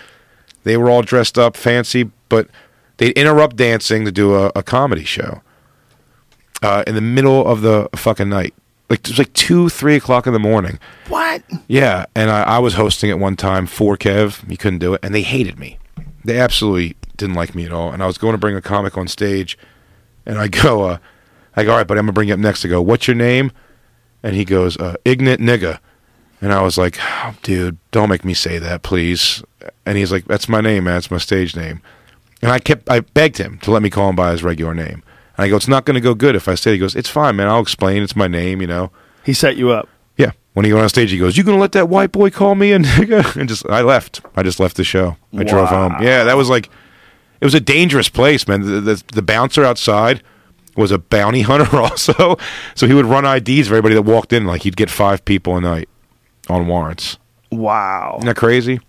they 0.65 0.77
were 0.77 0.91
all 0.91 1.03
dressed 1.03 1.39
up 1.39 1.57
fancy, 1.57 2.11
but 2.29 2.49
they'd 2.97 3.17
interrupt 3.17 3.57
dancing 3.57 4.05
to 4.05 4.13
do 4.13 4.35
a, 4.35 4.51
a 4.57 4.63
comedy 4.63 5.05
show 5.05 5.43
uh, 6.63 6.83
in 6.87 6.95
the 6.95 7.01
middle 7.01 7.47
of 7.47 7.61
the 7.63 7.89
fucking 7.95 8.29
night. 8.29 8.55
Like 8.91 9.01
it 9.01 9.09
was 9.09 9.19
like 9.19 9.33
two, 9.35 9.69
three 9.69 9.97
o'clock 9.97 10.27
in 10.27 10.33
the 10.33 10.39
morning. 10.39 10.79
What? 11.09 11.43
Yeah, 11.69 12.07
and 12.17 12.31
I, 12.31 12.43
I 12.43 12.59
was 12.59 12.75
hosting 12.75 13.11
it 13.11 13.19
one 13.19 13.37
time 13.37 13.67
for 13.67 13.97
Kev. 13.97 14.49
He 14.49 14.57
couldn't 14.57 14.79
do 14.79 14.95
it, 14.95 15.01
and 15.03 15.15
they 15.15 15.23
hated 15.23 15.59
me. 15.59 15.79
They 16.25 16.39
absolutely 16.39 16.97
didn't 17.17 17.37
like 17.37 17.55
me 17.55 17.65
at 17.65 17.73
all. 17.73 17.93
And 17.93 18.03
I 18.03 18.07
was 18.07 18.19
going 18.19 18.33
to 18.33 18.39
bring 18.39 18.57
a 18.57 18.63
comic 18.63 18.97
on 18.97 19.09
stage, 19.09 19.59
and 20.27 20.39
I 20.39 20.49
go, 20.49 20.83
uh, 20.83 20.99
I 21.57 21.65
go, 21.65 21.73
all 21.73 21.79
right, 21.79 21.87
buddy, 21.87 21.99
I'm 21.99 22.07
gonna 22.07 22.13
bring 22.13 22.29
you 22.29 22.35
up 22.35 22.41
next. 22.41 22.65
I 22.65 22.69
go, 22.69 22.81
what's 22.81 23.09
your 23.09 23.17
name? 23.17 23.51
And 24.23 24.35
he 24.37 24.45
goes, 24.45 24.77
uh, 24.77 24.97
Ignat 25.05 25.41
Nigga. 25.41 25.81
And 26.41 26.53
I 26.53 26.63
was 26.63 26.79
like, 26.79 26.99
oh, 27.01 27.35
dude, 27.43 27.79
don't 27.91 28.09
make 28.09 28.25
me 28.25 28.33
say 28.35 28.59
that, 28.59 28.83
please. 28.83 29.43
And 29.85 29.99
he's 29.99 30.13
like, 30.13 30.27
that's 30.27 30.49
my 30.49 30.61
name, 30.61 30.85
man. 30.85 30.95
That's 30.95 31.11
my 31.11 31.19
stage 31.19 31.57
name. 31.57 31.83
And 32.43 32.53
I 32.53 32.61
kept, 32.61 32.89
I 32.89 33.01
begged 33.01 33.39
him 33.39 33.59
to 33.61 33.73
let 33.73 33.83
me 33.83 33.91
call 33.91 34.11
him 34.11 34.17
by 34.17 34.31
his 34.31 34.45
regular 34.45 34.73
name. 34.73 35.03
And 35.37 35.45
I 35.45 35.49
go, 35.49 35.57
it's 35.57 35.67
not 35.67 35.85
going 35.85 35.97
to 35.97 36.01
go 36.01 36.15
good 36.15 36.37
if 36.37 36.47
I 36.47 36.55
say. 36.55 36.71
it." 36.71 36.75
He 36.75 36.79
goes, 36.79 36.95
it's 36.95 37.09
fine, 37.09 37.35
man. 37.37 37.49
I'll 37.49 37.61
explain. 37.61 38.03
It's 38.05 38.15
my 38.15 38.29
name, 38.29 38.61
you 38.61 38.69
know. 38.69 38.93
He 39.25 39.33
set 39.33 39.57
you 39.57 39.71
up. 39.71 39.89
When 40.59 40.65
he 40.65 40.73
went 40.73 40.83
on 40.83 40.89
stage, 40.89 41.13
he 41.13 41.19
goes, 41.19 41.37
"You 41.37 41.45
gonna 41.45 41.57
let 41.57 41.71
that 41.71 41.89
white 41.89 42.11
boy 42.11 42.31
call 42.31 42.57
me 42.57 42.73
a 42.73 42.81
nigga?" 42.81 43.37
And 43.41 43.49
just, 43.49 43.65
I 43.71 43.81
left. 43.81 44.23
I 44.35 44.43
just 44.43 44.59
left 44.59 44.77
the 44.77 44.83
show. 44.83 45.17
I 45.33 45.45
drove 45.45 45.69
home. 45.69 45.95
Yeah, 46.01 46.25
that 46.25 46.37
was 46.37 46.51
like, 46.51 46.69
it 47.41 47.45
was 47.45 47.55
a 47.55 47.61
dangerous 47.61 48.09
place, 48.09 48.49
man. 48.49 48.63
The, 48.63 48.81
the, 48.81 49.03
the 49.13 49.23
bouncer 49.23 49.63
outside 49.65 50.21
was 50.77 50.91
a 50.91 50.99
bounty 50.99 51.43
hunter, 51.51 51.77
also. 51.77 52.39
So 52.75 52.89
he 52.89 52.93
would 52.93 53.07
run 53.07 53.25
IDs 53.25 53.69
for 53.69 53.75
everybody 53.75 53.95
that 53.95 54.03
walked 54.03 54.33
in. 54.33 54.47
Like 54.47 54.63
he'd 54.63 54.77
get 54.77 54.91
five 54.91 55.25
people 55.25 55.57
a 55.57 55.61
night 55.61 55.89
on 56.49 56.67
warrants. 56.67 57.19
Wow. 57.53 58.17
Isn't 58.19 58.27
that 58.27 58.37
crazy? 58.37 58.81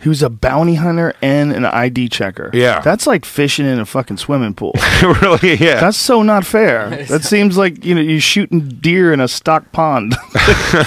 He 0.00 0.08
was 0.08 0.22
a 0.22 0.30
bounty 0.30 0.76
hunter 0.76 1.12
and 1.20 1.52
an 1.52 1.64
ID 1.64 2.08
checker. 2.08 2.50
Yeah. 2.54 2.78
That's 2.80 3.04
like 3.06 3.24
fishing 3.24 3.66
in 3.66 3.80
a 3.80 3.84
fucking 3.84 4.18
swimming 4.18 4.54
pool. 4.54 4.72
really? 5.02 5.54
Yeah. 5.56 5.80
That's 5.80 5.96
so 5.96 6.22
not 6.22 6.46
fair. 6.46 7.04
That 7.08 7.24
seems 7.24 7.56
like 7.58 7.84
you 7.84 7.94
know 7.96 8.00
you're 8.00 8.20
shooting 8.20 8.68
deer 8.68 9.12
in 9.12 9.20
a 9.20 9.26
stock 9.28 9.72
pond. 9.72 10.14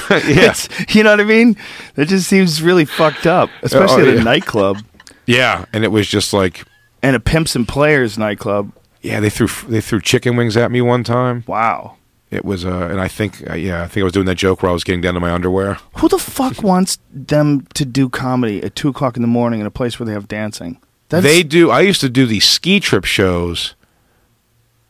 yeah. 0.09 0.51
It's- 0.51 0.69
you 0.95 1.03
know 1.03 1.11
what 1.11 1.19
I 1.19 1.25
mean? 1.25 1.57
That 1.95 2.07
just 2.07 2.27
seems 2.29 2.61
really 2.61 2.85
fucked 2.85 3.27
up, 3.27 3.49
oh, 3.53 3.59
especially 3.63 4.03
Oh, 4.03 4.11
at 4.11 4.17
a 4.17 4.23
nightclub 4.23 4.77
Yeah. 5.25 5.65
And 5.73 5.83
it 5.83 5.89
was 5.89 6.07
just 6.07 6.31
like, 6.33 6.63
and 7.03 7.15
a 7.15 7.19
pimps 7.19 7.55
and 7.55 7.67
players 7.67 8.17
nightclub. 8.17 8.71
yeah, 9.01 9.19
they 9.19 9.29
threw 9.29 9.47
they 9.67 9.81
threw 9.81 9.99
chicken 9.99 10.35
wings 10.37 10.55
at 10.55 10.71
me 10.71 10.81
one 10.81 11.03
time. 11.03 11.43
Wow. 11.47 11.97
It 12.31 12.45
was, 12.45 12.63
uh, 12.63 12.87
and 12.89 13.01
I 13.01 13.09
think, 13.09 13.47
uh, 13.49 13.55
yeah, 13.55 13.83
I 13.83 13.87
think 13.87 14.01
I 14.01 14.03
was 14.05 14.13
doing 14.13 14.25
that 14.25 14.35
joke 14.35 14.63
where 14.63 14.69
I 14.69 14.73
was 14.73 14.85
getting 14.85 15.01
down 15.01 15.15
to 15.15 15.19
my 15.19 15.31
underwear. 15.31 15.77
Who 15.97 16.07
the 16.07 16.17
fuck 16.17 16.63
wants 16.63 16.97
them 17.11 17.67
to 17.73 17.83
do 17.83 18.07
comedy 18.07 18.63
at 18.63 18.73
two 18.73 18.87
o'clock 18.87 19.17
in 19.17 19.21
the 19.21 19.27
morning 19.27 19.59
in 19.59 19.65
a 19.65 19.71
place 19.71 19.99
where 19.99 20.07
they 20.07 20.13
have 20.13 20.29
dancing? 20.29 20.79
That's, 21.09 21.25
they 21.25 21.43
do. 21.43 21.69
I 21.69 21.81
used 21.81 21.99
to 22.01 22.09
do 22.09 22.25
these 22.25 22.45
ski 22.45 22.79
trip 22.79 23.03
shows 23.03 23.75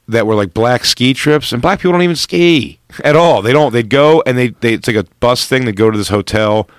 that 0.08 0.28
were 0.28 0.36
like 0.36 0.54
black 0.54 0.86
ski 0.86 1.16
trips, 1.16 1.52
and 1.52 1.64
black 1.64 1.80
people 1.80 1.94
don't 1.94 2.04
even 2.04 2.16
ski 2.16 2.80
at 3.04 3.16
all. 3.16 3.42
They 3.42 3.54
don't. 3.54 3.74
They'd 3.74 3.90
go 3.90 4.22
and 4.28 4.38
they 4.38 4.50
they 4.50 4.74
it's 4.74 4.88
like 4.88 4.98
a 4.98 5.06
bus 5.20 5.48
thing. 5.48 5.66
They'd 5.66 5.76
go 5.76 5.90
to 5.90 5.98
this 5.98 6.10
hotel, 6.10 6.70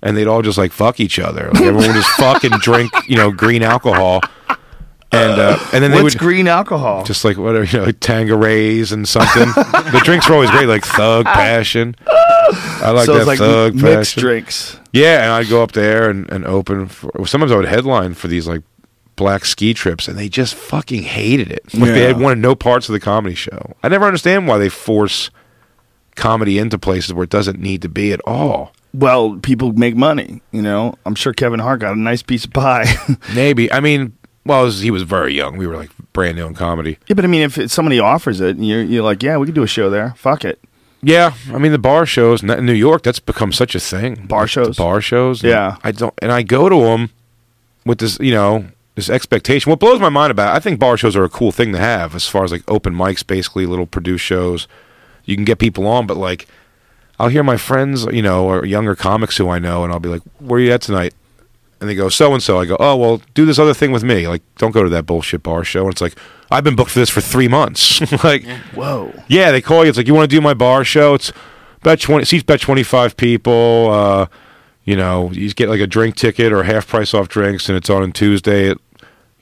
and 0.00 0.16
they'd 0.16 0.26
all 0.26 0.40
just 0.40 0.56
like 0.56 0.72
fuck 0.72 0.98
each 0.98 1.18
other. 1.18 1.50
Like 1.52 1.62
everyone 1.62 1.88
would 1.88 1.94
just 1.94 2.08
fucking 2.16 2.52
drink, 2.60 2.90
you 3.06 3.16
know, 3.16 3.30
green 3.30 3.62
alcohol, 3.62 4.22
and 5.16 5.40
uh, 5.40 5.58
and 5.72 5.82
then 5.82 5.90
they 5.90 6.02
what's 6.02 6.14
would 6.14 6.20
green 6.20 6.48
alcohol? 6.48 7.04
just 7.04 7.24
like 7.24 7.36
whatever 7.36 7.64
you 7.64 7.78
know, 7.86 7.92
Tanquerays 7.92 8.92
and 8.92 9.08
something. 9.08 9.46
the 9.92 10.00
drinks 10.04 10.28
were 10.28 10.34
always 10.34 10.50
great, 10.50 10.66
like 10.66 10.84
Thug 10.84 11.24
Passion. 11.26 11.94
I 12.08 12.90
like 12.90 13.06
so 13.06 13.14
that 13.14 13.18
it's 13.20 13.26
like 13.26 13.38
Thug 13.38 13.74
mixed 13.74 14.14
Passion. 14.14 14.20
drinks. 14.20 14.80
Yeah, 14.92 15.22
and 15.24 15.32
I'd 15.32 15.48
go 15.48 15.62
up 15.62 15.72
there 15.72 16.08
and, 16.10 16.30
and 16.30 16.44
open 16.46 16.86
for. 16.88 17.26
Sometimes 17.26 17.50
I 17.52 17.56
would 17.56 17.66
headline 17.66 18.14
for 18.14 18.28
these 18.28 18.46
like 18.46 18.62
black 19.16 19.44
ski 19.44 19.72
trips, 19.74 20.08
and 20.08 20.16
they 20.18 20.28
just 20.28 20.54
fucking 20.54 21.02
hated 21.02 21.50
it. 21.50 21.62
Like 21.74 21.90
they 21.90 22.02
Yeah. 22.02 22.08
had 22.08 22.20
wanted 22.20 22.38
no 22.38 22.54
parts 22.54 22.88
of 22.88 22.92
the 22.92 23.00
comedy 23.00 23.34
show. 23.34 23.74
I 23.82 23.88
never 23.88 24.04
understand 24.06 24.46
why 24.46 24.58
they 24.58 24.68
force 24.68 25.30
comedy 26.14 26.58
into 26.58 26.78
places 26.78 27.12
where 27.12 27.24
it 27.24 27.30
doesn't 27.30 27.58
need 27.58 27.82
to 27.82 27.88
be 27.88 28.12
at 28.12 28.20
all. 28.26 28.72
Well, 28.94 29.36
people 29.42 29.72
make 29.72 29.94
money. 29.96 30.40
You 30.52 30.62
know, 30.62 30.94
I'm 31.04 31.14
sure 31.14 31.34
Kevin 31.34 31.60
Hart 31.60 31.80
got 31.80 31.94
a 31.94 31.98
nice 31.98 32.22
piece 32.22 32.44
of 32.46 32.52
pie. 32.52 32.86
Maybe 33.34 33.70
I 33.72 33.80
mean, 33.80 34.16
well, 34.46 34.64
was- 34.64 34.80
he 34.80 34.90
was 34.90 35.02
very 35.02 35.34
young. 35.34 35.56
We 35.56 35.66
were 35.66 35.76
like 35.76 35.90
brand 36.12 36.36
new 36.36 36.46
in 36.46 36.54
comedy. 36.54 36.98
yeah, 37.08 37.14
but 37.14 37.24
I 37.24 37.28
mean, 37.28 37.42
if 37.42 37.70
somebody 37.70 37.98
offers 38.00 38.40
it, 38.40 38.56
and 38.56 38.66
you're 38.66 38.82
you're 38.82 39.02
like, 39.02 39.22
yeah, 39.22 39.36
we 39.36 39.46
could 39.46 39.54
do 39.54 39.62
a 39.62 39.66
show 39.68 39.90
there. 39.90 40.14
Fuck 40.16 40.44
it. 40.44 40.58
Yeah, 41.02 41.34
I 41.52 41.58
mean 41.58 41.72
the 41.72 41.78
bar 41.78 42.06
shows 42.06 42.42
in 42.42 42.66
New 42.66 42.72
York. 42.72 43.02
That's 43.02 43.20
become 43.20 43.52
such 43.52 43.74
a 43.74 43.80
thing. 43.80 44.26
Bar 44.26 44.40
Like, 44.40 44.46
the 44.46 44.48
shows? 44.64 44.76
bar 44.78 45.00
shows. 45.00 45.42
Yeah. 45.42 45.76
I 45.84 45.92
don't, 45.92 46.14
and 46.22 46.32
I 46.32 46.42
go 46.42 46.68
to 46.68 46.76
them 46.80 47.10
with 47.84 47.98
this, 47.98 48.18
you 48.18 48.32
know, 48.32 48.66
this 48.96 49.08
expectation. 49.10 49.70
What 49.70 49.78
blows 49.78 50.00
my 50.00 50.08
mind 50.08 50.30
about, 50.30 50.52
it, 50.52 50.56
I 50.56 50.60
think 50.60 50.80
bar 50.80 50.96
shows 50.96 51.14
are 51.14 51.22
a 51.22 51.28
cool 51.28 51.52
thing 51.52 51.70
to 51.72 51.78
have, 51.78 52.14
as 52.14 52.26
far 52.26 52.42
as 52.44 52.50
like 52.50 52.64
open 52.66 52.94
mics, 52.94 53.24
basically 53.24 53.66
little 53.66 53.86
produced 53.86 54.24
shows 54.24 54.66
you 55.26 55.36
can 55.36 55.44
get 55.44 55.58
people 55.58 55.86
on, 55.86 56.06
but 56.06 56.16
like 56.16 56.46
I'll 57.20 57.28
hear 57.28 57.42
my 57.42 57.56
friends, 57.58 58.06
you 58.06 58.22
know, 58.22 58.46
or 58.46 58.64
younger 58.64 58.94
comics 58.96 59.36
who 59.36 59.48
I 59.48 59.58
know, 59.58 59.84
and 59.84 59.92
I'll 59.92 60.00
be 60.00 60.08
like, 60.08 60.22
"Where 60.38 60.58
are 60.58 60.62
you 60.62 60.72
at 60.72 60.82
tonight?" 60.82 61.14
And 61.80 61.90
they 61.90 61.94
go, 61.94 62.08
"So 62.08 62.32
and 62.32 62.42
so." 62.42 62.58
I 62.58 62.64
go, 62.64 62.76
"Oh, 62.80 62.96
well, 62.96 63.20
do 63.34 63.44
this 63.44 63.58
other 63.58 63.74
thing 63.74 63.92
with 63.92 64.02
me. 64.02 64.26
Like, 64.26 64.42
don't 64.56 64.70
go 64.72 64.82
to 64.82 64.88
that 64.88 65.04
bullshit 65.04 65.42
bar 65.42 65.62
show." 65.62 65.82
And 65.82 65.92
it's 65.92 66.00
like, 66.00 66.14
"I've 66.50 66.64
been 66.64 66.74
booked 66.76 66.90
for 66.90 66.98
this 66.98 67.10
for 67.10 67.20
three 67.20 67.48
months." 67.48 68.00
like, 68.24 68.46
Whoa. 68.74 69.12
yeah, 69.28 69.50
they 69.52 69.60
call 69.60 69.84
you. 69.84 69.90
It's 69.90 69.98
like, 69.98 70.06
"You 70.06 70.14
want 70.14 70.30
to 70.30 70.34
do 70.36 70.40
my 70.40 70.54
bar 70.54 70.84
show?" 70.84 71.14
It's 71.14 71.32
bet 71.82 72.00
twenty 72.00 72.24
seats, 72.24 72.44
bet 72.44 72.60
twenty 72.60 72.82
five 72.82 73.16
people. 73.16 73.90
Uh, 73.90 74.26
you 74.84 74.96
know, 74.96 75.30
you 75.32 75.52
get 75.52 75.68
like 75.68 75.80
a 75.80 75.86
drink 75.86 76.14
ticket 76.16 76.52
or 76.52 76.62
half 76.62 76.86
price 76.88 77.12
off 77.12 77.28
drinks, 77.28 77.68
and 77.68 77.76
it's 77.76 77.90
on 77.90 78.02
on 78.02 78.12
Tuesday 78.12 78.70
at 78.70 78.78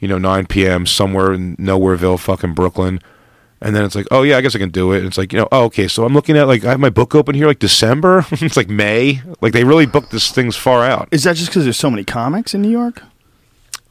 you 0.00 0.08
know 0.08 0.18
nine 0.18 0.46
p.m. 0.46 0.86
somewhere 0.86 1.32
in 1.32 1.56
Nowhereville, 1.56 2.18
fucking 2.18 2.54
Brooklyn. 2.54 3.00
And 3.64 3.74
then 3.74 3.82
it's 3.86 3.94
like, 3.94 4.06
oh 4.10 4.22
yeah, 4.22 4.36
I 4.36 4.42
guess 4.42 4.54
I 4.54 4.58
can 4.58 4.68
do 4.68 4.92
it. 4.92 4.98
And 4.98 5.06
it's 5.06 5.16
like, 5.16 5.32
you 5.32 5.38
know, 5.38 5.48
oh 5.50 5.64
okay, 5.64 5.88
so 5.88 6.04
I'm 6.04 6.12
looking 6.12 6.36
at 6.36 6.46
like 6.46 6.64
I 6.64 6.72
have 6.72 6.80
my 6.80 6.90
book 6.90 7.14
open 7.14 7.34
here 7.34 7.46
like 7.46 7.60
December. 7.60 8.26
it's 8.32 8.58
like 8.58 8.68
May. 8.68 9.22
Like 9.40 9.54
they 9.54 9.64
really 9.64 9.86
booked 9.86 10.10
this 10.10 10.30
things 10.30 10.54
far 10.54 10.84
out. 10.84 11.08
Is 11.10 11.24
that 11.24 11.36
just 11.36 11.48
because 11.48 11.64
there's 11.64 11.78
so 11.78 11.90
many 11.90 12.04
comics 12.04 12.52
in 12.52 12.60
New 12.60 12.68
York? 12.68 13.02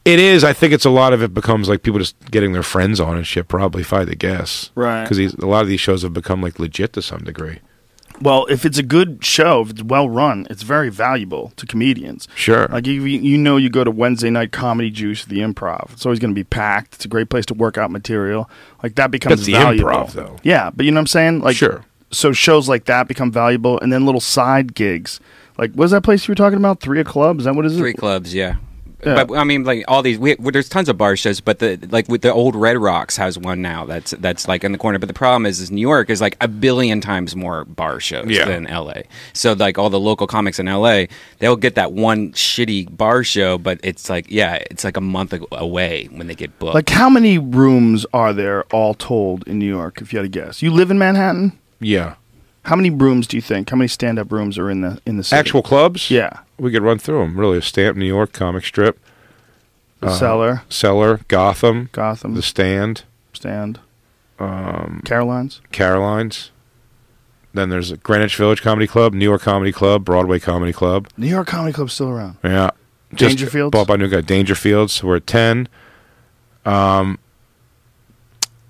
It 0.04 0.20
is. 0.20 0.44
I 0.44 0.52
think 0.52 0.72
it's 0.72 0.84
a 0.84 0.90
lot 0.90 1.12
of 1.12 1.22
it 1.22 1.34
becomes 1.34 1.68
like 1.68 1.82
people 1.82 1.98
just 1.98 2.30
getting 2.30 2.52
their 2.52 2.62
friends 2.62 3.00
on 3.00 3.16
and 3.16 3.26
shit. 3.26 3.48
Probably, 3.48 3.80
if 3.80 3.92
I 3.92 4.00
had 4.00 4.08
to 4.08 4.14
guess, 4.14 4.70
Right. 4.76 5.02
Because 5.02 5.34
a 5.34 5.46
lot 5.46 5.62
of 5.62 5.68
these 5.68 5.80
shows 5.80 6.02
have 6.02 6.12
become 6.12 6.40
like 6.40 6.60
legit 6.60 6.92
to 6.92 7.02
some 7.02 7.24
degree. 7.24 7.58
Well, 8.20 8.46
if 8.46 8.64
it's 8.64 8.78
a 8.78 8.82
good 8.82 9.24
show, 9.24 9.62
if 9.62 9.70
it's 9.70 9.82
well 9.82 10.08
run, 10.08 10.46
it's 10.48 10.62
very 10.62 10.88
valuable 10.88 11.52
to 11.56 11.66
comedians. 11.66 12.28
Sure. 12.36 12.68
Like 12.68 12.86
you, 12.86 13.04
you 13.04 13.36
know, 13.36 13.56
you 13.56 13.68
go 13.68 13.84
to 13.84 13.90
Wednesday 13.90 14.30
night 14.30 14.52
comedy 14.52 14.90
juice, 14.90 15.24
the 15.24 15.38
improv. 15.38 15.92
It's 15.92 16.06
always 16.06 16.18
going 16.20 16.30
to 16.30 16.34
be 16.34 16.44
packed. 16.44 16.94
It's 16.94 17.04
a 17.04 17.08
great 17.08 17.28
place 17.28 17.44
to 17.46 17.54
work 17.54 17.76
out 17.76 17.90
material. 17.90 18.48
Like 18.82 18.94
that 18.94 19.10
becomes 19.10 19.36
That's 19.36 19.46
the 19.46 19.52
valuable. 19.52 19.90
Improv, 19.90 20.12
though. 20.12 20.36
Yeah, 20.42 20.70
but 20.70 20.86
you 20.86 20.92
know 20.92 20.96
what 20.96 21.02
I'm 21.02 21.06
saying? 21.08 21.40
Like 21.40 21.56
Sure. 21.56 21.84
So 22.10 22.32
shows 22.32 22.68
like 22.68 22.84
that 22.84 23.08
become 23.08 23.32
valuable, 23.32 23.80
and 23.80 23.92
then 23.92 24.06
little 24.06 24.20
side 24.20 24.74
gigs. 24.74 25.18
Like 25.58 25.72
what 25.72 25.86
is 25.86 25.90
that 25.90 26.04
place 26.04 26.28
you 26.28 26.32
were 26.32 26.36
talking 26.36 26.58
about? 26.58 26.80
Three 26.80 27.00
of 27.00 27.06
clubs. 27.06 27.40
Is 27.40 27.44
that 27.46 27.54
what 27.54 27.66
is 27.66 27.74
it? 27.74 27.78
Three 27.78 27.94
clubs, 27.94 28.32
yeah. 28.32 28.56
Yeah. 29.06 29.24
But 29.24 29.36
I 29.36 29.44
mean, 29.44 29.64
like 29.64 29.84
all 29.88 30.02
these, 30.02 30.18
we, 30.18 30.34
well, 30.38 30.50
there's 30.52 30.68
tons 30.68 30.88
of 30.88 30.96
bar 30.98 31.16
shows, 31.16 31.40
but 31.40 31.58
the 31.58 31.78
like 31.90 32.08
with 32.08 32.22
the 32.22 32.32
old 32.32 32.54
Red 32.56 32.76
Rocks 32.78 33.16
has 33.16 33.38
one 33.38 33.62
now 33.62 33.84
that's 33.84 34.12
that's 34.12 34.48
like 34.48 34.64
in 34.64 34.72
the 34.72 34.78
corner. 34.78 34.98
But 34.98 35.06
the 35.08 35.14
problem 35.14 35.46
is, 35.46 35.60
is 35.60 35.70
New 35.70 35.80
York 35.80 36.10
is 36.10 36.20
like 36.20 36.36
a 36.40 36.48
billion 36.48 37.00
times 37.00 37.34
more 37.36 37.64
bar 37.64 38.00
shows 38.00 38.26
Yeah. 38.28 38.44
than 38.46 38.66
L.A. 38.66 39.04
So 39.32 39.52
like 39.52 39.78
all 39.78 39.90
the 39.90 40.00
local 40.00 40.26
comics 40.26 40.58
in 40.58 40.68
L.A. 40.68 41.08
they'll 41.38 41.56
get 41.56 41.74
that 41.74 41.92
one 41.92 42.32
shitty 42.32 42.96
bar 42.96 43.24
show, 43.24 43.58
but 43.58 43.78
it's 43.82 44.08
like 44.08 44.26
yeah, 44.30 44.54
it's 44.70 44.84
like 44.84 44.96
a 44.96 45.00
month 45.02 45.34
away 45.52 46.06
when 46.12 46.26
they 46.26 46.34
get 46.34 46.58
booked. 46.58 46.74
Like 46.74 46.88
how 46.88 47.08
many 47.10 47.38
rooms 47.38 48.06
are 48.12 48.32
there 48.32 48.64
all 48.72 48.94
told 48.94 49.46
in 49.46 49.58
New 49.58 49.66
York? 49.68 50.00
If 50.00 50.12
you 50.12 50.18
had 50.18 50.32
to 50.32 50.40
guess, 50.40 50.62
you 50.62 50.70
live 50.70 50.90
in 50.90 50.98
Manhattan. 50.98 51.58
Yeah. 51.80 52.14
How 52.64 52.76
many 52.76 52.88
rooms 52.88 53.26
do 53.26 53.36
you 53.36 53.42
think? 53.42 53.68
How 53.68 53.76
many 53.76 53.88
stand-up 53.88 54.32
rooms 54.32 54.56
are 54.56 54.70
in 54.70 54.80
the 54.80 54.98
in 55.04 55.18
the 55.18 55.22
city? 55.24 55.38
Actual 55.38 55.62
clubs. 55.62 56.10
Yeah, 56.10 56.38
We 56.58 56.70
could 56.70 56.82
run 56.82 56.98
through 56.98 57.18
them. 57.20 57.38
Really, 57.38 57.58
a 57.58 57.62
stamp, 57.62 57.96
New 57.96 58.06
York 58.06 58.32
comic 58.32 58.64
strip, 58.64 58.98
the 60.00 60.06
Uh-huh. 60.08 60.16
cellar, 60.16 60.62
Cellar, 60.68 61.20
Gotham, 61.28 61.88
Gotham, 61.92 62.34
the 62.34 62.42
Stand, 62.42 63.02
stand, 63.32 63.80
um, 64.38 65.02
Caroline's. 65.04 65.60
Caroline's. 65.72 66.50
Then 67.52 67.68
there's 67.70 67.92
Greenwich 67.92 68.36
Village 68.36 68.62
Comedy 68.62 68.86
Club, 68.88 69.14
New 69.14 69.24
York 69.24 69.42
Comedy 69.42 69.70
Club, 69.72 70.04
Broadway 70.04 70.40
Comedy 70.40 70.72
Club. 70.72 71.08
New 71.16 71.28
York 71.28 71.46
Comedy 71.46 71.72
Club's 71.72 71.92
still 71.92 72.08
around. 72.10 72.36
Yeah. 72.42 72.70
Just 73.14 73.36
Dangerfields? 73.38 73.70
Bought 73.70 73.86
by 73.86 73.94
a 73.94 73.98
new 73.98 74.08
guy. 74.08 74.22
Dangerfields. 74.22 75.02
We're 75.04 75.16
at 75.16 75.26
10. 75.28 75.68
Um, 76.66 77.18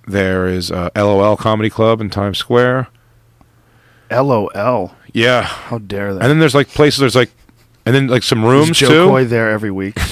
there 0.07 0.47
is 0.47 0.71
uh, 0.71 0.91
LOL 0.95 1.37
Comedy 1.39 1.71
Club 1.71 2.03
in 2.03 2.11
Times 2.11 2.37
Square. 2.37 2.89
LOL. 4.11 4.95
Yeah. 5.15 5.43
How 5.45 5.79
dare 5.79 6.13
they? 6.13 6.21
And 6.21 6.29
then 6.29 6.39
there's 6.39 6.55
like 6.55 6.69
places, 6.69 7.01
there's 7.01 7.17
like, 7.17 7.31
and 7.87 7.95
then 7.95 8.07
like 8.09 8.23
some 8.23 8.45
rooms 8.45 8.79
Joe 8.79 8.89
too. 8.89 9.07
Coy 9.09 9.25
there 9.25 9.51
every 9.51 9.71
week. 9.71 9.97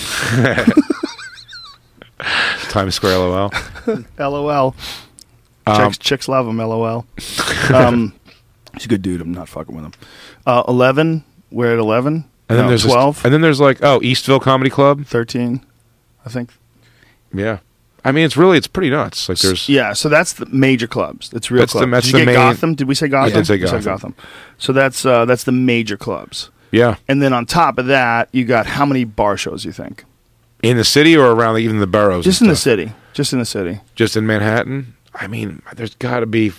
Times 2.69 2.95
Square 2.95 3.19
LOL. 3.19 3.53
LOL. 4.19 4.75
Um, 5.67 5.77
chicks, 5.93 5.99
chicks 5.99 6.29
love 6.29 6.47
him. 6.47 6.59
LOL. 6.59 7.07
um, 7.73 8.15
he's 8.75 8.85
a 8.85 8.89
good 8.89 9.03
dude. 9.03 9.21
I'm 9.21 9.33
not 9.33 9.49
fucking 9.49 9.75
with 9.75 9.85
him. 9.85 9.93
Uh, 10.47 10.63
11. 10.69 11.25
We're 11.51 11.73
at 11.75 11.79
11. 11.79 12.15
And 12.49 12.59
then 12.59 12.65
No, 12.65 12.69
there's 12.69 12.83
this- 12.85 12.93
12. 12.93 13.25
and 13.25 13.35
then 13.35 13.41
there's 13.41 13.61
like, 13.61 13.83
oh, 13.83 14.01
Eastville 14.01 14.41
Comedy 14.41 14.71
Club. 14.71 15.05
13. 15.07 15.65
I 16.25 16.29
think. 16.29 16.51
Yeah. 17.35 17.59
I 18.05 18.11
mean, 18.13 18.25
it's 18.25 18.37
really, 18.37 18.59
it's 18.59 18.67
pretty 18.67 18.91
nuts. 18.91 19.29
Like 19.29 19.39
there's, 19.39 19.69
Yeah, 19.69 19.93
so 19.93 20.09
that's 20.09 20.33
the 20.33 20.47
major 20.47 20.87
clubs. 20.89 21.29
That's 21.31 21.51
real 21.51 21.61
That's 21.63 21.73
the- 21.73 21.81
clubs. 21.81 21.93
that's 21.93 22.07
did 22.07 22.15
the 22.15 22.19
get 22.19 22.27
main- 22.27 22.35
Gotham? 22.35 22.75
Did 22.75 22.89
we 22.89 22.95
say 22.95 23.09
Gotham? 23.09 23.33
I 23.33 23.35
did 23.37 23.47
say 23.47 23.65
said 23.67 23.85
Gotham. 23.85 24.15
So 24.59 24.73
that's 24.73 25.05
uh, 25.07 25.25
that's 25.25 25.45
the 25.45 25.53
major 25.53 25.97
clubs. 25.97 26.51
Yeah. 26.73 26.97
And 27.07 27.23
then 27.23 27.33
on 27.33 27.47
top 27.47 27.79
of 27.79 27.87
that, 27.87 28.29
you 28.33 28.45
got 28.45 28.67
how 28.67 28.85
many 28.85 29.05
bar 29.05 29.37
shows 29.37 29.65
you 29.65 29.71
think? 29.73 30.05
In 30.63 30.77
the 30.77 30.85
city 30.85 31.17
or 31.17 31.31
around 31.31 31.59
even 31.59 31.79
the 31.79 31.87
boroughs? 31.87 32.25
Just 32.25 32.41
in 32.41 32.49
the 32.49 32.57
city. 32.57 32.93
Just 33.13 33.33
in 33.33 33.39
the 33.39 33.45
city. 33.45 33.81
Just 33.95 34.17
in 34.17 34.27
Manhattan? 34.27 34.97
I 35.15 35.27
mean, 35.27 35.63
there's 35.75 35.95
got 35.97 36.21
to 36.21 36.27
be 36.27 36.53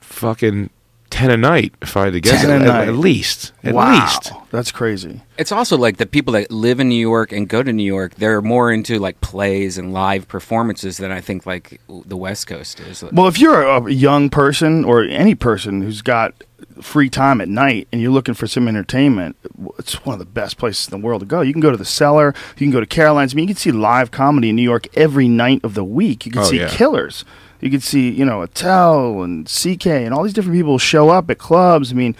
fucking 0.00 0.70
10 1.14 1.30
a 1.30 1.36
night 1.36 1.72
if 1.80 1.96
I 1.96 2.06
had 2.06 2.14
to 2.14 2.20
guess. 2.20 2.40
10 2.42 2.50
a 2.50 2.54
at, 2.54 2.60
at- 2.62 2.66
night. 2.66 2.88
At 2.88 2.94
least. 2.96 3.52
At 3.62 3.72
wow. 3.72 3.92
least. 4.02 4.32
That's 4.50 4.72
crazy. 4.72 5.22
It's 5.38 5.52
also 5.52 5.76
like 5.78 5.96
the 5.98 6.06
people 6.06 6.32
that 6.34 6.50
live 6.50 6.80
in 6.80 6.88
New 6.88 7.00
York 7.00 7.30
and 7.30 7.48
go 7.48 7.62
to 7.62 7.72
New 7.72 7.84
York, 7.84 8.16
they're 8.16 8.42
more 8.42 8.72
into 8.72 8.98
like 8.98 9.20
plays 9.20 9.78
and 9.78 9.92
live 9.92 10.26
performances 10.26 10.96
than 10.96 11.12
I 11.12 11.20
think 11.20 11.46
like 11.46 11.80
the 11.88 12.16
West 12.16 12.48
Coast 12.48 12.80
is. 12.80 13.04
Well, 13.12 13.28
if 13.28 13.38
you're 13.38 13.62
a 13.62 13.92
young 13.92 14.28
person 14.28 14.84
or 14.84 15.04
any 15.04 15.36
person 15.36 15.82
who's 15.82 16.02
got 16.02 16.34
free 16.82 17.08
time 17.08 17.40
at 17.40 17.48
night 17.48 17.86
and 17.92 18.00
you're 18.00 18.10
looking 18.10 18.34
for 18.34 18.48
some 18.48 18.66
entertainment, 18.66 19.36
it's 19.78 20.04
one 20.04 20.14
of 20.14 20.18
the 20.18 20.24
best 20.24 20.58
places 20.58 20.88
in 20.88 21.00
the 21.00 21.04
world 21.06 21.20
to 21.20 21.26
go. 21.26 21.42
You 21.42 21.52
can 21.52 21.60
go 21.62 21.70
to 21.70 21.76
the 21.76 21.84
Cellar, 21.84 22.34
you 22.56 22.66
can 22.66 22.72
go 22.72 22.80
to 22.80 22.86
Caroline's. 22.86 23.34
I 23.34 23.36
mean, 23.36 23.44
you 23.48 23.54
can 23.54 23.60
see 23.60 23.70
live 23.70 24.10
comedy 24.10 24.48
in 24.50 24.56
New 24.56 24.62
York 24.62 24.88
every 24.96 25.28
night 25.28 25.60
of 25.62 25.74
the 25.74 25.84
week. 25.84 26.26
You 26.26 26.32
can 26.32 26.42
Oh, 26.42 26.44
see 26.44 26.58
yeah. 26.58 26.68
killers. 26.68 27.24
You 27.64 27.70
can 27.70 27.80
see, 27.80 28.10
you 28.10 28.26
know, 28.26 28.42
Attell 28.42 29.22
and 29.22 29.46
CK 29.46 29.86
and 29.86 30.12
all 30.12 30.22
these 30.22 30.34
different 30.34 30.54
people 30.54 30.76
show 30.76 31.08
up 31.08 31.30
at 31.30 31.38
clubs. 31.38 31.92
I 31.92 31.94
mean, 31.94 32.14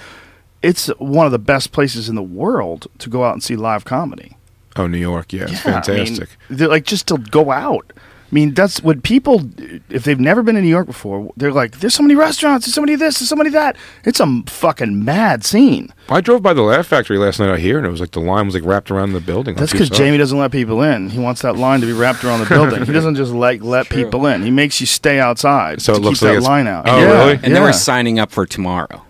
it's 0.62 0.86
one 0.96 1.26
of 1.26 1.32
the 1.32 1.38
best 1.38 1.70
places 1.70 2.08
in 2.08 2.14
the 2.14 2.22
world 2.22 2.86
to 3.00 3.10
go 3.10 3.24
out 3.24 3.34
and 3.34 3.42
see 3.42 3.54
live 3.54 3.84
comedy. 3.84 4.38
Oh, 4.74 4.86
New 4.86 4.96
York. 4.96 5.34
Yeah. 5.34 5.42
It's 5.42 5.62
Yeah, 5.66 5.82
I 5.86 5.92
mean, 5.92 6.06
fantastic. 6.06 6.28
like 6.48 6.86
just 6.86 7.08
to 7.08 7.18
go 7.18 7.50
out. 7.50 7.92
I 8.34 8.36
mean, 8.36 8.52
that's 8.52 8.82
what 8.82 9.04
people, 9.04 9.48
if 9.88 10.02
they've 10.02 10.18
never 10.18 10.42
been 10.42 10.56
in 10.56 10.64
New 10.64 10.68
York 10.68 10.88
before, 10.88 11.32
they're 11.36 11.52
like, 11.52 11.78
there's 11.78 11.94
so 11.94 12.02
many 12.02 12.16
restaurants, 12.16 12.66
there's 12.66 12.74
so 12.74 12.80
many 12.80 12.96
this, 12.96 13.20
there's 13.20 13.28
so 13.28 13.36
many 13.36 13.48
that. 13.50 13.76
It's 14.04 14.18
a 14.18 14.42
fucking 14.48 15.04
mad 15.04 15.44
scene. 15.44 15.94
I 16.08 16.20
drove 16.20 16.42
by 16.42 16.52
the 16.52 16.62
Laugh 16.62 16.84
Factory 16.88 17.16
last 17.16 17.38
night 17.38 17.48
out 17.48 17.60
here, 17.60 17.78
and 17.78 17.86
it 17.86 17.90
was 17.90 18.00
like 18.00 18.10
the 18.10 18.18
line 18.20 18.46
was 18.46 18.56
like 18.56 18.64
wrapped 18.64 18.90
around 18.90 19.12
the 19.12 19.20
building. 19.20 19.54
That's 19.54 19.70
because. 19.70 19.88
Jamie 19.88 20.18
doesn't 20.18 20.36
let 20.36 20.50
people 20.50 20.82
in. 20.82 21.10
He 21.10 21.20
wants 21.20 21.42
that 21.42 21.54
line 21.56 21.78
to 21.82 21.86
be 21.86 21.92
wrapped 21.92 22.24
around 22.24 22.40
the 22.40 22.46
building. 22.46 22.84
he 22.84 22.92
doesn't 23.00 23.14
just 23.14 23.30
like 23.32 23.62
let 23.62 23.86
True. 23.86 24.02
people 24.02 24.26
in. 24.26 24.42
He 24.42 24.50
makes 24.50 24.80
you 24.80 24.86
stay 24.88 25.20
outside 25.20 25.80
So 25.80 25.92
to 25.94 26.00
it 26.00 26.02
looks 26.02 26.18
keep 26.18 26.24
like 26.26 26.32
that 26.32 26.38
it's- 26.38 26.48
line 26.48 26.66
out. 26.66 26.88
Oh, 26.88 26.98
Yeah, 26.98 27.04
really? 27.12 27.32
and 27.34 27.42
then 27.44 27.52
yeah. 27.52 27.62
we're 27.62 27.72
signing 27.72 28.18
up 28.18 28.32
for 28.32 28.46
tomorrow. 28.46 29.04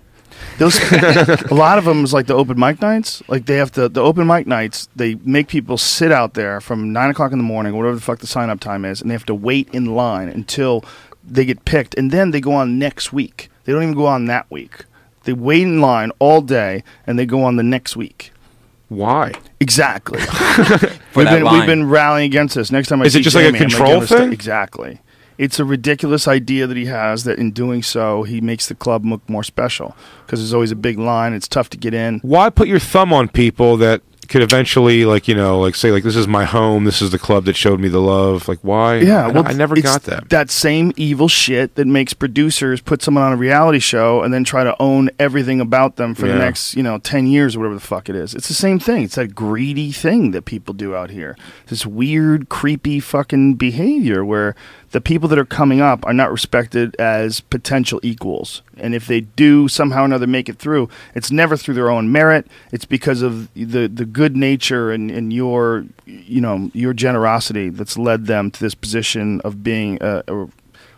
Those 0.58 0.78
a 0.92 1.54
lot 1.54 1.78
of 1.78 1.84
them 1.84 2.04
is 2.04 2.12
like 2.12 2.26
the 2.26 2.34
open 2.34 2.58
mic 2.58 2.80
nights. 2.80 3.22
Like 3.28 3.46
they 3.46 3.56
have 3.56 3.72
to 3.72 3.88
the 3.88 4.00
open 4.02 4.26
mic 4.26 4.46
nights. 4.46 4.88
They 4.94 5.16
make 5.16 5.48
people 5.48 5.76
sit 5.78 6.12
out 6.12 6.34
there 6.34 6.60
from 6.60 6.92
nine 6.92 7.10
o'clock 7.10 7.32
in 7.32 7.38
the 7.38 7.44
morning, 7.44 7.76
whatever 7.76 7.94
the 7.96 8.00
fuck 8.00 8.20
the 8.20 8.26
sign 8.26 8.50
up 8.50 8.60
time 8.60 8.84
is, 8.84 9.00
and 9.00 9.10
they 9.10 9.14
have 9.14 9.26
to 9.26 9.34
wait 9.34 9.68
in 9.72 9.94
line 9.94 10.28
until 10.28 10.84
they 11.26 11.44
get 11.44 11.64
picked, 11.64 11.94
and 11.96 12.10
then 12.10 12.30
they 12.30 12.40
go 12.40 12.52
on 12.52 12.78
next 12.78 13.12
week. 13.12 13.50
They 13.64 13.72
don't 13.72 13.82
even 13.82 13.94
go 13.94 14.06
on 14.06 14.26
that 14.26 14.50
week. 14.50 14.84
They 15.24 15.32
wait 15.32 15.62
in 15.62 15.80
line 15.80 16.12
all 16.18 16.42
day, 16.42 16.84
and 17.06 17.18
they 17.18 17.24
go 17.26 17.42
on 17.42 17.56
the 17.56 17.62
next 17.62 17.96
week. 17.96 18.30
Why? 18.90 19.32
Exactly. 19.58 20.20
We've 21.16 21.26
been 21.26 21.42
line. 21.44 21.58
we've 21.58 21.66
been 21.66 21.88
rallying 21.88 22.26
against 22.26 22.54
this. 22.54 22.70
Next 22.70 22.88
time 22.88 23.00
I 23.00 23.06
Is 23.06 23.16
it 23.16 23.20
just 23.22 23.34
like 23.34 23.46
a 23.46 23.52
Jamie, 23.52 23.64
I'm 23.64 23.68
gonna 23.70 23.84
control 23.84 24.18
thing? 24.18 24.32
exactly. 24.32 25.00
It's 25.38 25.58
a 25.58 25.64
ridiculous 25.64 26.28
idea 26.28 26.66
that 26.66 26.76
he 26.76 26.86
has 26.86 27.24
that 27.24 27.38
in 27.38 27.50
doing 27.50 27.82
so 27.82 28.22
he 28.22 28.40
makes 28.40 28.68
the 28.68 28.74
club 28.74 29.04
look 29.04 29.28
more 29.28 29.42
special 29.42 29.96
because 30.24 30.40
there's 30.40 30.54
always 30.54 30.70
a 30.70 30.76
big 30.76 30.98
line. 30.98 31.32
It's 31.32 31.48
tough 31.48 31.70
to 31.70 31.76
get 31.76 31.94
in. 31.94 32.20
Why 32.20 32.50
put 32.50 32.68
your 32.68 32.78
thumb 32.78 33.12
on 33.12 33.28
people 33.28 33.76
that 33.78 34.02
could 34.28 34.42
eventually, 34.42 35.04
like 35.04 35.28
you 35.28 35.34
know, 35.34 35.60
like 35.60 35.74
say, 35.74 35.90
like 35.90 36.02
this 36.02 36.16
is 36.16 36.26
my 36.26 36.44
home. 36.44 36.84
This 36.84 37.02
is 37.02 37.10
the 37.10 37.18
club 37.18 37.44
that 37.44 37.56
showed 37.56 37.80
me 37.80 37.88
the 37.88 38.00
love. 38.00 38.48
Like 38.48 38.60
why? 38.60 38.96
Yeah, 38.96 39.26
I, 39.26 39.30
well, 39.30 39.46
I 39.46 39.52
never 39.52 39.80
got 39.80 40.04
that. 40.04 40.28
That 40.30 40.50
same 40.50 40.92
evil 40.96 41.28
shit 41.28 41.74
that 41.74 41.86
makes 41.86 42.12
producers 42.14 42.80
put 42.80 43.02
someone 43.02 43.24
on 43.24 43.32
a 43.32 43.36
reality 43.36 43.78
show 43.78 44.22
and 44.22 44.32
then 44.32 44.44
try 44.44 44.64
to 44.64 44.80
own 44.80 45.10
everything 45.18 45.60
about 45.60 45.96
them 45.96 46.14
for 46.14 46.26
the 46.26 46.34
next, 46.34 46.74
you 46.74 46.82
know, 46.82 46.98
ten 46.98 47.26
years 47.26 47.56
or 47.56 47.60
whatever 47.60 47.74
the 47.74 47.80
fuck 47.80 48.08
it 48.08 48.16
is. 48.16 48.34
It's 48.34 48.48
the 48.48 48.54
same 48.54 48.78
thing. 48.78 49.04
It's 49.04 49.16
that 49.16 49.34
greedy 49.34 49.92
thing 49.92 50.30
that 50.32 50.44
people 50.44 50.74
do 50.74 50.94
out 50.94 51.10
here. 51.10 51.36
This 51.66 51.86
weird, 51.86 52.48
creepy 52.48 53.00
fucking 53.00 53.54
behavior 53.54 54.24
where 54.24 54.54
the 54.94 55.00
people 55.00 55.28
that 55.28 55.40
are 55.40 55.44
coming 55.44 55.80
up 55.80 56.06
are 56.06 56.12
not 56.12 56.30
respected 56.30 56.94
as 57.00 57.40
potential 57.40 57.98
equals. 58.04 58.62
And 58.76 58.94
if 58.94 59.08
they 59.08 59.22
do 59.22 59.66
somehow 59.66 60.02
or 60.02 60.04
another 60.04 60.28
make 60.28 60.48
it 60.48 60.56
through, 60.56 60.88
it's 61.16 61.32
never 61.32 61.56
through 61.56 61.74
their 61.74 61.90
own 61.90 62.12
merit. 62.12 62.46
It's 62.70 62.84
because 62.84 63.20
of 63.20 63.52
the 63.54 63.88
the 63.88 64.04
good 64.04 64.36
nature 64.36 64.92
and, 64.92 65.10
and 65.10 65.32
your 65.32 65.86
you 66.06 66.40
know 66.40 66.70
your 66.74 66.92
generosity 66.92 67.70
that's 67.70 67.98
led 67.98 68.26
them 68.26 68.52
to 68.52 68.60
this 68.60 68.76
position 68.76 69.40
of 69.40 69.64
being 69.64 69.98
a, 70.00 70.22
a, 70.28 70.48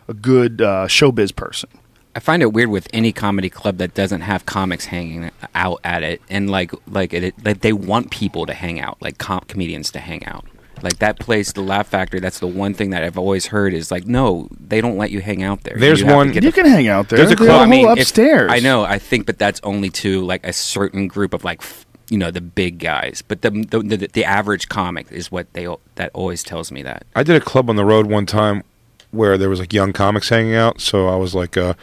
a 0.09 0.13
good 0.13 0.61
uh, 0.61 0.85
showbiz 0.85 1.35
person. 1.35 1.67
I 2.15 2.19
find 2.19 2.43
it 2.43 2.53
weird 2.53 2.69
with 2.69 2.87
any 2.93 3.11
comedy 3.11 3.49
club 3.49 3.77
that 3.77 3.95
doesn't 3.95 4.21
have 4.21 4.45
comics 4.45 4.85
hanging 4.85 5.31
out 5.55 5.79
at 5.83 6.03
it, 6.03 6.21
and 6.29 6.51
like 6.51 6.71
like 6.87 7.15
it, 7.15 7.33
like 7.43 7.61
they 7.61 7.73
want 7.73 8.11
people 8.11 8.45
to 8.45 8.53
hang 8.53 8.79
out, 8.79 9.01
like 9.01 9.17
com- 9.17 9.45
comedians 9.47 9.89
to 9.93 9.99
hang 9.99 10.23
out. 10.27 10.45
Like 10.83 10.99
that 10.99 11.19
place, 11.19 11.51
the 11.53 11.61
Laugh 11.61 11.87
Factory. 11.87 12.19
That's 12.19 12.39
the 12.39 12.47
one 12.47 12.73
thing 12.73 12.91
that 12.91 13.03
I've 13.03 13.17
always 13.17 13.47
heard 13.47 13.73
is 13.73 13.91
like, 13.91 14.05
no, 14.05 14.47
they 14.59 14.79
don't 14.81 14.97
let 14.97 15.11
you 15.11 15.21
hang 15.21 15.41
out 15.43 15.63
there. 15.63 15.75
There's 15.77 16.01
You 16.01 16.07
one- 16.07 16.33
You 16.33 16.41
the- 16.41 16.51
can 16.51 16.65
hang 16.67 16.87
out 16.87 17.09
there. 17.09 17.17
There's 17.17 17.31
a 17.31 17.35
They 17.35 17.45
club- 17.45 17.49
have 17.49 17.55
a 17.59 17.61
I 17.61 17.65
whole 17.65 17.85
mean, 17.87 17.97
if- 17.97 18.03
upstairs. 18.03 18.51
I 18.53 18.59
know. 18.59 18.83
I 18.83 18.99
think, 18.99 19.25
but 19.25 19.37
that's 19.39 19.59
only 19.63 19.89
to 19.91 20.21
like 20.21 20.45
a 20.45 20.53
certain 20.53 21.07
group 21.07 21.33
of 21.33 21.43
like 21.43 21.61
f- 21.61 21.85
you 22.09 22.17
know 22.17 22.31
the 22.31 22.41
big 22.41 22.79
guys. 22.79 23.21
But 23.27 23.41
the 23.41 23.49
the, 23.49 23.79
the 23.79 24.07
the 24.13 24.23
average 24.25 24.69
comic 24.69 25.11
is 25.11 25.31
what 25.31 25.51
they 25.53 25.65
al- 25.65 25.81
that 25.95 26.11
always 26.13 26.43
tells 26.43 26.71
me 26.71 26.81
that. 26.83 27.05
I 27.15 27.23
did 27.23 27.35
a 27.35 27.41
club 27.41 27.69
on 27.69 27.75
the 27.75 27.83
road 27.85 28.05
one 28.05 28.25
time 28.25 28.63
where 29.11 29.37
there 29.37 29.49
was 29.49 29.59
like 29.59 29.73
young 29.73 29.93
comics 29.93 30.29
hanging 30.29 30.55
out. 30.55 30.79
So 30.79 31.07
I 31.07 31.15
was 31.15 31.33
like, 31.35 31.57
uh, 31.57 31.73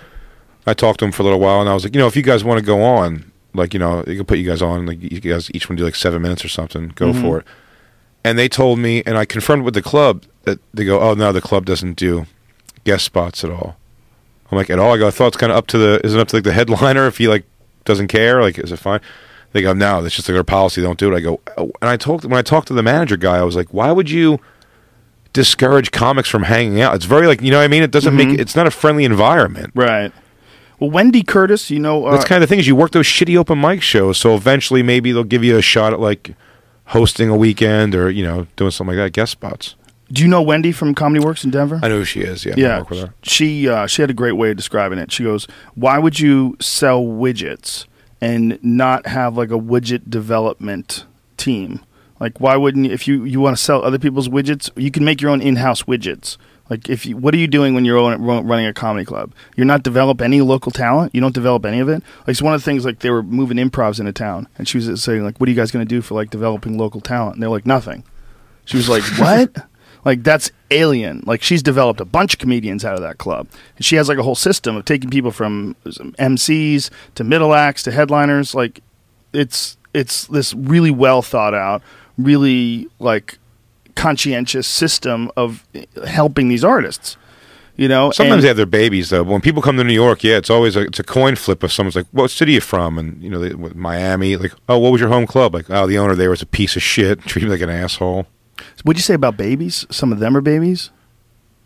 I 0.66 0.72
talked 0.74 1.01
to 1.01 1.05
them 1.05 1.12
for 1.12 1.22
a 1.22 1.24
little 1.24 1.40
while, 1.40 1.61
and 1.61 1.68
I 1.68 1.74
was 1.74 1.84
like, 1.84 1.95
you 1.95 2.01
know, 2.01 2.07
if 2.07 2.16
you 2.16 2.22
guys 2.22 2.42
want 2.45 2.59
to 2.61 2.64
go 2.64 2.82
on, 2.82 3.30
like, 3.55 3.74
you 3.74 3.80
know, 3.80 4.03
you 4.07 4.16
can 4.16 4.24
put 4.24 4.38
you 4.38 4.49
guys 4.49 4.62
on, 4.62 4.86
like, 4.86 4.99
you 5.03 5.20
guys 5.20 5.51
each 5.53 5.68
one 5.68 5.76
do 5.76 5.84
like 5.84 5.95
seven 5.95 6.22
minutes 6.22 6.45
or 6.45 6.49
something. 6.49 6.88
Go 6.95 7.12
Mm-hmm. 7.12 7.20
for 7.22 7.38
it. 7.40 7.47
And 8.25 8.39
they 8.39 8.49
told 8.49 8.79
me, 8.79 9.03
and 9.05 9.18
I 9.18 9.27
confirmed 9.27 9.64
with 9.64 9.75
the 9.75 9.83
club 9.83 10.25
that 10.45 10.59
they 10.72 10.85
go, 10.85 11.01
oh 11.01 11.14
no, 11.14 11.31
the 11.31 11.41
club 11.43 11.66
doesn't 11.66 11.95
do 11.95 12.27
guest 12.85 13.05
spots 13.05 13.45
at 13.45 13.51
all. 13.51 13.77
I'm 14.51 14.57
like, 14.57 14.70
at 14.70 14.79
all? 14.79 14.95
I 14.95 14.99
go, 14.99 15.09
I 15.09 15.11
thought 15.11 15.29
it's 15.29 15.37
kind 15.37 15.53
of 15.53 15.59
up 15.59 15.66
to 15.68 15.79
the, 15.79 16.01
is 16.05 16.14
it 16.14 16.20
up 16.20 16.29
to 16.29 16.37
like 16.37 16.45
the 16.45 16.53
headliner 16.53 17.07
if 17.07 17.18
he 17.18 17.29
like 17.29 17.45
doesn't 17.85 18.09
care? 18.09 18.41
Like, 18.41 18.59
is 18.59 18.72
it 18.72 18.79
fine? 18.79 19.01
They 19.53 19.62
go, 19.62 19.72
no, 19.72 20.03
that's 20.03 20.14
just 20.16 20.29
like 20.29 20.37
our 20.37 20.45
policy. 20.45 20.81
Don't 20.83 20.99
do 20.99 21.12
it. 21.12 21.16
I 21.16 21.20
go, 21.20 21.41
oh. 21.57 21.70
and 21.81 21.89
I 21.91 21.97
talked 21.97 22.25
when 22.25 22.39
I 22.39 22.43
talked 22.43 22.68
to 22.68 22.75
the 22.75 22.83
manager 22.83 23.16
guy, 23.16 23.37
I 23.37 23.43
was 23.43 23.57
like, 23.57 23.68
why 23.72 23.93
would 23.93 24.11
you 24.11 24.41
discourage 25.33 25.91
comics 25.91 26.29
from 26.29 26.45
hanging 26.45 26.81
out? 26.81 26.95
It's 26.95 27.05
very 27.05 27.27
like, 27.27 27.43
you 27.43 27.51
know 27.51 27.59
what 27.59 27.64
I 27.64 27.68
mean? 27.68 27.83
It 27.83 27.91
doesn't 27.91 28.16
Mm-hmm. 28.16 28.31
make 28.33 28.39
it's 28.41 28.57
not 28.57 28.66
a 28.66 28.70
friendly 28.70 29.05
environment. 29.05 29.72
Right. 29.75 30.12
Well, 30.81 30.91
Wendy 30.91 31.22
Curtis, 31.22 31.70
you 31.70 31.79
know, 31.79 32.07
uh, 32.07 32.12
That's 32.12 32.25
kind 32.25 32.43
of 32.43 32.49
the 32.49 32.53
thing 32.53 32.59
is 32.59 32.66
you 32.66 32.75
work 32.77 32.91
those 32.91 33.07
shitty 33.07 33.37
open 33.37 33.61
mic 33.61 33.81
shows, 33.81 34.18
so 34.18 34.35
eventually 34.35 34.83
maybe 34.83 35.12
they'll 35.12 35.25
give 35.25 35.45
you 35.45 35.57
a 35.57 35.62
shot 35.62 35.93
at 35.93 36.01
like 36.01 36.35
hosting 36.87 37.28
a 37.28 37.37
weekend 37.37 37.95
or 37.95 38.11
you 38.11 38.24
know 38.24 38.47
doing 38.57 38.70
something 38.70 38.97
like 38.97 39.05
that, 39.07 39.12
guest 39.12 39.32
spots. 39.32 39.74
do 40.12 40.22
you 40.22 40.28
know 40.28 40.43
Wendy 40.43 40.72
from 40.72 40.95
Comedy 40.95 41.24
Works 41.24 41.45
in 41.45 41.51
Denver? 41.51 41.80
I 41.82 41.89
know 41.89 41.99
who 41.99 42.05
she 42.05 42.20
is. 42.20 42.45
Yeah, 42.45 42.55
I 42.57 42.61
yeah, 42.61 42.78
work 42.78 42.91
with 42.91 42.99
her. 43.01 43.14
she 43.22 43.68
uh, 43.68 43.87
she 43.87 44.03
had 44.03 44.11
a 44.11 44.14
great 44.14 44.32
way 44.32 44.51
of 44.51 44.57
describing 44.57 44.99
it. 44.99 45.11
She 45.12 45.24
goes, 45.24 45.47
"Why 45.74 45.99
would 45.99 46.20
you 46.20 46.57
sell 46.61 47.03
widgets 47.03 47.87
and 48.20 48.59
not 48.62 49.07
have 49.07 49.37
like 49.37 49.51
a 49.51 49.59
widget 49.59 50.09
development 50.11 51.05
team? 51.37 51.80
Like, 52.20 52.41
why 52.41 52.57
wouldn't 52.57 52.87
you, 52.87 52.93
if 52.93 53.09
you 53.09 53.24
you 53.24 53.41
want 53.41 53.57
to 53.57 53.62
sell 53.62 53.82
other 53.82 53.99
people's 53.99 54.28
widgets, 54.28 54.70
you 54.76 54.91
can 54.91 55.05
make 55.05 55.20
your 55.20 55.30
own 55.30 55.41
in-house 55.43 55.82
widgets." 55.85 56.37
Like, 56.70 56.88
if 56.88 57.04
you, 57.04 57.16
what 57.16 57.34
are 57.34 57.38
you 57.38 57.46
doing 57.46 57.74
when 57.74 57.84
you're 57.84 58.16
running 58.16 58.66
a 58.66 58.72
comedy 58.72 59.04
club? 59.04 59.32
You're 59.54 59.66
not 59.66 59.82
develop 59.82 60.22
any 60.22 60.40
local 60.40 60.72
talent. 60.72 61.14
You 61.14 61.20
don't 61.20 61.34
develop 61.34 61.66
any 61.66 61.80
of 61.80 61.88
it. 61.88 62.02
Like, 62.20 62.28
it's 62.28 62.42
one 62.42 62.54
of 62.54 62.60
the 62.60 62.64
things. 62.64 62.84
Like, 62.86 63.00
they 63.00 63.10
were 63.10 63.22
moving 63.22 63.58
improvs 63.58 64.00
into 64.00 64.12
town, 64.12 64.48
and 64.56 64.66
she 64.66 64.78
was 64.78 65.02
saying, 65.02 65.22
like, 65.24 65.38
"What 65.38 65.48
are 65.48 65.50
you 65.50 65.56
guys 65.56 65.70
going 65.70 65.84
to 65.84 65.88
do 65.88 66.00
for 66.00 66.14
like 66.14 66.30
developing 66.30 66.78
local 66.78 67.00
talent?" 67.00 67.34
And 67.34 67.42
they're 67.42 67.50
like, 67.50 67.66
"Nothing." 67.66 68.02
She 68.64 68.78
was 68.78 68.88
like, 68.88 69.02
"What?" 69.18 69.54
like 70.04 70.22
that's 70.22 70.50
alien. 70.70 71.22
Like 71.26 71.42
she's 71.42 71.62
developed 71.62 72.00
a 72.00 72.04
bunch 72.04 72.34
of 72.34 72.40
comedians 72.40 72.84
out 72.84 72.94
of 72.94 73.00
that 73.00 73.18
club, 73.18 73.48
and 73.76 73.84
she 73.84 73.96
has 73.96 74.08
like 74.08 74.18
a 74.18 74.22
whole 74.22 74.34
system 74.34 74.76
of 74.76 74.84
taking 74.84 75.10
people 75.10 75.30
from 75.30 75.76
MCs 75.84 76.90
to 77.14 77.24
middle 77.24 77.54
acts 77.54 77.82
to 77.84 77.92
headliners. 77.92 78.54
Like 78.54 78.80
it's 79.32 79.76
it's 79.92 80.26
this 80.26 80.54
really 80.54 80.90
well 80.90 81.22
thought 81.22 81.54
out, 81.54 81.82
really 82.18 82.88
like 82.98 83.38
conscientious 83.95 84.66
system 84.66 85.30
of 85.36 85.66
helping 86.07 86.49
these 86.49 86.64
artists. 86.64 87.16
You 87.76 87.88
know, 87.88 88.12
Sometimes 88.12 88.34
And- 88.34 88.42
they 88.45 88.49
have 88.49 88.57
their 88.57 88.66
babies 88.66 89.11
though. 89.11 89.24
But 89.24 89.32
when 89.32 89.40
people 89.40 89.61
come 89.61 89.76
to 89.78 89.84
New 89.84 89.92
York, 89.95 90.22
yeah, 90.22 90.36
it's 90.36 90.49
always 90.51 90.76
a, 90.76 90.82
it's 90.82 91.01
a 91.01 91.05
coin 91.05 91.34
flip. 91.34 91.64
If 91.64 91.72
someone's 91.72 91.97
like, 91.97 92.07
"What 92.12 92.30
city 92.30 92.53
are 92.53 92.55
you 92.55 92.61
from?" 92.61 92.99
and 92.99 93.20
you 93.20 93.28
know, 93.28 93.40
they, 93.40 93.53
with 93.55 93.74
Miami, 93.74 94.36
like, 94.36 94.53
"Oh, 94.68 94.78
what 94.78 94.92
was 94.92 95.01
your 95.01 95.11
home 95.11 95.26
club?" 95.26 95.55
Like, 95.55 95.68
"Oh, 95.70 95.84
the 95.88 95.99
owner 95.99 96.14
there 96.14 96.30
was 96.30 96.40
a 96.40 96.47
piece 96.47 96.76
of 96.76 96.82
shit, 96.82 97.20
treated 97.26 97.47
me 97.47 97.53
like 97.53 97.62
an 97.62 97.70
asshole." 97.70 98.26
What'd 98.84 98.99
you 98.99 99.03
say 99.03 99.14
about 99.14 99.36
babies? 99.36 99.86
Some 99.90 100.12
of 100.12 100.20
them 100.20 100.36
are 100.36 100.40
babies. 100.40 100.90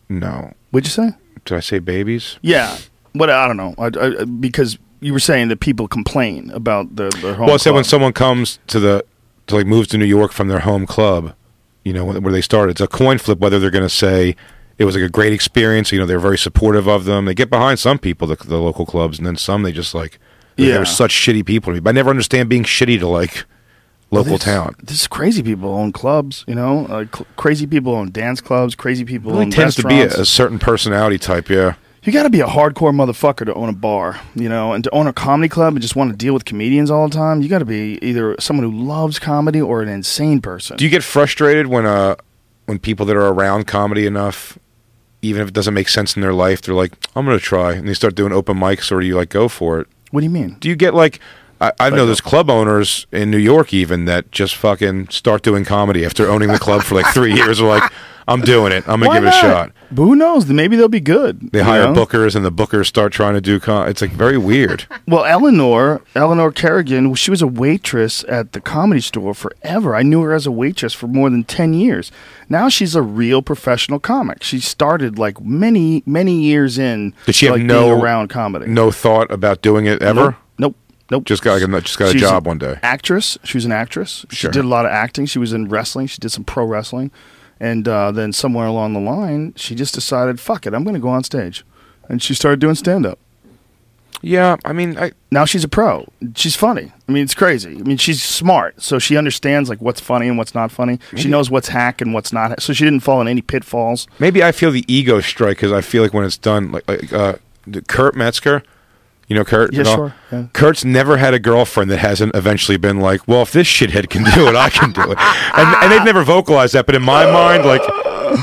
No, 0.08 0.52
What'd 0.70 0.86
you 0.86 0.90
say? 0.92 1.10
did 1.44 1.56
I 1.56 1.60
say 1.60 1.78
babies? 1.78 2.38
Yeah. 2.42 2.78
What 3.12 3.28
I 3.30 3.46
don't 3.46 3.56
know. 3.56 3.74
I, 3.78 3.90
I, 4.00 4.24
because 4.24 4.78
you 5.00 5.12
were 5.12 5.18
saying 5.20 5.48
that 5.48 5.60
people 5.60 5.88
complain 5.88 6.50
about 6.52 6.96
the 6.96 7.10
their 7.20 7.34
home. 7.34 7.46
Well, 7.46 7.54
I 7.54 7.58
said 7.58 7.74
when 7.74 7.84
someone 7.84 8.12
comes 8.14 8.58
to 8.68 8.80
the 8.80 9.04
to 9.48 9.56
like 9.56 9.66
moves 9.66 9.88
to 9.88 9.98
New 9.98 10.04
York 10.06 10.32
from 10.32 10.48
their 10.48 10.60
home 10.60 10.86
club, 10.86 11.34
you 11.88 11.94
know, 11.94 12.04
where 12.04 12.32
they 12.32 12.40
started, 12.42 12.72
it's 12.72 12.80
a 12.80 12.86
coin 12.86 13.18
flip 13.18 13.38
whether 13.40 13.58
they're 13.58 13.70
going 13.70 13.82
to 13.84 13.88
say 13.88 14.36
it 14.78 14.84
was 14.84 14.94
like 14.94 15.02
a 15.04 15.08
great 15.08 15.32
experience. 15.32 15.90
You 15.90 15.98
know, 15.98 16.06
they're 16.06 16.20
very 16.20 16.38
supportive 16.38 16.86
of 16.86 17.04
them. 17.04 17.24
They 17.24 17.34
get 17.34 17.50
behind 17.50 17.78
some 17.80 17.98
people, 17.98 18.28
the, 18.28 18.36
the 18.36 18.58
local 18.58 18.86
clubs, 18.86 19.18
and 19.18 19.26
then 19.26 19.36
some 19.36 19.62
they 19.64 19.72
just 19.72 19.94
like 19.94 20.18
Yeah. 20.56 20.74
they're 20.74 20.84
such 20.84 21.12
shitty 21.12 21.44
people 21.44 21.72
to 21.72 21.74
me. 21.74 21.80
But 21.80 21.90
I 21.90 21.92
never 21.94 22.10
understand 22.10 22.48
being 22.48 22.62
shitty 22.64 22.98
to 23.00 23.08
like 23.08 23.44
local 24.10 24.38
There's- 24.38 24.44
talent. 24.44 24.76
There's 24.86 25.06
crazy 25.08 25.42
people 25.42 25.70
own 25.74 25.90
clubs, 25.92 26.44
you 26.46 26.54
know. 26.54 26.86
Like 26.88 27.14
cl- 27.16 27.26
crazy 27.36 27.66
people 27.66 27.94
own 27.94 28.10
dance 28.12 28.40
clubs. 28.40 28.74
Crazy 28.74 29.04
people 29.04 29.30
It 29.30 29.34
really 29.34 29.44
own 29.46 29.50
tends 29.50 29.74
to 29.76 29.82
be 29.88 30.00
a, 30.00 30.06
a 30.20 30.24
certain 30.24 30.58
personality 30.58 31.18
type. 31.18 31.48
Yeah, 31.48 31.74
you 32.08 32.12
got 32.12 32.24
to 32.24 32.30
be 32.30 32.40
a 32.40 32.46
hardcore 32.46 32.92
motherfucker 32.92 33.44
to 33.46 33.54
own 33.54 33.68
a 33.68 33.72
bar, 33.72 34.20
you 34.34 34.48
know, 34.48 34.72
and 34.72 34.82
to 34.84 34.90
own 34.90 35.06
a 35.06 35.12
comedy 35.12 35.48
club 35.48 35.74
and 35.74 35.82
just 35.82 35.94
want 35.94 36.10
to 36.10 36.16
deal 36.16 36.32
with 36.34 36.44
comedians 36.44 36.90
all 36.90 37.08
the 37.08 37.14
time. 37.14 37.42
You 37.42 37.48
got 37.48 37.58
to 37.58 37.64
be 37.64 37.98
either 38.02 38.34
someone 38.40 38.70
who 38.70 38.76
loves 38.76 39.18
comedy 39.18 39.60
or 39.60 39.82
an 39.82 39.88
insane 39.88 40.40
person. 40.40 40.76
Do 40.76 40.84
you 40.84 40.90
get 40.90 41.04
frustrated 41.04 41.66
when 41.66 41.86
uh 41.86 42.16
when 42.66 42.78
people 42.78 43.06
that 43.06 43.16
are 43.16 43.28
around 43.28 43.66
comedy 43.66 44.06
enough, 44.06 44.58
even 45.22 45.42
if 45.42 45.48
it 45.48 45.54
doesn't 45.54 45.74
make 45.74 45.88
sense 45.88 46.16
in 46.16 46.22
their 46.22 46.34
life, 46.34 46.62
they're 46.62 46.74
like, 46.74 46.92
"I'm 47.16 47.24
going 47.24 47.38
to 47.38 47.44
try," 47.44 47.72
and 47.74 47.88
they 47.88 47.94
start 47.94 48.14
doing 48.14 48.32
open 48.32 48.58
mics, 48.58 48.92
or 48.92 49.00
do 49.00 49.06
you 49.06 49.16
like 49.16 49.30
go 49.30 49.48
for 49.48 49.80
it? 49.80 49.86
what 50.10 50.20
do 50.20 50.24
you 50.24 50.30
mean? 50.30 50.56
Do 50.60 50.68
you 50.68 50.76
get 50.76 50.94
like? 50.94 51.20
I, 51.60 51.72
I 51.80 51.90
know 51.90 52.06
there's 52.06 52.20
club 52.20 52.48
owners 52.48 53.06
in 53.10 53.30
New 53.32 53.38
York 53.38 53.74
even 53.74 54.04
that 54.04 54.30
just 54.30 54.54
fucking 54.54 55.08
start 55.08 55.42
doing 55.42 55.64
comedy 55.64 56.04
after 56.04 56.30
owning 56.30 56.50
the 56.50 56.58
club 56.58 56.82
for 56.82 56.94
like 56.94 57.12
three 57.12 57.34
years. 57.40 57.58
They're 57.58 57.66
like, 57.66 57.92
I'm 58.28 58.40
doing 58.42 58.72
it. 58.72 58.84
I'm 58.88 59.00
gonna 59.00 59.08
Why 59.08 59.14
give 59.16 59.24
it 59.24 59.28
a 59.28 59.30
not? 59.30 59.40
shot. 59.40 59.72
But 59.90 60.02
who 60.04 60.14
knows? 60.14 60.46
Maybe 60.46 60.76
they'll 60.76 60.88
be 60.88 61.00
good. 61.00 61.50
They 61.52 61.60
you 61.60 61.64
hire 61.64 61.84
know? 61.84 61.94
bookers, 61.94 62.36
and 62.36 62.44
the 62.44 62.52
bookers 62.52 62.86
start 62.86 63.12
trying 63.12 63.34
to 63.34 63.40
do. 63.40 63.58
Com- 63.58 63.88
it's 63.88 64.02
like 64.02 64.10
very 64.10 64.36
weird. 64.38 64.86
Well, 65.08 65.24
Eleanor, 65.24 66.02
Eleanor 66.14 66.52
Kerrigan, 66.52 67.14
she 67.14 67.30
was 67.30 67.40
a 67.40 67.46
waitress 67.46 68.24
at 68.28 68.52
the 68.52 68.60
comedy 68.60 69.00
store 69.00 69.32
forever. 69.32 69.94
I 69.96 70.02
knew 70.02 70.20
her 70.20 70.34
as 70.34 70.46
a 70.46 70.50
waitress 70.52 70.92
for 70.92 71.06
more 71.06 71.30
than 71.30 71.44
10 71.44 71.72
years. 71.72 72.12
Now 72.50 72.68
she's 72.68 72.94
a 72.94 73.00
real 73.00 73.40
professional 73.40 73.98
comic. 73.98 74.42
She 74.42 74.60
started 74.60 75.18
like 75.18 75.40
many, 75.40 76.02
many 76.04 76.42
years 76.42 76.76
in 76.78 77.14
Did 77.24 77.36
she 77.36 77.46
have 77.46 77.54
like, 77.56 77.64
no- 77.64 77.98
around 77.98 78.28
comedy. 78.28 78.66
No 78.66 78.90
thought 78.90 79.30
about 79.30 79.62
doing 79.62 79.86
it 79.86 80.02
ever. 80.02 80.22
Nope. 80.22 80.34
Nope. 80.58 80.76
nope. 81.10 81.24
Just 81.24 81.42
got 81.42 81.58
like, 81.62 81.66
a- 81.66 81.80
just 81.80 81.98
got 81.98 82.08
a 82.08 82.12
She's 82.12 82.20
job 82.20 82.44
an 82.46 82.48
one 82.50 82.58
day. 82.58 82.78
Actress. 82.82 83.38
She 83.44 83.56
was 83.56 83.64
an 83.64 83.72
actress. 83.72 84.26
She 84.28 84.36
Sure. 84.36 84.50
did 84.50 84.62
a 84.66 84.68
lot 84.68 84.84
of 84.84 84.90
acting. 84.92 85.24
She 85.24 85.38
was 85.38 85.54
in 85.54 85.68
wrestling. 85.70 86.06
She 86.06 86.18
did 86.18 86.32
some 86.32 86.44
pro 86.44 86.66
wrestling. 86.66 87.10
And 87.60 87.88
uh, 87.88 88.12
then 88.12 88.32
somewhere 88.32 88.66
along 88.66 88.92
the 88.94 89.00
line, 89.00 89.52
she 89.56 89.74
just 89.74 89.94
decided, 89.94 90.38
fuck 90.38 90.66
it, 90.66 90.74
I'm 90.74 90.84
going 90.84 90.94
to 90.94 91.00
go 91.00 91.08
on 91.08 91.24
stage. 91.24 91.64
And 92.08 92.22
she 92.22 92.34
started 92.34 92.60
doing 92.60 92.74
stand 92.76 93.04
up. 93.04 93.18
Yeah, 94.20 94.56
I 94.64 94.72
mean, 94.72 94.98
I, 94.98 95.12
now 95.30 95.44
she's 95.44 95.62
a 95.62 95.68
pro. 95.68 96.08
She's 96.34 96.56
funny. 96.56 96.92
I 97.08 97.12
mean, 97.12 97.22
it's 97.22 97.34
crazy. 97.34 97.70
I 97.70 97.82
mean, 97.82 97.98
she's 97.98 98.20
smart, 98.20 98.82
so 98.82 98.98
she 98.98 99.16
understands 99.16 99.68
like 99.68 99.80
what's 99.80 100.00
funny 100.00 100.26
and 100.26 100.36
what's 100.36 100.56
not 100.56 100.72
funny. 100.72 100.98
She 101.14 101.28
knows 101.28 101.50
what's 101.50 101.68
hack 101.68 102.00
and 102.00 102.12
what's 102.12 102.32
not. 102.32 102.60
So 102.60 102.72
she 102.72 102.82
didn't 102.84 103.00
fall 103.00 103.20
in 103.20 103.28
any 103.28 103.42
pitfalls. 103.42 104.08
maybe 104.18 104.42
I 104.42 104.50
feel 104.50 104.72
the 104.72 104.84
ego 104.92 105.20
strike 105.20 105.58
because 105.58 105.70
I 105.72 105.82
feel 105.82 106.02
like 106.02 106.12
when 106.12 106.24
it's 106.24 106.36
done, 106.36 106.72
like, 106.72 106.88
like 106.88 107.12
uh, 107.12 107.34
the- 107.64 107.82
Kurt 107.82 108.16
Metzger, 108.16 108.64
you 109.28 109.36
know 109.36 109.44
Kurt. 109.44 109.72
Yeah, 109.72 109.82
sure, 109.84 110.14
yeah. 110.32 110.46
Kurt's 110.52 110.84
never 110.84 111.16
had 111.18 111.34
a 111.34 111.38
girlfriend 111.38 111.90
that 111.90 111.98
hasn't 111.98 112.34
eventually 112.34 112.76
been 112.78 112.98
like, 113.00 113.26
well, 113.28 113.42
if 113.42 113.52
this 113.52 113.66
shithead 113.66 114.08
can 114.10 114.24
do 114.34 114.48
it, 114.48 114.56
I 114.56 114.70
can 114.70 114.92
do 114.92 115.02
it. 115.02 115.18
And, 115.18 115.76
and 115.84 115.92
they've 115.92 116.04
never 116.04 116.24
vocalized 116.24 116.74
that, 116.74 116.86
but 116.86 116.94
in 116.94 117.02
my 117.02 117.30
mind, 117.30 117.64
like, 117.64 117.82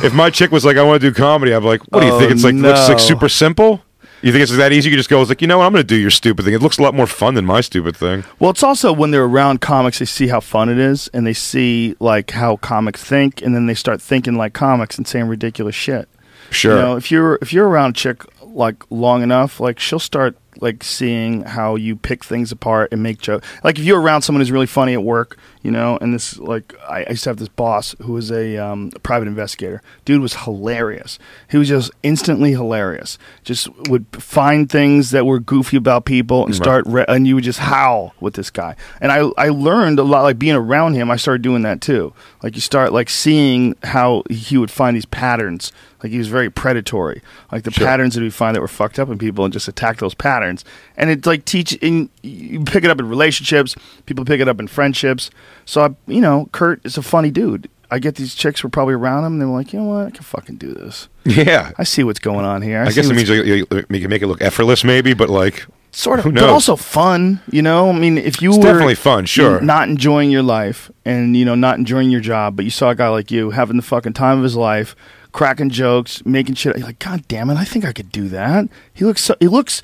if 0.03 0.13
my 0.13 0.29
chick 0.29 0.51
was 0.51 0.63
like, 0.65 0.77
I 0.77 0.83
want 0.83 1.01
to 1.01 1.09
do 1.11 1.13
comedy, 1.13 1.53
I'm 1.53 1.63
like, 1.63 1.81
what 1.91 1.99
do 2.01 2.05
you 2.07 2.13
Oh, 2.13 2.19
think? 2.19 2.31
It's 2.31 2.43
like 2.43 2.55
looks 2.55 2.87
like 2.87 2.99
super 2.99 3.27
simple. 3.29 3.81
You 4.21 4.31
think 4.31 4.41
it's 4.41 4.55
that 4.57 4.71
easy? 4.71 4.89
You 4.89 4.95
just 4.95 5.09
go, 5.09 5.21
like, 5.21 5.41
you 5.41 5.47
know 5.47 5.59
what? 5.59 5.65
I'm 5.65 5.71
going 5.71 5.83
to 5.83 5.87
do 5.87 5.95
your 5.97 6.09
stupid 6.09 6.45
thing. 6.45 6.55
It 6.55 6.61
looks 6.61 6.79
a 6.79 6.81
lot 6.81 6.95
more 6.95 7.05
fun 7.05 7.35
than 7.35 7.45
my 7.45 7.61
stupid 7.61 7.95
thing. 7.95 8.23
Well, 8.39 8.49
it's 8.49 8.63
also 8.63 8.91
when 8.91 9.11
they're 9.11 9.25
around 9.25 9.61
comics, 9.61 9.99
they 9.99 10.05
see 10.05 10.29
how 10.29 10.39
fun 10.39 10.69
it 10.69 10.79
is, 10.79 11.09
and 11.13 11.27
they 11.27 11.33
see 11.33 11.95
like 11.99 12.31
how 12.31 12.55
comics 12.57 13.03
think, 13.03 13.43
and 13.43 13.53
then 13.53 13.67
they 13.67 13.75
start 13.75 14.01
thinking 14.01 14.33
like 14.35 14.53
comics 14.53 14.97
and 14.97 15.07
saying 15.07 15.27
ridiculous 15.27 15.75
shit. 15.75 16.09
Sure. 16.49 16.75
You 16.75 16.81
know, 16.81 16.95
if 16.95 17.11
you're 17.11 17.37
if 17.41 17.53
you're 17.53 17.67
around 17.67 17.91
a 17.91 17.93
chick 17.93 18.23
like 18.41 18.83
long 18.89 19.21
enough, 19.21 19.59
like 19.59 19.77
she'll 19.79 19.99
start 19.99 20.35
like 20.61 20.83
seeing 20.83 21.43
how 21.43 21.75
you 21.75 21.95
pick 21.95 22.23
things 22.23 22.51
apart 22.51 22.91
and 22.91 23.01
make 23.03 23.19
jokes. 23.19 23.47
Like 23.63 23.77
if 23.77 23.85
you're 23.85 24.01
around 24.01 24.21
someone 24.21 24.41
who's 24.41 24.51
really 24.51 24.65
funny 24.65 24.93
at 24.93 25.03
work, 25.03 25.37
you 25.65 25.71
know, 25.71 25.97
and 25.99 26.13
this 26.13 26.37
like 26.37 26.75
I, 26.87 27.05
I 27.05 27.09
used 27.09 27.23
to 27.23 27.31
have 27.31 27.37
this 27.37 27.47
boss 27.49 27.95
who 28.03 28.13
was 28.13 28.31
a, 28.31 28.55
um, 28.57 28.91
a 28.93 28.99
private 28.99 29.27
investigator. 29.27 29.81
Dude 30.05 30.21
was 30.21 30.35
hilarious. 30.43 31.17
He 31.49 31.57
was 31.57 31.67
just 31.69 31.89
instantly 32.03 32.51
hilarious. 32.51 33.17
Just 33.43 33.67
would 33.89 34.05
find 34.11 34.69
things 34.69 35.09
that 35.09 35.25
were 35.25 35.39
goofy 35.39 35.75
about 35.77 36.05
people 36.05 36.45
and 36.45 36.53
start 36.53 36.85
re- 36.85 37.05
and 37.07 37.25
you 37.25 37.33
would 37.33 37.43
just 37.43 37.57
howl 37.57 38.13
with 38.19 38.35
this 38.35 38.51
guy. 38.51 38.75
And 39.01 39.11
I 39.11 39.27
I 39.39 39.49
learned 39.49 39.97
a 39.97 40.03
lot 40.03 40.21
like 40.21 40.37
being 40.37 40.55
around 40.55 40.93
him. 40.93 41.09
I 41.09 41.15
started 41.15 41.41
doing 41.41 41.63
that 41.63 41.81
too. 41.81 42.13
Like 42.43 42.53
you 42.53 42.61
start 42.61 42.93
like 42.93 43.09
seeing 43.09 43.75
how 43.81 44.21
he 44.29 44.59
would 44.59 44.69
find 44.69 44.95
these 44.95 45.07
patterns. 45.07 45.71
Like 46.03 46.11
he 46.11 46.19
was 46.19 46.27
very 46.27 46.51
predatory. 46.51 47.23
Like 47.51 47.63
the 47.63 47.71
Sure. 47.71 47.87
patterns 47.87 48.13
that 48.13 48.21
we 48.21 48.29
find 48.29 48.55
that 48.55 48.61
were 48.61 48.67
fucked 48.67 48.99
up 48.99 49.09
in 49.09 49.17
people 49.17 49.43
and 49.43 49.51
just 49.51 49.67
attack 49.67 49.97
those 49.97 50.13
patterns. 50.13 50.63
And 50.95 51.09
it's 51.09 51.25
like 51.25 51.45
teach 51.45 51.73
in 51.77 52.09
you 52.21 52.63
pick 52.63 52.83
it 52.83 52.91
up 52.91 52.99
in 52.99 53.09
relationships. 53.09 53.75
People 54.05 54.23
pick 54.25 54.39
it 54.39 54.47
up 54.47 54.59
in 54.59 54.67
friendships. 54.67 55.31
So 55.63 55.81
I, 55.81 55.89
you 56.11 56.21
know, 56.21 56.49
Kurt 56.51 56.85
is 56.85 56.97
a 56.97 57.01
funny 57.01 57.31
dude. 57.31 57.69
I 57.91 57.99
get 57.99 58.15
these 58.15 58.35
chicks 58.35 58.63
were 58.63 58.69
probably 58.69 58.95
around 58.95 59.25
him. 59.25 59.33
and 59.33 59.41
They 59.41 59.45
were 59.45 59.53
like, 59.53 59.71
you 59.71 59.79
know 59.79 59.85
what, 59.85 60.07
I 60.07 60.09
can 60.09 60.23
fucking 60.23 60.57
do 60.57 60.73
this. 60.73 61.07
Yeah. 61.23 61.71
I 61.77 61.83
see 61.83 62.03
what's 62.03 62.19
going 62.19 62.43
on 62.43 62.61
here. 62.61 62.81
I 62.81 62.89
see 62.89 62.95
guess 62.95 63.09
it 63.09 63.15
means 63.15 63.29
you, 63.29 63.43
you, 63.43 63.67
you 63.71 63.99
can 64.01 64.09
make 64.09 64.21
it 64.21 64.27
look 64.27 64.41
effortless, 64.41 64.83
maybe, 64.83 65.13
but 65.13 65.29
like, 65.29 65.65
sort 65.91 66.19
of, 66.19 66.33
but 66.33 66.49
also 66.49 66.75
fun. 66.75 67.41
You 67.51 67.61
know, 67.61 67.89
I 67.89 67.93
mean, 67.93 68.17
if 68.17 68.41
you 68.41 68.49
It's 68.49 68.57
were 68.57 68.63
definitely 68.63 68.95
fun, 68.95 69.25
sure. 69.25 69.61
not 69.61 69.87
enjoying 69.87 70.29
your 70.31 70.43
life 70.43 70.91
and 71.05 71.37
you 71.37 71.45
know 71.45 71.55
not 71.55 71.77
enjoying 71.77 72.09
your 72.09 72.21
job, 72.21 72.55
but 72.55 72.65
you 72.65 72.71
saw 72.71 72.89
a 72.89 72.95
guy 72.95 73.07
like 73.07 73.31
you 73.31 73.51
having 73.51 73.77
the 73.77 73.83
fucking 73.83 74.13
time 74.13 74.39
of 74.39 74.43
his 74.43 74.55
life, 74.55 74.95
cracking 75.31 75.69
jokes, 75.69 76.25
making 76.25 76.55
shit. 76.55 76.75
You're 76.77 76.87
like, 76.87 76.99
God 76.99 77.25
damn 77.27 77.49
it, 77.49 77.55
I 77.55 77.65
think 77.65 77.85
I 77.85 77.93
could 77.93 78.11
do 78.11 78.27
that. 78.29 78.67
He 78.93 79.05
looks, 79.05 79.23
so, 79.23 79.35
he 79.39 79.47
looks 79.47 79.81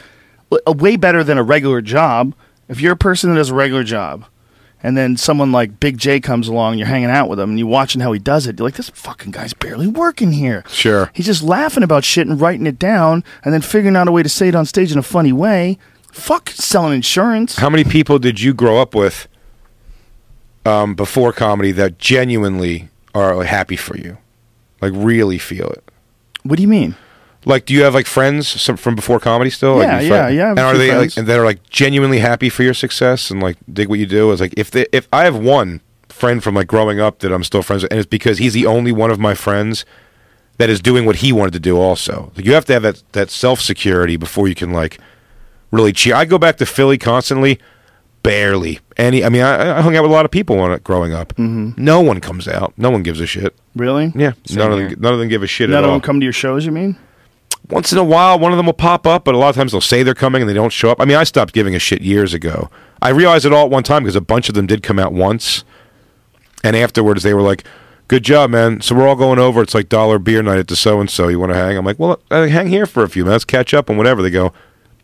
way 0.68 0.96
better 0.98 1.24
than 1.24 1.38
a 1.38 1.44
regular 1.44 1.82
job. 1.82 2.36
If 2.68 2.82
you're 2.82 2.94
a 2.94 2.98
person 2.98 3.30
that 3.30 3.36
does 3.38 3.50
a 3.52 3.56
regular 3.56 3.84
job. 3.84 4.26
And 4.84 4.98
then 4.98 5.16
someone 5.18 5.52
like 5.52 5.80
Big 5.80 5.98
Jay 5.98 6.20
comes 6.20 6.48
along, 6.48 6.74
and 6.74 6.80
you're 6.80 6.88
hanging 6.88 7.10
out 7.10 7.30
with 7.30 7.40
him, 7.40 7.52
and 7.52 7.60
you're 7.60 7.68
watching 7.68 8.02
how 8.02 8.12
he 8.12 8.20
does 8.20 8.48
it. 8.48 8.58
You're 8.58 8.68
like, 8.68 8.76
this 8.76 8.90
fucking 8.90 9.32
guy's 9.32 9.54
barely 9.54 9.88
working 9.88 10.32
here. 10.32 10.64
Sure. 10.68 11.12
He's 11.14 11.28
just 11.28 11.44
laughing 11.44 11.84
about 11.84 12.04
shit 12.04 12.28
and 12.28 12.42
writing 12.42 12.66
it 12.66 12.80
down, 12.80 13.24
and 13.44 13.54
then 13.54 13.62
figuring 13.62 13.96
out 13.96 14.08
a 14.08 14.12
way 14.12 14.24
to 14.24 14.30
say 14.30 14.48
it 14.48 14.56
on 14.56 14.66
stage 14.66 14.92
in 14.92 14.98
a 14.98 15.04
funny 15.04 15.32
way. 15.32 15.78
Fuck 16.12 16.50
selling 16.50 16.94
insurance. 16.94 17.56
how 17.58 17.70
many 17.70 17.84
people 17.84 18.20
did 18.20 18.42
you 18.42 18.54
grow 18.54 18.82
up 18.82 18.94
with 18.94 19.28
um, 20.66 20.94
before 20.96 21.32
comedy 21.32 21.72
that 21.72 21.98
genuinely 22.00 22.90
are 23.14 23.44
happy 23.44 23.76
for 23.76 23.96
you? 23.98 24.18
Like, 24.82 24.94
really 24.96 25.38
feel 25.38 25.70
it? 25.70 25.84
What 26.44 26.56
do 26.58 26.64
you 26.64 26.68
mean? 26.68 26.96
Like, 27.46 27.66
do 27.66 27.74
you 27.74 27.84
have 27.84 27.94
like 27.94 28.06
friends 28.06 28.48
some, 28.48 28.78
from 28.78 28.96
before 28.96 29.20
comedy 29.20 29.50
still? 29.50 29.82
Yeah, 29.82 29.98
like, 29.98 30.06
your 30.06 30.16
yeah, 30.16 30.30
yeah, 30.30 30.50
And 30.52 30.60
are 30.60 30.78
they 30.78 30.90
friends. 30.90 31.18
like 31.18 31.26
that 31.26 31.40
are 31.40 31.46
like 31.46 31.68
genuinely 31.70 32.20
happy 32.20 32.50
for 32.50 32.62
your 32.64 32.76
success 32.76 33.32
and 33.32 33.42
like 33.42 33.58
dig 33.72 33.90
what 33.90 34.00
you 34.00 34.06
do? 34.06 34.32
Is 34.32 34.40
like 34.40 34.54
if 34.58 34.70
they, 34.70 34.86
if 34.92 35.08
I 35.12 35.24
have 35.24 35.36
one 35.38 35.82
friend 36.10 36.44
from 36.44 36.54
like 36.54 36.68
growing 36.68 37.00
up 37.00 37.20
that 37.20 37.34
I'm 37.34 37.44
still 37.44 37.64
friends 37.64 37.82
with, 37.84 37.92
and 37.92 38.00
it's 38.00 38.08
because 38.08 38.38
he's 38.38 38.54
the 38.54 38.68
only 38.68 38.92
one 38.92 39.10
of 39.10 39.20
my 39.20 39.34
friends 39.34 39.86
that 40.58 40.70
is 40.70 40.80
doing 40.80 41.06
what 41.06 41.18
he 41.18 41.32
wanted 41.32 41.54
to 41.54 41.60
do. 41.60 41.80
Also, 41.80 42.32
like, 42.36 42.46
you 42.46 42.54
have 42.54 42.66
to 42.66 42.74
have 42.74 42.84
that 42.84 43.02
that 43.14 43.32
self 43.32 43.60
security 43.60 44.18
before 44.18 44.48
you 44.48 44.54
can 44.54 44.72
like 44.72 45.00
really 45.72 45.94
cheer. 45.94 46.14
I 46.14 46.26
go 46.26 46.38
back 46.38 46.58
to 46.58 46.66
Philly 46.66 46.98
constantly. 46.98 47.60
Barely 48.24 48.80
any. 48.98 49.26
I 49.26 49.30
mean, 49.30 49.42
I, 49.42 49.80
I 49.80 49.82
hung 49.82 49.96
out 49.96 50.04
with 50.04 50.12
a 50.12 50.14
lot 50.14 50.26
of 50.26 50.32
people 50.32 50.56
when, 50.56 50.78
growing 50.84 51.12
up. 51.12 51.30
Mm-hmm. 51.38 51.84
No 51.84 52.02
one 52.02 52.20
comes 52.22 52.48
out. 52.48 52.72
No 52.78 52.92
one 52.92 53.02
gives 53.02 53.20
a 53.20 53.26
shit. 53.26 53.56
Really? 53.76 54.12
Yeah, 54.14 54.34
Same 54.46 54.60
none 54.60 54.72
of 54.72 54.78
them. 54.78 55.02
None 55.02 55.14
of 55.14 55.18
them 55.18 55.28
give 55.28 55.42
a 55.42 55.48
shit 55.48 55.72
None 55.72 55.80
at 55.80 55.86
of 55.86 55.92
them 55.92 56.02
come 56.02 56.20
to 56.20 56.24
your 56.24 56.32
shows, 56.32 56.64
you 56.64 56.72
mean? 56.72 56.96
Once 57.72 57.92
in 57.92 57.98
a 57.98 58.04
while 58.04 58.38
one 58.38 58.52
of 58.52 58.58
them 58.58 58.66
will 58.66 58.74
pop 58.74 59.08
up 59.08 59.24
but 59.26 59.34
a 59.34 59.38
lot 59.38 59.50
of 59.50 59.56
times 59.56 59.72
they'll 59.72 59.82
say 59.82 60.04
they're 60.04 60.14
coming 60.14 60.42
and 60.42 60.50
they 60.50 60.54
don't 60.54 60.72
show 60.74 60.90
up. 60.92 61.00
I 61.02 61.06
mean 61.06 61.18
i 61.18 61.24
stopped 61.24 61.54
giving 61.54 61.76
a 61.76 61.80
shit 61.80 62.02
years 62.02 62.34
ago. 62.34 62.70
I 63.02 63.10
realized 63.10 63.46
it 63.46 63.54
all 63.54 63.66
at 63.66 63.72
one 63.72 63.84
time 63.84 64.04
because 64.04 64.16
a 64.16 64.22
bunch 64.22 64.50
of 64.50 64.56
them 64.56 64.68
did 64.68 64.84
come 64.84 65.00
out 65.00 65.14
once. 65.14 65.64
And 66.64 66.76
afterwards 66.76 67.24
they 67.24 67.34
were 67.34 67.42
like 67.42 67.64
good 68.08 68.24
job 68.24 68.50
man. 68.50 68.82
So 68.82 68.96
we're 68.96 69.08
all 69.08 69.16
going 69.16 69.40
over. 69.40 69.62
It's 69.62 69.74
like 69.74 69.90
dollar 69.90 70.20
beer 70.20 70.44
night 70.44 70.60
at 70.60 70.68
the 70.68 70.76
so 70.76 71.00
and 71.00 71.10
so 71.10 71.28
you 71.30 71.40
want 71.40 71.52
to 71.52 71.56
hang? 71.58 71.78
I'm 71.78 71.86
like 71.86 71.98
well 72.00 72.22
uh, 72.30 72.48
hang 72.48 72.68
here 72.68 72.86
for 72.86 73.04
a 73.04 73.10
few 73.10 73.24
minutes. 73.26 73.46
Catch 73.46 73.74
up 73.74 73.90
and 73.90 73.98
whatever. 73.98 74.22
They 74.22 74.32
go 74.32 74.54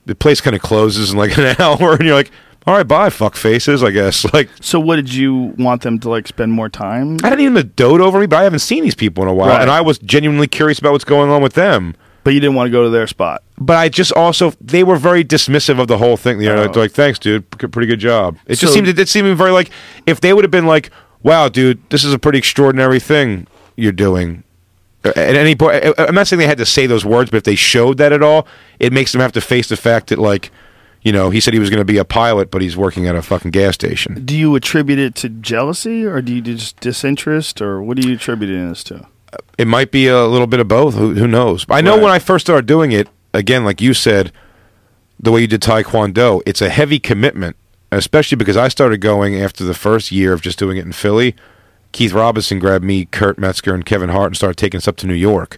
the 0.06 0.16
place 0.16 0.40
kind 0.42 0.56
of 0.56 0.62
closes 0.62 1.12
in 1.12 1.18
like 1.18 1.38
an 1.38 1.56
hour. 1.60 1.94
And 1.94 2.06
you're 2.06 2.16
like 2.16 2.32
all 2.66 2.76
right 2.76 2.88
bye 2.88 3.10
fuck 3.10 3.38
faces 3.38 3.82
i 3.82 3.92
guess. 3.92 4.26
Like 4.34 4.50
So, 4.60 4.78
what 4.78 4.98
did 4.98 5.14
you 5.14 5.54
want 5.58 5.84
them 5.84 6.00
to 6.00 6.10
like 6.10 6.28
spend 6.28 6.52
more 6.52 6.68
time? 6.68 7.16
i 7.24 7.30
didn't 7.30 7.46
even 7.46 7.72
dote 7.78 8.02
over 8.02 8.20
me 8.20 8.26
but 8.26 8.36
i 8.40 8.44
haven't 8.44 8.60
seen 8.60 8.84
these 8.84 8.94
people 8.96 9.24
in 9.24 9.30
a 9.30 9.34
while. 9.34 9.50
Right. 9.50 9.62
and 9.62 9.72
i 9.72 9.80
was 9.80 9.98
genuinely 10.00 10.48
curious 10.48 10.78
about 10.78 10.92
what's 10.92 11.06
going 11.06 11.30
on 11.30 11.42
with 11.42 11.54
them 11.54 11.96
But 12.28 12.34
you 12.34 12.42
didn't 12.42 12.56
want 12.56 12.68
to 12.68 12.72
go 12.72 12.84
to 12.84 12.90
their 12.90 13.08
spot. 13.08 13.42
but 13.58 13.78
I 13.78 13.88
just 13.88 14.12
also 14.12 14.52
they 14.60 14.84
were 14.84 14.98
very 14.98 15.24
dismissive 15.24 15.80
of 15.80 15.88
the 15.88 15.98
whole 15.98 16.18
thing. 16.18 16.42
You 16.42 16.50
know, 16.50 16.70
Oh. 16.76 16.78
like, 16.78 16.92
"Thanks, 16.92 17.20
dude, 17.20 17.50
P- 17.58 17.68
pretty 17.68 17.88
good 17.88 18.00
job." 18.02 18.36
It 18.48 18.56
just 18.60 18.74
So- 18.74 18.76
seemed 18.76 18.90
it 19.00 19.08
seemed 19.08 19.38
very 19.38 19.52
like 19.52 19.70
if 20.06 20.20
they 20.20 20.34
would 20.34 20.44
have 20.44 20.52
been 20.52 20.66
like, 20.66 20.90
"Wow, 21.24 21.48
dude, 21.48 21.80
this 21.90 22.04
is 22.04 22.12
a 22.14 22.20
pretty 22.20 22.38
extraordinary 22.38 23.00
thing 23.00 23.48
you're 23.78 23.94
doing." 23.94 24.44
uh, 25.06 25.14
At 25.16 25.36
any 25.36 25.56
point, 25.56 25.86
I- 25.98 26.06
I'm 26.08 26.16
not 26.16 26.28
saying 26.28 26.40
they 26.40 26.48
had 26.48 26.58
to 26.58 26.66
say 26.66 26.86
those 26.86 27.06
words, 27.06 27.30
but 27.32 27.38
if 27.38 27.44
they 27.44 27.56
showed 27.56 27.98
that 28.00 28.12
at 28.12 28.22
all, 28.22 28.46
it 28.78 28.92
makes 28.92 29.14
them 29.14 29.22
have 29.22 29.32
to 29.32 29.40
face 29.42 29.70
the 29.70 29.78
fact 29.78 30.08
that, 30.10 30.20
like, 30.20 30.52
you 31.04 31.14
know, 31.14 31.30
he 31.30 31.40
said 31.40 31.54
he 31.54 31.60
was 31.62 31.70
going 31.70 31.80
to 31.80 31.86
be 31.86 31.98
a 31.98 32.04
pilot, 32.04 32.52
but 32.52 32.62
he's 32.62 32.76
working 32.76 33.08
at 33.08 33.16
a 33.16 33.22
fucking 33.22 33.52
gas 33.52 33.76
station. 33.76 34.22
Do 34.26 34.36
you 34.36 34.54
attribute 34.56 35.00
it 35.00 35.16
to 35.16 35.30
jealousy, 35.30 36.04
or 36.06 36.22
do 36.22 36.34
you 36.34 36.42
just 36.42 36.78
disinterest, 36.82 37.62
or 37.62 37.82
what 37.82 37.96
do 37.96 38.06
you 38.08 38.16
attribute 38.16 38.52
this 38.70 38.84
to? 38.86 39.06
It 39.58 39.68
might 39.68 39.92
be 39.92 40.08
a 40.08 40.26
little 40.26 40.48
bit 40.48 40.60
of 40.60 40.68
both. 40.68 40.94
Who, 40.96 41.14
who 41.16 41.28
knows? 41.28 41.66
I 41.70 41.82
know 41.82 41.96
Right. 41.96 42.04
when 42.04 42.12
I 42.12 42.20
first 42.20 42.46
started 42.46 42.66
doing 42.66 42.92
it, 42.92 43.08
again, 43.34 43.66
like 43.66 43.82
you 43.82 43.94
said, 43.94 44.32
the 45.20 45.32
way 45.32 45.42
you 45.42 45.48
did 45.48 45.62
Taekwondo, 45.62 46.42
it's 46.46 46.62
a 46.62 46.70
heavy 46.70 47.00
commitment, 47.00 47.56
especially 47.92 48.36
because 48.36 48.56
I 48.58 48.68
started 48.68 49.00
going 49.02 49.36
after 49.42 49.64
the 49.64 49.74
first 49.74 50.12
year 50.12 50.34
of 50.34 50.42
just 50.42 50.60
doing 50.60 50.78
it 50.78 50.86
in 50.86 50.92
Philly. 50.92 51.36
Keith 51.92 52.14
Robinson 52.14 52.60
grabbed 52.60 52.86
me, 52.86 53.06
Kurt 53.06 53.40
Metzger, 53.40 53.74
and 53.74 53.86
Kevin 53.86 54.10
Hart 54.10 54.28
and 54.28 54.36
started 54.38 54.58
taking 54.58 54.78
us 54.78 54.88
up 54.88 54.98
to 54.98 55.08
New 55.08 55.14
York. 55.16 55.58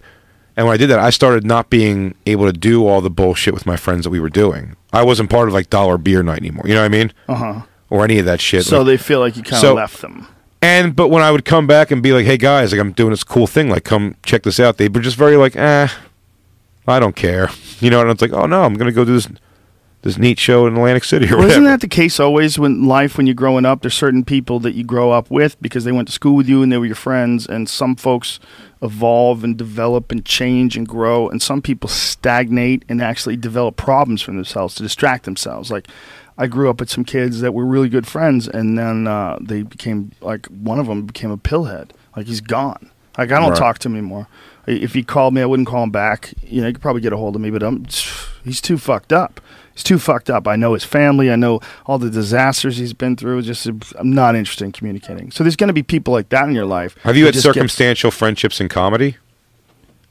And 0.56 0.66
when 0.66 0.74
I 0.74 0.76
did 0.78 0.88
that, 0.88 0.98
I 0.98 1.10
started 1.10 1.44
not 1.44 1.70
being 1.70 2.14
able 2.26 2.46
to 2.46 2.52
do 2.52 2.86
all 2.86 3.00
the 3.00 3.10
bullshit 3.10 3.54
with 3.54 3.66
my 3.66 3.76
friends 3.76 4.04
that 4.04 4.10
we 4.10 4.20
were 4.20 4.28
doing. 4.30 4.76
I 4.92 5.02
wasn't 5.02 5.30
part 5.30 5.48
of 5.48 5.54
like 5.54 5.70
dollar 5.70 5.98
beer 5.98 6.22
night 6.22 6.38
anymore. 6.38 6.64
You 6.66 6.74
know 6.74 6.80
what 6.80 6.86
I 6.86 6.88
mean? 6.88 7.12
Uh 7.28 7.34
huh. 7.34 7.60
Or 7.90 8.04
any 8.04 8.18
of 8.18 8.26
that 8.26 8.40
shit. 8.40 8.64
So 8.64 8.78
Like- 8.78 8.86
they 8.86 8.96
feel 8.96 9.20
like 9.20 9.36
you 9.36 9.42
kind 9.42 9.54
of 9.54 9.60
So- 9.60 9.74
left 9.74 10.00
them. 10.00 10.26
And 10.62 10.94
but 10.94 11.08
when 11.08 11.22
I 11.22 11.30
would 11.30 11.44
come 11.44 11.66
back 11.66 11.90
and 11.90 12.02
be 12.02 12.12
like, 12.12 12.26
"Hey 12.26 12.36
guys, 12.36 12.72
like 12.72 12.80
I'm 12.80 12.92
doing 12.92 13.10
this 13.10 13.24
cool 13.24 13.46
thing, 13.46 13.68
like 13.70 13.84
come 13.84 14.16
check 14.22 14.42
this 14.42 14.60
out," 14.60 14.76
they 14.76 14.88
were 14.88 15.00
just 15.00 15.16
very 15.16 15.36
like, 15.36 15.56
"Eh, 15.56 15.88
I 16.86 16.98
don't 17.00 17.16
care," 17.16 17.50
you 17.80 17.90
know. 17.90 18.00
And 18.00 18.10
it's 18.10 18.22
like, 18.22 18.32
"Oh 18.32 18.46
no, 18.46 18.62
I'm 18.64 18.74
gonna 18.74 18.92
go 18.92 19.04
do 19.04 19.14
this 19.14 19.28
this 20.02 20.16
neat 20.16 20.38
show 20.38 20.66
in 20.66 20.74
Atlantic 20.76 21.04
City 21.04 21.26
or 21.26 21.30
Well, 21.30 21.38
whatever." 21.38 21.50
isn't 21.52 21.64
that 21.64 21.80
the 21.82 21.88
case 21.88 22.18
always 22.18 22.58
when 22.58 22.86
life 22.86 23.16
when 23.16 23.26
you're 23.26 23.34
growing 23.34 23.64
up? 23.66 23.82
There's 23.82 23.94
certain 23.94 24.24
people 24.24 24.58
that 24.60 24.74
you 24.74 24.84
grow 24.84 25.10
up 25.10 25.30
with 25.30 25.60
because 25.60 25.84
they 25.84 25.92
went 25.92 26.08
to 26.08 26.12
school 26.12 26.36
with 26.36 26.48
you 26.48 26.62
and 26.62 26.70
they 26.72 26.78
were 26.78 26.86
your 26.86 26.94
friends, 26.94 27.46
and 27.46 27.68
some 27.68 27.96
folks 27.96 28.38
evolve 28.82 29.44
and 29.44 29.58
develop 29.58 30.10
and 30.10 30.24
change 30.24 30.74
and 30.76 30.88
grow, 30.88 31.28
and 31.28 31.42
some 31.42 31.60
people 31.60 31.88
stagnate 31.88 32.82
and 32.88 33.02
actually 33.02 33.36
develop 33.36 33.76
problems 33.76 34.22
for 34.22 34.32
themselves 34.32 34.74
to 34.76 34.82
distract 34.82 35.24
themselves. 35.24 35.70
Like 35.70 35.86
I 36.38 36.46
grew 36.46 36.70
up 36.70 36.80
with 36.80 36.88
some 36.90 37.04
kids 37.04 37.40
that 37.40 37.52
were 37.52 37.64
really 37.66 37.88
good 37.88 38.06
friends, 38.06 38.48
and 38.48 38.78
then 38.78 39.06
uh, 39.06 39.38
they 39.40 39.62
became 39.62 40.12
like 40.20 40.46
one 40.46 40.78
of 40.78 40.86
them 40.86 41.04
became 41.06 41.30
a 41.30 41.36
pillhead. 41.38 41.90
Like 42.16 42.26
he's 42.26 42.40
gone. 42.40 42.90
Like 43.18 43.30
I 43.32 43.38
don't 43.40 43.50
Right. 43.50 43.58
talk 43.58 43.78
to 43.80 43.88
him 43.88 43.94
anymore. 43.96 44.26
If 44.66 44.94
he 44.94 45.02
called 45.02 45.34
me, 45.34 45.42
I 45.42 45.46
wouldn't 45.46 45.68
call 45.68 45.82
him 45.82 45.90
back. 45.90 46.32
You 46.42 46.60
know, 46.60 46.66
he 46.68 46.72
could 46.74 46.82
probably 46.82 47.02
get 47.02 47.12
a 47.12 47.16
hold 47.16 47.34
of 47.34 47.40
me, 47.42 47.50
but 47.50 47.62
I'm, 47.62 47.84
he's 48.44 48.60
too 48.60 48.78
fucked 48.78 49.12
up. 49.12 49.40
He's 49.74 49.82
too 49.82 49.98
fucked 49.98 50.28
up. 50.30 50.46
I 50.46 50.56
know 50.56 50.74
his 50.74 50.84
family. 50.84 51.30
I 51.30 51.36
know 51.36 51.60
all 51.86 51.98
the 51.98 52.10
disasters 52.10 52.76
he's 52.76 52.92
been 52.92 53.16
through. 53.16 53.42
Just 53.42 53.66
I'm 53.96 54.12
not 54.12 54.34
interested 54.36 54.64
in 54.64 54.72
communicating. 54.72 55.30
So 55.30 55.42
there's 55.44 55.56
going 55.56 55.68
to 55.68 55.74
be 55.74 55.82
people 55.82 56.12
like 56.12 56.28
that 56.30 56.48
in 56.48 56.54
your 56.54 56.66
life. 56.66 56.96
Have 57.02 57.16
you 57.16 57.24
had 57.24 57.34
just 57.34 57.44
get- 57.44 57.54
circumstantial 57.54 58.10
friendships 58.10 58.60
in 58.60 58.68
comedy? 58.68 59.16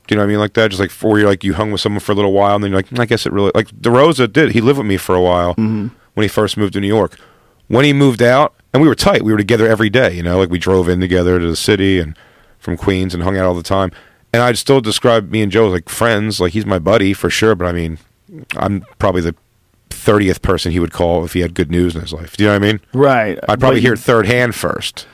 Do 0.07 0.15
you 0.15 0.17
know 0.17 0.23
what 0.23 0.27
I 0.27 0.29
mean? 0.31 0.39
Like 0.39 0.53
that, 0.53 0.69
just 0.71 0.79
like 0.79 0.89
for 0.89 1.19
you, 1.19 1.27
like 1.27 1.43
you 1.43 1.53
hung 1.53 1.71
with 1.71 1.81
someone 1.81 1.99
for 1.99 2.11
a 2.13 2.15
little 2.15 2.33
while, 2.33 2.55
and 2.55 2.63
then 2.63 2.71
you're 2.71 2.79
like, 2.79 2.89
"Mm, 2.89 2.99
I 2.99 3.05
guess 3.05 3.27
it 3.27 3.31
really 3.31 3.51
like 3.53 3.67
DeRosa 3.79 4.31
did. 4.33 4.53
He 4.53 4.61
lived 4.61 4.79
with 4.79 4.87
me 4.87 4.97
for 4.97 5.13
a 5.13 5.21
while 5.21 5.53
Mm-hmm. 5.55 5.89
When 6.13 6.23
he 6.23 6.27
first 6.27 6.57
moved 6.57 6.73
to 6.73 6.79
New 6.81 6.87
York. 6.87 7.17
When 7.67 7.85
he 7.85 7.93
moved 7.93 8.21
out, 8.21 8.55
and 8.73 8.81
we 8.81 8.87
were 8.87 8.95
tight. 8.95 9.23
We 9.23 9.31
were 9.31 9.37
together 9.37 9.67
every 9.67 9.89
day. 9.89 10.13
You 10.13 10.23
know, 10.23 10.37
like 10.39 10.49
we 10.49 10.57
drove 10.59 10.87
in 10.89 10.99
together 10.99 11.39
to 11.39 11.47
the 11.47 11.55
city 11.55 11.99
and 11.99 12.17
from 12.59 12.77
Queens 12.77 13.13
and 13.13 13.23
hung 13.23 13.37
out 13.37 13.45
all 13.45 13.53
the 13.55 13.63
time. 13.63 13.91
And 14.33 14.43
I'd 14.43 14.57
still 14.57 14.79
describe 14.81 15.31
me 15.31 15.41
and 15.41 15.51
Joe 15.51 15.67
as 15.67 15.73
like 15.73 15.89
friends. 15.89 16.39
Like 16.39 16.53
he's 16.53 16.65
my 16.65 16.77
buddy 16.79 17.13
for 17.13 17.29
sure. 17.29 17.55
But 17.55 17.65
I 17.67 17.71
mean, 17.71 17.97
I'm 18.57 18.85
probably 18.99 19.21
the 19.21 19.35
thirtieth 19.89 20.41
person 20.41 20.71
he 20.71 20.79
would 20.79 20.91
call 20.93 21.25
if 21.25 21.33
he 21.33 21.39
had 21.41 21.53
good 21.53 21.71
news 21.71 21.95
in 21.95 22.01
his 22.01 22.13
life. 22.13 22.37
Do 22.37 22.43
you 22.43 22.49
know 22.49 22.53
what 22.59 22.63
I 22.63 22.67
mean? 22.71 22.79
right. 22.93 23.39
I'd 23.49 23.59
probably 23.59 23.79
But 23.79 23.83
hear 23.83 23.93
it 23.93 23.99
third 23.99 24.25
hand 24.27 24.55
first. 24.55 25.07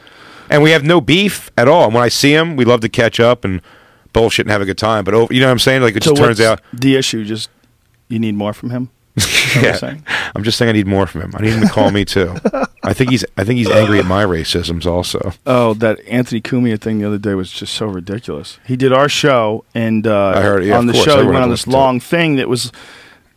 And 0.50 0.62
we 0.62 0.72
have 0.72 0.84
no 0.84 1.02
beef 1.02 1.50
at 1.58 1.68
all. 1.68 1.86
And 1.86 1.94
when 1.94 2.04
I 2.04 2.10
see 2.10 2.34
him, 2.34 2.56
we 2.56 2.66
love 2.66 2.82
to 2.82 2.90
catch 2.90 3.20
up 3.20 3.44
and 3.46 3.62
bullshit 4.14 4.46
and 4.46 4.52
have 4.52 4.62
a 4.62 4.66
good 4.66 4.78
time. 4.78 5.04
But 5.04 5.14
over, 5.14 5.34
you 5.34 5.40
know 5.40 5.48
what 5.48 5.52
I'm 5.54 5.60
saying? 5.60 5.82
Like 5.82 5.96
it 5.96 6.04
So 6.04 6.12
just 6.12 6.22
turns 6.22 6.42
out. 6.42 6.62
the 6.74 6.96
issue. 6.96 7.24
Just 7.26 7.50
you 8.10 8.20
need 8.20 8.36
more 8.36 8.54
from 8.54 8.70
him. 8.70 8.90
Is 9.16 9.26
that 9.26 9.82
what 9.82 9.82
you're 9.82 9.92
Yeah. 9.92 10.32
I'm 10.36 10.44
just 10.44 10.58
saying 10.58 10.70
I 10.70 10.74
need 10.74 10.88
more 10.88 11.08
from 11.08 11.22
him. 11.22 11.32
I 11.36 11.42
need 11.42 11.54
him 11.54 11.62
to 11.62 11.70
call 11.70 11.92
me 11.92 12.06
too. 12.06 12.36
I 12.84 12.94
think 12.94 13.12
he's 13.12 13.26
I 13.38 13.44
think 13.44 13.58
he's 13.58 13.70
angry 13.70 14.00
at 14.00 14.06
my 14.06 14.24
racisms 14.26 14.86
also. 14.86 15.34
Oh, 15.46 15.74
that 15.76 16.00
Anthony 16.08 16.42
Cumia 16.42 16.80
thing 16.80 17.00
the 17.00 17.08
other 17.08 17.18
day 17.18 17.34
was 17.34 17.52
just 17.52 17.74
so 17.74 17.88
ridiculous. 17.88 18.60
He 18.66 18.76
did 18.76 18.94
our 18.94 19.10
show, 19.10 19.66
and 19.74 20.06
uh, 20.06 20.34
I 20.36 20.42
heard 20.42 20.66
yeah, 20.66 20.78
on 20.78 20.88
the 20.88 20.94
course. 20.94 21.06
show 21.06 21.22
he 21.22 21.28
went 21.28 21.38
on 21.38 21.50
this 21.50 21.62
listened 21.62 21.74
to 21.74 21.78
it. 21.78 21.82
long 21.82 22.00
thing 22.00 22.36
that 22.36 22.50
was 22.50 22.72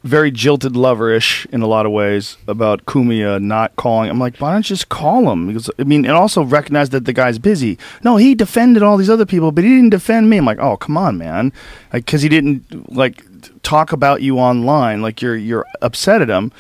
very 0.05 0.31
jilted 0.31 0.75
loverish 0.75 1.45
in 1.47 1.61
a 1.61 1.67
lot 1.67 1.85
of 1.85 1.93
ways 1.93 2.37
about 2.47 2.85
Cumia 2.87 3.43
not 3.43 3.75
calling. 3.77 4.09
I'm 4.09 4.19
like, 4.19 4.39
why 4.39 4.53
don't 4.53 4.69
you 4.69 4.77
just 4.77 4.89
call 4.89 5.31
him? 5.31 5.49
Because 5.49 5.71
I 5.79 5.85
mean, 5.85 6.05
and 6.05 6.15
also 6.15 6.43
recognize 6.43 6.91
that 6.91 7.05
the 7.05 7.13
guy's 7.13 7.39
busy. 7.39 7.79
No, 8.05 8.17
he 8.17 8.35
defended 8.35 8.83
all 8.83 8.97
these 8.97 9.11
other 9.11 9.27
people, 9.27 9.51
but 9.53 9.65
he 9.65 9.71
didn't 9.71 9.91
defend 9.91 10.31
me. 10.31 10.39
I'm 10.39 10.45
like, 10.45 10.61
oh, 10.61 10.77
come 10.77 10.97
on, 10.97 11.19
man, 11.19 11.53
because 11.93 12.23
he 12.23 12.29
didn't 12.29 12.95
like 12.95 13.25
talk 13.63 13.93
about 13.93 14.23
you 14.23 14.39
online. 14.39 15.03
Like 15.03 15.21
you're 15.23 15.37
you're 15.37 15.67
upset 15.83 16.23
at 16.23 16.29
him. 16.31 16.53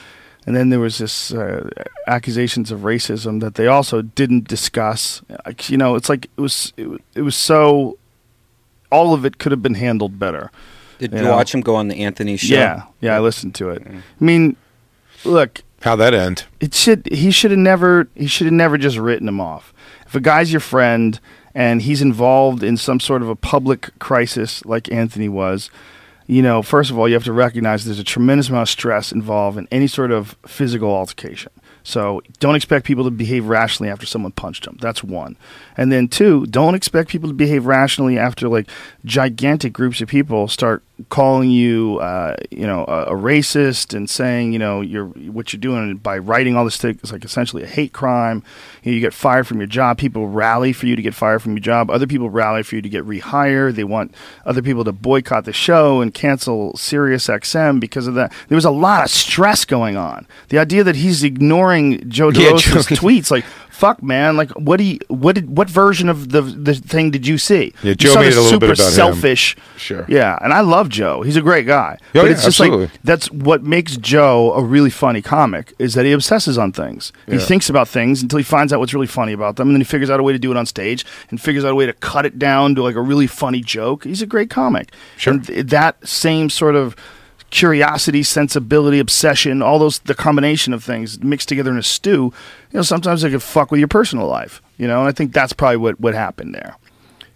And 0.47 0.57
then 0.57 0.71
there 0.71 0.81
was 0.81 0.97
this 0.97 1.31
uh, 1.31 1.69
accusations 2.07 2.71
of 2.71 2.81
racism 2.81 3.41
that 3.41 3.57
they 3.57 3.67
also 3.67 4.01
didn't 4.01 4.49
discuss. 4.49 5.21
Like, 5.45 5.69
you 5.69 5.77
know, 5.77 5.95
it's 5.95 6.09
like 6.09 6.25
it 6.25 6.41
was 6.41 6.73
it, 6.79 6.89
it 7.15 7.21
was 7.21 7.37
so 7.37 7.99
all 8.91 9.13
of 9.13 9.27
it 9.27 9.37
could 9.37 9.53
have 9.53 9.63
been 9.63 9.75
handled 9.75 10.19
better. 10.19 10.51
Did 10.99 11.13
You 11.13 11.19
you 11.19 11.25
know. 11.25 11.33
watch 11.33 11.55
him 11.55 11.61
go 11.61 11.75
on 11.77 11.89
the 11.89 12.03
Anthony 12.03 12.39
show? 12.39 12.55
Yeah, 12.55 12.85
yeah, 13.03 13.15
I 13.15 13.21
listened 13.21 13.55
to 13.57 13.69
it. 13.71 13.83
I 13.87 14.25
mean, 14.25 14.57
look, 15.25 15.61
How'd 15.83 15.99
that 16.01 16.15
end? 16.15 16.45
it 16.61 16.73
should 16.75 17.07
he 17.13 17.31
should 17.31 17.51
have 17.51 17.61
never 17.61 18.09
he 18.15 18.27
should 18.27 18.47
have 18.47 18.55
never 18.55 18.79
just 18.79 18.97
written 18.97 19.29
him 19.29 19.41
off. 19.43 19.75
If 20.07 20.15
a 20.15 20.21
guy's 20.21 20.51
your 20.51 20.61
friend 20.61 21.21
and 21.55 21.83
he's 21.83 22.01
involved 22.01 22.63
in 22.63 22.79
some 22.79 23.01
sort 23.01 23.21
of 23.21 23.29
a 23.29 23.37
public 23.37 23.91
crisis 23.99 24.65
like 24.65 24.91
Anthony 24.91 25.29
was, 25.29 25.71
you 26.29 26.43
know, 26.43 26.61
first 26.61 26.91
of 26.91 26.99
all, 26.99 27.09
you 27.09 27.15
have 27.15 27.25
to 27.25 27.33
recognize 27.33 27.87
there's 27.87 27.99
a 27.99 28.05
tremendous 28.05 28.51
amount 28.51 28.63
of 28.63 28.69
stress 28.69 29.13
involved 29.13 29.57
in 29.57 29.67
any 29.73 29.87
sort 29.87 30.13
of 30.13 30.37
physical 30.47 30.91
altercation. 30.91 31.51
So 31.83 32.21
don't 32.39 32.55
expect 32.55 32.85
people 32.85 33.05
to 33.05 33.11
behave 33.11 33.47
rationally 33.47 33.91
after 33.91 34.05
someone 34.05 34.33
punched 34.33 34.67
them. 34.67 34.77
That's 34.79 35.03
one. 35.03 35.39
And 35.75 35.91
then 35.91 36.07
two, 36.07 36.45
don't 36.47 36.75
expect 36.75 37.09
people 37.09 37.31
to 37.31 37.35
behave 37.35 37.65
rationally 37.65 38.19
after 38.19 38.47
like 38.47 38.69
gigantic 39.07 39.73
groups 39.73 40.03
of 40.03 40.09
people 40.09 40.49
start 40.49 40.83
calling 41.11 41.51
you, 41.51 41.99
uh, 42.01 42.35
you 42.51 42.66
know, 42.66 42.85
a, 42.87 43.05
a 43.05 43.12
racist 43.12 43.95
and 43.95 44.11
saying, 44.11 44.53
you 44.53 44.59
know, 44.59 44.81
you're 44.81 45.07
what 45.07 45.53
you're 45.53 45.61
doing 45.61 45.97
by 45.97 46.19
writing 46.19 46.57
all 46.57 46.65
this 46.65 46.77
thing 46.77 46.99
is 47.03 47.12
like 47.12 47.25
essentially 47.25 47.62
a 47.62 47.66
hate 47.66 47.93
crime. 47.93 48.43
You, 48.83 48.91
know, 48.91 48.95
you 48.97 49.01
get 49.01 49.15
fired 49.15 49.47
from 49.47 49.59
your 49.59 49.66
job. 49.69 49.99
People 49.99 50.27
rally 50.29 50.73
for 50.73 50.87
you 50.87 50.97
to 50.97 51.03
get 51.03 51.15
fired 51.15 51.41
from 51.41 51.53
your 51.53 51.61
job. 51.61 51.91
Other 51.91 52.07
people 52.07 52.31
rally 52.31 52.62
for 52.65 52.75
you 52.75 52.83
to 52.83 52.89
get 52.89 53.05
rehired. 53.05 53.77
They 53.77 53.85
want 53.85 54.12
other 54.45 54.61
people 54.62 54.85
to 54.85 54.93
boycott 54.93 55.45
the 55.45 55.53
show 55.53 56.01
and 56.01 56.12
cancel 56.12 56.77
Sirius 56.77 57.29
XM 57.29 57.79
because 57.79 58.07
of 58.09 58.15
that. 58.15 58.33
There 58.49 58.57
was 58.57 58.65
a 58.65 58.70
lot 58.70 59.05
of 59.05 59.11
stress 59.11 59.65
going 59.65 59.97
on. 59.97 60.27
The 60.49 60.59
idea 60.59 60.83
that 60.85 60.97
he's 60.97 61.23
ignoring 61.23 62.09
Joe 62.11 62.31
Yeah, 62.31 62.51
DeRosa's 62.51 62.87
Joe- 62.87 62.97
tweets, 62.97 63.31
like, 63.31 63.45
fuck, 63.79 64.03
man, 64.03 64.37
like, 64.37 64.51
what 64.53 64.79
do 64.79 64.85
you, 64.85 64.99
what 65.09 65.35
did, 65.37 65.57
what 65.57 65.71
version 65.71 66.09
of 66.09 66.31
the 66.31 66.43
the 66.43 66.75
thing 66.75 67.11
did 67.13 67.27
you 67.27 67.39
see? 67.39 67.73
Yeah, 67.83 67.91
You 67.91 67.95
Joe 67.95 68.15
saw 68.15 68.21
made 68.21 68.33
a 68.33 68.41
little 68.41 68.59
bit 68.59 68.67
super 68.69 68.73
about 68.73 68.87
him. 68.89 68.93
selfish. 68.93 69.57
Sure. 69.77 70.05
Yeah, 70.09 70.37
and 70.43 70.53
I 70.53 70.61
love 70.63 70.89
Joe. 70.89 71.23
He's 71.23 71.37
a 71.37 71.41
great 71.41 71.67
guy. 71.67 71.97
Oh, 72.01 72.05
but 72.15 72.25
yeah, 72.27 72.33
it's 72.33 72.45
just 72.45 72.61
absolutely. 72.61 72.87
like 72.87 73.03
that's 73.05 73.31
what 73.31 73.63
makes 73.63 73.97
Joe 73.97 74.53
a 74.55 74.63
really 74.65 74.91
funny 74.91 75.23
comic 75.23 75.73
is 75.79 75.95
that 75.95 76.05
he 76.05 76.13
obsesses 76.13 76.59
on 76.59 76.73
things. 76.73 77.13
He 77.29 77.39
thinks 77.39 77.71
about 77.71 77.87
things 77.89 78.21
until 78.23 78.39
he 78.39 78.43
finds 78.45 78.73
out 78.73 78.81
what's 78.81 78.95
really 78.95 79.07
funny 79.07 79.33
about 79.33 79.57
them, 79.57 79.69
and 79.69 79.75
then 79.77 79.81
he 79.81 79.85
figures 79.85 80.11
out 80.11 80.19
a 80.19 80.23
way 80.23 80.33
to 80.33 80.39
do 80.39 80.51
it 80.51 80.57
on 80.57 80.67
stage 80.67 81.07
and 81.31 81.41
figures 81.41 81.65
out 81.65 81.71
a 81.73 81.75
way 81.77 81.87
to 81.87 81.93
cut 81.93 82.27
it 82.27 82.39
down 82.39 82.75
to 82.75 82.83
like 82.83 82.97
a 82.97 83.01
really 83.03 83.27
funny 83.29 83.61
joke. 83.61 84.05
He's 84.05 84.23
a 84.23 84.27
great 84.27 84.51
comic. 84.51 84.93
Sure. 85.17 85.35
And 85.35 85.47
th- 85.47 85.67
that 85.67 86.07
same 86.07 86.51
sort 86.51 86.75
of 86.75 86.97
curiosity, 87.51 88.23
sensibility, 88.23 88.99
obsession, 88.99 89.62
all 89.62 89.79
those 89.79 90.01
the 90.01 90.15
combination 90.15 90.73
of 90.73 90.85
things 90.85 91.23
mixed 91.23 91.49
together 91.49 91.70
in 91.70 91.79
a 91.79 91.83
stew, 91.83 92.33
you 92.70 92.77
know, 92.79 92.83
sometimes 92.83 93.23
they 93.23 93.31
could 93.31 93.43
fuck 93.43 93.70
with 93.70 93.79
your 93.79 93.89
personal 93.89 94.27
life. 94.27 94.61
You 94.77 94.87
know, 94.87 95.01
and 95.01 95.09
I 95.09 95.12
think 95.12 95.33
that's 95.33 95.53
probably 95.53 95.79
what, 95.79 96.01
what 96.01 96.15
happened 96.15 96.55
there. 96.55 96.77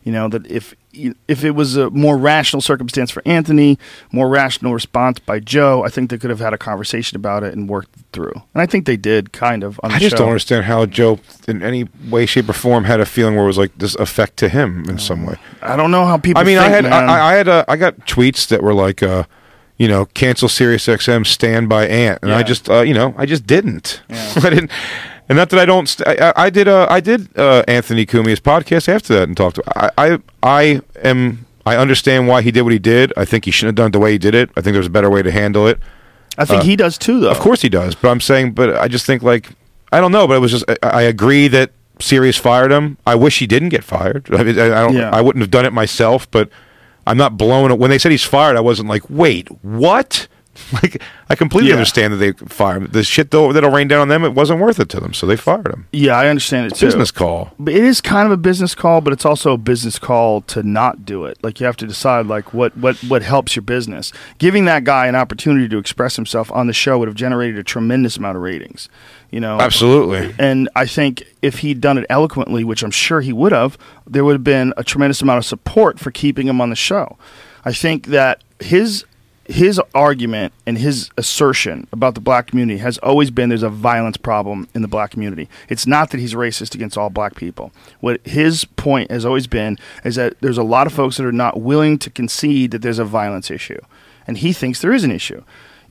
You 0.05 0.13
know 0.13 0.29
that 0.29 0.47
if 0.49 0.75
if 0.93 1.45
it 1.45 1.53
was 1.53 1.77
a 1.77 1.89
more 1.91 2.19
rational 2.19 2.61
circumstance 2.61 3.11
for 3.11 3.23
Anthony, 3.25 3.79
more 4.11 4.29
rational 4.29 4.75
response 4.75 5.21
by 5.21 5.39
Joe, 5.39 5.85
I 5.85 5.89
think 5.89 6.11
they 6.11 6.19
could 6.19 6.31
have 6.31 6.41
had 6.41 6.53
a 6.53 6.59
conversation 6.59 7.17
about 7.17 7.45
it 7.45 7.55
and 7.55 7.69
worked 7.69 7.97
it 7.97 8.05
through. 8.13 8.35
And 8.53 8.61
I 8.61 8.67
think 8.67 8.85
they 8.87 8.97
did, 8.97 9.33
kind 9.33 9.63
of. 9.63 9.81
I 9.83 9.99
just 9.99 10.11
show. 10.11 10.19
don't 10.19 10.29
understand 10.29 10.65
how 10.65 10.87
Joe, 10.87 11.21
in 11.47 11.63
any 11.63 11.89
way, 12.11 12.27
shape, 12.27 12.49
or 12.49 12.53
form, 12.53 12.85
had 12.85 13.01
a 13.01 13.07
feeling 13.07 13.37
where 13.37 13.45
it 13.45 13.47
was 13.47 13.59
like 13.59 13.79
this 13.79 13.95
effect 13.95 14.37
to 14.39 14.49
him 14.49 14.85
in 14.89 14.99
some 14.99 15.25
way. 15.25 15.37
I 15.63 15.77
don't 15.77 15.93
know 15.93 16.05
how 16.05 16.19
people. 16.19 16.41
I 16.41 16.45
mean, 16.45 16.59
I 16.59 16.69
had 16.69 16.85
man. 16.85 16.93
I, 16.93 17.31
I 17.31 17.35
had 17.35 17.49
uh, 17.49 17.65
I 17.69 17.77
got 17.77 17.99
tweets 18.01 18.49
that 18.49 18.63
were 18.63 18.75
like, 18.75 19.03
uh, 19.05 19.25
you 19.83 19.89
know, 19.89 20.07
cancel 20.07 20.49
Sirius 20.49 20.87
XM, 20.87 21.27
stand 21.27 21.69
by 21.69 21.89
Ant, 21.89 22.21
and 22.23 22.31
I 22.31 22.45
just, 22.45 22.71
uh, 22.71 22.83
you 22.83 22.95
know, 22.95 23.17
I 23.19 23.27
just 23.27 23.49
didn't. 23.49 24.01
Yeah. 24.09 24.33
I 24.37 24.51
didn't, 24.51 24.71
and 25.29 25.37
not 25.37 25.51
that 25.51 25.59
I 25.59 25.67
don't. 25.67 25.89
St- 25.89 26.07
I, 26.21 26.33
I 26.37 26.51
did. 26.51 26.69
Uh, 26.69 26.87
I 26.89 27.01
did 27.01 27.37
uh, 27.37 27.65
Anthony 27.67 28.07
Cumia's 28.07 28.39
podcast 28.39 28.89
after 28.89 29.13
that 29.15 29.25
and 29.25 29.37
talked 29.37 29.57
to. 29.57 29.65
I, 29.77 29.91
I 29.99 30.19
I 30.41 30.81
am. 31.03 31.47
I 31.67 31.75
understand 31.75 32.29
why 32.29 32.43
he 32.43 32.53
did 32.53 32.63
what 32.63 32.73
he 32.73 32.79
did. 32.79 33.13
I 33.17 33.25
think 33.25 33.45
he 33.45 33.51
shouldn't 33.51 33.77
have 33.77 33.83
done 33.83 33.89
it 33.89 33.93
the 33.93 33.99
way 33.99 34.13
he 34.13 34.19
did 34.19 34.37
it. 34.37 34.51
I 34.57 34.61
think 34.61 34.75
there's 34.75 34.87
a 34.87 34.91
better 34.91 35.11
way 35.11 35.21
to 35.21 35.33
handle 35.33 35.67
it. 35.67 35.81
I 36.39 36.45
think 36.45 36.61
uh, 36.61 36.65
he 36.65 36.77
does 36.77 36.97
too, 36.97 37.19
though. 37.19 37.33
Of 37.33 37.41
course 37.41 37.61
he 37.61 37.69
does, 37.69 37.97
but 37.97 38.09
I'm 38.09 38.21
saying, 38.21 38.53
but 38.53 38.77
I 38.77 38.87
just 38.87 39.05
think 39.05 39.25
like 39.25 39.49
I 39.91 40.01
don't 40.01 40.13
know, 40.13 40.29
but 40.29 40.37
it 40.37 40.41
was 40.41 40.53
just 40.53 40.65
I, 40.71 40.77
I 40.85 41.03
agree 41.03 41.49
that 41.49 41.73
Sirius 41.99 42.37
fired 42.37 42.71
him. 42.71 42.99
I 43.05 43.17
wish 43.17 43.41
he 43.41 43.49
didn't 43.49 43.71
get 43.71 43.83
fired. 43.83 44.33
I, 44.33 44.45
mean, 44.45 44.61
I, 44.61 44.67
I 44.67 44.87
don't. 44.87 44.95
Yeah. 44.95 45.11
I 45.11 45.21
wouldn't 45.21 45.43
have 45.43 45.51
done 45.51 45.67
it 45.67 45.73
myself, 45.73 46.31
but 46.31 46.51
I'm 47.07 47.17
not 47.17 47.37
blown. 47.37 47.77
When 47.79 47.91
they 47.91 47.99
said 47.99 48.13
he's 48.13 48.25
fired, 48.25 48.57
I 48.57 48.61
wasn't 48.61 48.89
like, 48.89 49.09
wait, 49.11 49.49
what? 49.63 50.29
Like 50.83 51.03
I 51.31 51.35
completely 51.35 51.71
Yeah. 51.71 51.77
understand 51.77 52.13
that 52.13 52.17
they 52.19 52.33
fired 52.33 52.83
him. 52.83 52.89
The 52.93 53.03
shit 53.05 53.31
though 53.31 53.53
that'll 53.53 53.71
rain 53.71 53.89
down 53.89 54.01
on 54.01 54.09
them, 54.09 54.25
it 54.25 54.35
wasn't 54.35 54.61
worth 54.61 54.79
it 54.81 54.89
to 54.91 55.01
them, 55.01 55.15
so 55.15 55.27
they 55.27 55.37
fired 55.37 55.67
him. 55.69 55.87
Yeah, 55.93 56.17
I 56.17 56.29
understand 56.29 56.67
it 56.67 56.75
too. 56.75 56.87
Business 56.87 57.11
call. 57.11 57.53
But 57.59 57.75
it 57.75 57.83
is 57.85 58.01
kind 58.01 58.27
of 58.27 58.33
a 58.33 58.37
business 58.37 58.75
call, 58.75 59.01
but 59.01 59.13
it's 59.13 59.25
also 59.25 59.53
a 59.53 59.59
business 59.59 59.99
call 59.99 60.43
to 60.43 60.63
not 60.63 61.05
do 61.07 61.25
it. 61.25 61.39
Like 61.43 61.59
you 61.61 61.67
have 61.67 61.77
to 61.79 61.87
decide 61.87 62.27
like 62.27 62.53
what 62.53 62.77
what 62.77 62.97
what 63.05 63.23
helps 63.23 63.57
your 63.57 63.63
business. 63.63 64.13
Giving 64.39 64.65
that 64.67 64.85
guy 64.85 65.07
an 65.07 65.15
opportunity 65.15 65.69
to 65.69 65.79
express 65.79 66.17
himself 66.17 66.51
on 66.53 66.67
the 66.67 66.73
show 66.75 66.99
would 66.99 67.09
have 67.09 67.17
generated 67.17 67.59
a 67.59 67.65
tremendous 67.65 68.17
amount 68.19 68.37
of 68.37 68.43
ratings. 68.43 68.89
You 69.31 69.41
know, 69.41 69.59
Absolutely. 69.59 70.35
And 70.39 70.69
I 70.77 70.85
think 70.85 71.23
if 71.41 71.61
he'd 71.61 71.81
done 71.81 71.97
it 71.97 72.05
eloquently, 72.11 72.65
which 72.65 72.83
I'm 72.83 72.91
sure 72.91 73.23
he 73.23 73.33
would 73.33 73.53
have, 73.53 73.79
there 74.07 74.25
would 74.27 74.35
have 74.35 74.45
been 74.45 74.75
a 74.77 74.85
tremendous 74.85 75.23
amount 75.23 75.39
of 75.39 75.47
support 75.47 75.99
for 75.99 76.11
keeping 76.11 76.47
him 76.49 76.61
on 76.61 76.69
the 76.69 76.77
show. 76.77 77.17
I 77.65 77.73
think 77.73 78.09
that 78.09 78.43
his 78.61 79.05
his 79.45 79.81
argument 79.95 80.53
and 80.67 80.79
his 80.79 81.11
assertion 81.17 81.89
about 81.93 82.15
the 82.15 82.21
black 82.21 82.47
community 82.47 82.79
has 82.79 82.99
always 82.99 83.31
been 83.31 83.49
there's 83.49 83.63
a 83.63 83.69
violence 83.69 84.17
problem 84.17 84.69
in 84.75 84.83
the 84.83 84.89
black 84.89 85.11
community. 85.11 85.49
It's 85.69 85.87
not 85.87 86.11
that 86.11 86.21
he's 86.21 86.35
racist 86.35 86.75
against 86.75 86.97
all 86.97 87.11
black 87.11 87.35
people. 87.35 87.73
What 88.01 88.25
his 88.27 88.65
point 88.65 89.11
has 89.11 89.25
always 89.25 89.47
been 89.47 89.79
is 90.05 90.15
that 90.15 90.41
there's 90.41 90.59
a 90.59 90.63
lot 90.63 90.87
of 90.87 90.93
folks 90.93 91.17
that 91.17 91.27
are 91.27 91.33
not 91.33 91.61
willing 91.61 91.99
to 91.99 92.11
concede 92.11 92.71
that 92.71 92.83
there's 92.83 93.01
a 93.01 93.05
violence 93.05 93.51
issue. 93.51 93.81
And 94.27 94.39
he 94.39 94.53
thinks 94.53 94.81
there 94.81 94.93
is 94.93 95.05
an 95.05 95.11
issue 95.11 95.43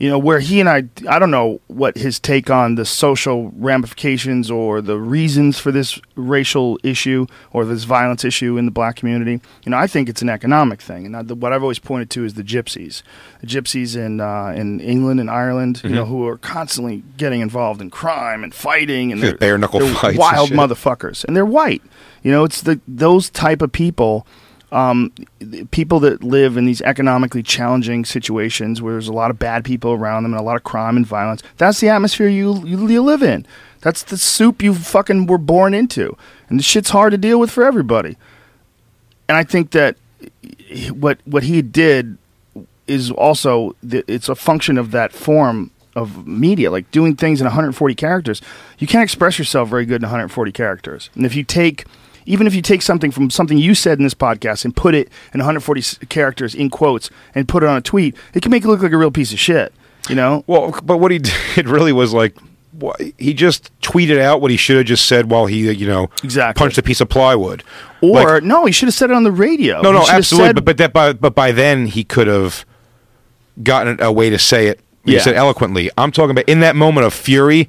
you 0.02 0.10
know 0.10 0.18
where 0.18 0.40
he 0.40 0.60
and 0.60 0.68
I 0.68 0.86
I 1.08 1.20
don't 1.20 1.30
know 1.30 1.62
what 1.68 1.96
his 1.96 2.20
take 2.20 2.50
on 2.50 2.74
the 2.74 2.86
social 2.86 3.52
ramifications 3.52 4.50
or 4.50 4.82
the 4.82 4.98
reasons 4.98 5.60
for 5.60 5.72
this 5.72 6.02
racial 6.16 6.80
issue 6.82 7.28
or 7.54 7.66
this 7.66 7.84
violence 7.84 8.26
issue 8.26 8.58
in 8.58 8.66
the 8.66 8.72
black 8.72 8.96
community. 8.96 9.40
You 9.64 9.70
know, 9.70 9.78
I 9.78 9.86
think 9.86 10.10
it's 10.10 10.24
an 10.24 10.30
economic 10.30 10.82
thing, 10.82 11.06
and 11.06 11.16
I, 11.16 11.22
the, 11.22 11.36
what 11.36 11.54
I've 11.54 11.62
always 11.62 11.78
pointed 11.78 12.10
to 12.12 12.26
is 12.26 12.34
the 12.34 12.44
gypsies, 12.44 13.04
the 13.42 13.48
gypsies 13.48 13.96
in 13.96 14.20
uh, 14.20 14.54
in 14.56 14.80
England 14.80 15.20
and 15.20 15.30
Ireland, 15.30 15.82
you 15.84 15.92
know, 15.92 16.06
who 16.06 16.28
are 16.28 16.40
constantly 16.40 17.04
getting 17.18 17.42
involved 17.42 17.80
in 17.80 17.92
crime 17.92 18.44
and 18.44 18.56
fighting, 18.56 19.12
and 19.12 19.22
they're, 19.22 19.38
bare 19.38 19.60
knuckle 19.60 19.82
they're 19.82 19.94
fights 19.94 20.18
wild 20.18 20.50
shit. 20.50 20.58
motherfuckers, 20.58 21.24
and 21.26 21.38
they're 21.38 21.46
white. 21.46 21.84
You 22.24 22.32
know, 22.32 22.44
it's 22.44 22.62
the 22.62 22.82
those 22.88 23.30
type 23.30 23.62
of 23.62 23.72
people 23.72 24.26
um, 24.72 25.12
people 25.72 26.00
that 26.00 26.24
live 26.24 26.56
in 26.56 26.66
these 26.66 26.82
economically 26.82 27.44
challenging 27.44 28.06
situations 28.06 28.82
where 28.82 28.94
there's 28.94 29.10
a 29.10 29.14
lot 29.14 29.30
of 29.30 29.38
bad 29.38 29.66
people 29.66 29.92
around 29.92 30.24
them 30.24 30.34
and 30.34 30.40
a 30.40 30.44
lot 30.44 30.56
of 30.56 30.64
crime 30.64 30.96
and 30.96 31.06
violence. 31.06 31.44
That's 31.58 31.80
the 31.80 31.90
atmosphere 31.90 32.28
you 32.28 32.66
you, 32.66 32.88
you 32.88 33.02
live 33.02 33.22
in. 33.22 33.46
That's 33.82 34.04
the 34.04 34.18
soup 34.18 34.62
you 34.62 34.74
fucking 34.74 35.26
were 35.26 35.38
born 35.38 35.74
into, 35.74 36.16
and 36.48 36.58
the 36.60 36.64
shit's 36.64 36.92
hard 36.92 37.12
to 37.12 37.18
deal 37.18 37.40
with 37.40 37.52
for 37.52 37.66
everybody. 37.66 38.18
And 39.28 39.38
I 39.38 39.44
think 39.44 39.72
that 39.72 39.98
what 40.92 41.20
what 41.26 41.44
he 41.44 41.62
did 41.62 42.18
is 42.88 43.12
also 43.12 43.76
the, 43.84 44.04
it's 44.08 44.30
a 44.30 44.36
function 44.36 44.78
of 44.78 44.92
that 44.92 45.12
form 45.12 45.72
of 45.96 46.26
media, 46.26 46.72
like 46.72 46.90
doing 46.92 47.16
things 47.16 47.42
in 47.42 47.46
140 47.46 47.96
characters. 47.96 48.42
You 48.80 48.88
can't 48.88 49.04
express 49.04 49.38
yourself 49.38 49.68
very 49.68 49.86
good 49.86 49.98
in 49.98 50.04
140 50.04 50.52
characters, 50.54 51.10
and 51.16 51.26
if 51.26 51.36
you 51.36 51.44
take 51.44 51.86
even 52.32 52.48
if 52.48 52.56
you 52.56 52.62
take 52.62 52.82
something 52.82 53.12
from 53.12 53.30
something 53.30 53.58
you 53.58 53.76
said 53.76 53.98
in 54.00 54.04
this 54.04 54.14
podcast 54.14 54.64
and 54.66 54.76
put 54.76 54.96
it 54.96 55.10
in 55.34 55.40
140 55.40 56.06
characters 56.08 56.56
in 56.56 56.70
quotes 56.70 57.10
and 57.36 57.48
put 57.48 57.64
it 57.64 57.70
on 57.70 57.78
a 57.78 57.82
tweet, 57.82 58.16
it 58.34 58.42
can 58.42 58.52
make 58.52 58.64
it 58.64 58.68
look 58.68 58.82
like 58.82 58.92
a 58.92 58.98
real 58.98 59.12
piece 59.12 59.34
of 59.34 59.40
shit. 59.40 59.74
You 60.10 60.16
know? 60.16 60.44
Well, 60.48 60.74
but 60.84 60.98
what 60.98 61.12
he 61.12 61.20
did 61.56 61.68
really 61.68 61.92
was 61.94 62.14
like 62.14 62.36
he 63.18 63.34
just 63.34 63.70
tweeted 63.82 64.18
out 64.20 64.42
what 64.42 64.50
he 64.50 64.58
should 64.58 64.78
have 64.78 64.86
just 64.86 65.06
said 65.06 65.30
while 65.30 65.46
he, 65.46 65.70
you 65.72 65.86
know, 65.86 66.10
Exactly. 66.24 66.58
punched 66.60 66.78
a 66.78 66.82
piece 66.82 67.02
of 67.02 67.10
plywood. 67.10 67.64
Or 68.02 68.36
Like- 68.36 68.44
no, 68.44 68.66
he 68.66 68.72
should 68.72 68.88
have 68.88 68.96
said 68.96 69.10
it 69.12 69.16
on 69.16 69.24
the 69.24 69.32
radio. 69.32 69.82
no, 69.82 69.92
no, 69.92 70.06
absolutely. 70.10 70.48
said- 70.50 70.56
but 70.56 70.66
but 70.66 70.78
that 70.78 70.94
by 70.94 71.14
but 71.14 71.36
by 71.36 71.52
then 71.52 71.86
he 71.88 72.04
could 72.06 72.28
have 72.28 72.66
gotten 73.62 74.02
a 74.02 74.12
way 74.12 74.30
to 74.30 74.40
say 74.40 74.68
it. 74.68 74.80
He 75.06 75.14
Yeah. 75.16 75.20
said 75.22 75.36
eloquently. 75.36 75.92
I'm 75.98 76.12
talking 76.12 76.32
about 76.32 76.46
in 76.46 76.62
that 76.62 76.76
moment 76.76 77.06
of 77.06 77.14
fury. 77.14 77.68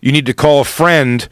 You 0.00 0.10
need 0.12 0.24
to 0.26 0.32
call 0.34 0.62
a 0.62 0.64
friend 0.64 1.28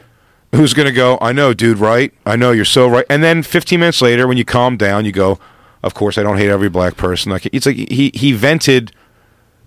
who's 0.55 0.73
going 0.73 0.87
to 0.87 0.93
go. 0.93 1.17
I 1.21 1.31
know, 1.31 1.53
dude. 1.53 1.77
Right? 1.77 2.13
I 2.25 2.35
know 2.35 2.51
you're 2.51 2.65
so 2.65 2.87
right. 2.87 3.05
And 3.09 3.23
then 3.23 3.43
15 3.43 3.79
minutes 3.79 4.01
later, 4.01 4.27
when 4.27 4.37
you 4.37 4.45
calm 4.45 4.77
down, 4.77 5.05
you 5.05 5.11
go. 5.11 5.39
Of 5.81 5.93
course, 5.93 6.17
I 6.17 6.23
don't 6.23 6.37
hate 6.37 6.49
every 6.49 6.67
black 6.67 6.97
person. 6.97 7.31
Like 7.31 7.47
it's 7.53 7.65
like 7.65 7.77
he 7.77 8.11
he 8.13 8.33
vented 8.33 8.91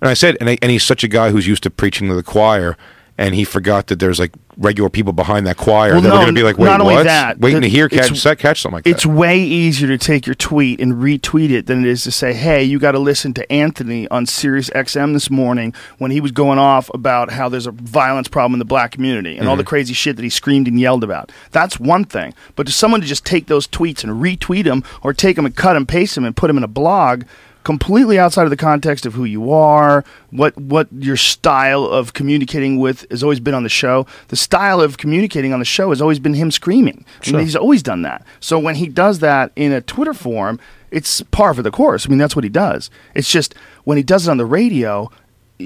And 0.03 0.11
I 0.11 0.15
said, 0.15 0.37
and, 0.41 0.51
I, 0.51 0.59
and 0.61 0.71
he's 0.71 0.85
such 0.85 1.03
a 1.05 1.09
guy 1.09 1.31
who's 1.31 1.47
used 1.47 1.63
to 1.63 1.71
preaching 1.71 2.09
to 2.09 2.15
the 2.15 2.23
choir, 2.23 2.77
and 3.19 3.35
he 3.35 3.45
forgot 3.45 3.87
that 3.89 3.99
there's 3.99 4.19
like 4.19 4.33
regular 4.57 4.91
people 4.91 5.13
behind 5.13 5.47
that 5.47 5.57
choir. 5.57 5.93
Well, 5.93 6.01
that 6.03 6.09
no, 6.09 6.15
are 6.17 6.23
going 6.25 6.35
to 6.35 6.39
be 6.39 6.43
like, 6.43 6.59
wait, 6.59 6.67
not 6.67 6.81
only 6.81 7.03
that, 7.03 7.39
Waiting 7.39 7.61
the- 7.61 7.69
to 7.69 7.71
hear 7.71 7.89
catch, 7.89 8.23
catch 8.39 8.61
something 8.63 8.77
like 8.77 8.87
It's 8.87 9.05
that. 9.05 9.09
It's 9.11 9.19
way 9.19 9.41
easier 9.41 9.89
to 9.89 9.99
take 9.99 10.27
your 10.27 10.35
tweet 10.35 10.81
and 10.81 10.95
retweet 10.95 11.51
it 11.51 11.67
than 11.67 11.85
it 11.85 11.89
is 11.89 12.03
to 12.05 12.11
say, 12.11 12.33
"Hey, 12.35 12.63
you 12.63 12.79
got 12.79 12.93
to 12.93 12.99
listen 12.99 13.33
to 13.35 13.51
Anthony 13.53 14.09
on 14.09 14.27
Sirius 14.27 14.71
XM 14.71 15.13
this 15.15 15.31
morning 15.31 15.75
when 15.99 16.11
he 16.11 16.21
was 16.21 16.33
going 16.33 16.59
off 16.59 16.91
about 16.95 17.31
how 17.33 17.49
there's 17.49 17.67
a 17.67 17.71
violence 17.73 18.29
problem 18.29 18.55
in 18.55 18.59
the 18.59 18.65
black 18.65 18.91
community 18.93 19.37
and 19.37 19.47
all 19.49 19.55
Mm-hmm. 19.55 19.59
the 19.59 19.65
crazy 19.65 19.95
shit 19.95 20.17
that 20.17 20.23
he 20.23 20.31
screamed 20.31 20.67
and 20.69 20.79
yelled 20.81 21.05
about." 21.05 21.31
That's 21.51 21.79
one 21.81 22.05
thing, 22.05 22.35
but 22.57 22.67
to 22.67 22.73
someone 22.73 23.01
to 23.01 23.07
just 23.07 23.25
take 23.25 23.47
those 23.47 23.67
tweets 23.67 24.03
and 24.05 24.23
retweet 24.23 24.65
them 24.65 24.83
or 25.03 25.13
take 25.15 25.37
them 25.37 25.47
and 25.47 25.55
cut 25.57 25.77
and 25.77 25.87
paste 25.89 26.15
them 26.15 26.25
and 26.25 26.37
put 26.37 26.49
them 26.49 26.57
in 26.59 26.65
a 26.65 26.69
blog 26.69 27.25
completely 27.65 28.19
outside 28.19 28.45
of 28.45 28.51
the 28.51 28.57
context 28.57 29.07
of 29.07 29.15
who 29.15 29.25
you 29.25 29.53
are, 29.53 30.05
what 30.31 30.57
what 30.57 30.89
your 30.93 31.17
style 31.17 31.85
of 31.85 32.13
communicating 32.13 32.79
with 32.79 33.07
has 33.11 33.23
always 33.23 33.41
been 33.41 33.55
on 33.55 33.63
the 33.63 33.69
show. 33.69 34.07
The 34.29 34.37
style 34.37 34.81
of 34.81 34.99
communicating 34.99 35.53
on 35.53 35.59
the 35.59 35.65
show 35.65 35.91
has 35.91 36.01
always 36.01 36.19
been 36.19 36.35
him 36.35 36.51
screaming. 36.51 37.05
I 37.27 37.31
mean, 37.39 37.47
he's 37.47 37.57
always 37.57 37.83
done 37.83 38.03
that. 38.03 38.25
So 38.41 38.59
when 38.59 38.77
he 38.77 38.89
does 38.89 39.21
that 39.21 39.53
in 39.57 39.73
a 39.73 39.81
Twitter 39.81 40.15
form, 40.15 40.61
it's 40.91 41.23
par 41.31 41.55
for 41.55 41.63
the 41.63 41.71
course. 41.71 42.07
I 42.07 42.11
mean, 42.11 42.19
that's 42.19 42.37
what 42.37 42.45
he 42.45 42.51
does. 42.51 42.91
It's 43.15 43.31
just 43.31 43.55
when 43.85 43.97
he 43.97 44.03
does 44.03 44.29
it 44.29 44.31
on 44.31 44.37
the 44.37 44.47
radio, 44.47 45.11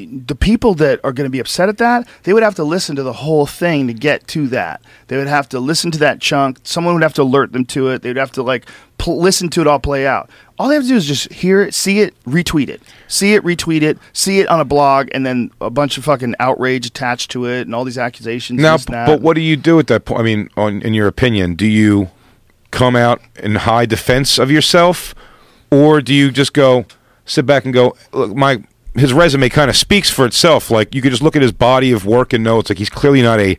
the 0.05 0.35
people 0.35 0.75
that 0.75 1.01
are 1.03 1.13
going 1.13 1.25
to 1.27 1.31
be 1.31 1.39
upset 1.39 1.69
at 1.69 1.79
that, 1.79 2.07
they 2.25 2.33
would 2.33 2.43
have 2.43 2.55
to 2.57 2.65
listen 2.65 2.95
to 2.97 3.03
the 3.03 3.13
whole 3.13 3.47
thing 3.47 3.87
to 3.87 3.95
get 3.95 4.27
to 4.29 4.47
that. 4.49 4.83
They 5.09 5.17
would 5.17 5.27
have 5.27 5.49
to 5.51 5.61
listen 5.61 5.91
to 5.93 5.99
that 5.99 6.21
chunk. 6.21 6.59
Someone 6.65 6.95
would 6.95 7.03
have 7.03 7.15
to 7.15 7.23
alert 7.23 7.53
them 7.53 7.65
to 7.67 7.89
it. 7.89 8.03
They'd 8.03 8.17
have 8.17 8.33
to 8.33 8.43
like 8.43 8.67
pl- 8.99 9.21
listen 9.21 9.49
to 9.51 9.61
it 9.61 9.67
all 9.67 9.79
play 9.79 10.07
out. 10.07 10.29
All 10.59 10.69
they 10.69 10.75
have 10.75 10.85
to 10.85 10.89
do 10.89 10.97
is 10.97 11.07
just 11.07 11.33
hear 11.33 11.63
it, 11.63 11.75
see 11.75 12.01
it, 12.01 12.15
retweet 12.25 12.69
it, 12.69 12.83
see 13.09 13.35
it, 13.35 13.43
retweet 13.43 13.83
it, 13.83 13.99
see 14.13 14.41
it 14.41 14.49
on 14.49 14.61
a 14.61 14.65
blog, 14.65 15.09
and 15.13 15.25
then 15.25 15.51
a 15.61 15.71
bunch 15.71 15.99
of 15.99 16.05
fucking 16.05 16.35
outrage 16.41 16.87
attached 16.87 17.31
to 17.33 17.47
it 17.47 17.63
and 17.63 17.75
all 17.75 17.85
these 17.85 17.99
accusations. 17.99 18.61
Now, 18.61 18.77
but 19.07 19.21
what 19.21 19.35
do 19.35 19.41
you 19.41 19.57
do 19.57 19.79
at 19.79 19.87
that 19.89 20.05
point? 20.05 20.21
I 20.21 20.25
mean, 20.25 20.49
on, 20.57 20.83
in 20.83 20.95
your 20.95 21.09
opinion, 21.09 21.55
do 21.55 21.67
you 21.67 22.11
come 22.71 22.97
out 22.97 23.21
in 23.37 23.55
high 23.55 23.87
defense 23.87 24.39
of 24.39 24.51
yourself, 24.51 25.15
or 25.71 26.01
do 26.01 26.15
you 26.15 26.31
just 26.31 26.53
go 26.53 26.87
sit 27.27 27.45
back 27.45 27.65
and 27.65 27.75
go, 27.75 27.97
look, 28.13 28.35
my 28.35 28.63
his 28.99 29.13
resume 29.13 29.49
kind 29.49 29.71
of 29.71 29.77
speaks 29.77 30.11
for 30.11 30.25
itself. 30.27 30.71
Like 30.71 30.95
you 30.95 31.03
could 31.03 31.11
just 31.11 31.23
look 31.23 31.37
at 31.37 31.43
his 31.43 31.53
body 31.53 31.93
of 31.93 32.05
work 32.07 32.33
and 32.33 32.43
know 32.45 32.59
it's 32.59 32.71
like 32.71 32.79
he's 32.79 32.91
clearly 32.91 33.23
not 33.23 33.39
a, 33.41 33.57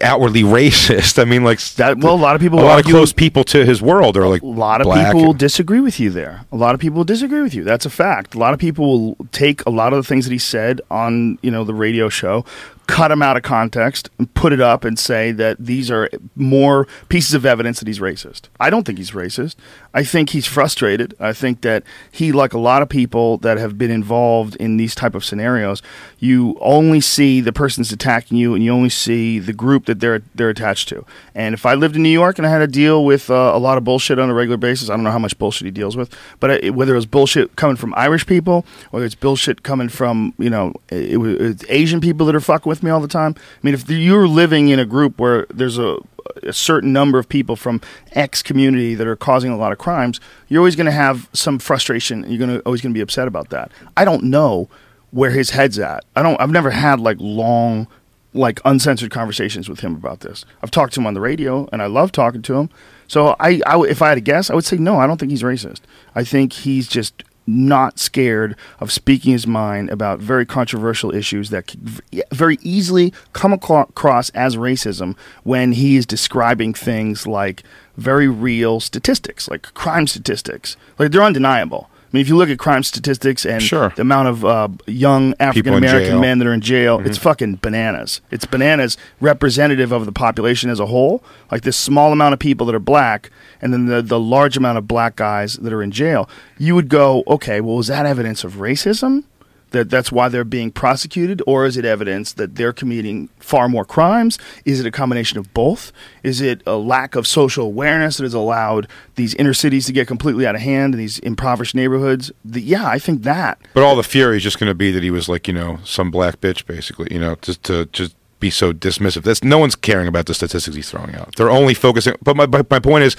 outwardly 0.00 0.42
racist. 0.58 1.20
I 1.20 1.24
mean, 1.24 1.42
like 1.44 1.60
That- 1.74 1.98
well, 1.98 2.14
a 2.14 2.16
lot 2.16 2.34
of 2.36 2.40
people 2.40 2.60
a 2.60 2.62
lot 2.62 2.76
argue- 2.76 2.94
of 2.94 2.98
close 2.98 3.12
people 3.12 3.42
to 3.44 3.64
his 3.64 3.82
world 3.82 4.16
are 4.16 4.28
like 4.28 4.42
A 4.42 4.46
lot 4.46 4.80
of 4.80 4.86
people 4.86 5.30
and- 5.30 5.38
disagree 5.38 5.80
with 5.80 5.98
you 5.98 6.10
there. 6.10 6.44
A 6.52 6.56
lot 6.56 6.74
of 6.74 6.80
people 6.80 7.02
disagree 7.04 7.42
with 7.42 7.54
you. 7.54 7.64
That's 7.64 7.84
a 7.86 7.90
fact. 7.90 8.34
A 8.34 8.38
lot 8.38 8.54
of 8.54 8.60
people 8.60 9.16
will 9.16 9.26
take 9.32 9.64
a 9.66 9.70
lot 9.70 9.92
of 9.92 9.96
the 10.02 10.06
things 10.06 10.24
that 10.24 10.32
he 10.32 10.38
said 10.38 10.80
on, 10.90 11.38
you 11.42 11.50
know, 11.50 11.64
the 11.64 11.74
radio 11.74 12.08
show, 12.08 12.44
cut 12.92 13.08
them 13.08 13.22
out 13.22 13.38
of 13.38 13.42
context 13.42 14.10
and 14.18 14.32
put 14.34 14.52
it 14.52 14.60
up 14.60 14.84
and 14.84 14.98
say 14.98 15.32
that 15.32 15.56
these 15.58 15.90
are 15.90 16.10
more 16.36 16.86
pieces 17.08 17.32
of 17.32 17.46
evidence 17.46 17.78
that 17.78 17.88
he's 17.88 18.00
racist. 18.00 18.42
I 18.60 18.68
don't 18.68 18.84
think 18.84 18.98
he's 18.98 19.12
racist. 19.12 19.56
I 19.94 20.04
think 20.04 20.30
he's 20.30 20.44
frustrated. 20.46 21.14
I 21.18 21.32
think 21.32 21.62
that 21.62 21.84
he 22.10 22.32
like 22.32 22.52
a 22.52 22.58
lot 22.58 22.82
of 22.82 22.90
people 22.90 23.38
that 23.38 23.56
have 23.56 23.78
been 23.78 23.90
involved 23.90 24.56
in 24.56 24.76
these 24.76 24.94
type 24.94 25.14
of 25.14 25.24
scenarios, 25.24 25.80
you 26.18 26.58
only 26.60 27.00
see 27.00 27.40
the 27.40 27.52
person's 27.52 27.92
attacking 27.92 28.36
you 28.36 28.54
and 28.54 28.62
you 28.62 28.70
only 28.70 28.90
see 28.90 29.38
the 29.38 29.54
group 29.54 29.86
that 29.86 30.00
they're 30.00 30.22
they're 30.34 30.50
attached 30.50 30.90
to. 30.90 31.06
And 31.34 31.54
if 31.54 31.64
I 31.64 31.72
lived 31.72 31.96
in 31.96 32.02
New 32.02 32.10
York 32.10 32.36
and 32.36 32.46
I 32.46 32.50
had 32.50 32.58
to 32.58 32.66
deal 32.66 33.06
with 33.06 33.30
uh, 33.30 33.52
a 33.54 33.58
lot 33.58 33.78
of 33.78 33.84
bullshit 33.84 34.18
on 34.18 34.28
a 34.28 34.34
regular 34.34 34.58
basis, 34.58 34.90
I 34.90 34.96
don't 34.96 35.04
know 35.04 35.10
how 35.10 35.18
much 35.18 35.38
bullshit 35.38 35.64
he 35.64 35.70
deals 35.70 35.96
with, 35.96 36.14
but 36.40 36.62
it, 36.62 36.74
whether 36.74 36.92
it 36.92 36.96
was 36.96 37.06
bullshit 37.06 37.56
coming 37.56 37.76
from 37.76 37.94
Irish 37.96 38.26
people, 38.26 38.66
whether 38.90 39.06
it's 39.06 39.14
bullshit 39.14 39.62
coming 39.62 39.88
from 39.88 40.34
you 40.36 40.50
know 40.50 40.74
it, 40.90 41.18
it's 41.40 41.64
Asian 41.70 42.02
people 42.02 42.26
that 42.26 42.34
are 42.34 42.40
fucking 42.40 42.68
with 42.68 42.81
me 42.82 42.90
all 42.90 43.00
the 43.00 43.08
time. 43.08 43.34
I 43.38 43.58
mean, 43.62 43.74
if 43.74 43.88
you're 43.88 44.28
living 44.28 44.68
in 44.68 44.78
a 44.78 44.84
group 44.84 45.18
where 45.18 45.46
there's 45.50 45.78
a 45.78 45.98
a 46.42 46.52
certain 46.52 46.92
number 46.92 47.18
of 47.18 47.28
people 47.28 47.56
from 47.56 47.80
X 48.12 48.42
community 48.42 48.94
that 48.94 49.06
are 49.06 49.16
causing 49.16 49.50
a 49.50 49.56
lot 49.56 49.72
of 49.72 49.78
crimes, 49.78 50.20
you're 50.48 50.60
always 50.60 50.76
going 50.76 50.86
to 50.86 50.92
have 50.92 51.28
some 51.32 51.58
frustration. 51.58 52.24
You're 52.28 52.38
going 52.38 52.58
to 52.58 52.64
always 52.64 52.80
going 52.80 52.92
to 52.92 52.96
be 52.96 53.02
upset 53.02 53.28
about 53.28 53.50
that. 53.50 53.70
I 53.96 54.04
don't 54.04 54.24
know 54.24 54.68
where 55.10 55.30
his 55.30 55.50
head's 55.50 55.78
at. 55.78 56.04
I 56.16 56.22
don't. 56.22 56.40
I've 56.40 56.50
never 56.50 56.70
had 56.70 57.00
like 57.00 57.16
long, 57.20 57.86
like 58.34 58.60
uncensored 58.64 59.10
conversations 59.10 59.68
with 59.68 59.80
him 59.80 59.94
about 59.94 60.20
this. 60.20 60.44
I've 60.62 60.70
talked 60.70 60.94
to 60.94 61.00
him 61.00 61.06
on 61.06 61.14
the 61.14 61.20
radio, 61.20 61.68
and 61.72 61.82
I 61.82 61.86
love 61.86 62.12
talking 62.12 62.42
to 62.42 62.54
him. 62.54 62.70
So 63.08 63.36
I, 63.38 63.60
I 63.66 63.80
if 63.82 64.00
I 64.02 64.08
had 64.08 64.14
to 64.16 64.20
guess, 64.20 64.50
I 64.50 64.54
would 64.54 64.64
say 64.64 64.76
no. 64.76 64.96
I 64.96 65.06
don't 65.06 65.18
think 65.18 65.30
he's 65.30 65.42
racist. 65.42 65.80
I 66.14 66.24
think 66.24 66.52
he's 66.52 66.88
just 66.88 67.22
not 67.46 67.98
scared 67.98 68.56
of 68.80 68.92
speaking 68.92 69.32
his 69.32 69.46
mind 69.46 69.90
about 69.90 70.20
very 70.20 70.46
controversial 70.46 71.14
issues 71.14 71.50
that 71.50 71.66
could 71.66 72.00
very 72.32 72.58
easily 72.62 73.12
come 73.32 73.52
across 73.52 74.30
as 74.30 74.56
racism 74.56 75.16
when 75.42 75.72
he 75.72 75.96
is 75.96 76.06
describing 76.06 76.74
things 76.74 77.26
like 77.26 77.62
very 77.96 78.28
real 78.28 78.80
statistics, 78.80 79.48
like 79.48 79.62
crime 79.74 80.06
statistics. 80.06 80.76
Like 80.98 81.12
they're 81.12 81.22
undeniable. 81.22 81.90
I 82.12 82.16
mean, 82.16 82.20
if 82.20 82.28
you 82.28 82.36
look 82.36 82.50
at 82.50 82.58
crime 82.58 82.82
statistics 82.82 83.46
and 83.46 83.62
Sure. 83.62 83.90
the 83.96 84.02
amount 84.02 84.28
of 84.28 84.44
uh, 84.44 84.68
young 84.86 85.32
African 85.40 85.72
American 85.72 86.20
men 86.20 86.38
that 86.38 86.46
are 86.46 86.52
in 86.52 86.60
jail, 86.60 87.00
it's 87.06 87.16
fucking 87.16 87.56
bananas. 87.62 88.20
It's 88.30 88.44
bananas 88.44 88.98
representative 89.20 89.92
of 89.92 90.04
the 90.04 90.12
population 90.12 90.68
as 90.68 90.78
a 90.78 90.86
whole. 90.86 91.24
Like 91.50 91.62
this 91.62 91.76
small 91.76 92.12
amount 92.12 92.34
of 92.34 92.38
people 92.38 92.66
that 92.66 92.74
are 92.74 92.78
black, 92.80 93.30
and 93.62 93.72
then 93.72 93.86
the, 93.86 94.02
the 94.02 94.20
large 94.20 94.58
amount 94.58 94.76
of 94.76 94.86
black 94.86 95.16
guys 95.16 95.54
that 95.54 95.72
are 95.72 95.82
in 95.82 95.90
jail. 95.90 96.28
You 96.58 96.74
would 96.74 96.90
go, 96.90 97.22
okay, 97.26 97.62
well, 97.62 97.78
is 97.78 97.86
that 97.86 98.04
evidence 98.04 98.44
of 98.44 98.54
racism? 98.54 99.24
That 99.72 99.90
that's 99.90 100.12
why 100.12 100.28
they're 100.28 100.44
being 100.44 100.70
prosecuted, 100.70 101.42
or 101.46 101.66
is 101.66 101.76
it 101.76 101.84
evidence 101.84 102.32
that 102.34 102.54
they're 102.54 102.72
committing 102.72 103.28
far 103.38 103.68
more 103.68 103.84
crimes? 103.84 104.38
Is 104.64 104.80
it 104.80 104.86
a 104.86 104.90
combination 104.90 105.38
of 105.38 105.52
both? 105.52 105.92
Is 106.22 106.40
it 106.40 106.62
a 106.66 106.76
lack 106.76 107.16
of 107.16 107.26
social 107.26 107.66
awareness 107.66 108.18
that 108.18 108.24
has 108.24 108.34
allowed 108.34 108.86
these 109.16 109.34
inner 109.34 109.54
cities 109.54 109.86
to 109.86 109.92
get 109.92 110.06
completely 110.06 110.46
out 110.46 110.54
of 110.54 110.60
hand 110.60 110.94
and 110.94 111.00
these 111.00 111.18
impoverished 111.20 111.74
neighborhoods? 111.74 112.30
The, 112.44 112.60
yeah, 112.60 112.86
I 112.86 112.98
think 112.98 113.22
that. 113.22 113.58
But 113.74 113.82
all 113.82 113.96
the 113.96 114.02
fury 114.02 114.36
is 114.36 114.42
just 114.42 114.58
going 114.58 114.70
to 114.70 114.74
be 114.74 114.90
that 114.92 115.02
he 115.02 115.10
was 115.10 115.28
like, 115.28 115.48
you 115.48 115.54
know, 115.54 115.78
some 115.84 116.10
black 116.10 116.40
bitch, 116.40 116.66
basically. 116.66 117.08
You 117.10 117.18
know, 117.18 117.36
just 117.42 117.62
to 117.64 117.86
just 117.86 118.14
be 118.40 118.50
so 118.50 118.72
dismissive. 118.72 119.22
That's 119.22 119.42
no 119.42 119.58
one's 119.58 119.76
caring 119.76 120.08
about 120.08 120.26
the 120.26 120.34
statistics 120.34 120.76
he's 120.76 120.90
throwing 120.90 121.14
out. 121.14 121.36
They're 121.36 121.50
only 121.50 121.74
focusing. 121.74 122.14
But 122.22 122.36
my 122.36 122.46
my 122.46 122.62
my 122.70 122.78
point 122.78 123.04
is, 123.04 123.16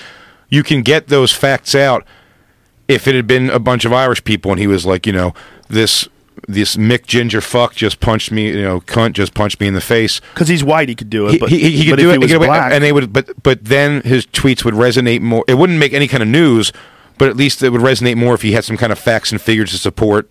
you 0.49 0.63
can 0.63 0.83
get 0.83 1.07
those 1.07 1.31
facts 1.31 1.73
out 1.73 2.05
if 2.87 3.07
it 3.07 3.15
had 3.15 3.27
been 3.27 3.49
a 3.49 3.59
bunch 3.59 3.85
of 3.85 3.93
Irish 3.93 4.23
people 4.23 4.51
and 4.51 4.59
he 4.59 4.67
was 4.67 4.85
like, 4.85 5.07
you 5.07 5.13
know, 5.13 5.33
this 5.69 6.07
this 6.47 6.75
Mick 6.75 7.05
Ginger 7.05 7.41
fuck 7.41 7.75
just 7.75 7.99
punched 7.99 8.31
me, 8.31 8.47
you 8.49 8.61
know, 8.61 8.81
cunt 8.81 9.13
just 9.13 9.33
punched 9.33 9.59
me 9.59 9.67
in 9.67 9.73
the 9.73 9.81
face. 9.81 10.19
Because 10.33 10.47
he's 10.47 10.63
white, 10.63 10.89
he 10.89 10.95
could 10.95 11.09
do 11.09 11.27
it. 11.27 11.31
He, 11.33 11.37
but 11.39 11.49
he, 11.49 11.71
he 11.71 11.83
could 11.85 11.91
but 11.91 11.99
do 11.99 12.09
if 12.09 12.15
it, 12.15 12.19
He 12.19 12.19
was 12.19 12.31
he 12.31 12.37
could- 12.37 12.45
black, 12.45 12.71
and 12.73 12.83
they 12.83 12.91
would. 12.91 13.13
But 13.13 13.43
but 13.43 13.65
then 13.65 14.01
his 14.01 14.25
tweets 14.25 14.63
would 14.65 14.73
resonate 14.73 15.21
more. 15.21 15.45
It 15.47 15.55
wouldn't 15.55 15.79
make 15.79 15.93
any 15.93 16.07
kind 16.07 16.21
of 16.23 16.29
news, 16.29 16.71
but 17.17 17.29
at 17.29 17.37
least 17.37 17.61
it 17.63 17.69
would 17.69 17.81
resonate 17.81 18.15
more 18.17 18.33
if 18.33 18.41
he 18.41 18.51
had 18.53 18.63
some 18.65 18.77
kind 18.77 18.91
of 18.91 18.99
facts 18.99 19.31
and 19.31 19.39
figures 19.41 19.71
to 19.71 19.77
support. 19.77 20.29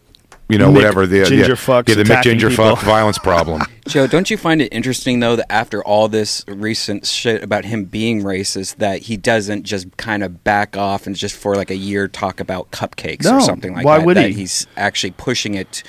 You 0.53 0.59
know, 0.59 0.71
Mick 0.71 0.75
whatever 0.75 1.07
the 1.07 1.25
Ginger 1.25 1.47
yeah, 1.49 1.55
fucks 1.55 1.89
yeah, 1.89 1.95
the 1.97 2.05
Mick 2.05 2.23
Ginger 2.23 2.51
people. 2.51 2.77
fuck 2.77 2.85
violence 2.85 3.19
problem. 3.19 3.63
Joe, 3.89 4.07
don't 4.07 4.31
you 4.31 4.37
find 4.37 4.61
it 4.63 4.69
interesting 4.73 5.21
though 5.21 5.37
that 5.37 5.51
after 5.51 5.83
all 5.83 6.09
this 6.09 6.45
recent 6.47 7.07
shit 7.07 7.43
about 7.43 7.65
him 7.65 7.85
being 7.85 8.23
racist, 8.23 8.77
that 8.77 9.03
he 9.03 9.17
doesn't 9.17 9.65
just 9.65 9.97
kind 9.97 10.23
of 10.23 10.45
back 10.45 10.77
off 10.77 11.07
and 11.07 11.17
just 11.17 11.35
for 11.35 11.57
like 11.57 11.71
a 11.71 11.77
year 11.77 12.07
talk 12.09 12.39
about 12.41 12.71
cupcakes 12.71 13.25
No, 13.25 13.37
or 13.39 13.41
something 13.41 13.75
like 13.75 13.85
why 13.85 13.97
that? 13.97 14.01
Why 14.01 14.07
would 14.07 14.17
that 14.19 14.31
he? 14.31 14.35
He's 14.35 14.67
actually 14.77 15.13
pushing 15.13 15.55
it 15.55 15.83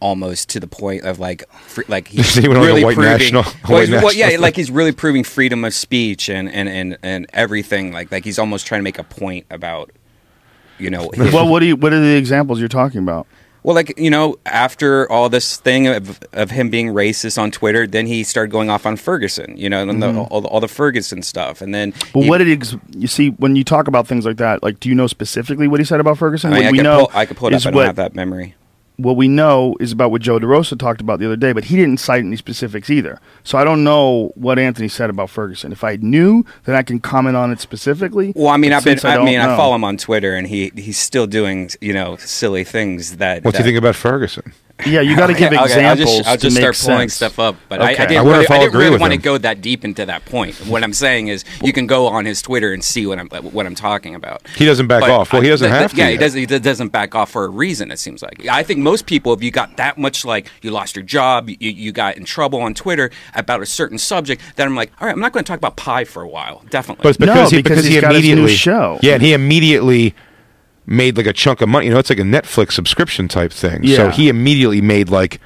almost 0.00 0.48
to 0.50 0.60
the 0.60 0.68
point 0.68 1.02
of 1.04 1.18
like, 1.18 1.48
fr- 1.52 1.82
like 1.88 2.08
he's 2.08 2.34
He 2.34 2.46
went 2.48 2.58
on 2.58 2.64
like 2.64 2.70
a 2.70 2.72
really 2.74 2.84
white 2.84 2.94
proving. 2.96 3.12
national- 3.18 3.42
well, 3.68 3.78
white 3.78 3.88
he's- 3.88 4.02
well, 4.02 4.12
yeah, 4.14 4.36
like 4.38 4.56
he's 4.56 4.70
really 4.70 4.92
proving 4.92 5.24
freedom 5.24 5.64
of 5.64 5.74
speech 5.74 6.28
and 6.28 6.48
and 6.52 6.68
and 6.68 6.98
and 7.02 7.26
everything. 7.32 7.92
Like 7.92 8.12
like 8.12 8.24
he's 8.24 8.38
almost 8.38 8.66
trying 8.66 8.80
to 8.80 8.84
make 8.84 8.98
a 8.98 9.04
point 9.04 9.46
about. 9.50 9.90
You 10.80 10.90
know, 10.90 11.10
his- 11.12 11.32
well, 11.32 11.48
what 11.48 11.58
do 11.58 11.66
you? 11.66 11.74
What 11.76 11.92
are 11.92 11.98
the 12.00 12.14
examples 12.16 12.60
you're 12.60 12.68
talking 12.68 13.00
about? 13.00 13.26
Well, 13.62 13.74
like 13.74 13.98
you 13.98 14.10
know, 14.10 14.36
after 14.46 15.10
all 15.10 15.28
this 15.28 15.56
thing 15.56 15.86
of 15.86 16.20
of 16.32 16.50
him 16.50 16.70
being 16.70 16.88
racist 16.88 17.40
on 17.40 17.50
Twitter, 17.50 17.86
then 17.86 18.06
he 18.06 18.24
started 18.24 18.50
going 18.50 18.70
off 18.70 18.86
on 18.86 18.96
Ferguson. 18.96 19.56
You 19.56 19.68
know, 19.68 19.88
and 19.88 20.02
the, 20.02 20.06
mm-hmm. 20.06 20.32
all, 20.32 20.40
the, 20.40 20.48
all 20.48 20.60
the 20.60 20.68
Ferguson 20.68 21.22
stuff, 21.22 21.60
and 21.60 21.74
then. 21.74 21.92
But 22.12 22.22
he- 22.22 22.28
what 22.28 22.38
did 22.38 22.62
he, 22.62 22.78
you 22.96 23.06
see 23.06 23.30
when 23.30 23.56
you 23.56 23.64
talk 23.64 23.88
about 23.88 24.06
things 24.06 24.24
like 24.24 24.36
that? 24.38 24.62
Like, 24.62 24.80
do 24.80 24.88
you 24.88 24.94
know 24.94 25.06
specifically 25.06 25.68
what 25.68 25.80
he 25.80 25.84
said 25.84 26.00
about 26.00 26.18
Ferguson? 26.18 26.52
I 26.52 26.54
mean, 26.54 26.64
what 26.64 26.68
I 26.68 26.72
we 26.72 26.78
could, 26.78 26.84
know 26.84 27.06
pull, 27.06 27.18
I 27.18 27.26
could 27.26 27.36
pull 27.36 27.48
it 27.48 27.54
up. 27.54 27.60
I 27.60 27.64
don't 27.64 27.74
what, 27.74 27.86
have 27.86 27.96
that 27.96 28.14
memory. 28.14 28.54
What 28.98 29.16
we 29.16 29.28
know 29.28 29.76
is 29.78 29.92
about 29.92 30.10
what 30.10 30.20
Joe 30.20 30.40
DeRosa 30.40 30.76
talked 30.76 31.00
about 31.00 31.20
the 31.20 31.26
other 31.26 31.36
day, 31.36 31.52
but 31.52 31.64
he 31.64 31.76
didn't 31.76 31.98
cite 31.98 32.24
any 32.24 32.36
specifics 32.36 32.90
either. 32.90 33.20
So 33.44 33.56
I 33.56 33.62
don't 33.62 33.84
know 33.84 34.32
what 34.34 34.58
Anthony 34.58 34.88
said 34.88 35.08
about 35.08 35.30
Ferguson. 35.30 35.70
If 35.70 35.84
I 35.84 35.96
knew, 35.96 36.44
then 36.64 36.74
I 36.74 36.82
can 36.82 36.98
comment 36.98 37.36
on 37.36 37.52
it 37.52 37.60
specifically. 37.60 38.32
Well, 38.34 38.48
I 38.48 38.56
mean, 38.56 38.72
I've 38.72 38.84
been. 38.84 38.98
since 38.98 39.04
I, 39.04 39.14
don't 39.14 39.24
mean, 39.24 39.38
I 39.38 39.56
follow 39.56 39.76
him 39.76 39.84
on 39.84 39.96
Twitter, 39.96 40.34
and 40.34 40.48
he 40.48 40.72
he's 40.74 40.98
still 40.98 41.28
doing 41.28 41.70
you 41.80 41.92
know 41.92 42.16
silly 42.16 42.64
things 42.64 43.18
that. 43.18 43.44
What 43.44 43.54
do 43.54 43.58
you 43.58 43.62
uh, 43.62 43.66
think 43.66 43.78
about 43.78 43.94
Ferguson? 43.94 44.52
Yeah, 44.86 45.00
you 45.00 45.16
got 45.16 45.26
to 45.28 45.34
give 45.38 45.52
Okay, 45.52 45.62
examples 45.64 46.08
I'll 46.08 46.14
just, 46.16 46.28
I'll 46.28 46.36
to 46.36 46.40
just 46.42 46.54
make 46.56 46.74
start 46.74 46.78
pulling 46.94 47.08
sense. 47.08 47.14
stuff 47.14 47.38
up, 47.38 47.56
but 47.68 47.80
I, 47.80 47.90
I 47.90 47.94
didn't 47.94 48.18
I 48.18 48.22
wonder 48.22 48.30
really, 48.32 48.44
if 48.44 48.50
I 48.50 48.54
I'll 48.54 48.60
didn't 48.60 48.70
agree 48.74 48.84
really 48.84 48.92
with 48.92 49.00
want 49.00 49.12
to 49.12 49.18
go 49.18 49.38
that 49.38 49.60
deep 49.60 49.84
into 49.84 50.06
that 50.06 50.24
point. 50.24 50.54
What 50.66 50.84
I'm 50.84 50.92
saying 50.92 51.28
is, 51.28 51.44
you 51.62 51.72
can 51.72 51.86
go 51.86 52.06
on 52.06 52.24
his 52.24 52.40
Twitter 52.42 52.72
and 52.72 52.82
see 52.84 53.06
what 53.06 53.18
I'm 53.18 53.28
what 53.28 53.66
I'm 53.66 53.74
talking 53.74 54.14
about. 54.14 54.46
He 54.56 54.64
doesn't 54.66 54.86
back 54.86 55.00
But 55.00 55.10
off. 55.10 55.32
Well, 55.32 55.42
he 55.42 55.48
doesn't 55.48 55.68
th- 55.68 55.80
have 55.82 55.90
to 55.92 55.96
Yeah, 55.96 56.10
he 56.10 56.16
doesn't. 56.16 56.38
He 56.38 56.46
doesn't 56.46 56.88
back 56.88 57.14
off 57.14 57.30
for 57.30 57.44
a 57.44 57.48
reason. 57.48 57.90
It 57.90 57.98
seems 57.98 58.22
like. 58.22 58.46
I 58.46 58.62
think 58.62 58.80
most 58.80 59.06
people, 59.06 59.32
if 59.32 59.42
you 59.42 59.50
got 59.50 59.76
that 59.78 59.98
much, 59.98 60.24
like 60.24 60.48
you 60.62 60.70
lost 60.70 60.94
your 60.96 61.04
job, 61.04 61.48
you, 61.48 61.56
you 61.58 61.92
got 61.92 62.16
in 62.16 62.24
trouble 62.24 62.60
on 62.60 62.74
Twitter 62.74 63.10
about 63.34 63.60
a 63.62 63.66
certain 63.66 63.98
subject, 63.98 64.40
then 64.56 64.66
I'm 64.68 64.76
like, 64.76 64.92
all 65.00 65.06
right, 65.06 65.12
I'm 65.12 65.20
not 65.20 65.32
going 65.32 65.44
to 65.44 65.48
talk 65.48 65.58
about 65.58 65.76
pie 65.76 66.04
for 66.04 66.22
a 66.22 66.28
while. 66.28 66.62
Definitely. 66.70 67.02
But 67.02 67.08
it's 67.10 67.18
because 67.18 67.52
No, 67.52 67.56
he 67.56 67.62
because 67.62 67.76
because 67.78 67.84
he 67.84 67.92
he's 67.94 68.00
got 68.00 68.14
his 68.14 68.22
new 68.24 68.30
immediately 68.32 68.54
show. 68.56 68.98
Yeah, 69.02 69.14
and 69.14 69.22
he 69.22 69.32
immediately 69.32 70.14
made 70.88 71.16
like 71.16 71.26
a 71.26 71.32
chunk 71.32 71.60
of 71.60 71.68
money. 71.68 71.86
You 71.86 71.92
know, 71.92 71.98
it's 71.98 72.10
like 72.10 72.18
a 72.18 72.22
Netflix 72.22 72.72
subscription 72.72 73.28
type 73.28 73.52
thing. 73.52 73.86
So 73.86 74.10
he 74.10 74.28
immediately 74.28 74.80
made 74.80 75.08
like 75.08 75.40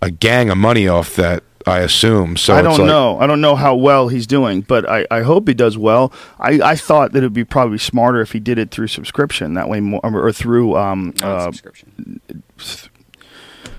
a 0.00 0.10
gang 0.10 0.50
of 0.50 0.56
money 0.58 0.88
off 0.88 1.16
that. 1.16 1.42
I 1.68 1.80
assume. 1.80 2.36
So 2.36 2.54
I 2.54 2.62
don't 2.62 2.78
like- 2.78 2.86
know. 2.86 3.18
I 3.18 3.26
don't 3.26 3.40
know 3.40 3.56
how 3.56 3.74
well 3.74 4.06
he's 4.06 4.28
doing, 4.28 4.60
but 4.60 4.88
I, 4.88 5.04
I 5.10 5.22
hope 5.22 5.48
he 5.48 5.54
does 5.54 5.76
well. 5.76 6.12
I, 6.38 6.60
I 6.62 6.76
thought 6.76 7.10
that 7.10 7.24
it 7.24 7.26
would 7.26 7.32
be 7.32 7.44
probably 7.44 7.78
smarter 7.78 8.20
if 8.20 8.30
he 8.30 8.38
did 8.38 8.56
it 8.56 8.70
through 8.70 8.86
subscription. 8.86 9.54
That 9.54 9.68
way, 9.68 9.80
more, 9.80 10.00
or 10.04 10.30
through 10.32 10.76
um, 10.76 11.12
uh, 11.20 11.46
subscription. 11.46 12.20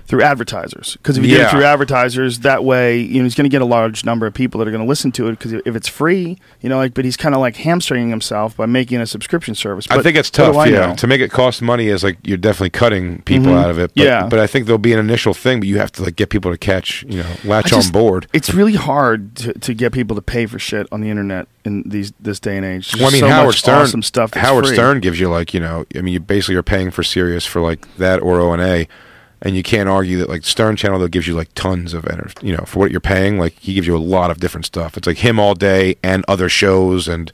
Through 0.08 0.22
advertisers. 0.22 0.96
Because 0.96 1.18
if 1.18 1.24
you 1.26 1.36
Yeah. 1.36 1.46
it 1.46 1.50
through 1.50 1.64
advertisers, 1.64 2.38
that 2.40 2.64
way, 2.64 2.98
you 2.98 3.18
know, 3.18 3.24
he's 3.24 3.34
going 3.34 3.44
to 3.44 3.50
get 3.50 3.60
a 3.60 3.66
large 3.66 4.04
number 4.06 4.26
of 4.26 4.32
people 4.32 4.58
that 4.58 4.66
are 4.66 4.70
going 4.70 4.82
to 4.82 4.88
listen 4.88 5.12
to 5.12 5.28
it. 5.28 5.32
Because 5.32 5.52
if 5.52 5.76
it's 5.76 5.86
free, 5.86 6.38
you 6.62 6.68
know, 6.70 6.78
like, 6.78 6.94
but 6.94 7.04
he's 7.04 7.16
kind 7.16 7.34
of 7.34 7.40
like 7.42 7.56
hamstringing 7.56 8.08
himself 8.08 8.56
by 8.56 8.64
making 8.66 9.00
a 9.00 9.06
subscription 9.06 9.54
service. 9.54 9.86
I 9.90 10.00
think 10.02 10.16
it's 10.16 10.30
tough. 10.30 10.56
Yeah, 10.66 10.86
know? 10.88 10.94
to 10.96 11.06
make 11.06 11.20
it 11.20 11.30
cost 11.30 11.60
money 11.62 11.88
is 11.88 12.02
like 12.02 12.16
you're 12.24 12.38
definitely 12.38 12.70
cutting 12.70 13.20
people 13.22 13.52
Mhm. 13.52 13.62
out 13.62 13.70
of 13.70 13.78
it. 13.78 13.92
But, 13.94 14.02
Yeah. 14.04 14.26
but 14.30 14.38
I 14.38 14.46
think 14.46 14.64
there'll 14.66 14.78
be 14.78 14.94
an 14.94 14.98
initial 14.98 15.34
thing, 15.34 15.60
but 15.60 15.68
you 15.68 15.78
have 15.78 15.92
to 15.92 16.02
like 16.02 16.16
get 16.16 16.30
people 16.30 16.50
to 16.50 16.58
catch, 16.58 17.04
you 17.06 17.18
know, 17.18 17.26
latch 17.44 17.66
just- 17.66 17.88
on 17.88 17.92
board. 17.92 18.26
It's 18.32 18.52
really 18.54 18.74
hard 18.76 19.36
to, 19.36 19.52
to 19.52 19.74
get 19.74 19.92
people 19.92 20.16
to 20.16 20.22
pay 20.22 20.46
for 20.46 20.58
shit 20.58 20.86
on 20.90 21.02
the 21.02 21.10
internet 21.10 21.48
in 21.66 21.82
these 21.84 22.12
this 22.18 22.40
day 22.40 22.56
and 22.56 22.64
age. 22.64 22.94
Well, 22.98 23.08
I 23.08 23.10
mean, 23.10 23.20
so 23.20 23.28
Howard 23.28 23.46
much 23.48 23.58
Stern. 23.58 23.82
awesome 23.82 24.02
stuff. 24.02 24.32
Howard 24.34 24.66
free. 24.68 24.74
Stern 24.74 25.00
gives 25.00 25.20
you 25.20 25.28
like 25.28 25.52
you 25.52 25.60
know, 25.60 25.84
I 25.94 26.00
mean, 26.00 26.14
you 26.14 26.20
basically 26.20 26.54
are 26.56 26.62
paying 26.62 26.90
for 26.90 27.02
Sirius 27.02 27.44
for 27.44 27.60
like 27.60 27.86
that 27.98 28.20
or 28.22 28.40
O 28.40 28.52
and 28.54 28.62
A, 28.62 28.88
and 29.42 29.54
you 29.56 29.62
can't 29.62 29.88
argue 29.88 30.18
that 30.18 30.28
like 30.28 30.44
Stern 30.44 30.76
Channel 30.76 30.98
though 30.98 31.08
gives 31.08 31.26
you 31.26 31.34
like 31.34 31.52
tons 31.54 31.94
of 31.94 32.06
energy, 32.08 32.34
you 32.42 32.56
know 32.56 32.64
for 32.66 32.78
what 32.80 32.90
you're 32.90 33.00
paying. 33.00 33.38
Like 33.38 33.54
he 33.58 33.74
gives 33.74 33.86
you 33.86 33.96
a 33.96 33.98
lot 33.98 34.30
of 34.30 34.40
different 34.40 34.66
stuff. 34.66 34.96
It's 34.96 35.06
like 35.06 35.18
him 35.18 35.38
all 35.38 35.54
day 35.54 35.96
and 36.02 36.24
other 36.28 36.48
shows 36.48 37.08
and 37.08 37.30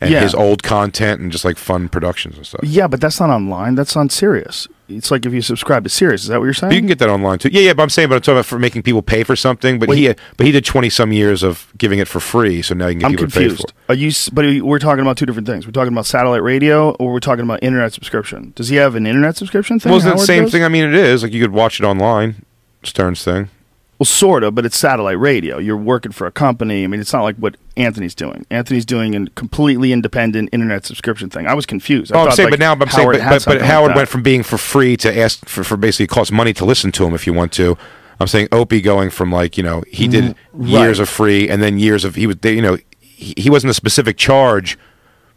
and 0.00 0.10
Yeah. 0.10 0.20
his 0.20 0.34
old 0.34 0.62
content 0.62 1.20
and 1.20 1.32
just 1.32 1.44
like 1.44 1.58
fun 1.58 1.88
productions 1.88 2.36
and 2.36 2.46
stuff. 2.46 2.60
Yeah, 2.62 2.86
but 2.86 3.00
that's 3.00 3.18
not 3.18 3.30
online. 3.30 3.74
That's 3.74 3.96
on 3.96 4.08
Sirius. 4.10 4.68
It's 4.88 5.10
like 5.10 5.26
if 5.26 5.32
you 5.32 5.42
subscribe 5.42 5.84
to 5.84 5.90
Sirius. 5.90 6.22
Is 6.22 6.28
that 6.28 6.38
what 6.38 6.44
you're 6.46 6.54
saying? 6.54 6.72
You 6.72 6.80
can 6.80 6.86
get 6.86 6.98
that 7.00 7.10
online 7.10 7.38
too. 7.38 7.50
Yeah, 7.52 7.60
yeah, 7.60 7.72
but 7.74 7.82
I'm 7.82 7.90
saying, 7.90 8.08
but 8.08 8.14
I'm 8.16 8.20
talking 8.22 8.36
about 8.36 8.46
for 8.46 8.58
making 8.58 8.82
people 8.82 9.02
pay 9.02 9.22
for 9.22 9.36
something. 9.36 9.78
But 9.78 9.88
Wait. 9.90 9.98
he, 9.98 10.14
but 10.36 10.46
he 10.46 10.52
did 10.52 10.64
twenty 10.64 10.88
some 10.88 11.12
years 11.12 11.42
of 11.42 11.70
giving 11.76 11.98
it 11.98 12.08
for 12.08 12.20
free, 12.20 12.62
so 12.62 12.74
now 12.74 12.86
you 12.86 12.94
can 12.94 13.00
get 13.00 13.06
I'm 13.06 13.12
people 13.12 13.26
to 13.26 13.32
pay 13.32 13.48
for 13.48 13.56
confused. 13.56 13.68
it. 13.68 13.92
Are 13.92 13.94
you? 13.94 14.10
But 14.32 14.64
we're 14.66 14.78
talking 14.78 15.02
about 15.02 15.16
two 15.18 15.26
different 15.26 15.46
things. 15.46 15.66
We're 15.66 15.72
talking 15.72 15.92
about 15.92 16.06
satellite 16.06 16.42
radio, 16.42 16.92
or 16.92 17.12
we're 17.12 17.20
talking 17.20 17.44
about 17.44 17.62
internet 17.62 17.92
subscription. 17.92 18.52
Does 18.56 18.68
he 18.68 18.76
have 18.76 18.94
an 18.94 19.06
internet 19.06 19.36
subscription 19.36 19.78
thing? 19.78 19.90
Well, 19.90 19.98
isn't 19.98 20.10
it 20.12 20.16
the 20.16 20.24
same 20.24 20.44
does? 20.44 20.52
thing? 20.52 20.64
I 20.64 20.68
mean, 20.68 20.84
it 20.84 20.94
is 20.94 21.22
like 21.22 21.32
you 21.32 21.42
could 21.42 21.52
watch 21.52 21.80
it 21.80 21.84
online. 21.84 22.44
Stern's 22.82 23.22
thing. 23.24 23.50
Well, 23.98 24.06
sort 24.06 24.44
of, 24.44 24.54
but 24.54 24.64
it's 24.64 24.78
satellite 24.78 25.18
radio. 25.18 25.58
You're 25.58 25.76
working 25.76 26.12
for 26.12 26.26
a 26.28 26.30
company. 26.30 26.84
I 26.84 26.86
mean, 26.86 27.00
it's 27.00 27.12
not 27.12 27.22
like 27.24 27.34
what 27.36 27.56
Anthony's 27.76 28.14
doing. 28.14 28.46
Anthony's 28.48 28.84
doing 28.84 29.16
a 29.16 29.26
completely 29.30 29.92
independent 29.92 30.50
internet 30.52 30.86
subscription 30.86 31.30
thing. 31.30 31.48
I 31.48 31.54
was 31.54 31.66
confused. 31.66 32.12
I 32.12 32.18
Oh, 32.20 32.24
I'm 32.26 32.30
saying, 32.30 32.46
like, 32.46 32.52
but 32.52 32.60
now 32.60 32.72
I'm 32.74 32.88
saying, 32.88 33.08
but, 33.10 33.18
but, 33.18 33.28
but 33.28 33.42
something 33.42 33.60
like 33.60 33.68
Howard 33.70 33.96
went 33.96 34.08
from 34.08 34.22
being 34.22 34.44
for 34.44 34.56
free 34.56 34.96
to 34.98 35.18
ask 35.18 35.44
for, 35.48 35.64
for 35.64 35.76
basically 35.76 36.04
it 36.04 36.10
costs 36.10 36.30
money 36.30 36.52
to 36.52 36.64
listen 36.64 36.92
to 36.92 37.04
him 37.04 37.12
if 37.14 37.26
you 37.26 37.32
want 37.32 37.52
to. 37.54 37.76
I'm 38.20 38.28
saying 38.28 38.48
Opie 38.52 38.80
going 38.80 39.10
from 39.10 39.32
like 39.32 39.56
you 39.56 39.62
know 39.64 39.82
he 39.88 40.06
did 40.08 40.36
Mm, 40.54 40.68
years 40.68 40.98
of 40.98 41.08
free 41.08 41.48
and 41.48 41.62
then 41.62 41.78
years 41.78 42.04
of 42.04 42.14
he 42.16 42.26
was 42.26 42.36
they, 42.36 42.52
you 42.54 42.62
know 42.62 42.76
he, 43.00 43.34
he 43.36 43.48
wasn't 43.50 43.70
a 43.70 43.74
specific 43.74 44.16
charge 44.16 44.76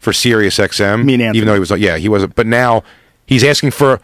for 0.00 0.12
Sirius 0.12 0.58
XM 0.58 1.04
Me 1.04 1.14
and 1.14 1.22
Anthony. 1.22 1.38
even 1.38 1.46
though 1.46 1.54
he 1.54 1.60
was 1.60 1.70
like 1.70 1.80
yeah 1.80 1.96
he 1.96 2.08
wasn't 2.08 2.34
but 2.34 2.46
now 2.46 2.82
he's 3.26 3.44
asking 3.44 3.70
for 3.70 4.00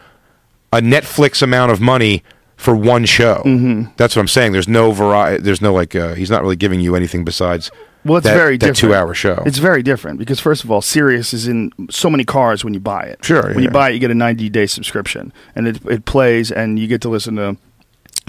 a 0.71 0.79
Netflix 0.79 1.41
amount 1.41 1.71
of 1.73 1.81
money 1.81 2.23
for 2.59 2.75
one 2.75 3.05
show. 3.05 3.41
Mm-hmm. 3.45 3.91
That's 3.95 4.15
what 4.17 4.19
I'm 4.21 4.27
saying. 4.27 4.51
There's 4.51 4.67
no 4.67 4.91
variety. 4.91 5.41
There's 5.41 5.61
no 5.61 5.73
like 5.73 5.95
uh, 5.95 6.13
he's 6.13 6.29
not 6.29 6.41
really 6.43 6.57
giving 6.57 6.81
you 6.81 6.93
anything 6.93 7.23
besides 7.23 7.71
Well, 8.03 8.17
it's 8.17 8.25
that, 8.25 8.35
very 8.35 8.57
different. 8.57 8.77
two 8.77 8.93
hour 8.93 9.13
show. 9.13 9.41
It's 9.45 9.59
very 9.59 9.81
different 9.81 10.19
because 10.19 10.41
first 10.41 10.65
of 10.65 10.69
all, 10.69 10.81
Sirius 10.81 11.33
is 11.33 11.47
in 11.47 11.71
so 11.89 12.09
many 12.09 12.25
cars 12.25 12.65
when 12.65 12.73
you 12.73 12.81
buy 12.81 13.03
it. 13.03 13.23
Sure, 13.23 13.53
When 13.53 13.63
you 13.63 13.71
buy 13.71 13.89
it, 13.89 13.93
you 13.93 13.99
get 13.99 14.11
a 14.11 14.15
90 14.15 14.49
day 14.49 14.65
subscription, 14.65 15.31
and 15.55 15.67
it 15.69 15.79
it 15.85 16.03
plays, 16.05 16.51
and 16.51 16.77
you 16.77 16.87
get 16.87 17.01
to 17.01 17.09
listen 17.09 17.37
to. 17.37 17.55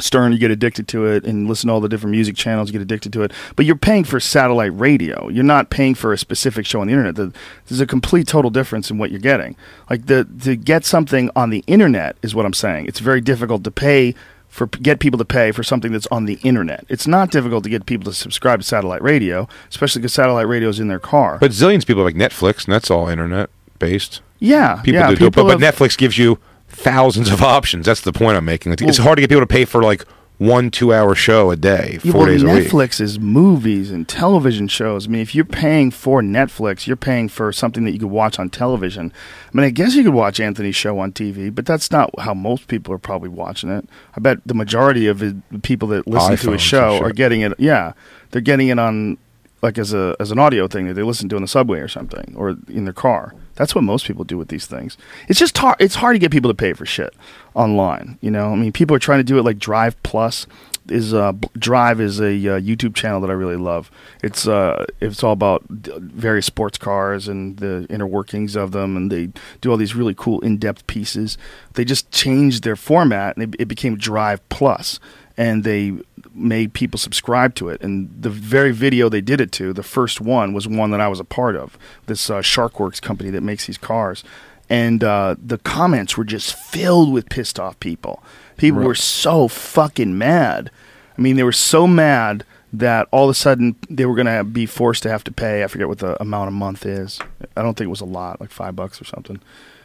Stern, 0.01 0.32
you 0.32 0.39
get 0.39 0.51
addicted 0.51 0.89
to 0.89 1.06
it, 1.06 1.24
and 1.24 1.48
listen 1.48 1.68
to 1.68 1.72
all 1.74 1.81
the 1.81 1.89
different 1.89 2.12
music 2.12 2.36
channels. 2.36 2.68
You 2.68 2.72
get 2.72 2.82
addicted 2.82 3.12
to 3.14 3.22
it, 3.22 3.32
but 3.56 3.66
you're 3.66 3.77
paying 3.77 4.05
for 4.05 4.20
satellite 4.20 4.72
radio. 4.78 5.28
You're 5.28 5.44
not 5.44 5.70
paying 5.70 5.94
for 5.94 6.12
a 6.12 6.18
specific 6.18 6.66
show 6.66 6.81
on 6.81 6.86
the 6.86 6.93
internet. 6.93 7.16
The, 7.16 7.32
there's 7.68 7.81
a 7.81 7.86
complete 7.86 8.27
total 8.27 8.51
difference 8.51 8.90
in 8.90 8.98
what 8.98 9.10
you're 9.10 9.20
getting. 9.20 9.56
Like 9.89 10.06
the 10.06 10.24
to 10.43 10.56
get 10.56 10.85
something 10.85 11.31
on 11.36 11.51
the 11.51 11.64
internet 11.66 12.16
is 12.22 12.35
what 12.35 12.47
I'm 12.47 12.55
saying. 12.55 12.86
It's 12.86 13.01
very 13.01 13.20
difficult 13.20 13.64
to 13.64 13.70
pay 13.70 14.14
for 14.48 14.66
get 14.66 14.98
people 14.98 15.16
to 15.18 15.24
pay 15.24 15.52
for 15.52 15.62
something 15.62 15.93
that's 15.93 16.09
on 16.09 16.24
the 16.24 16.39
internet. 16.43 16.85
It's 16.89 17.06
not 17.06 17.31
difficult 17.31 17.62
to 17.64 17.70
get 17.70 17.86
people 17.86 18.10
to 18.10 18.12
subscribe 18.12 18.60
to 18.60 18.66
satellite 18.66 19.01
radio, 19.02 19.48
especially 19.68 20.01
because 20.01 20.12
satellite 20.12 20.48
radio 20.48 20.68
is 20.68 20.81
in 20.81 20.89
their 20.89 20.98
car. 20.98 21.39
but 21.40 21.52
zillions 21.52 21.82
of 21.82 21.86
people 21.86 22.02
like 22.02 22.16
Netflix, 22.16 22.64
and 22.64 22.74
that's 22.74 22.90
all 22.90 23.09
internet 23.09 23.48
based. 23.78 24.22
yeah, 24.40 24.81
People 24.82 25.01
yeah, 25.01 25.10
do, 25.10 25.16
do 25.16 25.27
it, 25.27 25.35
but, 25.35 25.44
but 25.44 25.59
Netflix 25.60 25.97
gives 25.97 26.18
you 26.18 26.39
thousands 26.82 27.31
of 27.31 27.43
options. 27.43 27.86
That's 27.86 28.01
the 28.01 28.12
point 28.12 28.36
I'm 28.36 28.44
making. 28.44 28.73
It's 28.73 28.82
Well- 28.82 29.07
hard 29.07 29.16
to 29.19 29.23
get 29.23 29.28
people 29.31 29.43
to 29.43 29.47
pay 29.47 29.65
for 29.65 29.82
like 29.82 30.05
one 30.39 30.70
two 30.70 30.90
hour 30.94 31.15
show 31.15 31.51
a 31.51 31.57
day, 31.57 31.98
Yeah, 32.02 32.12
four 32.12 32.20
well, 32.23 32.31
days 32.31 32.43
a 32.43 32.47
week. 32.47 32.69
Netflix 32.69 32.98
is 32.98 33.20
movies 33.20 33.90
and 33.90 34.09
television 34.09 34.69
shows. 34.69 35.07
I 35.07 35.11
mean, 35.11 35.20
if 35.20 35.35
you're 35.35 35.44
paying 35.44 35.90
for 35.90 36.23
Netflix, 36.23 36.86
you're 36.86 36.97
paying 36.97 37.28
for 37.28 37.52
something 37.52 37.85
that 37.85 37.90
you 37.93 37.98
could 37.98 38.09
watch 38.09 38.39
on 38.39 38.48
television. 38.48 39.12
I 39.52 39.57
mean, 39.57 39.66
I 39.66 39.70
guess 39.70 39.94
you 39.94 40.02
could 40.02 40.15
watch 40.15 40.40
Anthony's 40.40 40.77
show 40.77 40.98
on 40.98 41.12
TV, 41.12 41.51
but 41.55 41.66
that's 41.66 41.90
not 41.90 42.09
how 42.20 42.32
most 42.32 42.69
people 42.69 42.94
are 42.94 42.98
probably 42.98 43.28
watching 43.28 43.69
it. 43.69 43.86
I 44.16 44.20
bet 44.20 44.39
the 44.47 44.55
majority 44.55 45.07
of 45.09 45.19
the 45.19 45.36
people 45.62 45.89
that 45.89 46.07
listen 46.07 46.39
to 46.39 46.52
his 46.52 46.62
show 46.62 46.98
are 47.02 47.12
getting 47.12 47.43
it. 47.43 47.52
Yeah, 47.59 47.93
they're 48.31 48.40
getting 48.40 48.69
it 48.69 48.78
on 48.78 49.19
like 49.61 49.77
as 49.77 49.93
a 49.93 50.16
as 50.19 50.31
an 50.31 50.39
audio 50.39 50.66
thing 50.66 50.86
that 50.86 50.94
they 50.94 51.02
listen 51.02 51.28
to 51.28 51.36
in 51.36 51.43
the 51.43 51.48
subway 51.48 51.81
or 51.81 51.89
something 51.89 52.32
or 52.35 52.57
in 52.66 52.85
their 52.85 52.94
car. 52.94 53.35
That's 53.61 53.74
what 53.74 53.85
most 53.85 54.07
people 54.07 54.24
do 54.24 54.39
with 54.39 54.49
these 54.49 54.65
things. 54.65 54.97
It's 55.28 55.39
just 55.39 55.59
hard. 55.59 55.77
It's 55.78 55.97
hard 55.97 56.15
to 56.15 56.19
get 56.19 56.31
people 56.31 56.49
to 56.49 56.55
pay 56.55 56.73
for 56.73 56.87
shit 56.87 57.15
online. 57.53 58.16
You 58.23 58.31
know, 58.31 58.53
I 58.53 58.57
mean, 58.57 58.73
people 58.73 58.97
are 58.97 58.99
trying 58.99 59.19
to 59.19 59.24
do 59.24 59.39
it 59.39 59.43
like 59.43 59.59
Drive 59.59 60.03
Plus. 60.03 60.47
Is 60.89 61.12
uh, 61.12 61.32
Drive 61.59 62.01
is 62.01 62.20
a 62.20 62.32
uh, 62.32 62.59
YouTube 62.59 62.95
channel 62.95 63.20
that 63.20 63.28
I 63.28 63.35
really 63.35 63.59
love. 63.59 63.91
It's 64.23 64.49
uh, 64.49 64.87
it's 65.03 65.23
all 65.23 65.32
about 65.32 65.62
various 65.69 66.47
sports 66.47 66.78
cars 66.78 67.28
and 67.28 67.59
the 67.59 67.87
inner 67.91 68.07
workings 68.07 68.57
of 68.57 68.73
them, 68.73 68.97
and 68.97 69.12
they 69.12 69.28
do 69.61 69.70
all 69.70 69.77
these 69.77 69.95
really 69.95 70.15
cool 70.15 70.41
in-depth 70.41 70.87
pieces. 70.87 71.37
They 71.74 71.85
just 71.85 72.11
changed 72.11 72.65
their 72.65 72.77
format, 72.77 73.37
and 73.37 73.55
it, 73.55 73.61
it 73.61 73.65
became 73.66 73.99
Drive 73.99 74.41
Plus, 74.49 74.99
and 75.37 75.65
they 75.65 75.93
made 76.41 76.73
people 76.73 76.99
subscribe 76.99 77.55
to 77.57 77.69
it. 77.69 77.81
And 77.81 78.11
the 78.21 78.31
very 78.31 78.73
video 78.73 79.09
they 79.09 79.21
did 79.21 79.41
it 79.41 79.53
to, 79.53 79.73
the 79.73 79.83
first 79.83 80.21
one, 80.21 80.53
was 80.53 80.67
one 80.67 80.91
that 80.91 81.01
I 81.01 81.09
was 81.09 81.21
a 81.21 81.25
part 81.25 81.57
of. 81.57 81.79
This 82.07 82.31
uh, 82.31 82.41
SharkWerks 82.41 83.01
company 83.01 83.31
that 83.31 83.43
makes 83.43 83.67
these 83.67 83.79
cars, 83.79 84.25
and 84.69 85.03
uh, 85.03 85.37
the 85.45 85.59
comments 85.59 86.17
were 86.17 86.25
just 86.25 86.55
filled 86.55 87.12
with 87.12 87.29
pissed 87.29 87.59
off 87.59 87.79
people. 87.81 88.23
People 88.57 88.83
were 88.83 88.95
so 88.95 89.49
fucking 89.49 90.17
mad. 90.17 90.71
I 91.17 91.21
mean, 91.21 91.37
they 91.37 91.43
were 91.43 91.53
so 91.53 91.87
mad 91.87 92.45
that 92.73 93.09
all 93.11 93.25
of 93.25 93.31
a 93.31 93.35
sudden 93.35 93.75
they 93.89 94.07
were 94.07 94.15
going 94.15 94.27
to 94.27 94.45
be 94.45 94.67
forced 94.67 95.03
to 95.03 95.09
have 95.09 95.25
to 95.25 95.33
pay. 95.33 95.65
I 95.65 95.67
forget 95.67 95.89
what 95.89 95.99
the 95.99 96.21
amount 96.23 96.49
a 96.49 96.53
month 96.53 96.87
is. 96.87 97.19
I 97.57 97.62
don't 97.62 97.77
think 97.77 97.87
it 97.87 97.91
was 97.91 98.01
a 98.01 98.07
lot, 98.07 98.41
like 98.41 98.51
five 98.51 98.77
bucks 98.77 99.01
or 99.01 99.05
something. 99.05 99.41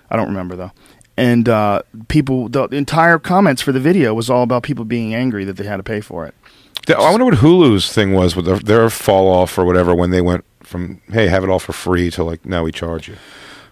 I 0.09 0.15
don't 0.15 0.27
remember 0.27 0.55
though. 0.55 0.71
And 1.17 1.47
uh, 1.47 1.81
people, 2.09 2.49
the 2.49 2.67
entire 2.71 3.17
comments 3.19 3.61
for 3.61 3.71
the 3.71 3.79
video 3.79 4.13
was 4.13 4.29
all 4.29 4.43
about 4.43 4.63
people 4.63 4.85
being 4.85 5.15
angry 5.15 5.45
that 5.45 5.53
they 5.57 5.63
had 5.63 5.77
to 5.77 5.83
pay 5.83 6.01
for 6.01 6.25
it. 6.25 6.35
I 6.89 7.11
wonder 7.11 7.25
what 7.25 7.35
Hulu's 7.35 7.91
thing 7.91 8.13
was 8.13 8.35
with 8.35 8.45
their, 8.45 8.59
their 8.59 8.89
fall 8.89 9.27
off 9.27 9.57
or 9.57 9.65
whatever 9.65 9.95
when 9.95 10.11
they 10.11 10.21
went 10.21 10.45
from 10.63 11.01
hey 11.11 11.27
have 11.27 11.43
it 11.43 11.49
all 11.49 11.59
for 11.59 11.73
free 11.73 12.09
to 12.11 12.23
like 12.23 12.45
now 12.45 12.63
we 12.63 12.71
charge 12.71 13.07
you. 13.07 13.15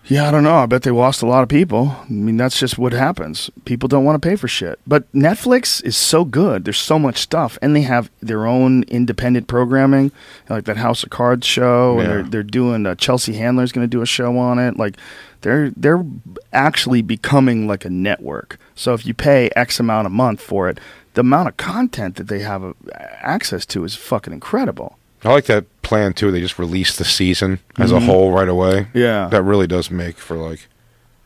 Yeah, 0.06 0.28
I 0.28 0.32
don't 0.32 0.44
know. 0.44 0.56
I 0.56 0.66
bet 0.66 0.84
they 0.84 0.92
lost 0.92 1.22
a 1.22 1.26
lot 1.26 1.44
of 1.44 1.50
people. 1.50 1.96
I 1.98 2.12
mean, 2.12 2.36
that's 2.36 2.60
just 2.60 2.78
what 2.78 2.92
happens. 2.92 3.50
People 3.64 3.88
don't 3.88 4.04
want 4.04 4.22
to 4.22 4.28
pay 4.28 4.36
for 4.36 4.50
shit. 4.50 4.78
But 4.86 5.10
Netflix 5.14 5.82
is 5.86 5.96
so 5.96 6.26
good. 6.26 6.66
There's 6.66 6.78
so 6.78 7.00
much 7.00 7.20
stuff, 7.20 7.58
and 7.62 7.74
they 7.74 7.84
have 7.84 8.12
their 8.22 8.46
own 8.46 8.84
independent 8.84 9.48
programming, 9.48 10.12
like 10.50 10.66
that 10.66 10.76
House 10.76 11.04
of 11.04 11.10
Cards 11.10 11.48
show, 11.48 12.00
and 12.00 12.10
they're 12.10 12.24
they're 12.24 12.44
doing. 12.44 12.86
Uh, 12.86 12.96
Chelsea 12.96 13.34
Handler's 13.34 13.72
going 13.72 13.86
to 13.86 13.90
do 13.90 14.02
a 14.02 14.06
show 14.06 14.38
on 14.38 14.60
it. 14.60 14.76
Like, 14.76 14.98
they're 15.40 15.70
they're 15.78 16.04
actually 16.52 17.02
becoming 17.02 17.66
like 17.66 17.86
a 17.86 17.90
network. 17.90 18.60
So 18.76 18.94
if 18.94 19.06
you 19.06 19.14
pay 19.14 19.50
X 19.56 19.80
amount 19.80 20.08
a 20.08 20.10
month 20.10 20.42
for 20.42 20.68
it, 20.68 20.80
the 21.14 21.22
amount 21.22 21.48
of 21.50 21.58
content 21.58 22.16
that 22.16 22.28
they 22.28 22.40
have 22.40 22.64
uh, 22.64 22.74
access 23.22 23.66
to 23.68 23.84
is 23.84 23.96
fucking 23.96 24.34
incredible. 24.34 24.98
I 25.24 25.30
like 25.32 25.46
that 25.46 25.66
plan 25.84 26.14
too. 26.14 26.32
They 26.32 26.42
just 26.42 26.60
release 26.60 26.98
the 26.98 27.06
season 27.06 27.60
as 27.78 27.92
Mhm. 27.92 27.98
a 27.98 28.00
whole 28.02 28.32
right 28.34 28.50
away. 28.50 28.88
Yeah. 28.94 29.28
that 29.30 29.44
really 29.44 29.68
does 29.68 29.90
make 29.90 30.18
for 30.18 30.36
like 30.38 30.68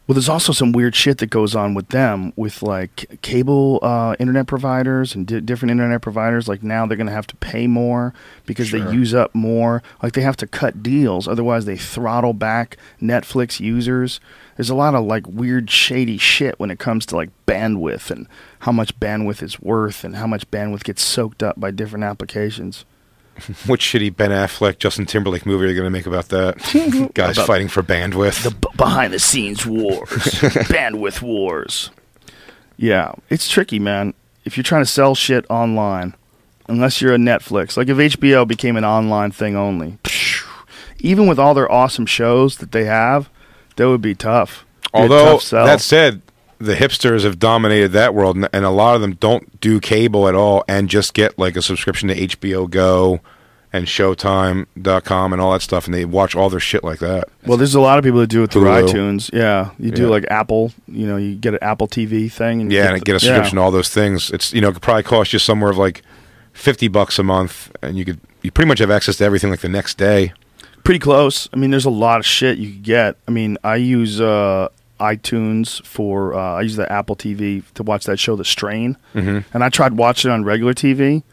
Well, 0.07 0.13
there's 0.13 0.29
also 0.29 0.53
some 0.53 0.71
weird 0.71 0.95
shit 0.95 1.17
that 1.17 1.29
goes 1.29 1.53
on 1.53 1.73
with 1.73 1.89
them, 1.89 2.31
with 2.37 2.61
like 2.63 3.19
cable 3.21 3.79
uh, 3.81 4.15
internet 4.19 4.47
providers 4.47 5.13
and 5.13 5.27
di- 5.27 5.41
different 5.41 5.71
internet 5.71 6.01
providers. 6.01 6.47
Like 6.47 6.63
now, 6.63 6.85
they're 6.85 6.95
going 6.95 7.07
to 7.07 7.13
have 7.13 7.27
to 7.27 7.35
pay 7.35 7.67
more 7.67 8.13
because 8.45 8.69
Sure. 8.69 8.79
they 8.79 8.91
use 8.93 9.13
up 9.13 9.35
more. 9.35 9.83
Like 10.01 10.13
they 10.13 10.21
have 10.21 10.37
to 10.37 10.47
cut 10.47 10.81
deals, 10.81 11.27
otherwise 11.27 11.65
they 11.65 11.75
throttle 11.75 12.31
back 12.31 12.77
Netflix 13.01 13.59
users. 13.59 14.21
There's 14.55 14.69
a 14.69 14.75
lot 14.75 14.95
of 14.95 15.03
like 15.03 15.27
weird, 15.27 15.69
shady 15.69 16.17
shit 16.17 16.57
when 16.57 16.71
it 16.71 16.79
comes 16.79 17.05
to 17.07 17.17
like 17.17 17.29
bandwidth 17.45 18.09
and 18.09 18.27
how 18.59 18.71
much 18.71 18.97
bandwidth 19.01 19.43
is 19.43 19.59
worth 19.59 20.05
and 20.05 20.15
how 20.15 20.25
much 20.25 20.49
bandwidth 20.51 20.85
gets 20.85 21.03
soaked 21.03 21.43
up 21.43 21.59
by 21.59 21.69
different 21.69 22.05
applications. 22.05 22.85
What 23.67 23.79
shitty 23.79 24.15
Ben 24.15 24.31
Affleck, 24.31 24.79
Justin 24.79 25.05
Timberlake 25.05 25.45
movie 25.45 25.65
are 25.65 25.69
you 25.69 25.73
going 25.75 25.85
to 25.85 25.89
make 25.91 26.05
about 26.07 26.29
that? 26.29 26.57
Guys 27.13 27.37
About- 27.37 27.47
fighting 27.47 27.67
for 27.67 27.83
bandwidth. 27.83 28.43
the 28.43 28.51
b- 28.51 28.67
behind 28.77 29.13
the 29.13 29.19
scenes 29.19 29.65
wars, 29.65 30.09
bandwidth 30.09 31.21
wars. 31.21 31.91
Yeah, 32.77 33.13
it's 33.29 33.49
tricky, 33.49 33.79
man. 33.79 34.13
If 34.45 34.55
you're 34.57 34.63
trying 34.63 34.81
to 34.83 34.89
sell 34.89 35.15
shit 35.15 35.45
online, 35.49 36.15
unless 36.67 37.01
you're 37.01 37.13
a 37.13 37.17
Netflix, 37.17 37.75
like 37.77 37.87
if 37.89 37.97
HBO 37.97 38.47
became 38.47 38.75
an 38.77 38.85
online 38.85 39.31
thing 39.31 39.55
only, 39.55 39.97
even 40.99 41.27
with 41.27 41.39
all 41.39 41.53
their 41.53 41.71
awesome 41.71 42.05
shows 42.05 42.57
that 42.57 42.71
they 42.71 42.85
have, 42.85 43.29
that 43.75 43.87
would 43.87 44.01
be 44.01 44.15
tough. 44.15 44.65
Be 44.83 44.89
Although 44.93 45.39
tough 45.39 45.49
that 45.51 45.81
said, 45.81 46.21
the 46.59 46.75
hipsters 46.75 47.23
have 47.23 47.39
dominated 47.39 47.89
that 47.93 48.13
world, 48.13 48.35
and, 48.35 48.49
and 48.53 48.65
a 48.65 48.69
lot 48.69 48.95
of 48.95 49.01
them 49.01 49.13
don't 49.15 49.59
do 49.61 49.79
cable 49.79 50.27
at 50.27 50.35
all, 50.35 50.63
and 50.67 50.89
just 50.89 51.13
get 51.13 51.37
like 51.37 51.55
a 51.55 51.61
subscription 51.61 52.07
to 52.09 52.15
HBO 52.15 52.69
Go 52.69 53.19
and 53.73 53.85
Showtime.com 53.85 55.33
and 55.33 55.41
all 55.41 55.51
that 55.53 55.61
stuff, 55.61 55.85
and 55.85 55.93
they 55.93 56.05
watch 56.05 56.35
all 56.35 56.49
their 56.49 56.59
shit 56.59 56.83
like 56.83 56.99
that. 56.99 57.25
well, 57.45 57.57
there's 57.57 57.75
a 57.75 57.81
lot 57.81 57.97
of 57.97 58.03
people 58.03 58.19
that 58.21 58.27
do 58.29 58.43
it 58.43 58.51
through 58.51 58.63
Hulu. 58.63 58.87
iTunes. 58.89 59.29
Yeah, 59.33 59.71
you 59.77 59.91
do 59.91 60.03
Yeah. 60.03 60.09
like 60.09 60.25
Apple. 60.29 60.71
You 60.87 61.05
know, 61.07 61.17
you 61.17 61.35
get 61.35 61.53
an 61.53 61.59
Apple 61.61 61.87
TV 61.87 62.31
thing, 62.31 62.61
and 62.61 62.71
you 62.71 62.77
Yeah, 62.79 62.87
and 62.93 62.95
the- 63.01 63.05
get 63.05 63.11
a 63.11 63.13
yeah. 63.15 63.19
subscription 63.33 63.57
to 63.57 63.61
all 63.61 63.71
those 63.71 63.89
things. 63.89 64.31
It's 64.31 64.53
you 64.53 64.61
know 64.61 64.69
it 64.69 64.73
could 64.73 64.81
probably 64.81 65.03
cost 65.03 65.33
you 65.33 65.39
somewhere 65.39 65.69
of 65.69 65.77
like 65.77 66.01
fifty 66.53 66.87
bucks 66.87 67.19
a 67.19 67.23
month, 67.23 67.69
and 67.81 67.97
you 67.97 68.05
could 68.05 68.19
you 68.41 68.51
pretty 68.51 68.67
much 68.69 68.79
have 68.79 68.91
access 68.91 69.17
to 69.17 69.25
everything 69.25 69.49
like 69.49 69.59
the 69.59 69.69
next 69.69 69.97
day. 69.97 70.33
Pretty 70.83 70.99
close. 70.99 71.49
I 71.51 71.57
mean, 71.57 71.69
there's 71.71 71.85
a 71.85 71.89
lot 71.89 72.19
of 72.19 72.25
shit 72.25 72.57
you 72.59 72.69
could 72.71 72.83
get. 72.83 73.17
I 73.27 73.31
mean, 73.31 73.57
I 73.63 73.75
use 73.75 74.21
uh, 74.21 74.69
iTunes 74.99 75.83
for 75.85 76.33
uh, 76.33 76.55
I 76.55 76.61
use 76.61 76.75
the 76.75 76.91
Apple 76.91 77.15
TV 77.15 77.63
to 77.75 77.83
watch 77.83 78.05
that 78.05 78.19
show, 78.19 78.35
The 78.35 78.45
Strain, 78.45 78.97
Mhm. 79.15 79.43
and 79.53 79.63
I 79.63 79.69
tried 79.69 79.93
watching 79.93 80.31
it 80.31 80.33
on 80.33 80.43
regular 80.43 80.73
TV. 80.73 81.23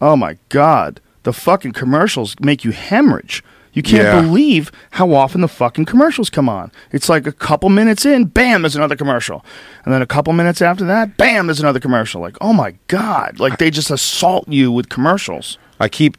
Oh 0.00 0.16
my 0.16 0.36
god, 0.48 1.00
the 1.24 1.32
fucking 1.32 1.72
commercials 1.72 2.34
make 2.40 2.64
you 2.64 2.70
hemorrhage. 2.72 3.42
You 3.72 3.82
can't 3.82 4.02
Yeah. 4.02 4.20
believe 4.22 4.72
how 4.92 5.12
often 5.14 5.42
the 5.42 5.48
fucking 5.48 5.84
commercials 5.84 6.28
come 6.28 6.48
on. 6.48 6.72
It's 6.90 7.08
like 7.08 7.24
a 7.26 7.32
couple 7.32 7.68
minutes 7.68 8.04
in, 8.04 8.24
bam, 8.24 8.62
there's 8.62 8.74
another 8.74 8.96
commercial, 8.96 9.44
and 9.84 9.94
then 9.94 10.02
a 10.02 10.06
couple 10.06 10.32
minutes 10.32 10.60
after 10.60 10.84
that, 10.86 11.16
bam, 11.16 11.46
there's 11.46 11.60
another 11.60 11.78
commercial. 11.78 12.20
Like, 12.20 12.36
oh 12.40 12.52
my 12.52 12.74
god, 12.88 13.38
like 13.38 13.58
they 13.58 13.70
just 13.70 13.90
assault 13.90 14.48
you 14.48 14.72
with 14.72 14.88
commercials. 14.88 15.56
I 15.78 15.88
keep 15.88 16.16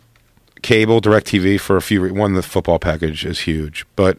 cable, 0.62 1.02
DirecTV 1.02 1.60
for 1.60 1.76
a 1.76 1.82
few. 1.82 2.00
Re- 2.02 2.12
one, 2.12 2.34
the 2.36 2.42
football 2.44 2.80
package 2.80 3.26
is 3.26 3.40
huge, 3.42 3.86
but 3.98 4.18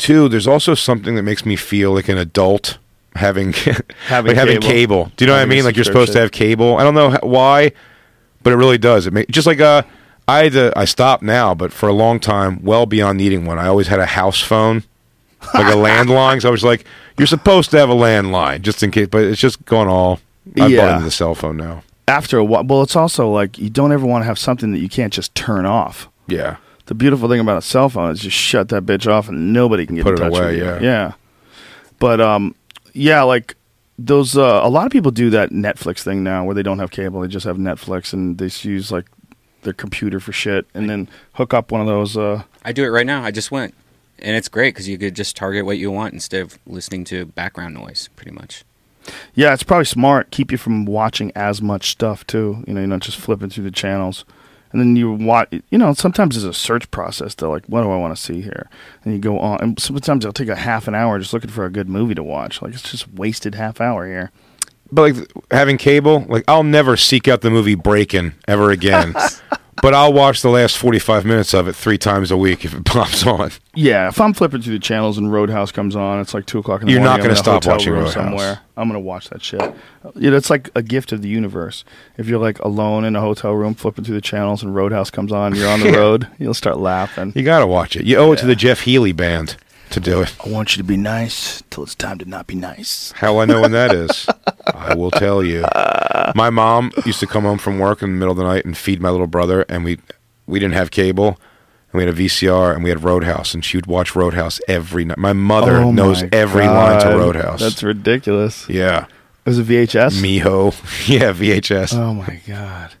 two, 0.00 0.28
there's 0.28 0.46
also 0.48 0.74
something 0.74 1.14
that 1.14 1.22
makes 1.22 1.46
me 1.46 1.54
feel 1.56 1.92
like 1.92 2.08
an 2.08 2.18
adult 2.18 2.78
having 3.14 3.52
Having 4.08 4.28
like 4.30 4.36
having 4.36 4.60
cable. 4.60 5.04
cable. 5.06 5.12
Do 5.16 5.24
you 5.24 5.26
know 5.28 5.34
what 5.36 5.42
I 5.42 5.46
mean? 5.46 5.64
Like 5.64 5.76
you're 5.76 5.84
supposed 5.84 6.12
to 6.14 6.20
have 6.20 6.32
cable. 6.32 6.76
I 6.78 6.82
don't 6.82 6.94
know 6.94 7.16
why, 7.22 7.70
but 8.42 8.52
it 8.52 8.56
really 8.56 8.78
does. 8.78 9.06
It 9.06 9.12
ma- 9.12 9.22
just 9.30 9.46
like 9.46 9.60
uh, 9.60 9.82
I 10.26 10.44
had 10.44 10.52
to, 10.54 10.72
I 10.76 10.84
stopped 10.84 11.22
now, 11.22 11.54
but 11.54 11.72
for 11.72 11.88
a 11.88 11.92
long 11.92 12.18
time, 12.20 12.60
well 12.62 12.86
beyond 12.86 13.18
needing 13.18 13.44
one, 13.46 13.58
I 13.58 13.66
always 13.68 13.86
had 13.88 14.00
a 14.00 14.06
house 14.06 14.40
phone. 14.40 14.82
like 15.54 15.72
a 15.72 15.76
landline. 15.86 16.40
So 16.42 16.48
I 16.48 16.52
was 16.52 16.64
like, 16.64 16.84
"You're 17.18 17.26
supposed 17.26 17.70
to 17.72 17.78
have 17.78 17.88
a 17.90 17.94
landline, 17.94 18.62
just 18.62 18.82
in 18.82 18.90
case." 18.90 19.08
But 19.08 19.22
it's 19.24 19.40
just 19.40 19.64
gone 19.64 19.88
all. 19.88 20.20
I 20.60 20.66
Yeah. 20.66 20.80
bought 20.80 20.92
into 20.94 21.04
the 21.04 21.10
cell 21.10 21.34
phone 21.34 21.56
now. 21.56 21.82
after 22.08 22.38
a 22.38 22.44
while, 22.44 22.64
well, 22.64 22.82
it's 22.82 22.96
also 22.96 23.30
like 23.30 23.58
you 23.58 23.70
don't 23.70 23.92
ever 23.92 24.04
want 24.06 24.22
to 24.22 24.26
have 24.26 24.38
something 24.38 24.72
that 24.72 24.80
you 24.80 24.88
can't 24.88 25.12
just 25.12 25.34
turn 25.34 25.64
off. 25.66 26.08
Yeah, 26.26 26.56
The 26.90 26.94
beautiful 26.96 27.28
thing 27.28 27.38
about 27.38 27.56
a 27.56 27.62
cell 27.62 27.88
phone 27.88 28.10
is 28.10 28.18
just 28.18 28.36
shut 28.36 28.68
that 28.70 28.84
bitch 28.84 29.06
off 29.06 29.28
and 29.28 29.52
nobody 29.52 29.86
can 29.86 29.94
get 29.94 30.02
Put 30.02 30.18
in 30.18 30.26
it 30.26 30.28
touch 30.30 30.38
away, 30.40 30.46
with 30.46 30.58
you. 30.58 30.64
yeah. 30.64 30.80
yeah. 30.80 31.12
But 32.00 32.20
um, 32.20 32.56
yeah, 32.94 33.22
like 33.22 33.54
those. 33.96 34.36
Uh, 34.36 34.58
a 34.64 34.68
lot 34.68 34.86
of 34.86 34.90
people 34.92 35.12
do 35.12 35.30
that 35.30 35.50
Netflix 35.50 36.00
thing 36.02 36.24
now, 36.24 36.44
where 36.44 36.54
they 36.56 36.64
don't 36.64 36.80
have 36.80 36.90
cable; 36.90 37.20
they 37.20 37.28
just 37.28 37.46
have 37.46 37.58
Netflix 37.58 38.12
and 38.12 38.38
they 38.38 38.46
just 38.46 38.64
use 38.64 38.90
like 38.90 39.06
their 39.62 39.72
computer 39.72 40.18
for 40.18 40.32
shit, 40.32 40.66
and 40.74 40.90
then 40.90 41.08
hook 41.34 41.54
up 41.54 41.70
one 41.70 41.80
of 41.80 41.86
those. 41.86 42.16
Uh, 42.16 42.42
I 42.64 42.72
do 42.72 42.82
it 42.82 42.88
right 42.88 43.06
now. 43.06 43.22
I 43.22 43.30
just 43.30 43.52
went, 43.52 43.72
and 44.18 44.34
it's 44.36 44.48
great 44.48 44.74
because 44.74 44.88
you 44.88 44.98
could 44.98 45.14
just 45.14 45.36
target 45.36 45.64
what 45.64 45.78
you 45.78 45.92
want 45.92 46.12
instead 46.12 46.42
of 46.42 46.58
listening 46.66 47.04
to 47.04 47.26
background 47.26 47.74
noise, 47.74 48.08
pretty 48.16 48.32
much. 48.32 48.64
yeah, 49.34 49.52
it's 49.54 49.62
probably 49.62 49.84
smart. 49.84 50.32
Keep 50.32 50.50
you 50.50 50.58
from 50.58 50.86
watching 50.86 51.30
as 51.36 51.62
much 51.62 51.90
stuff 51.92 52.26
too. 52.26 52.64
You 52.66 52.74
know, 52.74 52.80
you're 52.80 52.88
not 52.88 53.00
just 53.00 53.18
flipping 53.18 53.48
through 53.50 53.64
the 53.64 53.70
channels. 53.70 54.24
And 54.72 54.80
then 54.80 54.94
you 54.94 55.12
watch, 55.12 55.48
you 55.70 55.78
know, 55.78 55.92
sometimes 55.94 56.34
there's 56.36 56.44
a 56.44 56.54
search 56.54 56.90
process 56.90 57.34
to 57.36 57.48
like, 57.48 57.66
what 57.66 57.82
do 57.82 57.90
I 57.90 57.96
want 57.96 58.16
to 58.16 58.22
see 58.22 58.40
here? 58.40 58.68
And 59.04 59.12
you 59.12 59.18
go 59.18 59.38
on, 59.38 59.60
and 59.60 59.80
sometimes 59.80 60.24
it'll 60.24 60.32
take 60.32 60.48
a 60.48 60.54
half 60.56 60.86
an 60.86 60.94
hour 60.94 61.18
just 61.18 61.32
looking 61.32 61.50
for 61.50 61.64
a 61.64 61.70
good 61.70 61.88
movie 61.88 62.14
to 62.14 62.22
watch. 62.22 62.62
Like, 62.62 62.74
it's 62.74 62.88
just 62.88 63.12
wasted 63.12 63.56
half 63.56 63.80
hour 63.80 64.06
here. 64.06 64.30
but 64.92 65.02
like 65.16 65.32
having 65.50 65.76
cable, 65.76 66.24
like 66.28 66.44
I'll 66.46 66.62
never 66.62 66.96
seek 66.96 67.26
out 67.28 67.40
the 67.40 67.50
movie 67.50 67.74
Breaking 67.74 68.32
ever 68.46 68.70
again. 68.70 69.14
but 69.82 69.94
I'll 69.94 70.12
watch 70.12 70.42
the 70.42 70.50
last 70.50 70.76
forty 70.78 70.98
five 70.98 71.24
minutes 71.24 71.54
of 71.54 71.68
it 71.68 71.74
three 71.74 71.98
times 71.98 72.30
a 72.30 72.36
week 72.36 72.64
if 72.64 72.74
it 72.74 72.84
pops 72.86 73.26
on. 73.26 73.50
Yeah, 73.74 74.08
if 74.08 74.20
I'm 74.20 74.32
flipping 74.34 74.62
through 74.62 74.74
the 74.74 74.78
channels 74.78 75.16
and 75.18 75.32
Roadhouse 75.32 75.72
comes 75.72 75.94
on, 75.96 76.20
it's 76.20 76.34
like 76.34 76.46
two 76.46 76.58
o'clock 76.58 76.80
in 76.82 76.86
the 76.88 76.94
morning. 76.94 77.04
You're 77.04 77.18
not 77.18 77.24
in 77.24 77.30
a 77.30 77.36
stop 77.36 77.64
watching 77.66 77.92
Roadhouse. 77.92 78.14
somewhere. 78.14 78.60
I'm 78.76 78.88
gonna 78.88 79.00
watch 79.00 79.28
that 79.30 79.42
shit. 79.42 79.60
Yeah, 80.14 80.32
it's 80.36 80.50
like 80.50 80.70
a 80.74 80.82
gift 80.82 81.12
of 81.12 81.22
the 81.22 81.28
universe. 81.28 81.84
If 82.16 82.26
you're 82.28 82.38
like 82.40 82.58
alone 82.60 83.04
in 83.04 83.14
a 83.16 83.20
hotel 83.20 83.52
room 83.52 83.74
flipping 83.74 84.04
through 84.04 84.14
the 84.16 84.20
channels 84.20 84.62
and 84.62 84.74
Roadhouse 84.74 85.10
comes 85.10 85.32
on, 85.32 85.54
you're 85.54 85.68
on 85.68 85.80
the 85.80 85.86
Yeah. 85.90 85.96
road, 85.96 86.28
you'll 86.38 86.54
start 86.54 86.78
laughing. 86.78 87.32
You 87.34 87.42
gotta 87.42 87.66
watch 87.66 87.96
it. 87.96 88.04
You 88.06 88.16
owe 88.16 88.32
it 88.32 88.38
to 88.40 88.46
the 88.46 88.56
Jeff 88.56 88.80
Healey 88.82 89.12
band 89.12 89.56
to 89.90 90.00
do 90.00 90.22
it. 90.22 90.34
I 90.44 90.48
want 90.48 90.76
you 90.76 90.82
to 90.82 90.86
be 90.86 90.96
nice 90.96 91.62
till 91.70 91.82
it's 91.84 91.94
time 91.94 92.18
to 92.18 92.24
not 92.24 92.46
be 92.46 92.54
nice. 92.54 93.12
How 93.16 93.38
I 93.38 93.44
know 93.44 93.60
when 93.60 93.72
that 93.72 93.92
is? 93.94 94.26
I 94.74 94.94
will 94.94 95.10
tell 95.10 95.42
you. 95.42 95.64
My 96.34 96.50
mom 96.50 96.92
used 97.04 97.20
to 97.20 97.26
come 97.26 97.44
home 97.44 97.58
from 97.58 97.78
work 97.78 98.02
in 98.02 98.10
the 98.12 98.16
middle 98.18 98.32
of 98.32 98.38
the 98.38 98.44
night 98.44 98.64
and 98.64 98.76
feed 98.76 99.00
my 99.00 99.10
little 99.10 99.26
brother, 99.26 99.64
and 99.68 99.84
we 99.84 99.98
we 100.46 100.58
didn't 100.58 100.74
have 100.74 100.90
cable, 100.90 101.38
and 101.92 101.98
we 102.00 102.04
had 102.04 102.14
a 102.14 102.16
VCR, 102.16 102.74
and 102.74 102.82
we 102.84 102.90
had 102.90 103.02
Roadhouse, 103.04 103.54
and 103.54 103.64
she 103.64 103.76
would 103.76 103.86
watch 103.86 104.14
Roadhouse 104.16 104.60
every 104.68 105.04
night. 105.04 105.18
My 105.18 105.32
mother 105.32 105.76
Oh 105.76 105.90
knows 105.92 106.22
my 106.22 106.28
every 106.32 106.66
line 106.66 107.00
to 107.02 107.08
Roadhouse. 107.16 107.60
That's 107.60 107.82
ridiculous. 107.82 108.68
yeah, 108.68 109.04
It 109.44 109.48
was 109.50 109.58
a 109.58 109.62
VHS. 109.64 110.20
Miho. 110.20 110.72
yeah, 111.08 111.32
VHS. 111.32 111.94
Oh 111.94 112.14
my 112.14 112.40
god. 112.46 112.92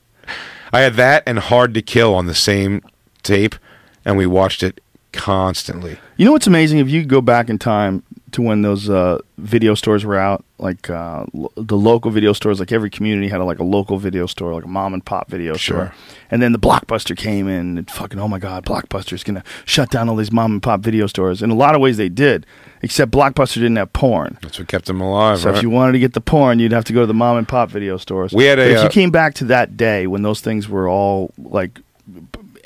I 0.72 0.80
had 0.80 0.94
that 0.94 1.24
and 1.26 1.38
Hard 1.40 1.74
to 1.74 1.82
Kill 1.82 2.14
on 2.14 2.26
the 2.26 2.34
same 2.34 2.82
tape, 3.24 3.56
and 4.04 4.16
we 4.16 4.26
watched 4.26 4.62
it 4.62 4.80
constantly. 5.12 5.98
You 6.20 6.26
know 6.26 6.32
what's 6.32 6.46
amazing? 6.46 6.80
If 6.80 6.90
you 6.90 7.02
go 7.06 7.22
back 7.22 7.48
in 7.48 7.58
time 7.58 8.02
to 8.32 8.42
when 8.42 8.60
those 8.60 8.90
uh, 8.90 9.20
video 9.38 9.74
stores 9.74 10.04
were 10.04 10.18
out, 10.18 10.44
like 10.58 10.90
uh, 10.90 11.24
lo- 11.32 11.50
the 11.56 11.78
local 11.78 12.10
video 12.10 12.34
stores, 12.34 12.60
like 12.60 12.72
every 12.72 12.90
community 12.90 13.28
had 13.28 13.40
a, 13.40 13.44
like 13.44 13.58
a 13.58 13.64
local 13.64 13.96
video 13.96 14.26
store, 14.26 14.52
like 14.52 14.64
a 14.64 14.68
mom 14.68 14.92
and 14.92 15.02
pop 15.02 15.30
video 15.30 15.54
Sure. 15.54 15.86
store. 15.86 15.94
And 16.30 16.42
then 16.42 16.52
the 16.52 16.58
Blockbuster 16.58 17.16
came 17.16 17.48
in, 17.48 17.78
and 17.78 17.90
fucking, 17.90 18.20
oh 18.20 18.28
my 18.28 18.38
god, 18.38 18.66
Blockbuster's 18.66 19.24
gonna 19.24 19.42
shut 19.64 19.88
down 19.88 20.10
all 20.10 20.16
these 20.16 20.30
mom 20.30 20.52
and 20.52 20.62
pop 20.62 20.80
video 20.80 21.06
stores. 21.06 21.40
In 21.40 21.48
a 21.48 21.54
lot 21.54 21.74
of 21.74 21.80
ways, 21.80 21.96
they 21.96 22.10
did, 22.10 22.44
except 22.82 23.12
Blockbuster 23.12 23.54
didn't 23.54 23.76
have 23.76 23.90
porn. 23.94 24.36
That's 24.42 24.58
what 24.58 24.68
kept 24.68 24.84
them 24.84 25.00
alive. 25.00 25.38
So 25.38 25.48
right? 25.48 25.56
if 25.56 25.62
you 25.62 25.70
wanted 25.70 25.92
to 25.92 26.00
get 26.00 26.12
the 26.12 26.20
porn, 26.20 26.58
you'd 26.58 26.72
have 26.72 26.84
to 26.84 26.92
go 26.92 27.00
to 27.00 27.06
the 27.06 27.14
mom 27.14 27.38
and 27.38 27.48
pop 27.48 27.70
video 27.70 27.96
stores. 27.96 28.34
We 28.34 28.44
had 28.44 28.58
a, 28.58 28.64
But 28.64 28.70
if 28.72 28.78
uh, 28.80 28.82
you 28.82 28.88
came 28.90 29.10
back 29.10 29.32
to 29.36 29.46
that 29.46 29.78
day 29.78 30.06
when 30.06 30.20
those 30.20 30.42
things 30.42 30.68
were 30.68 30.86
all 30.86 31.32
like 31.38 31.80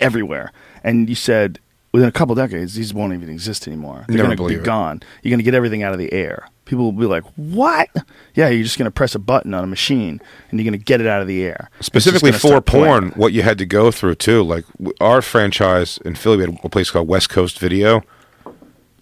everywhere, 0.01 0.51
and 0.83 1.09
you 1.09 1.15
said 1.15 1.61
within 1.95 2.09
a 2.09 2.13
couple 2.13 2.35
decades 2.35 2.75
these 2.75 2.93
won't 2.93 3.13
even 3.15 3.29
exist 3.31 3.69
anymore. 3.69 4.05
They're 4.09 4.19
going 4.19 4.37
to 4.37 4.47
be 4.49 4.55
it. 4.57 4.65
gone. 4.65 5.01
You're 5.23 5.31
going 5.31 5.39
to 5.39 5.45
get 5.45 5.55
everything 5.55 5.85
out 5.85 5.93
of 5.93 5.99
the 5.99 6.13
air. 6.13 6.49
People 6.65 6.87
will 6.87 6.93
be 6.93 7.07
like, 7.07 7.23
"What?" 7.37 7.89
Yeah, 8.35 8.49
you're 8.49 8.65
just 8.65 8.79
going 8.79 8.87
to 8.87 8.91
press 8.91 9.15
a 9.15 9.19
button 9.21 9.55
on 9.55 9.63
a 9.63 9.67
machine 9.69 10.21
and 10.51 10.59
you're 10.59 10.65
going 10.69 10.79
to 10.79 10.85
get 10.85 11.01
it 11.01 11.07
out 11.07 11.23
of 11.23 11.29
the 11.29 11.45
air. 11.45 11.71
Specifically 11.81 12.33
for 12.33 12.39
start 12.39 12.67
playing. 12.67 12.85
porn, 12.85 13.09
what 13.13 13.33
you 13.33 13.43
had 13.43 13.59
to 13.59 13.67
go 13.67 13.91
through 13.93 14.17
too. 14.17 14.43
Like 14.43 14.65
our 15.01 15.23
franchise 15.23 15.99
in 16.05 16.17
Philly, 16.17 16.39
we 16.39 16.45
had 16.45 16.59
a 16.65 16.69
place 16.69 16.91
called 16.91 17.07
West 17.07 17.31
Coast 17.31 17.59
Video, 17.61 18.03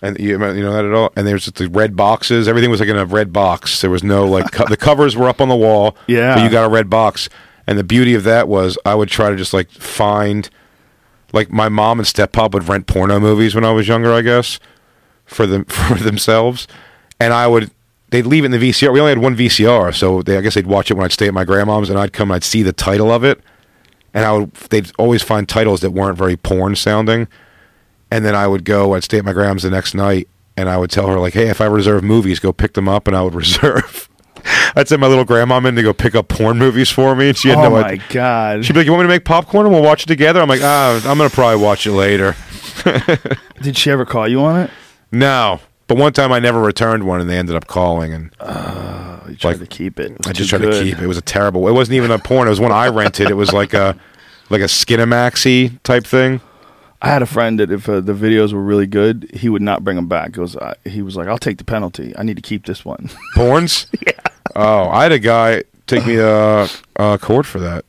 and 0.03 0.19
you, 0.19 0.31
you 0.33 0.39
know 0.39 0.73
that 0.73 0.85
at 0.85 0.93
all. 0.93 1.13
And 1.17 1.27
there's 1.27 1.45
just 1.45 1.57
the 1.57 1.69
red 1.69 1.97
boxes. 1.97 2.47
Everything 2.49 2.71
was 2.71 2.81
like 2.81 2.89
in 2.89 2.97
a 2.99 3.07
red 3.07 3.33
box. 3.33 3.81
There 3.81 3.91
was 3.91 4.03
no 4.03 4.27
like 4.27 4.51
co- 4.53 4.67
the 4.67 4.77
covers 4.77 5.17
were 5.17 5.29
up 5.29 5.41
on 5.41 5.49
the 5.49 5.57
wall. 5.57 5.97
Yeah. 6.09 6.35
but 6.35 6.43
you 6.45 6.51
got 6.51 6.67
a 6.67 6.69
red 6.69 6.91
box. 6.91 7.29
And 7.67 7.79
the 7.79 7.85
beauty 7.85 8.15
of 8.15 8.25
that 8.25 8.49
was 8.49 8.77
I 8.85 8.95
would 8.97 9.09
try 9.09 9.31
to 9.31 9.37
just 9.37 9.55
like 9.55 9.71
find, 9.71 10.51
like 11.33 11.51
my 11.51 11.69
mom 11.69 11.99
and 11.99 12.07
steppop 12.07 12.53
would 12.53 12.69
rent 12.69 12.87
porno 12.87 13.19
movies 13.19 13.55
when 13.55 13.65
I 13.65 13.73
was 13.73 13.89
younger, 13.89 14.13
I 14.13 14.23
guess, 14.23 14.61
for 15.25 15.47
them 15.47 15.65
for 15.67 15.95
themselves, 15.95 16.67
and 17.21 17.33
I 17.33 17.47
would. 17.47 17.71
They'd 18.11 18.27
leave 18.27 18.45
it 18.45 18.53
in 18.53 18.61
the 18.61 18.71
VCR. 18.71 18.93
We 18.93 19.01
only 19.01 19.13
had 19.13 19.19
one 19.19 19.35
VCR, 19.35 19.95
so 19.95 20.21
they, 20.21 20.37
I 20.37 20.43
guess 20.43 20.53
they'd 20.53 20.67
watch 20.67 20.91
it 20.91 20.95
when 20.95 21.05
I'd 21.05 21.13
stay 21.13 21.29
at 21.29 21.33
my 21.33 21.45
grandmom's, 21.45 21.89
and 21.89 21.99
I'd 21.99 22.13
come 22.13 22.31
and 22.31 22.37
I'd 22.37 22.45
see 22.45 22.63
the 22.63 22.73
title 22.75 23.11
of 23.11 23.25
it, 23.25 23.41
and 24.13 24.25
I 24.27 24.33
would. 24.33 24.53
They'd 24.55 24.93
always 24.99 25.23
find 25.23 25.49
titles 25.49 25.81
that 25.81 25.93
weren't 25.93 26.19
very 26.19 26.37
porn 26.37 26.77
sounding, 26.77 27.27
and 28.11 28.25
then 28.25 28.35
I 28.35 28.47
would 28.47 28.65
go. 28.65 28.95
I'd 28.95 29.05
stay 29.05 29.19
at 29.19 29.25
my 29.25 29.33
grandma's 29.33 29.63
the 29.63 29.71
next 29.71 29.95
night, 29.95 30.29
and 30.59 30.69
I 30.69 30.77
would 30.77 30.91
tell 30.91 31.07
her 31.07 31.19
like, 31.19 31.33
"Hey, 31.33 31.49
if 31.49 31.63
I 31.63 31.65
reserve 31.67 32.05
movies, 32.05 32.39
go 32.39 32.53
pick 32.53 32.75
them 32.75 32.89
up," 32.89 33.07
and 33.07 33.17
I 33.17 33.23
would 33.23 33.35
reserve. 33.47 34.11
I'd 34.77 34.89
send 34.89 35.01
my 35.01 35.07
little 35.07 35.25
grandmom 35.25 35.67
in 35.69 35.75
to 35.77 35.83
go 35.83 35.93
pick 35.93 36.15
up 36.15 36.29
porn 36.29 36.59
movies 36.59 36.91
for 36.91 37.15
me, 37.15 37.29
and 37.29 37.37
she 37.37 37.49
had 37.49 37.59
oh 37.59 37.63
no 37.65 37.71
my 37.71 37.83
idea. 37.85 38.05
god! 38.11 38.65
She'd 38.65 38.73
be 38.73 38.81
like, 38.81 38.87
"You 38.87 38.93
want 38.93 39.03
me 39.03 39.09
to 39.09 39.15
make 39.15 39.25
popcorn 39.25 39.67
and 39.67 39.75
we'll 39.75 39.83
watch 39.85 40.05
it 40.05 40.07
together?" 40.07 40.41
I'm 40.41 40.49
like, 40.49 40.61
"Ah, 40.63 40.97
I'm 41.09 41.19
gonna 41.19 41.31
probably 41.31 41.63
watch 41.63 41.87
it 41.87 41.93
later." 41.93 42.35
Did 43.63 43.77
she 43.77 43.91
ever 43.91 44.05
call 44.05 44.27
you 44.29 44.41
on 44.41 44.59
it? 44.61 44.71
No, 45.11 45.61
but 45.89 45.97
one 45.99 46.13
time 46.13 46.33
I 46.33 46.39
never 46.39 46.61
returned 46.61 47.05
one, 47.05 47.21
and 47.21 47.29
they 47.29 47.39
ended 47.39 47.55
up 47.55 47.67
calling, 47.67 48.13
and 48.15 48.31
Oh, 48.41 49.23
you 49.29 49.37
tried 49.37 49.53
Like, 49.53 49.61
to 49.61 49.67
keep 49.67 50.01
it. 50.01 50.13
It 50.13 50.27
I 50.27 50.33
just 50.33 50.51
tried 50.51 50.63
to 50.63 50.71
keep 50.73 50.99
it. 50.99 51.03
It 51.05 51.07
was 51.07 51.19
a 51.19 51.23
terrible. 51.23 51.69
It 51.69 51.73
wasn't 51.73 51.97
even 51.97 52.11
a 52.11 52.19
porn. 52.19 52.47
It 52.49 52.51
was 52.51 52.61
one 52.61 52.73
I 52.73 52.89
rented. 52.89 53.31
It 53.31 53.35
was 53.35 53.53
like 53.53 53.75
a 53.75 53.97
like 54.51 54.61
a 54.63 54.65
Skinamaxy 54.67 55.83
type 55.83 56.05
thing. 56.07 56.41
I 57.05 57.09
had 57.09 57.21
a 57.21 57.27
friend 57.27 57.59
that 57.59 57.73
if 57.73 57.89
uh, 57.89 58.01
the 58.01 58.13
videos 58.13 58.53
were 58.53 58.63
really 58.63 58.87
good, 58.87 59.29
he 59.35 59.49
would 59.49 59.61
not 59.63 59.83
bring 59.83 59.97
them 59.97 60.07
back. 60.07 60.37
It 60.37 60.41
was, 60.41 60.55
uh, 60.55 60.75
he 60.85 61.03
was 61.03 61.17
like, 61.17 61.27
"I'll 61.27 61.37
take 61.39 61.59
the 61.59 61.65
penalty. 61.65 62.15
I 62.17 62.23
need 62.23 62.37
to 62.37 62.43
keep 62.43 62.65
this 62.67 62.85
one." 62.85 63.11
Porns. 63.37 63.87
yeah. 64.07 64.13
Oh, 64.57 64.89
I 64.89 65.03
had 65.05 65.13
a 65.13 65.19
guy 65.19 65.65
take 65.87 66.07
me 66.07 66.17
to 66.17 66.69
uh, 66.97 67.19
court 67.19 67.47
for 67.47 67.61
that. 67.61 67.85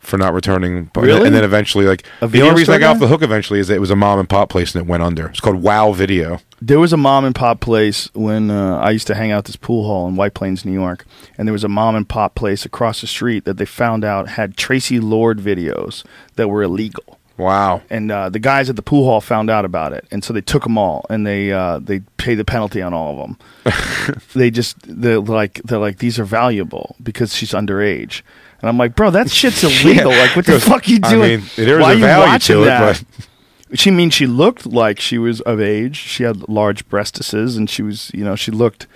For 0.00 0.16
not 0.16 0.32
returning, 0.32 0.90
but 0.94 1.02
Really? 1.04 1.26
and 1.26 1.34
then 1.34 1.44
eventually, 1.44 1.84
like 1.84 2.02
the 2.22 2.40
only 2.40 2.54
reason 2.60 2.72
I 2.72 2.78
got 2.78 2.92
off 2.94 3.00
the 3.00 3.08
hook 3.08 3.20
eventually 3.20 3.60
is 3.60 3.68
that 3.68 3.74
it 3.74 3.80
was 3.80 3.90
a 3.90 3.96
mom 3.96 4.18
and 4.18 4.26
pop 4.26 4.48
place 4.48 4.74
and 4.74 4.82
it 4.82 4.88
went 4.88 5.02
under. 5.02 5.26
It's 5.26 5.40
called 5.40 5.56
Wow 5.62 5.92
Video. 5.92 6.40
there 6.62 6.80
was 6.80 6.94
a 6.94 6.96
mom 6.96 7.26
and 7.26 7.34
pop 7.34 7.60
place 7.60 8.08
when 8.14 8.50
uh, 8.50 8.78
I 8.78 8.90
used 8.92 9.06
to 9.08 9.14
hang 9.14 9.32
out 9.32 9.38
at 9.38 9.44
this 9.46 9.56
pool 9.56 9.84
hall 9.86 10.08
in 10.08 10.16
White 10.16 10.32
Plains, 10.32 10.64
New 10.64 10.72
York, 10.72 11.04
and 11.36 11.46
there 11.46 11.52
was 11.52 11.64
a 11.64 11.68
mom 11.68 11.94
and 11.94 12.08
pop 12.08 12.34
place 12.34 12.64
across 12.64 13.02
the 13.02 13.06
street 13.06 13.44
that 13.44 13.58
they 13.58 13.66
found 13.66 14.02
out 14.02 14.28
had 14.30 14.56
Traci 14.56 14.98
Lords 15.02 15.42
videos 15.42 16.04
that 16.36 16.48
were 16.48 16.62
illegal. 16.62 17.17
Wow. 17.38 17.82
and 17.88 18.10
uh, 18.10 18.28
the 18.28 18.38
guys 18.40 18.68
at 18.68 18.76
the 18.76 18.82
pool 18.82 19.04
hall 19.04 19.20
found 19.20 19.48
out 19.48 19.64
about 19.64 19.92
it, 19.92 20.06
and 20.10 20.22
so 20.24 20.32
they 20.32 20.40
took 20.40 20.64
them 20.64 20.76
all, 20.76 21.06
and 21.08 21.26
they 21.26 21.52
uh, 21.52 21.78
they 21.78 22.00
paid 22.18 22.34
the 22.34 22.44
penalty 22.44 22.82
on 22.82 22.92
all 22.92 23.12
of 23.12 23.18
them. 23.64 24.20
they 24.34 24.50
just 24.50 24.76
they're 24.82 25.20
like 25.20 25.62
they're 25.64 25.78
like 25.78 25.98
these 25.98 26.18
are 26.18 26.24
valuable 26.24 26.96
because 27.02 27.34
she's 27.34 27.52
underage, 27.52 28.22
and 28.60 28.68
I'm 28.68 28.76
like, 28.76 28.94
bro, 28.96 29.10
that 29.12 29.30
shit's 29.30 29.62
illegal. 29.84 30.10
Like, 30.10 30.34
what 30.36 30.46
the 30.46 30.58
fuck 30.60 30.88
you 30.88 30.98
I 31.04 31.10
doing? 31.10 31.40
mean, 31.40 31.50
there 31.56 31.78
is 31.78 31.82
Why 31.82 31.92
a 31.92 31.94
you 31.94 32.00
value 32.00 32.26
watching 32.32 32.56
to 32.56 32.62
it, 32.62 32.66
that? 32.66 33.04
but 33.70 33.78
She 33.78 33.90
means 33.90 34.14
she 34.14 34.26
looked 34.26 34.66
like 34.66 34.98
she 34.98 35.18
was 35.18 35.40
of 35.42 35.60
age. 35.60 35.96
She 35.96 36.24
had 36.24 36.48
large 36.48 36.88
breastises, 36.88 37.56
and 37.56 37.70
she 37.70 37.82
was 37.82 38.10
you 38.12 38.24
know 38.24 38.34
she 38.34 38.50
looked 38.50 38.86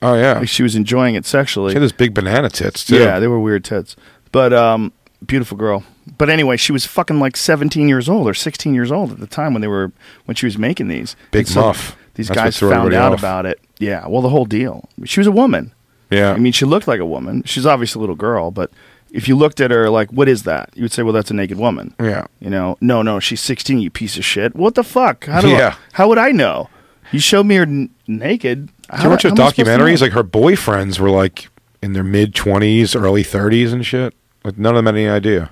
oh 0.00 0.14
yeah, 0.14 0.38
like 0.38 0.48
she 0.48 0.62
was 0.62 0.76
enjoying 0.76 1.16
it 1.16 1.26
sexually. 1.26 1.70
she 1.72 1.74
had 1.74 1.82
those 1.82 1.90
big 1.92 2.14
banana 2.14 2.50
tits 2.50 2.84
too. 2.84 2.98
Yeah, 2.98 3.18
they 3.18 3.26
were 3.28 3.40
weird 3.40 3.64
tits. 3.64 3.96
But 4.30 4.52
um 4.52 4.92
beautiful 5.26 5.56
girl. 5.56 5.84
But 6.18 6.28
anyway, 6.30 6.56
she 6.56 6.72
was 6.72 6.86
fucking 6.86 7.20
like 7.20 7.36
17 7.36 7.88
years 7.88 8.08
old 8.08 8.26
or 8.28 8.34
16 8.34 8.74
years 8.74 8.90
old 8.92 9.12
at 9.12 9.20
the 9.20 9.26
time 9.26 9.52
when 9.54 9.60
they 9.60 9.68
were 9.68 9.92
when 10.24 10.34
she 10.34 10.46
was 10.46 10.58
making 10.58 10.88
these. 10.88 11.16
Big 11.30 11.46
so 11.46 11.60
muff. 11.60 11.96
These 12.14 12.28
That's 12.28 12.40
guys 12.40 12.58
found 12.58 12.92
out 12.94 13.12
off. 13.12 13.18
about 13.20 13.46
it. 13.46 13.60
Yeah, 13.78 14.06
well 14.08 14.22
the 14.22 14.28
whole 14.30 14.44
deal. 14.44 14.88
She 15.04 15.20
was 15.20 15.26
a 15.26 15.32
woman. 15.32 15.72
yeah. 16.10 16.32
I 16.32 16.38
mean, 16.38 16.52
she 16.52 16.64
looked 16.64 16.88
like 16.88 17.00
a 17.00 17.06
woman. 17.06 17.42
She's 17.44 17.64
obviously 17.66 18.00
a 18.00 18.02
little 18.02 18.16
girl, 18.16 18.50
but 18.50 18.70
if 19.12 19.26
you 19.28 19.36
looked 19.36 19.60
at 19.60 19.70
her 19.70 19.88
like 19.88 20.10
what 20.10 20.28
is 20.28 20.42
that? 20.44 20.70
You 20.74 20.82
would 20.82 20.92
say, 20.92 21.02
"Well, 21.02 21.12
that's 21.12 21.30
a 21.30 21.34
naked 21.34 21.58
woman." 21.58 21.94
yeah. 22.00 22.26
You 22.40 22.50
know, 22.50 22.76
no, 22.80 23.02
no, 23.02 23.20
she's 23.20 23.40
16, 23.40 23.78
you 23.80 23.90
piece 23.90 24.16
of 24.18 24.24
shit. 24.24 24.54
What 24.54 24.74
the 24.74 24.84
fuck? 24.84 25.24
How 25.26 25.40
do 25.40 25.48
Yeah. 25.48 25.74
I, 25.76 25.76
how 25.92 26.08
would 26.08 26.18
I 26.18 26.30
know? 26.32 26.68
You 27.12 27.18
showed 27.20 27.44
me 27.46 27.56
her 27.56 27.62
n- 27.62 27.90
naked. 28.06 28.66
Did 28.92 29.02
you 29.02 29.08
watch 29.10 29.22
how 29.24 29.30
those 29.30 29.38
am 29.38 29.46
I 29.46 29.50
supposed 29.50 29.56
to 29.56 29.62
documentaries? 29.64 30.00
Like 30.00 30.12
her 30.12 30.22
boyfriends 30.24 30.98
were 31.00 31.10
like 31.10 31.48
in 31.82 31.92
their 31.92 32.04
mid 32.04 32.34
twenties, 32.34 32.94
early 32.94 33.22
thirties, 33.22 33.72
and 33.72 33.84
shit. 33.86 34.14
Like 34.44 34.58
none 34.58 34.74
of 34.76 34.84
them 34.84 34.86
had 34.86 34.94
any 35.00 35.08
idea. 35.08 35.50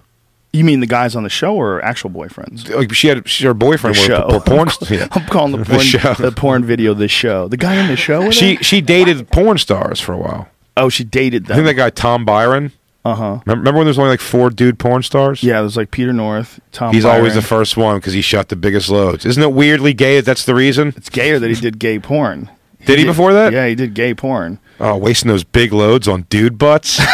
you 0.53 0.65
mean 0.65 0.81
the 0.81 0.87
guys 0.87 1.15
on 1.15 1.23
the 1.23 1.29
show 1.29 1.55
or 1.55 1.83
actual 1.85 2.11
boyfriends? 2.11 2.69
Like 2.75 2.93
she 2.95 3.09
had, 3.09 3.29
she, 3.29 3.45
her 3.45 3.55
boyfriend 3.55 3.97
The 3.97 4.01
were, 4.01 4.07
show. 4.07 4.29
were 4.33 4.41
porn. 4.41 4.69
yeah. 4.91 5.09
I'm 5.13 5.27
calling 5.27 5.53
the 5.53 5.59
The 5.65 5.65
porn 5.65 5.81
show. 5.85 6.15
the 6.15 6.33
porn 6.33 6.65
video 6.65 6.95
the 6.95 7.09
show. 7.09 7.49
The 7.49 7.57
guy 7.59 7.75
in 7.77 7.89
the 7.89 7.97
show. 7.97 8.31
She 8.31 8.57
she 8.57 8.81
dated 8.81 9.31
porn 9.31 9.59
stars 9.59 10.01
for 10.01 10.13
a 10.13 10.19
while. 10.19 10.49
oh, 10.77 10.89
she 10.89 11.05
dated 11.05 11.51
I 11.51 11.55
think 11.55 11.67
that 11.67 11.75
guy 11.75 11.91
Tom 11.91 12.25
Byron. 12.25 12.73
Uh 13.05 13.15
huh. 13.15 13.25
Remember, 13.47 13.51
remember 13.61 13.73
when 13.79 13.85
there 13.87 13.91
was 13.91 13.99
only 13.99 14.11
like 14.11 14.21
four 14.21 14.51
dude 14.51 14.79
porn 14.79 15.03
stars? 15.03 15.43
Yeah, 15.43 15.61
there's 15.61 15.77
like 15.77 15.91
Peter 15.91 16.13
North, 16.13 16.61
Tom. 16.73 16.93
He's 16.93 17.05
always 17.05 17.35
the 17.35 17.43
first 17.43 17.77
one 17.77 17.97
because 17.99 18.13
he 18.13 18.21
shot 18.21 18.49
the 18.49 18.57
biggest 18.57 18.91
loads. 18.91 19.25
Isn't 19.25 19.43
it 19.43 19.53
weirdly 19.53 19.95
gay? 19.95 20.17
that 20.17 20.25
That's 20.27 20.45
the 20.45 20.55
reason. 20.55 20.89
It's 20.97 21.09
gayer 21.09 21.39
that 21.39 21.49
he 21.49 21.55
did 21.61 21.79
gay 21.79 21.99
porn. 22.01 22.51
Did 22.89 22.99
he 23.01 23.05
before 23.05 23.33
that? 23.33 23.53
Yeah, 23.53 23.67
he 23.67 23.75
did 23.75 23.95
gay 23.95 24.15
porn. 24.15 24.59
Oh, 24.81 24.97
wasting 24.97 25.29
those 25.29 25.45
big 25.45 25.73
loads 25.73 26.07
on 26.09 26.23
dude 26.31 26.57
butts. 26.59 26.99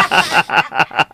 I 0.00 1.06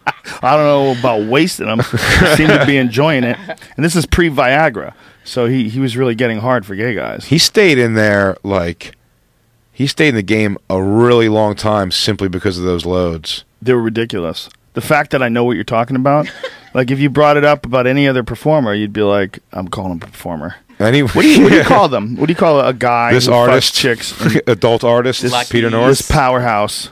don't 0.42 0.64
know 0.64 0.98
about 0.98 1.28
wasting 1.28 1.66
them. 1.66 1.80
he 1.80 2.36
seemed 2.36 2.50
to 2.50 2.64
be 2.66 2.76
enjoying 2.76 3.24
it. 3.24 3.36
And 3.76 3.84
this 3.84 3.96
is 3.96 4.06
pre 4.06 4.28
Viagra, 4.28 4.94
so 5.24 5.46
he 5.46 5.68
he 5.68 5.80
was 5.80 5.96
really 5.96 6.14
getting 6.14 6.38
hard 6.38 6.66
for 6.66 6.74
gay 6.74 6.94
guys. 6.94 7.26
he 7.26 7.38
stayed 7.38 7.78
in 7.78 7.94
there 7.94 8.36
like 8.42 8.94
he 9.72 9.86
stayed 9.86 10.08
in 10.10 10.14
the 10.16 10.22
game 10.22 10.56
a 10.70 10.82
really 10.82 11.28
long 11.28 11.54
time 11.54 11.90
simply 11.90 12.28
because 12.28 12.58
of 12.58 12.64
those 12.64 12.84
loads. 12.86 13.44
They 13.62 13.72
were 13.72 13.82
ridiculous. 13.82 14.48
The 14.74 14.80
fact 14.80 15.10
that 15.12 15.22
I 15.22 15.28
know 15.28 15.44
what 15.44 15.52
you're 15.52 15.64
talking 15.64 15.96
about, 15.96 16.30
like 16.74 16.90
if 16.90 16.98
you 16.98 17.08
brought 17.08 17.36
it 17.36 17.44
up 17.44 17.64
about 17.64 17.86
any 17.86 18.06
other 18.08 18.22
performer, 18.22 18.74
you'd 18.74 18.92
be 18.92 19.02
like, 19.02 19.38
"I'm 19.52 19.68
calling 19.68 19.92
him 19.92 19.98
a 20.02 20.06
performer." 20.06 20.56
Anyway, 20.80 21.08
What 21.10 21.22
do 21.22 21.28
you 21.28 21.42
what 21.44 21.50
do 21.50 21.56
you 21.56 21.62
call 21.64 21.88
them? 21.88 22.16
What 22.16 22.26
do 22.26 22.32
you 22.32 22.36
call 22.36 22.60
a 22.60 22.72
guy 22.72 23.12
this 23.12 23.26
who 23.26 23.32
fucks 23.32 23.48
artist, 23.48 23.74
chicks? 23.74 24.14
adult 24.46 24.84
artist, 24.84 25.24
Lucky. 25.24 25.50
Peter 25.52 25.70
This 25.70 25.72
North. 25.72 26.08
powerhouse. 26.08 26.90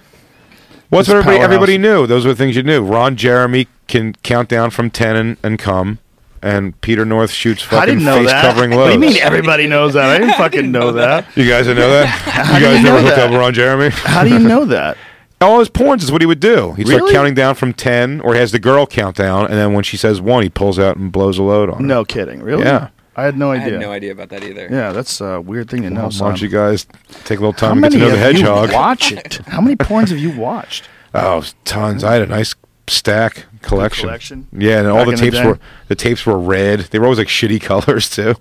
What's 0.88 1.08
this 1.08 1.14
what 1.14 1.18
everybody, 1.20 1.38
powerhouse. 1.38 1.44
everybody 1.44 1.78
knew? 1.78 2.06
Those 2.06 2.24
were 2.26 2.32
the 2.32 2.36
things 2.38 2.54
you 2.56 2.62
knew. 2.62 2.82
Ron 2.84 3.16
Jeremy 3.16 3.66
can 3.88 4.14
count 4.22 4.48
down 4.48 4.70
from 4.70 4.90
ten 4.90 5.16
and, 5.16 5.36
and 5.42 5.58
come, 5.58 5.98
and 6.42 6.78
Peter 6.80 7.04
North 7.04 7.30
shoots 7.30 7.62
fucking 7.62 7.78
I 7.78 7.86
didn't 7.86 8.04
know 8.04 8.18
face 8.18 8.28
that. 8.30 8.42
covering 8.44 8.70
What 8.70 8.76
loads. 8.78 8.96
do 8.96 9.06
you 9.06 9.12
mean 9.14 9.22
everybody 9.22 9.66
knows 9.66 9.94
that? 9.94 10.04
I 10.10 10.18
didn't 10.18 10.34
fucking 10.34 10.70
know 10.70 10.92
that. 11.02 11.26
You 11.36 11.48
guys 11.48 11.66
didn't 11.66 11.78
know 11.80 11.90
that? 11.90 12.46
do 12.48 12.54
you 12.54 12.60
guys 12.66 12.78
you 12.78 12.84
never 12.84 13.00
know 13.02 13.06
hooked 13.08 13.18
up 13.18 13.30
with 13.30 13.40
Ron 13.40 13.54
Jeremy? 13.54 13.88
How 13.90 14.22
do 14.22 14.30
you 14.30 14.38
know 14.38 14.64
that? 14.66 14.96
All 15.40 15.58
his 15.58 15.68
porns 15.68 16.04
is 16.04 16.12
what 16.12 16.22
he 16.22 16.26
would 16.26 16.38
do. 16.38 16.72
He'd 16.74 16.86
start 16.86 17.10
counting 17.10 17.34
down 17.34 17.56
from 17.56 17.72
ten, 17.72 18.20
or 18.20 18.34
he 18.34 18.38
has 18.40 18.52
the 18.52 18.60
girl 18.60 18.86
count 18.86 19.16
down, 19.16 19.46
and 19.46 19.54
then 19.54 19.72
when 19.72 19.82
she 19.82 19.96
says 19.96 20.20
one, 20.20 20.44
he 20.44 20.48
pulls 20.50 20.78
out 20.78 20.96
and 20.96 21.10
blows 21.10 21.36
a 21.38 21.42
load 21.42 21.68
on 21.68 21.78
her. 21.78 21.82
No 21.84 22.04
kidding. 22.04 22.42
Really? 22.42 22.62
Yeah. 22.62 22.90
I 23.16 23.24
had 23.24 23.36
no 23.36 23.52
I 23.52 23.56
idea. 23.56 23.72
had 23.72 23.80
no 23.80 23.92
idea 23.92 24.12
about 24.12 24.30
that 24.30 24.42
either. 24.42 24.68
Yeah, 24.70 24.92
that's 24.92 25.20
a 25.20 25.40
weird 25.40 25.68
thing 25.68 25.82
to 25.82 25.90
know. 25.90 26.04
Why 26.04 26.08
son. 26.10 26.28
don't 26.30 26.40
you 26.42 26.48
guys 26.48 26.86
take 27.24 27.38
a 27.38 27.42
little 27.42 27.52
time 27.52 27.76
to 27.82 27.82
get 27.82 27.92
many 27.92 27.96
to 27.96 28.00
know 28.00 28.10
the 28.10 28.18
have 28.18 28.34
hedgehog? 28.34 28.70
you 28.70 28.74
watched? 28.76 29.36
How 29.48 29.60
many 29.60 29.76
porns 29.76 30.08
have 30.08 30.18
you 30.18 30.30
watched? 30.30 30.88
Oh, 31.14 31.44
tons. 31.66 32.04
I 32.04 32.14
had 32.14 32.22
a 32.22 32.26
nice 32.26 32.54
stack 32.88 33.44
collection. 33.60 34.06
collection? 34.06 34.46
Yeah, 34.50 34.78
and 34.78 34.88
all 34.88 35.04
Back 35.04 35.06
the 35.08 35.10
in 35.12 35.16
the 35.16 35.22
tapes 35.24 35.36
day? 35.36 35.46
were 35.46 35.58
the 35.88 35.94
tapes 35.94 36.24
were 36.24 36.38
red. 36.38 36.80
They 36.80 36.98
were 36.98 37.04
always 37.04 37.18
like 37.18 37.28
shitty 37.28 37.60
colors 37.62 38.08
too. 38.08 38.34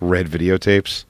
Red 0.00 0.26
videotapes. 0.28 1.04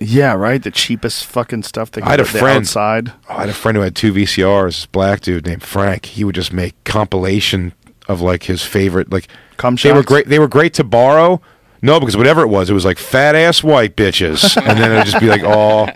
Yeah, 0.00 0.32
right. 0.32 0.60
The 0.60 0.72
cheapest 0.72 1.24
fucking 1.24 1.62
stuff. 1.62 1.92
They 1.92 2.02
I 2.02 2.10
had 2.10 2.20
a 2.20 2.24
the 2.24 2.28
friend- 2.30 2.58
outside. 2.64 3.12
Oh, 3.28 3.36
I 3.36 3.40
had 3.42 3.48
a 3.48 3.54
friend 3.54 3.76
who 3.76 3.82
had 3.84 3.94
two 3.94 4.12
VCRs. 4.12 4.66
This 4.66 4.86
black 4.86 5.20
dude 5.20 5.46
named 5.46 5.62
Frank. 5.62 6.06
He 6.06 6.24
would 6.24 6.34
just 6.34 6.52
make 6.52 6.74
compilation 6.82 7.72
of 8.08 8.20
like 8.20 8.42
his 8.42 8.62
favorite 8.64 9.12
like. 9.12 9.28
Cum 9.56 9.76
they 9.76 9.92
were 9.92 10.02
great. 10.02 10.26
They 10.26 10.40
were 10.40 10.48
great 10.48 10.74
to 10.74 10.82
borrow. 10.84 11.40
No, 11.84 12.00
because 12.00 12.16
whatever 12.16 12.40
it 12.40 12.48
was, 12.48 12.70
it 12.70 12.72
was 12.72 12.84
like 12.86 12.98
fat 12.98 13.34
ass 13.34 13.62
white 13.62 13.94
bitches, 13.94 14.56
and 14.56 14.78
then 14.78 14.90
it'd 14.92 15.04
just 15.04 15.20
be 15.20 15.28
like, 15.28 15.42
oh, 15.44 15.86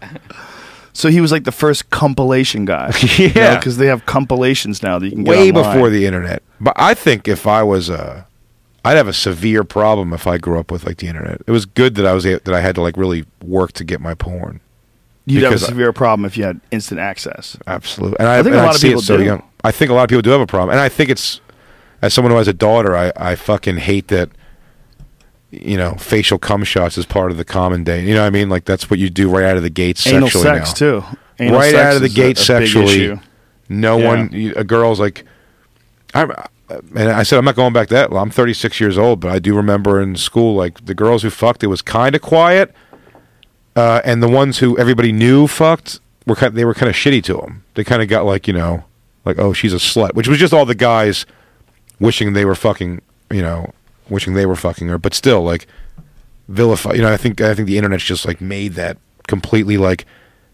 So 0.93 1.09
he 1.09 1.21
was 1.21 1.33
like 1.33 1.45
the 1.45 1.53
first 1.53 1.91
compilation 1.91 2.65
guy. 2.65 2.93
Yeah. 3.19 3.57
because 3.57 3.77
they 3.79 3.87
have 3.87 4.05
compilations 4.05 4.83
now 4.83 4.99
that 4.99 5.07
you 5.07 5.13
can 5.13 5.25
get 5.25 5.31
way 5.31 5.49
online. 5.51 5.55
before 5.55 5.91
the 5.91 6.05
internet. 6.07 6.43
But 6.61 6.75
I 6.77 6.93
think 6.95 7.27
if 7.29 7.47
I 7.47 7.63
was 7.63 7.89
uh 7.89 8.25
I'd 8.85 8.97
have 8.97 9.09
a 9.09 9.13
severe 9.13 9.65
problem 9.65 10.13
if 10.13 10.27
I 10.27 10.39
grew 10.39 10.59
up 10.59 10.71
with 10.71 10.85
like 10.85 10.99
the 10.99 11.07
internet. 11.09 11.41
It 11.47 11.51
was 11.51 11.67
good 11.67 11.95
that 11.97 12.07
I 12.07 12.13
was 12.15 12.25
that 12.25 12.49
I 12.49 12.61
had 12.61 12.75
to 12.77 12.83
like 12.83 12.97
really 12.97 13.25
work 13.43 13.73
to 13.73 13.85
get 13.85 14.01
my 14.01 14.15
porn. 14.15 14.61
You'd 15.27 15.43
have 15.45 15.53
a 15.53 15.59
severe 15.59 15.93
problem 15.93 16.25
if 16.25 16.37
you 16.37 16.45
had 16.45 16.61
instant 16.71 17.01
access. 17.01 17.57
Absolutely, 17.67 18.19
and 18.19 18.29
I, 18.29 18.39
I 18.39 18.43
think 18.43 18.55
a 18.57 18.59
I'd 18.61 18.65
lot 18.67 18.75
of 18.75 18.81
see 18.81 18.89
it 18.89 18.91
people 18.93 19.03
so 19.03 19.17
do. 19.19 19.25
young. 19.25 19.43
I 19.65 19.73
think 19.73 19.91
a 19.91 19.95
lot 19.95 20.05
of 20.05 20.09
people 20.09 20.23
do 20.23 20.31
have 20.31 20.41
a 20.41 20.47
problem, 20.47 20.71
and 20.71 20.81
I 20.81 20.89
think 20.89 21.11
it's 21.11 21.41
as 22.03 22.15
someone 22.15 22.31
who 22.33 22.39
has 22.39 22.49
a 22.49 22.53
daughter, 22.55 22.97
I 22.97 23.13
I 23.17 23.35
fucking 23.37 23.77
hate 23.79 24.09
that. 24.09 24.31
You 25.51 25.79
know, 25.79 25.95
facial 25.95 26.39
cum 26.39 26.63
shots 26.63 26.99
is 26.99 27.07
part 27.07 27.31
of 27.31 27.39
the 27.39 27.45
common 27.45 27.83
day. 27.83 28.05
You 28.05 28.13
know 28.15 28.21
what 28.21 28.27
I 28.27 28.31
mean? 28.31 28.49
Like 28.51 28.65
that's 28.67 28.91
what 28.91 28.99
you 28.99 29.09
do 29.09 29.31
right 29.31 29.45
out 29.45 29.57
of 29.57 29.63
the 29.63 29.71
gate 29.71 30.07
Anal 30.07 30.29
sexually 30.29 30.45
sex 30.45 30.69
now. 30.69 30.75
too. 30.75 31.05
Anal 31.39 31.59
right 31.59 31.71
sex 31.71 31.79
out 31.87 31.95
of 31.97 32.01
the 32.03 32.07
is 32.07 32.13
a- 32.13 32.17
gate 32.17 32.39
a 32.39 32.43
sexually. 32.43 33.21
No 33.71 33.97
Yeah. 33.99 34.07
one, 34.09 34.53
a 34.57 34.65
girl's 34.65 35.01
like, 35.01 35.25
I, 36.15 36.23
and 36.95 37.09
I 37.11 37.23
said 37.23 37.39
I'm 37.39 37.45
not 37.47 37.57
going 37.57 37.73
back 37.73 37.89
that. 37.89 38.11
Well, 38.11 38.23
I'm 38.23 38.31
36 38.31 38.79
years 38.81 38.99
old, 38.99 39.21
but 39.21 39.31
I 39.31 39.39
do 39.39 39.55
remember 39.55 40.03
in 40.03 40.17
school, 40.17 40.55
like 40.55 40.85
the 40.85 40.95
girls 40.95 41.23
who 41.23 41.31
fucked, 41.31 41.63
it 41.65 41.69
was 41.69 41.81
kind 41.83 42.15
of 42.15 42.21
quiet, 42.21 42.75
uh, 43.77 44.01
and 44.05 44.23
the 44.23 44.29
ones 44.29 44.59
who 44.59 44.77
everybody 44.79 45.13
knew 45.13 45.47
fucked 45.47 46.01
were 46.27 46.35
kind, 46.35 46.55
they 46.55 46.65
were 46.65 46.75
kind 46.75 46.91
of 46.91 46.97
shitty 46.97 47.23
to 47.25 47.35
them. 47.35 47.65
They 47.75 47.85
kind 47.85 48.03
of 48.03 48.09
got 48.09 48.25
like 48.27 48.47
you 48.49 48.55
know, 48.55 48.85
like 49.25 49.39
oh 49.39 49.53
she's 49.53 49.73
a 49.73 49.77
slut, 49.77 50.15
which 50.15 50.29
was 50.29 50.39
just 50.39 50.53
all 50.53 50.67
the 50.67 50.75
guys 50.75 51.25
wishing 52.01 52.33
they 52.33 52.45
were 52.45 52.55
fucking, 52.55 53.01
you 53.31 53.43
know, 53.43 53.73
wishing 54.11 54.35
they 54.35 54.47
were 54.47 54.57
fucking 54.57 54.89
her, 54.89 54.99
but 54.99 55.15
still 55.15 55.43
like 55.43 55.67
vilify. 56.49 56.93
You 56.95 57.03
know, 57.03 57.13
I 57.13 57.17
think 57.17 57.41
I 57.41 57.55
think 57.55 57.67
the 57.67 57.77
internet's 57.79 58.05
just 58.05 58.27
like 58.27 58.41
made 58.41 58.75
that 58.75 58.97
completely 59.27 59.77
like. 59.77 60.07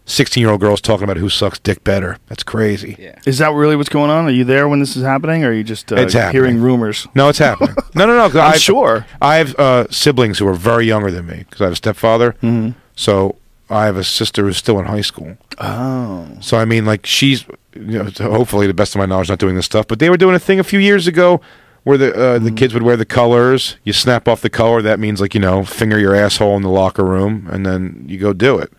16 0.07 0.39
year 0.39 0.51
old 0.51 0.61
girls 0.61 0.81
talking 0.81 1.03
about 1.03 1.17
who 1.17 1.29
sucks 1.29 1.57
dick 1.57 1.83
better. 1.83 2.19
That's 2.27 2.43
crazy. 2.43 2.95
Yeah. 2.99 3.17
Is 3.25 3.39
that 3.39 3.53
really 3.53 3.75
what's 3.75 3.89
going 3.89 4.11
on? 4.11 4.25
Are 4.25 4.29
you 4.29 4.43
there 4.43 4.69
when 4.69 4.79
this 4.79 4.95
is 4.95 5.01
happening, 5.01 5.43
or 5.43 5.49
are 5.49 5.51
you 5.51 5.63
just 5.63 5.91
uh, 5.91 5.95
It's 5.95 6.13
hearing 6.13 6.61
rumors? 6.61 7.07
No, 7.15 7.27
it's 7.27 7.39
happening. 7.39 7.75
No, 7.95 8.05
no, 8.05 8.15
no. 8.15 8.25
I'm 8.39 8.53
I, 8.53 8.57
sure. 8.57 9.07
I 9.19 9.37
have 9.37 9.55
uh, 9.55 9.87
siblings 9.89 10.37
who 10.37 10.47
are 10.47 10.53
very 10.53 10.85
younger 10.85 11.09
than 11.09 11.25
me 11.25 11.37
because 11.49 11.59
I 11.59 11.63
have 11.63 11.73
a 11.73 11.77
stepfather. 11.77 12.33
Mhm. 12.43 12.75
So 12.95 13.37
I 13.67 13.85
have 13.85 13.97
a 13.97 14.03
sister 14.03 14.43
who's 14.43 14.57
still 14.57 14.77
in 14.77 14.85
high 14.85 15.01
school. 15.01 15.37
Oh. 15.57 16.27
So 16.39 16.57
I 16.57 16.65
mean, 16.65 16.85
like 16.85 17.07
she's, 17.07 17.43
you 17.73 18.03
know, 18.03 18.11
hopefully, 18.19 18.67
the 18.67 18.75
best 18.75 18.93
of 18.93 18.99
my 18.99 19.07
knowledge, 19.07 19.29
not 19.29 19.39
doing 19.39 19.55
this 19.55 19.65
stuff. 19.65 19.87
But 19.87 19.97
they 19.97 20.11
were 20.11 20.17
doing 20.17 20.35
a 20.35 20.39
thing 20.39 20.59
a 20.59 20.63
few 20.63 20.77
years 20.79 21.07
ago 21.07 21.41
where 21.85 21.97
the 21.97 22.13
uh, 22.13 22.39
the 22.39 22.51
kids 22.51 22.73
would 22.73 22.83
wear 22.83 22.97
the 22.97 23.05
colors. 23.05 23.77
You 23.85 23.93
snap 23.93 24.27
off 24.27 24.41
the 24.41 24.49
color. 24.49 24.81
That 24.81 24.99
means 24.99 25.21
like 25.21 25.33
you 25.33 25.39
know, 25.39 25.63
finger 25.63 25.97
your 25.97 26.13
asshole 26.13 26.57
in 26.57 26.61
the 26.61 26.69
locker 26.69 27.05
room, 27.05 27.47
and 27.49 27.65
then 27.65 28.03
you 28.09 28.17
go 28.19 28.33
do 28.33 28.59
it. 28.59 28.73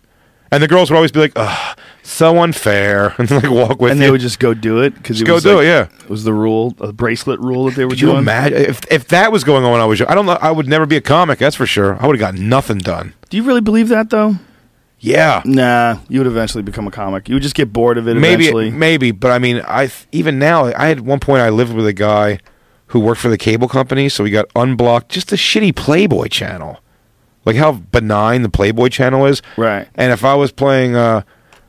And 0.49 0.63
the 0.63 0.67
girls 0.69 0.89
would 0.89 0.95
always 0.95 1.11
be 1.11 1.19
like, 1.19 1.33
"Ugh, 1.35 1.77
so 2.03 2.41
unfair," 2.41 3.13
and 3.17 3.29
like 3.31 3.49
walk 3.49 3.81
with 3.81 3.91
And 3.91 3.99
you. 3.99 4.05
they 4.05 4.11
would 4.11 4.21
just 4.21 4.39
go 4.39 4.53
do 4.53 4.79
it 4.81 4.93
because 4.93 5.21
go 5.23 5.39
do 5.41 5.59
it, 5.59 5.65
yeah. 5.65 5.87
It 6.03 6.09
was 6.09 6.23
the 6.23 6.33
rule, 6.33 6.69
the 6.71 6.93
bracelet 6.93 7.39
rule 7.41 7.65
that 7.65 7.75
they 7.75 7.83
were 7.83 7.89
Could 7.89 7.99
you 8.01 8.07
doing. 8.07 8.19
imagine 8.19 8.57
if 8.59 8.79
if 8.91 9.07
that 9.09 9.31
was 9.31 9.43
going 9.43 9.65
on 9.65 9.71
when 9.73 9.81
I 9.81 9.85
was 9.85 9.99
young? 9.99 10.07
I 10.09 10.15
don't 10.15 10.25
know. 10.25 10.37
I 10.39 10.51
would 10.51 10.67
never 10.67 10.85
be 10.85 10.95
a 10.95 11.01
comic. 11.01 11.39
That's 11.39 11.55
for 11.55 11.65
sure. 11.65 12.01
I 12.01 12.07
would 12.07 12.17
have 12.17 12.33
got 12.35 12.39
nothing 12.41 12.77
done. 12.77 13.13
Do 13.29 13.35
you 13.35 13.43
really 13.43 13.59
believe 13.61 13.89
that 13.89 14.09
though? 14.09 14.35
Yeah, 14.99 15.43
Nah, 15.45 15.99
you 16.09 16.19
would 16.19 16.25
eventually 16.27 16.63
become 16.63 16.87
a 16.87 16.91
comic. 16.91 17.29
You 17.29 17.35
would 17.35 17.43
just 17.43 17.53
get 17.53 17.71
bored 17.71 17.99
of 17.99 18.07
it 18.07 18.15
maybe 18.15 18.45
eventually. 18.45 18.71
maybe, 18.71 19.11
but 19.11 19.29
I 19.31 19.37
mean, 19.37 19.61
I 19.67 19.81
th- 19.87 20.07
even 20.11 20.39
now, 20.39 20.65
I 20.75 20.87
had 20.87 21.01
one 21.01 21.19
point 21.19 21.41
I 21.43 21.49
lived 21.49 21.71
with 21.73 21.85
a 21.85 21.93
guy 21.93 22.39
who 22.87 22.99
worked 22.99 23.19
for 23.21 23.29
the 23.29 23.37
cable 23.37 23.67
company, 23.67 24.09
so 24.09 24.23
he 24.23 24.31
got 24.31 24.45
unblocked 24.55 25.09
just 25.09 25.31
a 25.31 25.35
shitty 25.35 25.75
Playboy 25.75 26.27
channel, 26.27 26.79
like 27.45 27.55
how 27.57 27.73
benign 27.73 28.41
the 28.43 28.49
Playboy 28.49 28.87
channel 28.89 29.25
is. 29.25 29.41
Right. 29.57 29.87
And 29.95 30.11
if 30.11 30.23
I 30.23 30.35
was 30.35 30.51
playing 30.51 30.95
uh, 30.95 31.23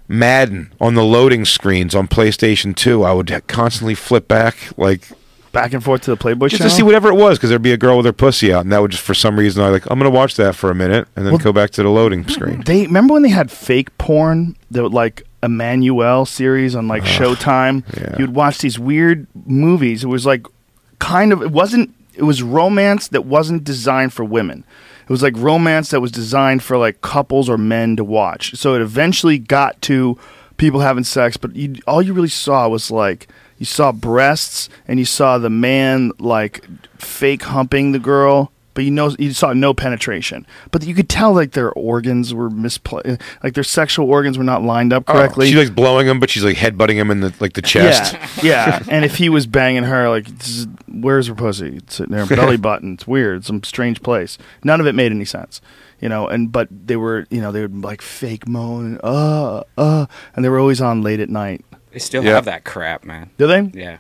Madden 0.07 0.73
on 0.81 0.95
the 0.95 1.05
loading 1.05 1.45
screens 1.45 1.95
on 1.95 2.09
PlayStation 2.09 2.75
Two, 2.75 3.03
I 3.05 3.13
would 3.13 3.31
constantly 3.47 3.95
flip 3.95 4.29
back 4.29 4.57
like 4.77 5.03
Back 5.51 5.73
and 5.73 5.83
forth 5.83 6.03
to 6.03 6.11
the 6.11 6.17
Playboy 6.17 6.49
just 6.49 6.59
channel. 6.59 6.71
to 6.71 6.77
see 6.77 6.83
whatever 6.83 7.09
it 7.09 7.15
was 7.15 7.39
because 7.39 7.49
there'd 7.49 7.63
be 7.63 7.73
a 7.73 7.79
girl 7.79 7.97
with 7.97 8.05
her 8.07 8.13
pussy 8.13 8.53
out, 8.53 8.61
and 8.63 8.71
that 8.73 8.81
would 8.83 8.91
just 8.91 9.03
for 9.03 9.15
some 9.15 9.39
reason 9.39 9.65
I 9.65 9.69
like 9.71 9.91
I'm 9.91 9.99
gonna 9.99 10.11
watch 10.11 10.37
that 10.37 10.55
for 10.55 10.71
a 10.71 10.75
minute 10.75 11.09
and 11.17 11.25
then 11.27 11.33
Well- 11.33 11.43
go 11.43 11.53
back 11.53 11.71
to 11.71 11.83
the 11.83 11.89
loading 11.89 12.29
screen. 12.29 12.63
They 12.67 12.83
remember 12.87 13.15
when 13.15 13.23
they 13.23 13.31
had 13.31 13.51
fake 13.51 13.97
porn, 13.99 14.57
the 14.71 14.89
like 14.89 15.23
Emmanuelle 15.43 16.29
series 16.29 16.75
on 16.77 16.87
like 16.87 17.03
Showtime. 17.03 17.83
yeah. 17.97 18.15
You'd 18.19 18.35
watch 18.35 18.59
these 18.59 18.79
weird 18.79 19.27
movies. 19.47 20.05
It 20.05 20.09
was 20.09 20.27
like 20.27 20.47
kind 20.99 21.33
of 21.33 21.43
it 21.43 21.51
wasn't 21.51 21.95
it 22.15 22.25
was 22.25 22.43
romance 22.43 23.09
that 23.09 23.25
wasn't 23.25 23.65
designed 23.65 24.13
for 24.13 24.25
women. 24.25 24.65
It 25.05 25.11
was 25.11 25.23
like 25.23 25.35
romance 25.37 25.91
that 25.91 26.01
was 26.01 26.13
designed 26.13 26.63
for 26.63 26.77
like 26.77 27.01
couples 27.01 27.49
or 27.49 27.57
men 27.57 27.97
to 27.97 28.05
watch. 28.05 28.57
So 28.57 28.75
it 28.75 28.83
eventually 28.83 29.39
got 29.39 29.81
to 29.83 30.19
people 30.59 30.81
having 30.81 31.05
sex, 31.05 31.37
but 31.37 31.57
you, 31.57 31.77
all 31.87 32.03
you 32.03 32.13
really 32.13 32.29
saw 32.29 32.69
was 32.69 32.91
like 32.91 33.29
you 33.59 33.67
saw 33.67 33.93
breasts 33.93 34.69
and 34.87 34.99
you 34.99 35.05
saw 35.05 35.39
the 35.39 35.51
man 35.51 36.13
like 36.19 36.65
fake 36.99 37.45
humping 37.45 37.93
the 37.93 37.99
girl 37.99 38.53
but 38.79 38.85
you 38.85 38.93
know 38.93 39.13
you 39.19 39.33
saw 39.33 39.53
no 39.53 39.75
penetration. 39.75 40.47
But 40.71 40.85
you 40.87 40.95
could 40.95 41.09
tell 41.09 41.33
like 41.33 41.51
their 41.51 41.73
organs 41.73 42.33
were 42.33 42.49
misplaced, 42.49 43.21
like 43.43 43.55
their 43.55 43.65
sexual 43.65 44.09
organs 44.09 44.39
were 44.39 44.45
not 44.45 44.63
lined 44.63 44.93
up 44.93 45.05
correctly. 45.05 45.49
Oh, 45.49 45.51
she 45.51 45.57
likes 45.57 45.69
blowing 45.69 46.07
him, 46.07 46.21
but 46.21 46.31
she's 46.31 46.45
like 46.45 46.57
headbutting 46.57 46.95
him 46.95 47.11
in 47.11 47.19
the 47.19 47.35
like 47.41 47.55
the 47.55 47.63
chest. 47.63 48.13
Yeah, 48.41 48.79
yeah. 48.79 48.83
And 48.89 49.05
if 49.05 49.17
he 49.17 49.29
was 49.29 49.49
banging 49.49 49.83
her, 49.83 50.09
like, 50.09 50.29
is- 50.29 50.69
where's 50.87 51.27
her 51.27 51.35
pussy? 51.35 51.79
It's 51.79 51.97
sitting 51.97 52.15
there, 52.15 52.25
belly 52.25 52.57
button. 52.69 52.93
It's 52.95 53.05
weird. 53.05 53.45
Some 53.45 53.65
strange 53.65 54.01
place. 54.01 54.39
None 54.63 54.81
of 54.81 54.87
it 54.87 54.95
made 54.95 55.11
any 55.11 55.25
sense, 55.25 55.61
you 56.01 56.09
know. 56.09 56.29
And 56.29 56.53
but 56.53 56.69
they 56.71 56.95
were, 56.95 57.27
you 57.31 57.41
know, 57.41 57.51
they 57.51 57.63
would 57.63 57.83
like 57.83 58.01
fake 58.01 58.47
moan, 58.47 59.01
uh, 59.03 59.65
uh, 59.77 60.07
and 60.37 60.45
they 60.45 60.49
were 60.49 60.61
always 60.61 60.81
on 60.81 61.03
late 61.03 61.19
at 61.19 61.31
night. 61.31 61.65
They 61.91 61.99
still 61.99 62.23
Yeah. 62.23 62.35
have 62.35 62.45
that 62.45 62.63
crap, 62.63 63.03
man. 63.05 63.31
Do 63.39 63.49
they? 63.49 63.63
Yeah. 63.75 63.97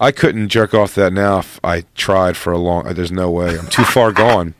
I 0.00 0.12
couldn't 0.12 0.48
jerk 0.48 0.72
off 0.72 0.94
that 0.94 1.12
now 1.12 1.40
if 1.40 1.60
I 1.62 1.84
tried 1.94 2.36
for 2.36 2.52
a 2.52 2.58
long. 2.58 2.92
There's 2.94 3.12
no 3.12 3.30
way. 3.30 3.58
I'm 3.58 3.66
too 3.68 3.84
far 3.84 4.12
gone. 4.12 4.54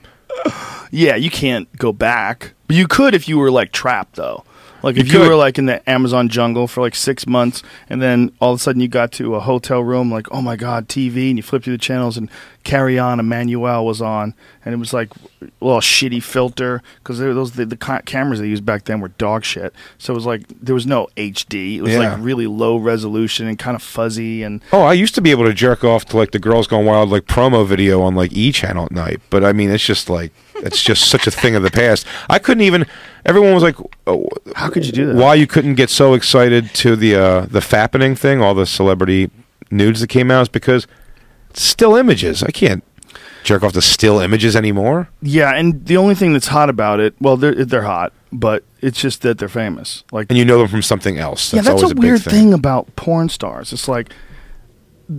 Yeah, 0.92 1.14
you 1.14 1.30
can't 1.30 1.72
go 1.76 1.92
back. 1.92 2.54
But 2.66 2.76
you 2.76 2.88
could 2.88 3.14
if 3.14 3.28
you 3.28 3.38
were 3.38 3.52
like 3.52 3.70
trapped 3.70 4.16
though. 4.16 4.44
Like 4.82 4.96
if 4.96 5.06
you 5.06 5.20
could. 5.20 5.28
were 5.28 5.36
like 5.36 5.58
in 5.58 5.66
the 5.66 5.88
Amazon 5.88 6.28
jungle 6.28 6.66
for 6.66 6.80
like 6.80 6.94
six 6.94 7.26
months, 7.26 7.62
and 7.88 8.00
then 8.00 8.32
all 8.40 8.52
of 8.52 8.58
a 8.58 8.62
sudden 8.62 8.80
you 8.80 8.88
got 8.88 9.12
to 9.12 9.34
a 9.34 9.40
hotel 9.40 9.82
room, 9.84 10.10
like 10.10 10.26
oh 10.32 10.42
my 10.42 10.56
god, 10.56 10.88
TV, 10.88 11.28
and 11.28 11.36
you 11.36 11.42
flip 11.42 11.62
through 11.62 11.74
the 11.74 11.78
channels, 11.78 12.16
and 12.16 12.28
Carry 12.62 12.98
On 12.98 13.18
Emmanuelle 13.18 13.84
was 13.84 14.02
on, 14.02 14.34
and 14.64 14.74
it 14.74 14.76
was 14.76 14.92
like 14.92 15.10
a 15.40 15.46
little 15.60 15.80
shitty 15.80 16.22
filter 16.22 16.82
because 16.98 17.18
those 17.18 17.52
the, 17.52 17.64
the 17.64 17.76
ca- 17.76 18.02
cameras 18.02 18.38
they 18.40 18.48
used 18.48 18.66
back 18.66 18.84
then 18.84 19.00
were 19.00 19.08
dog 19.08 19.44
shit. 19.44 19.72
So 19.98 20.12
it 20.12 20.16
was 20.16 20.26
like 20.26 20.42
there 20.60 20.74
was 20.74 20.86
no 20.86 21.08
HD. 21.16 21.76
It 21.76 21.82
was 21.82 21.92
Yeah. 21.92 21.98
like 22.14 22.18
really 22.20 22.46
low 22.46 22.76
resolution 22.76 23.46
and 23.46 23.58
kind 23.58 23.74
of 23.74 23.82
fuzzy, 23.82 24.42
and 24.42 24.60
Oh, 24.72 24.82
I 24.82 24.92
used 24.92 25.14
to 25.14 25.22
be 25.22 25.30
able 25.30 25.44
to 25.46 25.54
jerk 25.54 25.84
off 25.84 26.04
to 26.06 26.16
like 26.18 26.32
the 26.32 26.38
Girls 26.38 26.66
Gone 26.66 26.84
Wild 26.84 27.08
like 27.08 27.24
promo 27.24 27.66
video 27.66 28.02
on 28.02 28.14
like 28.14 28.32
E 28.32 28.52
Channel 28.52 28.84
at 28.84 28.92
night, 28.92 29.20
but 29.30 29.42
I 29.42 29.52
mean 29.52 29.70
it's 29.70 29.84
just 29.84 30.10
like 30.10 30.30
it's 30.56 30.82
just 30.82 31.08
such 31.08 31.26
a 31.26 31.30
thing 31.30 31.54
of 31.56 31.62
the 31.62 31.70
past. 31.70 32.06
I 32.28 32.38
couldn't 32.38 32.62
even. 32.64 32.86
Everyone 33.24 33.54
was 33.54 33.62
like, 33.62 33.76
oh, 34.06 34.28
how 34.56 34.68
could 34.68 34.84
you 34.84 34.92
do 34.92 35.06
that? 35.06 35.16
"Why 35.16 35.34
you 35.34 35.46
couldn't 35.46 35.74
get 35.76 35.88
so 35.88 36.12
excited 36.14 36.74
to 36.74 36.94
the 36.96 37.14
uh, 37.14 37.40
the 37.46 37.60
fappening 37.60 38.18
thing? 38.18 38.42
All 38.42 38.54
the 38.54 38.66
celebrity 38.66 39.30
nudes 39.70 40.00
that 40.00 40.08
came 40.08 40.30
out 40.30 40.42
is 40.42 40.48
because 40.48 40.86
still 41.54 41.96
images. 41.96 42.42
I 42.42 42.50
can't 42.50 42.84
jerk 43.42 43.62
off 43.62 43.72
to 43.72 43.82
still 43.82 44.20
images 44.20 44.56
anymore. 44.56 45.08
Yeah, 45.22 45.54
and 45.54 45.84
the 45.86 45.96
only 45.96 46.14
thing 46.14 46.32
that's 46.32 46.48
hot 46.48 46.68
about 46.68 47.00
it, 47.00 47.14
well, 47.20 47.36
they're 47.36 47.64
they're 47.64 47.82
hot, 47.82 48.12
but 48.32 48.64
it's 48.80 49.00
just 49.00 49.22
that 49.22 49.38
they're 49.38 49.48
famous. 49.48 50.04
Like 50.12 50.26
And 50.30 50.38
you 50.38 50.44
know 50.44 50.58
them 50.58 50.68
from 50.68 50.82
something 50.82 51.18
else. 51.18 51.50
That's 51.50 51.66
yeah, 51.66 51.72
that's 51.72 51.82
always 51.82 51.98
a, 51.98 52.00
weird 52.00 52.22
thing. 52.22 52.32
thing. 52.32 52.54
about 52.54 52.94
porn 52.96 53.28
stars. 53.28 53.72
It's 53.72 53.88
like 53.88 54.12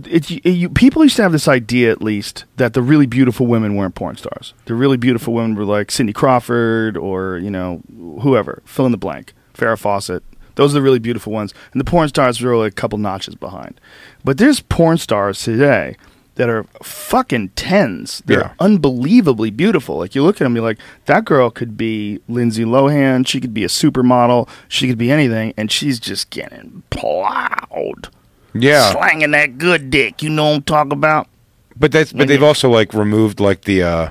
it, 0.06 0.30
you, 0.30 0.40
you, 0.44 0.68
people 0.70 1.02
used 1.02 1.16
to 1.16 1.22
have 1.22 1.32
this 1.32 1.48
idea, 1.48 1.90
at 1.90 2.00
least, 2.00 2.44
that 2.56 2.72
the 2.72 2.82
really 2.82 3.06
beautiful 3.06 3.46
women 3.46 3.76
weren't 3.76 3.94
porn 3.94 4.16
stars. 4.16 4.54
The 4.64 4.74
really 4.74 4.96
beautiful 4.96 5.34
women 5.34 5.54
were 5.54 5.64
like 5.64 5.90
Cindy 5.90 6.12
Crawford 6.12 6.96
or 6.96 7.38
you 7.38 7.50
know 7.50 7.82
whoever, 8.22 8.62
fill 8.64 8.86
in 8.86 8.92
the 8.92 8.98
blank, 8.98 9.34
Farrah 9.54 9.78
Fawcett. 9.78 10.22
Those 10.54 10.72
are 10.72 10.74
the 10.74 10.82
really 10.82 10.98
beautiful 10.98 11.32
ones, 11.32 11.54
and 11.72 11.80
the 11.80 11.84
porn 11.84 12.08
stars 12.08 12.40
were 12.40 12.56
like 12.56 12.72
a 12.72 12.74
couple 12.74 12.98
notches 12.98 13.34
behind. 13.34 13.80
But 14.22 14.36
there's 14.36 14.60
porn 14.60 14.98
stars 14.98 15.42
today 15.42 15.96
that 16.36 16.48
are 16.48 16.64
fucking 16.82 17.50
tens. 17.50 18.22
They're 18.24 18.38
Yeah. 18.40 18.50
unbelievably 18.58 19.50
beautiful. 19.50 19.98
Like 19.98 20.14
you 20.14 20.22
look 20.22 20.36
at 20.36 20.44
them, 20.44 20.54
you're 20.56 20.64
like, 20.64 20.78
that 21.06 21.24
girl 21.26 21.50
could 21.50 21.76
be 21.76 22.20
Lindsay 22.28 22.64
Lohan. 22.64 23.26
She 23.26 23.38
could 23.40 23.52
be 23.52 23.64
a 23.64 23.68
supermodel. 23.68 24.48
She 24.68 24.88
could 24.88 24.96
be 24.98 25.10
anything, 25.10 25.52
and 25.56 25.70
she's 25.70 26.00
just 26.00 26.30
getting 26.30 26.82
plowed. 26.90 28.08
Yeah, 28.54 28.92
slanging 28.92 29.30
that 29.32 29.58
good 29.58 29.90
dick. 29.90 30.22
You 30.22 30.30
know 30.30 30.44
what 30.50 30.56
I'm 30.56 30.62
talking 30.62 30.92
about? 30.92 31.28
But 31.76 31.90
that's 31.92 32.12
but 32.12 32.28
they've 32.28 32.42
also 32.42 32.68
like 32.70 32.92
removed 32.94 33.40
like 33.40 33.62
the 33.62 33.82
uh 33.82 34.10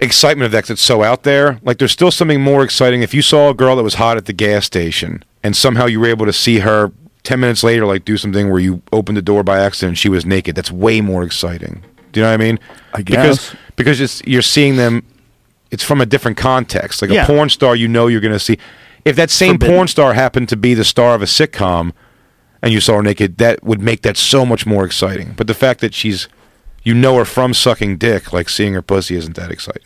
excitement 0.00 0.46
of 0.46 0.52
that 0.52 0.68
it's 0.70 0.82
so 0.82 1.02
out 1.02 1.22
there. 1.22 1.58
Like 1.62 1.78
there's 1.78 1.92
still 1.92 2.10
something 2.10 2.40
more 2.40 2.62
exciting 2.62 3.02
if 3.02 3.14
you 3.14 3.22
saw 3.22 3.48
a 3.50 3.54
girl 3.54 3.76
that 3.76 3.82
was 3.82 3.94
hot 3.94 4.16
at 4.16 4.26
the 4.26 4.32
gas 4.32 4.66
station 4.66 5.24
and 5.42 5.56
somehow 5.56 5.86
you 5.86 6.00
were 6.00 6.06
able 6.06 6.26
to 6.26 6.32
see 6.34 6.58
her 6.58 6.92
10 7.26 7.40
minutes 7.40 7.64
later 7.64 7.84
like 7.86 8.04
do 8.04 8.16
something 8.16 8.50
where 8.50 8.60
you 8.60 8.80
open 8.92 9.14
the 9.16 9.22
door 9.22 9.42
by 9.42 9.58
accident 9.58 9.88
and 9.90 9.98
she 9.98 10.08
was 10.08 10.24
naked. 10.24 10.54
That's 10.54 10.70
way 10.70 11.00
more 11.00 11.24
exciting. 11.24 11.82
Do 12.12 12.20
you 12.20 12.24
know 12.24 12.30
what 12.30 12.34
I 12.40 12.44
mean? 12.44 12.58
I 12.94 12.98
Because 13.02 13.38
guess. 13.50 13.56
because 13.74 14.00
it's 14.00 14.22
you're 14.24 14.42
seeing 14.42 14.76
them 14.76 15.02
it's 15.72 15.82
from 15.82 16.00
a 16.00 16.06
different 16.06 16.36
context. 16.36 17.02
Like 17.02 17.10
Yeah. 17.10 17.24
a 17.24 17.26
porn 17.26 17.48
star 17.50 17.74
you 17.74 17.88
know 17.88 18.06
you're 18.06 18.20
going 18.20 18.32
to 18.32 18.38
see 18.38 18.58
if 19.04 19.16
that 19.16 19.30
same 19.30 19.54
Forbidden. 19.54 19.74
porn 19.74 19.88
star 19.88 20.14
happened 20.14 20.48
to 20.50 20.56
be 20.56 20.72
the 20.74 20.84
star 20.84 21.14
of 21.16 21.22
a 21.22 21.24
sitcom 21.26 21.92
and 22.62 22.72
you 22.72 22.80
saw 22.80 22.94
her 22.96 23.02
naked, 23.02 23.38
that 23.38 23.62
would 23.64 23.80
make 23.80 24.02
that 24.02 24.16
so 24.16 24.46
much 24.46 24.64
more 24.64 24.84
exciting. 24.84 25.34
But 25.36 25.46
the 25.48 25.54
fact 25.54 25.80
that 25.80 25.94
she's, 25.94 26.26
you 26.84 26.94
know 26.94 27.16
her 27.16 27.24
from 27.24 27.52
sucking 27.54 27.98
dick, 27.98 28.32
like 28.32 28.48
seeing 28.48 28.72
her 28.74 28.82
pussy 28.82 29.14
isn't 29.16 29.36
that 29.36 29.50
exciting. 29.50 29.82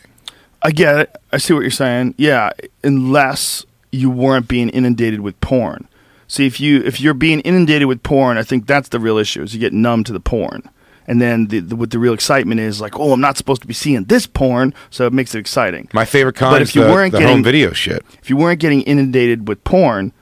I 0.62 0.70
get 0.70 0.96
it. 0.98 1.16
I 1.32 1.38
see 1.38 1.52
what 1.54 1.60
you're 1.62 1.70
saying. 1.70 2.14
Yeah, 2.18 2.50
unless 2.84 3.64
you 3.92 4.08
weren't 4.10 4.46
being 4.46 4.68
inundated 4.68 5.20
with 5.20 5.38
porn. 5.40 5.88
See, 6.30 6.46
if 6.46 6.60
you 6.60 6.80
if 6.84 7.00
you're 7.00 7.12
being 7.12 7.40
inundated 7.40 7.88
with 7.88 8.04
porn, 8.04 8.38
I 8.38 8.44
think 8.44 8.68
that's 8.68 8.90
the 8.90 9.00
real 9.00 9.18
issue. 9.18 9.42
Is 9.42 9.52
you 9.52 9.58
get 9.58 9.72
numb 9.72 10.04
to 10.04 10.12
the 10.12 10.20
porn, 10.20 10.62
and 11.08 11.20
then 11.20 11.48
the, 11.48 11.58
the, 11.58 11.74
what 11.74 11.90
the 11.90 11.98
real 11.98 12.14
excitement 12.14 12.60
is 12.60 12.80
like, 12.80 12.96
oh, 13.00 13.12
I'm 13.12 13.20
not 13.20 13.36
supposed 13.36 13.62
to 13.62 13.66
be 13.66 13.74
seeing 13.74 14.04
this 14.04 14.28
porn, 14.28 14.72
so 14.90 15.06
it 15.08 15.12
makes 15.12 15.34
it 15.34 15.40
exciting. 15.40 15.88
My 15.92 16.04
favorite 16.04 16.36
kind 16.36 16.54
But 16.54 16.62
is 16.62 16.68
if 16.68 16.76
you 16.76 16.84
the, 16.84 16.90
weren't 16.92 17.10
the 17.10 17.18
getting- 17.18 17.34
home 17.34 17.42
video 17.42 17.72
shit. 17.72 18.06
If 18.22 18.30
you 18.30 18.36
weren't 18.36 18.60
getting 18.60 18.82
inundated 18.82 19.48
with 19.48 19.64
porn, 19.64 20.12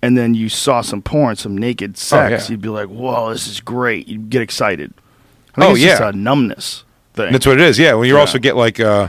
and 0.00 0.16
then 0.16 0.34
you 0.34 0.48
saw 0.48 0.80
some 0.80 1.02
porn, 1.02 1.34
some 1.34 1.58
naked 1.58 1.98
sex, 1.98 2.44
yeah. 2.44 2.52
you'd 2.52 2.62
be 2.62 2.68
like, 2.68 2.86
whoa, 2.86 3.32
this 3.32 3.48
is 3.48 3.58
great. 3.60 4.06
You'd 4.06 4.30
get 4.30 4.42
excited. 4.42 4.94
Oh, 5.56 5.72
it's 5.72 5.80
just 5.80 6.00
yeah. 6.00 6.10
a 6.10 6.12
numbness 6.12 6.84
thing. 7.14 7.32
That's 7.32 7.46
what 7.46 7.58
it 7.58 7.66
is. 7.66 7.80
Yeah. 7.80 7.94
When 7.94 8.06
you 8.06 8.14
Yeah. 8.14 8.20
also 8.20 8.38
get 8.38 8.54
like, 8.54 8.78
uh, 8.78 9.08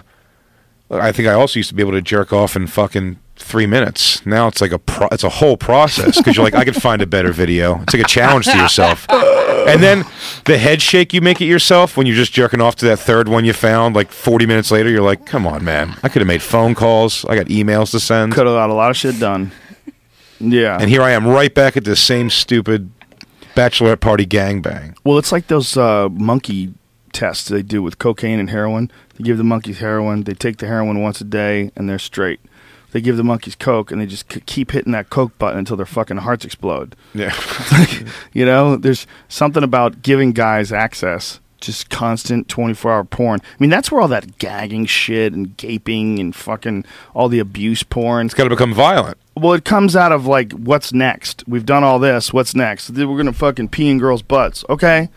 I 0.90 1.12
think 1.12 1.28
I 1.28 1.34
also 1.34 1.60
used 1.60 1.70
to 1.70 1.76
be 1.76 1.84
able 1.84 1.92
to 1.92 2.02
jerk 2.02 2.34
off 2.34 2.56
and 2.56 2.68
fucking 2.68 3.20
three 3.42 3.66
minutes. 3.66 4.26
Now 4.26 4.48
it's 4.48 4.62
like 4.62 4.72
a 4.72 4.80
pro- 4.80 5.08
it's 5.12 5.24
a 5.24 5.30
whole 5.30 5.58
process 5.58 6.18
because 6.18 6.36
you're 6.36 6.44
like 6.44 6.56
I 6.56 6.66
could 6.66 6.76
find 6.82 7.02
a 7.02 7.08
better 7.08 7.32
video. 7.32 7.82
It's 7.82 7.94
like 7.94 8.04
a 8.04 8.08
challenge 8.08 8.46
to 8.46 8.58
yourself. 8.58 9.08
And 9.10 9.82
then 9.84 10.06
the 10.46 10.58
head 10.58 10.82
shake 10.82 11.14
you 11.14 11.22
make 11.22 11.42
it 11.42 11.46
yourself 11.46 11.98
when 11.98 12.08
you're 12.08 12.16
just 12.16 12.34
jerking 12.34 12.62
off 12.62 12.76
to 12.78 12.86
that 12.86 12.98
third 12.98 13.28
one 13.28 13.46
you 13.46 13.54
found. 13.54 13.96
Like 13.96 14.12
40 14.12 14.46
minutes 14.46 14.72
later, 14.72 14.90
you're 14.90 15.02
like, 15.02 15.26
come 15.26 15.46
on, 15.46 15.64
man. 15.64 15.96
I 16.04 16.10
could 16.10 16.22
have 16.22 16.28
made 16.28 16.42
phone 16.42 16.76
calls. 16.76 17.26
I 17.26 17.36
got 17.36 17.48
emails 17.48 17.92
to 17.92 18.00
send. 18.00 18.34
Could 18.34 18.48
have 18.48 18.56
got 18.56 18.70
a 18.70 18.74
lot 18.74 18.90
of 18.90 18.98
shit 18.98 19.20
done. 19.20 19.52
Yeah. 20.40 20.78
And 20.80 20.90
here 20.90 21.02
I 21.02 21.12
am 21.12 21.28
right 21.28 21.54
back 21.54 21.76
at 21.78 21.84
the 21.84 21.96
same 21.96 22.30
stupid 22.30 22.92
bachelorette 23.56 24.00
party 24.00 24.26
gangbang. 24.26 24.96
Well, 25.04 25.18
it's 25.18 25.32
like 25.32 25.48
those 25.48 25.76
uh, 25.76 26.10
monkey 26.10 26.74
tests 27.12 27.50
they 27.50 27.62
do 27.62 27.82
with 27.84 28.00
cocaine 28.00 28.40
and 28.40 28.50
heroin. 28.50 28.92
They 29.18 29.24
give 29.24 29.38
the 29.38 29.44
monkeys 29.44 29.80
heroin. 29.80 30.24
They 30.24 30.34
take 30.34 30.58
the 30.58 30.68
heroin 30.68 31.02
once 31.02 31.20
a 31.22 31.26
day, 31.26 31.72
and 31.76 31.90
they're 31.90 32.00
straight. 32.00 32.40
They 32.92 33.02
give 33.02 33.18
the 33.18 33.24
monkeys 33.24 33.56
coke 33.56 33.92
and 33.92 34.02
they 34.02 34.06
just 34.06 34.32
c- 34.32 34.42
keep 34.46 34.72
hitting 34.72 34.92
that 34.94 35.10
coke 35.10 35.38
button 35.38 35.60
until 35.60 35.78
their 35.78 35.86
fucking 35.86 36.18
hearts 36.18 36.46
explode. 36.46 36.96
Yeah. 37.14 37.34
You 38.34 38.46
know, 38.46 38.76
there's 38.76 39.08
something 39.28 39.64
about 39.64 40.02
giving 40.02 40.32
guys 40.32 40.72
access, 40.72 41.40
just 41.60 41.90
constant 41.90 42.48
24 42.48 42.92
hour 42.92 43.04
porn. 43.04 43.40
I 43.44 43.56
mean, 43.60 43.70
that's 43.70 43.92
where 43.92 44.02
all 44.02 44.08
that 44.10 44.38
gagging 44.38 44.86
shit 44.86 45.34
and 45.34 45.56
gaping 45.58 46.20
and 46.20 46.34
fucking 46.36 46.86
all 47.14 47.28
the 47.28 47.40
abuse 47.40 47.84
porn. 47.84 48.28
It's 48.28 48.36
got 48.36 48.46
to 48.46 48.50
become 48.50 48.74
violent. 48.74 49.18
Well, 49.36 49.54
it 49.54 49.66
comes 49.66 49.96
out 49.96 50.12
of 50.12 50.26
like, 50.26 50.52
what's 50.54 50.94
next? 50.94 51.44
We've 51.48 51.66
done 51.66 51.84
all 51.84 52.00
this. 52.00 52.32
What's 52.34 52.56
next? 52.56 52.90
We're 52.92 53.18
gonna 53.18 53.34
fucking 53.34 53.70
pee 53.70 53.90
in 53.90 53.98
girls' 53.98 54.22
butts. 54.22 54.64
Okay, 54.70 55.10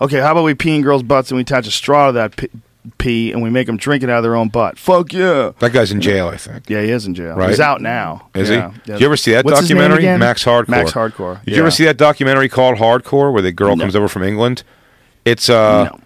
okay. 0.00 0.20
How 0.20 0.32
about 0.32 0.44
we 0.44 0.54
pee 0.54 0.76
in 0.76 0.82
girls' 0.82 1.02
butts 1.02 1.30
and 1.30 1.36
we 1.36 1.42
attach 1.42 1.66
a 1.66 1.70
straw 1.70 2.06
to 2.08 2.12
that 2.12 2.50
pee 2.98 3.32
and 3.32 3.42
we 3.42 3.50
make 3.50 3.66
them 3.66 3.76
drink 3.76 4.02
it 4.02 4.10
out 4.10 4.18
of 4.18 4.22
their 4.22 4.36
own 4.36 4.48
butt? 4.48 4.78
Fuck 4.78 5.12
yeah. 5.12 5.52
That 5.58 5.72
guy's 5.72 5.92
in 5.92 6.00
jail, 6.00 6.28
I 6.28 6.36
think. 6.36 6.68
Yeah, 6.68 6.82
he 6.82 6.90
is 6.90 7.06
in 7.06 7.14
jail. 7.14 7.34
Right. 7.36 7.50
He's 7.50 7.60
out 7.60 7.80
now. 7.80 8.28
Is 8.34 8.48
Yeah. 8.50 8.70
he? 8.70 8.76
Yeah. 8.86 8.94
Did 8.94 9.00
you 9.00 9.06
ever 9.06 9.16
see 9.16 9.32
that 9.32 9.44
What's 9.44 9.60
his 9.60 9.70
name 9.70 9.78
documentary? 9.78 10.04
again? 10.04 10.18
Max 10.20 10.44
Hardcore. 10.44 10.68
Max 10.68 10.92
Hardcore. 10.92 11.44
Did 11.44 11.54
you 11.54 11.60
ever 11.60 11.70
see 11.70 11.84
that 11.84 11.96
documentary 11.96 12.48
called 12.48 12.78
Hardcore, 12.78 13.32
where 13.32 13.42
the 13.42 13.52
girl 13.52 13.76
No. 13.76 13.84
comes 13.84 13.94
over 13.96 14.08
from 14.08 14.22
England? 14.22 14.62
It's 15.24 15.48
uh, 15.50 15.84
No. 15.84 16.00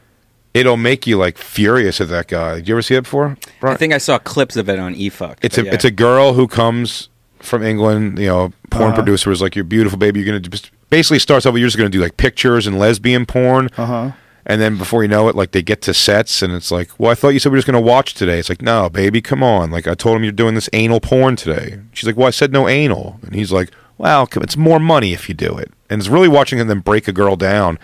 it'll 0.53 0.77
make 0.77 1.07
you 1.07 1.17
like 1.17 1.39
furious 1.39 2.01
at 2.01 2.09
that 2.09 2.29
guy. 2.29 2.57
Did 2.57 2.69
you 2.69 2.75
ever 2.75 2.83
see 2.83 2.95
that 2.95 3.03
before? 3.03 3.37
I 3.63 3.75
think 3.77 3.93
I 3.93 3.99
saw 3.99 4.19
clips 4.19 4.57
of 4.57 4.69
it 4.69 4.79
on 4.79 4.95
eFukt. 4.95 5.37
It's 5.43 5.57
a 5.59 5.65
yeah. 5.65 5.75
it's 5.75 5.85
a 5.85 5.91
girl 5.91 6.35
who 6.35 6.47
comes 6.49 7.09
from 7.39 7.63
England. 7.63 8.19
You 8.19 8.27
know, 8.27 8.53
porn 8.71 8.89
Uh-huh. 8.89 8.95
producer 8.97 9.31
is 9.31 9.41
like, 9.41 9.55
"You're 9.55 9.65
beautiful, 9.65 9.99
baby. 9.99 10.19
You're 10.21 10.27
gonna 10.27 10.41
just 10.41 10.71
basically 10.91 11.19
starts 11.21 11.47
off. 11.47 11.55
You're 11.57 11.67
just 11.69 11.77
gonna 11.77 11.89
do 11.91 12.01
like 12.01 12.17
pictures 12.17 12.67
and 12.67 12.79
lesbian 12.79 13.27
porn." 13.27 13.69
Uh 13.79 13.87
huh. 13.87 14.11
And 14.47 14.61
then 14.61 14.77
before 14.77 15.03
you 15.03 15.09
know 15.09 15.29
it, 15.29 15.35
like 15.35 15.53
they 15.53 15.63
get 15.63 15.81
to 15.83 15.95
sets, 15.95 16.43
and 16.43 16.53
it's 16.53 16.71
like, 16.71 16.91
"Well, 16.99 17.11
I 17.11 17.15
thought 17.15 17.31
you 17.31 17.39
said 17.39 17.51
we 17.51 17.55
were 17.55 17.59
just 17.59 17.67
gonna 17.67 17.81
watch 17.81 18.15
today." 18.15 18.39
It's 18.39 18.49
like, 18.49 18.63
"No, 18.63 18.91
baby, 18.91 19.23
come 19.23 19.43
on!" 19.43 19.71
Like 19.71 19.87
I 19.89 19.95
told 19.95 20.17
him 20.17 20.23
you're 20.23 20.33
doing 20.33 20.55
this 20.55 20.69
anal 20.73 21.01
porn 21.01 21.37
today. 21.37 21.81
She's 21.93 22.07
like, 22.07 22.17
"Well, 22.17 22.27
I 22.29 22.31
said 22.31 22.53
no 22.53 22.69
anal," 22.69 23.19
and 23.23 23.35
he's 23.35 23.53
like, 23.53 23.71
"Well, 23.97 24.29
it's 24.37 24.57
more 24.57 24.79
money 24.79 25.13
if 25.15 25.29
you 25.29 25.35
do 25.35 25.57
it." 25.57 25.73
And 25.89 26.01
it's 26.01 26.09
really 26.09 26.29
watching 26.29 26.59
him 26.59 26.69
then 26.69 26.81
break 26.81 27.09
a 27.09 27.13
girl 27.13 27.37
down. 27.37 27.79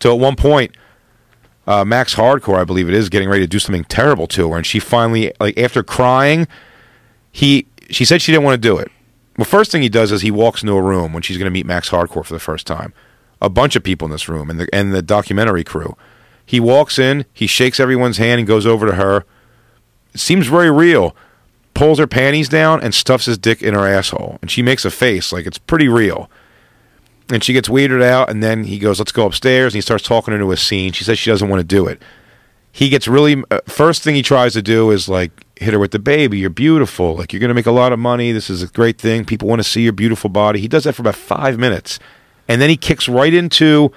So 0.00 0.12
at 0.12 0.20
one 0.20 0.36
point, 0.36 0.76
uh, 1.66 1.84
Max 1.84 2.14
Hardcore, 2.14 2.58
I 2.58 2.64
believe 2.64 2.88
it 2.88 2.94
is, 2.94 3.08
getting 3.08 3.28
ready 3.28 3.42
to 3.42 3.48
do 3.48 3.58
something 3.58 3.84
terrible 3.84 4.26
to 4.28 4.50
her, 4.50 4.56
and 4.56 4.66
she 4.66 4.78
finally, 4.78 5.32
like 5.40 5.58
after 5.58 5.82
crying, 5.82 6.46
he 7.32 7.66
she 7.90 8.04
said 8.04 8.22
she 8.22 8.32
didn't 8.32 8.44
want 8.44 8.54
to 8.60 8.68
do 8.68 8.78
it. 8.78 8.90
Well, 9.36 9.44
first 9.44 9.72
thing 9.72 9.82
he 9.82 9.88
does 9.88 10.12
is 10.12 10.22
he 10.22 10.30
walks 10.30 10.62
into 10.62 10.74
a 10.74 10.82
room 10.82 11.12
when 11.12 11.22
she's 11.22 11.38
going 11.38 11.46
to 11.46 11.50
meet 11.50 11.66
Max 11.66 11.90
Hardcore 11.90 12.24
for 12.24 12.34
the 12.34 12.38
first 12.38 12.66
time. 12.66 12.92
A 13.44 13.50
bunch 13.50 13.76
of 13.76 13.82
people 13.82 14.06
in 14.06 14.12
this 14.12 14.28
room 14.28 14.48
and 14.48 14.58
the 14.58 14.68
and 14.72 14.92
the 14.92 15.02
documentary 15.02 15.64
crew. 15.64 15.96
He 16.46 16.60
walks 16.60 16.98
in, 16.98 17.24
he 17.32 17.46
shakes 17.46 17.80
everyone's 17.80 18.18
hand 18.18 18.38
and 18.38 18.48
goes 18.48 18.66
over 18.66 18.86
to 18.86 18.94
her. 18.94 19.24
Seems 20.14 20.46
very 20.46 20.70
real. 20.70 21.16
Pulls 21.74 21.98
her 21.98 22.06
panties 22.06 22.48
down 22.48 22.82
and 22.82 22.94
stuffs 22.94 23.26
his 23.26 23.38
dick 23.38 23.62
in 23.62 23.74
her 23.74 23.86
asshole, 23.86 24.38
and 24.40 24.50
she 24.50 24.62
makes 24.62 24.84
a 24.84 24.90
face 24.90 25.32
like 25.32 25.46
it's 25.46 25.58
pretty 25.58 25.88
real. 25.88 26.30
And 27.30 27.42
she 27.42 27.52
gets 27.52 27.68
weirded 27.68 28.02
out, 28.02 28.30
and 28.30 28.42
then 28.42 28.64
he 28.64 28.78
goes, 28.78 28.98
"Let's 28.98 29.12
go 29.12 29.26
upstairs." 29.26 29.72
And 29.72 29.78
he 29.78 29.80
starts 29.80 30.04
talking 30.04 30.32
into 30.34 30.52
a 30.52 30.56
scene. 30.56 30.92
She 30.92 31.04
says 31.04 31.18
she 31.18 31.30
doesn't 31.30 31.48
want 31.48 31.60
to 31.60 31.64
do 31.64 31.86
it. 31.86 32.00
He 32.70 32.88
gets 32.88 33.06
really 33.08 33.42
uh, 33.50 33.60
first 33.66 34.02
thing 34.02 34.14
he 34.14 34.22
tries 34.22 34.52
to 34.54 34.62
do 34.62 34.90
is 34.90 35.08
like 35.08 35.30
hit 35.56 35.72
her 35.72 35.78
with 35.78 35.92
the 35.92 35.98
baby. 35.98 36.38
You're 36.38 36.50
beautiful. 36.50 37.16
Like 37.16 37.32
you're 37.32 37.40
gonna 37.40 37.54
make 37.54 37.66
a 37.66 37.72
lot 37.72 37.92
of 37.92 37.98
money. 37.98 38.32
This 38.32 38.50
is 38.50 38.62
a 38.62 38.66
great 38.66 38.98
thing. 38.98 39.24
People 39.24 39.48
want 39.48 39.60
to 39.60 39.68
see 39.68 39.82
your 39.82 39.92
beautiful 39.92 40.28
body. 40.30 40.60
He 40.60 40.68
does 40.68 40.84
that 40.84 40.94
for 40.94 41.02
about 41.02 41.16
five 41.16 41.58
minutes, 41.58 41.98
and 42.48 42.60
then 42.60 42.70
he 42.70 42.76
kicks 42.76 43.08
right 43.08 43.32
into 43.32 43.92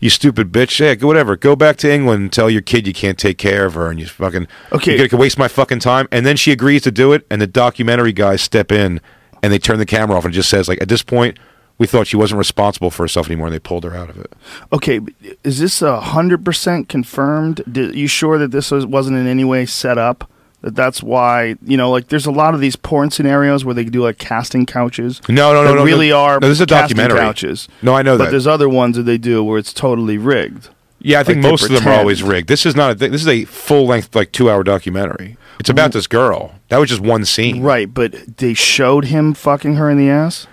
you 0.00 0.10
stupid 0.10 0.52
bitch. 0.52 0.80
Yeah, 0.80 0.94
go 0.94 1.06
whatever. 1.06 1.36
Go 1.36 1.56
back 1.56 1.76
to 1.78 1.90
England 1.92 2.22
and 2.22 2.32
tell 2.32 2.50
your 2.50 2.62
kid 2.62 2.86
you 2.86 2.92
can't 2.92 3.18
take 3.18 3.38
care 3.38 3.64
of 3.64 3.74
her, 3.74 3.90
and 3.90 3.98
you 3.98 4.06
fucking 4.06 4.46
Okay. 4.72 4.98
You're 4.98 5.08
gonna 5.08 5.20
waste 5.20 5.38
my 5.38 5.48
fucking 5.48 5.80
time. 5.80 6.08
And 6.12 6.26
then 6.26 6.36
she 6.36 6.52
agrees 6.52 6.82
to 6.82 6.90
do 6.90 7.12
it, 7.12 7.26
and 7.30 7.40
the 7.40 7.46
documentary 7.46 8.12
guys 8.12 8.42
step 8.42 8.70
in 8.70 9.00
and 9.42 9.52
they 9.52 9.58
turn 9.58 9.78
the 9.78 9.86
camera 9.86 10.16
off 10.16 10.24
and 10.24 10.32
just 10.32 10.48
says 10.48 10.68
like 10.68 10.80
at 10.80 10.88
this 10.88 11.02
point 11.02 11.38
we 11.76 11.86
thought 11.86 12.06
she 12.06 12.16
wasn't 12.16 12.38
responsible 12.38 12.90
for 12.90 13.02
herself 13.02 13.26
anymore, 13.26 13.48
and 13.48 13.54
they 13.54 13.58
pulled 13.58 13.84
her 13.84 13.96
out 13.96 14.08
of 14.08 14.16
it. 14.18 14.32
Okay, 14.72 15.00
is 15.42 15.58
this 15.58 15.82
a 15.82 16.00
hundred 16.00 16.44
percent 16.44 16.88
confirmed? 16.88 17.62
Did, 17.70 17.94
you 17.94 18.06
sure 18.06 18.38
that 18.38 18.52
this 18.52 18.70
was, 18.70 18.86
wasn't 18.86 19.16
in 19.16 19.26
any 19.26 19.44
way 19.44 19.66
set 19.66 19.98
up? 19.98 20.30
That 20.64 20.74
that's 20.74 21.02
why 21.02 21.56
you 21.62 21.76
know, 21.76 21.90
like, 21.90 22.08
there's 22.08 22.24
a 22.24 22.30
lot 22.30 22.54
of 22.54 22.60
these 22.60 22.74
porn 22.74 23.10
scenarios 23.10 23.66
where 23.66 23.74
they 23.74 23.84
do 23.84 24.02
like 24.02 24.16
casting 24.16 24.64
couches. 24.64 25.20
No, 25.28 25.52
no, 25.52 25.62
no, 25.62 25.74
no, 25.74 25.84
really 25.84 26.08
no. 26.08 26.18
are. 26.18 26.40
No, 26.40 26.48
this 26.48 26.56
is 26.56 26.62
a 26.62 26.66
documentary. 26.66 27.18
couches. 27.18 27.68
No, 27.82 27.94
I 27.94 28.00
know 28.00 28.14
but 28.14 28.16
that. 28.16 28.24
But 28.24 28.30
there's 28.30 28.46
other 28.46 28.68
ones 28.68 28.96
that 28.96 29.02
they 29.02 29.18
do 29.18 29.44
where 29.44 29.58
it's 29.58 29.74
totally 29.74 30.16
rigged. 30.16 30.70
Yeah, 31.00 31.20
I 31.20 31.22
think 31.22 31.42
Like 31.42 31.50
most 31.50 31.64
of 31.64 31.72
them 31.72 31.86
are 31.86 31.98
always 31.98 32.22
rigged. 32.22 32.48
This 32.48 32.64
is 32.64 32.74
not. 32.74 32.92
A, 32.92 32.94
this 32.94 33.20
is 33.20 33.28
a 33.28 33.44
full 33.44 33.86
length, 33.86 34.16
like 34.16 34.32
two 34.32 34.48
hour 34.50 34.64
documentary. 34.64 35.36
It's 35.60 35.68
about 35.68 35.92
this 35.92 36.06
girl. 36.06 36.54
That 36.70 36.78
was 36.78 36.88
just 36.88 37.02
one 37.02 37.26
scene. 37.26 37.62
Right, 37.62 37.92
but 37.92 38.38
they 38.38 38.54
showed 38.54 39.04
him 39.04 39.34
fucking 39.34 39.74
her 39.74 39.90
in 39.90 39.98
the 39.98 40.08
ass. 40.08 40.46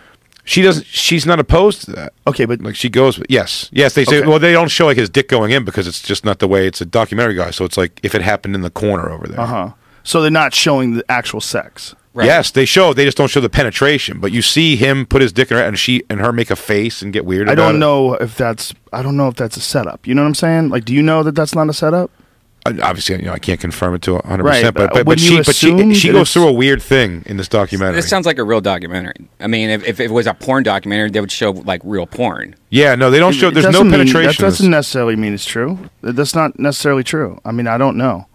She 0.43 0.61
doesn't. 0.61 0.85
She's 0.87 1.25
not 1.25 1.39
opposed 1.39 1.85
to 1.85 1.91
that. 1.91 2.11
Okay, 2.27 2.43
but 2.43 2.59
Like 2.59 2.75
she 2.75 2.89
goes. 2.89 3.17
Yes, 3.29 3.69
yes. 3.71 3.95
They 3.95 4.03
say. 4.03 4.19
Okay. 4.19 4.27
Well, 4.27 4.39
they 4.39 4.51
don't 4.51 4.67
show 4.67 4.87
like 4.87 4.97
his 4.97 5.09
dick 5.09 5.29
going 5.29 5.51
in 5.51 5.63
because 5.63 5.87
it's 5.87 6.01
just 6.01 6.25
not 6.25 6.39
the 6.39 6.49
way. 6.49 6.67
It's 6.67 6.81
a 6.81 6.85
documentary 6.85 7.35
guy. 7.35 7.51
So 7.51 7.63
it's 7.63 7.77
like 7.77 8.01
if 8.03 8.13
it 8.13 8.21
happened 8.21 8.55
in 8.55 8.61
the 8.61 8.69
corner 8.69 9.09
over 9.09 9.27
there. 9.27 9.39
uh 9.39 9.45
huh. 9.45 9.71
So 10.03 10.21
they're 10.21 10.31
not 10.31 10.53
showing 10.53 10.95
the 10.95 11.05
actual 11.11 11.41
sex. 11.41 11.95
Right. 12.13 12.25
Yes, 12.25 12.51
they 12.51 12.65
show. 12.65 12.93
They 12.93 13.05
just 13.05 13.15
don't 13.15 13.29
show 13.29 13.39
the 13.39 13.49
penetration. 13.49 14.19
But 14.19 14.33
you 14.33 14.41
see 14.41 14.75
him 14.75 15.05
put 15.05 15.21
his 15.21 15.31
dick 15.31 15.49
in 15.49 15.55
her, 15.57 15.63
and 15.63 15.79
she 15.79 16.03
and 16.09 16.19
her 16.19 16.33
make 16.33 16.51
a 16.51 16.57
face 16.57 17.01
and 17.01 17.13
get 17.13 17.25
weird. 17.25 17.49
I 17.49 17.55
don't 17.55 17.75
it. 17.75 17.79
know 17.79 18.15
if 18.15 18.35
that's. 18.35 18.73
I 18.91 19.01
don't 19.01 19.15
know 19.15 19.29
if 19.29 19.35
that's 19.35 19.55
a 19.55 19.61
setup. 19.61 20.05
You 20.05 20.13
know 20.13 20.23
what 20.23 20.27
I'm 20.27 20.35
saying? 20.35 20.69
Like, 20.69 20.83
do 20.83 20.93
you 20.93 21.01
know 21.01 21.23
that 21.23 21.35
that's 21.35 21.55
not 21.55 21.69
a 21.69 21.73
setup? 21.73 22.11
I- 22.65 22.77
obviously, 22.83 23.15
you 23.15 23.21
know, 23.23 23.31
I 23.33 23.39
can't 23.39 23.59
confirm 23.59 23.95
it 23.95 24.01
to 24.03 24.13
100. 24.15 24.43
Right, 24.43 24.55
percent 24.55 24.75
but 24.75 24.89
But 24.89 24.93
but, 24.93 25.05
but 25.05 25.19
she 25.19 25.37
you 25.37 25.43
but 25.43 25.55
she 25.55 25.73
assume 25.73 25.93
she 25.93 26.11
goes 26.11 26.31
through 26.33 26.49
a 26.49 26.51
weird 26.51 26.81
thing 26.81 27.23
in 27.25 27.37
this 27.37 27.47
documentary. 27.47 27.95
This 27.95 28.09
sounds 28.09 28.25
like 28.25 28.37
a 28.37 28.43
real 28.43 28.61
documentary. 28.61 29.15
I 29.39 29.47
mean, 29.47 29.69
if, 29.69 29.83
if 29.87 29.99
it 30.01 30.11
was 30.11 30.27
a 30.27 30.33
porn 30.33 30.63
documentary, 30.63 31.09
they 31.11 31.21
would 31.21 31.31
show 31.31 31.51
like 31.51 31.81
real 31.85 32.05
porn. 32.05 32.55
yeah, 32.69 32.93
no, 32.95 33.09
they 33.09 33.19
don't 33.19 33.33
show. 33.33 33.49
There's 33.51 33.65
no 33.65 33.71
doesn't 33.71 33.87
mean- 33.89 33.99
penetration. 33.99 34.43
That 34.43 34.49
doesn't 34.51 34.69
necessarily 34.69 35.15
mean 35.15 35.33
it's 35.33 35.45
true. 35.45 35.79
That's 36.01 36.35
not 36.35 36.59
necessarily 36.59 37.03
true. 37.05 37.39
I 37.45 37.51
mean, 37.53 37.67
I 37.67 37.77
don't 37.77 37.95
know. 37.97 38.27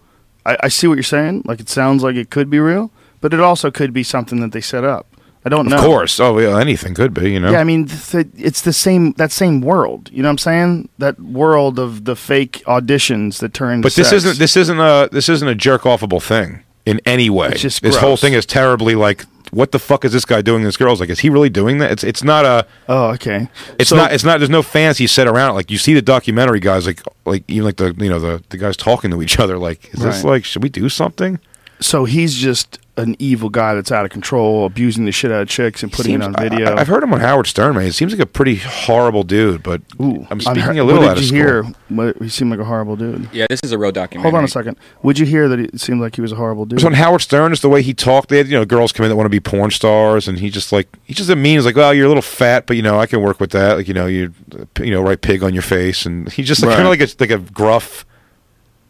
I, 0.47 0.57
I 0.65 0.69
see 0.69 0.87
what 0.87 0.95
you're 0.95 1.03
saying. 1.03 1.43
Like, 1.45 1.61
it 1.61 1.69
sounds 1.69 2.03
like 2.03 2.17
it 2.17 2.31
could 2.31 2.49
be 2.49 2.59
real, 2.59 2.91
but 3.21 3.35
it 3.35 3.41
also 3.41 3.71
could 3.71 3.93
be 3.93 4.03
something 4.03 4.41
that 4.41 4.53
they 4.53 4.61
set 4.61 4.85
up. 4.85 5.07
I 5.45 5.49
don't 5.49 5.69
know. 5.69 5.77
Of 5.77 5.85
course. 5.85 6.19
Oh, 6.19 6.39
yeah, 6.41 6.59
anything 6.59 6.93
could 6.93 7.15
be. 7.15 7.31
You 7.31 7.39
know. 7.39 7.53
Yeah, 7.53 7.61
I 7.61 7.65
mean, 7.65 7.87
th- 7.87 8.27
it's 8.37 8.63
the 8.63 8.73
same 8.73 9.13
that 9.13 9.31
same 9.31 9.61
world. 9.61 10.11
You 10.13 10.23
know 10.23 10.29
what 10.29 10.33
I'm 10.33 10.39
saying? 10.39 10.89
That 10.99 11.21
world 11.21 11.79
of 11.79 12.05
the 12.05 12.17
fake 12.17 12.65
auditions 12.67 13.39
that 13.39 13.55
turn. 13.55 13.81
but 13.81 13.95
this 13.95 14.13
isn't 14.13 14.39
this 14.39 14.57
isn't 14.57 14.81
a 14.81 15.09
this 15.13 15.29
isn't 15.29 15.47
a 15.47 15.55
jerk 15.55 15.83
offable 15.83 16.21
thing 16.21 16.65
in 16.85 17.01
any 17.07 17.31
way. 17.31 17.51
It's 17.51 17.61
just 17.61 17.83
this 17.83 17.97
whole 17.97 18.17
thing 18.17 18.33
is 18.33 18.45
terribly 18.45 18.97
like, 18.97 19.25
what 19.57 19.73
the 19.73 19.79
fuck 19.79 20.05
is 20.05 20.13
this 20.13 20.25
guy 20.27 20.43
doing? 20.43 20.63
This 20.63 20.77
girl's 20.77 21.01
like, 21.01 21.09
is 21.09 21.21
he 21.21 21.31
really 21.31 21.49
doing 21.49 21.79
that? 21.79 21.91
It's 21.91 22.05
it's 22.05 22.23
not 22.23 22.45
a. 22.45 22.67
Oh, 22.89 23.07
okay. 23.15 23.49
It's 23.79 23.89
So- 23.91 23.97
not. 23.97 24.13
It's 24.13 24.23
not. 24.25 24.39
There's 24.39 24.51
no 24.51 24.63
fancy 24.63 25.07
set 25.07 25.27
around. 25.27 25.51
it. 25.51 25.55
Like 25.55 25.71
you 25.71 25.79
see 25.79 25.95
the 25.95 26.03
documentary 26.03 26.61
guys, 26.61 26.87
like 26.87 27.01
like 27.25 27.43
even 27.49 27.65
like 27.65 27.77
the 27.77 27.95
you 27.99 28.11
know 28.11 28.21
the 28.21 28.43
the 28.51 28.59
guys 28.59 28.77
talking 28.77 29.11
to 29.13 29.23
each 29.23 29.39
other. 29.39 29.57
Like, 29.59 29.93
is 29.95 30.01
this 30.01 30.23
like 30.25 30.45
should 30.45 30.63
we 30.63 30.69
do 30.69 30.89
something? 30.89 31.39
So 31.81 32.05
he's 32.05 32.35
just 32.37 32.79
an 32.99 33.15
evil 33.19 33.51
guy 33.51 33.75
that's 33.75 33.93
out 33.93 34.05
of 34.07 34.11
control, 34.11 34.65
abusing 34.65 35.05
the 35.05 35.13
shit 35.13 35.31
out 35.31 35.43
of 35.43 35.49
chicks 35.49 35.83
and 35.83 35.93
putting 35.93 36.13
Seems- 36.21 36.25
it 36.25 36.29
on 36.41 36.51
video. 36.51 36.75
I, 36.75 36.79
have 36.79 36.89
heard 36.89 37.03
him 37.03 37.13
on 37.13 37.21
Howard 37.21 37.47
Stern, 37.47 37.75
man. 37.75 37.85
He 37.85 37.91
seems 37.91 38.13
like 38.13 38.21
a 38.23 38.27
pretty 38.27 38.57
horrible 38.57 39.23
dude, 39.23 39.63
but 39.63 39.83
Ooh, 40.01 40.27
I'm 40.31 40.39
on 40.39 40.41
speaking 40.41 40.63
her- 40.63 40.73
a 40.73 40.83
little 40.85 41.03
what 41.03 41.11
out 41.11 41.17
did 41.17 41.25
of 41.31 41.31
you 41.37 41.43
school. 41.43 41.63
hear? 41.63 41.75
What, 41.89 42.17
he 42.23 42.29
seemed 42.31 42.51
like 42.51 42.61
a 42.61 42.65
horrible 42.65 42.97
dude. 42.97 43.29
Yeah, 43.33 43.47
this 43.51 43.61
is 43.63 43.73
a 43.73 43.79
real 43.79 43.93
documentary. 43.93 44.31
Hold 44.31 44.39
on 44.39 44.45
a 44.45 44.49
second. 44.49 44.79
Would 45.03 45.19
you 45.19 45.27
hear 45.27 45.47
that 45.49 45.61
it 45.61 45.79
seemed 45.79 46.01
like 46.01 46.15
he 46.17 46.23
was 46.23 46.33
a 46.33 46.37
horrible 46.37 46.63
It 46.63 46.71
dude? 46.71 46.77
was 46.79 46.85
on 46.85 46.95
Howard 46.95 47.21
Stern, 47.21 47.53
just 47.53 47.61
the 47.63 47.69
way 47.69 47.83
he 47.83 47.93
talked. 47.93 48.31
They 48.31 48.39
had, 48.39 48.49
you 48.49 48.55
know, 48.57 48.65
girls 48.65 48.93
come 48.93 49.05
in 49.05 49.11
that 49.11 49.17
want 49.17 49.27
to 49.27 49.31
be 49.31 49.41
porn 49.41 49.71
stars, 49.73 50.27
and 50.27 50.39
he 50.39 50.49
just 50.49 50.73
like 50.73 50.89
he 51.05 51.13
just 51.13 51.29
means 51.37 51.67
like, 51.67 51.77
well, 51.77 51.93
you're 51.93 52.07
a 52.07 52.09
little 52.09 52.23
fat, 52.23 52.67
but 52.67 52.77
you 52.77 52.83
know, 52.83 52.99
I 52.99 53.05
can 53.07 53.21
work 53.21 53.41
with 53.41 53.51
that. 53.51 53.77
Like, 53.77 53.89
you 53.89 53.95
know, 53.95 54.07
you 54.07 54.33
you 54.81 54.91
know, 54.91 55.03
write 55.03 55.21
pig 55.21 55.43
on 55.43 55.53
your 55.53 55.63
face, 55.63 56.07
and 56.07 56.33
he's 56.33 56.49
just 56.49 56.63
like, 56.63 56.71
kind 56.77 56.85
of 56.85 56.89
like 56.89 57.01
a 57.03 57.09
like 57.21 57.31
a 57.31 57.39
gruff, 57.53 58.06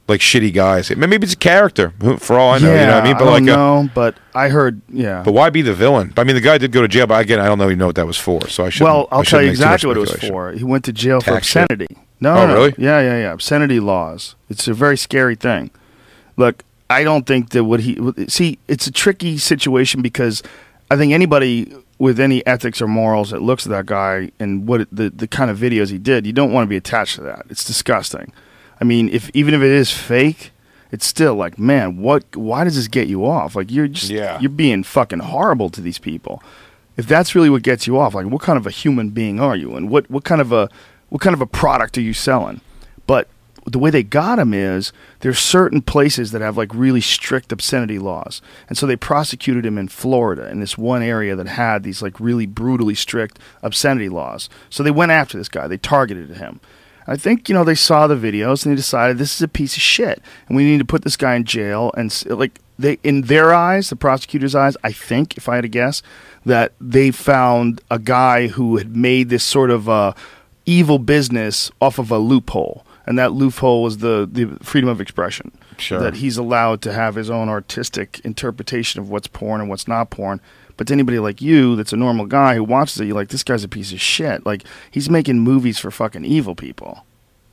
like 0.08 0.20
shitty 0.20 0.52
guys. 0.52 0.94
Maybe 0.94 1.16
it's 1.24 1.32
a 1.32 1.36
character, 1.36 1.92
for 2.18 2.38
all 2.38 2.52
I 2.52 2.58
know. 2.58 2.72
yeah, 2.72 2.80
you 2.80 2.86
know 2.86 2.94
what 2.94 3.02
I 3.02 3.06
mean? 3.06 3.12
But 3.18 3.24
don't 3.24 3.32
like, 3.32 3.42
uh, 3.42 3.56
know, 3.56 3.88
but 3.94 4.16
I 4.34 4.48
heard, 4.48 4.80
yeah. 4.88 5.22
but 5.24 5.32
why 5.32 5.50
be 5.50 5.62
the 5.62 5.74
villain? 5.74 6.12
I 6.16 6.24
mean, 6.24 6.36
the 6.36 6.40
guy 6.40 6.58
did 6.58 6.72
go 6.72 6.82
to 6.82 6.88
jail, 6.88 7.06
but 7.06 7.20
again, 7.20 7.40
I 7.40 7.46
don't 7.46 7.58
know 7.58 7.66
even 7.66 7.78
know 7.78 7.86
what 7.86 7.96
that 7.96 8.06
was 8.06 8.16
for. 8.18 8.48
So 8.48 8.64
I 8.64 8.70
should. 8.70 8.84
well, 8.84 9.08
I'll 9.10 9.24
tell 9.24 9.42
you 9.42 9.50
exactly 9.50 9.88
what 9.88 9.96
it 9.96 10.00
was 10.00 10.12
for. 10.14 10.52
He 10.52 10.64
went 10.64 10.84
to 10.84 10.92
jail 10.92 11.20
for 11.20 11.30
Tax 11.32 11.46
shit. 11.46 11.62
obscenity. 11.62 11.96
No, 12.20 12.30
Oh, 12.32 12.34
no, 12.34 12.46
no. 12.46 12.54
really? 12.54 12.74
Yeah, 12.78 13.00
yeah, 13.00 13.18
yeah. 13.18 13.32
Obscenity 13.32 13.80
laws. 13.80 14.36
It's 14.48 14.66
a 14.68 14.74
very 14.74 14.96
scary 14.96 15.34
thing. 15.34 15.70
Look, 16.36 16.62
I 16.88 17.02
don't 17.04 17.26
think 17.26 17.50
that 17.50 17.64
what 17.64 17.80
he 17.80 17.98
see. 18.28 18.58
It's 18.68 18.86
a 18.86 18.92
tricky 18.92 19.38
situation 19.38 20.02
because 20.02 20.42
I 20.90 20.96
think 20.96 21.12
anybody 21.12 21.74
with 21.98 22.20
any 22.20 22.46
ethics 22.46 22.80
or 22.80 22.86
morals 22.86 23.30
that 23.30 23.42
looks 23.42 23.66
at 23.66 23.70
that 23.70 23.86
guy 23.86 24.30
and 24.38 24.66
what 24.68 24.86
the 24.92 25.10
the 25.10 25.26
kind 25.26 25.50
of 25.50 25.58
videos 25.58 25.90
he 25.90 25.98
did, 25.98 26.26
you 26.26 26.32
don't 26.32 26.52
want 26.52 26.64
to 26.64 26.68
be 26.68 26.76
attached 26.76 27.16
to 27.16 27.22
that. 27.22 27.44
It's 27.50 27.64
disgusting. 27.64 28.32
I 28.80 28.84
mean, 28.84 29.08
if 29.08 29.30
even 29.34 29.54
if 29.54 29.62
it 29.62 29.70
is 29.70 29.90
fake, 29.90 30.50
it's 30.92 31.06
still 31.06 31.34
like, 31.34 31.58
man, 31.58 31.98
what? 31.98 32.24
Why 32.36 32.64
does 32.64 32.76
this 32.76 32.88
get 32.88 33.08
you 33.08 33.26
off? 33.26 33.56
Like 33.56 33.70
you're 33.70 33.88
just 33.88 34.10
Yeah. 34.10 34.38
you're 34.40 34.50
being 34.50 34.82
fucking 34.82 35.20
horrible 35.20 35.70
to 35.70 35.80
these 35.80 35.98
people. 35.98 36.42
If 36.96 37.06
that's 37.06 37.34
really 37.34 37.50
what 37.50 37.62
gets 37.62 37.86
you 37.86 37.98
off, 37.98 38.14
like 38.14 38.26
what 38.26 38.40
kind 38.42 38.56
of 38.56 38.66
a 38.66 38.70
human 38.70 39.10
being 39.10 39.40
are 39.40 39.56
you, 39.56 39.74
and 39.76 39.90
what 39.90 40.10
what 40.10 40.24
kind 40.24 40.40
of 40.40 40.52
a 40.52 40.68
what 41.08 41.20
kind 41.20 41.34
of 41.34 41.40
a 41.40 41.46
product 41.46 41.96
are 41.98 42.02
you 42.02 42.12
selling? 42.14 42.60
But 43.06 43.28
the 43.66 43.78
way 43.80 43.90
they 43.90 44.04
got 44.04 44.38
him 44.38 44.54
is 44.54 44.92
there's 45.20 45.40
certain 45.40 45.82
places 45.82 46.30
that 46.30 46.40
have 46.40 46.56
like 46.56 46.72
really 46.72 47.00
strict 47.00 47.50
obscenity 47.52 47.98
laws, 47.98 48.40
and 48.68 48.78
so 48.78 48.86
they 48.86 48.96
prosecuted 48.96 49.66
him 49.66 49.76
in 49.76 49.88
Florida 49.88 50.48
in 50.48 50.60
this 50.60 50.78
one 50.78 51.02
area 51.02 51.34
that 51.34 51.48
had 51.48 51.82
these 51.82 52.00
like 52.00 52.18
really 52.20 52.46
brutally 52.46 52.94
strict 52.94 53.38
obscenity 53.62 54.08
laws. 54.08 54.48
So 54.70 54.82
they 54.82 54.90
went 54.92 55.12
after 55.12 55.36
this 55.36 55.48
guy. 55.48 55.66
They 55.66 55.78
targeted 55.78 56.36
him. 56.36 56.60
I 57.06 57.16
think 57.16 57.48
you 57.48 57.54
know 57.54 57.64
they 57.64 57.74
saw 57.74 58.06
the 58.06 58.16
videos 58.16 58.64
and 58.64 58.72
they 58.72 58.76
decided 58.76 59.18
this 59.18 59.34
is 59.34 59.42
a 59.42 59.48
piece 59.48 59.76
of 59.76 59.82
shit, 59.82 60.20
and 60.48 60.56
we 60.56 60.64
need 60.64 60.78
to 60.78 60.84
put 60.84 61.02
this 61.02 61.16
guy 61.16 61.34
in 61.34 61.44
jail. 61.44 61.92
And 61.96 62.12
like 62.26 62.60
they, 62.78 62.98
in 63.02 63.22
their 63.22 63.54
eyes, 63.54 63.90
the 63.90 63.96
prosecutor's 63.96 64.54
eyes, 64.54 64.76
I 64.82 64.92
think, 64.92 65.36
if 65.36 65.48
I 65.48 65.56
had 65.56 65.62
to 65.62 65.68
guess, 65.68 66.02
that 66.44 66.72
they 66.80 67.10
found 67.10 67.80
a 67.90 67.98
guy 67.98 68.48
who 68.48 68.76
had 68.76 68.96
made 68.96 69.28
this 69.28 69.44
sort 69.44 69.70
of 69.70 69.88
uh, 69.88 70.12
evil 70.64 70.98
business 70.98 71.70
off 71.80 71.98
of 71.98 72.10
a 72.10 72.18
loophole, 72.18 72.84
and 73.06 73.18
that 73.18 73.32
loophole 73.32 73.82
was 73.82 73.98
the 73.98 74.28
the 74.30 74.58
freedom 74.62 74.88
of 74.90 75.00
expression. 75.00 75.52
Sure. 75.78 76.00
That 76.00 76.16
he's 76.16 76.38
allowed 76.38 76.80
to 76.82 76.92
have 76.92 77.16
his 77.16 77.30
own 77.30 77.48
artistic 77.48 78.20
interpretation 78.24 79.00
of 79.00 79.10
what's 79.10 79.26
porn 79.26 79.60
and 79.60 79.68
what's 79.68 79.86
not 79.86 80.10
porn. 80.10 80.40
But 80.76 80.86
to 80.88 80.92
anybody 80.92 81.18
like 81.18 81.40
you, 81.40 81.74
that's 81.76 81.92
a 81.92 81.96
normal 81.96 82.26
guy 82.26 82.54
who 82.54 82.64
watches 82.64 83.00
it, 83.00 83.06
you're 83.06 83.14
like, 83.14 83.28
this 83.28 83.42
guy's 83.42 83.64
a 83.64 83.68
piece 83.68 83.92
of 83.92 84.00
shit. 84.00 84.44
Like 84.44 84.62
he's 84.90 85.08
making 85.08 85.38
movies 85.40 85.78
for 85.78 85.90
fucking 85.90 86.24
evil 86.24 86.54
people. 86.54 87.04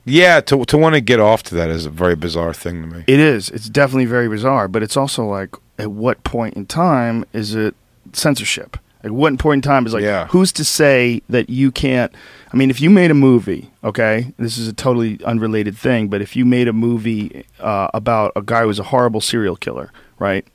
Yeah, 0.06 0.41
to 0.41 0.66
to 0.66 0.78
want 0.78 0.95
to 0.95 1.02
get 1.02 1.22
off 1.22 1.44
to 1.44 1.56
that 1.56 1.70
is 1.70 1.86
a 1.86 1.90
very 1.90 2.16
bizarre 2.16 2.54
thing 2.54 2.82
to 2.82 2.88
me. 2.88 3.04
It 3.08 3.20
is. 3.22 3.50
It's 3.50 3.70
definitely 3.70 4.06
very 4.06 4.28
bizarre, 4.28 4.68
but 4.68 4.84
it's 4.84 4.98
also 4.98 5.24
like, 5.26 5.56
at 5.80 5.91
what 5.91 6.24
point 6.26 6.56
in 6.56 6.66
time 6.66 7.24
is 7.32 7.56
it 7.56 7.74
censorship? 8.12 8.78
Like, 9.04 9.14
what 9.14 9.38
point 9.40 9.66
in 9.66 9.70
time 9.70 9.86
is 9.86 9.94
like, 9.94 10.04
Yeah. 10.04 10.28
who's 10.28 10.52
to 10.54 10.64
say 10.66 11.22
that 11.30 11.50
you 11.50 11.72
can't? 11.72 12.14
I 12.54 12.58
mean, 12.58 12.70
if 12.70 12.80
you 12.80 12.90
made 12.90 13.12
a 13.12 13.14
movie, 13.16 13.70
okay, 13.84 14.34
this 14.38 14.58
is 14.58 14.68
a 14.68 14.74
totally 14.74 15.20
unrelated 15.26 15.78
thing, 15.78 16.08
but 16.10 16.22
if 16.22 16.36
you 16.36 16.45
made 16.45 16.68
a 16.68 16.74
movie 16.74 17.45
uh, 17.60 17.88
about 17.94 18.32
a 18.36 18.41
guy 18.41 18.62
who 18.62 18.68
was 18.68 18.80
a 18.80 18.84
horrible 18.84 19.20
serial 19.22 19.56
killer, 19.56 19.91
right? 20.20 20.45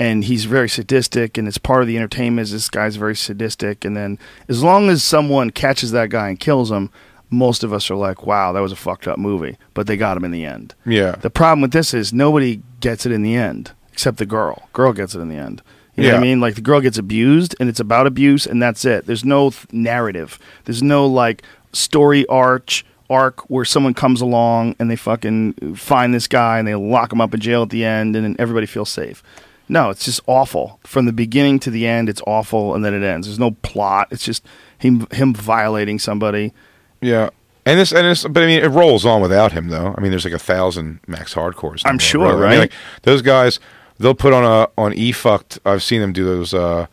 And 0.00 0.24
he's 0.24 0.46
very 0.46 0.68
sadistic, 0.68 1.36
and 1.36 1.46
it's 1.46 1.58
part 1.58 1.82
of 1.82 1.86
the 1.86 1.96
entertainment 1.96 2.44
is 2.44 2.52
this 2.52 2.70
guy's 2.70 2.96
very 2.96 3.14
sadistic. 3.14 3.84
And 3.84 3.96
then, 3.96 4.18
as 4.48 4.62
long 4.62 4.88
as 4.88 5.04
someone 5.04 5.50
catches 5.50 5.92
that 5.92 6.08
guy 6.08 6.30
and 6.30 6.40
kills 6.40 6.70
him, 6.70 6.90
most 7.28 7.62
of 7.62 7.72
us 7.72 7.90
are 7.90 7.96
like, 7.96 8.26
wow, 8.26 8.52
that 8.52 8.60
was 8.60 8.72
a 8.72 8.76
fucked 8.76 9.06
up 9.06 9.18
movie. 9.18 9.56
But 9.74 9.86
they 9.86 9.96
got 9.96 10.16
him 10.16 10.24
in 10.24 10.30
the 10.32 10.44
end. 10.44 10.74
Yeah. 10.84 11.12
The 11.12 11.30
problem 11.30 11.60
with 11.60 11.72
this 11.72 11.94
is 11.94 12.12
nobody 12.12 12.60
gets 12.80 13.06
it 13.06 13.12
in 13.12 13.22
the 13.22 13.36
end 13.36 13.72
except 13.92 14.16
the 14.16 14.26
girl. 14.26 14.68
Girl 14.72 14.92
gets 14.92 15.14
it 15.14 15.20
in 15.20 15.28
the 15.28 15.36
end. 15.36 15.62
You 15.96 16.04
know 16.04 16.12
what 16.14 16.18
I 16.18 16.22
mean? 16.22 16.40
Like 16.40 16.54
the 16.54 16.62
girl 16.62 16.80
gets 16.80 16.96
abused 16.96 17.54
and 17.60 17.68
it's 17.68 17.80
about 17.80 18.06
abuse 18.06 18.46
and 18.46 18.62
that's 18.62 18.86
it. 18.86 19.04
There's 19.04 19.24
no 19.24 19.50
th- 19.50 19.70
narrative. 19.70 20.38
There's 20.64 20.82
no 20.82 21.06
like 21.06 21.42
story 21.74 22.24
arch 22.26 22.86
arc 23.10 23.40
where 23.50 23.66
someone 23.66 23.92
comes 23.92 24.22
along 24.22 24.76
and 24.78 24.90
they 24.90 24.96
fucking 24.96 25.74
find 25.76 26.14
this 26.14 26.26
guy 26.26 26.58
and 26.58 26.66
they 26.66 26.74
lock 26.74 27.12
him 27.12 27.20
up 27.20 27.34
in 27.34 27.40
jail 27.40 27.62
at 27.62 27.70
the 27.70 27.84
end 27.84 28.16
and 28.16 28.24
then 28.24 28.36
everybody 28.38 28.66
feels 28.66 28.88
safe. 28.88 29.22
No, 29.70 29.90
it's 29.90 30.04
just 30.04 30.20
awful. 30.26 30.80
From 30.84 31.06
the 31.06 31.12
beginning 31.12 31.60
to 31.60 31.70
the 31.70 31.86
end, 31.86 32.08
it's 32.08 32.20
awful 32.26 32.74
and 32.74 32.84
then 32.84 32.92
it 32.92 33.04
ends. 33.04 33.28
There's 33.28 33.38
no 33.38 33.52
plot. 33.52 34.08
It's 34.10 34.24
just 34.24 34.44
him 34.76 35.06
him 35.12 35.32
violating 35.32 36.00
somebody. 36.00 36.52
Yeah. 37.00 37.30
And 37.64 37.78
this, 37.78 37.92
and 37.92 38.04
this, 38.04 38.26
but 38.26 38.42
I 38.42 38.46
mean, 38.46 38.64
it 38.64 38.68
rolls 38.68 39.06
on 39.06 39.22
without 39.22 39.52
him, 39.52 39.68
though. 39.68 39.94
I 39.96 40.00
mean, 40.00 40.10
there's 40.10 40.24
like 40.24 40.34
a 40.34 40.40
thousand 40.40 40.98
max 41.06 41.34
hardcores. 41.34 41.82
I'm 41.84 42.00
sure, 42.00 42.22
really. 42.22 42.32
I 42.32 42.34
mean, 42.34 42.42
right? 42.42 42.58
like, 42.58 42.72
those 43.02 43.22
guys, 43.22 43.60
they'll 43.98 44.14
put 44.14 44.32
on 44.32 44.42
a 44.42 44.68
on 44.76 44.92
eFukt. 44.92 45.60
I've 45.64 45.84
seen 45.84 46.00
them 46.00 46.12
do 46.12 46.24
those, 46.24 46.52
uh 46.52 46.86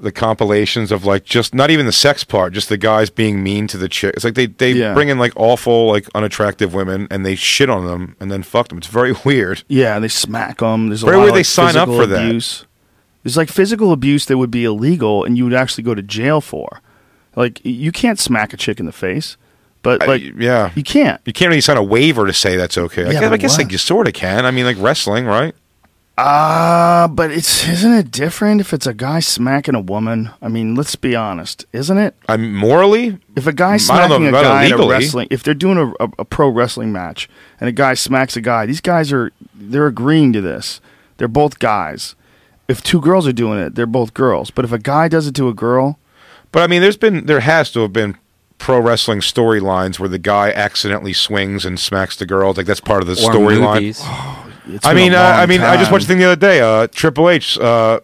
the 0.00 0.12
compilations 0.12 0.92
of 0.92 1.04
like 1.04 1.24
just 1.24 1.54
not 1.54 1.70
even 1.70 1.84
the 1.86 1.92
sex 1.92 2.22
part, 2.24 2.52
just 2.52 2.68
the 2.68 2.76
guys 2.76 3.10
being 3.10 3.42
mean 3.42 3.66
to 3.66 3.76
the 3.76 3.88
chick. 3.88 4.14
It's 4.14 4.24
like 4.24 4.34
they 4.34 4.46
they 4.46 4.72
Yeah. 4.72 4.94
bring 4.94 5.08
in 5.08 5.18
like 5.18 5.32
awful, 5.36 5.88
like 5.88 6.06
unattractive 6.14 6.72
women, 6.74 7.08
and 7.10 7.26
they 7.26 7.34
shit 7.34 7.68
on 7.68 7.86
them 7.86 8.16
and 8.20 8.30
then 8.30 8.42
fuck 8.42 8.68
them. 8.68 8.78
It's 8.78 8.86
very 8.86 9.12
weird. 9.24 9.64
Yeah, 9.68 9.98
they 9.98 10.08
smack 10.08 10.58
them. 10.58 10.88
There's 10.88 11.02
a 11.02 11.06
Where 11.06 11.16
lot 11.16 11.22
would 11.22 11.28
of, 11.30 11.34
they 11.34 11.40
like, 11.40 11.46
sign 11.46 11.76
up 11.76 11.88
for 11.88 12.06
that? 12.06 12.26
abuse. 12.26 12.64
There's 13.24 13.36
like 13.36 13.48
physical 13.48 13.92
abuse 13.92 14.26
that 14.26 14.38
would 14.38 14.50
be 14.52 14.64
illegal, 14.64 15.24
and 15.24 15.36
you 15.36 15.44
would 15.44 15.54
actually 15.54 15.84
go 15.84 15.94
to 15.94 16.02
jail 16.02 16.40
for. 16.40 16.80
Like 17.36 17.60
you 17.64 17.92
can't 17.92 18.18
smack 18.18 18.52
a 18.52 18.56
chick 18.56 18.78
in 18.80 18.86
the 18.86 18.92
face, 18.92 19.36
but 19.82 20.02
I- 20.02 20.06
like 20.06 20.22
yeah. 20.38 20.70
you 20.74 20.82
can't. 20.84 21.20
You 21.24 21.32
can't 21.32 21.48
really 21.48 21.60
sign 21.60 21.76
a 21.76 21.82
waiver 21.82 22.26
to 22.26 22.32
say 22.32 22.56
that's 22.56 22.78
okay. 22.78 23.02
I 23.04 23.10
Yeah, 23.10 23.20
guess, 23.20 23.32
I 23.32 23.36
guess 23.36 23.58
like 23.58 23.72
you 23.72 23.78
sort 23.78 24.06
of 24.06 24.14
can. 24.14 24.46
I 24.46 24.50
mean, 24.52 24.64
like 24.64 24.76
wrestling, 24.78 25.24
right? 25.26 25.54
Ah, 26.20 27.08
but 27.08 27.30
it's 27.30 27.68
isn't 27.68 27.92
it 27.92 28.10
different 28.10 28.60
if 28.60 28.72
it's 28.72 28.88
a 28.88 28.92
guy 28.92 29.20
smacking 29.20 29.76
a 29.76 29.80
woman? 29.80 30.30
I 30.42 30.48
mean, 30.48 30.74
let's 30.74 30.96
be 30.96 31.14
honest, 31.14 31.64
isn't 31.72 31.96
it? 31.96 32.16
I'm 32.28 32.56
morally. 32.56 33.20
If 33.36 33.46
a 33.46 33.52
guy 33.52 33.74
I 33.74 33.76
don't 33.76 33.78
know 33.78 33.78
smacking 33.78 34.26
a 34.26 34.28
about 34.30 34.42
guy 34.42 34.64
in 34.64 34.72
a 34.72 34.88
wrestling, 34.88 35.28
if 35.30 35.44
they're 35.44 35.54
doing 35.54 35.78
a, 35.78 36.04
a, 36.04 36.10
a 36.18 36.24
pro 36.24 36.48
wrestling 36.48 36.90
match 36.90 37.28
and 37.60 37.68
a 37.68 37.72
guy 37.72 37.94
smacks 37.94 38.36
a 38.36 38.40
guy, 38.40 38.66
these 38.66 38.80
guys 38.80 39.12
are 39.12 39.30
they're 39.54 39.86
agreeing 39.86 40.32
to 40.32 40.40
this. 40.40 40.80
They're 41.18 41.28
both 41.28 41.60
guys. 41.60 42.16
If 42.66 42.82
two 42.82 43.00
girls 43.00 43.28
are 43.28 43.32
doing 43.32 43.60
it, 43.60 43.76
they're 43.76 43.86
both 43.86 44.12
girls. 44.12 44.50
But 44.50 44.64
if 44.64 44.72
a 44.72 44.78
guy 44.78 45.06
does 45.06 45.28
it 45.28 45.36
to 45.36 45.48
a 45.48 45.54
girl, 45.54 46.00
But 46.50 46.64
I 46.64 46.66
mean, 46.66 46.82
there's 46.82 46.96
been 46.96 47.26
there 47.26 47.40
has 47.40 47.70
to 47.72 47.80
have 47.82 47.92
been 47.92 48.16
pro 48.58 48.80
wrestling 48.80 49.20
storylines 49.20 50.00
where 50.00 50.08
the 50.08 50.18
guy 50.18 50.50
accidentally 50.50 51.12
swings 51.12 51.64
and 51.64 51.78
smacks 51.78 52.16
the 52.16 52.26
girl. 52.26 52.54
Like 52.54 52.66
that's 52.66 52.80
part 52.80 53.02
of 53.02 53.06
the 53.06 53.14
storyline. 53.14 54.44
movies. 54.68 54.76
it's 54.76 54.86
I 54.86 54.94
mean, 54.94 55.14
uh, 55.14 55.18
I 55.18 55.46
mean, 55.46 55.60
I 55.60 55.76
just 55.76 55.90
watched 55.90 56.06
the 56.06 56.12
thing 56.12 56.18
the 56.18 56.26
other 56.26 56.36
day. 56.36 56.60
Uh, 56.60 56.86
Triple 56.88 57.28
H 57.28 57.58
uh, 57.58 58.00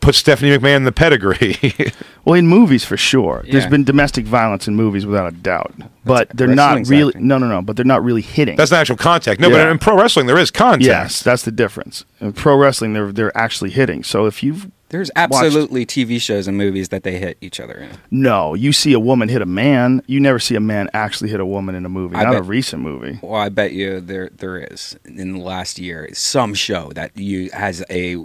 put 0.00 0.14
Stephanie 0.14 0.56
McMahon 0.56 0.76
in 0.76 0.84
the 0.84 0.92
pedigree. 0.92 1.56
Well, 2.24 2.36
in 2.36 2.46
movies 2.46 2.86
for 2.86 2.96
sure. 2.96 3.44
there's 3.46 3.66
been 3.66 3.84
domestic 3.84 4.24
violence 4.24 4.66
in 4.66 4.74
movies 4.74 5.04
without 5.04 5.30
a 5.30 5.36
doubt, 5.36 5.74
but 6.06 6.30
they're 6.30 6.48
not 6.48 6.88
really. 6.88 7.10
acting. 7.10 7.28
No, 7.28 7.36
no, 7.36 7.46
no. 7.48 7.60
But 7.60 7.76
they're 7.76 7.84
not 7.84 8.02
really 8.02 8.22
hitting. 8.22 8.56
that's 8.56 8.70
not 8.70 8.80
actual 8.80 8.96
contact. 8.96 9.42
No, 9.42 9.50
but 9.50 9.68
in 9.68 9.78
pro 9.78 9.94
wrestling 9.94 10.24
there 10.24 10.38
is 10.38 10.50
contact. 10.50 10.84
yes, 10.84 11.22
that's 11.22 11.42
the 11.42 11.52
difference. 11.52 12.06
In 12.22 12.32
pro 12.32 12.56
wrestling, 12.56 12.94
they're 12.94 13.12
they're 13.12 13.36
actually 13.36 13.72
hitting. 13.72 14.02
So 14.04 14.24
if 14.24 14.42
you've 14.42 14.70
There's 14.94 15.10
absolutely 15.16 15.84
TV 15.84 16.20
shows 16.20 16.46
and 16.46 16.56
movies 16.56 16.90
that 16.90 17.02
they 17.02 17.18
hit 17.18 17.36
each 17.40 17.58
other 17.58 17.74
in. 17.74 17.90
no, 18.12 18.54
you 18.54 18.72
see 18.72 18.92
a 18.92 19.00
woman 19.00 19.28
hit 19.28 19.42
a 19.42 19.46
man. 19.46 20.00
You 20.06 20.20
never 20.20 20.38
see 20.38 20.54
a 20.54 20.60
man 20.60 20.88
actually 20.94 21.30
hit 21.30 21.40
a 21.40 21.44
woman 21.46 21.74
in 21.74 21.84
a 21.84 21.88
movie. 21.88 22.14
I 22.14 22.22
not 22.22 22.36
a 22.36 22.42
recent 22.42 22.80
movie. 22.80 23.18
Well, 23.20 23.34
I 23.34 23.48
bet 23.48 23.72
you 23.72 24.00
there 24.00 24.28
there 24.36 24.56
is 24.58 24.96
in 25.04 25.32
the 25.32 25.40
last 25.40 25.80
year 25.80 26.08
some 26.12 26.54
show 26.54 26.92
that 26.92 27.10
you 27.16 27.50
has 27.52 27.82
a 27.90 28.16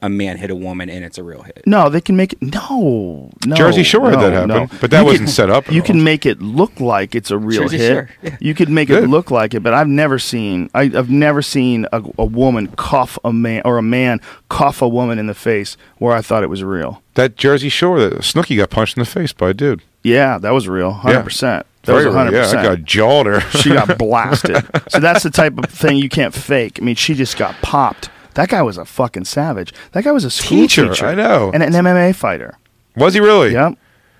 a 0.00 0.08
man 0.08 0.38
hit 0.38 0.50
a 0.50 0.56
woman 0.56 0.88
and 0.88 1.04
it's 1.04 1.18
a 1.18 1.22
real 1.22 1.42
hit. 1.42 1.62
No, 1.66 1.90
they 1.90 2.00
can 2.00 2.16
make 2.16 2.32
it. 2.32 2.40
No, 2.40 3.30
no. 3.44 3.54
Jersey 3.54 3.82
Shore 3.82 4.08
had 4.08 4.18
no, 4.18 4.22
that 4.22 4.32
happen, 4.32 4.48
no. 4.48 4.66
but 4.80 4.90
that 4.90 5.00
You 5.00 5.04
wasn't 5.04 5.26
can- 5.26 5.32
set 5.34 5.50
up 5.50 5.68
at 5.68 5.74
You 5.74 5.82
all. 5.82 5.86
can 5.86 6.02
make 6.04 6.24
it 6.24 6.40
look 6.40 6.80
like 6.80 7.14
it's 7.14 7.30
a 7.30 7.36
real 7.36 7.64
Jersey 7.64 7.76
hit. 7.76 7.92
Shore, 7.92 8.10
yeah. 8.22 8.36
You 8.40 8.54
could 8.54 8.70
make 8.70 8.88
Good. 8.88 9.04
it 9.04 9.08
look 9.08 9.30
like 9.30 9.52
it, 9.52 9.60
but 9.62 9.74
I've 9.74 9.88
never 9.88 10.18
seen. 10.18 10.70
I, 10.74 10.84
I've 10.84 11.10
never 11.10 11.42
seen 11.42 11.84
a, 11.92 12.02
a 12.16 12.24
woman 12.24 12.68
cuff 12.76 13.18
a 13.24 13.32
man 13.32 13.60
or 13.66 13.76
a 13.76 13.82
man 13.82 14.20
cuff 14.48 14.80
a 14.82 14.88
woman 14.88 15.18
in 15.18 15.26
the 15.26 15.34
face 15.34 15.76
where 15.98 16.14
I 16.14 16.20
thought 16.22 16.42
it 16.42 16.48
was 16.50 16.62
real. 16.64 17.02
That 17.14 17.36
Jersey 17.36 17.68
Shore, 17.68 18.00
that 18.00 18.12
Snooki 18.20 18.56
got 18.56 18.70
punched 18.70 18.96
in 18.96 19.00
the 19.00 19.06
face 19.06 19.32
by 19.32 19.50
a 19.50 19.54
dude. 19.54 19.82
Yeah, 20.02 20.38
that 20.38 20.50
was 20.50 20.68
real. 20.68 20.92
Hundred 20.92 21.22
percent. 21.24 21.66
That 21.82 21.92
Very 21.92 22.06
was 22.06 22.14
hundred 22.14 22.32
Yeah, 22.34 22.48
I 22.58 22.62
got 22.62 22.84
jawed 22.84 23.26
her. 23.26 23.40
She 23.58 23.70
got 23.70 23.98
blasted. 23.98 24.64
so 24.88 25.00
that's 25.00 25.22
the 25.22 25.30
type 25.30 25.58
of 25.58 25.66
thing 25.66 25.96
you 25.96 26.08
can't 26.08 26.34
fake. 26.34 26.78
I 26.80 26.84
mean, 26.84 26.94
she 26.96 27.14
just 27.14 27.36
got 27.36 27.54
popped. 27.62 28.10
That 28.34 28.48
guy 28.50 28.62
was 28.62 28.78
a 28.78 28.84
fucking 28.84 29.24
savage. 29.24 29.72
That 29.92 30.04
guy 30.04 30.12
was 30.12 30.24
a 30.24 30.30
school 30.30 30.48
Teacher, 30.60 30.88
teacher. 30.88 31.06
I 31.06 31.14
know. 31.14 31.50
and 31.52 31.62
an 31.62 31.72
MMA 31.72 32.14
fighter. 32.14 32.56
Was 32.96 33.14
he 33.14 33.20
really? 33.20 33.52
Yep. 33.52 33.76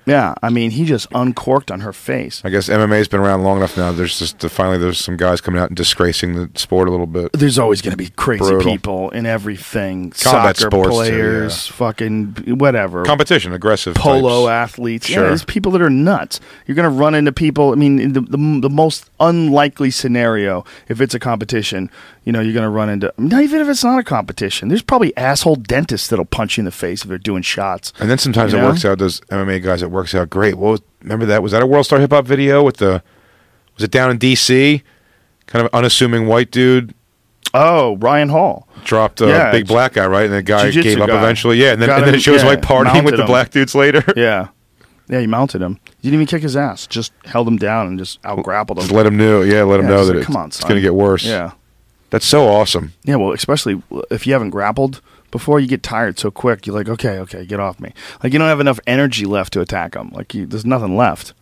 Yeah, 0.09 0.35
I 0.43 0.49
mean, 0.49 0.71
he 0.71 0.85
just 0.85 1.07
uncorked 1.15 1.71
on 1.71 1.81
her 1.81 1.93
face. 1.93 2.41
I 2.45 2.51
guess 2.51 2.69
MMA's 2.69 3.09
been 3.09 3.21
around 3.21 3.45
long 3.45 3.59
enough 3.59 3.77
now. 3.77 3.93
There's 3.93 4.19
just 4.19 4.41
finally 4.41 4.79
there's 4.79 4.99
some 4.99 5.17
guys 5.17 5.41
coming 5.41 5.61
out 5.61 5.69
and 5.69 5.77
disgracing 5.77 6.35
the 6.35 6.51
sport 6.59 6.89
a 6.89 6.91
little 6.91 7.07
bit. 7.07 7.33
There's 7.35 7.59
always 7.59 7.83
going 7.83 7.93
to 7.93 7.97
be 7.97 8.09
crazy 8.11 8.45
Brutal. 8.45 8.73
people 8.73 9.11
in 9.11 9.27
everything. 9.27 10.11
Combat 10.11 10.57
Soccer 10.57 10.71
sports, 10.71 10.89
too, 10.89 10.95
players, 10.95 11.67
fucking 11.67 12.57
whatever. 12.59 13.05
Competition, 13.05 13.53
aggressive 13.53 13.95
Polo 13.97 14.47
types. 14.47 14.73
athletes. 14.73 15.11
Yeah, 15.11 15.21
there's 15.21 15.45
people 15.45 15.73
that 15.73 15.83
are 15.83 15.91
nuts. 15.91 16.41
You're 16.67 16.75
going 16.75 16.91
to 16.91 16.97
run 16.97 17.15
into 17.15 17.33
people. 17.33 17.73
I 17.73 17.75
mean, 17.75 18.13
the, 18.13 18.21
the 18.21 18.61
the 18.63 18.71
most 18.71 19.11
unlikely 19.21 19.91
scenario, 19.91 20.65
if 20.89 21.01
it's 21.01 21.15
a 21.15 21.19
competition, 21.19 21.91
you 22.29 22.33
know, 22.33 22.41
you're 22.41 22.53
going 22.53 22.63
to 22.65 22.69
run 22.69 22.91
into. 22.91 23.11
Not 23.17 23.43
even 23.43 23.63
if 23.63 23.69
it's 23.71 23.83
not 23.83 23.99
a 23.99 24.05
competition. 24.05 24.69
There's 24.69 24.83
probably 24.83 25.17
asshole 25.17 25.57
dentists 25.57 26.09
that'll 26.09 26.27
punch 26.27 26.59
you 26.59 26.61
in 26.61 26.65
the 26.67 26.71
face 26.71 27.01
if 27.03 27.09
they're 27.09 27.17
doing 27.17 27.41
shots. 27.41 27.91
And 27.99 28.11
then 28.11 28.19
sometimes 28.19 28.53
You 28.53 28.59
it 28.59 28.65
works 28.65 28.85
out. 28.85 28.99
Those 28.99 29.21
MMA 29.31 29.63
guys, 29.63 29.81
it 29.81 29.91
works 29.91 30.15
out 30.15 30.29
great. 30.29 30.57
What 30.57 30.83
remember 31.01 31.25
that? 31.25 31.43
Was 31.43 31.53
that 31.53 31.63
a 31.63 31.67
World 31.67 31.87
Star 31.87 31.99
Hip 32.01 32.11
Hop 32.13 32.27
video 32.27 32.63
with 32.63 32.77
the? 32.77 33.03
Was 33.77 33.85
it 33.85 33.91
down 33.91 34.11
in 34.11 34.19
D.C.? 34.19 34.83
Kind 35.47 35.65
of 35.65 35.73
unassuming 35.73 36.27
white 36.27 36.51
dude 36.51 36.93
Oh, 37.55 37.97
Ryan 37.97 38.29
Hall. 38.29 38.69
dropped 38.85 39.23
a 39.23 39.27
Yeah, 39.29 39.51
big 39.51 39.67
black 39.67 39.95
guy, 39.95 40.07
right? 40.07 40.27
And 40.27 40.35
the 40.35 40.43
guy 40.43 40.65
Jiu-jitsu 40.71 40.83
gave 40.97 41.01
up 41.01 41.09
guy. 41.09 41.17
eventually. 41.17 41.57
Yeah, 41.57 41.73
and 41.73 41.81
then, 41.81 41.89
and 41.89 42.03
then 42.03 42.09
him- 42.11 42.15
it 42.17 42.21
shows 42.23 42.43
yeah, 42.43 42.49
like 42.49 42.61
partying 42.61 43.05
with 43.07 43.15
the 43.17 43.23
him. 43.23 43.27
black 43.27 43.51
dudes 43.51 43.75
later. 43.75 44.05
Yeah. 44.17 44.49
Yeah, 45.09 45.21
he 45.21 45.27
mounted 45.27 45.63
him. 45.63 45.79
He 46.03 46.11
didn't 46.11 46.15
even 46.21 46.27
kick 46.27 46.43
his 46.43 46.55
ass. 46.55 46.87
Just 46.87 47.15
held 47.25 47.49
him 47.49 47.57
down 47.57 47.87
and 47.87 47.99
just 47.99 48.19
out 48.27 48.43
grappled 48.45 48.77
him. 48.77 48.83
Just 48.83 48.93
let 48.95 49.07
him 49.07 49.17
know. 49.17 49.41
Yeah, 49.41 49.63
let 49.63 49.81
him 49.81 49.87
Yeah, 49.87 49.93
know 49.95 50.05
that 50.05 50.13
like, 50.13 50.19
it's, 50.19 50.27
come 50.27 50.37
on, 50.37 50.49
it's 50.49 50.61
going 50.61 50.75
to 50.75 50.83
get 50.83 50.95
worse. 50.95 51.25
Yeah. 51.25 51.53
That's 52.11 52.27
so 52.27 52.47
awesome. 52.49 52.93
Yeah, 53.05 53.17
well, 53.17 53.33
especially 53.33 53.83
if 54.11 54.27
you 54.27 54.33
haven't 54.33 54.51
grappled 54.51 55.01
before, 55.31 55.61
you 55.61 55.69
get 55.69 55.83
tired 55.83 56.19
so 56.19 56.31
quick. 56.31 56.67
You're 56.67 56.75
like, 56.77 56.89
okay, 56.89 57.19
okay, 57.19 57.45
get 57.45 57.61
off 57.61 57.79
me. 57.81 57.93
Like 58.23 58.33
you 58.33 58.39
don't 58.39 58.49
have 58.49 58.61
enough 58.61 58.81
energy 58.87 59.25
left 59.27 59.53
to 59.55 59.61
attack 59.61 59.93
them. 59.93 60.11
Like 60.15 60.33
you, 60.35 60.47
there's 60.47 60.65
nothing 60.65 60.97
left. 60.97 61.35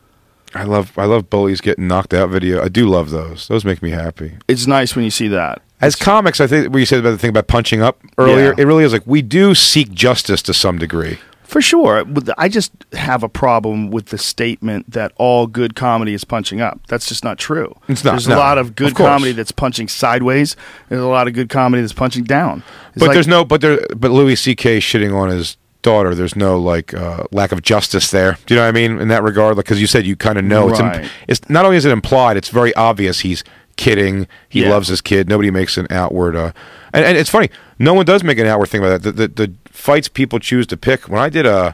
I 0.55 0.63
love 0.65 0.97
I 0.99 1.05
love 1.05 1.29
bullies 1.29 1.61
getting 1.61 1.87
knocked 1.87 2.15
out 2.15 2.31
video. 2.31 2.63
I 2.63 2.69
do 2.69 2.87
love 2.89 3.11
those. 3.11 3.47
Those 3.49 3.65
make 3.65 3.83
me 3.83 3.91
happy. 3.91 4.37
It's 4.49 4.67
nice 4.67 4.95
when 4.97 5.05
you 5.05 5.11
see 5.11 5.29
that. 5.29 5.61
As 5.81 5.95
comics, 5.95 6.41
I 6.41 6.47
think 6.47 6.73
what 6.73 6.79
you 6.79 6.87
said 6.87 7.01
about 7.01 7.11
the 7.11 7.19
thing 7.19 7.31
about 7.31 7.49
punching 7.49 7.83
up 7.83 8.01
earlier, 8.17 8.55
Yeah. 8.57 8.63
it 8.63 8.65
really 8.67 8.85
is 8.85 8.93
like 8.93 9.07
we 9.07 9.23
do 9.23 9.55
seek 9.55 9.93
justice 9.93 10.41
to 10.43 10.55
some 10.55 10.79
degree. 10.79 11.19
For 11.47 11.63
sure. 11.63 12.05
I 12.37 12.49
just 12.49 12.73
have 12.93 13.23
a 13.23 13.29
problem 13.29 13.91
with 13.91 14.07
the 14.07 14.19
statement 14.19 14.91
that 14.91 15.13
all 15.17 15.47
good 15.47 15.75
comedy 15.77 16.13
is 16.13 16.25
punching 16.25 16.61
up. 16.61 16.81
That's 16.89 17.07
just 17.09 17.23
not 17.25 17.39
true. 17.39 17.75
It's 17.89 18.05
not, 18.05 18.13
There's 18.13 18.29
no. 18.29 18.37
a 18.37 18.39
lot 18.39 18.59
of 18.59 18.75
good 18.75 18.89
Of 18.93 18.95
comedy 18.97 19.33
that's 19.33 19.53
punching 19.53 19.89
sideways. 19.89 20.57
There's 20.89 21.01
a 21.01 21.07
lot 21.07 21.29
of 21.29 21.35
good 21.35 21.49
comedy 21.49 21.83
that's 21.83 21.93
punching 21.93 22.25
down. 22.25 22.63
It's 22.91 22.99
but 23.01 23.07
like- 23.09 23.15
there's 23.15 23.29
no 23.29 23.45
but 23.45 23.61
there 23.61 23.79
but 23.97 24.11
Louis 24.11 24.37
C.K. 24.37 24.79
shitting 24.79 25.15
on 25.15 25.29
his 25.31 25.57
daughter. 25.83 26.15
There's 26.17 26.35
no 26.35 26.59
like 26.59 26.93
uh, 26.95 27.25
lack 27.31 27.53
of 27.53 27.63
justice 27.63 28.11
there. 28.11 28.39
Do 28.47 28.55
you 28.55 28.59
know 28.61 28.65
what 28.65 28.71
I 28.71 28.73
mean 28.73 28.99
in 29.01 29.09
that 29.09 29.23
regard? 29.23 29.57
Like 29.57 29.67
because 29.67 29.81
you 29.81 29.87
said 29.87 30.05
you 30.05 30.17
kind 30.17 30.39
of 30.39 30.45
know 30.45 30.69
it's 30.69 30.81
Right. 30.81 31.09
it's 31.29 31.49
not 31.49 31.65
only 31.65 31.77
is 31.77 31.85
it 31.85 31.93
implied, 31.93 32.37
it's 32.37 32.49
very 32.49 32.75
obvious 32.75 33.21
he's 33.21 33.45
kidding. 33.77 34.27
He 34.49 34.63
Yeah. 34.63 34.71
loves 34.71 34.89
his 34.89 35.01
kid. 35.01 35.29
Nobody 35.29 35.51
makes 35.51 35.77
an 35.77 35.87
outward. 35.91 36.35
Uh, 36.35 36.51
and, 36.93 37.05
and 37.05 37.17
it's 37.19 37.31
funny. 37.31 37.51
No 37.79 37.93
one 37.95 38.05
does 38.07 38.25
make 38.25 38.39
an 38.39 38.47
outward 38.47 38.69
thing 38.71 38.81
about 38.81 39.03
that. 39.03 39.17
The, 39.17 39.29
the, 39.29 39.47
the 39.47 39.55
fights 39.77 40.09
people 40.09 40.39
choose 40.39 40.67
to 40.69 40.77
pick. 40.77 41.09
When 41.09 41.21
I 41.21 41.29
did 41.29 41.47
uh, 41.47 41.73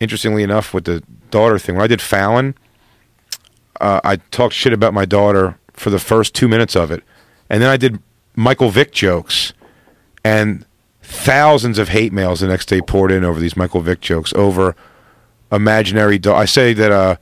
interestingly 0.00 0.42
enough 0.42 0.72
with 0.74 0.84
the 0.84 1.02
daughter 1.30 1.58
thing, 1.58 1.76
when 1.76 1.84
I 1.84 1.88
did 1.88 2.00
Fallon, 2.00 2.54
uh, 3.80 4.00
I 4.02 4.16
talked 4.16 4.54
shit 4.54 4.72
about 4.72 4.94
my 4.94 5.04
daughter 5.04 5.58
for 5.72 5.90
the 5.90 5.98
first 5.98 6.34
two 6.34 6.48
minutes 6.48 6.74
of 6.74 6.90
it, 6.90 7.02
and 7.48 7.62
then 7.62 7.70
I 7.70 7.76
did 7.76 8.00
Michael 8.36 8.70
Vick 8.70 8.92
jokes, 8.92 9.52
and 10.24 10.64
thousands 11.02 11.78
of 11.78 11.88
hate 11.88 12.12
mails 12.12 12.40
the 12.40 12.48
next 12.48 12.66
day 12.66 12.80
poured 12.80 13.10
in 13.12 13.24
over 13.24 13.40
these 13.40 13.56
Michael 13.56 13.80
Vick 13.80 14.00
jokes 14.00 14.32
over 14.34 14.74
imaginary. 15.52 16.18
Do- 16.18 16.34
I 16.34 16.44
say 16.44 16.72
that 16.74 16.90
uh, 16.90 17.16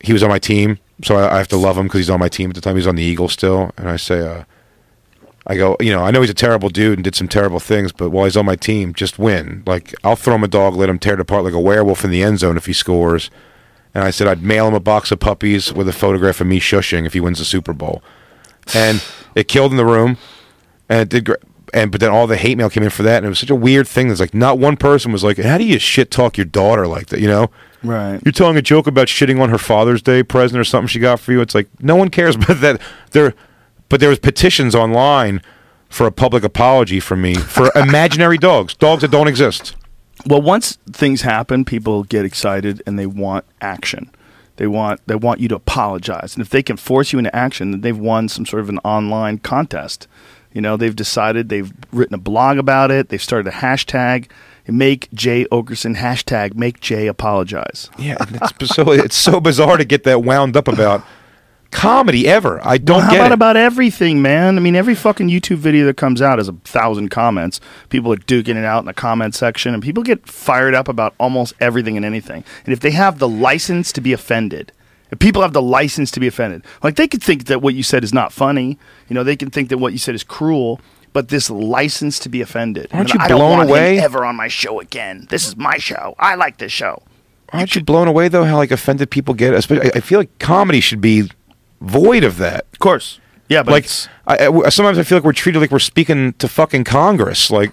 he 0.00 0.12
was 0.12 0.22
on 0.22 0.28
my 0.28 0.38
team, 0.38 0.78
so 1.02 1.16
I, 1.16 1.34
I 1.34 1.38
have 1.38 1.48
to 1.48 1.56
love 1.56 1.76
him 1.76 1.86
because 1.86 2.00
he's 2.00 2.10
on 2.10 2.20
my 2.20 2.28
team 2.28 2.50
at 2.50 2.54
the 2.54 2.60
time. 2.60 2.76
He's 2.76 2.86
on 2.86 2.96
the 2.96 3.02
Eagles 3.02 3.32
still, 3.32 3.72
and 3.76 3.88
I 3.88 3.96
say, 3.96 4.20
uh, 4.26 4.44
I 5.46 5.56
go, 5.56 5.76
you 5.80 5.90
know, 5.92 6.02
I 6.02 6.10
know 6.10 6.20
he's 6.20 6.30
a 6.30 6.34
terrible 6.34 6.68
dude 6.68 6.98
and 6.98 7.04
did 7.04 7.14
some 7.14 7.26
terrible 7.28 7.60
things, 7.60 7.92
but 7.92 8.10
while 8.10 8.24
he's 8.24 8.36
on 8.36 8.44
my 8.46 8.56
team, 8.56 8.92
just 8.94 9.18
win. 9.18 9.62
Like 9.66 9.94
I'll 10.04 10.16
throw 10.16 10.34
him 10.34 10.44
a 10.44 10.48
dog, 10.48 10.76
let 10.76 10.88
him 10.88 10.98
tear 10.98 11.14
it 11.14 11.20
apart 11.20 11.44
like 11.44 11.54
a 11.54 11.60
werewolf 11.60 12.04
in 12.04 12.10
the 12.10 12.22
end 12.22 12.38
zone 12.40 12.56
if 12.56 12.66
he 12.66 12.72
scores. 12.72 13.30
And 13.94 14.04
I 14.04 14.10
said 14.10 14.28
I'd 14.28 14.42
mail 14.42 14.68
him 14.68 14.74
a 14.74 14.80
box 14.80 15.10
of 15.10 15.18
puppies 15.18 15.72
with 15.72 15.88
a 15.88 15.92
photograph 15.92 16.40
of 16.40 16.46
me 16.46 16.60
shushing 16.60 17.06
if 17.06 17.12
he 17.14 17.20
wins 17.20 17.38
the 17.38 17.44
Super 17.44 17.72
Bowl. 17.72 18.02
And 18.74 19.02
it 19.34 19.48
killed 19.48 19.70
in 19.72 19.76
the 19.78 19.84
room, 19.86 20.16
and 20.88 21.00
it 21.00 21.08
did. 21.08 21.24
Gr- 21.24 21.34
and 21.72 21.92
but 21.92 22.00
then 22.00 22.10
all 22.10 22.26
the 22.26 22.36
hate 22.36 22.58
mail 22.58 22.68
came 22.68 22.82
in 22.82 22.90
for 22.90 23.04
that, 23.04 23.18
and 23.18 23.26
it 23.26 23.28
was 23.28 23.38
such 23.38 23.48
a 23.50 23.54
weird 23.54 23.86
thing. 23.86 24.08
There's 24.08 24.18
like 24.20 24.34
not 24.34 24.58
one 24.58 24.76
person 24.76 25.12
was 25.12 25.22
like, 25.24 25.38
"How 25.38 25.56
do 25.56 25.64
you 25.64 25.78
shit 25.78 26.10
talk 26.10 26.36
your 26.36 26.44
daughter 26.46 26.86
like 26.88 27.06
that?" 27.06 27.20
You 27.20 27.28
know, 27.28 27.50
Right. 27.84 28.20
you're 28.24 28.32
telling 28.32 28.56
a 28.56 28.62
joke 28.62 28.88
about 28.88 29.06
shitting 29.06 29.40
on 29.40 29.50
her 29.50 29.58
Father's 29.58 30.02
Day 30.02 30.22
present 30.24 30.60
or 30.60 30.64
something 30.64 30.88
she 30.88 30.98
got 30.98 31.20
for 31.20 31.30
you. 31.32 31.40
It's 31.40 31.54
like 31.54 31.68
no 31.80 31.94
one 31.96 32.08
cares 32.10 32.34
about 32.36 32.60
that. 32.60 32.80
There, 33.12 33.34
but 33.90 34.00
there 34.00 34.08
was 34.08 34.18
petitions 34.18 34.74
online 34.74 35.42
for 35.90 36.06
a 36.06 36.12
public 36.12 36.42
apology 36.42 37.00
from 37.00 37.20
me 37.20 37.34
for 37.34 37.70
imaginary 37.76 38.38
dogs, 38.38 38.74
dogs 38.74 39.02
that 39.02 39.10
don't 39.10 39.28
exist. 39.28 39.76
Well, 40.24 40.40
once 40.40 40.78
things 40.90 41.22
happen, 41.22 41.64
people 41.66 42.04
get 42.04 42.24
excited 42.24 42.82
and 42.86 42.98
they 42.98 43.06
want 43.06 43.44
action. 43.60 44.10
They 44.56 44.66
want 44.66 45.00
they 45.06 45.14
want 45.14 45.40
you 45.40 45.48
to 45.48 45.54
apologize, 45.54 46.34
and 46.34 46.42
if 46.42 46.50
they 46.50 46.62
can 46.62 46.76
force 46.76 47.12
you 47.12 47.18
into 47.18 47.34
action, 47.34 47.70
then 47.70 47.80
they've 47.80 47.98
won 47.98 48.28
some 48.28 48.44
sort 48.44 48.60
of 48.60 48.68
an 48.68 48.78
online 48.78 49.38
contest. 49.38 50.06
You 50.52 50.60
know, 50.60 50.76
they've 50.76 50.94
decided 50.94 51.48
they've 51.48 51.72
written 51.92 52.14
a 52.14 52.18
blog 52.18 52.58
about 52.58 52.90
it. 52.90 53.08
They've 53.08 53.22
started 53.22 53.46
a 53.48 53.56
hashtag. 53.56 54.30
Make 54.66 55.10
Jay 55.12 55.46
Oakerson 55.46 55.96
hashtag 55.96 56.54
Make 56.54 56.80
Jay 56.80 57.06
apologize. 57.06 57.88
Yeah, 57.98 58.16
it's 58.20 58.74
so 58.74 58.92
it's 58.92 59.16
so 59.16 59.40
bizarre 59.40 59.78
to 59.78 59.84
get 59.84 60.04
that 60.04 60.22
wound 60.22 60.56
up 60.56 60.68
about 60.68 61.04
comedy 61.70 62.28
ever. 62.28 62.60
I 62.66 62.78
don't 62.78 62.98
Well, 62.98 63.06
how 63.06 63.10
get 63.12 63.18
about 63.20 63.30
it. 63.30 63.34
about 63.34 63.56
everything, 63.56 64.22
man? 64.22 64.56
I 64.56 64.60
mean, 64.60 64.76
every 64.76 64.94
fucking 64.94 65.28
YouTube 65.28 65.56
video 65.56 65.86
that 65.86 65.96
comes 65.96 66.20
out 66.20 66.38
has 66.38 66.48
a 66.48 66.52
thousand 66.64 67.08
comments. 67.10 67.60
People 67.88 68.12
are 68.12 68.16
duking 68.16 68.56
it 68.56 68.64
out 68.64 68.80
in 68.80 68.86
the 68.86 68.94
comment 68.94 69.34
section, 69.34 69.74
and 69.74 69.82
people 69.82 70.02
get 70.02 70.26
fired 70.26 70.74
up 70.74 70.88
about 70.88 71.14
almost 71.18 71.54
everything 71.60 71.96
and 71.96 72.04
anything. 72.04 72.44
And 72.64 72.72
if 72.72 72.80
they 72.80 72.90
have 72.92 73.18
the 73.18 73.28
license 73.28 73.92
to 73.92 74.00
be 74.00 74.12
offended, 74.12 74.72
if 75.10 75.18
people 75.18 75.42
have 75.42 75.52
the 75.52 75.62
license 75.62 76.10
to 76.12 76.20
be 76.20 76.26
offended, 76.26 76.64
like 76.82 76.96
they 76.96 77.08
could 77.08 77.22
think 77.22 77.46
that 77.46 77.62
what 77.62 77.74
you 77.74 77.82
said 77.82 78.04
is 78.04 78.12
not 78.12 78.32
funny, 78.32 78.78
you 79.08 79.14
know, 79.14 79.24
they 79.24 79.36
can 79.36 79.50
think 79.50 79.68
that 79.70 79.78
what 79.78 79.92
you 79.92 79.98
said 79.98 80.14
is 80.14 80.22
cruel. 80.24 80.80
But 81.12 81.26
this 81.28 81.50
license 81.50 82.20
to 82.20 82.28
be 82.28 82.40
offended, 82.40 82.86
Aren't 82.92 83.12
you 83.12 83.18
I 83.18 83.26
don't 83.26 83.38
blown 83.38 83.50
want 83.58 83.62
him 83.62 83.68
away? 83.70 83.98
ever 83.98 84.24
on 84.24 84.36
my 84.36 84.46
show 84.46 84.78
again? 84.78 85.26
This 85.28 85.44
is 85.48 85.56
my 85.56 85.76
show. 85.76 86.14
I 86.20 86.36
like 86.36 86.58
this 86.58 86.70
show. 86.70 87.02
Aren't 87.52 87.74
you 87.74 87.82
blown 87.82 88.06
away 88.06 88.28
though? 88.28 88.44
How 88.44 88.58
like 88.58 88.70
offended 88.70 89.10
people 89.10 89.34
get? 89.34 89.52
Especially, 89.52 89.90
I 89.92 89.98
feel 89.98 90.20
like 90.20 90.38
comedy 90.38 90.78
should 90.78 91.00
be 91.00 91.28
void 91.80 92.24
of 92.24 92.38
that. 92.38 92.66
Of 92.72 92.78
course, 92.78 93.20
yeah, 93.48 93.62
but 93.62 93.72
like 93.72 93.86
I, 94.26 94.46
I- 94.48 94.68
sometimes 94.68 94.98
I 94.98 95.02
feel 95.02 95.18
like 95.18 95.24
we're 95.24 95.32
treated 95.32 95.58
like 95.60 95.70
we're 95.70 95.78
speaking 95.78 96.32
to 96.34 96.48
fucking 96.48 96.84
Congress. 96.84 97.50
Like, 97.50 97.72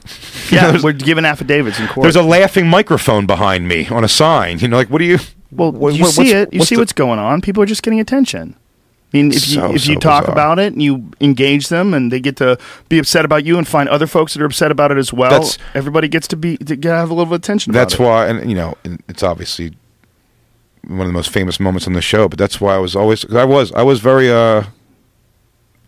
you 0.51 0.57
know, 0.61 0.71
yeah, 0.73 0.79
we're 0.83 0.93
giving 0.93 1.25
affidavits 1.25 1.79
in 1.79 1.87
court. 1.87 2.03
there's 2.03 2.15
a 2.15 2.23
laughing 2.23 2.67
microphone 2.67 3.25
behind 3.25 3.67
me 3.67 3.87
on 3.89 4.03
a 4.03 4.07
sign. 4.09 4.59
You 4.59 4.67
know, 4.67 4.77
like 4.77 4.89
what 4.89 4.99
do 4.99 5.05
you? 5.05 5.19
Well, 5.51 5.71
what- 5.71 5.93
you 5.93 6.03
what- 6.03 6.13
see 6.13 6.31
it. 6.33 6.53
You 6.53 6.63
see 6.63 6.75
the- 6.75 6.81
what's 6.81 6.93
going 6.93 7.19
on. 7.19 7.41
People 7.41 7.61
are 7.63 7.67
just 7.67 7.83
getting 7.83 7.99
attention. 7.99 8.55
I 9.13 9.17
mean, 9.17 9.27
if 9.31 9.47
you 9.47 9.55
So, 9.55 9.65
if 9.73 9.87
you 9.87 9.93
so 9.93 9.99
talk 10.01 10.23
bizarre. 10.23 10.33
about 10.35 10.59
it 10.59 10.73
and 10.73 10.81
you 10.81 11.09
engage 11.21 11.69
them, 11.69 11.93
and 11.93 12.11
they 12.11 12.19
get 12.19 12.35
to 12.37 12.57
be 12.89 12.99
upset 12.99 13.23
about 13.23 13.45
you, 13.45 13.57
and 13.57 13.65
find 13.65 13.87
other 13.87 14.05
folks 14.05 14.33
that 14.33 14.41
are 14.41 14.45
upset 14.45 14.69
about 14.69 14.91
it 14.91 14.97
as 14.97 15.13
well, 15.13 15.29
That's- 15.29 15.57
everybody 15.73 16.09
gets 16.09 16.27
to 16.27 16.35
be 16.35 16.57
to 16.57 16.75
have 16.89 17.09
a 17.09 17.13
little 17.13 17.33
attention. 17.33 17.71
That's 17.71 17.93
it. 17.93 17.99
why, 18.01 18.27
and 18.27 18.49
you 18.49 18.55
know, 18.57 18.75
it's 19.07 19.23
obviously 19.23 19.77
one 20.85 21.01
of 21.01 21.07
the 21.07 21.13
most 21.13 21.29
famous 21.29 21.59
moments 21.59 21.87
on 21.87 21.93
the 21.93 22.01
show. 22.01 22.27
But 22.27 22.39
that's 22.39 22.59
why 22.61 22.75
I 22.75 22.77
was 22.77 22.95
always 22.95 23.25
I 23.33 23.45
was, 23.45 23.71
I 23.73 23.83
was 23.83 23.99
very 23.99 24.31
uh, 24.31 24.63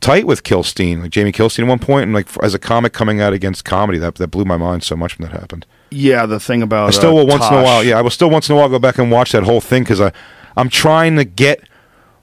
tight 0.02 0.26
with 0.26 0.44
Kilstein, 0.44 1.02
like 1.02 1.11
Jamie 1.11 1.32
Kilstein 1.32 1.64
at 1.64 1.68
one 1.68 1.80
point, 1.80 2.03
and 2.03 2.14
like 2.14 2.28
as 2.44 2.53
a 2.53 2.60
comic 2.60 2.94
coming 2.94 3.22
out 3.22 3.34
against 3.34 3.66
comedy, 3.66 3.98
that 3.99 4.16
that 4.16 4.28
blew 4.28 4.45
my 4.45 4.57
mind 4.57 4.84
so 4.84 4.95
much 4.95 5.18
when 5.18 5.30
that 5.30 5.40
happened. 5.40 5.66
Yeah, 5.91 6.26
the 6.26 6.40
thing 6.40 6.61
about 6.61 6.88
I 6.88 6.91
still 6.91 7.11
uh, 7.11 7.14
will 7.14 7.28
once 7.28 7.48
in 7.48 7.53
a 7.53 7.64
while, 7.64 7.84
yeah, 7.84 7.98
I 7.98 8.02
will 8.02 8.10
still 8.10 8.30
once 8.30 8.49
in 8.49 8.56
a 8.56 8.60
while 8.60 8.70
go 8.70 8.80
back 8.80 8.98
and 8.98 9.11
watch 9.11 9.32
that 9.32 9.44
whole 9.44 9.61
thing 9.61 9.84
because 9.84 9.99
I, 9.99 10.11
I'm 10.56 10.70
trying 10.70 11.16
to 11.16 11.26
get 11.26 11.64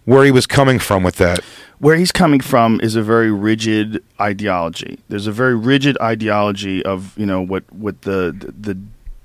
where 0.04 0.24
he 0.24 0.30
was 0.30 0.46
coming 0.46 0.78
from 0.78 1.02
with 1.02 1.16
that. 1.16 1.40
where 1.78 1.96
he's 1.96 2.12
coming 2.12 2.40
from 2.40 2.80
is 2.80 2.94
a 2.94 3.02
very 3.02 3.30
rigid 3.32 4.02
ideology. 4.20 5.00
There's 5.08 5.26
a 5.26 5.32
very 5.32 5.56
rigid 5.56 5.98
ideology 6.00 6.84
of 6.84 7.18
you 7.18 7.26
know 7.26 7.40
what 7.42 7.64
what 7.72 8.02
the, 8.02 8.32
the 8.58 8.78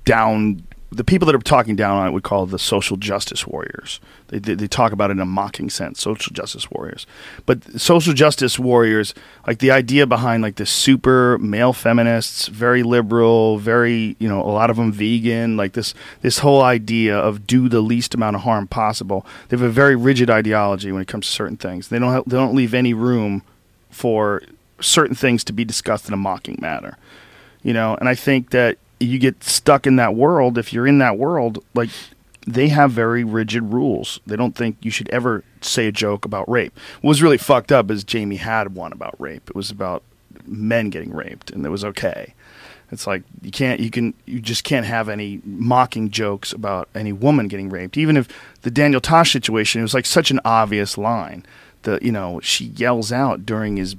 down 0.04 0.64
the 0.92 1.04
people 1.04 1.26
that 1.26 1.34
are 1.34 1.38
talking 1.38 1.74
down 1.74 1.96
on 1.96 2.06
it 2.06 2.10
would 2.10 2.22
call 2.22 2.46
the 2.46 2.58
social 2.58 2.96
justice 2.96 3.46
warriors. 3.46 4.00
They, 4.28 4.38
they 4.38 4.54
they 4.54 4.68
talk 4.68 4.92
about 4.92 5.10
it 5.10 5.14
in 5.14 5.20
a 5.20 5.26
mocking 5.26 5.70
sense, 5.70 6.00
social 6.00 6.32
justice 6.32 6.70
warriors. 6.70 7.06
But 7.46 7.80
social 7.80 8.12
justice 8.12 8.58
warriors, 8.58 9.14
like 9.46 9.58
the 9.58 9.70
idea 9.70 10.06
behind 10.06 10.42
like 10.42 10.56
the 10.56 10.66
super 10.66 11.38
male 11.38 11.72
feminists, 11.72 12.48
very 12.48 12.82
liberal, 12.82 13.58
very 13.58 14.16
you 14.18 14.28
know 14.28 14.40
a 14.40 14.52
lot 14.52 14.70
of 14.70 14.76
them 14.76 14.92
vegan, 14.92 15.56
like 15.56 15.72
this 15.72 15.94
this 16.20 16.38
whole 16.38 16.62
idea 16.62 17.16
of 17.16 17.46
do 17.46 17.68
the 17.68 17.80
least 17.80 18.14
amount 18.14 18.36
of 18.36 18.42
harm 18.42 18.66
possible. 18.66 19.26
They 19.48 19.56
have 19.56 19.66
a 19.66 19.70
very 19.70 19.96
rigid 19.96 20.30
ideology 20.30 20.92
when 20.92 21.02
it 21.02 21.08
comes 21.08 21.26
to 21.26 21.32
certain 21.32 21.56
things. 21.56 21.88
They 21.88 21.98
don't 21.98 22.12
have, 22.12 22.24
they 22.26 22.36
don't 22.36 22.54
leave 22.54 22.74
any 22.74 22.94
room 22.94 23.42
for 23.90 24.42
certain 24.80 25.14
things 25.16 25.44
to 25.44 25.52
be 25.52 25.64
discussed 25.64 26.08
in 26.08 26.14
a 26.14 26.18
mocking 26.18 26.58
manner. 26.60 26.98
You 27.62 27.72
know, 27.72 27.94
and 27.94 28.08
I 28.08 28.14
think 28.14 28.50
that 28.50 28.78
you 29.02 29.18
get 29.18 29.42
stuck 29.44 29.86
in 29.86 29.96
that 29.96 30.14
world 30.14 30.58
if 30.58 30.72
you're 30.72 30.86
in 30.86 30.98
that 30.98 31.18
world 31.18 31.64
like 31.74 31.90
they 32.46 32.68
have 32.68 32.90
very 32.90 33.24
rigid 33.24 33.72
rules. 33.72 34.20
They 34.26 34.36
don't 34.36 34.56
think 34.56 34.76
you 34.80 34.90
should 34.90 35.08
ever 35.10 35.44
say 35.60 35.86
a 35.86 35.92
joke 35.92 36.24
about 36.24 36.48
rape. 36.50 36.76
What 37.00 37.10
was 37.10 37.22
really 37.22 37.38
fucked 37.38 37.70
up 37.70 37.90
is 37.90 38.04
Jamie 38.04 38.36
had 38.36 38.74
one 38.74 38.92
about 38.92 39.20
rape. 39.20 39.48
It 39.48 39.56
was 39.56 39.70
about 39.70 40.02
men 40.46 40.90
getting 40.90 41.12
raped 41.12 41.50
and 41.50 41.64
it 41.64 41.70
was 41.70 41.84
okay. 41.84 42.34
It's 42.90 43.06
like 43.06 43.22
you 43.40 43.50
can't 43.50 43.80
you 43.80 43.90
can 43.90 44.12
you 44.26 44.40
just 44.40 44.64
can't 44.64 44.84
have 44.84 45.08
any 45.08 45.40
mocking 45.44 46.10
jokes 46.10 46.52
about 46.52 46.88
any 46.94 47.12
woman 47.12 47.48
getting 47.48 47.70
raped. 47.70 47.96
Even 47.96 48.16
if 48.16 48.28
the 48.62 48.70
Daniel 48.70 49.00
Tosh 49.00 49.32
situation 49.32 49.80
it 49.80 49.82
was 49.82 49.94
like 49.94 50.06
such 50.06 50.30
an 50.30 50.40
obvious 50.44 50.98
line. 50.98 51.46
The 51.82 51.98
you 52.02 52.12
know 52.12 52.40
she 52.42 52.66
yells 52.66 53.12
out 53.12 53.44
during 53.44 53.76
his 53.76 53.96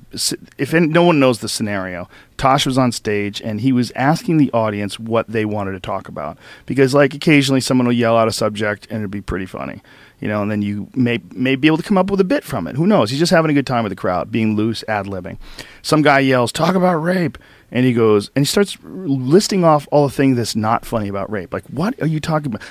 if 0.57 0.73
any, 0.73 0.87
no 0.87 1.03
one 1.03 1.19
knows 1.19 1.39
the 1.39 1.49
scenario. 1.49 2.09
Tosh 2.37 2.65
was 2.65 2.77
on 2.77 2.91
stage 2.91 3.41
and 3.41 3.61
he 3.61 3.71
was 3.71 3.91
asking 3.95 4.37
the 4.37 4.51
audience 4.51 4.99
what 4.99 5.27
they 5.27 5.45
wanted 5.45 5.73
to 5.73 5.79
talk 5.79 6.07
about 6.07 6.37
because 6.65 6.93
like 6.93 7.13
occasionally 7.13 7.61
someone 7.61 7.85
will 7.85 7.93
yell 7.93 8.17
out 8.17 8.27
a 8.27 8.31
subject 8.31 8.87
and 8.89 8.99
it'd 8.99 9.11
be 9.11 9.21
pretty 9.21 9.45
funny, 9.45 9.81
you 10.19 10.27
know, 10.27 10.41
and 10.41 10.49
then 10.49 10.61
you 10.61 10.89
may 10.95 11.19
may 11.31 11.55
be 11.55 11.67
able 11.67 11.77
to 11.77 11.83
come 11.83 11.97
up 11.97 12.09
with 12.09 12.19
a 12.19 12.25
bit 12.25 12.43
from 12.43 12.67
it. 12.67 12.75
Who 12.75 12.87
knows? 12.87 13.09
He's 13.09 13.19
just 13.19 13.31
having 13.31 13.51
a 13.51 13.53
good 13.53 13.67
time 13.67 13.83
with 13.83 13.91
the 13.91 13.95
crowd, 13.97 14.31
being 14.31 14.55
loose, 14.55 14.83
ad 14.87 15.05
libbing. 15.05 15.37
Some 15.81 16.01
guy 16.01 16.19
yells, 16.19 16.51
"Talk 16.51 16.75
about 16.75 16.95
rape." 16.95 17.37
And 17.73 17.85
he 17.85 17.91
goes 17.91 18.29
and 18.35 18.43
he 18.43 18.45
starts 18.45 18.77
listing 18.83 19.65
off 19.65 19.87
all 19.91 20.07
the 20.07 20.13
things 20.13 20.37
that's 20.37 20.55
not 20.55 20.85
funny 20.85 21.09
about 21.09 21.29
rape. 21.29 21.51
Like, 21.51 21.65
what 21.65 21.99
are 22.01 22.07
you 22.07 22.19
talking 22.21 22.53
about? 22.53 22.61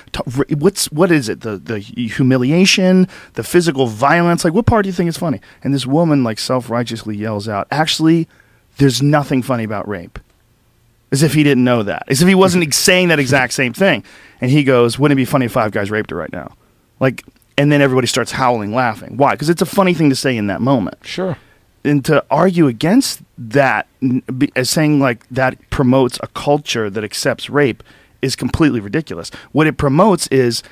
What's 0.57 0.91
what 0.91 1.11
is 1.11 1.29
it? 1.29 1.41
The 1.41 1.57
the 1.57 1.77
humiliation, 1.77 3.07
the 3.33 3.43
physical 3.43 3.85
violence. 3.87 4.43
Like, 4.43 4.53
what 4.53 4.65
part 4.65 4.83
do 4.83 4.89
you 4.89 4.93
think 4.93 5.09
is 5.09 5.17
funny? 5.17 5.41
And 5.63 5.73
this 5.73 5.85
woman 5.85 6.23
like 6.23 6.39
self 6.39 6.69
righteously 6.69 7.15
yells 7.15 7.47
out, 7.47 7.67
"Actually, 7.69 8.27
there's 8.77 9.01
nothing 9.03 9.43
funny 9.43 9.65
about 9.65 9.87
rape." 9.87 10.17
As 11.11 11.21
if 11.21 11.35
he 11.35 11.43
didn't 11.43 11.63
know 11.63 11.83
that. 11.83 12.05
As 12.07 12.23
if 12.23 12.27
he 12.27 12.33
wasn't 12.33 12.73
saying 12.73 13.09
that 13.09 13.19
exact 13.19 13.53
same 13.61 13.73
thing. 13.73 14.03
And 14.41 14.49
he 14.49 14.63
goes, 14.63 14.97
"Wouldn't 14.97 15.15
it 15.15 15.21
be 15.21 15.25
funny 15.25 15.45
if 15.45 15.51
five 15.51 15.71
guys 15.71 15.91
raped 15.91 16.09
her 16.09 16.17
right 16.17 16.31
now?" 16.31 16.55
Like. 16.99 17.23
and 17.55 17.71
then 17.71 17.81
everybody 17.83 18.07
starts 18.07 18.31
howling, 18.31 18.73
laughing. 18.73 19.15
Why? 19.15 19.33
Because 19.33 19.47
it's 19.47 19.61
a 19.61 19.65
funny 19.67 19.93
thing 19.93 20.09
to 20.09 20.15
say 20.15 20.35
in 20.35 20.47
that 20.47 20.59
moment 20.59 20.97
Sure. 21.03 21.37
And 21.85 22.03
to 22.05 22.23
argue 22.31 22.67
against 22.67 23.21
that 23.37 23.87
as 24.55 24.69
saying 24.69 24.99
like 24.99 25.27
that 25.29 25.57
promotes 25.69 26.19
a 26.21 26.27
culture 26.27 26.89
that 26.89 27.03
accepts 27.03 27.49
rape 27.49 27.83
is 28.21 28.35
completely 28.35 28.79
ridiculous. 28.79 29.29
What 29.51 29.67
it 29.67 29.77
promotes 29.77 30.27
is 30.27 30.63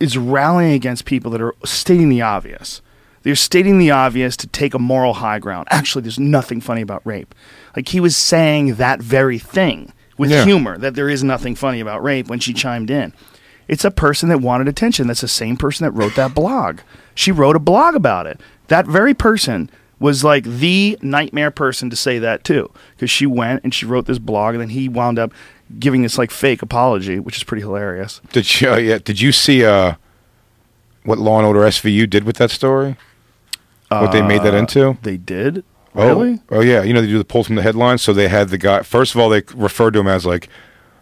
is 0.00 0.16
rallying 0.18 0.72
against 0.72 1.04
people 1.04 1.30
that 1.30 1.40
are 1.40 1.54
stating 1.64 2.08
the 2.08 2.22
obvious. 2.22 2.80
They're 3.22 3.36
stating 3.36 3.78
the 3.78 3.92
obvious 3.92 4.36
to 4.38 4.48
take 4.48 4.74
a 4.74 4.78
moral 4.80 5.14
high 5.14 5.38
ground. 5.38 5.68
Actually, 5.70 6.02
there's 6.02 6.18
nothing 6.18 6.60
funny 6.60 6.80
about 6.82 7.06
rape. 7.06 7.34
Like 7.76 7.88
he 7.88 8.00
was 8.00 8.16
saying 8.16 8.74
that 8.76 9.00
very 9.00 9.38
thing 9.38 9.92
with 10.18 10.30
Yeah. 10.30 10.44
humor 10.44 10.76
that 10.78 10.94
there 10.94 11.08
is 11.08 11.22
nothing 11.22 11.54
funny 11.54 11.78
about 11.78 12.02
rape 12.02 12.28
when 12.28 12.40
she 12.40 12.52
chimed 12.52 12.90
in. 12.90 13.12
It's 13.68 13.84
a 13.84 13.92
person 13.92 14.28
that 14.30 14.40
wanted 14.40 14.66
attention. 14.66 15.06
That's 15.06 15.20
the 15.20 15.28
same 15.28 15.56
person 15.56 15.84
that 15.84 15.92
wrote 15.92 16.16
that 16.16 16.34
blog. 16.34 16.80
She 17.14 17.30
wrote 17.30 17.54
a 17.54 17.60
blog 17.60 17.94
about 17.94 18.26
it. 18.26 18.40
That 18.66 18.86
very 18.88 19.14
person 19.14 19.70
was 20.02 20.22
like 20.24 20.44
the 20.44 20.98
nightmare 21.00 21.50
person 21.50 21.88
to 21.90 21.96
say 21.96 22.18
that 22.18 22.44
too, 22.44 22.70
because 22.94 23.10
she 23.10 23.24
went 23.26 23.62
and 23.64 23.72
she 23.72 23.86
wrote 23.86 24.04
this 24.06 24.18
blog, 24.18 24.54
and 24.54 24.60
then 24.60 24.68
he 24.70 24.88
wound 24.88 25.18
up 25.18 25.32
giving 25.78 26.02
this 26.02 26.18
like 26.18 26.30
fake 26.30 26.60
apology, 26.60 27.18
which 27.18 27.36
is 27.38 27.44
pretty 27.44 27.62
hilarious. 27.62 28.20
Did 28.32 28.60
you? 28.60 28.70
Uh, 28.72 28.76
yeah. 28.76 28.98
Did 28.98 29.20
you 29.20 29.32
see 29.32 29.64
uh, 29.64 29.94
what 31.04 31.18
Law 31.18 31.38
and 31.38 31.46
Order 31.46 31.60
SVU 31.60 32.10
did 32.10 32.24
with 32.24 32.36
that 32.36 32.50
story? 32.50 32.96
What 33.88 34.10
they 34.12 34.22
made 34.22 34.42
that 34.42 34.54
Uh, 34.54 34.58
into? 34.58 34.96
They 35.02 35.16
did 35.18 35.64
Oh, 35.94 36.06
really. 36.08 36.40
Oh, 36.50 36.60
yeah. 36.60 36.82
You 36.82 36.94
know 36.94 37.02
they 37.02 37.06
do 37.06 37.18
the 37.18 37.24
pulls 37.24 37.46
from 37.46 37.56
the 37.56 37.62
headlines. 37.62 38.00
So 38.00 38.14
they 38.14 38.28
had 38.28 38.48
the 38.48 38.56
guy. 38.56 38.80
First 38.82 39.14
of 39.14 39.20
all, 39.20 39.28
they 39.28 39.42
referred 39.54 39.92
to 39.92 40.00
him 40.00 40.08
as 40.08 40.24
like, 40.24 40.48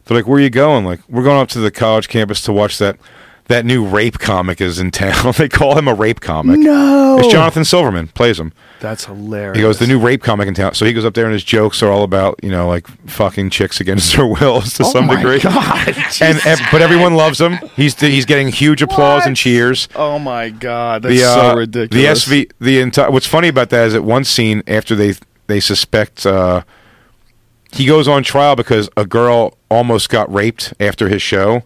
they're 0.05 0.17
like, 0.17 0.27
"Where 0.27 0.39
are 0.39 0.43
you 0.43 0.51
going?" 0.51 0.85
Like, 0.85 0.99
we're 1.09 1.23
going 1.23 1.39
up 1.41 1.49
to 1.51 1.61
the 1.61 1.71
college 1.71 2.09
campus 2.09 2.41
to 2.43 2.53
watch 2.53 2.79
that. 2.79 2.97
That 3.47 3.65
new 3.65 3.85
rape 3.85 4.19
comic 4.21 4.61
is 4.61 4.79
in 4.79 4.93
town. 4.93 5.33
they 5.39 5.49
call 5.49 5.77
him 5.77 5.89
a 5.89 5.95
rape 5.95 6.21
comic. 6.21 6.61
No, 6.61 7.19
It's 7.19 7.29
Jonathan 7.33 7.65
Silverman 7.65 8.07
plays 8.09 8.39
him. 8.39 8.53
That's 8.79 9.07
hilarious. 9.07 9.57
He 9.57 9.63
goes, 9.63 9.79
the 9.81 9.89
new 9.89 9.99
rape 9.99 10.23
comic 10.23 10.47
in 10.47 10.55
town. 10.55 10.75
So 10.75 10.85
he 10.87 10.93
goes 10.93 11.05
up 11.05 11.15
there 11.15 11.25
and 11.25 11.33
his 11.33 11.43
jokes 11.43 11.83
are 11.83 11.91
all 11.91 12.05
about, 12.05 12.39
you 12.45 12.49
know, 12.51 12.69
like 12.69 12.87
fucking 13.09 13.51
chicks 13.51 13.81
against 13.81 14.13
their 14.17 14.27
wills 14.27 14.75
to 14.75 14.85
oh 14.85 14.91
some 14.93 15.09
degree. 15.09 15.41
God, 15.41 15.89
And, 16.21 16.39
and 16.47 16.61
but 16.71 16.81
everyone 16.81 17.15
loves 17.15 17.41
him. 17.41 17.55
He's 17.75 17.99
he's 18.01 18.25
getting 18.25 18.49
huge 18.49 18.83
applause 18.83 19.27
and 19.27 19.37
cheers. 19.37 19.89
oh 19.97 20.19
my 20.21 20.51
god, 20.51 21.03
that's 21.03 21.17
The 21.17 21.25
uh, 21.25 21.35
so 21.53 21.57
ridiculous. 21.57 22.25
the 22.27 22.45
SV 22.47 22.53
the 22.61 22.81
entire. 22.81 23.11
What's 23.11 23.27
funny 23.27 23.49
about 23.49 23.71
that 23.71 23.89
is 23.89 23.95
at 23.95 24.05
one 24.05 24.23
scene 24.25 24.63
after 24.69 24.95
they 24.95 25.15
they 25.49 25.59
suspect 25.61 26.25
uh, 26.25 26.63
he 27.73 27.85
goes 27.87 28.07
on 28.09 28.23
trial 28.23 28.55
because 28.57 28.89
a 28.97 29.05
girl 29.05 29.57
almost 29.69 30.09
got 30.09 30.33
raped 30.33 30.73
after 30.81 31.09
his 31.09 31.21
show. 31.21 31.65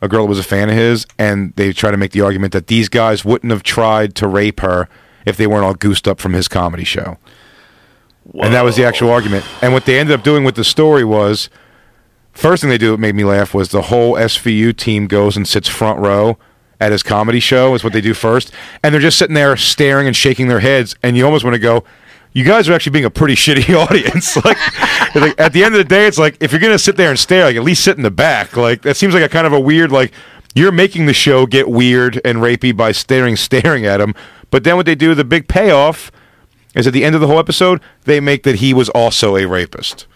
A 0.00 0.08
girl 0.08 0.24
that 0.24 0.28
was 0.28 0.38
a 0.38 0.44
fan 0.44 0.68
of 0.68 0.74
his, 0.74 1.06
and 1.18 1.54
they 1.56 1.72
try 1.72 1.90
to 1.90 1.96
make 1.96 2.12
the 2.12 2.20
argument 2.20 2.52
that 2.52 2.66
these 2.66 2.88
guys 2.88 3.24
wouldn't 3.24 3.50
have 3.50 3.62
tried 3.62 4.14
to 4.16 4.28
rape 4.28 4.60
her 4.60 4.88
if 5.24 5.36
they 5.36 5.46
weren't 5.46 5.64
all 5.64 5.74
goosed 5.74 6.06
up 6.06 6.20
from 6.20 6.34
his 6.34 6.48
comedy 6.48 6.84
show. 6.84 7.16
And 8.34 8.54
that 8.54 8.64
was 8.64 8.76
the 8.76 8.84
actual 8.84 9.10
argument. 9.10 9.44
And 9.62 9.72
what 9.72 9.84
they 9.84 9.98
ended 9.98 10.18
up 10.18 10.24
doing 10.24 10.44
with 10.44 10.54
the 10.54 10.64
story 10.64 11.04
was 11.04 11.50
first 12.32 12.62
thing 12.62 12.70
they 12.70 12.78
do 12.78 12.90
that 12.92 12.98
made 12.98 13.14
me 13.14 13.24
laugh 13.24 13.54
was 13.54 13.68
the 13.68 13.82
whole 13.82 14.14
SVU 14.14 14.76
team 14.76 15.06
goes 15.06 15.36
and 15.36 15.46
sits 15.46 15.68
front 15.68 16.00
row 16.00 16.38
at 16.80 16.90
his 16.90 17.02
comedy 17.02 17.40
show 17.40 17.74
is 17.74 17.84
what 17.84 17.92
they 17.92 18.00
do 18.00 18.14
first. 18.14 18.52
And 18.82 18.92
they're 18.92 19.00
just 19.00 19.18
sitting 19.18 19.34
there 19.34 19.56
staring 19.56 20.06
and 20.06 20.16
shaking 20.16 20.48
their 20.48 20.60
heads 20.60 20.96
and 21.02 21.16
you 21.16 21.24
almost 21.24 21.44
want 21.44 21.54
to 21.54 21.60
go 21.60 21.84
you 22.34 22.44
guys 22.44 22.68
are 22.68 22.74
actually 22.74 22.90
being 22.92 23.04
a 23.06 23.10
pretty 23.10 23.34
shitty 23.36 23.74
audience. 23.74 24.36
like, 24.44 24.58
like, 25.14 25.40
at 25.40 25.54
the 25.54 25.64
end 25.64 25.74
of 25.74 25.78
the 25.78 25.84
day, 25.84 26.06
it's 26.06 26.18
like 26.18 26.36
if 26.40 26.52
you're 26.52 26.60
gonna 26.60 26.78
sit 26.78 26.96
there 26.96 27.08
and 27.08 27.18
stare, 27.18 27.46
like 27.46 27.56
at 27.56 27.62
least 27.62 27.82
sit 27.82 27.96
in 27.96 28.02
the 28.02 28.10
back. 28.10 28.56
Like 28.56 28.82
that 28.82 28.96
seems 28.96 29.14
like 29.14 29.22
a 29.22 29.28
kind 29.28 29.46
of 29.46 29.52
a 29.54 29.60
weird 29.60 29.90
like 29.90 30.12
you're 30.54 30.72
making 30.72 31.06
the 31.06 31.14
show 31.14 31.46
get 31.46 31.68
weird 31.68 32.20
and 32.24 32.38
rapey 32.38 32.76
by 32.76 32.92
staring, 32.92 33.36
staring 33.48 33.86
at 33.86 34.00
him. 34.00 34.14
But 34.50 34.64
then 34.64 34.76
what 34.76 34.86
they 34.86 34.94
do, 34.94 35.14
the 35.14 35.24
big 35.24 35.48
payoff, 35.48 36.12
is 36.74 36.86
at 36.86 36.92
the 36.92 37.04
end 37.04 37.14
of 37.14 37.20
the 37.20 37.26
whole 37.26 37.38
episode, 37.38 37.80
they 38.04 38.20
make 38.20 38.42
that 38.44 38.56
he 38.56 38.74
was 38.74 38.88
also 38.90 39.36
a 39.36 39.46
rapist. 39.46 40.06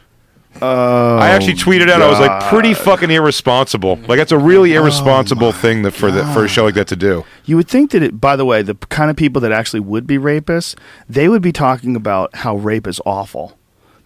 Oh, 0.60 1.18
I 1.18 1.30
actually 1.30 1.54
tweeted 1.54 1.88
out, 1.88 2.02
I 2.02 2.08
was 2.08 2.18
like, 2.20 2.44
pretty 2.50 2.74
fucking 2.74 3.10
irresponsible. 3.10 3.96
Like 4.08 4.18
that's 4.18 4.32
a 4.32 4.38
really 4.38 4.76
oh 4.76 4.80
irresponsible 4.82 5.52
thing 5.52 5.82
that 5.82 5.92
for 5.92 6.10
the, 6.10 6.24
for 6.32 6.44
a 6.44 6.48
show 6.48 6.64
like 6.64 6.74
that 6.74 6.88
to 6.88 6.96
do. 6.96 7.24
You 7.44 7.56
would 7.56 7.68
think 7.68 7.90
that 7.92 8.02
it, 8.02 8.20
by 8.20 8.36
the 8.36 8.44
way, 8.44 8.62
the 8.62 8.74
kind 8.74 9.10
of 9.10 9.16
people 9.16 9.40
that 9.42 9.52
actually 9.52 9.80
would 9.80 10.06
be 10.06 10.18
rapists, 10.18 10.74
they 11.08 11.28
would 11.28 11.42
be 11.42 11.52
talking 11.52 11.96
about 11.96 12.34
how 12.36 12.56
rape 12.56 12.86
is 12.86 13.00
awful 13.06 13.56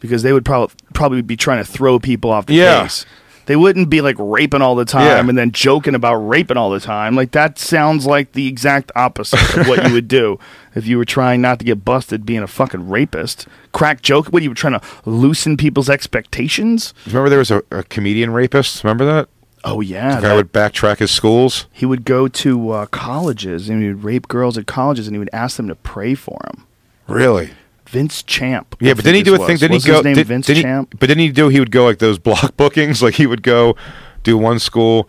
because 0.00 0.22
they 0.22 0.32
would 0.32 0.44
probably 0.44 0.74
probably 0.94 1.22
be 1.22 1.36
trying 1.36 1.64
to 1.64 1.70
throw 1.70 1.98
people 1.98 2.30
off 2.30 2.46
the 2.46 2.54
Yeah. 2.54 2.82
case. 2.82 3.06
They 3.46 3.56
wouldn't 3.56 3.90
be 3.90 4.00
like 4.00 4.16
raping 4.18 4.62
all 4.62 4.74
the 4.76 4.84
time 4.84 5.06
Yeah. 5.06 5.28
and 5.28 5.36
then 5.36 5.50
joking 5.52 5.94
about 5.94 6.14
raping 6.16 6.56
all 6.56 6.70
the 6.70 6.78
time. 6.80 7.16
Like 7.16 7.32
that 7.32 7.58
sounds 7.58 8.06
like 8.06 8.32
the 8.32 8.46
exact 8.46 8.92
opposite 8.94 9.56
of 9.56 9.66
what 9.68 9.86
you 9.88 9.92
would 9.94 10.08
do 10.08 10.38
if 10.74 10.86
you 10.86 10.96
were 10.96 11.04
trying 11.04 11.40
not 11.40 11.58
to 11.58 11.64
get 11.64 11.84
busted 11.84 12.24
being 12.24 12.42
a 12.42 12.46
fucking 12.46 12.88
rapist. 12.88 13.46
Crack 13.72 14.00
joke. 14.02 14.26
What 14.28 14.40
are 14.40 14.44
you 14.44 14.50
were 14.50 14.54
trying 14.54 14.78
to 14.78 14.82
loosen 15.04 15.56
people's 15.56 15.90
expectations? 15.90 16.94
Remember 17.06 17.28
there 17.28 17.38
was 17.40 17.50
a, 17.50 17.62
a 17.70 17.82
comedian 17.82 18.30
rapist? 18.32 18.84
Remember 18.84 19.04
that? 19.04 19.28
Oh 19.64 19.80
yeah, 19.80 20.16
The 20.16 20.22
guy 20.22 20.28
that- 20.28 20.34
would 20.36 20.52
backtrack 20.52 20.98
his 20.98 21.10
schools. 21.10 21.66
he 21.72 21.86
would 21.86 22.04
go 22.04 22.26
to 22.28 22.70
uh, 22.70 22.86
colleges 22.86 23.68
and 23.68 23.80
he 23.82 23.88
would 23.88 24.02
rape 24.04 24.26
girls 24.28 24.58
at 24.58 24.66
colleges 24.66 25.06
and 25.06 25.14
he 25.14 25.18
would 25.18 25.30
ask 25.32 25.56
them 25.56 25.68
to 25.68 25.74
pray 25.76 26.14
for 26.14 26.38
him. 26.48 26.64
Really? 27.06 27.50
Vince 27.92 28.22
Champ. 28.22 28.74
Yeah, 28.80 28.90
I 28.90 28.94
but 28.94 29.04
then 29.04 29.14
he 29.14 29.22
do 29.22 29.34
a 29.34 29.38
his 29.38 29.46
thing. 29.46 29.54
was. 29.54 29.60
Then 29.60 29.72
he 29.72 29.78
go. 29.80 29.94
His 29.96 30.04
name 30.04 30.14
did- 30.14 30.26
Vince 30.26 30.46
he- 30.48 30.62
Champ. 30.62 30.94
but 30.98 31.08
then 31.08 31.18
he 31.18 31.30
do. 31.30 31.48
He 31.48 31.60
would 31.60 31.70
go 31.70 31.84
like 31.84 31.98
those 31.98 32.18
block 32.18 32.56
bookings. 32.56 33.02
Like 33.02 33.14
he 33.14 33.26
would 33.26 33.42
go 33.42 33.76
do 34.22 34.36
one 34.38 34.58
school, 34.58 35.08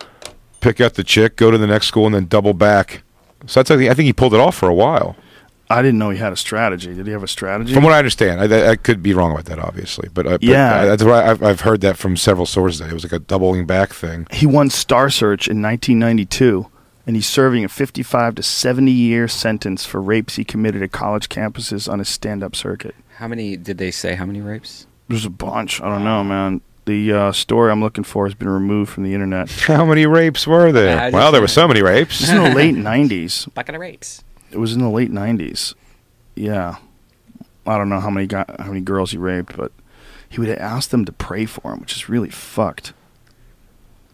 pick 0.61 0.79
out 0.81 0.93
the 0.95 1.03
chick, 1.03 1.35
go 1.37 1.49
to 1.49 1.57
the 1.57 1.67
next 1.67 1.87
school, 1.87 2.05
and 2.05 2.13
then 2.13 2.25
double 2.27 2.53
back. 2.53 3.03
So 3.47 3.59
that's. 3.59 3.71
I 3.71 3.77
think 3.77 3.89
I 3.89 3.93
think 3.93 4.05
he 4.07 4.13
pulled 4.13 4.33
it 4.33 4.39
off 4.39 4.55
for 4.55 4.67
a 4.69 4.73
while. 4.73 5.15
I 5.69 5.81
didn't 5.81 5.97
know 5.97 6.11
he 6.11 6.19
had 6.19 6.33
a 6.33 6.35
strategy. 6.37 6.93
Did 6.93 7.07
he 7.07 7.13
have 7.13 7.23
a 7.23 7.27
strategy? 7.27 7.73
From 7.73 7.83
what 7.83 7.93
I 7.93 7.97
understand, 7.97 8.41
I, 8.53 8.71
I 8.71 8.75
could 8.75 9.01
be 9.01 9.13
wrong 9.15 9.31
about 9.31 9.45
that, 9.45 9.57
obviously, 9.57 10.07
but, 10.13 10.27
uh, 10.27 10.37
Yeah. 10.39 10.75
uh, 10.81 10.85
that's 10.85 11.03
what 11.03 11.13
I've, 11.25 11.41
I've 11.41 11.61
heard 11.61 11.81
that 11.81 11.97
from 11.97 12.15
several 12.15 12.45
sources. 12.45 12.79
That 12.79 12.89
it 12.89 12.93
was 12.93 13.03
like 13.03 13.13
a 13.13 13.17
doubling 13.17 13.65
back 13.65 13.91
thing. 13.91 14.27
he 14.29 14.45
won 14.45 14.69
Star 14.69 15.09
Search 15.09 15.47
in 15.47 15.63
1992, 15.63 16.67
and 17.05 17.15
he's 17.15 17.27
serving 17.27 17.65
a 17.65 17.69
55 17.69 18.35
to 18.35 18.43
70 18.43 18.91
year 18.91 19.27
sentence 19.27 19.85
for 19.85 20.01
rapes 20.01 20.35
he 20.35 20.43
committed 20.43 20.81
at 20.81 20.91
college 20.91 21.29
campuses 21.29 21.91
on 21.91 21.99
his 21.99 22.09
stand 22.09 22.43
up 22.43 22.55
circuit. 22.55 22.95
How 23.17 23.27
many 23.27 23.57
did 23.57 23.77
they 23.77 23.91
say? 23.91 24.15
How 24.15 24.25
many 24.25 24.41
rapes? 24.41 24.87
There's 25.07 25.25
a 25.25 25.29
bunch. 25.29 25.81
I 25.81 25.89
don't 25.89 26.03
know, 26.03 26.23
man. 26.23 26.61
The 26.85 27.13
uh, 27.13 27.31
story 27.31 27.71
I'm 27.71 27.81
looking 27.81 28.03
for 28.03 28.25
has 28.25 28.33
been 28.33 28.49
removed 28.49 28.91
from 28.91 29.03
the 29.03 29.13
internet. 29.13 29.49
How 29.67 29.85
many 29.85 30.05
rapes 30.05 30.45
were 30.45 30.71
there? 30.71 30.99
I 30.99 31.09
well, 31.11 31.31
there 31.31 31.39
were 31.41 31.47
so 31.47 31.67
many 31.67 31.81
rapes. 31.81 32.19
This 32.19 32.29
is 32.29 32.35
in 32.35 32.43
the 32.43 32.49
late 32.55 32.75
90s. 32.75 33.53
Bucket 33.53 33.75
of 33.75 33.81
rapes. 33.81 34.23
It 34.51 34.57
was 34.57 34.73
in 34.73 34.81
the 34.81 34.89
late 34.89 35.11
90s. 35.11 35.75
Yeah. 36.35 36.77
I 37.65 37.77
don't 37.77 37.89
know 37.89 38.01
how 38.01 38.09
many 38.09 38.27
guy, 38.27 38.43
how 38.59 38.67
many 38.67 38.81
girls 38.81 39.11
he 39.11 39.17
raped, 39.17 39.55
but 39.55 39.71
he 40.27 40.39
would 40.39 40.49
ask 40.49 40.89
them 40.89 41.05
to 41.05 41.11
pray 41.11 41.45
for 41.45 41.73
him, 41.73 41.79
which 41.79 41.95
is 41.95 42.09
really 42.09 42.29
fucked. 42.29 42.93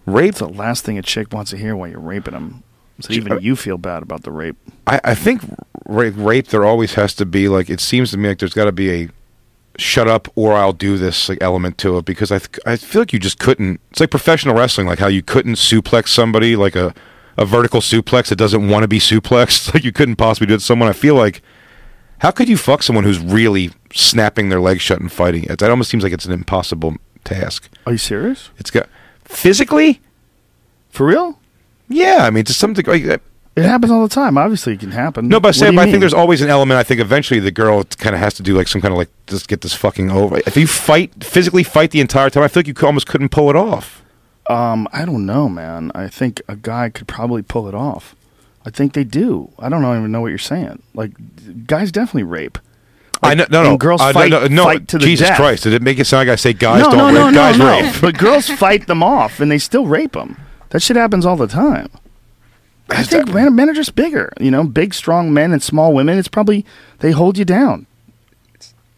Rape's 0.06 0.40
the 0.40 0.48
last 0.48 0.86
thing 0.86 0.98
a 0.98 1.02
chick 1.02 1.34
wants 1.34 1.52
to 1.52 1.58
hear 1.58 1.76
while 1.76 1.88
you're 1.90 2.00
raping 2.00 2.34
them. 2.34 2.64
So 3.02 3.14
even 3.14 3.42
you 3.42 3.56
feel 3.56 3.78
bad 3.78 4.04
about 4.04 4.24
the 4.24 4.32
rape. 4.32 4.58
I, 4.88 5.00
I 5.04 5.16
think 5.16 5.42
rape, 5.86 6.14
rape 6.18 6.48
there 6.48 6.66
always 6.66 6.94
has 6.96 7.14
to 7.16 7.26
be 7.26 7.48
like 7.48 7.70
it 7.70 7.80
seems 7.80 8.12
to 8.12 8.18
me 8.18 8.30
like 8.30 8.40
there's 8.40 8.54
got 8.54 8.66
to 8.66 8.72
be 8.72 8.92
a 9.04 9.10
shut 9.78 10.08
up 10.08 10.28
or 10.36 10.54
I'll 10.54 10.74
do 10.74 10.98
this 10.98 11.30
like 11.30 11.38
element 11.42 11.78
to 11.80 11.98
it 11.98 12.06
because 12.06 12.32
I 12.32 12.40
th- 12.40 12.60
I 12.66 12.76
feel 12.76 13.02
like 13.02 13.14
you 13.14 13.20
just 13.20 13.40
couldn't. 13.40 13.80
It's 13.92 14.00
like 14.00 14.12
professional 14.12 14.56
wrestling, 14.56 14.88
like 14.88 15.00
how 15.00 15.08
you 15.08 15.24
couldn't 15.24 15.56
suplex 15.56 16.10
somebody 16.10 16.56
like 16.56 16.76
a 16.76 16.94
a 17.38 17.46
vertical 17.46 17.80
suplex 17.80 18.28
that 18.28 18.36
doesn't 18.36 18.68
want 18.68 18.84
to 18.84 18.88
be 18.88 19.00
suplexed. 19.12 19.74
Like 19.74 19.84
you 19.84 19.92
couldn't 19.92 20.18
possibly 20.18 20.48
do 20.48 20.56
it 20.56 20.60
to 20.60 20.64
someone. 20.66 20.90
I 20.90 20.94
feel 20.94 21.16
like 21.16 21.42
how 22.20 22.32
could 22.32 22.50
you 22.50 22.58
fuck 22.58 22.84
someone 22.84 23.06
who's 23.06 23.20
really 23.20 23.72
snapping 23.94 24.50
their 24.50 24.60
legs 24.60 24.82
shut 24.82 25.00
and 25.00 25.12
fighting 25.12 25.46
it? 25.46 25.60
That 25.60 25.70
almost 25.70 25.90
seems 25.90 26.04
like 26.04 26.12
it's 26.12 26.26
an 26.26 26.34
impossible 26.34 26.98
task. 27.24 27.70
Are 27.86 27.94
you 27.94 27.98
serious? 27.98 28.50
It's 28.58 28.72
got 28.72 28.90
physically. 29.24 30.02
For 30.90 31.06
real? 31.06 31.39
Yeah, 31.90 32.20
I 32.22 32.30
mean, 32.30 32.46
to 32.46 32.54
some 32.54 32.74
degree, 32.74 33.04
like, 33.04 33.22
It 33.56 33.64
happens 33.64 33.92
all 33.92 34.04
the 34.04 34.14
time. 34.14 34.38
Obviously, 34.38 34.74
it 34.74 34.80
can 34.80 34.92
happen. 34.92 35.28
No, 35.28 35.40
but 35.40 35.56
Sam, 35.56 35.78
I 35.78 35.84
mean? 35.84 35.92
think 35.94 36.00
there's 36.02 36.14
always 36.14 36.42
an 36.42 36.50
element. 36.50 36.78
I 36.78 36.84
think 36.84 37.02
eventually 37.02 37.40
the 37.40 37.52
girl 37.52 37.84
kind 37.84 38.16
of 38.16 38.22
has 38.22 38.36
to 38.36 38.44
do 38.44 38.56
like 38.56 38.68
some 38.68 38.80
kind 38.82 38.94
of 38.94 38.98
like 38.98 39.10
just 39.28 39.48
get 39.48 39.62
this 39.62 39.74
fucking 39.74 40.12
over. 40.12 40.38
If 40.46 40.56
you 40.56 40.68
fight 40.68 41.24
physically, 41.24 41.64
fight 41.64 41.92
the 41.92 42.00
entire 42.00 42.30
time, 42.30 42.44
I 42.44 42.48
feel 42.48 42.62
like 42.62 42.68
you 42.68 42.88
almost 42.88 43.08
couldn't 43.08 43.30
pull 43.30 43.50
it 43.50 43.56
off. 43.56 44.04
Um, 44.50 44.88
I 44.94 45.04
don't 45.06 45.26
know, 45.26 45.50
man. 45.50 45.92
I 45.94 46.08
think 46.08 46.42
a 46.48 46.56
guy 46.56 46.90
could 46.90 47.08
probably 47.08 47.42
pull 47.42 47.68
it 47.68 47.76
off. 47.76 48.16
I 48.66 48.70
think 48.70 48.94
they 48.94 49.04
do. 49.04 49.52
I 49.60 49.70
don't 49.70 49.84
even 49.84 50.12
know 50.12 50.22
what 50.22 50.28
you're 50.30 50.38
saying. 50.38 50.82
Like, 50.94 51.12
guys 51.68 51.92
definitely 51.92 52.24
rape. 52.24 52.58
I 53.22 53.34
know, 53.34 53.46
no, 53.50 53.64
no, 53.64 53.78
girls 53.78 54.00
uh, 54.02 54.14
fight- 54.14 54.32
no, 54.32 54.48
no, 54.48 54.64
fight 54.64 54.88
to 54.90 54.98
the 54.98 55.06
Jesus 55.06 55.28
death. 55.28 55.38
Christ! 55.38 55.64
Did 55.64 55.74
it 55.74 55.82
make 55.82 56.00
it 56.00 56.06
sound 56.06 56.28
like 56.28 56.34
I 56.34 56.36
say 56.38 56.54
guys 56.54 56.84
no, 56.84 56.92
don't 56.92 57.14
no, 57.14 57.26
rape? 57.26 57.34
no, 57.34 57.40
guys 57.40 57.58
no, 57.58 57.66
no. 57.66 57.82
rape. 57.82 57.96
but 58.02 58.18
girls 58.18 58.48
fight 58.50 58.88
them 58.88 59.04
off, 59.04 59.40
and 59.42 59.52
they 59.52 59.58
still 59.58 59.86
rape 59.86 60.14
them. 60.14 60.38
That 60.70 60.82
shit 60.82 60.98
happens 60.98 61.26
all 61.26 61.36
the 61.36 61.48
time. 61.48 61.90
I 62.92 63.04
think 63.04 63.32
men, 63.34 63.56
men 63.56 63.70
are 63.70 63.74
just 63.74 63.96
bigger. 63.96 64.34
You 64.40 64.50
know, 64.52 64.64
big, 64.64 64.94
strong 64.94 65.32
men 65.34 65.52
and 65.52 65.62
small 65.62 65.94
women. 65.94 66.18
It's 66.18 66.28
probably 66.28 66.66
they 67.00 67.12
hold 67.12 67.38
you 67.38 67.46
down. 67.46 67.86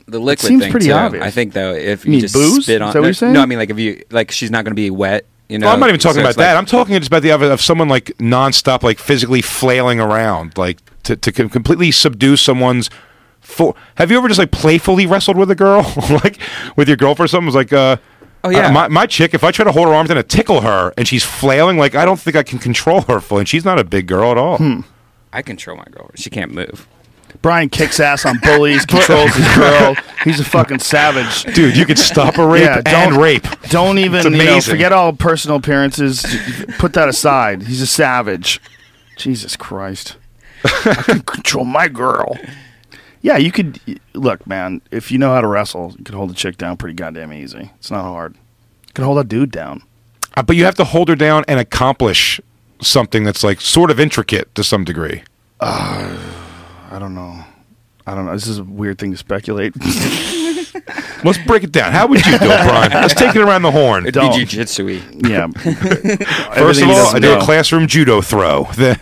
The 0.07 0.19
liquid 0.19 0.47
seems 0.47 0.63
thing 0.63 0.71
pretty 0.71 0.87
too. 0.87 0.93
obvious. 0.93 1.23
I 1.23 1.29
think 1.31 1.53
though, 1.53 1.73
if 1.73 2.05
You 2.05 2.13
you, 2.15 2.21
just 2.21 2.33
booze? 2.33 2.63
spit 2.65 2.81
Is 2.81 2.81
on, 2.81 2.93
that 2.93 2.99
what 2.99 3.05
you're 3.05 3.13
saying? 3.13 3.33
no, 3.33 3.41
I 3.41 3.45
mean 3.45 3.59
like 3.59 3.69
if 3.69 3.79
you 3.79 4.03
like 4.11 4.31
she's 4.31 4.51
not 4.51 4.65
going 4.65 4.71
to 4.71 4.75
be 4.75 4.89
wet 4.89 5.25
You 5.47 5.57
know, 5.59 5.67
Well, 5.67 5.73
I'm 5.73 5.79
not 5.79 5.89
even 5.89 5.99
talking 5.99 6.15
So 6.15 6.19
about 6.21 6.29
it's 6.29 6.37
like- 6.37 6.45
that. 6.47 6.57
I'm 6.57 6.65
talking 6.65 6.95
just 6.97 7.07
about 7.07 7.21
the 7.21 7.31
other 7.31 7.51
of 7.51 7.61
someone 7.61 7.87
like 7.89 8.05
nonstop, 8.17 8.83
like 8.83 8.99
physically 8.99 9.41
flailing 9.41 9.99
around, 9.99 10.57
like 10.57 10.79
to 11.03 11.15
to 11.15 11.31
com- 11.31 11.49
completely 11.49 11.91
subdue 11.91 12.35
someone's. 12.37 12.89
Full, 13.41 13.75
have 13.95 14.11
you 14.11 14.17
ever 14.17 14.27
just 14.27 14.37
like 14.39 14.51
playfully 14.51 15.05
wrestled 15.07 15.35
with 15.35 15.49
a 15.49 15.55
girl, 15.55 15.81
like 16.23 16.37
with 16.75 16.87
your 16.87 16.95
girlfriend? 16.97 17.25
or 17.25 17.27
something? 17.29 17.45
It 17.45 17.47
was 17.47 17.55
like, 17.55 17.73
uh, 17.73 17.97
Oh, 18.43 18.49
yeah. 18.49 18.67
uh, 18.67 18.71
my 18.71 18.87
my 18.87 19.05
chick. 19.05 19.33
If 19.33 19.43
I 19.43 19.51
try 19.51 19.65
to 19.65 19.71
hold 19.71 19.87
her 19.87 19.93
arms 19.93 20.09
and 20.09 20.17
to 20.17 20.23
tickle 20.23 20.61
her, 20.61 20.93
and 20.97 21.07
she's 21.07 21.23
flailing, 21.23 21.77
like 21.77 21.95
I 21.95 22.05
don't 22.05 22.19
think 22.19 22.35
I 22.35 22.43
can 22.43 22.57
control 22.59 23.01
her 23.01 23.19
fully. 23.19 23.41
And 23.41 23.49
she's 23.49 23.65
not 23.65 23.79
a 23.79 23.83
big 23.83 24.07
girl 24.07 24.31
at 24.31 24.37
all. 24.37 24.57
Hmm. 24.57 24.81
I 25.33 25.41
control 25.41 25.77
my 25.77 25.85
girl. 25.91 26.09
She 26.15 26.29
can't 26.29 26.51
move. 26.53 26.87
Brian 27.41 27.69
kicks 27.69 27.99
ass 28.01 28.25
on 28.25 28.37
bullies, 28.39 28.85
controls 28.85 29.33
his 29.33 29.55
girl. 29.55 29.95
He's 30.25 30.39
a 30.41 30.43
fucking 30.43 30.79
savage. 30.79 31.43
Dude, 31.55 31.77
you 31.77 31.85
could 31.85 31.97
stop 31.97 32.37
a 32.37 32.45
rape 32.45 32.63
Yeah, 32.63 32.75
and 32.85 33.11
don't- 33.13 33.17
rape. 33.21 33.47
Don't 33.69 33.97
even 33.99 34.23
you 34.25 34.29
know, 34.31 34.35
amazing. 34.43 34.71
forget 34.73 34.91
all 34.91 35.13
personal 35.13 35.57
appearances. 35.57 36.23
Put 36.77 36.91
that 36.93 37.07
aside. 37.07 37.63
He's 37.63 37.81
a 37.81 37.87
savage. 37.87 38.59
Jesus 39.17 39.55
Christ. 39.55 40.17
I 40.65 40.93
can 41.05 41.21
control 41.21 41.63
my 41.65 41.87
girl. 41.87 42.37
Yeah, 43.21 43.37
you 43.37 43.51
could 43.51 43.79
look, 44.13 44.45
man. 44.47 44.81
If 44.91 45.11
you 45.11 45.17
know 45.17 45.33
how 45.33 45.41
to 45.41 45.47
wrestle, 45.47 45.93
you 45.97 46.03
can 46.03 46.15
hold 46.15 46.31
a 46.31 46.33
chick 46.33 46.57
down 46.57 46.77
pretty 46.77 46.95
goddamn 46.95 47.31
easy. 47.33 47.71
It's 47.77 47.91
not 47.91 48.03
hard. 48.03 48.35
You 48.87 48.93
can 48.93 49.05
hold 49.05 49.19
a 49.19 49.23
dude 49.23 49.51
down. 49.51 49.83
Uh, 50.35 50.43
but 50.43 50.55
you 50.55 50.65
have 50.65 50.75
to 50.75 50.83
hold 50.83 51.09
her 51.09 51.15
down 51.15 51.43
and 51.47 51.59
accomplish 51.59 52.41
something 52.81 53.23
that's 53.23 53.43
like 53.43 53.61
sort 53.61 53.91
of 53.91 53.99
intricate 53.99 54.53
to 54.55 54.63
some 54.63 54.83
degree. 54.83 55.23
I 55.59 56.97
don't 56.99 57.13
know. 57.13 57.45
I 58.07 58.15
don't 58.15 58.25
know. 58.25 58.33
This 58.33 58.47
is 58.47 58.57
a 58.57 58.63
weird 58.63 58.97
thing 58.97 59.11
to 59.11 59.17
speculate. 59.17 59.73
Let's 61.23 61.37
break 61.45 61.63
it 61.63 61.71
down. 61.71 61.91
How 61.91 62.07
would 62.07 62.25
you 62.25 62.39
do 62.39 62.45
it, 62.45 62.67
Brian? 62.67 62.91
Let's 62.93 63.13
take 63.13 63.35
it 63.35 63.41
around 63.41 63.61
the 63.61 63.71
horn. 63.71 64.07
It'd 64.07 64.19
be 64.19 64.27
jujitsu-y. 64.27 65.29
yeah. 65.29 65.47
First 66.55 66.81
of 66.81 66.89
all, 66.89 67.15
I 67.15 67.19
do 67.19 67.37
a 67.37 67.41
classroom 67.41 67.87
judo 67.87 68.21
throw. 68.21 68.63
Then 68.75 68.97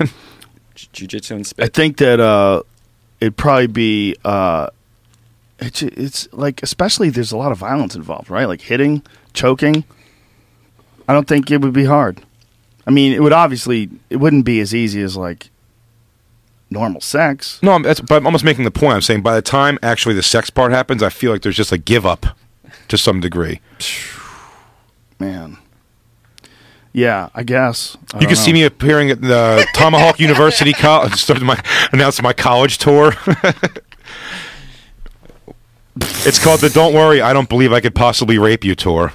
Jiu-jitsu 0.94 1.36
and 1.36 1.54
I 1.60 1.68
think 1.68 1.98
that 1.98 2.20
uh, 2.20 2.64
it'd 3.22 3.38
probably 3.38 3.68
be 3.68 4.16
uh, 4.24 4.68
it's 5.60 5.82
it's 5.82 6.28
like 6.32 6.64
especially 6.64 7.10
there's 7.10 7.32
a 7.32 7.38
lot 7.38 7.52
of 7.52 7.58
violence 7.58 7.96
involved, 7.96 8.30
right? 8.30 8.46
Like 8.46 8.62
hitting, 8.62 9.04
choking. 9.34 9.84
I 11.08 11.14
don't 11.14 11.28
think 11.28 11.50
it 11.52 11.62
would 11.62 11.74
be 11.74 11.86
hard. 11.86 12.22
I 12.86 12.92
mean, 12.92 13.14
it 13.14 13.22
would 13.22 13.34
obviously 13.34 13.90
it 14.10 14.18
wouldn't 14.18 14.46
be 14.46 14.60
as 14.60 14.74
easy 14.74 15.02
as 15.02 15.18
like 15.18 15.50
normal 16.70 17.02
sex. 17.02 17.60
no, 17.64 17.72
I'm, 17.72 17.82
that's, 17.82 18.00
but 18.00 18.18
I'm 18.18 18.26
almost 18.28 18.44
making 18.44 18.64
the 18.64 18.72
point. 18.72 18.94
I'm 18.94 19.02
saying 19.02 19.22
by 19.22 19.36
the 19.36 19.42
time 19.42 19.80
actually 19.82 20.16
the 20.16 20.24
sex 20.24 20.50
part 20.50 20.72
happens, 20.72 21.02
I 21.02 21.10
feel 21.10 21.32
like 21.32 21.42
there's 21.42 21.58
just 21.58 21.72
a 21.72 21.78
give 21.78 22.06
up 22.06 22.38
to 22.88 22.98
some 22.98 23.20
degree. 23.20 23.60
Man. 25.20 25.58
Yeah, 26.94 27.30
I 27.36 27.44
guess. 27.44 27.98
I 28.14 28.20
you 28.20 28.28
can 28.28 28.36
see 28.36 28.52
me 28.52 28.64
appearing 28.64 29.12
at 29.12 29.22
the 29.22 29.66
Tomahawk 29.74 30.20
University 30.20 30.74
College. 30.74 31.14
Started 31.22 31.44
my 31.44 31.62
announced 31.92 32.22
my 32.22 32.34
college 32.34 32.78
tour. 32.78 33.14
it's 36.26 36.40
called 36.44 36.62
the 36.62 36.70
"Don't 36.70 36.94
Worry, 36.94 37.22
I 37.22 37.34
Don't 37.34 37.50
Believe 37.50 37.72
I 37.72 37.80
Could 37.80 37.96
Possibly 37.96 38.38
Rape 38.40 38.64
You" 38.64 38.76
tour. 38.76 39.14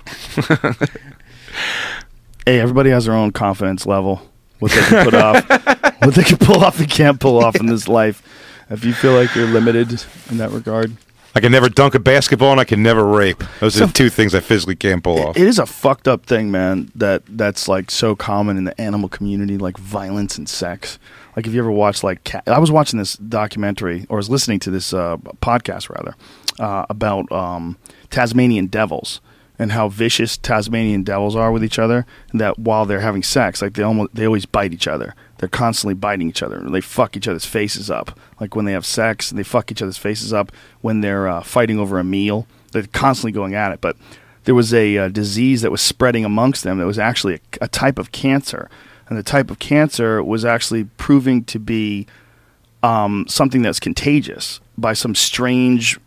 Hey, 2.47 2.61
everybody 2.61 2.91
has 2.91 3.07
their 3.07 3.15
own 3.15 3.33
confidence 3.33 3.87
level. 3.87 4.23
What 4.59 4.71
they 4.73 4.83
can 4.83 5.05
put 5.05 5.15
off, 5.15 5.49
what 6.03 6.15
they 6.15 6.23
can 6.23 6.39
pull 6.39 6.63
off 6.65 6.79
and 6.79 6.89
can't 6.89 7.19
pull 7.19 7.43
off 7.43 7.57
in 7.57 7.67
this 7.67 7.89
life. 7.89 8.23
If 8.71 8.85
you 8.85 8.93
feel 8.95 9.13
like 9.15 9.35
you're 9.35 9.47
limited 9.47 10.03
in 10.31 10.39
that 10.39 10.51
regard, 10.51 10.97
I 11.37 11.41
can 11.41 11.51
never 11.51 11.69
dunk 11.69 11.95
a 11.95 11.99
basketball, 11.99 12.53
and 12.53 12.61
I 12.61 12.65
can 12.65 12.83
never 12.83 13.05
rape. 13.05 13.43
Those 13.59 13.81
are 13.81 13.87
the 13.87 13.93
two 13.93 14.09
things 14.09 14.35
I 14.35 14.41
physically 14.41 14.77
can't 14.77 15.03
pull 15.03 15.19
off. 15.19 15.37
It 15.37 15.47
is 15.47 15.59
a 15.59 15.67
fucked 15.67 16.07
up 16.07 16.27
thing, 16.27 16.51
man. 16.51 16.93
That 16.95 17.23
that's 17.27 17.67
like 17.67 17.91
so 17.91 18.15
common 18.15 18.57
in 18.57 18.65
the 18.65 18.81
animal 18.81 19.09
community, 19.09 19.59
like 19.59 19.77
violence 19.77 20.39
and 20.39 20.49
sex. 20.49 20.99
Like, 21.35 21.47
if 21.49 21.53
you 21.53 21.61
ever 21.61 21.73
watched 21.73 22.05
like, 22.05 22.23
cat, 22.23 22.45
I 22.47 22.61
was 22.61 22.71
watching 22.71 22.99
this 22.99 23.17
documentary 23.17 24.07
or 24.09 24.19
was 24.19 24.31
listening 24.31 24.61
to 24.61 24.71
this 24.71 24.95
uh, 24.95 25.17
podcast 25.43 25.89
rather 25.91 26.15
uh, 26.61 26.87
about 26.89 27.31
um, 27.33 27.79
Tasmanian 28.11 28.67
devils 28.67 29.21
and 29.59 29.73
how 29.73 29.89
vicious 29.89 30.37
Tasmanian 30.37 31.03
devils 31.03 31.35
are 31.35 31.51
with 31.51 31.65
each 31.65 31.79
other. 31.79 32.07
And 32.31 32.41
that 32.41 32.59
while 32.59 32.87
they're 32.87 33.01
having 33.01 33.25
sex, 33.25 33.61
like 33.61 33.75
they 33.75 33.83
almost 33.83 34.15
they 34.15 34.27
always 34.27 34.47
bite 34.47 34.73
each 34.73 34.87
other. 34.87 35.15
They're 35.39 35.49
constantly 35.49 35.95
biting 35.95 36.29
each 36.29 36.43
other. 36.43 36.61
They 36.61 36.81
fuck 36.81 37.17
each 37.17 37.29
other's 37.29 37.45
faces 37.45 37.91
up. 37.91 38.19
Like 38.41 38.55
when 38.55 38.65
they 38.65 38.73
have 38.73 38.87
sex, 38.87 39.31
they 39.31 39.43
fuck 39.43 39.71
each 39.71 39.83
other's 39.83 39.99
faces 39.99 40.33
up. 40.33 40.53
When 40.81 41.01
they're 41.01 41.29
uh, 41.29 41.43
fighting 41.43 41.79
over 41.79 41.99
a 41.99 42.05
meal, 42.05 42.47
they're 42.73 42.87
constantly 42.87 43.33
going 43.33 43.55
at 43.55 43.73
it. 43.73 43.81
But 43.81 43.97
there 44.45 44.55
was 44.55 44.73
a 44.73 44.97
uh, 44.99 45.09
disease 45.09 45.63
that 45.63 45.71
was 45.71 45.81
spreading 45.81 46.25
amongst 46.25 46.63
them 46.63 46.79
that 46.79 46.87
was 46.87 46.99
actually 46.99 47.35
a, 47.35 47.41
a 47.63 47.69
type 47.69 47.99
of 47.99 48.13
cancer. 48.13 48.71
And 49.09 49.19
the 49.19 49.23
type 49.23 49.51
of 49.51 49.59
cancer 49.59 50.23
was 50.23 50.45
actually 50.45 50.85
proving 50.97 51.45
to 51.45 51.59
be 51.59 52.07
um, 52.83 53.27
something 53.29 53.63
that's 53.63 53.81
contagious 53.81 54.61
by 54.79 54.93
some 54.93 55.15
strange 55.15 55.99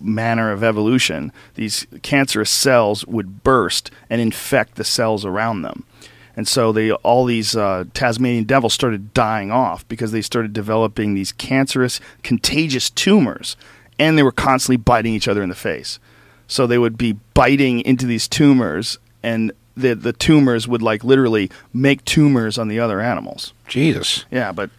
manner 0.00 0.50
of 0.50 0.64
evolution. 0.64 1.32
These 1.54 1.86
cancerous 2.02 2.50
cells 2.50 3.06
would 3.06 3.42
burst 3.42 3.90
and 4.08 4.20
infect 4.20 4.76
the 4.76 4.84
cells 4.84 5.24
around 5.24 5.62
them. 5.62 5.84
And 6.36 6.48
so 6.48 6.72
they 6.72 6.90
all 6.90 7.24
these 7.24 7.54
uh, 7.54 7.84
Tasmanian 7.94 8.44
devils 8.44 8.74
started 8.74 9.14
dying 9.14 9.50
off 9.50 9.86
because 9.88 10.12
they 10.12 10.22
started 10.22 10.52
developing 10.52 11.14
these 11.14 11.32
cancerous, 11.32 12.00
contagious 12.22 12.90
tumors, 12.90 13.56
and 13.98 14.18
they 14.18 14.22
were 14.22 14.32
constantly 14.32 14.76
biting 14.76 15.14
each 15.14 15.28
other 15.28 15.42
in 15.42 15.48
the 15.48 15.54
face. 15.54 15.98
So 16.46 16.66
they 16.66 16.78
would 16.78 16.98
be 16.98 17.12
biting 17.34 17.80
into 17.80 18.06
these 18.06 18.26
tumors, 18.28 18.98
and 19.22 19.52
the 19.76 19.94
the 19.94 20.12
tumors 20.12 20.66
would 20.66 20.82
like 20.82 21.04
literally 21.04 21.50
make 21.72 22.04
tumors 22.04 22.58
on 22.58 22.68
the 22.68 22.80
other 22.80 23.00
animals. 23.00 23.52
Jesus. 23.68 24.24
Yeah, 24.30 24.52
but 24.52 24.70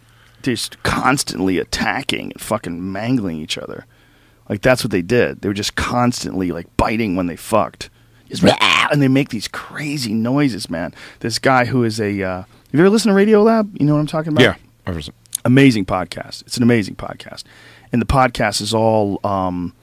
just 0.42 0.82
constantly 0.82 1.58
attacking 1.58 2.32
and 2.32 2.40
fucking 2.40 2.92
mangling 2.92 3.38
each 3.38 3.58
other. 3.58 3.86
Like 4.48 4.62
that's 4.62 4.84
what 4.84 4.90
they 4.90 5.02
did. 5.02 5.40
They 5.40 5.48
were 5.48 5.54
just 5.54 5.74
constantly 5.74 6.52
like 6.52 6.74
biting 6.76 7.16
when 7.16 7.26
they 7.26 7.36
fucked. 7.36 7.90
Just, 8.28 8.42
and 8.92 9.00
they 9.02 9.08
make 9.08 9.28
these 9.30 9.48
crazy 9.48 10.12
noises, 10.12 10.68
man. 10.68 10.94
This 11.20 11.38
guy 11.38 11.64
who 11.64 11.84
is 11.84 12.00
a 12.00 12.22
uh, 12.22 12.38
have 12.38 12.46
you 12.72 12.80
ever 12.80 12.90
listened 12.90 13.16
to 13.16 13.24
Radiolab? 13.24 13.78
You 13.78 13.86
know 13.86 13.94
what 13.94 14.00
I'm 14.00 14.06
talking 14.06 14.32
about? 14.32 14.42
Yeah. 14.42 14.56
Amazing 15.44 15.86
podcast. 15.86 16.42
It's 16.42 16.56
an 16.56 16.62
amazing 16.62 16.96
podcast, 16.96 17.44
and 17.92 18.02
the 18.02 18.06
podcast 18.06 18.60
is 18.60 18.74
all, 18.74 19.20
um, 19.24 19.74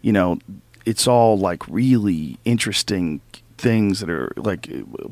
you 0.00 0.12
know, 0.12 0.38
it's 0.86 1.06
all 1.08 1.36
like 1.38 1.66
really 1.68 2.38
interesting 2.44 3.20
things 3.58 4.00
that 4.00 4.08
are 4.08 4.32
like 4.36 4.68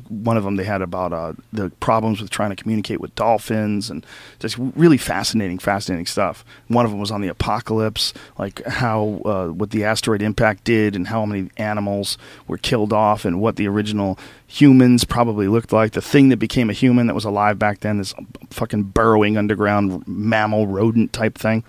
one 0.07 0.37
of 0.37 0.43
them 0.43 0.55
they 0.55 0.63
had 0.63 0.81
about 0.81 1.13
uh, 1.13 1.33
the 1.51 1.69
problems 1.81 2.21
with 2.21 2.29
trying 2.29 2.49
to 2.49 2.55
communicate 2.55 3.01
with 3.01 3.13
dolphins 3.15 3.89
and 3.89 4.05
just 4.39 4.57
really 4.57 4.97
fascinating 4.97 5.59
fascinating 5.59 6.05
stuff. 6.05 6.45
One 6.67 6.85
of 6.85 6.91
them 6.91 6.99
was 6.99 7.11
on 7.11 7.21
the 7.21 7.27
apocalypse 7.27 8.13
like 8.37 8.63
how 8.65 9.21
uh, 9.25 9.47
what 9.47 9.71
the 9.71 9.83
asteroid 9.83 10.21
impact 10.21 10.63
did 10.63 10.95
and 10.95 11.07
how 11.07 11.25
many 11.25 11.49
animals 11.57 12.17
were 12.47 12.57
killed 12.57 12.93
off 12.93 13.25
and 13.25 13.41
what 13.41 13.57
the 13.57 13.67
original 13.67 14.17
humans 14.47 15.03
probably 15.03 15.47
looked 15.47 15.73
like. 15.73 15.91
The 15.91 16.01
thing 16.01 16.29
that 16.29 16.37
became 16.37 16.69
a 16.69 16.73
human 16.73 17.07
that 17.07 17.13
was 17.13 17.25
alive 17.25 17.59
back 17.59 17.81
then 17.81 17.97
this 17.97 18.13
fucking 18.49 18.83
burrowing 18.83 19.37
underground 19.37 20.07
mammal 20.07 20.67
rodent 20.67 21.11
type 21.11 21.37
thing 21.37 21.63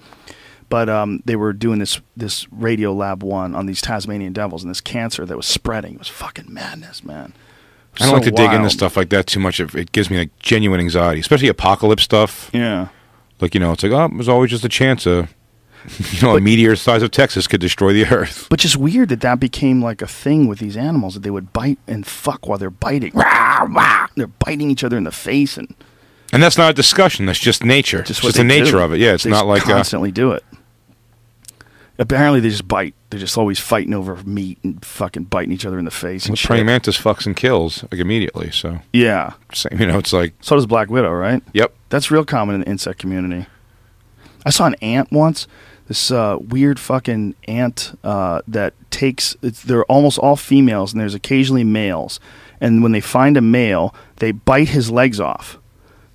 but 0.69 0.89
um, 0.89 1.23
they 1.25 1.37
were 1.37 1.53
doing 1.53 1.79
this 1.79 2.01
this 2.17 2.47
radio 2.53 2.93
lab 2.93 3.23
one 3.23 3.55
on 3.55 3.67
these 3.67 3.81
Tasmanian 3.81 4.33
devils 4.33 4.63
and 4.63 4.71
this 4.71 4.81
cancer 4.81 5.25
that 5.27 5.37
was 5.37 5.47
spreading. 5.47 5.95
It 5.95 5.99
was 5.99 6.09
fucking 6.09 6.53
madness, 6.53 7.05
man. 7.05 7.33
I 7.95 8.05
don't 8.05 8.09
So 8.09 8.15
like 8.15 8.25
to 8.25 8.31
dig 8.31 8.53
into 8.53 8.71
stuff 8.71 8.97
like 8.97 9.09
that 9.11 9.27
too 9.27 9.41
much. 9.41 9.59
It, 9.61 9.75
it 9.75 9.93
gives 9.93 10.11
me 10.11 10.19
like 10.19 10.39
genuine 10.39 10.79
anxiety, 10.81 11.21
especially 11.21 11.49
apocalypse 11.49 12.03
stuff. 12.05 12.51
Yeah, 12.53 12.89
Like 13.41 13.55
you 13.55 13.61
know, 13.61 13.73
it's 13.73 13.83
like 13.83 13.93
oh, 13.93 14.09
there's 14.13 14.29
always 14.29 14.51
just 14.51 14.65
a 14.65 14.69
chance 14.69 15.07
a 15.07 15.29
you 16.11 16.21
know 16.23 16.37
a 16.37 16.41
meteor 16.41 16.71
the 16.71 16.77
size 16.77 17.03
of 17.03 17.11
Texas 17.11 17.47
could 17.47 17.61
destroy 17.61 17.93
the 17.93 18.05
Earth. 18.07 18.47
but 18.51 18.59
just 18.61 18.77
weird 18.77 19.09
that 19.09 19.21
that 19.23 19.41
became 19.41 19.81
like 19.83 20.03
a 20.03 20.07
thing 20.07 20.47
with 20.49 20.59
these 20.59 20.77
animals 20.77 21.15
that 21.15 21.21
they 21.23 21.31
would 21.31 21.53
bite 21.53 21.79
and 21.87 22.07
fuck 22.07 22.47
while 22.47 22.59
they're 22.59 22.69
biting. 22.71 23.13
Rah, 23.15 23.67
rah. 23.69 24.07
They're 24.17 24.27
biting 24.27 24.71
each 24.71 24.85
other 24.85 24.97
in 24.99 25.05
the 25.05 25.13
face 25.13 25.57
and 25.57 25.73
And 26.33 26.43
that's 26.43 26.59
not 26.59 26.71
a 26.71 26.75
discussion. 26.75 27.27
That's 27.27 27.39
just 27.39 27.65
nature. 27.65 27.99
just 28.03 28.21
Just, 28.21 28.25
what 28.25 28.35
the 28.35 28.45
nature 28.45 28.73
do. 28.73 28.79
of 28.81 28.93
it. 28.93 28.99
Yeah, 29.01 29.15
it's 29.15 29.25
They 29.25 29.31
not 29.31 29.39
just 29.41 29.47
like 29.47 29.63
uh, 29.67 29.73
constantly 29.75 30.11
do 30.13 30.33
it. 30.33 30.45
Apparently, 32.01 32.39
they 32.41 32.51
just 32.51 32.69
bite. 32.69 32.95
They're 33.11 33.19
just 33.19 33.37
always 33.37 33.59
fighting 33.59 33.93
over 33.93 34.17
meat 34.25 34.59
and 34.63 34.85
fucking 34.85 35.25
biting 35.25 35.53
each 35.53 35.67
other 35.67 35.79
in 35.79 35.85
the 35.85 35.91
face 35.91 36.27
and 36.27 36.39
shit. 36.39 36.47
praying 36.49 36.67
mantis 36.67 36.97
fucks 36.97 37.27
and 37.27 37.35
kills 37.37 37.83
like 37.91 38.01
immediately. 38.01 38.51
So 38.53 38.81
Yeah. 38.93 39.33
same, 39.53 39.81
you 39.81 39.87
know, 39.87 39.99
it's 39.99 40.13
like 40.13 40.35
So 40.41 40.55
does 40.55 40.67
Black 40.67 40.91
Widow, 40.91 41.11
right? 41.11 41.43
yep. 41.53 41.75
That's 41.89 42.11
real 42.11 42.25
common 42.25 42.55
in 42.55 42.61
the 42.61 42.69
insect 42.69 42.99
community. 43.01 43.47
I 44.47 44.51
saw 44.51 44.67
an 44.67 44.77
ant 44.81 45.11
once. 45.11 45.47
This 45.89 46.11
uh, 46.11 46.37
weird 46.39 46.79
fucking 46.79 47.35
ant 47.49 47.99
uh, 48.05 48.43
that 48.47 48.75
takes. 48.91 49.37
It's, 49.43 49.63
they're 49.63 49.85
almost 49.85 50.19
all 50.19 50.37
females, 50.37 50.93
and 50.93 51.01
there's 51.01 51.15
occasionally 51.15 51.65
males. 51.65 52.21
And 52.61 52.83
when 52.83 52.93
they 52.93 53.01
find 53.01 53.37
a 53.39 53.41
male, 53.41 53.95
they 54.17 54.33
bite 54.33 54.69
his 54.69 54.91
legs 54.91 55.19
off. 55.19 55.59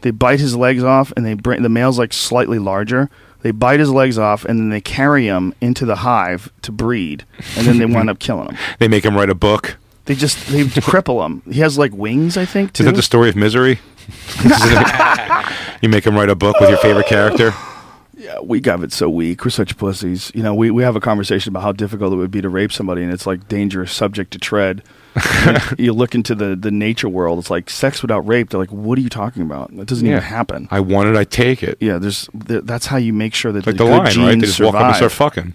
They 0.02 0.12
bite 0.12 0.40
his 0.40 0.56
legs 0.56 0.84
off, 0.84 1.12
and 1.18 1.26
they 1.26 1.34
bring 1.34 1.64
the 1.64 1.70
male's 1.70 1.98
like 1.98 2.14
slightly 2.14 2.60
larger. 2.60 3.10
They 3.44 3.52
bite 3.52 3.80
his 3.80 3.92
legs 3.92 4.18
off, 4.18 4.46
and 4.46 4.58
then 4.58 4.70
they 4.70 4.82
carry 4.82 5.26
him 5.26 5.54
into 5.60 5.86
the 5.86 5.98
hive 5.98 6.52
to 6.64 6.72
breed, 6.72 7.26
and 7.58 7.68
then 7.68 7.78
they 7.78 7.86
wind 7.86 8.10
up 8.10 8.20
killing 8.20 8.48
him. 8.48 8.58
They 8.80 8.88
make 8.88 9.06
him 9.06 9.16
write 9.16 9.30
a 9.30 9.36
book. 9.36 9.78
They 10.06 10.16
just 10.16 10.48
they 10.48 10.64
cripple 10.82 11.26
him. 11.26 11.42
He 11.52 11.60
has 11.60 11.78
like 11.78 11.94
wings, 11.94 12.38
I 12.38 12.46
think. 12.46 12.74
Too. 12.74 12.84
Is 12.84 12.86
that 12.86 12.96
the 12.96 13.02
story 13.04 13.30
of 13.30 13.36
misery? 13.36 13.80
you 15.82 15.90
make 15.90 16.06
him 16.06 16.16
write 16.16 16.30
a 16.30 16.36
book 16.36 16.60
with 16.60 16.70
your 16.70 16.80
favorite 16.80 17.08
character. 17.08 17.54
Yeah, 18.24 18.40
we 18.42 18.62
got 18.62 18.82
it 18.84 18.94
so 18.94 19.10
weak. 19.10 19.44
We're 19.44 19.52
such 19.52 19.76
pussies. 19.78 20.32
You 20.34 20.44
know, 20.44 20.56
we, 20.56 20.72
we 20.72 20.82
have 20.84 20.96
a 20.96 21.02
conversation 21.02 21.50
about 21.52 21.64
how 21.64 21.74
difficult 21.74 22.14
it 22.14 22.16
would 22.16 22.32
be 22.32 22.42
to 22.42 22.48
rape 22.48 22.72
somebody, 22.72 23.04
and 23.04 23.12
it's 23.12 23.28
like 23.28 23.50
dangerous 23.50 23.92
subject 23.92 24.32
to 24.32 24.40
tread. 24.40 24.82
you 25.78 25.92
look 26.02 26.16
into 26.16 26.34
the, 26.34 26.56
the 26.56 26.72
nature 26.72 27.10
world, 27.10 27.38
it's 27.40 27.50
like 27.50 27.70
sex 27.70 28.02
without 28.02 28.22
rape. 28.22 28.50
They're 28.50 28.60
like, 28.62 28.72
what 28.72 28.98
are 28.98 29.02
you 29.02 29.10
talking 29.10 29.42
about? 29.42 29.76
That 29.76 29.88
doesn't 29.88 30.06
Yeah. 30.06 30.14
even 30.14 30.24
happen. 30.24 30.68
I 30.72 30.80
want 30.80 31.10
it, 31.10 31.18
I 31.18 31.26
take 31.26 31.64
it. 31.64 31.78
yeah, 31.82 31.98
there's 31.98 32.30
th- 32.48 32.64
that's 32.64 32.86
how 32.86 32.96
you 32.98 33.12
make 33.12 33.34
sure 33.34 33.52
that 33.52 33.60
It's 33.60 33.68
like 33.68 33.76
the, 33.78 33.84
the 33.86 33.90
lion, 33.92 34.06
genes 34.12 34.18
right? 34.26 34.40
They 34.40 34.46
just 34.48 34.62
walk 34.62 34.76
up 34.76 34.82
and 34.82 34.96
survive. 34.96 35.12
start 35.12 35.34
fucking. 35.36 35.54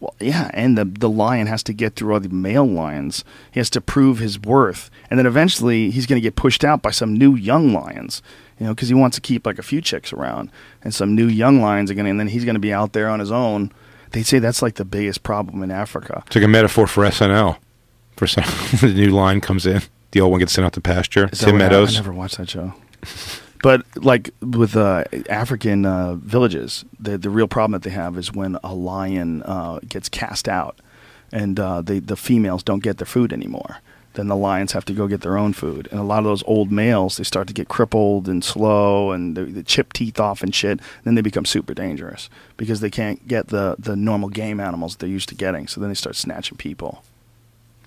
Well, 0.00 0.14
yeah, 0.20 0.50
and 0.54 0.78
the 0.78 0.84
the 0.84 1.08
lion 1.08 1.48
has 1.48 1.62
to 1.64 1.72
get 1.72 1.96
through 1.96 2.12
all 2.14 2.20
the 2.20 2.28
male 2.28 2.64
lions. 2.66 3.24
He 3.50 3.58
has 3.58 3.68
to 3.70 3.80
prove 3.80 4.18
his 4.20 4.38
worth, 4.40 4.90
and 5.10 5.18
then 5.18 5.26
eventually 5.26 5.90
he's 5.90 6.06
going 6.06 6.20
to 6.20 6.22
get 6.22 6.36
pushed 6.36 6.62
out 6.64 6.82
by 6.82 6.90
some 6.92 7.14
new 7.16 7.34
young 7.34 7.72
lions. 7.72 8.22
You 8.58 8.66
know, 8.66 8.74
because 8.74 8.88
he 8.88 8.94
wants 8.94 9.16
to 9.16 9.20
keep 9.20 9.46
like 9.46 9.58
a 9.58 9.62
few 9.62 9.80
chicks 9.80 10.12
around, 10.12 10.50
and 10.82 10.94
some 10.94 11.14
new 11.14 11.26
young 11.26 11.60
lions 11.60 11.90
are 11.90 11.94
going, 11.94 12.06
to 12.06 12.10
and 12.10 12.18
then 12.18 12.28
he's 12.28 12.44
going 12.44 12.56
to 12.56 12.60
be 12.60 12.72
out 12.72 12.92
there 12.92 13.08
on 13.08 13.20
his 13.20 13.30
own. 13.30 13.72
They 14.10 14.22
say 14.22 14.38
that's 14.38 14.62
like 14.62 14.74
the 14.74 14.84
biggest 14.84 15.22
problem 15.22 15.62
in 15.62 15.70
Africa. 15.70 16.22
It's 16.26 16.36
like 16.36 16.44
a 16.44 16.48
metaphor 16.48 16.86
for 16.86 17.04
SNL. 17.04 17.58
For 18.16 18.26
some, 18.26 18.44
the 18.80 18.92
new 18.94 19.10
line 19.10 19.40
comes 19.40 19.64
in, 19.64 19.82
the 20.10 20.20
old 20.20 20.32
one 20.32 20.40
gets 20.40 20.52
sent 20.52 20.64
out 20.64 20.72
to 20.72 20.80
pasture. 20.80 21.28
Is 21.30 21.38
Tim 21.38 21.58
Meadows. 21.58 21.94
I 21.94 22.00
never 22.00 22.12
watched 22.12 22.38
that 22.38 22.50
show. 22.50 22.74
But 23.62 23.84
like 23.96 24.30
with 24.40 24.76
uh, 24.76 25.04
African 25.28 25.84
uh, 25.84 26.14
villages, 26.14 26.84
the 26.98 27.18
the 27.18 27.30
real 27.30 27.48
problem 27.48 27.72
that 27.72 27.82
they 27.82 27.94
have 27.94 28.16
is 28.16 28.32
when 28.32 28.58
a 28.62 28.74
lion 28.74 29.42
uh, 29.44 29.80
gets 29.88 30.08
cast 30.08 30.48
out, 30.48 30.80
and 31.32 31.58
uh, 31.58 31.82
they 31.82 31.98
the 31.98 32.16
females 32.16 32.62
don't 32.62 32.82
get 32.82 32.98
their 32.98 33.06
food 33.06 33.32
anymore. 33.32 33.78
Then 34.18 34.26
the 34.26 34.34
lions 34.34 34.72
have 34.72 34.84
to 34.86 34.92
go 34.92 35.06
get 35.06 35.20
their 35.20 35.38
own 35.38 35.52
food, 35.52 35.86
and 35.92 36.00
a 36.00 36.02
lot 36.02 36.18
of 36.18 36.24
those 36.24 36.42
old 36.42 36.72
males 36.72 37.18
they 37.18 37.22
start 37.22 37.46
to 37.46 37.54
get 37.54 37.68
crippled 37.68 38.28
and 38.28 38.42
slow, 38.42 39.12
and 39.12 39.36
they, 39.36 39.44
they 39.44 39.62
chip 39.62 39.92
teeth 39.92 40.18
off 40.18 40.42
and 40.42 40.52
shit. 40.52 40.72
And 40.72 41.04
then 41.04 41.14
they 41.14 41.20
become 41.20 41.44
super 41.44 41.72
dangerous 41.72 42.28
because 42.56 42.80
they 42.80 42.90
can't 42.90 43.28
get 43.28 43.46
the 43.46 43.76
the 43.78 43.94
normal 43.94 44.28
game 44.28 44.58
animals 44.58 44.96
they're 44.96 45.08
used 45.08 45.28
to 45.28 45.36
getting. 45.36 45.68
So 45.68 45.80
then 45.80 45.88
they 45.88 45.94
start 45.94 46.16
snatching 46.16 46.58
people. 46.58 47.04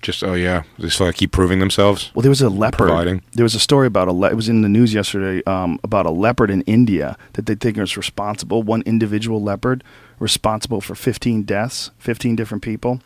Just 0.00 0.24
oh 0.24 0.32
yeah, 0.32 0.62
they 0.78 0.84
just 0.84 1.02
like 1.02 1.16
keep 1.16 1.32
proving 1.32 1.58
themselves. 1.58 2.10
Well, 2.14 2.22
there 2.22 2.30
was 2.30 2.40
a 2.40 2.48
leopard. 2.48 2.88
Providing. 2.88 3.22
There 3.32 3.44
was 3.44 3.54
a 3.54 3.60
story 3.60 3.86
about 3.86 4.08
a. 4.08 4.12
Le- 4.12 4.30
it 4.30 4.34
was 4.34 4.48
in 4.48 4.62
the 4.62 4.70
news 4.70 4.94
yesterday 4.94 5.44
um, 5.44 5.78
about 5.84 6.06
a 6.06 6.10
leopard 6.10 6.50
in 6.50 6.62
India 6.62 7.18
that 7.34 7.44
they 7.44 7.56
think 7.56 7.76
is 7.76 7.94
responsible. 7.94 8.62
One 8.62 8.80
individual 8.86 9.42
leopard 9.42 9.84
responsible 10.18 10.80
for 10.80 10.94
15 10.94 11.42
deaths, 11.42 11.90
15 11.98 12.36
different 12.36 12.62
people. 12.62 13.02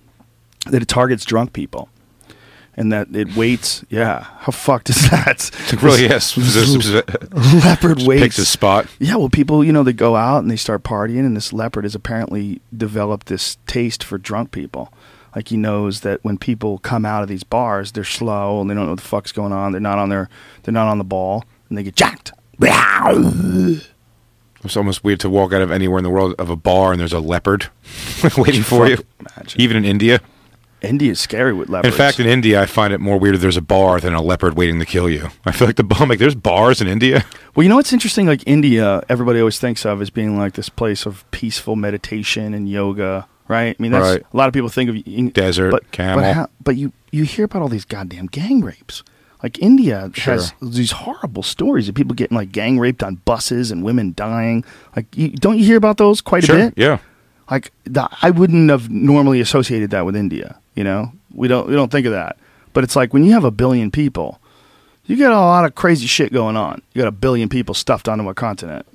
That 0.70 0.80
it 0.80 0.86
targets 0.86 1.24
drunk 1.24 1.52
people, 1.52 1.88
and 2.76 2.92
that 2.92 3.14
it 3.14 3.34
waits. 3.36 3.84
Yeah, 3.88 4.20
how 4.40 4.52
fucked 4.52 4.90
is 4.90 5.10
that? 5.10 5.50
Really 5.82 6.02
yes, 6.02 6.36
leopard 7.64 8.02
waits. 8.02 8.22
picks 8.22 8.38
a 8.38 8.44
spot. 8.44 8.86
Yeah, 8.98 9.16
well, 9.16 9.28
people, 9.30 9.64
you 9.64 9.72
know, 9.72 9.82
they 9.82 9.92
go 9.92 10.16
out 10.16 10.38
and 10.38 10.50
they 10.50 10.56
start 10.56 10.82
partying, 10.82 11.20
and 11.20 11.36
this 11.36 11.52
leopard 11.52 11.84
has 11.84 11.94
apparently 11.94 12.60
developed 12.76 13.26
this 13.26 13.56
taste 13.66 14.04
for 14.04 14.18
drunk 14.18 14.50
people. 14.52 14.92
Like 15.34 15.48
he 15.48 15.56
knows 15.56 16.00
that 16.00 16.24
when 16.24 16.38
people 16.38 16.78
come 16.78 17.04
out 17.04 17.22
of 17.22 17.28
these 17.28 17.44
bars, 17.44 17.92
they're 17.92 18.04
slow 18.04 18.60
and 18.60 18.70
they 18.70 18.74
don't 18.74 18.84
know 18.86 18.92
what 18.92 19.00
the 19.00 19.06
fuck's 19.06 19.32
going 19.32 19.52
on. 19.52 19.72
They're 19.72 19.80
not 19.82 19.98
on 19.98 20.08
their, 20.08 20.30
they're 20.62 20.72
not 20.72 20.88
on 20.88 20.96
the 20.98 21.04
ball, 21.04 21.44
and 21.68 21.76
they 21.76 21.82
get 21.82 21.96
jacked. 21.96 22.32
It's 24.64 24.76
almost 24.76 25.04
weird 25.04 25.20
to 25.20 25.30
walk 25.30 25.52
out 25.52 25.62
of 25.62 25.70
anywhere 25.70 25.98
in 25.98 26.02
the 26.02 26.10
world 26.10 26.34
of 26.40 26.50
a 26.50 26.56
bar 26.56 26.90
and 26.90 26.98
there's 27.00 27.12
a 27.12 27.20
leopard 27.20 27.68
waiting 28.36 28.62
for 28.64 28.88
you. 28.88 28.98
Imagine. 29.20 29.60
Even 29.60 29.76
in 29.76 29.84
India. 29.84 30.20
India's 30.86 31.20
scary 31.20 31.52
with 31.52 31.68
leopards. 31.68 31.94
In 31.94 31.98
fact, 31.98 32.20
in 32.20 32.26
India, 32.26 32.60
I 32.62 32.66
find 32.66 32.92
it 32.92 33.00
more 33.00 33.18
weird 33.18 33.34
if 33.34 33.40
there's 33.40 33.56
a 33.56 33.62
bar 33.62 34.00
than 34.00 34.14
a 34.14 34.22
leopard 34.22 34.56
waiting 34.56 34.78
to 34.78 34.86
kill 34.86 35.08
you. 35.10 35.28
I 35.44 35.52
feel 35.52 35.66
like 35.68 35.76
the 35.76 35.86
I'm 35.98 36.08
like 36.08 36.18
there's 36.18 36.34
bars 36.34 36.80
in 36.80 36.86
India. 36.88 37.24
well, 37.54 37.62
you 37.64 37.68
know 37.68 37.76
what's 37.76 37.92
interesting? 37.92 38.26
Like 38.26 38.42
India, 38.46 39.02
everybody 39.08 39.38
always 39.40 39.58
thinks 39.58 39.84
of 39.84 40.00
as 40.00 40.10
being 40.10 40.38
like 40.38 40.54
this 40.54 40.68
place 40.68 41.06
of 41.06 41.28
peaceful 41.30 41.76
meditation 41.76 42.54
and 42.54 42.68
yoga, 42.68 43.26
right? 43.48 43.76
I 43.78 43.82
mean, 43.82 43.92
that's 43.92 44.04
Right. 44.04 44.22
a 44.32 44.36
lot 44.36 44.48
of 44.48 44.54
people 44.54 44.68
think 44.68 44.90
of 44.90 44.96
in- 45.06 45.30
Desert, 45.30 45.70
but, 45.70 45.90
camel. 45.90 46.24
But, 46.24 46.34
how, 46.34 46.48
but 46.62 46.76
you 46.76 46.92
you 47.12 47.24
hear 47.24 47.44
about 47.44 47.62
all 47.62 47.68
these 47.68 47.84
goddamn 47.84 48.26
gang 48.26 48.60
rapes. 48.62 49.02
Like 49.42 49.58
India 49.58 50.10
has 50.16 50.54
these 50.62 50.92
horrible 50.92 51.42
stories 51.42 51.88
of 51.88 51.94
people 51.94 52.14
getting 52.14 52.36
like 52.36 52.52
gang 52.52 52.78
raped 52.78 53.02
on 53.02 53.16
buses 53.26 53.70
and 53.70 53.82
women 53.84 54.12
dying. 54.16 54.64
Like, 54.96 55.06
you, 55.16 55.28
don't 55.30 55.58
you 55.58 55.64
hear 55.64 55.76
about 55.76 55.98
those 55.98 56.20
quite 56.20 56.48
a 56.48 56.52
bit? 56.52 56.74
yeah. 56.76 56.98
Like, 57.50 57.70
the, 57.84 58.08
I 58.22 58.30
wouldn't 58.30 58.70
have 58.70 58.90
normally 58.90 59.40
associated 59.40 59.90
that 59.90 60.04
with 60.04 60.16
India. 60.16 60.58
You 60.76 60.84
know, 60.84 61.12
we 61.34 61.48
don't 61.48 61.66
we 61.66 61.74
don't 61.74 61.90
think 61.90 62.06
of 62.06 62.12
that. 62.12 62.36
But 62.72 62.84
it's 62.84 62.94
like 62.94 63.12
when 63.12 63.24
you 63.24 63.32
have 63.32 63.44
a 63.44 63.50
billion 63.50 63.90
people, 63.90 64.40
you 65.06 65.16
got 65.16 65.32
a 65.32 65.40
lot 65.40 65.64
of 65.64 65.74
crazy 65.74 66.06
shit 66.06 66.32
going 66.32 66.56
on. 66.56 66.82
You 66.92 67.02
got 67.02 67.08
a 67.08 67.12
billion 67.12 67.48
people 67.48 67.74
stuffed 67.74 68.08
onto 68.08 68.28
a 68.28 68.34
continent. 68.34 68.86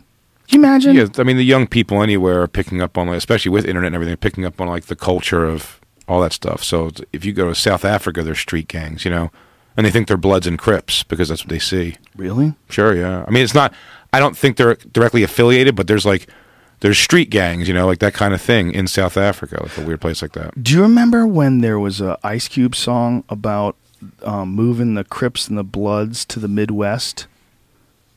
Can 0.47 0.61
you 0.61 0.67
imagine? 0.67 0.95
Yeah, 0.95 1.07
I 1.17 1.23
mean 1.23 1.37
the 1.37 1.43
young 1.43 1.67
people 1.67 2.01
anywhere 2.01 2.41
are 2.41 2.47
picking 2.47 2.81
up 2.81 2.97
on, 2.97 3.07
like, 3.07 3.17
especially 3.17 3.51
with 3.51 3.65
internet 3.65 3.87
and 3.87 3.95
everything, 3.95 4.15
picking 4.17 4.45
up 4.45 4.61
on 4.61 4.67
like 4.67 4.85
the 4.85 4.95
culture 4.95 5.45
of 5.45 5.79
all 6.07 6.21
that 6.21 6.33
stuff. 6.33 6.63
So 6.63 6.91
if 7.11 7.25
you 7.25 7.33
go 7.33 7.47
to 7.47 7.55
South 7.55 7.83
Africa, 7.85 8.21
there's 8.21 8.39
street 8.39 8.67
gangs, 8.67 9.05
you 9.05 9.11
know, 9.11 9.31
and 9.75 9.85
they 9.85 9.91
think 9.91 10.07
they're 10.07 10.17
Bloods 10.17 10.45
and 10.45 10.59
Crips 10.59 11.03
because 11.03 11.29
that's 11.29 11.43
what 11.43 11.49
they 11.49 11.59
see. 11.59 11.95
Really? 12.15 12.53
Sure, 12.69 12.93
yeah. 12.95 13.23
I 13.27 13.31
mean, 13.31 13.43
it's 13.43 13.53
not. 13.53 13.73
I 14.13 14.19
don't 14.19 14.37
think 14.37 14.57
they're 14.57 14.75
directly 14.75 15.23
affiliated, 15.23 15.75
but 15.75 15.87
there's 15.87 16.05
like 16.05 16.27
there's 16.81 16.97
street 16.97 17.29
gangs, 17.29 17.67
you 17.67 17.73
know, 17.73 17.85
like 17.85 17.99
that 17.99 18.13
kind 18.13 18.33
of 18.33 18.41
thing 18.41 18.73
in 18.73 18.87
South 18.87 19.15
Africa, 19.15 19.59
like 19.61 19.77
a 19.77 19.81
weird 19.81 20.01
place 20.01 20.21
like 20.21 20.33
that. 20.33 20.61
Do 20.61 20.73
you 20.73 20.81
remember 20.81 21.25
when 21.25 21.61
there 21.61 21.79
was 21.79 22.01
a 22.01 22.17
Ice 22.23 22.47
Cube 22.47 22.75
song 22.75 23.23
about 23.29 23.75
um, 24.23 24.49
moving 24.49 24.95
the 24.95 25.03
Crips 25.03 25.47
and 25.47 25.57
the 25.57 25.63
Bloods 25.63 26.25
to 26.25 26.39
the 26.39 26.47
Midwest? 26.47 27.27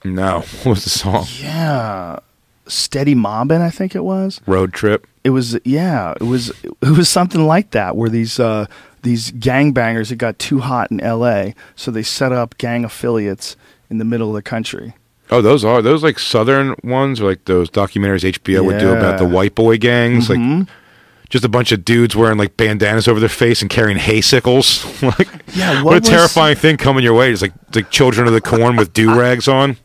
No, 0.03 0.41
what 0.63 0.67
was 0.67 0.85
the 0.85 0.91
song? 0.91 1.27
Yeah, 1.39 2.19
Steady 2.67 3.15
Mobbin', 3.15 3.61
I 3.61 3.71
think 3.71 3.95
it 3.95 4.03
was. 4.03 4.41
Road 4.47 4.73
trip. 4.73 5.07
It 5.23 5.31
was 5.31 5.59
yeah, 5.65 6.15
it 6.21 6.25
was 6.25 6.51
it 6.65 6.97
was 6.97 7.09
something 7.09 7.47
like 7.47 7.71
that 7.71 7.97
where 7.97 8.11
these 8.11 8.41
uh, 8.41 8.67
these 9.03 9.31
gangbangers 9.33 10.11
it 10.11 10.17
got 10.17 10.39
too 10.39 10.61
hot 10.61 10.91
in 10.91 11.01
L.A. 11.01 11.55
so 11.77 11.91
they 11.91 12.03
set 12.03 12.33
up 12.33 12.57
gang 12.59 12.85
affiliates 12.85 13.57
in 13.91 13.99
the 13.99 14.05
middle 14.05 14.29
of 14.29 14.35
the 14.35 14.43
country. 14.43 14.95
Oh, 15.35 15.43
those 15.43 15.65
are 15.65 15.83
those 15.83 16.03
like 16.03 16.19
southern 16.19 16.75
ones, 16.83 17.21
or 17.21 17.25
like 17.29 17.45
those 17.45 17.69
documentaries 17.71 18.25
HBO 18.25 18.65
would 18.65 18.79
do 18.79 18.93
about 18.93 19.19
the 19.19 19.27
white 19.27 19.55
boy 19.55 19.79
gangs, 19.79 20.29
Mhm. 20.29 20.61
like 20.61 20.69
just 21.31 21.45
a 21.45 21.49
bunch 21.49 21.73
of 21.73 21.85
dudes 21.85 22.15
wearing 22.15 22.39
like 22.39 22.57
bandanas 22.57 23.09
over 23.09 23.19
their 23.19 23.29
face 23.29 23.61
and 23.61 23.69
carrying 23.71 23.97
hay 23.99 24.21
sickles. 24.21 24.85
like, 25.03 25.29
Yeah, 25.55 25.77
what, 25.83 25.85
what 25.85 25.93
a 25.97 26.01
was- 26.01 26.09
terrifying 26.09 26.57
thing 26.57 26.77
coming 26.77 27.03
your 27.03 27.15
way! 27.15 27.33
It's 27.33 27.43
like 27.43 27.53
like 27.75 27.91
children 27.91 28.27
of 28.29 28.33
the 28.33 28.41
corn 28.41 28.77
with 28.77 28.93
do 28.93 29.19
rags 29.19 29.49
on, 29.49 29.77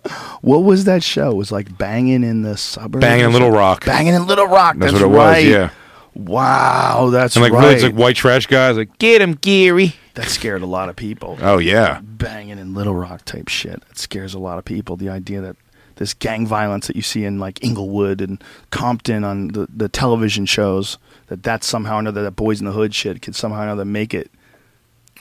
What 0.41 0.59
was 0.63 0.83
that 0.85 1.01
show? 1.03 1.31
It 1.31 1.35
was 1.35 1.51
like 1.51 1.77
banging 1.77 2.23
in 2.23 2.41
the 2.43 2.55
suburbs. 2.57 3.01
banging 3.01 3.25
in 3.25 3.33
Little? 3.33 3.51
Rock. 3.51 3.85
Banging 3.85 4.13
in 4.13 4.27
Little 4.27 4.45
Rock. 4.47 4.75
That's, 4.77 4.91
That's, 4.93 5.03
what 5.03 5.11
it 5.11 5.15
right. 5.17 5.45
was. 5.45 5.53
Yeah, 5.53 5.69
Wow, 6.15 7.09
that's 7.11 7.35
and 7.35 7.43
like 7.43 7.53
right. 7.53 7.61
really, 7.63 7.73
it's 7.75 7.83
like 7.83 7.93
white 7.95 8.15
trash 8.15 8.45
guys, 8.47 8.75
like 8.77 8.97
get 8.99 9.21
him, 9.21 9.33
Geary. 9.35 9.95
That 10.19 10.29
scared 10.29 10.61
a 10.61 10.65
lot 10.65 10.89
of 10.89 10.95
people. 10.95 11.37
Oh 11.41 11.57
yeah, 11.57 12.01
banging 12.01 12.59
in 12.59 12.73
Little 12.73 12.95
Rock 12.95 13.25
type 13.25 13.47
shit. 13.47 13.81
That 13.87 13.97
scares 13.97 14.33
a 14.33 14.39
lot 14.39 14.57
of 14.59 14.65
people. 14.65 14.95
The 14.95 15.09
idea 15.09 15.41
that 15.41 15.55
this 15.95 16.13
gang 16.13 16.47
violence 16.47 16.87
that 16.87 16.95
you 16.95 17.01
see 17.01 17.25
in 17.25 17.39
like 17.39 17.63
Inglewood 17.63 18.21
and 18.21 18.41
Compton 18.71 19.23
on 19.23 19.49
the, 19.49 19.67
the 19.73 19.89
television 19.89 20.45
shows, 20.45 20.97
that 21.27 21.43
that 21.43 21.63
somehow 21.63 21.97
or 21.97 21.99
another, 21.99 22.23
that 22.23 22.31
Boys 22.35 22.59
in 22.59 22.65
the 22.65 22.71
Hood 22.71 22.95
shit 22.95 23.21
could 23.21 23.35
somehow 23.35 23.59
or 23.61 23.63
another 23.63 23.85
make 23.85 24.13
it. 24.13 24.31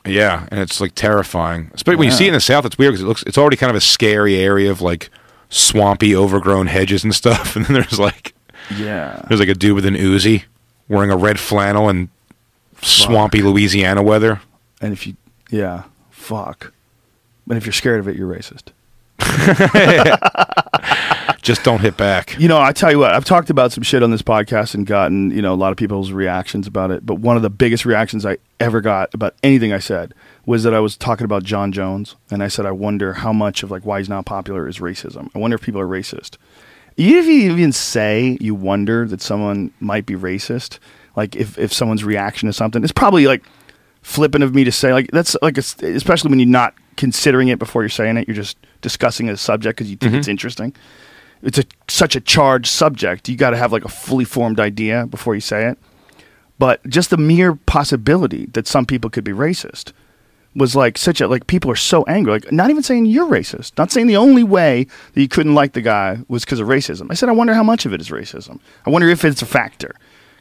yeah, 0.07 0.47
and 0.51 0.61
it's 0.61 0.81
like 0.81 0.95
terrifying. 0.95 1.71
Especially 1.75 1.97
when 1.97 2.07
you 2.09 2.13
see 2.15 2.25
it 2.25 2.29
in 2.29 2.35
the 2.35 2.41
south, 2.41 2.65
it's 2.65 2.79
weird 2.79 2.93
because 2.93 3.03
it 3.05 3.09
looks 3.09 3.23
it's 3.25 3.39
already 3.39 3.57
kind 3.57 3.71
of 3.71 3.77
a 3.77 3.81
scary 3.81 4.37
area 4.37 4.71
of 4.71 4.81
like 4.81 5.11
swampy, 5.49 6.15
overgrown 6.15 6.67
hedges 6.67 7.05
and 7.05 7.15
stuff, 7.15 7.57
and 7.57 7.67
then 7.67 7.75
there's 7.75 7.99
like 7.99 8.35
Yeah. 8.79 9.23
There's 9.29 9.41
like 9.41 9.49
a 9.49 9.55
dude 9.55 9.75
with 9.75 9.87
an 9.87 9.95
Uzi 9.95 10.45
wearing 10.89 11.11
a 11.11 11.17
red 11.17 11.39
flannel 11.41 11.89
and 11.89 12.09
swampy 12.83 13.43
Louisiana 13.43 14.03
weather. 14.03 14.41
And 14.81 14.93
if 14.93 15.07
you, 15.07 15.17
yeah, 15.51 15.85
fuck. 16.11 16.73
And 17.49 17.57
if 17.57 17.67
you're 17.67 17.73
scared 17.73 18.01
of 18.01 18.09
it, 18.09 18.17
you're 18.17 18.33
racist. 18.33 18.73
Just 21.43 21.65
don't 21.65 21.81
hit 21.81 21.97
back. 21.97 22.39
You 22.39 22.49
know, 22.49 22.61
I 22.61 22.73
tell 22.73 22.91
you 22.91 22.99
what, 22.99 23.15
I've 23.15 23.25
talked 23.25 23.49
about 23.49 23.73
some 23.73 23.83
shit 23.83 24.03
on 24.03 24.11
this 24.11 24.23
podcast 24.23 24.75
and 24.75 24.87
gotten, 24.87 25.31
you 25.31 25.41
know, 25.41 25.55
a 25.55 25.57
lot 25.57 25.73
of 25.73 25.79
people's 25.79 26.13
reactions 26.13 26.67
about 26.67 26.91
it. 26.91 27.07
But 27.07 27.17
one 27.17 27.37
of 27.37 27.43
the 27.43 27.51
biggest 27.51 27.87
reactions 27.87 28.27
I 28.27 28.39
ever 28.61 28.81
got 28.81 29.15
about 29.15 29.35
anything 29.43 29.73
I 29.73 29.79
said 29.79 30.15
was 30.45 30.63
that 30.65 30.75
I 30.75 30.81
was 30.81 30.97
talking 30.97 31.25
about 31.25 31.45
Jon 31.45 31.73
Jones. 31.73 32.17
And 32.31 32.43
I 32.43 32.49
said, 32.49 32.67
I 32.67 32.73
wonder 32.73 33.15
how 33.15 33.33
much 33.33 33.63
of 33.63 33.71
like 33.71 33.87
why 33.87 33.99
he's 33.99 34.09
not 34.09 34.27
popular 34.27 34.69
is 34.69 34.79
racism. 34.79 35.31
I 35.35 35.39
wonder 35.39 35.55
if 35.55 35.63
people 35.63 35.81
are 35.81 35.89
racist. 35.89 36.37
Even 36.97 37.23
if 37.23 37.27
you 37.27 37.53
even 37.53 37.73
say 37.73 38.37
you 38.41 38.55
wonder 38.55 39.07
that 39.07 39.23
someone 39.23 39.73
might 39.81 40.05
be 40.05 40.17
racist, 40.17 40.79
like 41.17 41.35
if, 41.35 41.59
if 41.59 41.73
someone's 41.73 42.05
reaction 42.05 42.49
to 42.49 42.53
something, 42.53 42.83
it's 42.83 42.93
probably 42.93 43.27
like 43.27 43.43
flippant 44.09 44.43
of 44.43 44.55
me 44.55 44.65
to 44.65 44.73
say 44.73 44.91
like 44.95 45.11
that's 45.11 45.37
like 45.43 45.59
a, 45.59 45.61
especially 45.61 46.31
when 46.31 46.39
you're 46.39 46.49
not 46.49 46.75
considering 46.97 47.49
it 47.49 47.59
before 47.59 47.83
you're 47.83 47.91
saying 47.91 48.17
it 48.17 48.27
you're 48.27 48.35
just 48.35 48.57
discussing 48.81 49.29
a 49.29 49.37
subject 49.37 49.77
because 49.77 49.91
you 49.91 49.99
think 49.99 50.15
it's 50.15 50.25
mm-hmm. 50.25 50.31
interesting 50.31 50.75
it's 51.43 51.59
a 51.59 51.65
such 51.89 52.17
a 52.17 52.21
charged 52.21 52.69
subject 52.69 53.29
you 53.29 53.37
got 53.37 53.51
to 53.51 53.57
have 53.59 53.71
like 53.71 53.85
a 53.85 53.89
fully 53.89 54.25
formed 54.25 54.59
idea 54.59 55.07
before 55.07 55.35
you 55.35 55.43
say 55.43 55.67
it 55.67 55.79
but 56.59 56.83
just 56.89 57.11
the 57.11 57.19
mere 57.19 57.55
possibility 57.55 58.47
that 58.47 58.67
some 58.67 58.87
people 58.87 59.11
could 59.11 59.25
be 59.25 59.33
racist 59.33 59.93
was 60.55 60.75
like 60.75 60.97
such 60.97 61.21
a 61.21 61.29
like 61.29 61.47
people 61.47 61.71
are 61.71 61.77
so 61.77 62.03
angry. 62.05 62.33
Like 62.33 62.51
not 62.51 62.71
even 62.71 62.83
saying 62.83 63.07
you're 63.07 63.29
racist, 63.29 63.77
not 63.79 63.93
saying 63.93 64.07
the 64.07 64.17
only 64.17 64.43
way 64.43 64.87
that 65.13 65.21
you 65.21 65.29
couldn't 65.29 65.55
like 65.55 65.75
the 65.75 65.83
guy 65.83 66.19
was 66.29 66.45
because 66.45 66.61
of 66.61 66.67
racism. 66.67 67.09
I 67.11 67.15
said 67.15 67.29
I 67.29 67.33
wonder 67.33 67.55
how 67.55 67.63
much 67.63 67.87
of 67.87 67.93
it 67.93 68.01
is 68.01 68.09
racism. 68.09 68.59
I 68.87 68.91
wonder 68.91 69.09
if 69.09 69.25
it's 69.25 69.43
a 69.43 69.47
factor. 69.47 69.95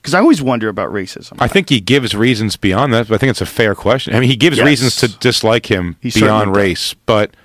Because 0.07 0.15
I 0.15 0.21
always 0.21 0.41
wonder 0.41 0.69
about 0.69 0.93
racism. 0.93 1.35
I 1.37 1.49
think 1.49 1.67
he 1.67 1.81
gives 1.81 2.15
reasons 2.15 2.55
beyond 2.55 2.93
that, 2.93 3.09
but 3.09 3.15
I 3.15 3.17
think 3.17 3.29
it's 3.29 3.41
a 3.41 3.45
fair 3.45 3.75
question. 3.75 4.15
I 4.15 4.21
mean, 4.21 4.29
he 4.29 4.37
gives 4.37 4.55
Yes. 4.55 4.65
reasons 4.65 4.95
to 5.01 5.09
dislike 5.09 5.65
him 5.65 5.97
He 5.99 6.11
beyond 6.11 6.53
does. 6.53 6.57
race, 6.57 6.93
but 6.93 7.35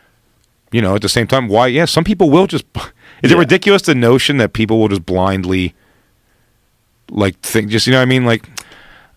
you 0.71 0.81
know, 0.81 0.95
at 0.95 1.03
the 1.03 1.09
same 1.09 1.27
time, 1.27 1.49
why? 1.49 1.67
Yeah, 1.67 1.87
some 1.87 2.05
people 2.05 2.31
will 2.31 2.47
just. 2.47 2.65
Is 3.25 3.33
it 3.33 3.37
ridiculous 3.37 3.83
the 3.83 3.97
notion 3.97 4.37
that 4.37 4.53
people 4.53 4.79
will 4.79 4.87
just 4.87 5.05
blindly, 5.05 5.75
like, 7.11 7.37
think? 7.41 7.69
Just 7.69 7.89
you 7.89 7.91
know, 7.91 7.99
what 7.99 8.03
I 8.03 8.07
mean, 8.07 8.25
like, 8.25 8.49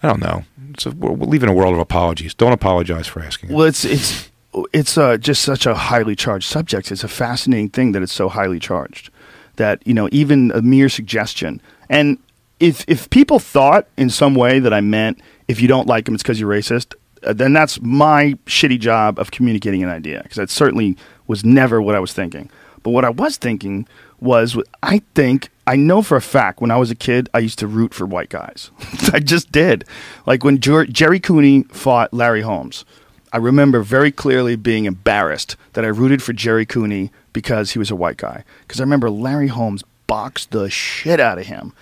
I 0.01 0.07
don't 0.07 0.21
know. 0.21 0.43
It's 0.71 0.87
a, 0.87 0.89
we're, 0.89 1.35
in 1.35 1.47
a 1.47 1.53
world 1.53 1.75
of 1.75 1.79
apologies. 1.79 2.33
Don't 2.33 2.51
apologize 2.51 3.05
for 3.05 3.21
asking. 3.21 3.51
it. 3.51 3.53
Well, 3.53 3.67
it's 3.67 3.85
it's 3.85 4.31
it's 4.73 4.97
uh, 4.97 5.17
just 5.17 5.43
such 5.43 5.67
a 5.67 5.75
highly 5.75 6.15
charged 6.15 6.47
subject. 6.49 6.91
It's 6.91 7.03
a 7.03 7.07
fascinating 7.07 7.69
thing 7.69 7.91
that 7.91 8.01
it's 8.01 8.11
so 8.11 8.27
highly 8.27 8.57
charged 8.57 9.11
that 9.57 9.85
you 9.85 9.93
know 9.93 10.09
even 10.11 10.49
a 10.55 10.63
mere 10.63 10.89
suggestion. 10.89 11.61
And 11.91 12.17
if 12.59 12.85
if 12.87 13.09
people 13.09 13.39
thought 13.39 13.87
in 13.97 14.09
some 14.09 14.35
way 14.35 14.59
that 14.59 14.73
I 14.73 14.81
meant 14.81 15.21
if 15.47 15.61
you 15.61 15.67
don't 15.67 15.87
like 15.87 16.07
him, 16.07 16.13
it's 16.13 16.23
because 16.23 16.39
you're 16.39 16.51
racist, 16.51 16.93
uh, 17.23 17.33
then 17.33 17.53
that's 17.53 17.81
my 17.81 18.33
shitty 18.45 18.79
job 18.79 19.19
of 19.19 19.31
communicating 19.31 19.83
an 19.83 19.89
idea 19.89 20.21
because 20.23 20.37
that 20.37 20.49
certainly 20.49 20.97
was 21.27 21.43
never 21.43 21.81
what 21.81 21.95
I 21.95 21.99
was 21.99 22.13
thinking. 22.13 22.49
But 22.83 22.91
what 22.91 23.05
I 23.05 23.09
was 23.09 23.37
thinking 23.37 23.87
was, 24.19 24.57
I 24.83 25.01
think 25.15 25.49
I 25.67 25.75
know 25.75 26.01
for 26.01 26.15
a 26.15 26.21
fact 26.21 26.61
when 26.61 26.71
I 26.71 26.77
was 26.77 26.91
a 26.91 26.95
kid, 26.95 27.29
I 27.33 27.39
used 27.39 27.59
to 27.59 27.67
root 27.67 27.93
for 27.93 28.05
white 28.05 28.29
guys. 28.29 28.69
I 29.13 29.19
just 29.19 29.51
did. 29.51 29.85
Like 30.25 30.43
when 30.43 30.59
Jer- 30.59 30.85
Gerry 30.85 31.19
Cooney 31.19 31.63
fought 31.63 32.13
Larry 32.13 32.41
Holmes, 32.41 32.85
I 33.33 33.37
remember 33.37 33.81
very 33.81 34.11
clearly 34.11 34.55
being 34.55 34.85
embarrassed 34.85 35.57
that 35.73 35.83
I 35.83 35.89
rooted 35.89 36.21
for 36.21 36.31
Gerry 36.31 36.65
Cooney 36.65 37.11
because 37.33 37.71
he 37.71 37.79
was 37.79 37.91
a 37.91 37.95
white 37.95 38.17
guy. 38.17 38.43
Because 38.61 38.79
I 38.79 38.83
remember 38.83 39.09
Larry 39.09 39.47
Holmes 39.47 39.83
boxed 40.07 40.51
the 40.51 40.69
shit 40.69 41.19
out 41.19 41.39
of 41.39 41.47
him, 41.47 41.73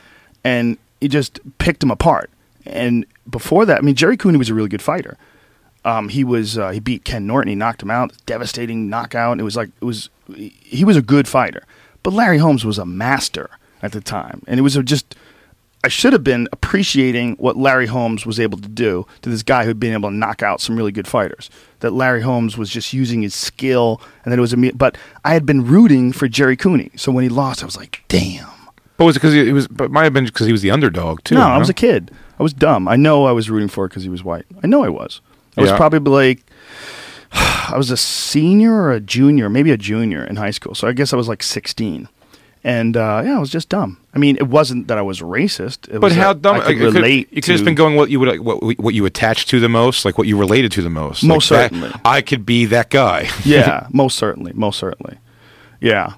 and 0.43 0.77
he 1.01 1.07
just 1.07 1.39
picked 1.57 1.83
him 1.83 1.91
apart. 1.91 2.29
And 2.65 3.05
before 3.29 3.65
that, 3.65 3.79
I 3.79 3.81
mean, 3.81 3.95
Gerry 3.95 4.17
Cooney 4.17 4.37
was 4.37 4.49
a 4.49 4.53
really 4.53 4.69
good 4.69 4.81
fighter. 4.81 5.17
Um, 5.85 6.09
he 6.09 6.23
was 6.23 6.57
uh, 6.57 6.71
he 6.71 6.79
beat 6.79 7.03
Ken 7.03 7.27
Norton. 7.27 7.49
He 7.49 7.55
knocked 7.55 7.83
him 7.83 7.91
out, 7.91 8.13
devastating 8.25 8.89
knockout. 8.89 9.39
It 9.39 9.43
was 9.43 9.57
like 9.57 9.69
it 9.81 9.85
was 9.85 10.09
he 10.33 10.85
was 10.85 10.95
a 10.95 11.01
good 11.01 11.27
fighter, 11.27 11.65
but 12.03 12.13
Larry 12.13 12.37
Holmes 12.37 12.63
was 12.63 12.77
a 12.77 12.85
master 12.85 13.49
at 13.81 13.91
the 13.91 13.99
time, 13.99 14.43
and 14.47 14.57
it 14.59 14.63
was 14.63 14.75
just 14.85 15.15
I 15.83 15.89
should 15.89 16.13
have 16.13 16.23
been 16.23 16.47
appreciating 16.53 17.35
what 17.35 17.57
Larry 17.57 17.87
Holmes 17.87 18.25
was 18.25 18.39
able 18.39 18.57
to 18.59 18.69
do 18.69 19.05
to 19.21 19.29
this 19.29 19.43
guy 19.43 19.65
who'd 19.65 19.81
been 19.81 19.91
able 19.91 20.09
to 20.09 20.15
knock 20.15 20.41
out 20.41 20.61
some 20.61 20.77
really 20.77 20.93
good 20.93 21.07
fighters. 21.09 21.49
That 21.81 21.91
Larry 21.91 22.21
Holmes 22.21 22.57
was 22.57 22.69
just 22.69 22.93
using 22.93 23.21
his 23.21 23.35
skill, 23.35 24.01
and 24.23 24.31
that 24.31 24.37
it 24.37 24.41
was 24.41 24.53
a. 24.53 24.71
But 24.71 24.97
I 25.25 25.33
had 25.33 25.45
been 25.45 25.65
rooting 25.65 26.13
for 26.13 26.29
Gerry 26.29 26.55
Cooney, 26.55 26.91
so 26.95 27.11
when 27.11 27.23
he 27.23 27.29
lost, 27.29 27.61
I 27.61 27.65
was 27.65 27.75
like, 27.75 28.05
damn. 28.07 28.52
But 29.03 29.07
was 29.07 29.15
it 29.15 29.19
because 29.19 29.33
it 29.35 29.53
was? 29.53 29.67
But 29.67 29.85
it 29.85 29.91
might 29.91 30.03
have 30.03 30.13
been 30.13 30.25
because 30.25 30.45
he 30.47 30.51
was 30.51 30.61
the 30.61 30.71
underdog 30.71 31.23
too. 31.23 31.35
No, 31.35 31.41
I 31.41 31.57
was 31.57 31.69
a 31.69 31.73
kid. 31.73 32.11
I 32.39 32.43
was 32.43 32.53
dumb. 32.53 32.87
I 32.87 32.95
know 32.95 33.25
I 33.25 33.31
was 33.31 33.49
rooting 33.49 33.67
for 33.69 33.85
it 33.85 33.89
because 33.89 34.03
he 34.03 34.09
was 34.09 34.23
white. 34.23 34.45
I 34.63 34.67
know 34.67 34.83
I 34.83 34.89
was. 34.89 35.21
I 35.57 35.61
was 35.61 35.69
Yeah. 35.69 35.77
probably 35.77 36.11
like, 36.33 36.43
I 37.31 37.75
was 37.77 37.91
a 37.91 37.97
senior 37.97 38.73
or 38.73 38.91
a 38.91 38.99
junior, 38.99 39.49
maybe 39.49 39.71
a 39.71 39.77
junior 39.77 40.23
in 40.23 40.35
high 40.37 40.51
school. 40.51 40.75
So 40.75 40.87
I 40.87 40.93
guess 40.93 41.13
I 41.13 41.15
was 41.15 41.27
like 41.27 41.43
16. 41.43 42.07
And 42.65 42.95
uh, 42.95 43.21
yeah, 43.25 43.35
I 43.35 43.39
was 43.39 43.49
just 43.49 43.67
dumb. 43.69 43.97
I 44.15 44.19
mean, 44.19 44.37
it 44.37 44.47
wasn't 44.47 44.87
that 44.87 44.97
I 44.97 45.01
was 45.01 45.19
racist. 45.19 45.89
It 45.89 45.93
But 45.99 46.01
was 46.01 46.15
how 46.15 46.31
that 46.33 46.41
dumb? 46.41 46.55
I 46.55 46.59
could 46.61 46.75
it 46.77 46.79
could- 46.79 46.93
relate. 46.95 47.27
You 47.31 47.41
could 47.41 47.51
have 47.51 47.59
to- 47.59 47.65
been 47.65 47.75
going 47.75 47.95
what 47.95 48.09
you 48.09 48.19
would 48.21 48.29
like, 48.29 48.41
what 48.41 48.79
what 48.79 48.93
you 48.93 49.05
attached 49.05 49.49
to 49.49 49.59
the 49.59 49.67
most, 49.69 50.05
like 50.05 50.17
what 50.17 50.27
you 50.27 50.37
related 50.39 50.71
to 50.73 50.81
the 50.81 50.89
most. 50.89 51.23
Most 51.23 51.51
Like 51.51 51.71
that- 51.71 51.75
certainly. 51.77 52.01
I 52.05 52.21
could 52.21 52.45
be 52.45 52.65
that 52.65 52.89
guy. 52.89 53.27
yeah, 53.43 53.87
most 53.91 54.17
certainly, 54.17 54.53
most 54.53 54.79
certainly. 54.79 55.17
Yeah, 55.81 56.13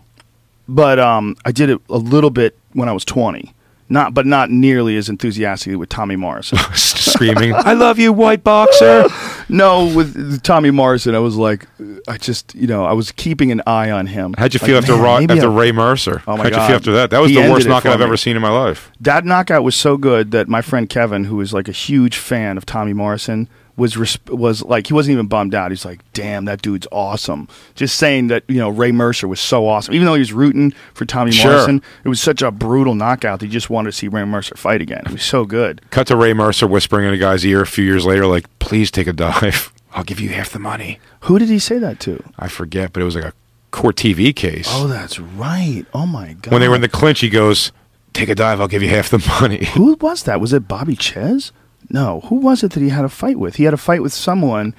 but 0.70 1.00
um, 1.00 1.36
I 1.46 1.52
did 1.52 1.72
it 1.72 1.82
a 1.90 1.98
little 1.98 2.30
bit 2.30 2.56
when 2.76 2.88
I 2.90 2.92
was 2.94 3.06
20. 3.06 3.54
Not, 3.88 4.16
but 4.16 4.26
not 4.26 4.50
nearly 4.50 4.98
as 4.98 5.10
enthusiastically 5.10 5.76
with 5.76 5.90
Tommy 5.90 6.16
Morrison. 6.16 6.58
Screaming, 6.74 7.54
"I 7.54 7.74
love 7.74 8.00
you, 8.00 8.12
white 8.12 8.44
boxer!" 8.44 9.06
no, 9.50 9.86
with 9.96 10.42
Tommy 10.42 10.72
Morrison, 10.72 11.14
I 11.14 11.20
was 11.20 11.36
like, 11.36 11.68
uh, 11.80 12.00
I 12.08 12.18
just, 12.18 12.56
you 12.56 12.66
know, 12.66 12.84
I 12.84 12.94
was 12.94 13.12
keeping 13.12 13.52
an 13.52 13.62
eye 13.68 13.92
on 13.92 14.08
him. 14.08 14.34
How'd 14.40 14.56
you 14.56 14.60
Like, 14.60 14.68
feel 14.70 14.78
after 14.80 14.96
Ra- 14.96 15.20
after 15.30 15.52
Ray 15.52 15.72
Mercer? 15.72 16.24
Oh, 16.26 16.36
my 16.36 16.46
How'd 16.46 16.54
you 16.54 16.66
feel 16.66 16.76
after 16.78 16.92
that? 16.94 17.12
That 17.12 17.20
was 17.20 17.30
He 17.30 17.40
the 17.40 17.48
worst 17.52 17.68
knockout 17.68 17.94
I've 17.94 18.00
me. 18.00 18.06
ever 18.06 18.18
seen 18.18 18.36
in 18.36 18.42
my 18.42 18.50
life. 18.50 18.90
That 19.02 19.24
knockout 19.24 19.64
was 19.64 19.76
so 19.76 19.98
good 19.98 20.32
that 20.32 20.48
my 20.48 20.64
friend 20.64 20.90
Kevin, 20.90 21.26
who 21.26 21.40
is 21.40 21.54
like 21.54 21.68
a 21.68 21.72
huge 21.72 22.18
fan 22.18 22.58
of 22.58 22.66
Tommy 22.66 22.94
Morrison, 22.94 23.48
was 23.78 23.96
resp- 23.96 24.30
was 24.34 24.62
like 24.64 24.88
he 24.88 24.94
wasn't 24.94 25.14
even 25.14 25.28
bummed 25.28 25.54
out. 25.54 25.72
He's 25.72 25.84
like, 25.86 26.00
"Damn, 26.14 26.46
that 26.46 26.62
dude's 26.62 26.88
awesome." 26.92 27.48
Just 27.76 27.96
saying 27.98 28.28
that 28.28 28.44
you 28.48 28.58
know 28.58 28.70
Ray 28.70 28.92
Mercer 28.92 29.28
was 29.28 29.40
so 29.40 29.68
awesome, 29.68 29.94
even 29.94 30.06
though 30.06 30.14
he 30.14 30.20
was 30.20 30.32
rooting 30.34 30.72
for 30.94 31.06
Tommy 31.06 31.32
Sure. 31.32 31.52
Morrison. 31.52 31.82
It 32.04 32.10
was 32.10 32.22
such 32.22 32.42
a 32.42 32.52
brutal 32.52 32.96
knockout. 32.96 33.40
that 33.40 33.46
He 33.48 33.52
just 33.52 33.70
wanted 33.70 33.92
to 33.92 33.98
see 33.98 34.08
Ray 34.08 34.24
Mercer 34.26 34.56
fight 34.56 34.82
again. 34.82 35.04
It 35.06 35.12
was 35.12 35.24
so 35.24 35.46
good. 35.46 35.82
Cut 35.92 36.08
to 36.08 36.16
Ray 36.16 36.34
Mercer 36.34 36.68
whispering 36.68 37.06
in 37.08 37.14
a 37.14 37.18
guy's 37.18 37.46
ear 37.46 37.62
a 37.62 37.68
few 37.68 37.84
years 37.84 38.06
later, 38.06 38.26
like, 38.26 38.46
"Please 38.60 38.90
take 38.92 39.08
a 39.08 39.14
dive. 39.14 39.72
I'll 39.94 40.04
give 40.04 40.20
you 40.20 40.30
half 40.30 40.50
the 40.52 40.60
money." 40.60 41.00
Who 41.22 41.40
did 41.40 41.50
he 41.50 41.60
say 41.60 41.78
that 41.80 42.00
to? 42.02 42.24
I 42.40 42.48
forget, 42.48 42.94
but 42.94 43.02
it 43.02 43.06
was 43.06 43.16
like 43.16 43.26
a 43.26 43.34
court 43.72 43.98
TV 43.98 44.34
case. 44.34 44.68
Oh, 44.72 44.88
that's 44.88 45.20
right. 45.20 45.84
Oh 45.94 46.06
my 46.06 46.34
god. 46.42 46.52
when 46.54 46.62
they 46.62 46.70
were 46.70 46.76
in 46.76 46.82
the 46.82 46.88
clinch, 46.88 47.20
he 47.20 47.30
goes, 47.30 47.72
"Take 48.14 48.30
a 48.30 48.36
dive. 48.36 48.62
I'll 48.62 48.68
give 48.70 48.84
you 48.84 48.90
half 48.90 49.10
the 49.10 49.18
money." 49.42 49.66
Who 49.74 49.96
was 49.96 50.24
that? 50.24 50.40
Was 50.40 50.54
it 50.54 50.68
Bobby 50.68 50.96
Ches? 50.96 51.52
No. 51.90 52.22
Who 52.22 52.36
was 52.36 52.64
it 52.64 52.72
that 52.72 52.82
he 52.82 52.90
had 52.90 53.06
a 53.06 53.10
fight 53.10 53.38
with? 53.38 53.56
He 53.56 53.64
had 53.64 53.74
a 53.74 53.78
fight 53.78 54.02
with 54.02 54.14
someone, 54.14 54.74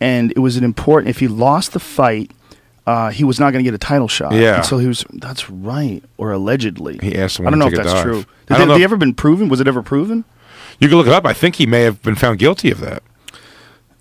and 0.00 0.32
it 0.32 0.40
was 0.40 0.56
an 0.56 0.64
important. 0.64 1.10
If 1.10 1.20
he 1.20 1.28
lost 1.28 1.72
the 1.72 1.80
fight, 1.80 2.32
uh, 2.86 3.10
he 3.10 3.24
was 3.24 3.38
not 3.38 3.52
going 3.52 3.64
to 3.64 3.70
get 3.70 3.74
a 3.74 3.78
title 3.78 4.08
shot. 4.08 4.32
Yeah. 4.32 4.56
And 4.56 4.64
so 4.64 4.78
he 4.78 4.86
was. 4.86 5.04
That's 5.12 5.50
right, 5.50 6.02
or 6.16 6.32
allegedly. 6.32 6.98
He 7.02 7.16
asked 7.16 7.36
someone. 7.36 7.52
I 7.52 7.58
don't 7.58 7.60
know 7.60 7.66
if 7.66 7.84
that's 7.84 7.92
dive. 7.92 8.02
true. 8.02 8.24
Did 8.46 8.56
they, 8.56 8.66
know 8.66 8.78
they 8.78 8.84
ever 8.84 8.96
been 8.96 9.14
proven? 9.14 9.48
Was 9.48 9.60
it 9.60 9.68
ever 9.68 9.82
proven? 9.82 10.24
You 10.80 10.88
can 10.88 10.96
look 10.96 11.06
it 11.06 11.12
up. 11.12 11.26
I 11.26 11.32
think 11.32 11.56
he 11.56 11.66
may 11.66 11.82
have 11.82 12.02
been 12.02 12.14
found 12.14 12.38
guilty 12.38 12.70
of 12.70 12.80
that. 12.80 13.02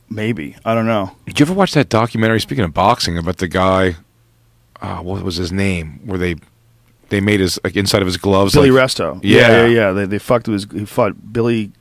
Maybe. 0.10 0.56
I 0.64 0.74
don't 0.74 0.86
know. 0.86 1.12
Did 1.26 1.40
you 1.40 1.46
ever 1.46 1.54
watch 1.54 1.74
that 1.74 1.90
documentary? 1.90 2.40
Speaking 2.40 2.64
of 2.64 2.74
boxing, 2.74 3.18
about 3.18 3.38
the 3.38 3.48
guy, 3.48 3.98
uh, 4.82 5.00
what 5.00 5.22
was 5.24 5.36
his 5.36 5.52
name? 5.52 6.00
Where 6.06 6.18
they 6.18 6.36
they 7.10 7.20
made 7.20 7.40
his 7.40 7.60
like 7.64 7.76
inside 7.76 8.02
of 8.02 8.06
his 8.06 8.18
gloves. 8.18 8.54
Billy 8.54 8.72
like, 8.72 8.90
Resto. 8.90 9.20
Yeah. 9.24 9.40
yeah, 9.40 9.48
yeah. 9.48 9.68
yeah. 9.68 9.92
They 9.92 10.06
they 10.06 10.20
fucked 10.20 10.48
with 10.48 10.72
his. 10.72 10.80
He 10.80 10.86
fought 10.86 11.34
Billy. 11.34 11.72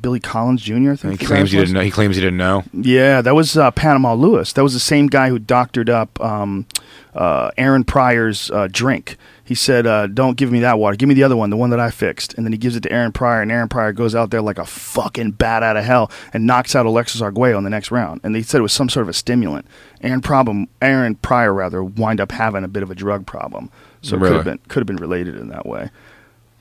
Billy 0.00 0.20
Collins 0.20 0.62
Jr. 0.62 0.92
I 0.92 0.96
think 0.96 1.20
He 1.20 1.26
claims 1.26 1.52
he 1.52 1.58
didn't 1.58 1.74
know. 1.74 1.80
He 1.80 1.90
claims 1.90 2.16
he 2.16 2.22
didn't 2.22 2.38
know. 2.38 2.64
Yeah, 2.72 3.20
that 3.20 3.34
was 3.34 3.56
uh, 3.56 3.70
Panama 3.72 4.14
Lewis. 4.14 4.52
That 4.52 4.62
was 4.62 4.72
the 4.72 4.80
same 4.80 5.06
guy 5.06 5.28
who 5.28 5.38
doctored 5.38 5.90
up 5.90 6.20
um, 6.20 6.66
uh, 7.14 7.50
Aaron 7.58 7.84
Pryor's 7.84 8.50
uh, 8.50 8.68
drink. 8.70 9.16
He 9.44 9.54
said, 9.54 9.86
uh, 9.86 10.06
"Don't 10.06 10.36
give 10.36 10.50
me 10.50 10.60
that 10.60 10.78
water. 10.78 10.96
Give 10.96 11.08
me 11.08 11.14
the 11.14 11.24
other 11.24 11.36
one, 11.36 11.50
the 11.50 11.56
one 11.56 11.70
that 11.70 11.80
I 11.80 11.90
fixed." 11.90 12.32
And 12.34 12.46
then 12.46 12.52
he 12.52 12.58
gives 12.58 12.74
it 12.74 12.82
to 12.84 12.92
Aaron 12.92 13.12
Pryor, 13.12 13.42
and 13.42 13.52
Aaron 13.52 13.68
Pryor 13.68 13.92
goes 13.92 14.14
out 14.14 14.30
there 14.30 14.40
like 14.40 14.58
a 14.58 14.64
fucking 14.64 15.32
bat 15.32 15.62
out 15.62 15.76
of 15.76 15.84
hell 15.84 16.10
and 16.32 16.46
knocks 16.46 16.74
out 16.74 16.86
Alexis 16.86 17.20
Arguello 17.20 17.58
in 17.58 17.64
the 17.64 17.70
next 17.70 17.90
round. 17.90 18.20
And 18.24 18.34
they 18.34 18.42
said 18.42 18.60
it 18.60 18.62
was 18.62 18.72
some 18.72 18.88
sort 18.88 19.02
of 19.02 19.08
a 19.08 19.12
stimulant. 19.12 19.66
Aaron 20.00 20.22
problem, 20.22 20.68
Aaron 20.80 21.16
Pryor 21.16 21.52
rather, 21.52 21.84
wind 21.84 22.20
up 22.20 22.32
having 22.32 22.64
a 22.64 22.68
bit 22.68 22.82
of 22.82 22.90
a 22.90 22.94
drug 22.94 23.26
problem, 23.26 23.70
so 24.00 24.16
it 24.16 24.20
could 24.20 24.32
have 24.32 24.44
been 24.44 24.58
could 24.68 24.80
have 24.80 24.86
been 24.86 24.96
related 24.96 25.36
in 25.36 25.48
that 25.48 25.66
way. 25.66 25.90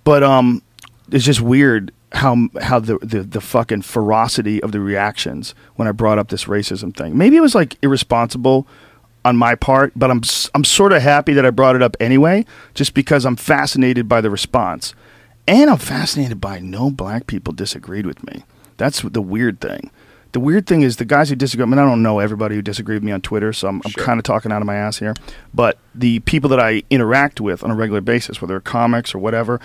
But 0.03 0.23
um, 0.23 0.61
it's 1.11 1.23
just 1.23 1.39
weird 1.39 1.93
how 2.13 2.49
how 2.61 2.79
the, 2.79 2.97
the 2.99 3.21
the 3.21 3.41
fucking 3.41 3.83
ferocity 3.83 4.61
of 4.61 4.71
the 4.71 4.79
reactions 4.79 5.55
when 5.75 5.87
I 5.87 5.91
brought 5.91 6.19
up 6.19 6.29
this 6.29 6.45
racism 6.45 6.95
thing. 6.95 7.17
Maybe 7.17 7.37
it 7.37 7.41
was 7.41 7.55
like 7.55 7.77
irresponsible 7.81 8.67
on 9.23 9.37
my 9.37 9.55
part, 9.55 9.93
but 9.95 10.11
I'm 10.11 10.21
I'm 10.53 10.63
sort 10.63 10.93
of 10.93 11.01
happy 11.01 11.33
that 11.33 11.45
I 11.45 11.51
brought 11.51 11.75
it 11.75 11.81
up 11.81 11.95
anyway, 11.99 12.45
just 12.73 12.93
because 12.93 13.25
I'm 13.25 13.35
fascinated 13.35 14.09
by 14.09 14.21
the 14.21 14.29
response, 14.29 14.93
and 15.47 15.69
I'm 15.69 15.77
fascinated 15.77 16.41
by 16.41 16.59
no 16.59 16.91
black 16.91 17.27
people 17.27 17.53
disagreed 17.53 18.05
with 18.05 18.25
me. 18.25 18.43
That's 18.77 19.01
the 19.01 19.21
weird 19.21 19.61
thing. 19.61 19.91
The 20.33 20.39
weird 20.39 20.65
thing 20.65 20.81
is 20.81 20.95
the 20.95 21.05
guys 21.05 21.29
who 21.29 21.35
disagree. 21.35 21.63
I 21.63 21.65
mean, 21.65 21.77
I 21.77 21.85
don't 21.85 22.01
know 22.01 22.19
everybody 22.19 22.55
who 22.55 22.61
disagreed 22.61 22.95
with 22.95 23.03
me 23.03 23.11
on 23.11 23.19
Twitter, 23.21 23.51
so 23.51 23.67
I'm, 23.67 23.81
I'm 23.85 23.91
kind 23.91 24.17
of 24.17 24.23
talking 24.23 24.51
out 24.51 24.61
of 24.61 24.65
my 24.65 24.75
ass 24.75 24.99
here. 24.99 25.13
But 25.53 25.77
the 25.93 26.19
people 26.21 26.49
that 26.51 26.59
I 26.59 26.83
interact 26.89 27.41
with 27.41 27.63
on 27.63 27.71
a 27.71 27.75
regular 27.75 27.99
basis, 27.99 28.41
whether 28.41 28.59
comics 28.61 29.13
or 29.13 29.19
whatever, 29.19 29.59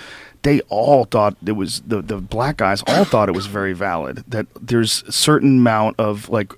they 0.46 0.60
all 0.68 1.04
thought 1.04 1.36
it 1.44 1.52
was 1.52 1.80
the 1.80 2.00
the 2.00 2.18
black 2.18 2.58
guys 2.58 2.80
all 2.86 3.04
thought 3.04 3.28
it 3.28 3.34
was 3.34 3.46
very 3.46 3.72
valid. 3.72 4.22
That 4.28 4.46
there's 4.60 5.02
a 5.08 5.12
certain 5.12 5.58
amount 5.58 5.96
of 5.98 6.28
like 6.28 6.52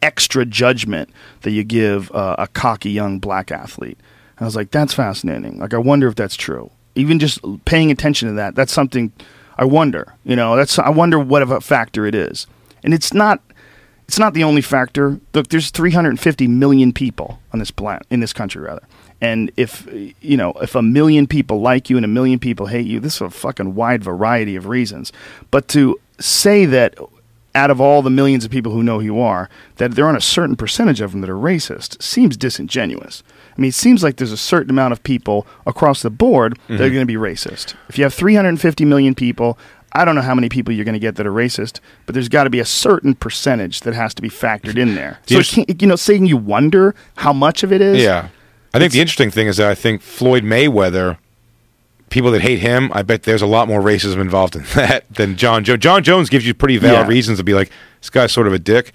extra 0.00 0.46
judgment 0.46 1.10
that 1.42 1.50
you 1.50 1.64
give 1.64 2.10
uh, 2.12 2.36
a 2.38 2.46
cocky 2.48 2.90
young 2.90 3.18
black 3.18 3.52
athlete. 3.52 3.98
And 4.38 4.42
I 4.42 4.44
was 4.46 4.56
like, 4.56 4.70
that's 4.70 4.94
fascinating. 4.94 5.58
Like, 5.58 5.74
I 5.74 5.78
wonder 5.78 6.08
if 6.08 6.14
that's 6.14 6.34
true. 6.34 6.70
Even 6.94 7.18
just 7.18 7.40
paying 7.66 7.90
attention 7.90 8.28
to 8.28 8.34
that, 8.34 8.54
that's 8.54 8.72
something 8.72 9.12
I 9.58 9.66
wonder. 9.66 10.14
You 10.24 10.36
know, 10.36 10.56
that's 10.56 10.78
I 10.78 10.88
wonder 10.88 11.18
what 11.18 11.42
of 11.42 11.50
a 11.50 11.60
factor 11.60 12.06
it 12.06 12.14
is. 12.14 12.46
And 12.82 12.94
it's 12.94 13.12
not. 13.12 13.42
It's 14.06 14.18
not 14.18 14.34
the 14.34 14.44
only 14.44 14.60
factor. 14.60 15.18
Look, 15.32 15.48
there's 15.48 15.70
350 15.70 16.46
million 16.46 16.92
people 16.92 17.40
on 17.54 17.58
this 17.58 17.70
planet, 17.70 18.06
in 18.10 18.20
this 18.20 18.34
country, 18.34 18.60
rather. 18.60 18.82
And 19.20 19.50
if 19.56 19.88
you 20.20 20.36
know, 20.36 20.52
if 20.60 20.74
a 20.74 20.82
million 20.82 21.26
people 21.26 21.60
like 21.60 21.88
you 21.88 21.96
and 21.96 22.04
a 22.04 22.08
million 22.08 22.38
people 22.38 22.66
hate 22.66 22.86
you, 22.86 23.00
this 23.00 23.16
is 23.16 23.20
a 23.22 23.30
fucking 23.30 23.74
wide 23.74 24.02
variety 24.04 24.56
of 24.56 24.66
reasons. 24.66 25.12
But 25.50 25.68
to 25.68 25.98
say 26.18 26.66
that 26.66 26.98
out 27.54 27.70
of 27.70 27.80
all 27.80 28.02
the 28.02 28.10
millions 28.10 28.44
of 28.44 28.50
people 28.50 28.72
who 28.72 28.82
know 28.82 28.98
who 28.98 29.04
you 29.04 29.20
are, 29.20 29.48
that 29.76 29.92
there 29.92 30.04
aren't 30.04 30.18
a 30.18 30.20
certain 30.20 30.56
percentage 30.56 31.00
of 31.00 31.12
them 31.12 31.20
that 31.20 31.30
are 31.30 31.36
racist 31.36 32.02
seems 32.02 32.36
disingenuous. 32.36 33.22
I 33.56 33.60
mean, 33.60 33.68
it 33.68 33.74
seems 33.74 34.02
like 34.02 34.16
there's 34.16 34.32
a 34.32 34.36
certain 34.36 34.70
amount 34.70 34.92
of 34.92 35.02
people 35.04 35.46
across 35.64 36.02
the 36.02 36.10
board 36.10 36.58
that 36.68 36.80
are 36.80 36.90
going 36.90 37.00
to 37.00 37.06
be 37.06 37.14
racist. 37.14 37.74
If 37.88 37.96
you 37.96 38.04
have 38.04 38.12
350 38.12 38.84
million 38.84 39.14
people, 39.14 39.56
I 39.92 40.04
don't 40.04 40.16
know 40.16 40.22
how 40.22 40.34
many 40.34 40.48
people 40.48 40.74
you're 40.74 40.84
going 40.84 40.94
to 40.94 40.98
get 40.98 41.14
that 41.16 41.26
are 41.26 41.32
racist, 41.32 41.78
but 42.06 42.14
there's 42.14 42.28
got 42.28 42.44
to 42.44 42.50
be 42.50 42.58
a 42.58 42.64
certain 42.64 43.14
percentage 43.14 43.82
that 43.82 43.94
has 43.94 44.12
to 44.14 44.22
be 44.22 44.28
factored 44.28 44.76
in 44.76 44.96
there. 44.96 45.20
So, 45.26 45.38
it 45.38 45.46
can't, 45.46 45.82
you 45.82 45.86
know, 45.86 45.94
saying 45.94 46.26
you 46.26 46.36
wonder 46.36 46.96
how 47.16 47.32
much 47.32 47.62
of 47.62 47.72
it 47.72 47.80
is. 47.80 48.02
Yeah. 48.02 48.28
I 48.74 48.78
think 48.78 48.92
the 48.92 49.00
interesting 49.00 49.30
thing 49.30 49.46
is 49.46 49.56
that 49.58 49.70
I 49.70 49.74
think 49.74 50.02
Floyd 50.02 50.42
Mayweather, 50.44 51.16
people 52.10 52.30
that 52.32 52.42
hate 52.42 52.58
him, 52.58 52.90
I 52.92 53.02
bet 53.02 53.22
there's 53.22 53.42
a 53.42 53.46
lot 53.46 53.68
more 53.68 53.80
racism 53.80 54.20
involved 54.20 54.56
in 54.56 54.62
that 54.74 55.04
than 55.14 55.36
Jon 55.36 55.64
Jones. 55.64 55.80
Jon 55.80 56.02
Jones 56.02 56.28
gives 56.28 56.46
you 56.46 56.54
pretty 56.54 56.76
valid 56.76 57.06
Yeah. 57.06 57.08
reasons 57.08 57.38
to 57.38 57.44
be 57.44 57.54
like, 57.54 57.70
this 58.00 58.10
guy's 58.10 58.32
sort 58.32 58.46
of 58.46 58.52
a 58.52 58.58
dick. 58.58 58.92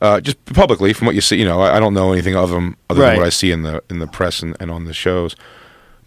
Uh, 0.00 0.18
just 0.18 0.42
publicly, 0.46 0.94
from 0.94 1.04
what 1.06 1.14
you 1.14 1.20
see, 1.20 1.36
you 1.36 1.44
know, 1.44 1.60
I, 1.60 1.76
I 1.76 1.78
don't 1.80 1.92
know 1.92 2.10
anything 2.12 2.34
of 2.34 2.50
him 2.50 2.76
other 2.88 3.02
Right. 3.02 3.10
than 3.10 3.16
what 3.18 3.26
I 3.26 3.30
see 3.30 3.50
in 3.52 3.62
the 3.62 3.82
in 3.90 3.98
the 3.98 4.06
press 4.06 4.42
and, 4.42 4.56
and 4.58 4.70
on 4.70 4.86
the 4.86 4.94
shows. 4.94 5.36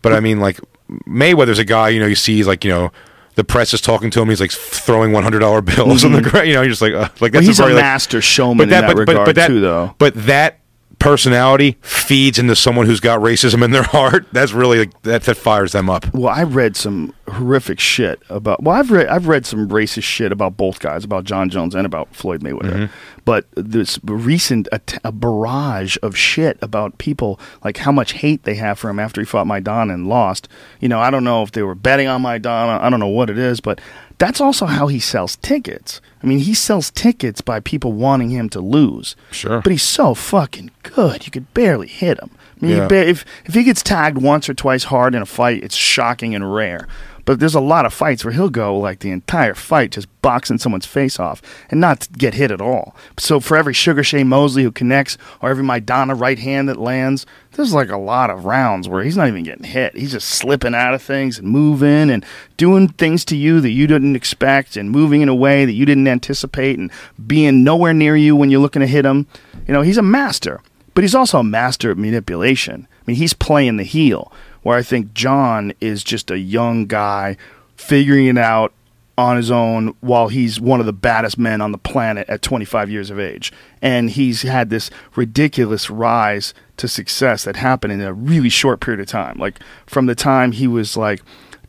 But 0.02 0.14
I 0.14 0.20
mean, 0.20 0.40
like 0.40 0.60
Mayweather's 1.08 1.60
a 1.60 1.64
guy, 1.64 1.90
you 1.90 2.00
know, 2.00 2.08
you 2.08 2.16
see, 2.16 2.36
he's 2.38 2.48
like, 2.48 2.66
you 2.66 2.72
know, 2.72 2.92
the 3.36 3.44
press 3.44 3.72
is 3.72 3.82
talking 3.82 4.10
to 4.10 4.20
him. 4.22 4.30
He's 4.30 4.42
like 4.42 4.50
throwing 4.52 5.12
one 5.12 5.22
hundred 5.22 5.40
dollar 5.40 5.62
bills 5.62 6.04
on 6.04 6.12
the 6.14 6.22
ground. 6.22 6.48
You 6.48 6.56
know, 6.56 6.62
you're 6.64 6.72
just 6.72 6.82
like, 6.82 6.94
uh, 6.94 7.10
like 7.20 7.22
Well, 7.22 7.30
that's 7.34 7.46
he's 7.46 7.60
a 7.60 7.64
very, 7.64 7.76
like- 7.76 7.84
master 7.84 8.20
showman 8.20 8.64
in 8.64 8.70
that 8.72 8.96
regard, 8.98 9.36
too, 9.36 9.60
though. 9.62 9.94
But 10.00 10.16
that 10.26 10.58
personality 11.04 11.78
feeds 11.82 12.40
into 12.40 12.56
someone 12.56 12.86
who's 12.86 13.02
got 13.02 13.20
racism 13.20 13.64
in 13.64 13.72
their 13.72 13.84
heart. 13.98 14.26
That's 14.32 14.54
really 14.54 14.80
like, 14.80 15.02
that 15.04 15.24
that 15.24 15.36
fires 15.36 15.74
them 15.74 15.90
up. 15.90 16.12
Well, 16.14 16.34
I've 16.34 16.56
read 16.56 16.76
some 16.76 17.14
horrific 17.30 17.80
shit 17.80 18.22
about. 18.30 18.64
Well, 18.64 18.76
I've 18.76 18.90
read 18.90 19.08
I've 19.08 19.28
read 19.28 19.46
some 19.46 19.68
racist 19.68 20.04
shit 20.04 20.32
about 20.32 20.58
both 20.58 20.80
guys, 20.80 21.04
about 21.04 21.26
Jon 21.26 21.50
Jones 21.50 21.76
and 21.76 21.86
about 21.86 22.16
Floyd 22.16 22.42
Mayweather. 22.42 22.74
Mm-hmm. 22.74 22.94
But 23.26 23.46
this 23.56 24.00
recent 24.04 24.68
att- 24.72 25.00
a 25.04 25.12
barrage 25.12 25.98
of 26.02 26.18
shit 26.18 26.58
about 26.62 26.98
people, 26.98 27.40
like 27.64 27.78
how 27.78 27.92
much 27.92 28.14
hate 28.14 28.44
they 28.44 28.56
have 28.56 28.80
for 28.80 28.90
him 28.90 29.00
after 29.00 29.22
he 29.22 29.26
fought 29.26 29.48
Maidana 29.48 29.94
and 29.94 30.08
lost. 30.08 30.48
You 30.80 30.90
know, 30.90 31.00
I 31.00 31.10
don't 31.10 31.24
know 31.24 31.44
if 31.44 31.52
they 31.52 31.64
were 31.64 31.76
betting 31.76 32.08
on 32.08 32.24
Maidana. 32.24 32.80
I 32.82 32.90
don't 32.90 33.00
know 33.00 33.08
what 33.08 33.30
it 33.30 33.38
is, 33.38 33.60
but 33.60 33.80
that's 34.18 34.40
also 34.42 34.66
how 34.66 34.88
he 34.88 35.00
sells 35.00 35.36
tickets. 35.38 36.00
I 36.22 36.28
mean, 36.28 36.40
he 36.40 36.54
sells 36.54 36.92
tickets 36.92 37.42
by 37.42 37.60
people 37.60 37.92
wanting 37.94 38.30
him 38.30 38.50
to 38.50 38.60
lose. 38.62 39.16
Sure. 39.32 39.62
But 39.62 39.72
he's 39.72 39.84
so 39.84 40.14
fucking 40.14 40.72
good, 40.84 41.26
you 41.26 41.32
could 41.32 41.54
barely 41.54 41.88
hit 41.88 42.20
him. 42.20 42.30
I 42.62 42.66
mean, 42.66 42.78
Yeah. 42.78 42.88
ba- 42.88 43.08
if 43.10 43.26
if 43.46 43.54
he 43.54 43.64
gets 43.64 43.82
tagged 43.84 44.18
once 44.18 44.48
or 44.48 44.54
twice 44.54 44.86
hard 44.86 45.16
in 45.16 45.22
a 45.22 45.26
fight, 45.26 45.64
it's 45.64 45.76
shocking 45.76 46.34
and 46.34 46.54
rare. 46.54 46.88
But 47.26 47.40
there's 47.40 47.56
a 47.56 47.62
lot 47.62 47.86
of 47.86 47.94
fights 47.94 48.26
where 48.26 48.34
he'll 48.34 48.50
go 48.50 48.78
like 48.78 49.00
the 49.00 49.12
entire 49.12 49.54
fight 49.54 49.92
just 49.92 50.08
boxing 50.22 50.58
someone's 50.58 50.86
face 50.86 51.20
off 51.20 51.42
and 51.70 51.80
not 51.80 52.08
get 52.18 52.34
hit 52.34 52.52
at 52.52 52.62
all. 52.62 52.96
So 53.18 53.40
for 53.40 53.56
every 53.56 53.74
Sugar 53.74 54.04
Shane 54.04 54.28
Mosley 54.28 54.64
who 54.64 54.72
connects 54.72 55.18
or 55.42 55.50
every 55.50 55.64
Maidana 55.64 56.20
right 56.20 56.40
hand 56.40 56.68
that 56.68 56.78
lands, 56.78 57.26
there's 57.54 57.74
like 57.74 57.90
a 57.90 57.98
lot 57.98 58.30
of 58.30 58.46
rounds 58.46 58.90
where 58.90 59.04
he's 59.04 59.18
not 59.18 59.28
even 59.28 59.44
getting 59.44 59.66
hit. 59.66 59.96
He's 59.96 60.12
just 60.12 60.30
slipping 60.30 60.76
out 60.76 60.94
of 60.94 61.02
things 61.02 61.40
and 61.40 61.48
moving 61.48 62.10
and 62.10 62.26
doing 62.58 62.90
things 62.90 63.24
to 63.26 63.38
you 63.38 63.62
that 63.62 63.72
you 63.72 63.88
didn't 63.88 64.16
expect 64.16 64.76
and 64.76 64.92
moving 64.92 65.22
in 65.22 65.30
a 65.30 65.36
way 65.36 65.66
that 65.66 65.74
you 65.74 65.86
didn't 65.86 66.08
anticipate 66.08 66.78
and 66.78 66.92
being 67.26 67.64
nowhere 67.64 67.94
near 67.94 68.18
you 68.18 68.36
when 68.36 68.50
you're 68.50 68.62
looking 68.62 68.82
to 68.82 68.88
hit 68.88 69.06
him. 69.06 69.28
You 69.68 69.74
know, 69.74 69.82
he's 69.82 69.98
a 69.98 70.04
master 70.04 70.62
but 70.94 71.04
he's 71.04 71.16
also 71.16 71.40
a 71.40 71.44
master 71.44 71.92
of 71.92 71.98
manipulation. 71.98 72.88
I 72.92 73.04
mean, 73.06 73.18
he's 73.18 73.34
playing 73.34 73.78
the 73.78 73.84
heel, 73.84 74.32
where 74.64 74.78
I 74.78 74.82
think 74.82 75.14
Jon 75.14 75.74
is 75.80 76.04
just 76.04 76.32
a 76.32 76.40
young 76.40 76.88
guy 76.88 77.38
figuring 77.76 78.28
it 78.28 78.38
out 78.38 78.74
on 79.18 79.38
his 79.38 79.52
own 79.52 79.96
while 80.00 80.28
he's 80.28 80.60
one 80.60 80.80
of 80.80 80.86
the 80.86 80.94
baddest 80.94 81.38
men 81.38 81.62
on 81.62 81.72
the 81.72 81.78
planet 81.78 82.28
at 82.30 82.42
25 82.42 82.90
years 82.90 83.12
of 83.12 83.20
age. 83.20 83.54
And 83.82 84.10
he's 84.10 84.42
had 84.42 84.70
this 84.70 84.90
ridiculous 85.16 85.90
rise 85.90 86.54
to 86.78 86.88
success 86.88 87.44
that 87.44 87.56
happened 87.56 87.94
in 87.94 88.02
a 88.02 88.14
really 88.14 88.50
short 88.50 88.80
period 88.80 89.00
of 89.00 89.08
time. 89.08 89.38
Like 89.38 89.60
from 89.86 90.08
the 90.08 90.16
time 90.16 90.52
he 90.52 90.68
was 90.68 90.98
like 90.98 91.22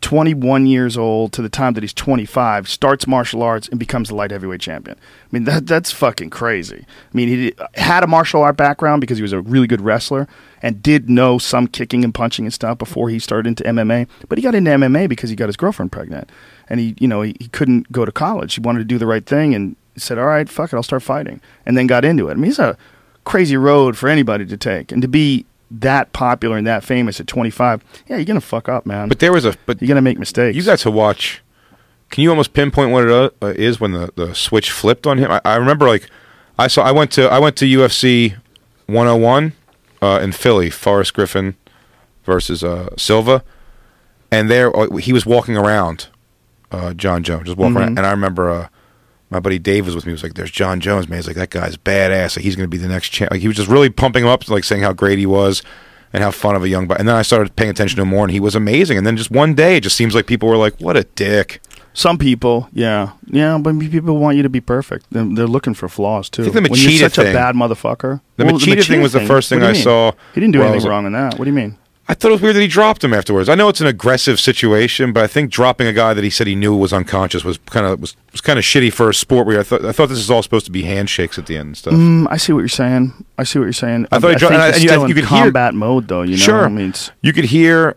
21 0.05 0.67
years 0.67 0.99
old 0.99 1.33
to 1.33 1.41
the 1.41 1.49
time 1.49 1.73
that 1.73 1.83
he's 1.83 1.95
25, 1.95 2.69
starts 2.69 3.07
martial 3.07 3.43
arts 3.43 3.69
and 3.69 3.81
becomes 3.81 4.11
the 4.11 4.15
light 4.15 4.33
heavyweight 4.33 4.61
champion. 4.61 4.99
I 4.99 5.29
mean, 5.33 5.45
that 5.45 5.67
that's 5.67 5.93
fucking 5.93 6.29
crazy. 6.29 6.85
I 6.87 7.17
mean, 7.17 7.29
he 7.29 7.55
had 7.73 8.05
a 8.05 8.07
martial 8.07 8.43
art 8.43 8.59
background 8.59 9.01
because 9.01 9.17
he 9.17 9.23
was 9.23 9.33
a 9.33 9.41
really 9.41 9.67
good 9.67 9.81
wrestler 9.81 10.29
and 10.61 10.83
did 10.83 11.09
know 11.09 11.39
some 11.39 11.67
kicking 11.67 12.05
and 12.05 12.13
punching 12.13 12.45
and 12.45 12.53
stuff 12.53 12.77
before 12.77 13.09
he 13.09 13.19
started 13.19 13.49
into 13.49 13.65
MMA. 13.65 14.07
But 14.29 14.37
he 14.37 14.43
got 14.43 14.55
into 14.55 14.73
MMA 14.73 15.09
because 15.09 15.31
he 15.31 15.37
got 15.37 15.47
his 15.47 15.57
girlfriend 15.57 15.91
pregnant, 15.91 16.31
and 16.69 16.81
he, 16.81 16.95
you 17.01 17.09
know, 17.09 17.23
he, 17.23 17.35
he 17.41 17.49
couldn't 17.49 17.91
go 17.91 18.05
to 18.05 18.13
college. 18.13 18.57
He 18.57 18.61
wanted 18.61 18.81
to 18.81 18.85
do 18.85 18.99
the 18.99 19.07
right 19.07 19.25
thing 19.25 19.55
and 19.55 19.75
said, 19.97 20.19
"All 20.19 20.27
right, 20.27 20.51
fuck 20.51 20.71
it, 20.71 20.77
I'll 20.77 20.83
start 20.83 21.03
fighting," 21.03 21.41
and 21.65 21.79
then 21.79 21.87
got 21.87 22.05
into 22.05 22.29
it. 22.29 22.33
I 22.33 22.35
mean, 22.35 22.45
he's 22.45 22.59
a 22.59 22.77
crazy 23.25 23.57
road 23.57 23.97
for 23.97 24.11
anybody 24.11 24.45
to 24.45 24.57
take, 24.59 24.93
and 24.93 25.01
to 25.01 25.09
be 25.09 25.47
that 25.81 26.13
popular 26.13 26.57
and 26.57 26.67
that 26.67 26.85
famous 26.85 27.21
at 27.21 27.27
25, 27.27 27.85
yeah, 28.09 28.17
you're 28.17 28.25
gonna 28.25 28.41
fuck 28.41 28.69
up, 28.69 28.87
man. 28.87 29.09
But 29.09 29.19
there 29.19 29.33
was 29.33 29.45
a 29.45 29.55
but 29.67 29.81
you're 29.81 29.89
gonna 29.89 30.03
make 30.03 30.19
mistakes. 30.19 30.57
you 30.57 30.63
got 30.63 30.79
to 30.81 30.91
watch. 30.91 31.43
Can 32.11 32.23
you 32.23 32.31
almost 32.31 32.53
pinpoint 32.53 32.93
what 32.93 33.09
it 33.09 33.35
uh, 33.43 33.47
is 33.57 33.81
when 33.81 33.93
the, 33.93 34.13
the 34.15 34.35
switch 34.35 34.71
flipped 34.71 35.07
on 35.07 35.19
him? 35.19 35.31
I, 35.31 35.41
I 35.45 35.57
remember 35.57 35.89
like 35.89 36.09
I 36.59 36.69
saw 36.69 36.83
I 36.83 36.93
went 36.93 37.11
to 37.13 37.29
I 37.29 37.39
went 37.39 37.57
to 37.57 37.65
UFC 37.65 38.37
101 38.87 39.53
uh, 40.01 40.21
in 40.23 40.33
Philly, 40.33 40.71
Forrest 40.71 41.15
Griffin 41.15 41.57
versus 42.25 42.63
uh, 42.63 42.91
Silva, 42.97 43.43
and 44.31 44.51
there 44.51 44.75
uh, 44.77 44.97
he 44.97 45.13
was 45.13 45.27
walking 45.27 45.57
around, 45.57 46.09
uh, 46.71 46.95
Jon 46.95 47.23
Jones, 47.23 47.47
just 47.47 47.59
walking 47.59 47.77
around, 47.77 47.99
and 47.99 48.07
I 48.07 48.11
remember 48.11 48.51
uh, 48.51 48.69
my 49.35 49.41
buddy 49.41 49.59
Dave 49.59 49.85
was 49.85 49.95
with 49.95 50.07
me. 50.07 50.11
He 50.11 50.15
was 50.15 50.23
like, 50.23 50.35
"There's 50.35 50.51
Jon 50.51 50.81
Jones, 50.81 51.09
man. 51.09 51.19
He's 51.19 51.27
like 51.27 51.37
that 51.37 51.51
guy's 51.51 51.77
badass. 51.77 52.37
Like 52.37 52.45
he's 52.45 52.57
going 52.57 52.65
to 52.65 52.71
be 52.71 52.79
the 52.79 52.89
next 52.89 53.11
champ." 53.11 53.31
Like 53.31 53.41
he 53.41 53.49
was 53.49 53.57
just 53.57 53.69
really 53.69 53.91
pumping 53.91 54.25
him 54.25 54.31
up, 54.31 54.49
like 54.49 54.65
saying 54.65 54.83
how 54.83 54.93
great 54.93 55.19
he 55.19 55.27
was 55.27 55.63
and 56.13 56.23
how 56.23 56.31
fun 56.31 56.55
of 56.57 56.63
a 56.63 56.69
young. 56.69 56.87
But 56.87 57.01
and 57.01 57.09
then 57.09 57.17
I 57.17 57.23
started 57.23 57.55
paying 57.57 57.71
attention 57.71 57.97
to 57.97 58.03
him 58.03 58.09
more, 58.09 58.25
and 58.25 58.31
he 58.33 58.41
was 58.41 58.55
amazing. 58.55 58.97
And 58.97 59.07
then 59.07 59.17
just 59.17 59.31
one 59.31 59.55
day, 59.55 59.77
it 59.77 59.83
just 59.83 59.97
seems 59.97 60.15
like 60.15 60.27
people 60.27 60.49
were 60.49 60.57
like, 60.57 60.81
"What 60.81 60.97
a 60.97 61.05
dick." 61.05 61.61
Some 61.97 62.19
people, 62.19 62.69
yeah, 62.73 63.13
yeah, 63.27 63.57
but 63.57 63.79
people 63.79 64.19
want 64.19 64.37
you 64.37 64.43
to 64.43 64.49
be 64.49 64.61
perfect. 64.61 65.07
They're, 65.13 65.25
they're 65.25 65.47
looking 65.47 65.75
for 65.75 65.89
flaws 65.89 66.29
too. 66.29 66.43
I 66.43 66.47
think 66.47 66.67
the 66.67 66.73
when 66.73 66.81
you're 66.81 66.91
Machida 66.91 66.99
such 66.99 67.19
a 67.19 67.23
thing- 67.23 67.35
bad 67.35 67.55
motherfucker. 67.55 68.21
The 68.37 68.45
Machida 68.45 68.85
thing 68.85 69.01
was 69.01 69.13
the 69.13 69.21
first 69.27 69.49
thing 69.49 69.61
what 69.61 69.67
do 69.67 69.67
you 69.67 69.71
I 69.71 69.75
mean? 69.75 69.83
saw 69.85 70.13
He 70.35 70.41
didn't 70.41 70.55
do 70.55 70.63
anything 70.63 70.89
wrong 70.91 71.07
in 71.07 71.13
that. 71.13 71.39
What 71.39 71.45
do 71.45 71.51
you 71.51 71.57
mean? 71.57 71.79
I 72.07 72.13
thought 72.15 72.29
it 72.29 72.33
was 72.33 72.43
weird 72.43 72.55
that 72.57 72.61
he 72.61 72.67
dropped 72.67 73.03
him 73.03 73.15
afterwards. 73.15 73.49
I 73.49 73.55
know 73.55 73.69
it's 73.71 73.81
an 73.81 73.87
aggressive 73.87 74.39
situation, 74.39 75.13
but 75.15 75.23
I 75.25 75.27
think 75.27 75.51
dropping 75.51 75.87
a 75.87 75.93
guy 75.93 76.13
that 76.13 76.23
he 76.23 76.29
said 76.29 76.47
he 76.47 76.55
knew 76.55 76.77
was 76.77 76.93
unconscious 76.93 77.45
was 77.45 77.57
kind 77.67 77.87
of 77.87 77.99
was, 78.01 78.15
was 78.33 78.43
kind 78.43 78.59
of 78.59 78.65
shitty 78.65 78.93
for 78.93 79.09
a 79.09 79.15
sport 79.15 79.47
where 79.47 79.59
I 79.59 79.63
thought 79.63 79.85
I 79.87 79.93
thought 79.93 80.11
this 80.11 80.19
is 80.19 80.31
all 80.31 80.43
supposed 80.43 80.67
to 80.67 80.71
be 80.73 80.83
handshakes 80.83 81.39
at 81.39 81.47
the 81.47 81.57
end 81.57 81.69
and 81.69 81.77
stuff. 81.79 81.95
Mm, 81.95 82.27
I 82.31 82.37
see 82.37 82.53
what 82.53 82.59
you're 82.61 82.69
saying. 82.69 83.13
I 83.39 83.45
see 83.45 83.59
what 83.59 83.65
you're 83.65 83.73
saying. 83.73 84.07
I 84.13 84.19
thought 84.19 84.33
he 84.33 84.37
dro- 84.37 84.49
I- 84.51 84.69
and 84.69 84.83
you- 84.83 84.91
you 84.91 85.01
in 85.03 85.07
could 85.07 85.17
hear- 85.17 85.25
combat 85.25 85.75
mode 85.75 86.09
though. 86.09 86.23
You 86.23 86.33
know, 86.33 86.37
Sure. 86.37 86.65
I 86.67 86.69
mean, 86.69 86.93
You 87.23 87.33
could 87.33 87.47
hear, 87.47 87.97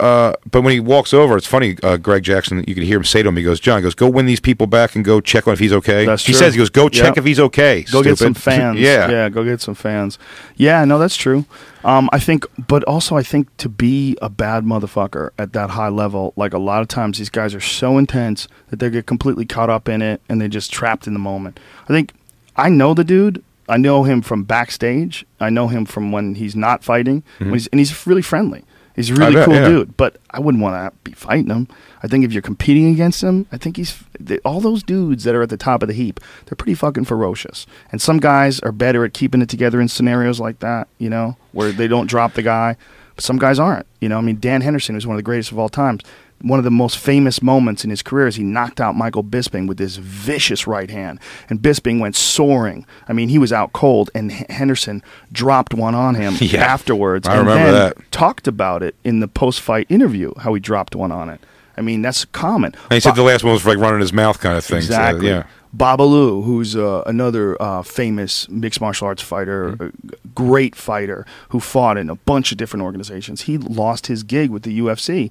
uh, 0.00 0.32
but 0.50 0.62
when 0.62 0.72
he 0.72 0.80
walks 0.80 1.14
over, 1.14 1.36
it's 1.36 1.46
funny. 1.46 1.76
Uh, 1.82 1.96
Greg 1.96 2.22
Jackson, 2.24 2.64
you 2.66 2.74
can 2.74 2.82
hear 2.84 2.96
him 2.98 3.04
say 3.04 3.22
to 3.22 3.28
him, 3.28 3.36
"He 3.36 3.42
goes, 3.44 3.60
Jon, 3.60 3.78
he 3.78 3.82
goes, 3.82 3.94
go 3.94 4.08
win 4.08 4.26
these 4.26 4.40
people 4.40 4.66
back 4.66 4.94
and 4.96 5.04
go 5.04 5.20
check 5.20 5.46
on 5.46 5.52
if 5.52 5.58
he's 5.60 5.72
okay." 5.72 6.04
That's 6.04 6.24
he 6.26 6.32
true. 6.32 6.38
says, 6.40 6.54
"He 6.54 6.58
goes, 6.58 6.70
go 6.70 6.88
check 6.88 7.10
Yep. 7.16 7.18
if 7.18 7.24
he's 7.24 7.40
okay." 7.40 7.82
go 7.92 8.02
get 8.02 8.18
some 8.18 8.34
fans. 8.34 8.78
yeah, 8.80 9.08
yeah, 9.10 9.28
go 9.28 9.44
get 9.44 9.60
some 9.60 9.74
fans. 9.74 10.18
Yeah, 10.56 10.84
no, 10.84 10.98
that's 10.98 11.16
true. 11.16 11.44
Um, 11.84 12.08
I 12.12 12.18
think, 12.18 12.44
but 12.66 12.82
also 12.84 13.16
I 13.16 13.22
think 13.22 13.54
to 13.58 13.68
be 13.68 14.16
a 14.22 14.28
bad 14.28 14.64
motherfucker 14.64 15.30
at 15.38 15.52
that 15.52 15.70
high 15.70 15.88
level, 15.90 16.32
like 16.36 16.54
a 16.54 16.58
lot 16.58 16.82
of 16.82 16.88
times 16.88 17.18
these 17.18 17.30
guys 17.30 17.54
are 17.54 17.60
so 17.60 17.98
intense 17.98 18.48
that 18.70 18.80
they 18.80 18.90
get 18.90 19.06
completely 19.06 19.44
caught 19.44 19.70
up 19.70 19.88
in 19.88 20.00
it 20.02 20.20
and 20.28 20.40
they're 20.40 20.48
just 20.48 20.72
trapped 20.72 21.06
in 21.06 21.12
the 21.12 21.18
moment. 21.18 21.60
I 21.84 21.88
think 21.88 22.12
I 22.56 22.68
know 22.68 22.94
the 22.94 23.04
dude. 23.04 23.44
I 23.68 23.76
know 23.78 24.02
him 24.02 24.20
from 24.22 24.44
backstage. 24.44 25.24
I 25.40 25.48
know 25.50 25.68
him 25.68 25.84
from 25.86 26.12
when 26.12 26.34
he's 26.34 26.54
not 26.56 26.84
fighting, 26.84 27.22
when 27.38 27.52
he's, 27.54 27.66
and 27.68 27.78
he's 27.78 28.06
really 28.06 28.20
friendly. 28.22 28.62
He's 28.94 29.10
a 29.10 29.14
really 29.14 29.34
bet, 29.34 29.46
cool 29.46 29.54
yeah. 29.54 29.68
dude, 29.68 29.96
but 29.96 30.18
I 30.30 30.38
wouldn't 30.38 30.62
want 30.62 30.74
to 30.76 30.96
be 31.02 31.12
fighting 31.12 31.50
him. 31.50 31.66
I 32.02 32.06
think 32.06 32.24
if 32.24 32.32
you're 32.32 32.42
competing 32.42 32.92
against 32.92 33.22
him, 33.22 33.46
I 33.50 33.56
think 33.56 33.76
he's 33.76 34.02
they, 34.20 34.38
all 34.38 34.60
those 34.60 34.82
dudes 34.82 35.24
that 35.24 35.34
are 35.34 35.42
at 35.42 35.48
the 35.48 35.56
top 35.56 35.82
of 35.82 35.88
the 35.88 35.94
heap. 35.94 36.20
They're 36.46 36.56
pretty 36.56 36.74
fucking 36.74 37.04
ferocious, 37.04 37.66
and 37.90 38.00
some 38.00 38.18
guys 38.18 38.60
are 38.60 38.72
better 38.72 39.04
at 39.04 39.12
keeping 39.12 39.42
it 39.42 39.48
together 39.48 39.80
in 39.80 39.88
scenarios 39.88 40.38
like 40.38 40.60
that. 40.60 40.88
You 40.98 41.10
know, 41.10 41.36
where 41.52 41.72
they 41.72 41.88
don't 41.88 42.06
drop 42.06 42.34
the 42.34 42.42
guy. 42.42 42.76
But 43.14 43.24
some 43.24 43.38
guys 43.38 43.58
aren't. 43.58 43.86
You 44.00 44.08
know, 44.08 44.18
I 44.18 44.20
mean, 44.20 44.40
Dan 44.40 44.60
Henderson 44.60 44.96
is 44.96 45.06
one 45.06 45.14
of 45.14 45.18
the 45.18 45.24
greatest 45.24 45.52
of 45.52 45.58
all 45.58 45.68
times. 45.68 46.02
One 46.46 46.58
of 46.60 46.64
the 46.64 46.70
most 46.70 46.98
famous 46.98 47.42
moments 47.42 47.84
in 47.84 47.90
his 47.90 48.02
career 48.02 48.26
is 48.26 48.36
he 48.36 48.42
knocked 48.42 48.80
out 48.80 48.94
Michael 48.94 49.24
Bisping 49.24 49.66
with 49.66 49.78
this 49.78 49.96
vicious 49.96 50.66
right 50.66 50.90
hand, 50.90 51.18
and 51.48 51.60
Bisping 51.60 52.00
went 52.00 52.16
soaring. 52.16 52.84
I 53.08 53.12
mean, 53.14 53.30
he 53.30 53.38
was 53.38 53.52
out 53.52 53.72
cold, 53.72 54.10
and 54.14 54.30
H- 54.30 54.46
Henderson 54.50 55.02
dropped 55.32 55.72
one 55.74 55.94
on 55.94 56.14
him 56.16 56.34
Yeah. 56.40 56.60
afterwards. 56.64 57.26
I 57.26 57.36
and 57.36 57.46
remember 57.48 57.72
then 57.72 57.74
that. 57.96 58.12
Talked 58.12 58.46
about 58.46 58.82
it 58.82 58.94
in 59.04 59.20
the 59.20 59.28
post-fight 59.28 59.86
interview, 59.88 60.32
how 60.38 60.52
he 60.54 60.60
dropped 60.60 60.94
one 60.94 61.10
on 61.10 61.30
it. 61.30 61.40
I 61.76 61.80
mean, 61.80 62.02
that's 62.02 62.24
common. 62.26 62.72
And 62.84 62.92
he 62.92 63.00
said 63.00 63.14
the 63.16 63.22
last 63.22 63.42
one 63.42 63.52
was 63.54 63.64
like 63.66 63.78
running 63.78 64.00
his 64.00 64.12
mouth 64.12 64.38
kind 64.38 64.56
of 64.56 64.64
thing. 64.64 64.82
so, 64.82 64.86
Exactly. 64.94 65.28
yeah. 65.28 65.44
Babalu, 65.76 66.44
who's 66.44 66.76
uh, 66.76 67.02
another 67.04 67.60
uh, 67.60 67.82
famous 67.82 68.48
mixed 68.48 68.80
martial 68.80 69.08
arts 69.08 69.22
fighter, 69.22 69.72
Mm-hmm. 69.72 70.32
great 70.36 70.76
fighter 70.76 71.26
who 71.48 71.58
fought 71.58 71.96
in 71.98 72.08
a 72.10 72.14
bunch 72.14 72.52
of 72.52 72.58
different 72.58 72.84
organizations. 72.84 73.42
He 73.42 73.58
lost 73.58 74.06
his 74.06 74.22
gig 74.22 74.50
with 74.50 74.62
the 74.62 74.78
UFC 74.78 75.30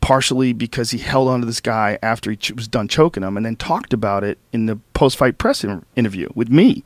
partially 0.00 0.52
because 0.52 0.90
he 0.90 0.98
held 0.98 1.28
on 1.28 1.40
to 1.40 1.46
this 1.46 1.60
guy 1.60 1.98
after 2.02 2.30
he 2.30 2.52
was 2.52 2.68
done 2.68 2.88
choking 2.88 3.22
him, 3.22 3.36
and 3.36 3.44
then 3.44 3.56
talked 3.56 3.92
about 3.92 4.24
it 4.24 4.38
in 4.52 4.66
the 4.66 4.76
post-fight 4.94 5.38
press 5.38 5.64
in- 5.64 5.84
interview 5.96 6.28
with 6.34 6.48
me. 6.50 6.84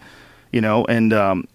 You 0.52 0.60
know, 0.60 0.84
and 0.86 1.12
um, 1.12 1.46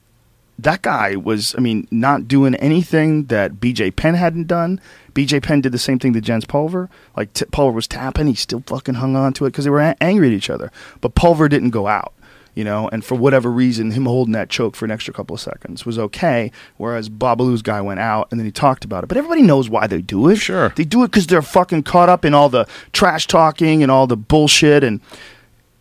that 0.59 0.81
guy 0.81 1.15
was, 1.15 1.53
I 1.57 1.61
mean, 1.61 1.87
not 1.91 2.27
doing 2.27 2.55
anything 2.55 3.25
that 3.25 3.55
BJ 3.55 3.93
Penn 3.93 4.13
hadn't 4.15 4.47
done. 4.47 4.79
BJ 5.13 5.43
Penn 5.43 5.59
did 5.61 5.71
the 5.73 5.77
same 5.77 5.99
thing 5.99 6.13
to 6.13 6.21
Jens 6.21 6.45
Pulver. 6.45 6.89
Like 7.17 7.33
t- 7.33 7.45
Pulver 7.51 7.75
was 7.75 7.87
tapping, 7.87 8.27
he 8.27 8.35
still 8.35 8.63
fucking 8.65 8.95
hung 8.95 9.15
on 9.15 9.33
to 9.33 9.45
it 9.45 9.49
because 9.49 9.65
they 9.65 9.71
were 9.71 9.81
a- 9.81 9.95
angry 10.01 10.27
at 10.27 10.33
each 10.33 10.49
other. 10.49 10.71
But 11.01 11.15
Pulver 11.15 11.49
didn't 11.49 11.71
go 11.71 11.87
out, 11.87 12.13
you 12.55 12.63
know, 12.63 12.89
and 12.91 13.03
for 13.03 13.15
whatever 13.15 13.51
reason, 13.51 13.91
him 13.91 14.05
holding 14.05 14.31
that 14.31 14.49
choke 14.49 14.75
for 14.75 14.85
an 14.85 14.91
extra 14.91 15.13
couple 15.13 15.33
of 15.33 15.41
seconds 15.41 15.85
was 15.85 15.99
okay. 15.99 16.51
Whereas 16.77 17.09
Babalu's 17.09 17.61
guy 17.61 17.81
went 17.81 17.99
out 17.99 18.29
and 18.31 18.39
then 18.39 18.45
he 18.45 18.51
talked 18.51 18.85
about 18.85 19.03
it. 19.03 19.07
But 19.07 19.17
everybody 19.17 19.41
knows 19.41 19.69
why 19.69 19.87
they 19.87 20.01
do 20.01 20.29
it. 20.29 20.37
Sure. 20.37 20.69
they 20.69 20.85
do 20.85 21.03
it 21.03 21.11
because 21.11 21.27
they're 21.27 21.41
fucking 21.41 21.83
caught 21.83 22.09
up 22.09 22.25
in 22.25 22.33
all 22.33 22.49
the 22.49 22.65
trash 22.93 23.27
talking 23.27 23.83
and 23.83 23.91
all 23.91 24.07
the 24.07 24.17
bullshit 24.17 24.83
and 24.83 25.01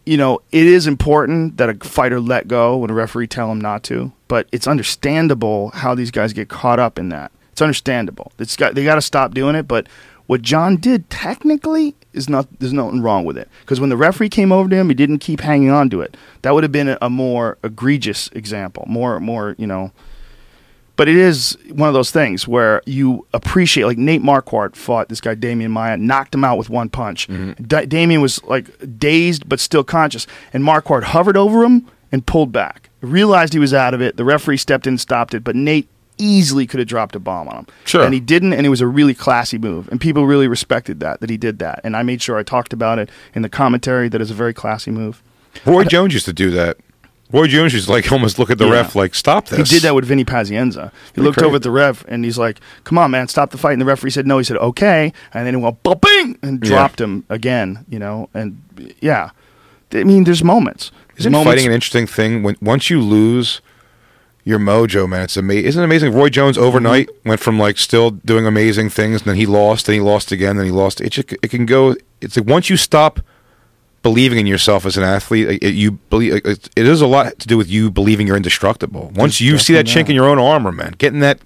you 0.07 0.19
know, 0.19 0.43
it 0.53 0.67
is 0.67 0.87
important 0.87 1.57
that 1.57 1.71
a 1.71 1.75
fighter 1.89 2.21
let 2.21 2.47
go 2.47 2.77
when 2.77 2.91
a 2.91 2.95
referee 2.95 3.27
tell 3.27 3.51
him 3.51 3.59
not 3.59 3.83
to, 3.85 4.13
but 4.29 4.47
it's 4.53 4.67
understandable 4.67 5.71
how 5.71 5.95
these 5.95 6.11
guys 6.11 6.35
get 6.35 6.51
caught 6.51 6.79
up 6.79 6.99
in 6.99 7.09
that. 7.09 7.33
It's 7.53 7.63
understandable. 7.63 8.33
It's 8.39 8.57
got 8.57 8.75
they 8.75 8.85
got 8.85 8.97
to 8.97 9.01
stop 9.01 9.33
doing 9.33 9.55
it, 9.55 9.69
but 9.69 9.89
what 10.27 10.43
Jon 10.43 10.77
did 10.77 11.09
technically 11.11 11.95
is 12.13 12.29
not 12.29 12.47
there's 12.59 12.73
nothing 12.73 13.03
wrong 13.03 13.25
with 13.25 13.37
it 13.37 13.49
because 13.61 13.81
when 13.81 13.91
the 13.91 13.97
referee 13.97 14.29
came 14.29 14.53
over 14.53 14.69
to 14.69 14.77
him, 14.77 14.89
he 14.89 14.95
didn't 14.95 15.19
keep 15.19 15.41
hanging 15.41 15.71
on 15.71 15.91
to 15.91 16.01
it. 16.01 16.17
That 16.43 16.55
would 16.55 16.65
have 16.65 16.73
been 16.73 16.89
a, 16.89 16.99
a 17.03 17.11
more 17.11 17.59
egregious 17.63 18.29
example, 18.29 18.85
more 18.89 19.21
more, 19.21 19.55
you 19.59 19.67
know, 19.67 19.93
but 20.97 21.09
it 21.09 21.17
is 21.17 21.59
one 21.71 21.89
of 21.89 21.95
those 21.95 22.11
things 22.11 22.47
where 22.47 22.81
you 22.87 23.27
appreciate, 23.35 23.85
like 23.85 23.99
Nate 23.99 24.23
Marquardt 24.23 24.77
fought 24.77 25.09
this 25.09 25.21
guy 25.21 25.35
Demian 25.35 25.71
Maia, 25.71 25.97
knocked 25.97 26.35
him 26.35 26.45
out 26.45 26.57
with 26.57 26.71
one 26.71 26.89
punch. 26.89 27.29
Mm-hmm. 27.29 27.65
Da- 27.65 27.87
Demian 27.87 28.23
was 28.23 28.43
like 28.45 28.99
dazed 28.99 29.49
but 29.49 29.59
still 29.59 29.85
conscious, 29.85 30.27
and 30.53 30.63
Marquardt 30.63 31.05
hovered 31.05 31.37
over 31.37 31.65
him 31.65 31.91
and 32.13 32.25
pulled 32.25 32.53
back. 32.53 32.91
Realized 33.01 33.53
he 33.53 33.59
was 33.59 33.75
out 33.75 33.93
of 33.93 34.01
it. 34.01 34.17
The 34.17 34.25
referee 34.25 34.57
stepped 34.57 34.87
in 34.87 34.93
and 34.93 35.01
stopped 35.01 35.35
it, 35.35 35.43
but 35.43 35.57
Nate 35.57 35.89
easily 36.19 36.67
could 36.67 36.79
have 36.81 36.89
dropped 36.89 37.15
a 37.17 37.19
bomb 37.21 37.49
on 37.49 37.57
him. 37.57 37.67
Sure. 37.85 38.05
And 38.05 38.15
he 38.15 38.21
didn't, 38.21 38.53
and 38.53 38.67
it 38.67 38.71
was 38.71 38.81
a 38.81 38.87
really 38.87 39.15
classy 39.15 39.59
move, 39.59 39.89
and 39.89 40.01
people 40.01 40.27
really 40.27 40.49
respected 40.49 41.01
that 41.01 41.21
that 41.21 41.31
he 41.31 41.37
did 41.37 41.59
that. 41.59 41.81
And 41.85 41.97
I 41.97 42.03
made 42.03 42.23
sure 42.23 42.37
I 42.37 42.43
talked 42.43 42.73
about 42.73 42.99
it 42.99 43.09
in 43.35 43.43
the 43.43 43.49
commentary 43.49 44.09
that 44.09 44.21
it's 44.21 44.31
a 44.31 44.35
very 44.35 44.55
classy 44.55 44.91
move. 44.91 45.23
Roy 45.65 45.85
Jones 45.85 46.13
used 46.13 46.27
to 46.27 46.33
do 46.33 46.51
that. 46.53 46.77
Roy 47.33 47.47
Jones 47.49 47.73
used 47.73 47.87
to 47.87 47.93
like 47.93 48.13
almost 48.13 48.39
look 48.39 48.51
at 48.51 48.59
the 48.59 48.67
Yeah. 48.67 48.73
ref 48.75 48.95
like, 48.95 49.15
"Stop 49.15 49.49
this." 49.49 49.71
He 49.71 49.77
did 49.77 49.83
that 49.83 49.95
with 49.95 50.05
Vinny 50.05 50.25
Pazienza. 50.25 50.93
He 51.15 51.21
looked 51.21 51.39
crazy. 51.39 51.47
over 51.47 51.57
at 51.57 51.63
the 51.63 51.71
ref 51.71 52.05
and 52.07 52.25
he's 52.25 52.39
like, 52.39 52.61
"Come 52.85 52.99
on, 52.99 53.11
man, 53.11 53.29
stop 53.29 53.51
the 53.51 53.59
fight." 53.59 53.73
And 53.73 53.81
the 53.81 53.87
referee 53.87 54.11
said 54.11 54.27
no. 54.27 54.39
He 54.39 54.45
said 54.45 54.57
okay, 54.59 55.13
and 55.33 55.47
then 55.47 55.55
he 55.55 55.61
went 55.61 55.83
bing 55.83 56.39
and 56.43 56.63
Yeah. 56.63 56.69
dropped 56.69 57.01
him 57.01 57.25
again. 57.31 57.85
You 57.89 57.99
know, 57.99 58.29
and 58.35 58.59
yeah, 59.01 59.31
I 59.93 60.05
mean, 60.05 60.25
there's 60.25 60.45
moments. 60.45 60.91
There's 61.15 61.21
Isn't 61.21 61.33
moments. 61.33 61.51
fighting 61.51 61.67
an 61.67 61.73
interesting 61.73 62.07
thing? 62.07 62.43
When 62.43 62.57
once 62.61 62.91
you 62.91 63.01
lose 63.01 63.61
your 64.45 64.59
mojo, 64.59 65.09
man, 65.09 65.23
it's 65.23 65.37
amazing. 65.37 65.65
Isn't 65.67 65.83
it 65.83 65.85
amazing? 65.85 66.13
Roy 66.13 66.29
Jones 66.29 66.59
overnight 66.59 67.09
Mm-hmm. 67.09 67.29
went 67.31 67.41
from 67.41 67.59
like 67.59 67.79
still 67.79 68.11
doing 68.11 68.47
amazing 68.47 68.91
things, 68.91 69.23
and 69.23 69.31
then 69.31 69.37
he 69.37 69.47
lost, 69.47 69.89
and 69.89 69.95
he 69.95 70.01
lost 70.01 70.31
again, 70.33 70.57
and 70.59 70.67
he 70.67 70.73
lost. 70.73 71.01
It 71.01 71.11
just, 71.11 71.33
it 71.33 71.49
can 71.49 71.67
go. 71.67 71.97
It's 72.21 72.37
like 72.37 72.47
once 72.47 72.69
you 72.69 72.77
stop 72.77 73.21
believing 74.03 74.39
in 74.39 74.47
yourself 74.47 74.85
as 74.85 74.99
an 74.99 75.03
athlete, 75.05 75.63
it, 75.63 75.75
you 75.75 75.93
believe 75.93 76.35
it, 76.45 76.69
it 76.77 76.87
is 76.87 77.01
a 77.01 77.07
lot 77.07 77.39
to 77.39 77.49
do 77.49 77.57
with 77.57 77.71
you 77.71 77.91
believing 77.91 78.27
you're 78.27 78.37
indestructible. 78.37 79.11
Once 79.15 79.41
you 79.41 79.57
see 79.57 79.73
that 79.73 79.87
chink 79.87 80.09
in 80.11 80.15
your 80.15 80.29
own 80.29 80.39
armor, 80.39 80.73
man, 80.73 80.95
getting 80.99 81.21
that. 81.21 81.41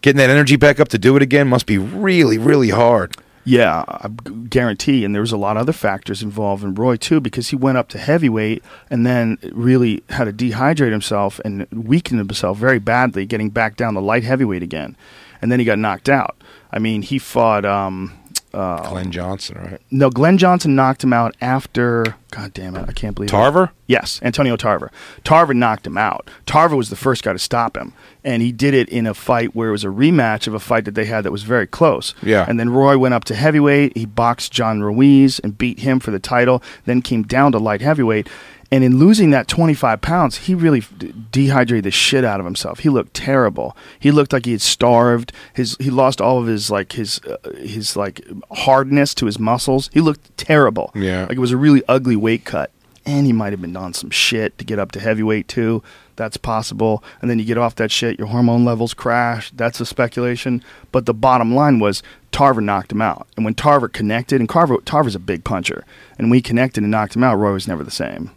Getting 0.00 0.16
that 0.16 0.30
energy 0.30 0.56
back 0.56 0.80
up 0.80 0.88
to 0.88 0.98
do 0.98 1.14
it 1.14 1.22
again 1.22 1.46
must 1.46 1.64
be 1.64 1.78
really, 1.78 2.36
really 2.36 2.70
hard. 2.70 3.14
Yeah, 3.44 3.84
I 3.88 4.08
guarantee. 4.48 5.04
And 5.04 5.14
there 5.14 5.20
was 5.20 5.32
a 5.32 5.36
lot 5.36 5.56
of 5.56 5.62
other 5.62 5.72
factors 5.72 6.22
involved 6.22 6.62
in 6.62 6.74
Roy 6.74 6.96
too, 6.96 7.20
because 7.20 7.48
he 7.48 7.56
went 7.56 7.78
up 7.78 7.88
to 7.88 7.98
heavyweight 7.98 8.62
and 8.88 9.04
then 9.04 9.38
really 9.50 10.02
had 10.10 10.24
to 10.24 10.32
dehydrate 10.32 10.92
himself 10.92 11.40
and 11.44 11.66
weaken 11.72 12.18
himself 12.18 12.58
very 12.58 12.78
badly, 12.78 13.26
getting 13.26 13.50
back 13.50 13.76
down 13.76 13.94
to 13.94 14.00
light 14.00 14.22
heavyweight 14.22 14.62
again, 14.62 14.96
and 15.40 15.50
then 15.50 15.58
he 15.58 15.64
got 15.64 15.78
knocked 15.78 16.08
out. 16.08 16.36
I 16.70 16.78
mean, 16.78 17.02
he 17.02 17.18
fought. 17.18 17.64
Um, 17.64 18.12
uh, 18.54 18.88
Glen 18.88 19.10
Johnson, 19.10 19.58
right? 19.58 19.80
no, 19.90 20.10
Glen 20.10 20.38
Johnson 20.38 20.74
knocked 20.74 21.02
him 21.02 21.12
out 21.12 21.34
after. 21.40 22.16
God 22.30 22.54
damn 22.54 22.76
it! 22.76 22.88
I 22.88 22.92
can't 22.92 23.14
believe 23.14 23.28
it. 23.28 23.32
Tarver. 23.32 23.72
Yes, 23.86 24.18
Antonio 24.22 24.56
Tarver. 24.56 24.90
Tarver 25.22 25.52
knocked 25.54 25.86
him 25.86 25.98
out. 25.98 26.30
Tarver 26.46 26.76
was 26.76 26.88
the 26.88 26.96
first 26.96 27.22
guy 27.22 27.32
to 27.32 27.38
stop 27.38 27.76
him, 27.76 27.92
and 28.24 28.42
he 28.42 28.52
did 28.52 28.72
it 28.74 28.88
in 28.88 29.06
a 29.06 29.14
fight 29.14 29.54
where 29.54 29.68
it 29.68 29.72
was 29.72 29.84
a 29.84 29.88
rematch 29.88 30.46
of 30.46 30.54
a 30.54 30.60
fight 30.60 30.84
that 30.86 30.94
they 30.94 31.04
had 31.04 31.24
that 31.24 31.32
was 31.32 31.42
very 31.42 31.66
close. 31.66 32.14
Yeah. 32.22 32.46
And 32.48 32.58
then 32.58 32.70
Roy 32.70 32.96
went 32.96 33.14
up 33.14 33.24
to 33.24 33.34
heavyweight. 33.34 33.96
He 33.96 34.06
boxed 34.06 34.52
John 34.52 34.82
Ruiz 34.82 35.38
and 35.40 35.58
beat 35.58 35.80
him 35.80 36.00
for 36.00 36.10
the 36.10 36.18
title. 36.18 36.62
Then 36.86 37.02
came 37.02 37.22
down 37.22 37.52
to 37.52 37.58
light 37.58 37.80
heavyweight. 37.82 38.28
And 38.72 38.82
in 38.82 38.98
losing 38.98 39.30
that 39.30 39.48
25 39.48 40.00
pounds, 40.00 40.38
he 40.38 40.54
really 40.54 40.80
d- 40.96 41.12
dehydrated 41.30 41.84
the 41.84 41.90
shit 41.90 42.24
out 42.24 42.40
of 42.40 42.46
himself. 42.46 42.78
He 42.78 42.88
looked 42.88 43.12
terrible. 43.12 43.76
He 44.00 44.10
looked 44.10 44.32
like 44.32 44.46
he 44.46 44.52
had 44.52 44.62
starved. 44.62 45.30
His 45.52 45.76
he 45.78 45.90
lost 45.90 46.22
all 46.22 46.38
of 46.38 46.46
his 46.46 46.70
like 46.70 46.92
his 46.92 47.20
uh, 47.24 47.50
his 47.58 47.96
like 47.96 48.26
hardness 48.50 49.14
to 49.16 49.26
his 49.26 49.38
muscles. 49.38 49.90
He 49.92 50.00
looked 50.00 50.34
terrible. 50.38 50.90
Yeah. 50.94 51.24
Like 51.24 51.36
it 51.36 51.38
was 51.38 51.52
a 51.52 51.58
really 51.58 51.82
ugly 51.86 52.16
weight 52.16 52.46
cut. 52.46 52.70
And 53.04 53.26
he 53.26 53.32
might 53.32 53.52
have 53.52 53.60
been 53.60 53.76
on 53.76 53.92
some 53.92 54.10
shit 54.10 54.56
to 54.58 54.64
get 54.64 54.78
up 54.78 54.92
to 54.92 55.00
heavyweight 55.00 55.48
too. 55.48 55.82
That's 56.16 56.38
possible. 56.38 57.04
And 57.20 57.28
then 57.28 57.38
you 57.38 57.44
get 57.44 57.58
off 57.58 57.74
that 57.74 57.90
shit, 57.90 58.18
your 58.18 58.28
hormone 58.28 58.64
levels 58.64 58.94
crash. 58.94 59.50
That's 59.50 59.80
a 59.80 59.86
speculation. 59.86 60.62
But 60.92 61.04
the 61.04 61.12
bottom 61.12 61.54
line 61.54 61.78
was 61.78 62.02
Tarver 62.30 62.60
knocked 62.62 62.92
him 62.92 63.02
out. 63.02 63.26
And 63.36 63.44
when 63.44 63.54
Tarver 63.54 63.88
connected, 63.88 64.40
and 64.40 64.48
Carver, 64.48 64.78
Tarver's 64.84 65.16
a 65.16 65.18
big 65.18 65.44
puncher, 65.44 65.84
and 66.16 66.30
we 66.30 66.40
connected 66.40 66.84
and 66.84 66.90
knocked 66.90 67.16
him 67.16 67.24
out, 67.24 67.34
Roy 67.36 67.52
was 67.52 67.68
never 67.68 67.82
the 67.82 67.90
same. 67.90 68.30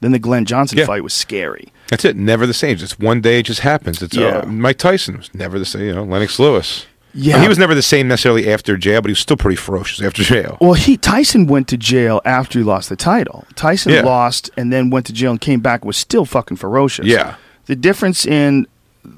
Then 0.00 0.12
the 0.12 0.18
Glen 0.18 0.44
Johnson 0.46 0.78
Yeah. 0.78 0.86
fight 0.86 1.02
was 1.04 1.12
scary. 1.12 1.68
That's 1.88 2.04
it. 2.04 2.16
Never 2.16 2.46
the 2.46 2.54
same. 2.54 2.76
Just 2.78 2.98
one 3.00 3.20
day 3.20 3.40
it 3.40 3.44
just 3.46 3.60
happens. 3.60 4.00
It's 4.00 4.16
Yeah. 4.16 4.38
uh, 4.38 4.46
Mike 4.46 4.78
Tyson 4.78 5.18
was 5.18 5.28
never 5.34 5.58
the 5.58 5.64
same. 5.66 5.82
You 5.82 5.94
know, 5.94 6.04
Lennox 6.04 6.38
Lewis. 6.38 6.86
Yeah. 7.12 7.42
he 7.42 7.48
was 7.48 7.58
never 7.58 7.74
the 7.74 7.82
same 7.82 8.06
necessarily 8.06 8.50
after 8.52 8.76
jail, 8.76 9.00
but 9.02 9.08
he 9.08 9.12
was 9.12 9.18
still 9.18 9.36
pretty 9.36 9.56
ferocious 9.56 10.00
after 10.00 10.22
jail. 10.22 10.56
Well, 10.60 10.74
he 10.74 10.96
Tyson 10.96 11.48
went 11.48 11.66
to 11.68 11.76
jail 11.76 12.20
after 12.24 12.60
he 12.60 12.64
lost 12.64 12.88
the 12.88 12.94
title. 12.94 13.44
Tyson 13.56 13.92
Yeah. 13.92 14.02
lost 14.02 14.48
and 14.56 14.72
then 14.72 14.90
went 14.90 15.06
to 15.06 15.12
jail 15.12 15.32
and 15.32 15.40
came 15.40 15.58
back 15.60 15.84
was 15.84 15.96
still 15.96 16.24
fucking 16.24 16.56
ferocious. 16.58 17.06
Yeah. 17.06 17.34
The 17.66 17.74
difference 17.74 18.24
in 18.24 18.68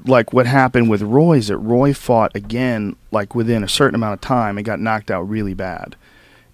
like 0.07 0.33
what 0.33 0.47
happened 0.47 0.89
with 0.89 1.01
Roy 1.03 1.37
is 1.37 1.49
that 1.49 1.57
Roy 1.57 1.93
fought 1.93 2.31
again 2.35 2.95
like 3.11 3.35
within 3.35 3.63
a 3.63 3.69
certain 3.69 3.93
amount 3.95 4.13
of 4.15 4.21
time 4.21 4.57
and 4.57 4.65
got 4.65 4.79
knocked 4.79 5.11
out 5.11 5.29
really 5.29 5.53
bad. 5.53 5.95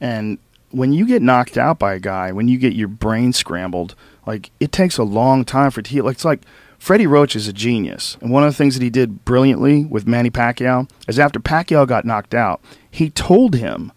And 0.01 0.39
when 0.71 0.91
you 0.93 1.05
get 1.07 1.21
knocked 1.21 1.57
out 1.57 1.79
by 1.79 1.93
a 1.93 1.99
guy, 1.99 2.31
when 2.31 2.47
you 2.47 2.57
get 2.57 2.73
your 2.73 2.87
brain 2.89 3.31
scrambled, 3.33 3.95
like 4.29 4.51
it 4.59 4.71
takes 4.71 4.99
a 4.99 5.03
long 5.03 5.43
time 5.43 5.71
for 5.71 5.79
it 5.79 5.87
to 5.87 5.91
heal. 5.91 6.05
Like 6.05 6.17
it's 6.17 6.25
like 6.25 6.41
Freddie 6.77 7.07
Roach 7.07 7.35
is 7.35 7.47
a 7.47 7.53
genius, 7.53 8.15
and 8.21 8.31
one 8.31 8.43
of 8.43 8.51
the 8.51 8.55
things 8.55 8.75
that 8.75 8.83
he 8.83 8.89
did 8.89 9.25
brilliantly 9.25 9.85
with 9.85 10.07
Manny 10.07 10.29
Pacquiao 10.29 10.89
is 11.07 11.17
after 11.17 11.39
Pacquiao 11.39 11.87
got 11.87 12.05
knocked 12.05 12.35
out, 12.35 12.61
he 12.89 13.09
told 13.09 13.55
him, 13.55 13.91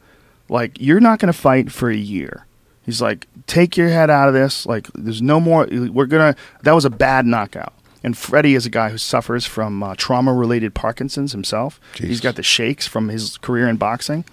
like, 0.48 0.80
you're 0.80 1.00
not 1.00 1.18
going 1.18 1.32
to 1.32 1.38
fight 1.38 1.70
for 1.70 1.90
a 1.90 1.96
year. 1.96 2.46
He's 2.84 3.00
like, 3.00 3.28
take 3.46 3.76
your 3.76 3.88
head 3.88 4.10
out 4.10 4.26
of 4.26 4.34
this. 4.34 4.66
Like, 4.66 4.88
there's 4.94 5.22
no 5.22 5.38
more. 5.38 5.68
We're 5.70 6.06
gonna. 6.06 6.34
That 6.62 6.72
was 6.72 6.84
a 6.84 6.90
bad 6.90 7.26
knockout. 7.26 7.74
And 8.02 8.18
Freddie 8.18 8.56
is 8.56 8.66
a 8.66 8.70
guy 8.70 8.88
who 8.88 8.98
suffers 8.98 9.46
from 9.46 9.80
uh, 9.80 9.94
trauma-related 9.96 10.74
Parkinson's 10.74 11.30
himself. 11.30 11.78
He's 12.08 12.20
got 12.20 12.34
the 12.34 12.42
shakes 12.42 12.88
from 12.88 13.10
his 13.10 13.38
career 13.38 13.68
in 13.68 13.76
boxing. 13.76 14.24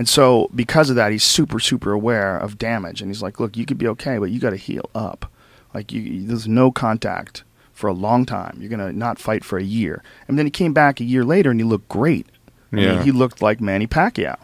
And 0.00 0.08
so, 0.08 0.48
because 0.54 0.88
of 0.88 0.96
that, 0.96 1.12
he's 1.12 1.22
super, 1.22 1.60
super 1.60 1.92
aware 1.92 2.38
of 2.38 2.56
damage. 2.56 3.02
And 3.02 3.10
he's 3.10 3.20
like, 3.20 3.38
"Look, 3.38 3.54
you 3.54 3.66
could 3.66 3.76
be 3.76 3.86
okay, 3.88 4.16
but 4.16 4.30
you 4.30 4.40
got 4.40 4.48
to 4.48 4.56
heal 4.56 4.88
up. 4.94 5.30
Like, 5.74 5.92
you, 5.92 6.26
there's 6.26 6.48
no 6.48 6.70
contact 6.70 7.44
for 7.74 7.86
a 7.86 7.92
long 7.92 8.24
time. 8.24 8.56
You're 8.58 8.70
gonna 8.70 8.94
not 8.94 9.18
fight 9.18 9.44
for 9.44 9.58
a 9.58 9.62
year." 9.62 10.02
And 10.26 10.38
then 10.38 10.46
he 10.46 10.50
came 10.50 10.72
back 10.72 11.00
a 11.00 11.04
year 11.04 11.22
later, 11.22 11.50
and 11.50 11.60
he 11.60 11.64
looked 11.64 11.90
great. 11.90 12.26
I 12.72 12.76
mean, 12.76 13.02
he 13.02 13.12
looked 13.12 13.42
like 13.42 13.60
Manny 13.60 13.86
Pacquiao. 13.86 14.38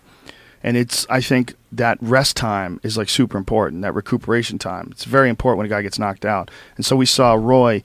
And 0.62 0.76
it's, 0.76 1.06
I 1.08 1.22
think, 1.22 1.54
that 1.72 1.96
rest 2.02 2.36
time 2.36 2.78
is 2.82 2.98
like 2.98 3.08
super 3.08 3.38
important. 3.38 3.80
That 3.80 3.94
recuperation 3.94 4.58
time. 4.58 4.88
It's 4.90 5.04
very 5.04 5.30
important 5.30 5.56
when 5.56 5.66
a 5.66 5.70
guy 5.70 5.80
gets 5.80 5.98
knocked 5.98 6.26
out. 6.26 6.50
And 6.76 6.84
so 6.84 6.96
we 6.96 7.06
saw 7.06 7.32
Roy 7.32 7.82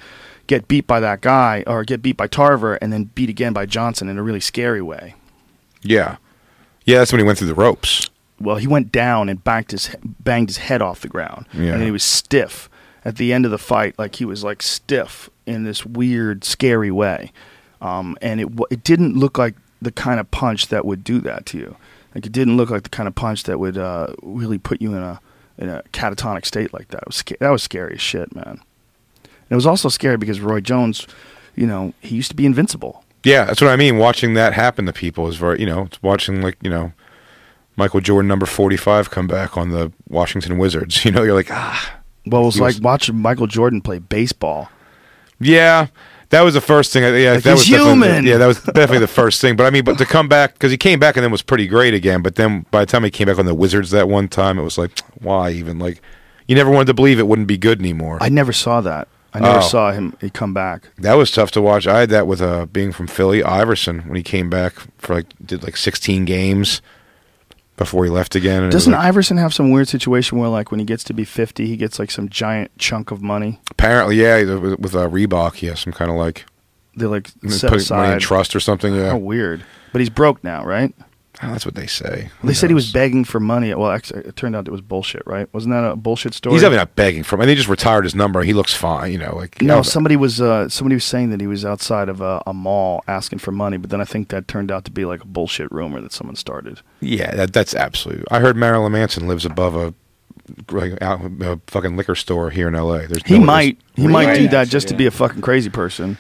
get 0.48 0.68
beat 0.68 0.88
by 0.88 1.00
that 1.00 1.22
guy, 1.22 1.64
or 1.66 1.86
get 1.86 2.02
beat 2.02 2.18
by 2.18 2.28
Tarver, 2.28 2.76
and 2.82 2.92
then 2.92 3.06
beat 3.16 3.30
again 3.30 3.54
by 3.54 3.66
Johnson 3.66 4.10
in 4.10 4.18
a 4.18 4.24
really 4.24 4.42
scary 4.42 4.82
way. 4.82 5.16
Yeah, 5.84 6.18
yeah. 6.86 7.00
That's 7.00 7.12
when 7.12 7.20
he 7.20 7.26
went 7.26 7.38
through 7.38 7.48
the 7.48 7.56
ropes. 7.56 8.10
well, 8.40 8.58
he 8.58 8.68
went 8.68 8.92
down 8.92 9.30
and 9.30 9.44
banged 9.44 9.72
his 9.72 9.96
banged 10.04 10.50
his 10.50 10.58
head 10.58 10.82
off 10.82 11.02
the 11.02 11.08
ground, 11.08 11.46
Yeah. 11.54 11.74
and 11.74 11.84
he 11.84 11.92
was 11.92 12.04
stiff 12.04 12.70
at 13.06 13.18
the 13.18 13.34
end 13.34 13.46
of 13.46 13.52
the 13.52 13.58
fight, 13.58 13.98
like 13.98 14.16
he 14.16 14.26
was 14.26 14.44
like 14.44 14.62
stiff 14.62 15.30
in 15.46 15.64
this 15.64 15.86
weird, 15.86 16.44
scary 16.44 16.92
way, 16.92 17.32
um, 17.82 18.18
and 18.22 18.40
it 18.42 18.48
it 18.70 18.84
didn't 18.84 19.16
look 19.18 19.38
like 19.38 19.56
the 19.82 19.92
kind 19.92 20.20
of 20.20 20.30
punch 20.32 20.68
that 20.68 20.86
would 20.86 21.04
do 21.04 21.20
that 21.22 21.46
to 21.48 21.58
you. 21.58 21.76
Like 22.14 22.26
it 22.26 22.32
didn't 22.32 22.58
look 22.58 22.70
like 22.70 22.84
the 22.84 22.90
kind 22.90 23.08
of 23.08 23.16
punch 23.16 23.44
that 23.44 23.60
would 23.60 23.78
uh, 23.78 24.14
really 24.22 24.58
put 24.58 24.82
you 24.82 24.94
in 24.94 25.02
a 25.02 25.20
in 25.58 25.70
a 25.70 25.82
catatonic 25.94 26.46
state 26.46 26.74
like 26.74 26.90
that. 26.90 27.02
It 27.04 27.08
was 27.08 27.16
sca- 27.18 27.38
that 27.40 27.50
was 27.50 27.64
scary 27.64 27.94
as 27.96 28.02
shit, 28.02 28.36
man. 28.36 28.60
And 29.24 29.52
it 29.52 29.56
was 29.56 29.66
also 29.66 29.90
scary 29.90 30.18
because 30.18 30.40
Roy 30.40 30.62
Jones, 30.62 31.08
you 31.56 31.66
know, 31.68 31.94
he 32.02 32.16
used 32.16 32.30
to 32.32 32.36
be 32.36 32.46
invincible. 32.46 33.01
Yeah, 33.24 33.46
that's 33.46 33.62
what 33.62 33.70
I 33.70 33.76
mean. 33.76 33.98
Watching 33.98 34.34
that 34.34 34.54
happen 34.54 34.86
to 34.88 34.94
people 34.94 35.28
is 35.28 35.36
very, 35.36 35.60
you 35.60 35.66
know, 35.66 35.84
it's 35.84 36.02
watching 36.02 36.42
like 36.42 36.58
you 36.62 36.70
know, 36.70 36.94
Michael 37.76 38.02
Jordan 38.02 38.28
number 38.28 38.46
45 38.46 39.10
come 39.10 39.28
back 39.28 39.58
on 39.58 39.70
the 39.70 39.92
Washington 40.10 40.58
Wizards. 40.58 41.06
You 41.06 41.12
know, 41.12 41.24
you're 41.24 41.36
like, 41.36 41.52
ah. 41.52 42.00
Well, 42.26 42.44
it 42.44 42.46
was 42.46 42.60
like 42.60 42.74
was- 42.76 42.82
watching 42.82 43.16
Michael 43.18 43.48
Jordan 43.48 43.82
play 43.82 44.00
baseball. 44.00 44.70
Yeah, 45.40 45.88
that 46.30 46.42
was 46.42 46.54
the 46.54 46.62
first 46.62 46.94
thing. 46.94 47.04
Yeah, 47.04 47.34
Like, 47.34 47.44
that 47.44 47.54
was 47.54 47.66
human. 47.66 48.26
Yeah, 48.26 48.38
that 48.38 48.46
was 48.46 48.62
definitely 48.62 49.00
the 49.00 49.08
first 49.08 49.42
thing. 49.42 49.56
But 49.56 49.66
I 49.66 49.70
mean, 49.72 49.84
but 49.84 49.98
to 49.98 50.06
come 50.06 50.28
back 50.28 50.54
because 50.54 50.72
he 50.72 50.78
came 50.78 51.00
back 51.00 51.18
and 51.18 51.24
then 51.24 51.32
was 51.32 51.42
pretty 51.42 51.68
great 51.68 51.94
again. 51.96 52.22
But 52.22 52.36
then 52.36 52.66
by 52.72 52.82
the 52.82 52.86
time 52.86 53.04
he 53.04 53.10
came 53.10 53.26
back 53.28 53.40
on 53.40 53.46
the 53.46 53.56
Wizards 53.56 53.90
that 53.92 54.08
one 54.08 54.28
time, 54.28 54.60
it 54.60 54.64
was 54.64 54.78
like, 54.78 55.00
why 55.20 55.50
even? 55.52 55.80
Like, 55.80 56.02
you 56.48 56.56
never 56.56 56.70
wanted 56.70 56.86
to 56.88 56.94
believe 56.94 57.18
it 57.20 57.28
wouldn't 57.28 57.48
be 57.48 57.58
good 57.58 57.80
anymore. 57.80 58.18
I 58.22 58.30
never 58.30 58.54
saw 58.54 58.82
that. 58.82 59.08
I 59.34 59.40
never 59.40 59.60
Oh. 59.60 59.62
saw 59.62 59.92
him 59.92 60.16
he 60.20 60.30
come 60.30 60.54
back. 60.54 60.90
that 60.98 61.14
was 61.14 61.32
tough 61.32 61.52
to 61.52 61.62
watch. 61.62 61.88
I 61.88 62.02
had 62.02 62.10
that 62.10 62.28
with 62.28 62.42
uh, 62.42 62.66
being 62.66 62.92
from 62.92 63.08
Philly, 63.08 63.44
Iverson 63.44 64.00
when 64.02 64.16
he 64.18 64.24
came 64.24 64.50
back 64.50 64.74
for 64.98 65.16
like 65.16 65.28
did 65.46 65.64
like 65.64 65.78
16 65.78 66.26
games 66.26 66.82
before 67.78 68.04
he 68.04 68.12
left 68.12 68.36
again. 68.36 68.70
Doesn't 68.70 68.92
like- 68.94 69.02
Iverson 69.06 69.38
have 69.38 69.54
some 69.54 69.72
weird 69.72 69.88
situation 69.88 70.38
where, 70.38 70.50
like, 70.50 70.70
when 70.70 70.80
he 70.80 70.86
gets 70.86 71.04
to 71.06 71.14
be 71.14 71.24
fifty, 71.26 71.66
he 71.66 71.78
gets 71.78 71.98
like 71.98 72.12
some 72.12 72.30
giant 72.30 72.70
chunk 72.78 73.10
of 73.10 73.22
money? 73.24 73.60
apparently, 73.72 74.18
yeah, 74.18 74.38
with, 74.56 74.80
with 74.80 74.96
uh, 74.96 75.08
Reebok, 75.10 75.56
he 75.56 75.68
has 75.68 75.80
some 75.80 75.94
kind 75.94 76.12
of 76.12 76.18
like 76.18 76.46
They 76.96 77.06
like 77.08 77.34
putting 77.36 77.50
set 77.52 77.72
money 77.72 77.78
in 77.78 77.82
aside. 78.18 78.20
trust 78.22 78.56
or 78.56 78.60
something. 78.60 78.94
Yeah, 78.94 79.10
How 79.12 79.18
weird! 79.18 79.64
But 79.94 80.00
he's 80.02 80.10
broke 80.12 80.44
now, 80.44 80.64
right? 80.66 80.94
Oh, 81.44 81.52
that's 81.52 81.66
what 81.66 81.76
they 81.76 81.88
say. 81.88 82.30
Who 82.42 82.48
They 82.48 82.54
said 82.54 82.70
he 82.70 82.74
was 82.76 82.92
begging 82.92 83.24
for 83.24 83.40
money. 83.40 83.74
Well, 83.74 83.90
actually, 83.90 84.22
it 84.26 84.36
turned 84.36 84.56
out 84.56 84.68
it 84.68 84.72
was 84.72 84.82
bullshit, 84.82 85.24
right? 85.26 85.52
Wasn't 85.54 85.74
that 85.74 85.84
a 85.84 85.96
bullshit 85.96 86.34
story? 86.36 86.54
He's 86.54 86.62
definitely 86.62 86.78
not 86.78 86.96
begging 86.96 87.24
for 87.24 87.36
him. 87.36 87.42
And 87.42 87.50
he 87.50 87.56
just 87.56 87.68
retired 87.68 88.04
his 88.04 88.14
number. 88.14 88.44
He 88.44 88.54
looks 88.54 88.74
fine, 88.74 89.12
you 89.12 89.18
know. 89.18 89.36
Like 89.36 89.62
No, 89.62 89.78
yeah, 89.78 89.82
somebody 89.82 90.16
was 90.16 90.40
uh, 90.40 90.70
somebody 90.70 90.96
was 90.96 91.04
saying 91.04 91.32
that 91.32 91.42
he 91.42 91.48
was 91.48 91.66
outside 91.66 92.10
of 92.10 92.22
a, 92.22 92.44
a 92.46 92.54
mall 92.54 93.04
asking 93.08 93.40
for 93.40 93.52
money, 93.52 93.78
but 93.78 93.90
then 93.90 94.00
I 94.02 94.06
think 94.06 94.30
that 94.30 94.48
turned 94.48 94.72
out 94.72 94.86
to 94.86 94.92
be 94.92 95.06
like 95.06 95.24
a 95.24 95.28
bullshit 95.28 95.72
rumor 95.72 96.00
that 96.02 96.14
someone 96.14 96.36
started. 96.36 96.82
Yeah, 97.00 97.34
that, 97.36 97.54
that's 97.54 97.74
absolute. 97.74 98.24
I 98.30 98.40
heard 98.40 98.56
Marilyn 98.56 98.92
Manson 98.92 99.28
lives 99.28 99.46
above 99.46 99.76
a 99.76 99.94
like 100.70 101.02
out, 101.02 101.22
a 101.42 101.60
fucking 101.68 101.96
liquor 101.98 102.16
store 102.16 102.50
here 102.50 102.68
in 102.68 102.76
L.A. 102.76 103.08
There's 103.08 103.24
He 103.26 103.40
no- 103.40 103.46
might 103.46 103.78
he 103.96 104.04
Really? 104.04 104.14
might 104.14 104.36
do 104.36 104.44
that 104.50 104.54
Actually, 104.54 104.70
just 104.72 104.88
to 104.90 104.94
yeah. 104.94 104.98
be 105.00 105.06
a 105.08 105.12
fucking 105.12 105.42
crazy 105.42 105.70
person. 105.70 106.18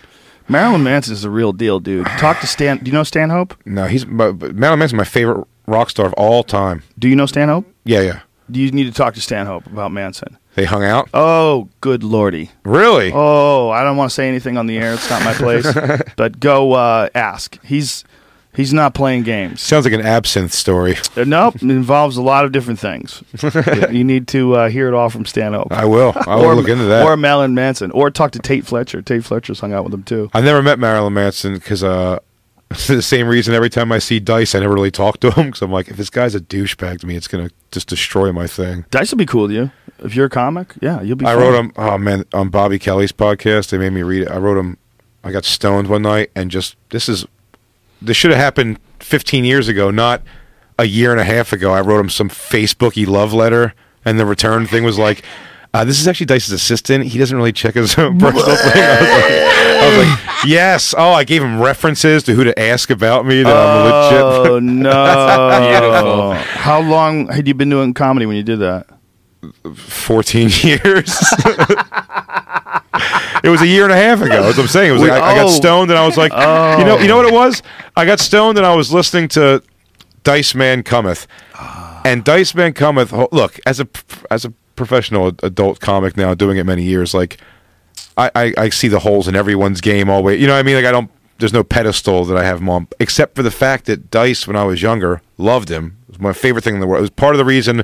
Marilyn 0.51 0.83
Manson 0.83 1.13
is 1.13 1.21
the 1.21 1.29
real 1.29 1.53
deal, 1.53 1.79
dude. 1.79 2.05
Talk 2.05 2.41
to 2.41 2.47
Stan. 2.47 2.79
Do 2.79 2.91
you 2.91 2.93
know 2.93 3.03
Stanhope? 3.03 3.55
No, 3.65 3.85
he's 3.85 4.03
but, 4.03 4.33
but 4.33 4.53
Marilyn 4.53 4.79
Manson's 4.79 4.97
my 4.97 5.05
favorite 5.05 5.47
rock 5.65 5.89
star 5.89 6.05
of 6.05 6.13
all 6.13 6.43
time. 6.43 6.83
Do 6.99 7.07
you 7.07 7.15
know 7.15 7.25
Stanhope? 7.25 7.65
Yeah, 7.85 8.01
yeah. 8.01 8.19
Do 8.49 8.59
you 8.59 8.69
need 8.71 8.83
to 8.83 8.91
talk 8.91 9.13
to 9.13 9.21
Stanhope 9.21 9.65
about 9.67 9.93
Manson? 9.93 10.37
They 10.55 10.65
hung 10.65 10.83
out. 10.83 11.09
Oh, 11.13 11.69
good 11.79 12.03
lordy. 12.03 12.51
Really? 12.65 13.13
Oh, 13.13 13.69
I 13.69 13.85
don't 13.85 13.95
want 13.95 14.11
to 14.11 14.13
say 14.13 14.27
anything 14.27 14.57
on 14.57 14.67
the 14.67 14.77
air. 14.77 14.93
It's 14.93 15.09
not 15.09 15.23
my 15.23 15.33
place. 15.33 15.65
but 16.17 16.41
go 16.41 16.73
uh, 16.73 17.07
ask. 17.15 17.57
He's 17.63 18.03
he's 18.55 18.73
not 18.73 18.93
playing 18.93 19.23
games. 19.23 19.61
Sounds 19.61 19.85
like 19.85 19.93
an 19.93 20.01
absinthe 20.01 20.53
story. 20.53 20.97
Uh, 21.15 21.23
nope, 21.25 21.55
it 21.55 21.63
involves 21.63 22.17
a 22.17 22.21
lot 22.21 22.45
of 22.45 22.51
different 22.51 22.79
things. 22.79 23.23
you 23.91 24.03
need 24.03 24.27
to 24.29 24.55
uh, 24.55 24.69
hear 24.69 24.87
it 24.87 24.93
all 24.93 25.09
from 25.09 25.25
Stanhope. 25.25 25.71
I 25.71 25.85
will. 25.85 26.13
I 26.15 26.35
will 26.35 26.55
look 26.55 26.69
into 26.69 26.85
that. 26.85 27.05
Or 27.05 27.15
Marilyn 27.17 27.53
Manson. 27.53 27.91
Or 27.91 28.09
talk 28.09 28.31
to 28.31 28.39
Tait 28.39 28.65
Fletcher. 28.65 29.01
Tait 29.01 29.23
Fletcher's 29.23 29.59
hung 29.59 29.73
out 29.73 29.83
with 29.83 29.93
him 29.93 30.03
too. 30.03 30.29
I've 30.33 30.43
never 30.43 30.61
met 30.61 30.79
Marilyn 30.79 31.13
Manson 31.13 31.53
because 31.53 31.83
uh, 31.83 32.19
the 32.87 33.01
same 33.01 33.27
reason 33.27 33.53
every 33.53 33.69
time 33.69 33.91
I 33.91 33.99
see 33.99 34.19
Dice, 34.19 34.55
I 34.55 34.59
never 34.59 34.73
really 34.73 34.91
talk 34.91 35.19
to 35.21 35.31
him 35.31 35.47
because 35.47 35.61
I'm 35.61 35.71
like, 35.71 35.89
if 35.89 35.97
this 35.97 36.09
guy's 36.09 36.35
a 36.35 36.39
douchebag 36.39 37.01
to 37.01 37.07
me, 37.07 37.15
it's 37.15 37.27
gonna 37.27 37.49
just 37.71 37.87
destroy 37.87 38.31
my 38.31 38.47
thing. 38.47 38.85
Dice 38.91 39.11
will 39.11 39.17
be 39.17 39.25
cool 39.25 39.47
to 39.47 39.53
you. 39.53 39.71
If 39.99 40.15
you're 40.15 40.27
a 40.27 40.29
comic, 40.29 40.73
yeah, 40.81 41.01
you'll 41.01 41.17
be 41.17 41.25
I 41.25 41.33
fun. 41.33 41.41
wrote 41.41 41.55
him. 41.59 41.73
Oh 41.75 41.97
man, 41.97 42.25
on 42.33 42.49
Bobby 42.49 42.79
Kelly's 42.79 43.11
podcast, 43.11 43.69
they 43.69 43.77
made 43.77 43.91
me 43.93 44.03
read 44.03 44.23
it. 44.23 44.29
I 44.29 44.37
wrote 44.37 44.57
him. 44.57 44.77
I 45.23 45.31
got 45.31 45.45
stoned 45.45 45.87
one 45.89 46.01
night, 46.01 46.31
and 46.33 46.49
just 46.49 46.75
this 46.89 47.07
is 47.09 47.25
this 48.01 48.17
should 48.17 48.31
have 48.31 48.39
happened 48.39 48.79
15 48.99 49.45
years 49.45 49.67
ago, 49.67 49.91
not 49.91 50.21
a 50.79 50.85
year 50.85 51.11
and 51.11 51.19
a 51.19 51.23
half 51.23 51.53
ago. 51.53 51.71
I 51.73 51.81
wrote 51.81 51.99
him 51.99 52.09
some 52.09 52.29
Facebooky 52.29 53.05
love 53.07 53.33
letter, 53.33 53.73
and 54.03 54.19
the 54.19 54.25
return 54.25 54.65
thing 54.67 54.83
was 54.83 54.97
like. 54.97 55.23
Uh, 55.73 55.85
this 55.85 56.01
is 56.01 56.05
actually 56.05 56.25
Dice's 56.25 56.51
assistant. 56.51 57.05
He 57.05 57.17
doesn't 57.17 57.37
really 57.37 57.53
check 57.53 57.75
his 57.75 57.97
own 57.97 58.19
personal 58.19 58.43
thing. 58.57 58.83
I 58.83 58.99
was, 58.99 59.09
like, 59.09 59.31
I 59.31 59.87
was 59.87 60.05
like, 60.05 60.45
yes. 60.45 60.93
Oh, 60.97 61.13
I 61.13 61.23
gave 61.23 61.41
him 61.41 61.61
references 61.61 62.23
to 62.23 62.33
who 62.33 62.43
to 62.43 62.59
ask 62.59 62.89
about 62.89 63.25
me. 63.25 63.41
That 63.41 63.55
I'm 63.55 63.85
legit. 63.85 64.51
Oh 64.51 64.59
no! 64.61 65.79
Beautiful. 65.79 66.33
How 66.59 66.81
long 66.81 67.29
had 67.29 67.47
you 67.47 67.53
been 67.53 67.69
doing 67.69 67.93
comedy 67.93 68.25
when 68.25 68.35
you 68.35 68.43
did 68.43 68.59
that? 68.59 68.87
14 69.75 70.49
years. 70.61 71.09
it 73.43 73.49
was 73.49 73.61
a 73.61 73.67
year 73.67 73.83
and 73.83 73.91
a 73.91 73.95
half 73.97 74.21
ago. 74.21 74.51
I'm 74.55 74.67
saying. 74.67 74.89
It 74.89 74.93
was 74.93 75.01
like, 75.01 75.11
I, 75.11 75.31
I 75.31 75.35
got 75.35 75.45
Oh. 75.45 75.49
stoned 75.49 75.89
and 75.91 75.97
I 75.99 76.05
was 76.05 76.17
like, 76.17 76.31
oh. 76.33 76.77
you 76.77 76.85
know, 76.85 76.99
you 76.99 77.07
know 77.07 77.17
what 77.17 77.25
it 77.25 77.33
was? 77.33 77.63
I 77.95 78.05
got 78.05 78.19
stoned 78.19 78.57
and 78.57 78.65
I 78.67 78.75
was 78.75 78.93
listening 78.93 79.27
to 79.29 79.63
Dice 80.23 80.53
Man 80.53 80.83
Cometh, 80.83 81.25
ah. 81.55 82.01
and 82.05 82.23
Dice 82.23 82.53
Man 82.53 82.73
Cometh. 82.73 83.11
Look, 83.31 83.59
as 83.65 83.79
a 83.79 83.87
as 84.29 84.45
a 84.45 84.51
professional 84.75 85.27
adult 85.43 85.79
comic 85.79 86.15
now, 86.15 86.33
doing 86.35 86.57
it 86.57 86.65
many 86.65 86.83
years, 86.83 87.13
like 87.13 87.37
I, 88.17 88.29
I, 88.35 88.53
I 88.57 88.69
see 88.69 88.87
the 88.87 88.99
holes 88.99 89.27
in 89.27 89.35
everyone's 89.35 89.81
game 89.81 90.09
all 90.09 90.17
the 90.17 90.23
way. 90.23 90.35
You 90.35 90.45
know 90.47 90.53
what 90.53 90.59
I 90.59 90.63
mean? 90.63 90.75
Like 90.75 90.85
I 90.85 90.91
don't. 90.91 91.09
There's 91.39 91.53
no 91.53 91.63
pedestal 91.63 92.23
that 92.25 92.37
I 92.37 92.43
have 92.43 92.59
him 92.61 92.69
on, 92.69 92.87
except 92.99 93.35
for 93.35 93.41
the 93.41 93.49
fact 93.49 93.85
that 93.85 94.11
Dice, 94.11 94.45
when 94.45 94.55
I 94.55 94.63
was 94.63 94.83
younger, 94.83 95.23
loved 95.39 95.69
him. 95.69 95.97
It 96.07 96.09
was 96.09 96.19
my 96.19 96.33
favorite 96.33 96.63
thing 96.63 96.75
in 96.75 96.81
the 96.81 96.85
world. 96.85 96.99
It 96.99 97.01
was 97.01 97.09
part 97.09 97.33
of 97.33 97.39
the 97.39 97.45
reason 97.45 97.83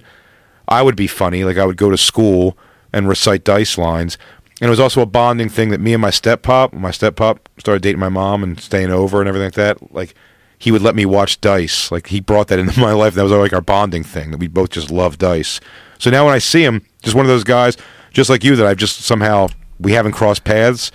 I 0.68 0.82
would 0.82 0.96
be 0.96 1.08
funny. 1.08 1.44
Like 1.44 1.58
I 1.58 1.66
would 1.66 1.78
go 1.78 1.90
to 1.90 1.98
school 1.98 2.58
and 2.94 3.08
recite 3.08 3.44
Dice 3.44 3.78
lines, 3.78 4.18
and 4.60 4.68
it 4.68 4.72
was 4.72 4.80
also 4.80 5.02
a 5.02 5.06
bonding 5.06 5.50
thing 5.50 5.70
that 5.70 5.80
me 5.80 5.94
and 5.94 6.02
my 6.02 6.10
step 6.10 6.42
pop, 6.42 6.74
my 6.74 6.92
step 6.92 7.16
pop 7.16 7.48
started 7.58 7.84
dating 7.84 8.00
my 8.00 8.10
mom 8.10 8.44
and 8.44 8.60
staying 8.60 8.92
over 8.92 9.20
and 9.20 9.28
everything 9.28 9.48
like 9.48 9.54
that. 9.54 9.94
Like 9.94 10.16
he 10.58 10.72
would 10.72 10.82
let 10.82 10.96
me 10.96 11.06
watch 11.06 11.40
Dice. 11.42 11.92
Like 11.92 12.08
he 12.08 12.20
brought 12.20 12.48
that 12.48 12.60
into 12.60 12.80
my 12.80 12.94
life. 12.94 13.14
That 13.14 13.24
was 13.24 13.32
like 13.32 13.54
our 13.54 13.62
bonding 13.62 14.04
thing 14.04 14.32
that 14.32 14.40
we 14.40 14.48
both 14.48 14.72
just 14.72 14.90
loved 14.90 15.20
Dice. 15.20 15.60
So 16.00 16.10
now 16.10 16.26
when 16.26 16.34
I 16.34 16.40
see 16.40 16.64
him, 16.64 16.86
just 17.04 17.16
one 17.16 17.26
of 17.26 17.30
those 17.30 17.44
guys, 17.44 17.78
just 18.12 18.30
like 18.30 18.44
you, 18.44 18.56
that 18.56 18.66
I've 18.66 18.78
just 18.78 19.02
somehow 19.02 19.48
we 19.80 19.92
haven't 19.94 20.14
crossed 20.14 20.44
paths. 20.44 20.92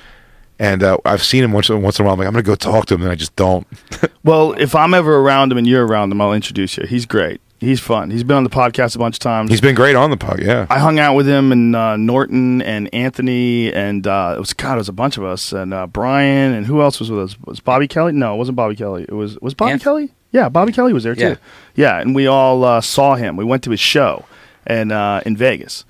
And 0.58 0.84
uh, 0.84 0.98
I've 1.04 1.24
seen 1.24 1.42
him 1.42 1.50
once, 1.50 1.68
once 1.68 1.98
in 1.98 2.04
a 2.04 2.06
while. 2.06 2.12
I'm 2.12 2.18
like, 2.20 2.28
I'm 2.28 2.34
going 2.34 2.44
to 2.44 2.48
go 2.48 2.54
talk 2.54 2.86
to 2.86 2.94
him, 2.94 3.02
and 3.02 3.10
I 3.10 3.16
just 3.16 3.34
don't. 3.34 3.66
Well, 4.24 4.52
if 4.52 4.76
I'm 4.76 4.94
ever 4.94 5.16
around 5.16 5.50
him 5.50 5.58
and 5.58 5.66
you're 5.66 5.84
around 5.84 6.12
him, 6.12 6.20
I'll 6.20 6.32
introduce 6.32 6.76
you. 6.76 6.86
He's 6.86 7.06
great. 7.06 7.40
He's 7.62 7.78
fun. 7.78 8.10
He's 8.10 8.24
been 8.24 8.36
on 8.36 8.42
the 8.42 8.50
podcast 8.50 8.96
a 8.96 8.98
bunch 8.98 9.14
of 9.14 9.20
times. 9.20 9.48
He's 9.48 9.60
been 9.60 9.76
great 9.76 9.94
on 9.94 10.10
the 10.10 10.16
pod, 10.16 10.42
yeah. 10.42 10.66
I 10.68 10.80
hung 10.80 10.98
out 10.98 11.14
with 11.14 11.28
him 11.28 11.52
and 11.52 11.76
uh, 11.76 11.96
Norton 11.96 12.60
and 12.60 12.92
Anthony 12.92 13.72
and 13.72 14.04
uh, 14.04 14.34
it 14.36 14.40
was 14.40 14.52
God, 14.52 14.74
it 14.74 14.78
was 14.78 14.88
a 14.88 14.92
bunch 14.92 15.16
of 15.16 15.22
us 15.22 15.52
and 15.52 15.72
uh, 15.72 15.86
Brian 15.86 16.54
and 16.54 16.66
who 16.66 16.82
else 16.82 16.98
was 16.98 17.08
with 17.08 17.20
us? 17.20 17.36
Was 17.46 17.60
Bobby 17.60 17.86
Kelly? 17.86 18.10
No, 18.14 18.34
it 18.34 18.38
wasn't 18.38 18.56
Bobby 18.56 18.74
Kelly. 18.74 19.04
It 19.08 19.12
was 19.12 19.38
was 19.38 19.54
Bobby 19.54 19.74
Anth- 19.74 19.82
Kelly? 19.82 20.10
Yeah, 20.32 20.48
Bobby 20.48 20.72
Kelly 20.72 20.92
was 20.92 21.04
there 21.04 21.14
too. 21.14 21.20
Yeah. 21.20 21.36
Yeah, 21.76 22.00
and 22.00 22.16
we 22.16 22.26
all 22.26 22.64
uh, 22.64 22.80
saw 22.80 23.14
him. 23.14 23.36
We 23.36 23.44
went 23.44 23.62
to 23.62 23.70
his 23.70 23.78
show 23.78 24.24
and 24.66 24.90
uh, 24.90 25.20
in 25.24 25.36
Vegas. 25.36 25.84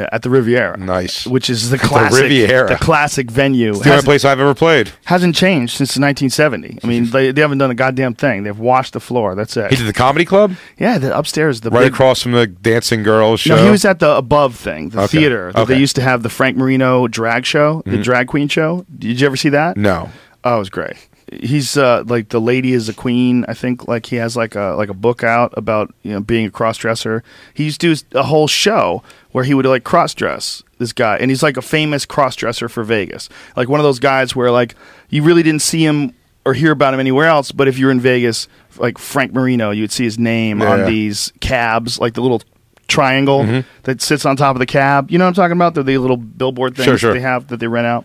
Yeah, 0.00 0.08
at 0.12 0.22
the 0.22 0.30
Riviera. 0.30 0.76
Nice. 0.76 1.26
Which 1.26 1.48
is 1.50 1.70
the 1.70 1.78
classic 1.78 2.16
the 2.16 2.22
Riviera. 2.22 2.68
the 2.68 2.76
classic 2.76 3.30
venue. 3.30 3.70
It's 3.70 3.80
the 3.80 3.90
only 3.92 4.02
place 4.02 4.24
I've 4.24 4.40
ever 4.40 4.54
played. 4.54 4.90
hasn't 5.06 5.34
changed 5.34 5.76
since 5.76 5.90
1970. 5.96 6.78
I 6.82 6.86
mean, 6.86 7.06
they, 7.10 7.32
they 7.32 7.40
haven't 7.40 7.58
done 7.58 7.70
a 7.70 7.74
goddamn 7.74 8.14
thing. 8.14 8.42
They've 8.42 8.58
washed 8.58 8.92
the 8.92 9.00
floor. 9.00 9.34
That's 9.34 9.56
it. 9.56 9.70
He 9.70 9.76
did 9.76 9.86
the 9.86 9.92
comedy 9.92 10.24
club 10.24 10.54
yeah, 10.78 10.98
the 10.98 11.16
upstairs, 11.16 11.60
the 11.62 11.70
right 11.70 11.84
big, 11.84 11.92
across 11.92 12.22
from 12.22 12.32
the 12.32 12.46
Dancing 12.46 13.02
Girls 13.02 13.40
show. 13.40 13.56
No, 13.56 13.64
he 13.64 13.70
was 13.70 13.84
at 13.84 13.98
the 13.98 14.10
above 14.16 14.54
thing, 14.56 14.90
the 14.90 15.02
Okay. 15.02 15.18
theater 15.18 15.46
that 15.46 15.54
they 15.54 15.62
Okay. 15.62 15.72
Mm-hmm. 15.74 15.80
used 15.80 15.96
to 15.96 16.02
have 16.02 16.22
the 16.22 16.28
Frank 16.28 16.56
Marino 16.56 17.06
drag 17.08 17.44
show, 17.46 17.82
the 17.86 17.98
drag 17.98 18.26
queen 18.28 18.48
show. 18.48 18.84
Did 18.98 19.20
you 19.20 19.26
ever 19.26 19.36
see 19.36 19.48
that? 19.50 19.76
no. 19.76 20.10
Oh, 20.44 20.56
it 20.56 20.58
was 20.60 20.70
great. 20.70 20.96
He's 21.32 21.76
uh, 21.76 22.04
like 22.06 22.28
the 22.28 22.40
lady 22.40 22.72
is 22.72 22.88
a 22.88 22.94
queen. 22.94 23.44
I 23.48 23.54
think 23.54 23.88
like 23.88 24.06
he 24.06 24.16
has 24.16 24.36
like 24.36 24.54
a 24.54 24.74
like 24.78 24.88
a 24.88 24.94
book 24.94 25.24
out 25.24 25.52
about 25.56 25.92
you 26.02 26.12
know 26.12 26.20
being 26.20 26.46
a 26.46 26.50
cross 26.50 26.78
dresser. 26.78 27.24
He 27.52 27.64
used 27.64 27.80
to 27.80 27.94
do 27.96 28.02
a 28.18 28.22
whole 28.22 28.46
show 28.46 29.02
where 29.32 29.42
he 29.42 29.52
would 29.52 29.66
like 29.66 29.82
cross 29.82 30.14
dress 30.14 30.62
this 30.78 30.92
guy, 30.92 31.16
and 31.16 31.30
he's 31.30 31.42
like 31.42 31.56
a 31.56 31.62
famous 31.62 32.06
cross 32.06 32.36
dresser 32.36 32.68
for 32.68 32.84
Vegas. 32.84 33.28
Like 33.56 33.68
one 33.68 33.80
of 33.80 33.84
those 33.84 33.98
guys 33.98 34.36
where 34.36 34.52
like 34.52 34.76
you 35.10 35.24
really 35.24 35.42
didn't 35.42 35.62
see 35.62 35.84
him 35.84 36.14
or 36.44 36.54
hear 36.54 36.70
about 36.70 36.94
him 36.94 37.00
anywhere 37.00 37.26
else, 37.26 37.50
but 37.50 37.66
if 37.66 37.76
you're 37.76 37.90
in 37.90 37.98
Vegas, 37.98 38.46
like 38.76 38.96
Frank 38.96 39.32
Marino, 39.32 39.72
you 39.72 39.82
would 39.82 39.90
see 39.90 40.04
his 40.04 40.20
name 40.20 40.60
Yeah. 40.60 40.70
on 40.70 40.84
these 40.86 41.32
cabs, 41.40 41.98
like 41.98 42.14
the 42.14 42.20
little 42.20 42.40
triangle 42.86 43.40
Mm-hmm. 43.42 43.68
that 43.82 44.00
sits 44.00 44.24
on 44.24 44.36
top 44.36 44.54
of 44.54 44.60
the 44.60 44.66
cab. 44.66 45.10
You 45.10 45.18
know 45.18 45.24
what 45.24 45.30
I'm 45.30 45.34
talking 45.34 45.56
about? 45.56 45.74
They're 45.74 45.82
the 45.82 45.98
little 45.98 46.16
billboard 46.16 46.76
things 46.76 46.84
Sure, 46.84 46.98
sure. 46.98 47.14
they 47.14 47.20
have 47.20 47.48
that 47.48 47.58
they 47.58 47.66
rent 47.66 47.88
out. 47.88 48.04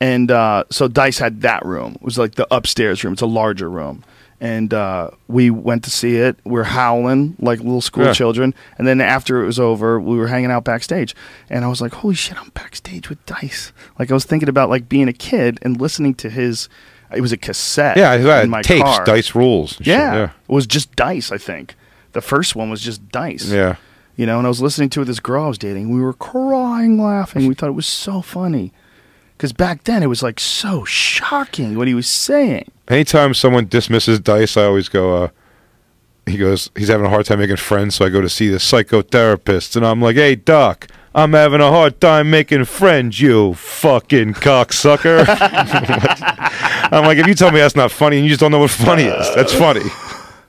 And 0.00 0.30
uh, 0.30 0.64
so 0.70 0.88
Dice 0.88 1.18
had 1.18 1.40
that 1.42 1.64
room. 1.64 1.92
It 1.94 2.02
was 2.02 2.18
like 2.18 2.34
the 2.34 2.46
upstairs 2.54 3.02
room. 3.02 3.14
It's 3.14 3.22
a 3.22 3.26
larger 3.26 3.70
room. 3.70 4.04
And 4.38 4.74
uh, 4.74 5.10
we 5.28 5.48
went 5.48 5.82
to 5.84 5.90
see 5.90 6.16
it. 6.16 6.36
We're 6.44 6.64
howling 6.64 7.36
like 7.40 7.60
little 7.60 7.80
school 7.80 8.04
Yeah. 8.04 8.12
children. 8.12 8.54
And 8.76 8.86
then 8.86 9.00
after 9.00 9.42
it 9.42 9.46
was 9.46 9.58
over, 9.58 9.98
we 9.98 10.18
were 10.18 10.26
hanging 10.26 10.50
out 10.50 10.64
backstage. 10.64 11.14
And 11.48 11.64
I 11.64 11.68
was 11.68 11.80
like, 11.80 11.94
holy 11.94 12.14
shit, 12.14 12.38
I'm 12.38 12.50
backstage 12.50 13.08
with 13.08 13.24
Dice. 13.24 13.72
Like 13.98 14.10
I 14.10 14.14
was 14.14 14.26
thinking 14.26 14.50
about 14.50 14.68
like 14.68 14.90
being 14.90 15.08
a 15.08 15.14
kid 15.14 15.58
and 15.62 15.80
listening 15.80 16.14
to 16.16 16.28
his. 16.28 16.68
It 17.14 17.22
was 17.22 17.32
a 17.32 17.38
cassette. 17.38 17.96
Yeah, 17.96 18.10
I 18.10 18.42
in 18.42 18.50
my 18.50 18.58
had 18.58 18.64
tapes, 18.64 18.82
car. 18.82 19.04
dice 19.06 19.34
rules. 19.34 19.76
and 19.78 19.86
shit, 19.86 19.94
Yeah. 19.94 20.14
yeah. 20.14 20.24
It 20.24 20.52
was 20.52 20.66
just 20.66 20.94
Dice, 20.96 21.32
I 21.32 21.38
think. 21.38 21.74
The 22.12 22.20
first 22.20 22.54
one 22.56 22.68
was 22.68 22.82
just 22.82 23.08
Dice. 23.10 23.48
Yeah. 23.50 23.76
You 24.16 24.26
know, 24.26 24.36
and 24.38 24.46
I 24.46 24.50
was 24.50 24.60
listening 24.60 24.90
to 24.90 25.00
it 25.00 25.02
with 25.02 25.08
this 25.08 25.20
girl 25.20 25.44
I 25.44 25.48
was 25.48 25.56
dating. 25.58 25.94
We 25.94 26.00
were 26.02 26.12
crying, 26.12 27.00
laughing. 27.00 27.46
We 27.46 27.54
thought 27.54 27.68
it 27.68 27.72
was 27.72 27.86
so 27.86 28.20
funny. 28.22 28.72
Because 29.36 29.52
back 29.52 29.84
then 29.84 30.02
it 30.02 30.06
was 30.06 30.22
like 30.22 30.40
so 30.40 30.84
shocking 30.84 31.76
what 31.76 31.88
he 31.88 31.94
was 31.94 32.08
saying. 32.08 32.70
Anytime 32.88 33.34
someone 33.34 33.66
dismisses 33.66 34.18
dice, 34.18 34.56
I 34.56 34.64
always 34.64 34.88
go, 34.88 35.24
uh, 35.24 35.28
he 36.24 36.38
goes, 36.38 36.70
he's 36.74 36.88
having 36.88 37.06
a 37.06 37.10
hard 37.10 37.26
time 37.26 37.38
making 37.40 37.56
friends, 37.56 37.96
so 37.96 38.06
I 38.06 38.08
go 38.08 38.20
to 38.20 38.28
see 38.28 38.48
the 38.48 38.56
psychotherapist, 38.56 39.76
and 39.76 39.86
I'm 39.86 40.00
like, 40.00 40.16
hey, 40.16 40.36
doc, 40.36 40.88
I'm 41.14 41.32
having 41.34 41.60
a 41.60 41.70
hard 41.70 42.00
time 42.00 42.30
making 42.30 42.64
friends, 42.64 43.20
you 43.20 43.54
fucking 43.54 44.34
cocksucker. 44.34 45.24
I'm 46.92 47.04
like, 47.04 47.18
if 47.18 47.26
you 47.26 47.34
tell 47.34 47.50
me 47.50 47.58
that's 47.58 47.76
not 47.76 47.90
funny 47.90 48.16
and 48.16 48.24
you 48.24 48.30
just 48.30 48.40
don't 48.40 48.52
know 48.52 48.58
what 48.58 48.70
funny 48.70 49.04
is, 49.04 49.34
that's 49.34 49.54
funny. 49.54 49.84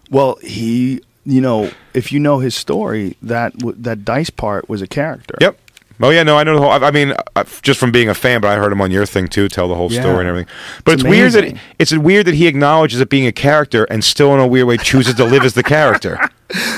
Well, 0.09 0.37
he, 0.41 1.01
you 1.25 1.41
know, 1.41 1.71
if 1.93 2.11
you 2.11 2.19
know 2.19 2.39
his 2.39 2.55
story, 2.55 3.17
that 3.21 3.53
that 3.59 4.05
dice 4.05 4.29
part 4.29 4.69
was 4.69 4.81
a 4.81 4.87
character. 4.87 5.35
Yep. 5.41 5.57
Oh 5.99 6.09
yeah, 6.11 6.21
no, 6.23 6.37
I 6.37 6.43
know 6.43 6.53
the 6.55 6.61
whole. 6.61 6.69
I, 6.69 6.77
I 6.77 6.91
mean, 6.91 7.13
uh, 7.35 7.43
just 7.63 7.79
from 7.79 7.91
being 7.91 8.07
a 8.07 8.13
fan, 8.13 8.39
but 8.41 8.49
I 8.49 8.55
heard 8.57 8.71
him 8.71 8.81
on 8.81 8.91
your 8.91 9.05
thing 9.05 9.27
too, 9.27 9.47
tell 9.47 9.67
the 9.67 9.73
whole 9.75 9.91
Yeah. 9.91 10.01
story 10.01 10.19
and 10.19 10.27
everything. 10.29 10.53
But 10.83 10.93
it's, 10.95 11.03
It's 11.03 11.09
weird 11.09 11.31
that 11.33 11.57
it's 11.79 11.93
weird 11.97 12.25
that 12.27 12.35
he 12.35 12.45
acknowledges 12.47 13.01
it 13.01 13.09
being 13.09 13.25
a 13.25 13.31
character 13.31 13.85
and 13.85 14.03
still 14.03 14.33
in 14.33 14.39
a 14.39 14.45
weird 14.47 14.67
way 14.67 14.77
chooses 14.77 15.15
to 15.15 15.25
live 15.25 15.43
as 15.43 15.53
the 15.53 15.63
character. 15.63 16.19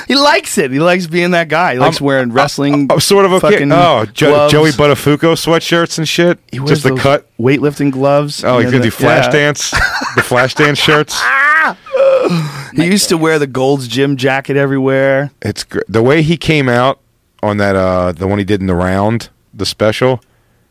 He 0.08 0.16
likes 0.16 0.58
it. 0.58 0.72
He 0.72 0.80
likes 0.80 1.06
being 1.06 1.30
that 1.32 1.48
guy. 1.48 1.74
He 1.74 1.80
likes 1.80 2.02
wearing 2.02 2.32
wrestling. 2.34 2.88
I'm 2.92 3.00
sort 3.00 3.26
of 3.26 3.34
a 3.34 3.40
kid. 3.40 3.72
Oh, 3.72 4.04
jo- 4.12 4.50
Joey 4.50 4.72
Buttafuoco 4.72 5.34
sweatshirts 5.36 6.00
and 6.00 6.10
shit. 6.10 6.40
He 6.52 6.58
wears 6.60 6.72
Just 6.72 6.84
the 6.86 6.96
cut. 6.96 7.28
weightlifting 7.38 7.92
gloves. 7.92 8.44
Oh, 8.44 8.58
he's 8.58 8.72
gonna 8.72 8.82
do 8.82 8.90
flash 8.90 9.26
yeah. 9.26 9.32
dance. 9.54 9.70
the 10.16 10.24
flash 10.24 10.56
dance 10.56 10.80
shirts. 10.80 11.22
He 12.76 12.86
used 12.86 13.10
to 13.10 13.18
wear 13.18 13.38
the 13.40 13.48
Gold's 13.48 13.88
gym 13.88 14.18
jacket 14.18 14.58
everywhere. 14.58 15.32
It's 15.42 15.64
gr- 15.64 15.80
the 15.88 16.02
way 16.02 16.22
he 16.22 16.38
came 16.38 16.70
out 16.70 17.00
on 17.44 17.58
that. 17.58 17.76
uh 17.76 18.12
The 18.12 18.28
one 18.28 18.40
he 18.40 18.46
did 18.46 18.62
in 18.62 18.68
the 18.68 18.76
round, 18.76 19.30
the 19.54 19.66
special 19.66 20.22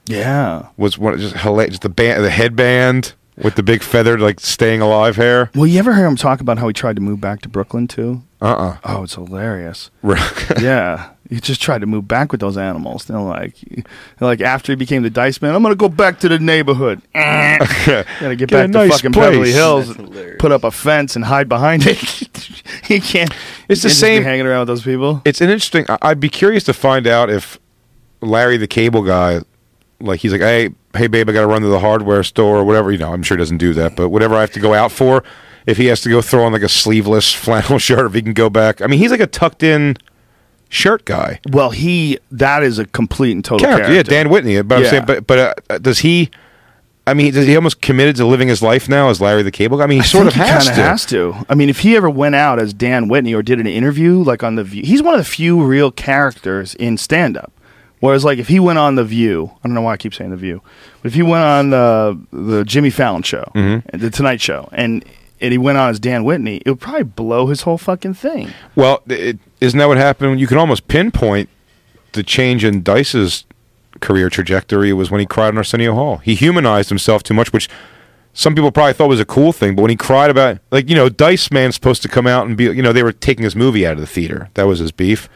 Yeah. 0.07 0.67
was 0.77 0.99
one 0.99 1.19
just 1.19 1.37
hilarious. 1.39 1.73
Just 1.73 1.83
the 1.83 1.89
band, 1.89 2.25
the 2.25 2.31
headband 2.31 3.15
with 3.37 3.55
the 3.55 3.63
big 3.63 3.83
feathered 3.83 4.21
like 4.21 4.41
staying 4.41 4.81
alive 4.81 5.17
hair. 5.17 5.51
Well, 5.55 5.67
you 5.67 5.79
ever 5.79 5.95
hear 5.95 6.07
him 6.07 6.17
talk 6.17 6.41
about 6.41 6.59
how 6.59 6.67
he 6.67 6.73
tried 6.75 6.97
to 6.97 7.03
move 7.03 7.21
back 7.21 7.41
to 7.43 7.49
Brooklyn 7.49 7.87
too? 7.87 8.23
Uh 8.41 8.47
uh 8.47 8.77
Oh, 8.85 9.03
it's 9.05 9.15
hilarious. 9.15 9.91
yeah, 10.61 11.11
he 11.29 11.41
just 11.41 11.61
tried 11.61 11.81
to 11.81 11.87
move 11.87 12.09
back 12.09 12.33
with 12.33 12.41
those 12.41 12.57
animals. 12.57 13.05
They're 13.05 13.21
like, 13.21 13.55
they're 13.61 13.85
like 14.29 14.41
after 14.41 14.73
he 14.73 14.77
became 14.77 15.03
the 15.03 15.11
Dice 15.11 15.43
Man, 15.43 15.55
I'm 15.55 15.63
gonna 15.63 15.75
go 15.75 15.89
back 15.89 16.21
to 16.21 16.29
the 16.29 16.39
neighborhood. 16.39 17.03
Gotta 17.15 18.05
get, 18.37 18.39
Get 18.39 18.43
a 18.43 18.47
back 18.47 18.67
to 18.67 18.69
nice 18.69 18.91
fucking 18.93 19.13
place. 19.13 19.27
Beverly 19.31 19.53
Hills, 19.53 19.95
That's 19.95 20.37
put 20.39 20.53
up 20.53 20.65
a 20.65 20.71
fence 20.71 21.17
and 21.17 21.25
hide 21.25 21.49
behind 21.49 21.87
it. 21.87 21.99
he 22.85 23.01
can't. 23.01 23.01
It's 23.01 23.01
the 23.01 23.01
he 23.01 23.01
can't 23.01 23.31
just 23.69 23.83
be 23.85 23.89
same- 23.91 24.23
hanging 24.23 24.47
around 24.47 24.61
with 24.61 24.69
those 24.69 24.83
people. 24.85 25.23
it's 25.25 25.41
an 25.41 25.51
interesting. 25.51 25.87
I'd 26.03 26.21
be 26.21 26.29
curious 26.31 26.65
to 26.65 26.73
find 26.73 27.07
out 27.07 27.31
if 27.31 27.59
Larry 28.21 28.57
the 28.57 28.67
Cable 28.67 29.03
Guy, 29.03 29.41
like 30.01 30.21
he's 30.21 30.33
like, 30.33 30.41
hey, 30.41 30.71
hey, 30.95 31.07
babe, 31.09 31.29
I 31.29 31.33
got 31.33 31.43
to 31.43 31.47
run 31.47 31.63
to 31.63 31.69
the 31.69 31.81
hardware 31.81 32.23
store 32.23 32.59
or 32.59 32.65
whatever. 32.65 32.91
You 32.91 32.99
know, 32.99 33.13
I'm 33.13 33.23
sure 33.23 33.37
he 33.37 33.41
doesn't 33.41 33.59
do 33.59 33.75
that, 33.75 33.97
but 33.97 34.09
whatever 34.09 34.35
I 34.35 34.41
have 34.41 34.53
to 34.53 34.61
go 34.61 34.75
out 34.75 34.93
for, 34.93 35.23
if 35.67 35.77
he 35.77 35.87
has 35.87 36.01
to 36.03 36.09
go 36.09 36.23
throw 36.23 36.45
on 36.45 36.53
like 36.53 36.63
a 36.63 36.69
sleeveless 36.69 37.33
flannel 37.35 37.79
shirt, 37.79 38.07
if 38.07 38.15
he 38.15 38.23
can 38.23 38.33
go 38.33 38.49
back. 38.51 38.81
I 38.81 38.87
mean, 38.87 38.99
he's 38.99 39.11
like 39.11 39.21
a 39.21 39.27
tucked 39.27 39.63
in 39.63 39.97
shirt 40.69 41.05
guy 41.05 41.41
Well, 41.51 41.71
he 41.71 42.19
that 42.33 42.63
is 42.63 42.79
a 42.79 42.85
complete 42.87 43.33
and 43.33 43.45
total 43.45 43.67
character. 43.67 43.87
character. 43.89 44.13
Yeah, 44.15 44.23
Dan 44.23 44.31
Whitney. 44.31 44.61
But 44.63 44.79
I'm 44.79 44.85
saying, 44.87 45.05
but 45.07 45.27
but 45.27 45.61
uh, 45.71 45.79
does 45.79 46.01
he? 46.01 46.31
I 47.07 47.15
mean, 47.15 47.33
does 47.33 47.47
he 47.47 47.57
almost 47.57 47.81
committed 47.81 48.17
to 48.17 48.27
living 48.27 48.49
his 48.49 48.61
life 48.61 48.87
now 48.87 49.09
as 49.09 49.19
Larry 49.19 49.43
the 49.43 49.51
Cable 49.51 49.79
Guy? 49.79 49.85
I 49.85 49.87
mean, 49.87 49.99
he 50.01 50.03
I 50.03 50.07
sort 50.07 50.27
of 50.27 50.35
he 50.35 50.41
has 50.41 50.67
to. 50.67 50.75
has 50.75 51.07
to. 51.07 51.35
I 51.49 51.55
mean, 51.55 51.71
if 51.71 51.79
he 51.79 51.97
ever 51.97 52.11
went 52.11 52.35
out 52.35 52.59
as 52.59 52.75
Dan 52.75 53.09
Whitney 53.09 53.33
or 53.35 53.43
did 53.43 53.59
an 53.59 53.67
interview 53.67 54.23
like 54.23 54.43
on 54.43 54.57
the 54.57 54.65
View, 54.65 54.83
he's 54.83 55.03
one 55.03 55.15
of 55.15 55.19
the 55.21 55.25
few 55.25 55.65
real 55.65 55.91
characters 55.91 56.75
in 56.75 56.99
stand-up. 56.99 57.51
Whereas, 58.01 58.25
like, 58.27 58.39
if 58.39 58.47
he 58.49 58.61
went 58.61 58.79
on 58.79 58.95
the 58.97 59.05
View, 59.05 59.51
I 59.65 59.67
don't 59.69 59.75
know 59.75 59.81
why 59.81 59.95
I 59.95 59.97
keep 59.97 60.13
saying 60.15 60.31
the 60.31 60.37
View, 60.37 60.61
but 61.03 61.09
if 61.09 61.15
he 61.15 61.23
went 61.23 61.43
on 61.45 61.71
the 61.71 62.21
the 62.31 62.65
Jimmy 62.65 62.91
Fallon 62.91 63.23
show, 63.23 63.51
Mm-hmm. 63.55 63.97
the 63.97 64.11
Tonight 64.11 64.43
Show, 64.43 64.69
and 64.73 65.03
and 65.41 65.53
he 65.53 65.59
went 65.59 65.79
on 65.79 65.91
as 65.91 66.01
Dan 66.01 66.25
Whitney, 66.25 66.63
it 66.65 66.71
would 66.71 66.81
probably 66.81 67.05
blow 67.05 67.47
his 67.47 67.63
whole 67.63 67.79
fucking 67.79 68.15
thing. 68.15 68.53
Well, 68.75 69.03
isn't 69.07 69.79
that 69.79 69.87
what 69.87 69.99
happened? 69.99 70.41
You 70.41 70.47
can 70.47 70.59
almost 70.59 70.89
pinpoint 70.89 71.49
the 72.13 72.23
change 72.23 72.65
in 72.65 72.83
Dice's 72.83 73.45
career 74.01 74.31
trajectory 74.31 74.93
was 74.93 75.11
when 75.11 75.21
he 75.21 75.27
cried 75.27 75.49
on 75.49 75.59
Arsenio 75.59 75.95
Hall. 75.95 76.19
He 76.19 76.35
humanized 76.35 76.89
himself 76.89 77.23
too 77.23 77.35
much, 77.35 77.53
which 77.53 77.69
some 78.33 78.55
people 78.55 78.71
probably 78.71 78.93
thought 78.93 79.09
was 79.09 79.21
a 79.21 79.25
cool 79.25 79.53
thing. 79.53 79.75
But 79.75 79.83
when 79.83 79.91
he 79.91 79.97
cried 79.97 80.31
about, 80.31 80.59
like, 80.71 80.89
you 80.89 80.95
know, 80.95 81.09
Dice 81.09 81.51
Man's 81.51 81.75
supposed 81.75 82.03
to 82.03 82.09
come 82.09 82.27
out 82.27 82.47
and 82.47 82.57
be, 82.57 82.65
you 82.65 82.83
know, 82.83 82.93
they 82.93 83.03
were 83.03 83.13
taking 83.13 83.45
his 83.45 83.57
movie 83.57 83.87
out 83.87 83.95
of 83.95 84.01
the 84.01 84.07
theater. 84.07 84.49
That 84.55 84.65
was 84.65 84.79
his 84.79 84.93
beef. 84.93 85.29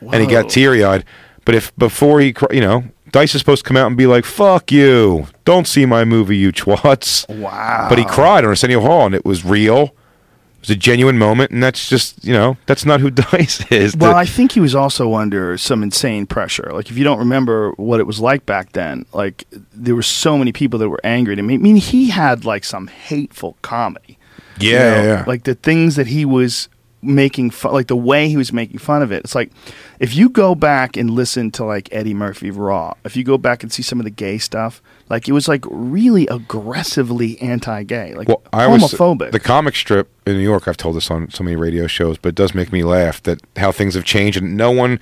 And 0.00 0.16
he 0.16 0.26
got 0.26 0.50
teary 0.50 0.84
eyed. 0.84 1.04
But 1.46 1.54
if 1.54 1.74
before 1.76 2.20
he, 2.20 2.34
you 2.50 2.60
know, 2.60 2.84
Dice 3.10 3.34
is 3.34 3.40
supposed 3.40 3.64
to 3.64 3.68
come 3.68 3.76
out 3.76 3.86
and 3.86 3.96
be 3.96 4.06
like, 4.06 4.24
fuck 4.24 4.70
you. 4.70 5.26
Don't 5.44 5.66
see 5.66 5.84
my 5.86 6.04
movie, 6.04 6.36
you 6.36 6.52
twats. 6.52 7.28
Wow. 7.38 7.86
But 7.88 7.98
he 7.98 8.04
cried 8.04 8.44
on 8.44 8.50
Arsenio 8.50 8.80
Hall, 8.80 9.06
and 9.06 9.14
it 9.14 9.24
was 9.24 9.44
real. 9.44 9.82
It 9.82 10.68
was 10.68 10.70
a 10.70 10.76
genuine 10.76 11.18
moment, 11.18 11.50
and 11.50 11.62
that's 11.62 11.88
just 11.90 12.24
you 12.24 12.32
know 12.32 12.56
that's 12.64 12.86
not 12.86 13.00
who 13.00 13.10
Dice 13.32 13.70
is. 13.70 13.94
Well, 13.94 14.12
The- 14.12 14.16
I 14.16 14.24
think 14.24 14.52
he 14.52 14.60
was 14.60 14.74
also 14.74 15.14
under 15.14 15.58
some 15.58 15.82
insane 15.82 16.26
pressure. 16.26 16.70
Like, 16.72 16.90
if 16.90 16.96
you 16.96 17.04
don't 17.04 17.18
remember 17.18 17.72
what 17.72 18.00
it 18.00 18.06
was 18.06 18.20
like 18.20 18.46
back 18.46 18.72
then, 18.72 19.04
like 19.12 19.44
there 19.74 19.94
were 19.94 20.02
so 20.02 20.38
many 20.38 20.52
people 20.52 20.78
that 20.78 20.88
were 20.88 21.00
angry 21.04 21.34
at 21.34 21.38
him. 21.38 21.50
I 21.50 21.56
mean, 21.58 21.76
he 21.76 22.08
had 22.08 22.46
like 22.46 22.64
some 22.64 22.86
hateful 22.86 23.58
comedy. 23.60 24.18
yeah, 24.58 24.70
you 24.70 24.72
know? 24.78 25.02
yeah, 25.02 25.02
yeah. 25.18 25.24
Like 25.26 25.44
the 25.44 25.54
things 25.54 25.96
that 25.96 26.06
he 26.06 26.24
was 26.24 26.70
making 27.02 27.50
fun, 27.50 27.74
like 27.74 27.88
the 27.88 27.96
way 27.96 28.30
he 28.30 28.36
was 28.38 28.50
making 28.50 28.78
fun 28.78 29.02
of 29.02 29.12
it. 29.12 29.22
It's 29.24 29.34
like 29.34 29.52
if 30.00 30.16
you 30.16 30.30
go 30.30 30.54
back 30.54 30.96
and 30.96 31.10
listen 31.10 31.50
to 31.50 31.64
like 31.66 31.90
Eddie 31.92 32.14
Murphy 32.14 32.50
Raw, 32.50 32.94
if 33.04 33.14
you 33.14 33.24
go 33.24 33.36
back 33.36 33.62
and 33.62 33.70
see 33.70 33.82
some 33.82 34.00
of 34.00 34.04
the 34.04 34.10
gay 34.10 34.38
stuff, 34.38 34.80
like 35.08 35.28
it 35.28 35.32
was 35.32 35.48
like 35.48 35.64
really 35.68 36.26
aggressively 36.28 37.40
anti-gay, 37.40 38.14
like 38.14 38.28
well, 38.28 38.42
I 38.52 38.66
homophobic. 38.66 39.32
the 39.32 39.40
comic 39.40 39.76
strip 39.76 40.10
in 40.26 40.34
New 40.34 40.42
York. 40.42 40.66
I've 40.66 40.76
told 40.76 40.96
this 40.96 41.10
on 41.10 41.30
so 41.30 41.44
many 41.44 41.56
radio 41.56 41.86
shows, 41.86 42.18
but 42.18 42.30
it 42.30 42.34
does 42.34 42.54
make 42.54 42.72
me 42.72 42.82
laugh 42.82 43.22
that 43.24 43.40
how 43.56 43.70
things 43.70 43.94
have 43.94 44.04
changed, 44.04 44.38
and 44.38 44.56
no 44.56 44.70
one 44.70 44.98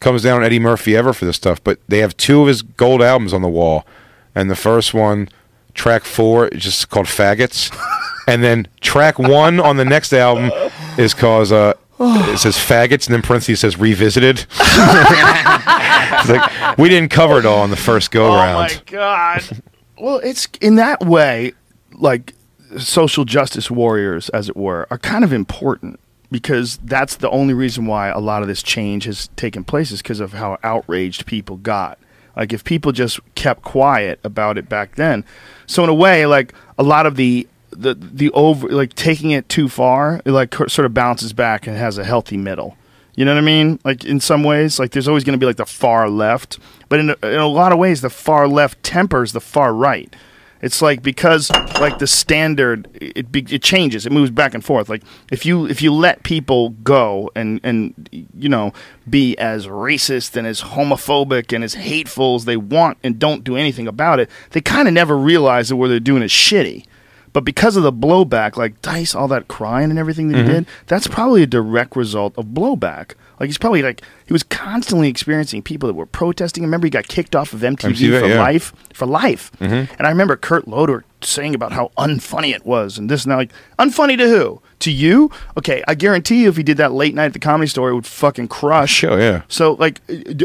comes 0.00 0.22
down 0.22 0.38
on 0.38 0.44
Eddie 0.44 0.58
Murphy 0.58 0.96
ever 0.96 1.12
for 1.12 1.24
this 1.24 1.36
stuff. 1.36 1.62
But 1.64 1.78
they 1.88 1.98
have 1.98 2.16
two 2.16 2.42
of 2.42 2.48
his 2.48 2.62
gold 2.62 3.02
albums 3.02 3.32
on 3.32 3.42
the 3.42 3.48
wall, 3.48 3.86
and 4.34 4.50
the 4.50 4.56
first 4.56 4.92
one, 4.92 5.28
track 5.74 6.04
four, 6.04 6.48
is 6.48 6.62
just 6.62 6.90
called 6.90 7.06
"Faggots," 7.06 7.74
and 8.28 8.42
then 8.42 8.68
track 8.80 9.18
one 9.18 9.60
on 9.60 9.76
the 9.76 9.84
next 9.84 10.12
album 10.12 10.50
is 10.98 11.14
called. 11.14 11.52
Uh, 11.52 11.74
it 12.00 12.04
oh. 12.04 12.36
says 12.36 12.56
faggots, 12.56 13.06
and 13.06 13.14
then 13.14 13.22
parentheses 13.22 13.60
says 13.60 13.78
revisited. 13.78 14.46
like 16.28 16.78
we 16.78 16.88
didn't 16.88 17.10
cover 17.10 17.38
it 17.38 17.46
all 17.46 17.64
in 17.64 17.70
the 17.70 17.76
first 17.76 18.10
go 18.10 18.34
round. 18.34 18.70
Oh 18.70 18.74
my 18.74 18.82
god. 18.86 19.62
well, 19.98 20.18
it's 20.18 20.48
in 20.60 20.76
that 20.76 21.04
way, 21.04 21.52
like 21.92 22.34
social 22.78 23.24
justice 23.24 23.70
warriors, 23.70 24.28
as 24.30 24.48
it 24.48 24.56
were, 24.56 24.86
are 24.90 24.98
kind 24.98 25.24
of 25.24 25.32
important 25.32 26.00
because 26.30 26.78
that's 26.78 27.16
the 27.16 27.30
only 27.30 27.54
reason 27.54 27.86
why 27.86 28.08
a 28.08 28.18
lot 28.18 28.42
of 28.42 28.48
this 28.48 28.62
change 28.62 29.04
has 29.04 29.28
taken 29.36 29.62
place 29.62 29.90
is 29.92 30.00
because 30.00 30.18
of 30.18 30.32
how 30.32 30.58
outraged 30.62 31.26
people 31.26 31.58
got. 31.58 31.98
Like 32.34 32.52
if 32.52 32.64
people 32.64 32.92
just 32.92 33.20
kept 33.34 33.62
quiet 33.62 34.18
about 34.24 34.56
it 34.56 34.68
back 34.68 34.96
then. 34.96 35.24
So 35.66 35.84
in 35.84 35.90
a 35.90 35.94
way, 35.94 36.24
like 36.24 36.54
a 36.78 36.82
lot 36.82 37.04
of 37.04 37.16
the 37.16 37.46
the 37.72 37.94
the 37.94 38.30
over 38.32 38.68
like 38.68 38.94
taking 38.94 39.30
it 39.30 39.48
too 39.48 39.68
far, 39.68 40.20
it 40.24 40.30
like 40.30 40.54
sort 40.54 40.86
of 40.86 40.94
bounces 40.94 41.32
back 41.32 41.66
and 41.66 41.76
has 41.76 41.98
a 41.98 42.04
healthy 42.04 42.36
middle. 42.36 42.76
You 43.14 43.24
know 43.26 43.34
what 43.34 43.42
I 43.42 43.44
mean? 43.44 43.78
Like 43.84 44.04
in 44.04 44.20
some 44.20 44.42
ways, 44.42 44.78
like 44.78 44.92
there's 44.92 45.08
always 45.08 45.24
going 45.24 45.38
to 45.38 45.38
be 45.38 45.46
like 45.46 45.56
the 45.56 45.66
far 45.66 46.08
left, 46.08 46.58
but 46.88 46.98
in 46.98 47.10
a, 47.10 47.16
in 47.26 47.40
a 47.40 47.46
lot 47.46 47.72
of 47.72 47.78
ways, 47.78 48.00
the 48.00 48.10
far 48.10 48.48
left 48.48 48.82
tempers 48.82 49.32
the 49.32 49.40
far 49.40 49.74
right. 49.74 50.14
It's 50.62 50.80
like 50.80 51.02
because 51.02 51.50
like 51.80 51.98
the 51.98 52.06
standard, 52.06 52.88
it 52.94 53.26
it 53.34 53.62
changes, 53.62 54.06
it 54.06 54.12
moves 54.12 54.30
back 54.30 54.54
and 54.54 54.64
forth. 54.64 54.88
Like 54.88 55.02
if 55.30 55.44
you 55.44 55.66
if 55.66 55.82
you 55.82 55.92
let 55.92 56.22
people 56.22 56.70
go 56.70 57.30
and 57.34 57.60
and 57.64 58.08
you 58.12 58.48
know 58.48 58.72
be 59.10 59.36
as 59.38 59.66
racist 59.66 60.36
and 60.36 60.46
as 60.46 60.62
homophobic 60.62 61.52
and 61.52 61.64
as 61.64 61.74
hateful 61.74 62.36
as 62.36 62.44
they 62.44 62.56
want 62.56 62.98
and 63.02 63.18
don't 63.18 63.42
do 63.42 63.56
anything 63.56 63.88
about 63.88 64.20
it, 64.20 64.30
they 64.50 64.60
kind 64.60 64.86
of 64.86 64.94
never 64.94 65.18
realize 65.18 65.68
that 65.68 65.76
what 65.76 65.88
they're 65.88 65.98
doing 65.98 66.22
is 66.22 66.30
shitty. 66.30 66.86
But 67.32 67.44
because 67.44 67.76
of 67.76 67.82
the 67.82 67.92
blowback, 67.92 68.56
like 68.56 68.80
Dice, 68.82 69.14
all 69.14 69.28
that 69.28 69.48
crying 69.48 69.90
and 69.90 69.98
everything 69.98 70.28
that 70.28 70.36
he 70.36 70.42
mm-hmm. 70.42 70.52
did, 70.52 70.66
that's 70.86 71.06
probably 71.06 71.42
a 71.42 71.46
direct 71.46 71.96
result 71.96 72.36
of 72.36 72.46
blowback. 72.46 73.14
Like 73.40 73.48
he's 73.48 73.58
probably 73.58 73.82
like 73.82 74.02
he 74.26 74.32
was 74.32 74.42
constantly 74.42 75.08
experiencing 75.08 75.62
people 75.62 75.88
that 75.88 75.94
were 75.94 76.06
protesting. 76.06 76.62
Remember, 76.62 76.86
he 76.86 76.90
got 76.90 77.08
kicked 77.08 77.34
off 77.34 77.52
of 77.52 77.60
MTV, 77.60 77.92
MTV, 77.92 78.20
for 78.20 78.28
yeah. 78.28 78.38
life, 78.38 78.72
for 78.94 79.06
life. 79.06 79.50
Mm-hmm. 79.58 79.92
And 79.98 80.06
I 80.06 80.10
remember 80.10 80.36
Kurt 80.36 80.68
Loder 80.68 81.04
saying 81.22 81.54
about 81.54 81.72
how 81.72 81.90
unfunny 81.98 82.54
it 82.54 82.64
was, 82.64 82.98
and 82.98 83.10
this 83.10 83.24
and 83.24 83.32
that. 83.32 83.36
Like 83.36 83.52
unfunny 83.78 84.16
to 84.18 84.28
who? 84.28 84.62
To 84.82 84.90
you? 84.90 85.30
Okay, 85.56 85.82
I 85.88 85.94
guarantee 85.94 86.42
you, 86.42 86.48
if 86.48 86.56
he 86.56 86.62
did 86.62 86.76
that 86.76 86.92
late 86.92 87.14
night 87.14 87.26
at 87.26 87.32
the 87.34 87.38
comedy 87.38 87.68
store, 87.68 87.90
it 87.90 87.94
would 87.94 88.06
fucking 88.06 88.48
crush. 88.48 88.90
Sure, 88.92 89.18
yeah. 89.20 89.42
So, 89.48 89.74
like, 89.74 90.00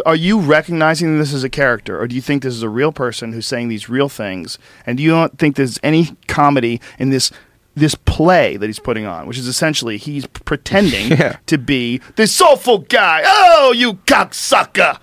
are 0.06 0.16
you 0.16 0.40
recognizing 0.40 1.18
this 1.20 1.34
as 1.34 1.44
a 1.44 1.50
character, 1.50 2.00
or 2.00 2.08
do 2.08 2.14
you 2.16 2.22
think 2.22 2.44
this 2.44 2.54
is 2.54 2.62
a 2.64 2.70
real 2.70 2.92
person 2.92 3.34
who's 3.34 3.46
saying 3.48 3.70
these 3.70 3.90
real 3.90 4.10
things? 4.10 4.60
And 4.86 4.98
do 4.98 5.04
you 5.04 5.10
not 5.12 5.38
think 5.40 5.56
there's 5.56 5.80
any 5.84 6.16
comedy 6.28 6.80
in 7.00 7.10
this 7.10 7.32
this 7.76 7.94
play 7.94 8.58
that 8.58 8.66
he's 8.66 8.80
putting 8.80 9.06
on, 9.06 9.28
which 9.28 9.38
is 9.38 9.46
essentially 9.48 9.98
he's 9.98 10.26
pretending 10.28 11.10
Yeah. 11.18 11.38
to 11.46 11.58
be 11.58 12.00
this 12.16 12.32
soulful 12.34 12.80
guy? 12.80 13.22
Oh, 13.26 13.72
you 13.76 13.94
cocksucker! 14.06 15.00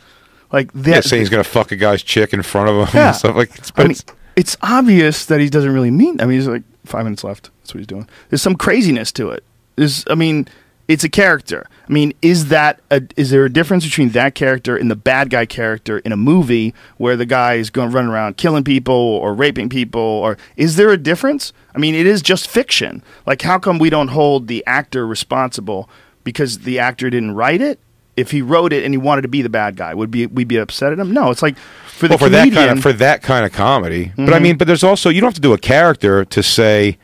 Like 0.52 0.72
that. 0.74 0.86
Yeah, 0.88 1.00
saying 1.00 1.22
he's 1.22 1.30
gonna 1.30 1.44
fuck 1.44 1.72
a 1.72 1.76
guy's 1.76 2.02
chick 2.02 2.32
in 2.32 2.42
front 2.42 2.68
of 2.68 2.76
him 2.88 2.88
Yeah. 3.00 3.08
and 3.08 3.16
stuff 3.16 3.34
like. 3.36 3.56
It's, 3.58 3.72
I 3.76 3.82
mean, 3.82 3.90
it's, 3.90 4.04
it's 4.36 4.56
obvious 4.62 5.26
that 5.26 5.40
he 5.40 5.48
doesn't 5.48 5.72
really 5.72 5.90
mean. 5.90 6.20
I 6.20 6.26
mean, 6.26 6.38
he's 6.38 6.46
like 6.48 6.62
five 6.84 7.04
minutes 7.04 7.24
left. 7.24 7.50
That's 7.64 7.72
what 7.72 7.78
he's 7.78 7.86
doing. 7.86 8.06
There's 8.28 8.42
some 8.42 8.56
craziness 8.56 9.10
to 9.12 9.30
it. 9.30 9.42
There's, 9.76 10.04
I 10.10 10.14
mean, 10.14 10.46
it's 10.86 11.02
a 11.02 11.08
character. 11.08 11.66
I 11.88 11.92
mean, 11.92 12.12
is 12.20 12.48
that 12.48 12.80
a, 12.90 13.00
is 13.16 13.30
there 13.30 13.46
a 13.46 13.50
difference 13.50 13.86
between 13.86 14.10
that 14.10 14.34
character 14.34 14.76
and 14.76 14.90
the 14.90 14.96
bad 14.96 15.30
guy 15.30 15.46
character 15.46 15.96
in 16.00 16.12
a 16.12 16.16
movie 16.16 16.74
where 16.98 17.16
the 17.16 17.24
guy 17.24 17.54
is 17.54 17.70
going 17.70 17.88
to 17.90 17.96
run 17.96 18.06
around 18.06 18.36
killing 18.36 18.64
people 18.64 18.94
or 18.94 19.32
raping 19.32 19.70
people? 19.70 20.02
Or 20.02 20.36
is 20.58 20.76
there 20.76 20.90
a 20.90 20.98
difference? 20.98 21.54
I 21.74 21.78
mean, 21.78 21.94
it 21.94 22.06
is 22.06 22.20
just 22.20 22.48
fiction. 22.48 23.02
Like, 23.26 23.40
how 23.40 23.58
come 23.58 23.78
we 23.78 23.88
don't 23.88 24.08
hold 24.08 24.46
the 24.46 24.62
actor 24.66 25.06
responsible 25.06 25.88
because 26.22 26.58
the 26.60 26.78
actor 26.78 27.08
didn't 27.08 27.34
write 27.34 27.62
it? 27.62 27.78
If 28.16 28.30
he 28.30 28.42
wrote 28.42 28.72
it 28.74 28.84
and 28.84 28.92
he 28.92 28.98
wanted 28.98 29.22
to 29.22 29.28
be 29.28 29.40
the 29.42 29.48
bad 29.48 29.74
guy, 29.76 29.92
would 29.94 30.10
be 30.10 30.26
we 30.26 30.44
be 30.44 30.56
upset 30.58 30.92
at 30.92 31.00
him? 31.00 31.12
No, 31.12 31.30
it's 31.30 31.42
like 31.42 31.56
for 31.86 32.06
the 32.06 32.12
well, 32.12 32.18
for 32.18 32.28
that 32.28 32.52
kind 32.52 32.70
of 32.70 32.80
for 32.80 32.92
that 32.92 33.22
kind 33.22 33.44
of 33.44 33.50
comedy. 33.52 34.12
But 34.16 34.32
I 34.32 34.38
Mhm. 34.38 34.42
mean, 34.42 34.56
but 34.56 34.68
there's 34.68 34.84
also 34.84 35.08
you 35.10 35.20
don't 35.20 35.28
have 35.28 35.34
to 35.34 35.40
do 35.40 35.52
a 35.54 35.58
character 35.58 36.24
to 36.26 36.42
say. 36.42 36.96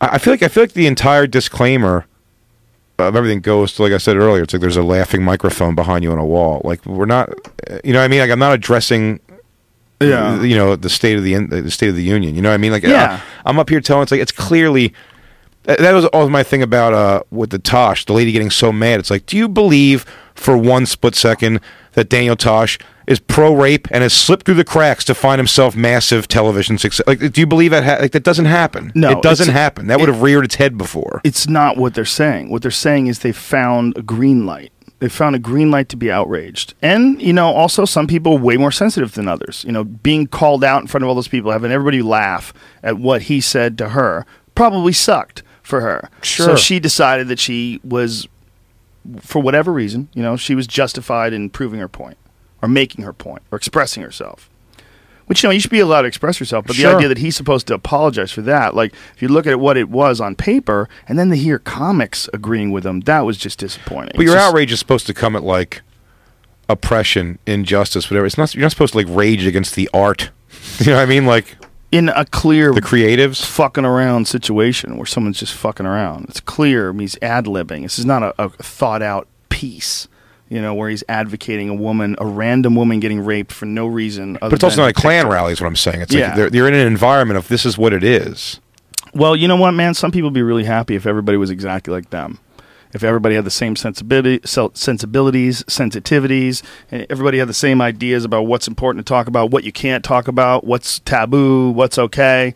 I 0.00 0.18
feel 0.18 0.32
like 0.32 0.42
I 0.42 0.48
feel 0.48 0.62
like 0.62 0.72
the 0.72 0.86
entire 0.86 1.26
disclaimer 1.26 2.06
of 2.98 3.16
everything 3.16 3.40
goes 3.40 3.74
to 3.74 3.82
like 3.82 3.92
I 3.92 3.98
said 3.98 4.16
earlier. 4.16 4.42
It's 4.42 4.52
like 4.52 4.60
there's 4.60 4.76
a 4.76 4.82
laughing 4.82 5.22
microphone 5.22 5.74
behind 5.74 6.04
you 6.04 6.12
on 6.12 6.18
a 6.18 6.24
wall. 6.24 6.60
Like 6.64 6.84
we're 6.86 7.06
not, 7.06 7.28
you 7.84 7.92
know, 7.92 7.98
what 8.00 8.04
I 8.04 8.08
mean, 8.08 8.20
like 8.20 8.30
I'm 8.30 8.38
not 8.38 8.52
addressing. 8.54 9.20
Yeah. 10.02 10.42
you 10.42 10.56
know 10.56 10.76
the 10.76 10.88
state 10.88 11.18
of 11.18 11.24
the 11.24 11.34
in- 11.34 11.50
the 11.50 11.70
state 11.70 11.90
of 11.90 11.94
the 11.96 12.02
union. 12.02 12.34
You 12.34 12.40
know 12.40 12.48
what 12.48 12.54
I 12.54 12.58
mean? 12.58 12.72
Like, 12.72 12.84
Yeah. 12.84 13.20
I, 13.44 13.50
am 13.50 13.58
up 13.58 13.68
here 13.68 13.82
telling 13.82 14.02
it's 14.04 14.10
like 14.12 14.22
it's 14.22 14.32
clearly 14.32 14.94
that 15.64 15.78
that 15.78 15.92
was 15.92 16.06
always 16.06 16.30
my 16.30 16.42
thing 16.42 16.62
about 16.62 16.94
uh 16.94 17.22
with 17.30 17.50
the 17.50 17.58
Tosh, 17.58 18.06
the 18.06 18.14
lady 18.14 18.32
getting 18.32 18.50
so 18.50 18.72
mad. 18.72 18.98
It's 19.00 19.10
like, 19.10 19.26
do 19.26 19.36
you 19.36 19.46
believe 19.46 20.06
for 20.34 20.56
one 20.56 20.86
split 20.86 21.14
second 21.14 21.60
that 21.92 22.08
Daniel 22.08 22.36
Tosh 22.36 22.78
is 23.06 23.18
pro 23.18 23.54
rape 23.54 23.88
and 23.90 24.02
has 24.02 24.12
slipped 24.12 24.46
through 24.46 24.54
the 24.54 24.64
cracks 24.64 25.04
to 25.04 25.14
find 25.14 25.38
himself 25.38 25.74
massive 25.74 26.28
television 26.28 26.78
success? 26.78 27.06
Like, 27.06 27.18
do 27.32 27.40
you 27.40 27.46
believe 27.46 27.70
that? 27.72 27.84
Ha- 27.84 27.98
like, 28.00 28.12
that 28.12 28.22
doesn't 28.22 28.44
happen. 28.44 28.92
No, 28.94 29.10
it 29.10 29.22
doesn't 29.22 29.48
happen. 29.52 29.88
That 29.88 29.98
would 30.00 30.08
have 30.08 30.22
reared 30.22 30.44
its 30.44 30.54
head 30.56 30.78
before. 30.78 31.20
it's 31.24 31.48
not 31.48 31.76
what 31.76 31.94
they're 31.94 32.04
saying. 32.04 32.50
What 32.50 32.62
they're 32.62 32.70
saying 32.70 33.08
is 33.08 33.20
they 33.20 33.32
found 33.32 33.96
a 33.96 34.02
green 34.02 34.46
light. 34.46 34.72
They 35.00 35.08
found 35.08 35.34
a 35.34 35.38
green 35.38 35.70
light 35.70 35.88
to 35.88 35.96
be 35.96 36.12
outraged. 36.12 36.74
And, 36.82 37.20
you 37.22 37.32
know, 37.32 37.46
also 37.48 37.86
some 37.86 38.06
people 38.06 38.36
way 38.36 38.58
more 38.58 38.70
sensitive 38.70 39.12
than 39.14 39.28
others. 39.28 39.64
You 39.66 39.72
know, 39.72 39.82
being 39.82 40.26
called 40.26 40.62
out 40.62 40.82
in 40.82 40.88
front 40.88 41.02
of 41.04 41.08
all 41.08 41.14
those 41.14 41.26
people, 41.26 41.50
having 41.52 41.72
everybody 41.72 42.02
laugh 42.02 42.52
at 42.82 42.98
what 42.98 43.22
he 43.22 43.40
said 43.40 43.78
to 43.78 43.88
her 43.90 44.26
probably 44.54 44.92
sucked 44.92 45.42
for 45.62 45.80
her. 45.80 46.10
Sure. 46.20 46.48
So 46.48 46.56
she 46.56 46.78
decided 46.80 47.28
that 47.28 47.38
she 47.38 47.80
was, 47.82 48.28
for 49.20 49.40
whatever 49.40 49.72
reason, 49.72 50.08
you 50.14 50.22
know, 50.22 50.36
she 50.36 50.54
was 50.54 50.66
justified 50.66 51.32
in 51.32 51.50
proving 51.50 51.80
her 51.80 51.88
point 51.88 52.16
or 52.62 52.68
making 52.68 53.04
her 53.04 53.12
point 53.12 53.42
or 53.50 53.56
expressing 53.56 54.02
herself. 54.02 54.48
Which 55.26 55.42
you 55.44 55.48
know 55.48 55.52
you 55.52 55.60
should 55.60 55.70
be 55.70 55.78
allowed 55.78 56.02
to 56.02 56.08
express 56.08 56.40
yourself, 56.40 56.66
but 56.66 56.74
Sure. 56.74 56.90
the 56.90 56.96
idea 56.96 57.08
that 57.08 57.18
he's 57.18 57.36
supposed 57.36 57.68
to 57.68 57.74
apologize 57.74 58.32
for 58.32 58.42
that, 58.42 58.74
like 58.74 58.92
if 59.14 59.22
you 59.22 59.28
look 59.28 59.46
at 59.46 59.60
what 59.60 59.76
it 59.76 59.88
was 59.88 60.20
on 60.20 60.34
paper, 60.34 60.88
and 61.06 61.16
then 61.18 61.28
to 61.30 61.36
hear 61.36 61.58
comics 61.60 62.28
agreeing 62.34 62.72
with 62.72 62.84
him, 62.84 63.00
that 63.02 63.20
was 63.20 63.36
just 63.38 63.60
disappointing. 63.60 64.12
But 64.16 64.22
It's 64.22 64.26
your 64.26 64.34
just- 64.34 64.48
outrage 64.48 64.72
is 64.72 64.80
supposed 64.80 65.06
to 65.06 65.14
come 65.14 65.36
at 65.36 65.44
like 65.44 65.82
oppression, 66.68 67.38
injustice, 67.46 68.10
whatever. 68.10 68.26
It's 68.26 68.36
not. 68.38 68.54
You're 68.54 68.62
not 68.62 68.72
supposed 68.72 68.92
to 68.92 68.98
like 68.98 69.06
rage 69.08 69.46
against 69.46 69.74
the 69.76 69.88
art. 69.94 70.30
You 70.80 70.86
know 70.86 70.96
what 70.96 71.02
I 71.02 71.06
mean? 71.06 71.26
Like 71.26 71.56
in 71.92 72.08
a 72.10 72.24
clear 72.24 72.72
the 72.72 72.80
creatives. 72.82 73.44
fucking 73.44 73.84
around 73.84 74.26
situation 74.28 74.96
where 74.96 75.06
someone's 75.06 75.38
just 75.38 75.54
fucking 75.54 75.86
around. 75.86 76.26
It's 76.28 76.40
clear 76.40 76.92
he's 76.92 77.16
ad 77.22 77.46
libbing. 77.46 77.82
This 77.82 77.98
is 77.98 78.06
not 78.06 78.22
a, 78.22 78.34
a 78.38 78.48
thought 78.50 79.02
out 79.02 79.26
piece. 79.48 80.08
You 80.48 80.60
know, 80.60 80.74
where 80.74 80.90
he's 80.90 81.04
advocating 81.08 81.68
a 81.68 81.74
woman, 81.74 82.16
a 82.18 82.26
random 82.26 82.74
woman 82.74 82.98
getting 82.98 83.20
raped 83.20 83.52
for 83.52 83.66
no 83.66 83.86
reason. 83.86 84.36
But 84.40 84.52
it's 84.52 84.64
also 84.64 84.82
not 84.82 84.90
a 84.90 84.92
Klan 84.92 85.28
rally, 85.28 85.52
is 85.52 85.60
what 85.60 85.68
I'm 85.68 85.76
saying. 85.76 86.00
It's 86.00 86.12
Yeah. 86.12 86.26
like 86.28 86.36
they're, 86.36 86.50
they're 86.50 86.66
in 86.66 86.74
an 86.74 86.88
environment 86.88 87.38
of 87.38 87.46
this 87.46 87.64
is 87.64 87.78
what 87.78 87.92
it 87.92 88.02
is. 88.02 88.58
Well, 89.14 89.36
you 89.36 89.46
know 89.46 89.54
what, 89.54 89.70
man? 89.72 89.94
Some 89.94 90.10
people 90.10 90.26
would 90.30 90.34
be 90.34 90.42
really 90.42 90.64
happy 90.64 90.96
if 90.96 91.06
everybody 91.06 91.38
was 91.38 91.50
exactly 91.50 91.94
like 91.94 92.10
them. 92.10 92.38
If 92.92 93.04
everybody 93.04 93.36
had 93.36 93.44
the 93.44 93.50
same 93.50 93.76
sensibility, 93.76 94.40
sensibilities, 94.44 95.62
sensitivities, 95.64 96.62
and 96.90 97.06
everybody 97.08 97.38
had 97.38 97.48
the 97.48 97.54
same 97.54 97.80
ideas 97.80 98.24
about 98.24 98.42
what's 98.42 98.66
important 98.66 99.06
to 99.06 99.08
talk 99.08 99.28
about, 99.28 99.50
what 99.50 99.64
you 99.64 99.72
can't 99.72 100.04
talk 100.04 100.26
about, 100.26 100.64
what's 100.64 100.98
taboo, 101.00 101.70
what's 101.70 101.98
okay. 101.98 102.52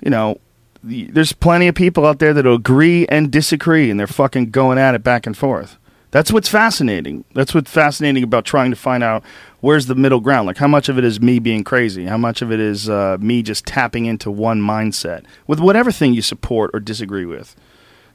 You 0.00 0.10
know, 0.10 0.40
there's 0.82 1.32
plenty 1.32 1.68
of 1.68 1.74
people 1.74 2.06
out 2.06 2.20
there 2.20 2.32
that 2.32 2.46
agree 2.46 3.06
and 3.08 3.30
disagree, 3.30 3.90
and 3.90 4.00
they're 4.00 4.06
fucking 4.06 4.50
going 4.50 4.78
at 4.78 4.94
it 4.94 5.02
back 5.02 5.26
and 5.26 5.36
forth. 5.36 5.76
That's 6.10 6.32
what's 6.32 6.48
fascinating. 6.48 7.24
That's 7.34 7.54
what's 7.54 7.70
fascinating 7.70 8.24
about 8.24 8.44
trying 8.44 8.70
to 8.70 8.76
find 8.76 9.04
out 9.04 9.22
where's 9.60 9.86
the 9.86 9.94
middle 9.94 10.20
ground. 10.20 10.46
Like, 10.46 10.56
how 10.56 10.66
much 10.66 10.88
of 10.88 10.98
it 10.98 11.04
is 11.04 11.20
me 11.20 11.38
being 11.38 11.62
crazy? 11.62 12.06
How 12.06 12.16
much 12.16 12.42
of 12.42 12.50
it 12.50 12.58
is 12.58 12.88
uh, 12.88 13.16
me 13.20 13.42
just 13.42 13.64
tapping 13.66 14.06
into 14.06 14.30
one 14.30 14.60
mindset 14.60 15.24
with 15.46 15.60
whatever 15.60 15.92
thing 15.92 16.12
you 16.12 16.22
support 16.22 16.70
or 16.74 16.80
disagree 16.80 17.26
with? 17.26 17.54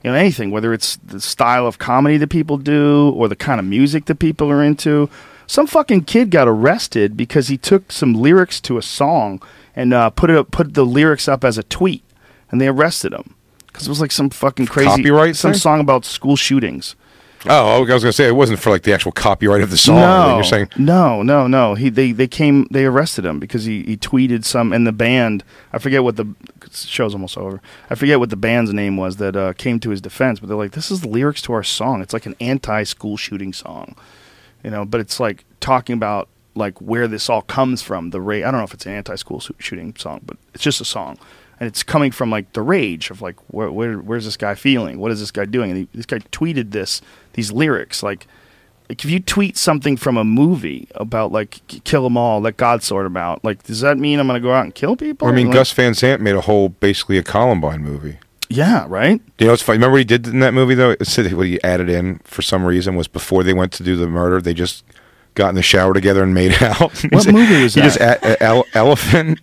You 0.06 0.12
know, 0.12 0.18
anything, 0.18 0.52
whether 0.52 0.72
it's 0.72 0.98
the 0.98 1.20
style 1.20 1.66
of 1.66 1.80
comedy 1.80 2.18
that 2.18 2.28
people 2.28 2.60
do 2.60 3.10
or 3.16 3.28
the 3.28 3.36
kind 3.36 3.60
of 3.60 3.66
music 3.66 4.06
that 4.06 4.20
people 4.20 4.52
are 4.52 4.64
into. 4.64 5.10
Some 5.48 5.66
fucking 5.66 6.04
kid 6.04 6.30
got 6.30 6.48
arrested 6.48 7.18
because 7.18 7.48
he 7.48 7.58
took 7.58 7.92
some 7.92 8.14
lyrics 8.14 8.62
to 8.62 8.78
a 8.78 8.84
song 8.84 9.42
and 9.76 9.96
uh, 9.96 10.12
put 10.12 10.30
it 10.30 10.38
up, 10.38 10.52
put 10.52 10.76
the 10.76 10.86
lyrics 10.86 11.28
up 11.28 11.44
as 11.44 11.58
a 11.58 11.64
tweet, 11.64 12.04
and 12.52 12.62
they 12.62 12.68
arrested 12.68 13.14
him 13.14 13.34
because 13.66 13.88
it 13.88 13.90
was 13.90 14.00
like 14.00 14.12
some 14.12 14.30
fucking 14.30 14.68
crazy 14.68 14.90
Copyright 14.90 15.36
some 15.36 15.54
thing? 15.54 15.60
song 15.60 15.80
about 15.80 16.06
school 16.06 16.36
shootings. 16.36 16.96
Oh, 17.48 17.76
I 17.76 17.80
was 17.80 17.88
going 17.88 18.02
to 18.02 18.14
say 18.14 18.28
it 18.28 18.36
wasn't 18.36 18.60
for 18.60 18.70
like 18.70 18.84
the 18.84 18.94
actual 18.94 19.12
copyright 19.12 19.62
of 19.62 19.70
the 19.70 19.78
song. 19.78 19.98
No, 19.98 20.36
You're 20.36 20.44
saying 20.44 20.70
no, 20.78 21.22
no, 21.22 21.48
no. 21.48 21.76
He 21.76 21.90
they 21.90 22.12
they 22.12 22.28
came 22.28 22.68
they 22.72 22.86
arrested 22.86 23.26
him 23.26 23.40
because 23.40 23.66
he, 23.66 23.84
he 23.84 23.98
tweeted 23.98 24.46
some 24.46 24.74
and 24.74 24.86
the 24.88 24.92
band 24.92 25.44
I 25.72 25.78
forget 25.78 26.04
what 26.04 26.16
the 26.16 26.28
show's 26.72 27.14
almost 27.14 27.38
over. 27.38 27.62
I 27.90 27.96
forget 27.96 28.20
what 28.20 28.30
the 28.30 28.36
band's 28.36 28.74
name 28.74 28.98
was 28.98 29.18
that 29.18 29.36
uh, 29.36 29.54
came 29.54 29.80
to 29.82 29.90
his 29.90 30.02
defense, 30.02 30.40
but 30.40 30.48
they're 30.48 30.58
like, 30.58 30.72
this 30.72 30.92
is 30.92 31.02
the 31.02 31.08
lyrics 31.10 31.42
to 31.44 31.54
our 31.54 31.64
song. 31.64 32.02
It's 32.02 32.14
like 32.14 32.26
an 32.26 32.36
anti-school 32.40 33.18
shooting 33.18 33.54
song, 33.54 33.96
you 34.64 34.70
know. 34.72 34.86
But 34.86 35.02
it's 35.02 35.20
like 35.20 35.46
talking 35.60 35.94
about 35.94 36.28
like 36.56 36.80
where 36.80 37.08
this 37.08 37.30
all 37.30 37.42
comes 37.42 37.82
from. 37.82 38.10
The 38.10 38.22
rage. 38.22 38.44
I 38.44 38.52
don't 38.52 38.60
know 38.60 38.66
if 38.66 38.74
it's 38.74 38.86
an 38.86 38.94
anti-school 38.94 39.40
shoo- 39.40 39.56
shooting 39.60 39.96
song, 39.98 40.22
but 40.26 40.38
it's 40.54 40.64
just 40.64 40.82
a 40.82 40.86
song. 40.86 41.18
And 41.58 41.68
it's 41.68 41.84
coming 41.84 42.12
from 42.12 42.30
like 42.30 42.52
the 42.52 42.62
rage 42.62 43.10
of 43.12 43.22
like 43.22 43.38
where, 43.48 43.72
where 43.72 43.98
where's 43.98 44.26
this 44.26 44.36
guy 44.38 44.56
feeling? 44.56 45.00
What 45.00 45.12
is 45.12 45.20
this 45.22 45.32
guy 45.32 45.46
doing? 45.46 45.72
And 45.72 45.80
he, 45.80 45.88
this 45.94 46.06
guy 46.06 46.20
tweeted 46.20 46.72
this 46.72 47.02
these 47.36 47.52
lyrics 47.52 48.02
like 48.04 48.28
like 48.90 49.04
if 49.04 49.10
you 49.10 49.20
tweet 49.20 49.58
something 49.58 49.98
from 49.98 50.16
a 50.18 50.24
movie 50.24 50.88
about 50.96 51.32
like 51.32 51.60
kill 51.86 52.04
them 52.04 52.18
all, 52.18 52.40
let 52.42 52.56
God 52.58 52.84
sort 52.84 53.06
them 53.06 53.18
out, 53.18 53.44
like 53.44 53.64
does 53.64 53.80
that 53.82 53.98
mean 53.98 54.20
I'm 54.20 54.28
gonna 54.28 54.40
go 54.40 54.54
out 54.54 54.64
and 54.66 54.76
kill 54.76 54.96
people? 54.96 55.28
I 55.28 55.32
mean, 55.32 55.48
Like, 55.48 55.56
Gus 55.56 55.72
Van 55.72 55.94
Sant 55.96 56.22
made 56.22 56.36
a 56.36 56.42
whole 56.42 56.70
basically 56.70 57.18
a 57.18 57.24
Columbine 57.24 57.82
movie. 57.82 58.18
Yeah, 58.48 58.86
right. 58.88 59.20
You 59.40 59.48
know, 59.48 59.54
it's 59.54 59.64
funny. 59.64 59.78
Remember 59.78 59.94
what 59.94 60.00
he 60.02 60.06
did 60.06 60.28
in 60.28 60.40
that 60.42 60.54
movie 60.54 60.76
though? 60.76 60.92
It 60.92 61.08
said 61.08 61.34
what 61.34 61.48
he 61.48 61.62
added 61.64 61.90
in 61.90 62.20
for 62.26 62.44
some 62.44 62.64
reason 62.64 62.96
was 62.96 63.08
before 63.08 63.44
they 63.44 63.54
went 63.56 63.72
to 63.74 63.84
do 63.84 63.96
the 63.96 64.06
murder, 64.08 64.40
they 64.40 64.54
just 64.54 64.84
got 65.34 65.50
in 65.50 65.56
the 65.56 65.64
shower 65.64 65.94
together 65.96 66.22
and 66.22 66.36
made 66.36 66.54
out. 66.62 66.80
What 67.10 67.28
movie 67.28 67.64
was 67.64 67.74
he 67.74 67.82
that? 67.82 68.22
just 68.22 68.24
uh, 68.24 68.36
ele- 68.40 68.66
elephant. 68.76 69.40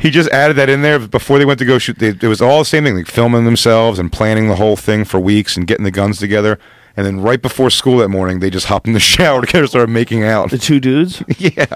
He 0.00 0.10
just 0.10 0.28
added 0.30 0.56
that 0.56 0.68
in 0.68 0.82
there 0.82 0.98
before 0.98 1.38
they 1.38 1.44
went 1.44 1.60
to 1.60 1.64
go 1.64 1.78
shoot. 1.78 1.98
They, 2.00 2.08
it 2.08 2.22
was 2.24 2.42
all 2.42 2.58
the 2.58 2.64
same 2.64 2.82
thing, 2.84 2.96
like 2.96 3.06
filming 3.06 3.44
themselves 3.44 4.00
and 4.00 4.10
planning 4.12 4.48
the 4.48 4.56
whole 4.56 4.76
thing 4.76 5.04
for 5.04 5.20
weeks 5.20 5.56
and 5.56 5.64
getting 5.66 5.84
the 5.84 5.90
guns 5.92 6.18
together. 6.18 6.58
And 6.96 7.06
then 7.06 7.20
right 7.20 7.40
before 7.40 7.70
school 7.70 7.98
that 7.98 8.08
morning, 8.08 8.40
they 8.40 8.50
just 8.50 8.66
hopped 8.66 8.86
in 8.86 8.92
the 8.92 9.00
shower 9.14 9.40
together 9.40 9.60
and 9.64 9.68
started 9.70 9.90
making 9.90 10.24
out. 10.24 10.50
The 10.50 10.58
two 10.58 10.78
dudes. 10.80 11.22
yeah. 11.38 11.66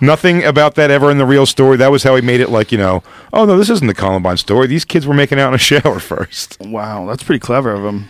Nothing 0.00 0.42
about 0.44 0.74
that 0.76 0.90
ever 0.90 1.10
in 1.10 1.18
the 1.18 1.26
real 1.26 1.46
story. 1.46 1.76
That 1.76 1.90
was 1.90 2.02
how 2.02 2.16
he 2.16 2.22
made 2.22 2.40
it 2.40 2.50
like, 2.50 2.72
you 2.72 2.78
know, 2.78 3.02
oh 3.32 3.44
no, 3.44 3.56
this 3.58 3.70
isn't 3.70 3.86
the 3.86 3.94
Columbine 3.94 4.36
story. 4.38 4.66
These 4.66 4.84
kids 4.84 5.06
were 5.06 5.14
making 5.14 5.38
out 5.38 5.48
in 5.48 5.54
a 5.54 5.58
shower 5.82 6.00
first. 6.00 6.58
Wow, 6.60 7.06
that's 7.06 7.22
pretty 7.22 7.40
clever 7.40 7.70
of 7.72 7.84
him. 7.84 8.08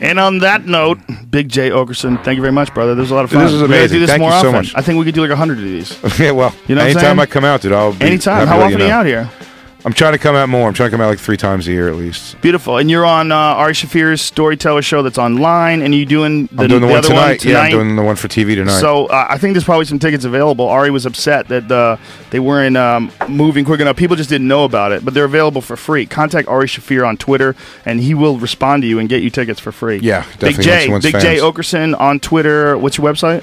And 0.00 0.20
on 0.20 0.38
that 0.38 0.66
note, 0.66 0.98
Big 1.30 1.48
Jay 1.48 1.70
Oakerson, 1.70 2.22
thank 2.24 2.36
you 2.36 2.42
very 2.42 2.52
much, 2.52 2.72
brother. 2.72 2.94
There's 2.94 3.10
a 3.10 3.14
lot 3.14 3.24
of 3.24 3.30
fun. 3.30 3.42
This 3.44 3.52
is 3.52 3.60
We 3.60 3.66
amazing. 3.66 3.96
Do 3.96 4.00
this 4.00 4.10
Thank 4.10 4.20
more 4.20 4.30
you 4.30 4.40
so 4.40 4.48
often. 4.48 4.52
much. 4.52 4.72
I 4.76 4.82
think 4.82 4.98
we 4.98 5.04
could 5.04 5.14
do 5.14 5.22
like 5.22 5.30
a 5.30 5.36
hundred 5.36 5.58
of 5.58 5.64
these. 5.64 5.98
yeah, 6.20 6.30
well, 6.30 6.54
You 6.68 6.74
know 6.76 6.82
what 6.84 6.90
I'm 6.90 6.96
anytime? 6.96 7.20
I 7.20 7.26
come 7.26 7.44
out, 7.44 7.60
dude, 7.62 7.72
I'll 7.72 7.92
be 7.92 8.06
Anytime. 8.06 8.46
happy 8.46 8.48
How 8.48 8.56
to 8.58 8.62
often 8.64 8.78
you 8.78 8.84
are 8.84 8.88
you 8.88 8.92
out 8.92 9.06
here? 9.06 9.30
I'm 9.88 9.94
trying 9.94 10.12
to 10.12 10.18
come 10.18 10.36
out 10.36 10.50
more. 10.50 10.68
I'm 10.68 10.74
trying 10.74 10.88
to 10.88 10.90
come 10.90 11.00
out 11.00 11.08
like 11.08 11.18
three 11.18 11.38
times 11.38 11.66
a 11.66 11.72
year 11.72 11.88
at 11.88 11.94
least. 11.94 12.38
Beautiful. 12.42 12.76
And 12.76 12.90
you're 12.90 13.06
on 13.06 13.32
uh, 13.32 13.34
Ari 13.34 13.72
Shaffir's 13.72 14.20
Storyteller 14.20 14.82
show 14.82 15.02
that's 15.02 15.16
online, 15.16 15.80
and 15.80 15.94
you 15.94 16.04
doing 16.04 16.44
the, 16.48 16.64
I'm 16.64 16.68
doing 16.68 16.82
the, 16.82 16.88
one 16.88 16.98
other 16.98 17.08
tonight. 17.08 17.26
one 17.28 17.38
tonight. 17.38 17.52
Yeah, 17.52 17.60
I'm 17.62 17.70
doing 17.70 17.96
the 17.96 18.02
one 18.02 18.14
for 18.14 18.28
TV 18.28 18.54
tonight. 18.54 18.80
So 18.80 19.06
uh, 19.06 19.28
I 19.30 19.38
think 19.38 19.54
there's 19.54 19.64
probably 19.64 19.86
some 19.86 19.98
tickets 19.98 20.26
available. 20.26 20.68
Ari 20.68 20.90
was 20.90 21.06
upset 21.06 21.48
that 21.48 21.72
uh, 21.72 21.96
they 22.28 22.38
weren't 22.38 22.76
um, 22.76 23.10
moving 23.30 23.64
quick 23.64 23.80
enough. 23.80 23.96
People 23.96 24.14
just 24.14 24.28
didn't 24.28 24.46
know 24.46 24.64
about 24.64 24.92
it, 24.92 25.06
but 25.06 25.14
they're 25.14 25.24
available 25.24 25.62
for 25.62 25.74
free. 25.74 26.04
Contact 26.04 26.48
Ari 26.48 26.66
Shaffir 26.66 27.08
on 27.08 27.16
Twitter, 27.16 27.56
and 27.86 27.98
he 27.98 28.12
will 28.12 28.36
respond 28.36 28.82
to 28.82 28.86
you 28.86 28.98
and 28.98 29.08
get 29.08 29.22
you 29.22 29.30
tickets 29.30 29.58
for 29.58 29.72
free. 29.72 30.00
Yeah, 30.00 30.26
Big 30.38 30.60
Jay, 30.60 30.80
once- 30.90 31.04
once 31.04 31.12
Big 31.12 31.22
Jay. 31.22 31.38
Oakerson 31.38 31.98
on 31.98 32.20
Twitter. 32.20 32.76
What's 32.76 32.98
your 32.98 33.10
website? 33.10 33.42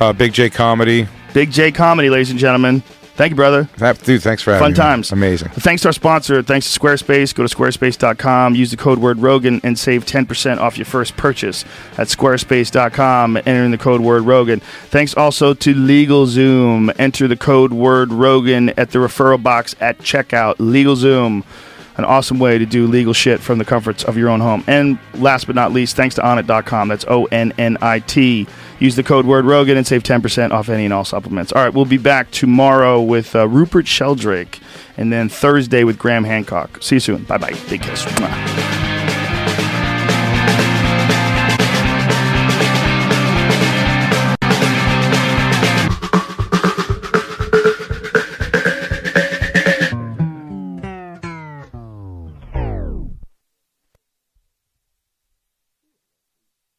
uh, 0.00 0.12
Big 0.12 0.34
Jay 0.34 0.50
Comedy. 0.50 1.08
Big 1.32 1.50
Jay 1.50 1.72
Comedy, 1.72 2.10
ladies 2.10 2.28
and 2.28 2.38
gentlemen. 2.38 2.82
Thank 3.18 3.30
you, 3.30 3.36
brother. 3.36 3.68
That- 3.78 4.00
Dude, 4.04 4.22
thanks 4.22 4.44
for 4.44 4.52
having 4.52 4.64
Fun 4.66 4.70
me. 4.70 4.76
times. 4.76 5.10
Amazing. 5.10 5.48
Thanks 5.48 5.82
to 5.82 5.88
our 5.88 5.92
sponsor. 5.92 6.40
Thanks 6.40 6.72
to 6.72 6.78
Squarespace. 6.80 7.34
Go 7.34 7.44
to 7.44 7.52
squarespace.com. 7.54 8.54
Use 8.54 8.70
the 8.70 8.76
code 8.76 9.00
word 9.00 9.18
Rogan 9.18 9.60
and 9.64 9.76
save 9.76 10.06
10% 10.06 10.60
off 10.60 10.78
your 10.78 10.84
first 10.84 11.16
purchase 11.16 11.64
at 11.98 12.06
squarespace.com. 12.06 13.36
Entering 13.38 13.72
the 13.72 13.78
code 13.78 14.02
word 14.02 14.22
Rogan. 14.22 14.60
Thanks 14.90 15.14
also 15.16 15.52
to 15.52 15.74
LegalZoom. 15.74 16.94
Enter 16.96 17.26
the 17.26 17.36
code 17.36 17.72
word 17.72 18.12
Rogan 18.12 18.68
at 18.78 18.92
the 18.92 19.00
referral 19.00 19.42
box 19.42 19.74
at 19.80 19.98
checkout. 19.98 20.54
LegalZoom. 20.58 21.42
An 21.98 22.04
awesome 22.04 22.38
way 22.38 22.56
to 22.58 22.64
do 22.64 22.86
legal 22.86 23.12
shit 23.12 23.40
from 23.40 23.58
the 23.58 23.64
comforts 23.64 24.04
of 24.04 24.16
your 24.16 24.28
own 24.28 24.40
home. 24.40 24.64
And 24.66 24.98
last 25.14 25.46
but 25.46 25.54
not 25.54 25.72
least, 25.72 25.96
thanks 25.96 26.14
to 26.14 26.22
Onnit.com. 26.22 26.88
That's 26.88 27.04
O 27.08 27.26
N 27.26 27.52
N 27.58 27.76
I 27.82 27.98
T. 27.98 28.46
Use 28.78 28.94
the 28.94 29.02
code 29.02 29.26
word 29.26 29.44
Rogan 29.44 29.76
and 29.76 29.86
save 29.86 30.04
10% 30.04 30.52
off 30.52 30.68
any 30.68 30.84
and 30.84 30.94
all 30.94 31.04
supplements. 31.04 31.52
All 31.52 31.62
right, 31.62 31.74
we'll 31.74 31.84
be 31.84 31.98
back 31.98 32.30
tomorrow 32.30 33.02
with 33.02 33.34
uh, 33.34 33.48
Rupert 33.48 33.88
Sheldrake 33.88 34.60
and 34.96 35.12
then 35.12 35.28
Thursday 35.28 35.82
with 35.82 35.98
Graham 35.98 36.24
Hancock. 36.24 36.82
See 36.82 36.96
you 36.96 37.00
soon. 37.00 37.24
Bye 37.24 37.38
bye. 37.38 37.56
Big 37.68 37.82
kiss. 37.82 38.04